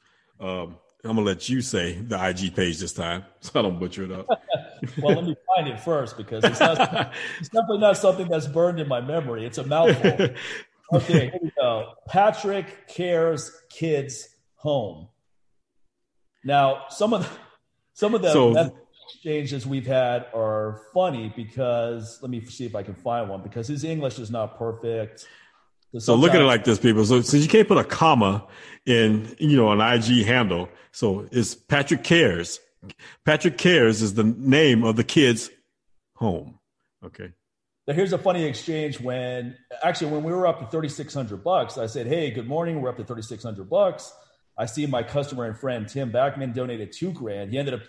Um, 0.40 0.76
I'm 1.04 1.14
gonna 1.14 1.22
let 1.22 1.48
you 1.48 1.60
say 1.60 1.92
the 1.94 2.22
IG 2.22 2.56
page 2.56 2.78
this 2.78 2.92
time, 2.92 3.24
so 3.40 3.60
I 3.60 3.62
don't 3.62 3.78
butcher 3.78 4.04
it 4.04 4.12
up. 4.12 4.26
well, 5.02 5.14
let 5.16 5.24
me 5.24 5.36
find 5.56 5.68
it 5.68 5.80
first 5.80 6.16
because 6.16 6.42
it's, 6.44 6.60
not, 6.60 7.12
it's 7.38 7.48
definitely 7.48 7.78
not 7.78 7.96
something 7.96 8.28
that's 8.28 8.46
burned 8.46 8.80
in 8.80 8.88
my 8.88 9.00
memory. 9.00 9.46
It's 9.46 9.58
a 9.58 9.64
mouthful. 9.64 10.10
okay, 10.92 11.30
here 11.30 11.38
we 11.40 11.52
go. 11.56 11.92
Patrick 12.08 12.88
cares 12.88 13.52
kids 13.70 14.28
home. 14.56 15.08
Now, 16.44 16.86
some 16.88 17.12
of 17.12 17.22
the 17.22 17.28
some 17.94 18.14
of 18.14 18.22
the 18.22 18.32
so, 18.32 18.72
exchanges 19.08 19.66
we've 19.66 19.86
had 19.86 20.26
are 20.34 20.82
funny 20.92 21.32
because 21.34 22.18
let 22.22 22.30
me 22.30 22.44
see 22.44 22.66
if 22.66 22.74
I 22.74 22.82
can 22.82 22.94
find 22.94 23.28
one 23.28 23.42
because 23.42 23.68
his 23.68 23.84
English 23.84 24.18
is 24.18 24.30
not 24.30 24.58
perfect. 24.58 25.26
So 25.96 26.14
look 26.14 26.32
at 26.32 26.40
it 26.40 26.44
like 26.44 26.64
this, 26.64 26.78
people. 26.78 27.04
So 27.04 27.22
since 27.22 27.42
you 27.42 27.48
can't 27.48 27.66
put 27.66 27.78
a 27.78 27.84
comma 27.84 28.46
in, 28.84 29.34
you 29.38 29.56
know, 29.56 29.72
an 29.72 29.80
IG 29.80 30.24
handle, 30.26 30.68
so 30.92 31.26
it's 31.32 31.54
Patrick 31.54 32.04
Cares. 32.04 32.60
Patrick 33.24 33.56
Cares 33.56 34.02
is 34.02 34.14
the 34.14 34.24
name 34.24 34.84
of 34.84 34.96
the 34.96 35.04
kid's 35.04 35.50
home. 36.14 36.58
Okay. 37.04 37.32
Now 37.86 37.94
here's 37.94 38.12
a 38.12 38.18
funny 38.18 38.44
exchange 38.44 39.00
when 39.00 39.56
actually 39.82 40.10
when 40.12 40.22
we 40.22 40.32
were 40.32 40.46
up 40.46 40.60
to 40.60 40.66
3600 40.66 41.42
bucks, 41.42 41.78
I 41.78 41.86
said, 41.86 42.06
"Hey, 42.06 42.30
good 42.30 42.46
morning. 42.46 42.82
We're 42.82 42.90
up 42.90 42.98
to 42.98 43.04
3600 43.04 43.70
bucks." 43.70 44.12
I 44.58 44.66
see 44.66 44.86
my 44.86 45.02
customer 45.02 45.46
and 45.46 45.56
friend 45.56 45.88
Tim 45.88 46.12
Backman 46.12 46.52
donated 46.52 46.92
2 46.92 47.12
grand. 47.12 47.50
He 47.50 47.58
ended 47.58 47.74
up 47.74 47.80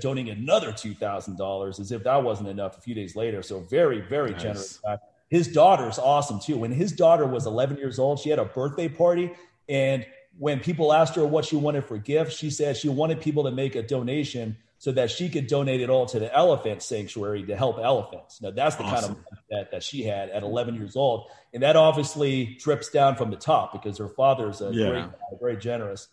donating 0.00 0.32
another 0.32 0.72
$2,000 0.72 1.78
as 1.78 1.92
if 1.92 2.02
that 2.02 2.24
wasn't 2.24 2.48
enough 2.48 2.78
a 2.78 2.80
few 2.80 2.94
days 2.94 3.14
later. 3.14 3.42
So 3.42 3.60
very 3.60 4.00
very 4.00 4.32
nice. 4.32 4.42
generous. 4.42 4.80
His 5.28 5.48
daughter's 5.48 5.98
awesome 5.98 6.40
too. 6.40 6.56
When 6.56 6.72
his 6.72 6.92
daughter 6.92 7.26
was 7.26 7.46
11 7.46 7.76
years 7.76 7.98
old, 7.98 8.18
she 8.18 8.30
had 8.30 8.38
a 8.38 8.44
birthday 8.44 8.88
party. 8.88 9.32
And 9.68 10.06
when 10.38 10.60
people 10.60 10.92
asked 10.92 11.16
her 11.16 11.26
what 11.26 11.44
she 11.44 11.56
wanted 11.56 11.84
for 11.84 11.98
gifts, 11.98 12.36
she 12.36 12.50
said 12.50 12.76
she 12.76 12.88
wanted 12.88 13.20
people 13.20 13.44
to 13.44 13.50
make 13.50 13.74
a 13.74 13.82
donation 13.82 14.56
so 14.78 14.92
that 14.92 15.10
she 15.10 15.28
could 15.28 15.48
donate 15.48 15.80
it 15.80 15.90
all 15.90 16.06
to 16.06 16.20
the 16.20 16.34
elephant 16.34 16.82
sanctuary 16.82 17.42
to 17.44 17.56
help 17.56 17.78
elephants. 17.78 18.40
Now, 18.40 18.52
that's 18.52 18.76
the 18.76 18.84
awesome. 18.84 19.16
kind 19.16 19.26
of 19.26 19.38
that, 19.50 19.70
that 19.72 19.82
she 19.82 20.04
had 20.04 20.30
at 20.30 20.44
11 20.44 20.76
years 20.76 20.94
old. 20.94 21.28
And 21.52 21.64
that 21.64 21.74
obviously 21.74 22.56
drips 22.60 22.88
down 22.88 23.16
from 23.16 23.30
the 23.30 23.36
top 23.36 23.72
because 23.72 23.98
her 23.98 24.08
father's 24.08 24.60
a 24.60 24.70
yeah. 24.72 24.90
great, 24.90 25.04
very 25.40 25.56
generous. 25.56 26.06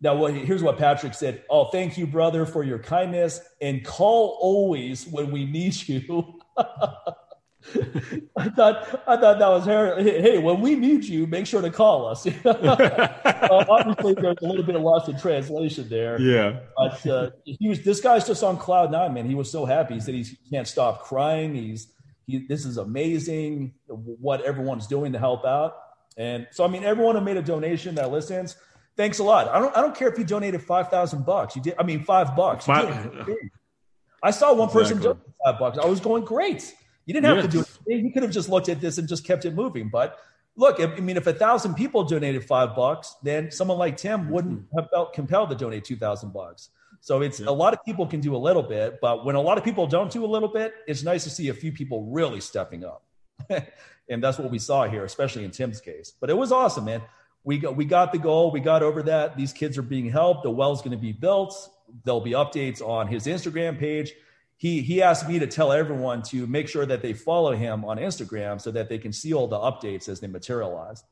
Now, 0.00 0.14
what, 0.14 0.34
here's 0.34 0.62
what 0.62 0.78
Patrick 0.78 1.14
said. 1.14 1.42
Oh, 1.50 1.66
thank 1.66 1.98
you, 1.98 2.06
brother, 2.06 2.46
for 2.46 2.62
your 2.62 2.78
kindness, 2.78 3.40
and 3.60 3.84
call 3.84 4.38
always 4.40 5.06
when 5.06 5.32
we 5.32 5.44
need 5.44 5.76
you. 5.88 6.40
I 8.36 8.48
thought 8.50 9.02
I 9.06 9.16
thought 9.16 9.38
that 9.38 9.48
was 9.48 9.64
her. 9.64 10.00
Hey, 10.02 10.38
when 10.38 10.60
we 10.60 10.74
need 10.74 11.04
you, 11.04 11.26
make 11.26 11.46
sure 11.46 11.62
to 11.62 11.70
call 11.70 12.06
us. 12.06 12.26
uh, 12.44 13.64
obviously, 13.68 14.14
there's 14.14 14.36
a 14.42 14.46
little 14.46 14.64
bit 14.64 14.76
of 14.76 14.82
lost 14.82 15.08
in 15.08 15.18
translation 15.18 15.88
there. 15.88 16.20
Yeah, 16.20 16.60
but 16.76 17.06
uh, 17.06 17.30
he 17.44 17.68
was. 17.68 17.82
This 17.82 18.00
guy's 18.00 18.26
just 18.26 18.42
on 18.42 18.58
cloud 18.58 18.92
nine, 18.92 19.14
man. 19.14 19.26
He 19.26 19.34
was 19.34 19.50
so 19.50 19.64
happy. 19.64 19.94
He 19.94 20.00
said 20.00 20.14
he 20.14 20.26
can't 20.50 20.68
stop 20.68 21.04
crying. 21.04 21.54
He's 21.54 21.92
he. 22.26 22.46
This 22.46 22.66
is 22.66 22.76
amazing. 22.76 23.72
What 23.86 24.42
everyone's 24.42 24.86
doing 24.86 25.12
to 25.12 25.18
help 25.18 25.44
out, 25.46 25.74
and 26.18 26.46
so 26.50 26.64
I 26.64 26.68
mean, 26.68 26.84
everyone 26.84 27.16
who 27.16 27.22
made 27.22 27.38
a 27.38 27.42
donation 27.42 27.94
that 27.94 28.10
listens, 28.10 28.56
thanks 28.96 29.20
a 29.20 29.24
lot. 29.24 29.48
I 29.48 29.58
don't. 29.58 29.74
I 29.76 29.80
don't 29.80 29.96
care 29.96 30.08
if 30.08 30.18
you 30.18 30.24
donated 30.24 30.62
five 30.62 30.90
thousand 30.90 31.24
bucks. 31.24 31.56
You 31.56 31.62
did. 31.62 31.74
I 31.78 31.82
mean, 31.82 32.04
five 32.04 32.36
bucks. 32.36 32.66
Five. 32.66 33.26
I 34.22 34.30
saw 34.30 34.52
one 34.52 34.68
exactly. 34.68 34.82
person 34.82 35.02
donate 35.02 35.22
five 35.44 35.58
bucks. 35.58 35.78
I 35.78 35.86
was 35.86 36.00
going 36.00 36.24
great. 36.24 36.74
You 37.06 37.14
didn't 37.14 37.26
have 37.26 37.36
yes. 37.36 37.46
to 37.46 37.50
do 37.50 37.60
it. 37.86 38.04
You 38.04 38.12
could 38.12 38.22
have 38.22 38.32
just 38.32 38.48
looked 38.48 38.68
at 38.68 38.80
this 38.80 38.98
and 38.98 39.08
just 39.08 39.24
kept 39.24 39.44
it 39.44 39.54
moving. 39.54 39.88
But 39.88 40.18
look, 40.56 40.80
I 40.80 40.86
mean, 41.00 41.16
if 41.16 41.26
a 41.26 41.32
thousand 41.32 41.74
people 41.74 42.04
donated 42.04 42.44
five 42.44 42.74
bucks, 42.74 43.16
then 43.22 43.50
someone 43.50 43.78
like 43.78 43.96
Tim 43.96 44.30
wouldn't 44.30 44.60
mm-hmm. 44.60 44.78
have 44.78 44.88
felt 44.90 45.12
compelled 45.12 45.50
to 45.50 45.56
donate 45.56 45.84
two 45.84 45.96
thousand 45.96 46.32
bucks. 46.32 46.70
So 47.00 47.20
it's 47.20 47.40
yeah. 47.40 47.48
a 47.48 47.52
lot 47.52 47.74
of 47.74 47.84
people 47.84 48.06
can 48.06 48.20
do 48.20 48.34
a 48.34 48.38
little 48.38 48.62
bit, 48.62 48.98
but 49.02 49.26
when 49.26 49.34
a 49.34 49.40
lot 49.40 49.58
of 49.58 49.64
people 49.64 49.86
don't 49.86 50.10
do 50.10 50.24
a 50.24 50.26
little 50.26 50.48
bit, 50.48 50.72
it's 50.86 51.02
nice 51.02 51.24
to 51.24 51.30
see 51.30 51.48
a 51.48 51.54
few 51.54 51.70
people 51.70 52.04
really 52.04 52.40
stepping 52.40 52.82
up. 52.82 53.04
and 54.08 54.22
that's 54.22 54.38
what 54.38 54.50
we 54.50 54.58
saw 54.58 54.88
here, 54.88 55.04
especially 55.04 55.44
in 55.44 55.50
Tim's 55.50 55.82
case. 55.82 56.14
But 56.18 56.30
it 56.30 56.36
was 56.36 56.50
awesome, 56.50 56.86
man. 56.86 57.02
We 57.42 57.58
got 57.58 57.76
we 57.76 57.84
got 57.84 58.12
the 58.12 58.18
goal. 58.18 58.50
We 58.50 58.60
got 58.60 58.82
over 58.82 59.02
that. 59.02 59.36
These 59.36 59.52
kids 59.52 59.76
are 59.76 59.82
being 59.82 60.08
helped. 60.08 60.44
The 60.44 60.50
well's 60.50 60.80
going 60.80 60.96
to 60.96 61.02
be 61.02 61.12
built. 61.12 61.68
There'll 62.04 62.22
be 62.22 62.30
updates 62.30 62.80
on 62.80 63.06
his 63.06 63.26
Instagram 63.26 63.78
page 63.78 64.14
he 64.56 64.80
he 64.80 65.02
asked 65.02 65.28
me 65.28 65.38
to 65.38 65.46
tell 65.46 65.72
everyone 65.72 66.22
to 66.22 66.46
make 66.46 66.68
sure 66.68 66.86
that 66.86 67.02
they 67.02 67.12
follow 67.12 67.52
him 67.52 67.84
on 67.84 67.98
Instagram 67.98 68.60
so 68.60 68.70
that 68.70 68.88
they 68.88 68.98
can 68.98 69.12
see 69.12 69.34
all 69.34 69.48
the 69.48 69.58
updates 69.58 70.08
as 70.08 70.20
they 70.20 70.26
materialize. 70.26 71.02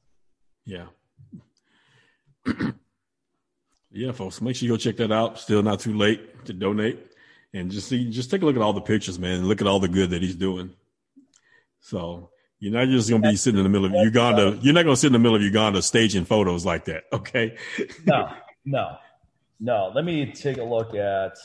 Yeah. 0.64 0.86
yeah, 3.90 4.12
folks, 4.12 4.40
make 4.40 4.56
sure 4.56 4.66
you 4.66 4.72
go 4.72 4.76
check 4.76 4.96
that 4.96 5.12
out. 5.12 5.38
Still 5.38 5.62
not 5.62 5.80
too 5.80 5.96
late 5.96 6.44
to 6.46 6.52
donate. 6.52 7.08
And 7.54 7.70
just 7.70 7.88
see, 7.88 8.08
just 8.10 8.30
take 8.30 8.42
a 8.42 8.46
look 8.46 8.56
at 8.56 8.62
all 8.62 8.72
the 8.72 8.80
pictures, 8.80 9.18
man, 9.18 9.40
and 9.40 9.48
look 9.48 9.60
at 9.60 9.66
all 9.66 9.80
the 9.80 9.88
good 9.88 10.10
that 10.10 10.22
he's 10.22 10.36
doing. 10.36 10.70
So 11.80 12.30
you're 12.58 12.72
not 12.72 12.88
just 12.88 13.10
gonna 13.10 13.28
be 13.28 13.36
sitting 13.36 13.58
in 13.58 13.64
the 13.64 13.68
middle 13.68 13.86
of 13.86 13.92
Uganda. 13.92 14.58
You're 14.62 14.72
not 14.72 14.84
gonna 14.84 14.96
sit 14.96 15.08
in 15.08 15.12
the 15.12 15.18
middle 15.18 15.36
of 15.36 15.42
Uganda 15.42 15.82
staging 15.82 16.24
photos 16.24 16.64
like 16.64 16.84
that, 16.86 17.04
okay? 17.12 17.56
no, 18.06 18.32
no, 18.64 18.96
no. 19.60 19.92
Let 19.94 20.04
me 20.04 20.32
take 20.32 20.58
a 20.58 20.62
look 20.62 20.94
at 20.94 21.36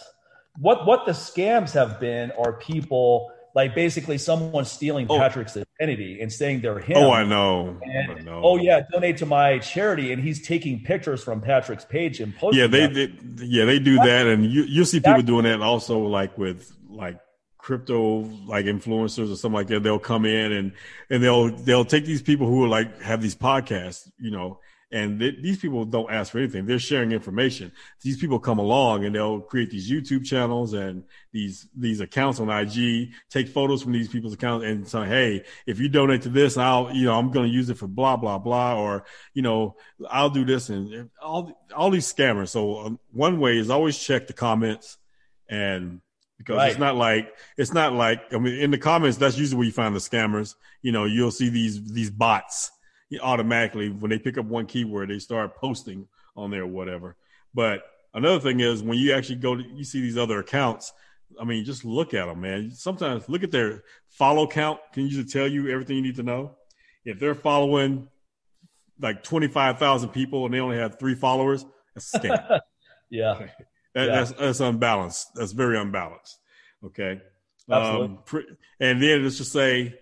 what 0.59 0.85
what 0.85 1.05
the 1.05 1.11
scams 1.11 1.71
have 1.71 1.99
been 1.99 2.31
are 2.31 2.53
people 2.53 3.31
like 3.55 3.73
basically 3.73 4.17
someone 4.19 4.65
stealing 4.65 5.07
oh. 5.09 5.17
Patrick's 5.17 5.57
identity 5.57 6.21
and 6.21 6.31
saying 6.31 6.61
they're 6.61 6.79
him. 6.79 6.97
Oh, 6.97 7.11
I 7.11 7.23
know. 7.23 7.79
And, 7.81 8.11
I 8.11 8.19
know. 8.21 8.41
Oh 8.43 8.57
yeah, 8.57 8.81
donate 8.91 9.17
to 9.17 9.25
my 9.25 9.59
charity, 9.59 10.13
and 10.13 10.21
he's 10.21 10.45
taking 10.45 10.83
pictures 10.83 11.23
from 11.23 11.41
Patrick's 11.41 11.85
page 11.85 12.19
and 12.19 12.35
posting. 12.35 12.59
Yeah, 12.61 12.67
they, 12.67 12.87
they 12.87 13.13
yeah 13.37 13.65
they 13.65 13.79
do 13.79 13.95
that, 13.95 14.27
and 14.27 14.45
you 14.45 14.63
you 14.63 14.85
see 14.85 14.99
people 14.99 15.23
doing 15.23 15.45
that 15.45 15.61
also, 15.61 15.99
like 15.99 16.37
with 16.37 16.71
like 16.87 17.19
crypto 17.57 18.19
like 18.45 18.65
influencers 18.65 19.31
or 19.31 19.35
something 19.35 19.53
like 19.53 19.67
that. 19.67 19.83
They'll 19.83 19.99
come 19.99 20.25
in 20.25 20.51
and 20.51 20.71
and 21.09 21.23
they'll 21.23 21.49
they'll 21.49 21.85
take 21.85 22.05
these 22.05 22.21
people 22.21 22.47
who 22.47 22.63
are 22.63 22.69
like 22.69 23.01
have 23.01 23.21
these 23.21 23.35
podcasts, 23.35 24.09
you 24.19 24.31
know, 24.31 24.59
and 24.91 25.19
th- 25.19 25.35
these 25.41 25.57
people 25.57 25.83
don't 25.83 26.11
ask 26.11 26.31
for 26.31 26.39
anything. 26.39 26.65
They're 26.65 26.79
sharing 26.79 27.11
information. 27.11 27.71
These 28.01 28.17
people 28.17 28.39
come 28.39 28.57
along 28.57 29.03
and 29.03 29.13
they'll 29.13 29.41
create 29.41 29.69
these 29.69 29.91
YouTube 29.91 30.25
channels 30.25 30.73
and 30.73 31.03
these 31.33 31.67
these 31.75 31.99
accounts 31.99 32.39
on 32.39 32.49
IG, 32.49 33.09
take 33.29 33.49
photos 33.49 33.83
from 33.83 33.91
these 33.91 34.07
people's 34.07 34.33
accounts 34.33 34.65
and 34.65 34.87
say, 34.87 35.05
"Hey, 35.05 35.43
if 35.65 35.79
you 35.79 35.89
donate 35.89 36.21
to 36.23 36.29
this, 36.29 36.57
I'll 36.57 36.95
you 36.95 37.05
know 37.05 37.17
I'm 37.17 37.31
going 37.31 37.47
to 37.47 37.53
use 37.53 37.69
it 37.69 37.77
for 37.77 37.87
blah 37.87 38.15
blah 38.15 38.37
blah," 38.37 38.79
or 38.79 39.03
you 39.33 39.41
know 39.41 39.75
I'll 40.09 40.29
do 40.29 40.45
this 40.45 40.69
and 40.69 41.09
all 41.21 41.51
all 41.75 41.89
these 41.89 42.11
scammers. 42.11 42.49
So 42.49 42.79
um, 42.79 42.99
one 43.11 43.39
way 43.39 43.57
is 43.57 43.69
always 43.69 43.97
check 43.97 44.27
the 44.27 44.33
comments 44.33 44.97
and 45.49 46.01
because 46.37 46.57
right. 46.57 46.69
it's 46.69 46.79
not 46.79 46.95
like 46.95 47.33
it's 47.57 47.73
not 47.73 47.93
like 47.93 48.33
I 48.33 48.37
mean 48.37 48.59
in 48.59 48.71
the 48.71 48.77
comments 48.77 49.17
that's 49.17 49.37
usually 49.37 49.57
where 49.57 49.65
you 49.65 49.73
find 49.73 49.95
the 49.95 49.99
scammers. 49.99 50.55
You 50.81 50.93
know, 50.93 51.05
you'll 51.05 51.31
see 51.31 51.49
these 51.49 51.83
these 51.91 52.09
bots 52.09 52.71
automatically 53.21 53.89
when 53.89 54.09
they 54.09 54.19
pick 54.19 54.37
up 54.37 54.45
one 54.45 54.65
keyword, 54.65 55.09
they 55.09 55.19
start 55.19 55.55
posting 55.55 56.07
on 56.35 56.51
there 56.51 56.63
or 56.63 56.67
whatever. 56.67 57.15
But 57.53 57.83
another 58.13 58.39
thing 58.39 58.59
is 58.59 58.83
when 58.83 58.97
you 58.97 59.13
actually 59.13 59.37
go 59.37 59.55
to, 59.55 59.63
you 59.63 59.83
see 59.83 60.01
these 60.01 60.17
other 60.17 60.39
accounts. 60.39 60.93
I 61.39 61.43
mean, 61.43 61.65
just 61.65 61.85
look 61.85 62.13
at 62.13 62.25
them, 62.25 62.41
man. 62.41 62.71
Sometimes 62.71 63.27
look 63.29 63.43
at 63.43 63.51
their 63.51 63.83
follow 64.09 64.47
count. 64.47 64.79
Can 64.93 65.03
usually 65.03 65.25
tell 65.25 65.47
you 65.47 65.69
everything 65.69 65.97
you 65.97 66.03
need 66.03 66.15
to 66.15 66.23
know. 66.23 66.55
If 67.05 67.19
they're 67.19 67.35
following 67.35 68.07
like 68.99 69.23
25,000 69.23 70.09
people 70.09 70.45
and 70.45 70.53
they 70.53 70.59
only 70.59 70.77
have 70.77 70.99
three 70.99 71.15
followers, 71.15 71.65
that's 71.93 72.13
a 72.13 72.19
scam. 72.19 72.59
yeah. 73.09 73.33
That, 73.33 73.49
yeah. 73.95 74.05
That's, 74.05 74.31
that's 74.31 74.59
unbalanced. 74.59 75.29
That's 75.35 75.51
very 75.51 75.77
unbalanced. 75.77 76.39
Okay. 76.83 77.21
Um, 77.69 78.19
and 78.79 79.01
then 79.01 79.23
let's 79.23 79.37
just 79.37 79.51
say 79.51 79.99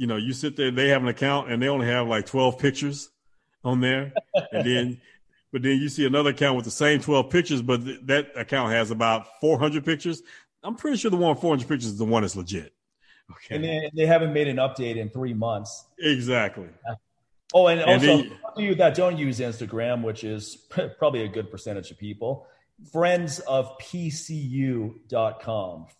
you 0.00 0.06
know, 0.06 0.16
you 0.16 0.32
sit 0.32 0.56
there, 0.56 0.70
they 0.70 0.88
have 0.88 1.02
an 1.02 1.08
account 1.08 1.52
and 1.52 1.62
they 1.62 1.68
only 1.68 1.86
have 1.86 2.08
like 2.08 2.24
12 2.24 2.58
pictures 2.58 3.10
on 3.62 3.82
there. 3.82 4.14
and 4.50 4.66
then, 4.66 4.98
but 5.52 5.60
then 5.60 5.78
you 5.78 5.90
see 5.90 6.06
another 6.06 6.30
account 6.30 6.56
with 6.56 6.64
the 6.64 6.70
same 6.70 7.00
12 7.00 7.28
pictures, 7.28 7.60
but 7.60 7.84
th- 7.84 8.00
that 8.04 8.30
account 8.34 8.72
has 8.72 8.90
about 8.90 9.26
400 9.42 9.84
pictures. 9.84 10.22
I'm 10.62 10.74
pretty 10.74 10.96
sure 10.96 11.10
the 11.10 11.18
one 11.18 11.28
with 11.32 11.42
400 11.42 11.68
pictures 11.68 11.90
is 11.90 11.98
the 11.98 12.06
one 12.06 12.22
that's 12.22 12.34
legit. 12.34 12.72
Okay. 13.30 13.56
And 13.56 13.62
then 13.62 13.90
they 13.94 14.06
haven't 14.06 14.32
made 14.32 14.48
an 14.48 14.56
update 14.56 14.96
in 14.96 15.10
three 15.10 15.34
months. 15.34 15.84
Exactly. 15.98 16.68
Oh, 17.52 17.66
and, 17.66 17.82
and 17.82 17.90
also, 17.90 18.24
you 18.56 18.74
that 18.76 18.94
don't 18.94 19.18
use 19.18 19.38
Instagram, 19.38 20.02
which 20.02 20.24
is 20.24 20.56
probably 20.98 21.24
a 21.24 21.28
good 21.28 21.50
percentage 21.50 21.90
of 21.90 21.98
people, 21.98 22.46
friends 22.90 23.40
of 23.40 23.76
pcu.com. 23.80 24.96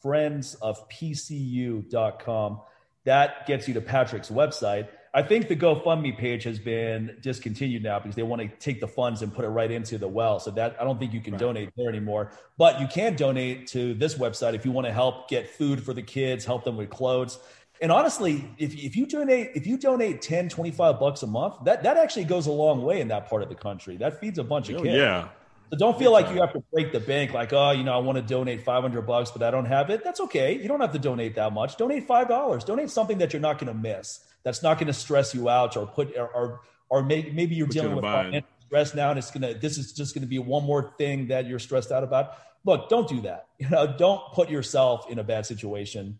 Friends 0.01 0.55
of 0.55 0.89
pcu.com 0.89 2.61
that 3.05 3.47
gets 3.47 3.67
you 3.69 3.75
to 3.75 3.81
Patrick's 3.81 4.31
website. 4.31 4.89
I 5.13 5.23
think 5.23 5.49
the 5.49 5.57
GoFundMe 5.57 6.17
page 6.17 6.45
has 6.45 6.61
been 6.61 7.17
discontinued 7.21 7.83
now 7.83 7.99
because 7.99 8.15
they 8.15 8.23
want 8.23 8.43
to 8.43 8.49
take 8.59 8.81
the 8.81 8.87
funds 8.87 9.23
and 9.23 9.35
put 9.35 9.45
it 9.45 9.49
right 9.49 9.71
into 9.71 9.99
the 9.99 10.07
well. 10.07 10.39
So 10.39 10.53
that 10.53 10.77
I 10.81 10.85
don't 10.85 11.01
think 11.01 11.13
you 11.13 11.21
can 11.21 11.33
right. 11.33 11.41
donate 11.41 11.71
there 11.77 11.89
anymore. 11.89 12.33
But 12.57 12.81
you 12.81 12.87
can 12.87 13.17
donate 13.17 13.67
to 13.69 13.95
this 13.95 14.15
website 14.15 14.55
if 14.55 14.65
you 14.65 14.71
want 14.71 14.87
to 14.87 14.93
help 14.93 15.29
get 15.29 15.51
food 15.51 15.83
for 15.83 15.93
the 15.93 16.03
kids, 16.03 16.45
help 16.45 16.63
them 16.63 16.77
with 16.77 16.91
clothes. 16.91 17.41
And 17.83 17.91
honestly, 17.91 18.49
if, 18.59 18.75
if 18.75 18.95
you 18.95 19.07
donate 19.07 19.51
if 19.55 19.67
you 19.67 19.79
donate 19.79 20.23
10, 20.23 20.49
25 20.49 21.01
bucks 21.01 21.23
a 21.23 21.27
month, 21.27 21.57
that, 21.65 21.83
that 21.83 21.97
actually 21.97 22.25
goes 22.25 22.47
a 22.47 22.53
long 22.53 22.83
way 22.83 23.01
in 23.01 23.09
that 23.09 23.29
part 23.29 23.43
of 23.43 23.49
the 23.49 23.55
country. 23.55 23.97
That 23.97 24.21
feeds 24.21 24.39
a 24.39 24.45
bunch 24.45 24.69
of 24.69 24.77
oh, 24.77 24.83
kids. 24.83 24.95
Yeah. 24.97 25.29
So 25.71 25.79
don't 25.79 25.97
feel 25.99 26.11
like 26.11 26.29
you 26.35 26.41
have 26.41 26.53
to 26.55 26.65
break 26.73 26.91
the 26.93 26.99
bank, 26.99 27.33
like, 27.33 27.53
oh, 27.53 27.71
you 27.71 27.85
know, 27.85 27.93
I 27.93 27.99
want 27.99 28.17
to 28.17 28.23
donate 28.23 28.65
500 28.65 29.03
bucks, 29.03 29.31
but 29.31 29.43
I 29.43 29.53
don't 29.53 29.67
have 29.67 29.89
it. 29.89 30.03
That's 30.03 30.21
okay. 30.23 30.61
You 30.61 30.67
don't 30.67 30.81
have 30.81 30.93
to 30.93 30.99
donate 30.99 31.37
that 31.37 31.53
much. 31.53 31.77
Donate 31.77 32.09
$5. 32.09 32.67
Donate 32.67 32.91
something 32.91 33.19
that 33.19 33.33
you're 33.33 33.41
not 33.41 33.59
going 33.59 33.73
to 33.73 33.79
miss, 33.79 34.21
that's 34.43 34.63
not 34.63 34.79
going 34.79 34.89
to 34.89 34.93
stress 34.93 35.35
you 35.35 35.49
out 35.49 35.77
or 35.77 35.87
put, 35.87 36.17
or, 36.17 36.29
or, 36.29 36.61
or 36.89 37.03
maybe, 37.05 37.31
maybe 37.31 37.55
you're 37.55 37.67
put 37.67 37.75
dealing 37.75 37.95
with 37.95 38.05
financial 38.05 38.49
stress 38.67 38.95
now 38.95 39.11
and 39.11 39.19
it's 39.19 39.31
going 39.31 39.43
to, 39.43 39.59
this 39.61 39.79
is 39.79 39.93
just 39.93 40.15
going 40.15 40.23
to 40.23 40.29
be 40.29 40.39
one 40.39 40.65
more 40.65 40.93
thing 40.99 41.29
that 41.29 41.47
you're 41.47 41.59
stressed 41.59 41.93
out 41.93 42.03
about. 42.03 42.33
Look, 42.65 42.89
don't 42.89 43.09
do 43.09 43.21
that. 43.23 43.47
You 43.59 43.69
know, 43.69 43.95
don't 43.97 44.21
put 44.33 44.51
yourself 44.51 45.09
in 45.09 45.19
a 45.19 45.25
bad 45.25 45.47
situation 45.47 46.19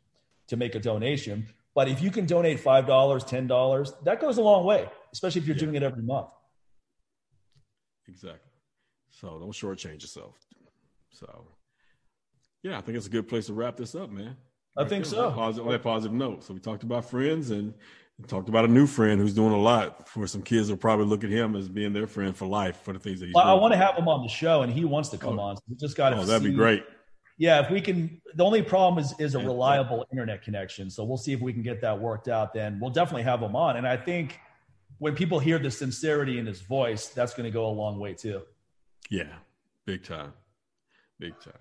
to 0.49 0.57
make 0.57 0.75
a 0.75 0.79
donation. 0.79 1.49
But 1.75 1.89
if 1.89 2.03
you 2.03 2.11
can 2.11 2.27
donate 2.27 2.63
$5, 2.63 2.87
$10, 2.87 4.05
that 4.05 4.21
goes 4.21 4.39
a 4.39 4.43
long 4.43 4.65
way, 4.65 4.89
especially 5.13 5.41
if 5.41 5.47
you're 5.47 5.57
yeah. 5.57 5.61
doing 5.61 5.75
it 5.77 5.83
every 5.83 6.03
month. 6.03 6.29
Exactly. 8.07 8.50
So 9.11 9.39
don't 9.39 9.53
shortchange 9.53 10.03
yourself. 10.03 10.37
So, 11.11 11.49
yeah, 12.63 12.79
I 12.79 12.81
think 12.81 12.97
it's 12.97 13.07
a 13.07 13.11
good 13.11 13.29
place 13.29 13.47
to 13.47 13.53
wrap 13.53 13.77
this 13.77 13.95
up, 13.95 14.11
man. 14.11 14.37
I 14.77 14.85
think 14.85 15.05
so. 15.05 15.25
On 15.25 15.29
that, 15.31 15.37
positive, 15.37 15.67
on 15.67 15.73
that 15.73 15.83
positive 15.83 16.13
note. 16.13 16.45
So 16.45 16.55
we 16.55 16.61
talked 16.61 16.85
about 16.85 17.05
friends 17.05 17.51
and 17.51 17.75
talked 18.29 18.49
about 18.49 18.65
a 18.65 18.69
new 18.69 18.87
friend 18.87 19.21
who's 19.21 19.35
doing 19.35 19.53
a 19.53 19.59
lot 19.59 20.09
for 20.09 20.27
some 20.27 20.43
kids 20.43 20.69
who 20.69 20.77
probably 20.77 21.07
look 21.07 21.25
at 21.25 21.31
him 21.31 21.57
as 21.57 21.69
being 21.69 21.93
their 21.93 22.07
friend 22.07 22.37
for 22.37 22.47
life 22.47 22.81
for 22.83 22.93
the 22.93 22.99
things 22.99 23.21
that 23.21 23.27
he's 23.27 23.35
well, 23.35 23.45
doing. 23.45 23.59
I 23.59 23.61
want 23.61 23.73
to 23.73 23.79
have 23.79 23.97
him 23.97 24.09
on 24.09 24.23
the 24.23 24.29
show 24.29 24.63
and 24.63 24.73
he 24.73 24.85
wants 24.85 25.09
to 25.11 25.19
come 25.19 25.39
oh. 25.39 25.43
on. 25.43 25.57
So 25.57 25.63
we 25.69 25.77
just 25.77 25.97
got 25.97 26.11
to. 26.11 26.19
Oh, 26.19 26.25
that'd 26.25 26.43
be 26.43 26.55
great. 26.55 26.85
yeah, 27.39 27.65
if 27.65 27.71
we 27.71 27.81
can, 27.81 28.21
the 28.35 28.45
only 28.45 28.63
problem 28.63 29.03
is 29.03 29.15
is 29.19 29.35
a 29.35 29.39
reliable 29.39 30.07
internet 30.13 30.43
connection. 30.43 30.91
So 30.91 31.03
we'll 31.03 31.17
see 31.17 31.33
if 31.33 31.41
we 31.41 31.53
can 31.53 31.63
get 31.63 31.81
that 31.81 31.99
worked 31.99 32.29
out. 32.29 32.53
Then 32.55 32.79
we'll 32.81 32.91
definitely 32.91 33.23
have 33.23 33.41
him 33.41 33.57
on. 33.57 33.77
And 33.77 33.89
I 33.89 33.97
think 33.97 34.39
when 34.99 35.15
people 35.15 35.39
hear 35.39 35.59
the 35.59 35.71
sincerity 35.71 36.39
in 36.39 36.47
his 36.47 36.61
voice, 36.61 37.09
that's 37.09 37.35
going 37.35 37.45
to 37.45 37.51
go 37.51 37.67
a 37.67 37.73
long 37.73 37.99
way 37.99 38.13
too. 38.15 38.43
Yeah, 39.11 39.33
big 39.87 40.05
time, 40.05 40.33
big 41.19 41.39
time. 41.41 41.55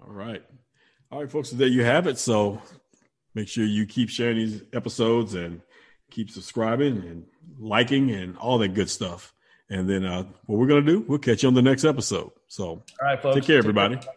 All 0.00 0.12
right, 0.12 0.42
all 1.12 1.20
right, 1.20 1.30
folks. 1.30 1.50
There 1.50 1.68
you 1.68 1.84
have 1.84 2.06
it. 2.06 2.18
So 2.18 2.62
make 3.34 3.46
sure 3.46 3.64
you 3.64 3.86
keep 3.86 4.08
sharing 4.08 4.38
these 4.38 4.62
episodes 4.72 5.34
and 5.34 5.60
keep 6.10 6.30
subscribing 6.30 6.96
and 7.06 7.26
liking 7.58 8.10
and 8.10 8.38
all 8.38 8.58
that 8.58 8.74
good 8.74 8.88
stuff. 8.88 9.34
And 9.68 9.88
then 9.88 10.04
uh, 10.04 10.24
what 10.46 10.58
we're 10.58 10.66
gonna 10.66 10.80
do, 10.80 11.04
we'll 11.06 11.18
catch 11.18 11.42
you 11.42 11.48
on 11.48 11.54
the 11.54 11.62
next 11.62 11.84
episode. 11.84 12.30
So, 12.48 12.66
all 12.66 12.84
right, 13.02 13.20
folks. 13.20 13.36
Take 13.36 13.44
care, 13.44 13.58
everybody. 13.58 13.96
Take 13.96 14.04
care. 14.04 14.14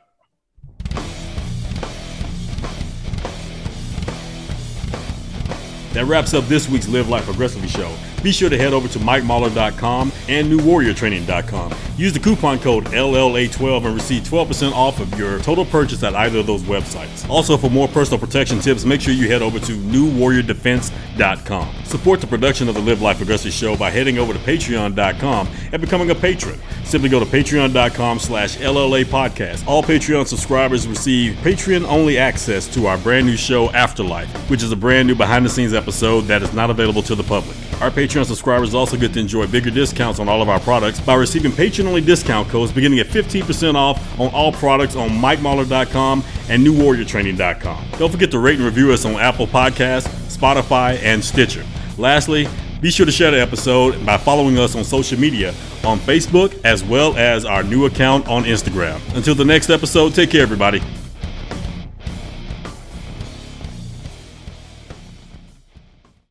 That 5.94 6.06
wraps 6.06 6.34
up 6.34 6.46
this 6.46 6.68
week's 6.68 6.88
Live 6.88 7.08
Life 7.08 7.30
Aggressively 7.30 7.68
show. 7.68 7.96
Be 8.24 8.32
sure 8.32 8.50
to 8.50 8.58
head 8.58 8.74
over 8.74 8.88
to 8.88 8.98
MikeMahler.com 9.00 10.12
and 10.30 10.52
NewWarriorTraining.com. 10.52 11.74
Use 11.98 12.14
the 12.14 12.20
coupon 12.20 12.58
code 12.58 12.86
LLA12 12.86 13.86
and 13.86 13.94
receive 13.94 14.24
12% 14.24 14.72
off 14.72 15.02
of 15.02 15.20
your 15.20 15.40
total 15.40 15.66
purchase 15.66 16.02
at 16.04 16.16
either 16.16 16.40
of 16.40 16.48
those 16.48 16.64
websites. 16.64 17.30
Also, 17.30 17.58
for 17.58 17.70
more 17.70 17.90
personal 17.90 18.18
protection 18.18 18.60
tips, 18.60 18.86
make 18.86 19.02
sure 19.02 19.14
you 19.14 19.28
head 19.28 19.42
over 19.42 19.60
to 19.60 19.74
NewWarriorDefense.com. 19.74 21.76
Support 21.84 22.22
the 22.22 22.28
production 22.28 22.70
of 22.70 22.76
the 22.76 22.82
Live 22.82 23.02
Life 23.02 23.22
Aggressively 23.22 23.52
show 23.52 23.76
by 23.76 23.90
heading 23.90 24.18
over 24.18 24.32
to 24.32 24.40
Patreon.com 24.40 25.50
and 25.74 25.82
becoming 25.82 26.10
a 26.10 26.16
patron. 26.16 26.58
Simply 26.86 27.10
go 27.10 27.20
to 27.20 27.26
Patreon.com 27.26 28.20
slash 28.20 28.56
LLA 28.58 29.04
Podcast. 29.04 29.68
All 29.68 29.84
Patreon 29.84 30.28
subscribers 30.28 30.88
receive 30.88 31.36
Patreon-only 31.38 32.18
access 32.18 32.74
to 32.74 32.88
our 32.88 32.98
brand 32.98 33.26
new 33.26 33.36
show, 33.36 33.70
Afterlife, 33.72 34.30
which 34.50 34.64
is 34.64 34.72
a 34.72 34.78
brand 34.78 35.10
new 35.10 35.16
behind-the-scenes 35.16 35.74
episode 35.74 36.22
that 36.22 36.42
is 36.42 36.54
not 36.54 36.70
available 36.70 37.02
to 37.04 37.16
the 37.16 37.24
public. 37.24 37.58
Our 37.82 37.92
Patreon 37.92 38.26
subscribers 38.26 38.74
also 38.74 38.98
get 38.98 39.14
to 39.14 39.20
enjoy 39.20 39.48
bigger 39.48 39.70
discounts 39.70 40.20
on 40.20 40.30
all 40.30 40.42
of 40.42 40.50
our 40.50 40.60
products 40.60 41.00
by 41.00 41.16
receiving 41.16 41.52
Patreon-only 41.52 42.02
discount 42.02 42.48
codes 42.50 42.72
beginning 42.72 43.00
at 43.00 43.08
15% 43.08 43.76
off 43.76 44.20
on 44.20 44.32
all 44.34 44.52
products 44.52 44.96
on 44.96 45.10
MikeMahler.com 45.10 46.24
and 46.50 46.66
NewWarriorTraining.com. 46.66 47.86
Don't 47.98 48.12
forget 48.12 48.32
to 48.32 48.40
rate 48.40 48.56
and 48.56 48.66
review 48.66 48.92
us 48.92 49.06
on 49.06 49.16
Apple 49.16 49.48
Podcasts, 49.48 50.08
Spotify, 50.36 50.98
and 51.04 51.24
Stitcher. 51.24 51.66
Lastly, 51.98 52.48
be 52.82 52.92
sure 52.92 53.06
to 53.06 53.12
share 53.12 53.32
the 53.32 53.40
episode 53.42 54.06
by 54.06 54.18
following 54.18 54.58
us 54.60 54.76
on 54.76 54.84
social 54.84 55.20
media 55.20 55.50
on 55.84 56.00
Facebook 56.00 56.60
as 56.66 56.84
well 56.84 57.16
as 57.18 57.46
our 57.46 57.64
new 57.64 57.86
account 57.86 58.28
on 58.28 58.44
Instagram. 58.44 59.00
Until 59.16 59.36
the 59.36 59.46
next 59.46 59.70
episode, 59.70 60.14
take 60.14 60.30
care, 60.32 60.42
everybody. 60.42 60.82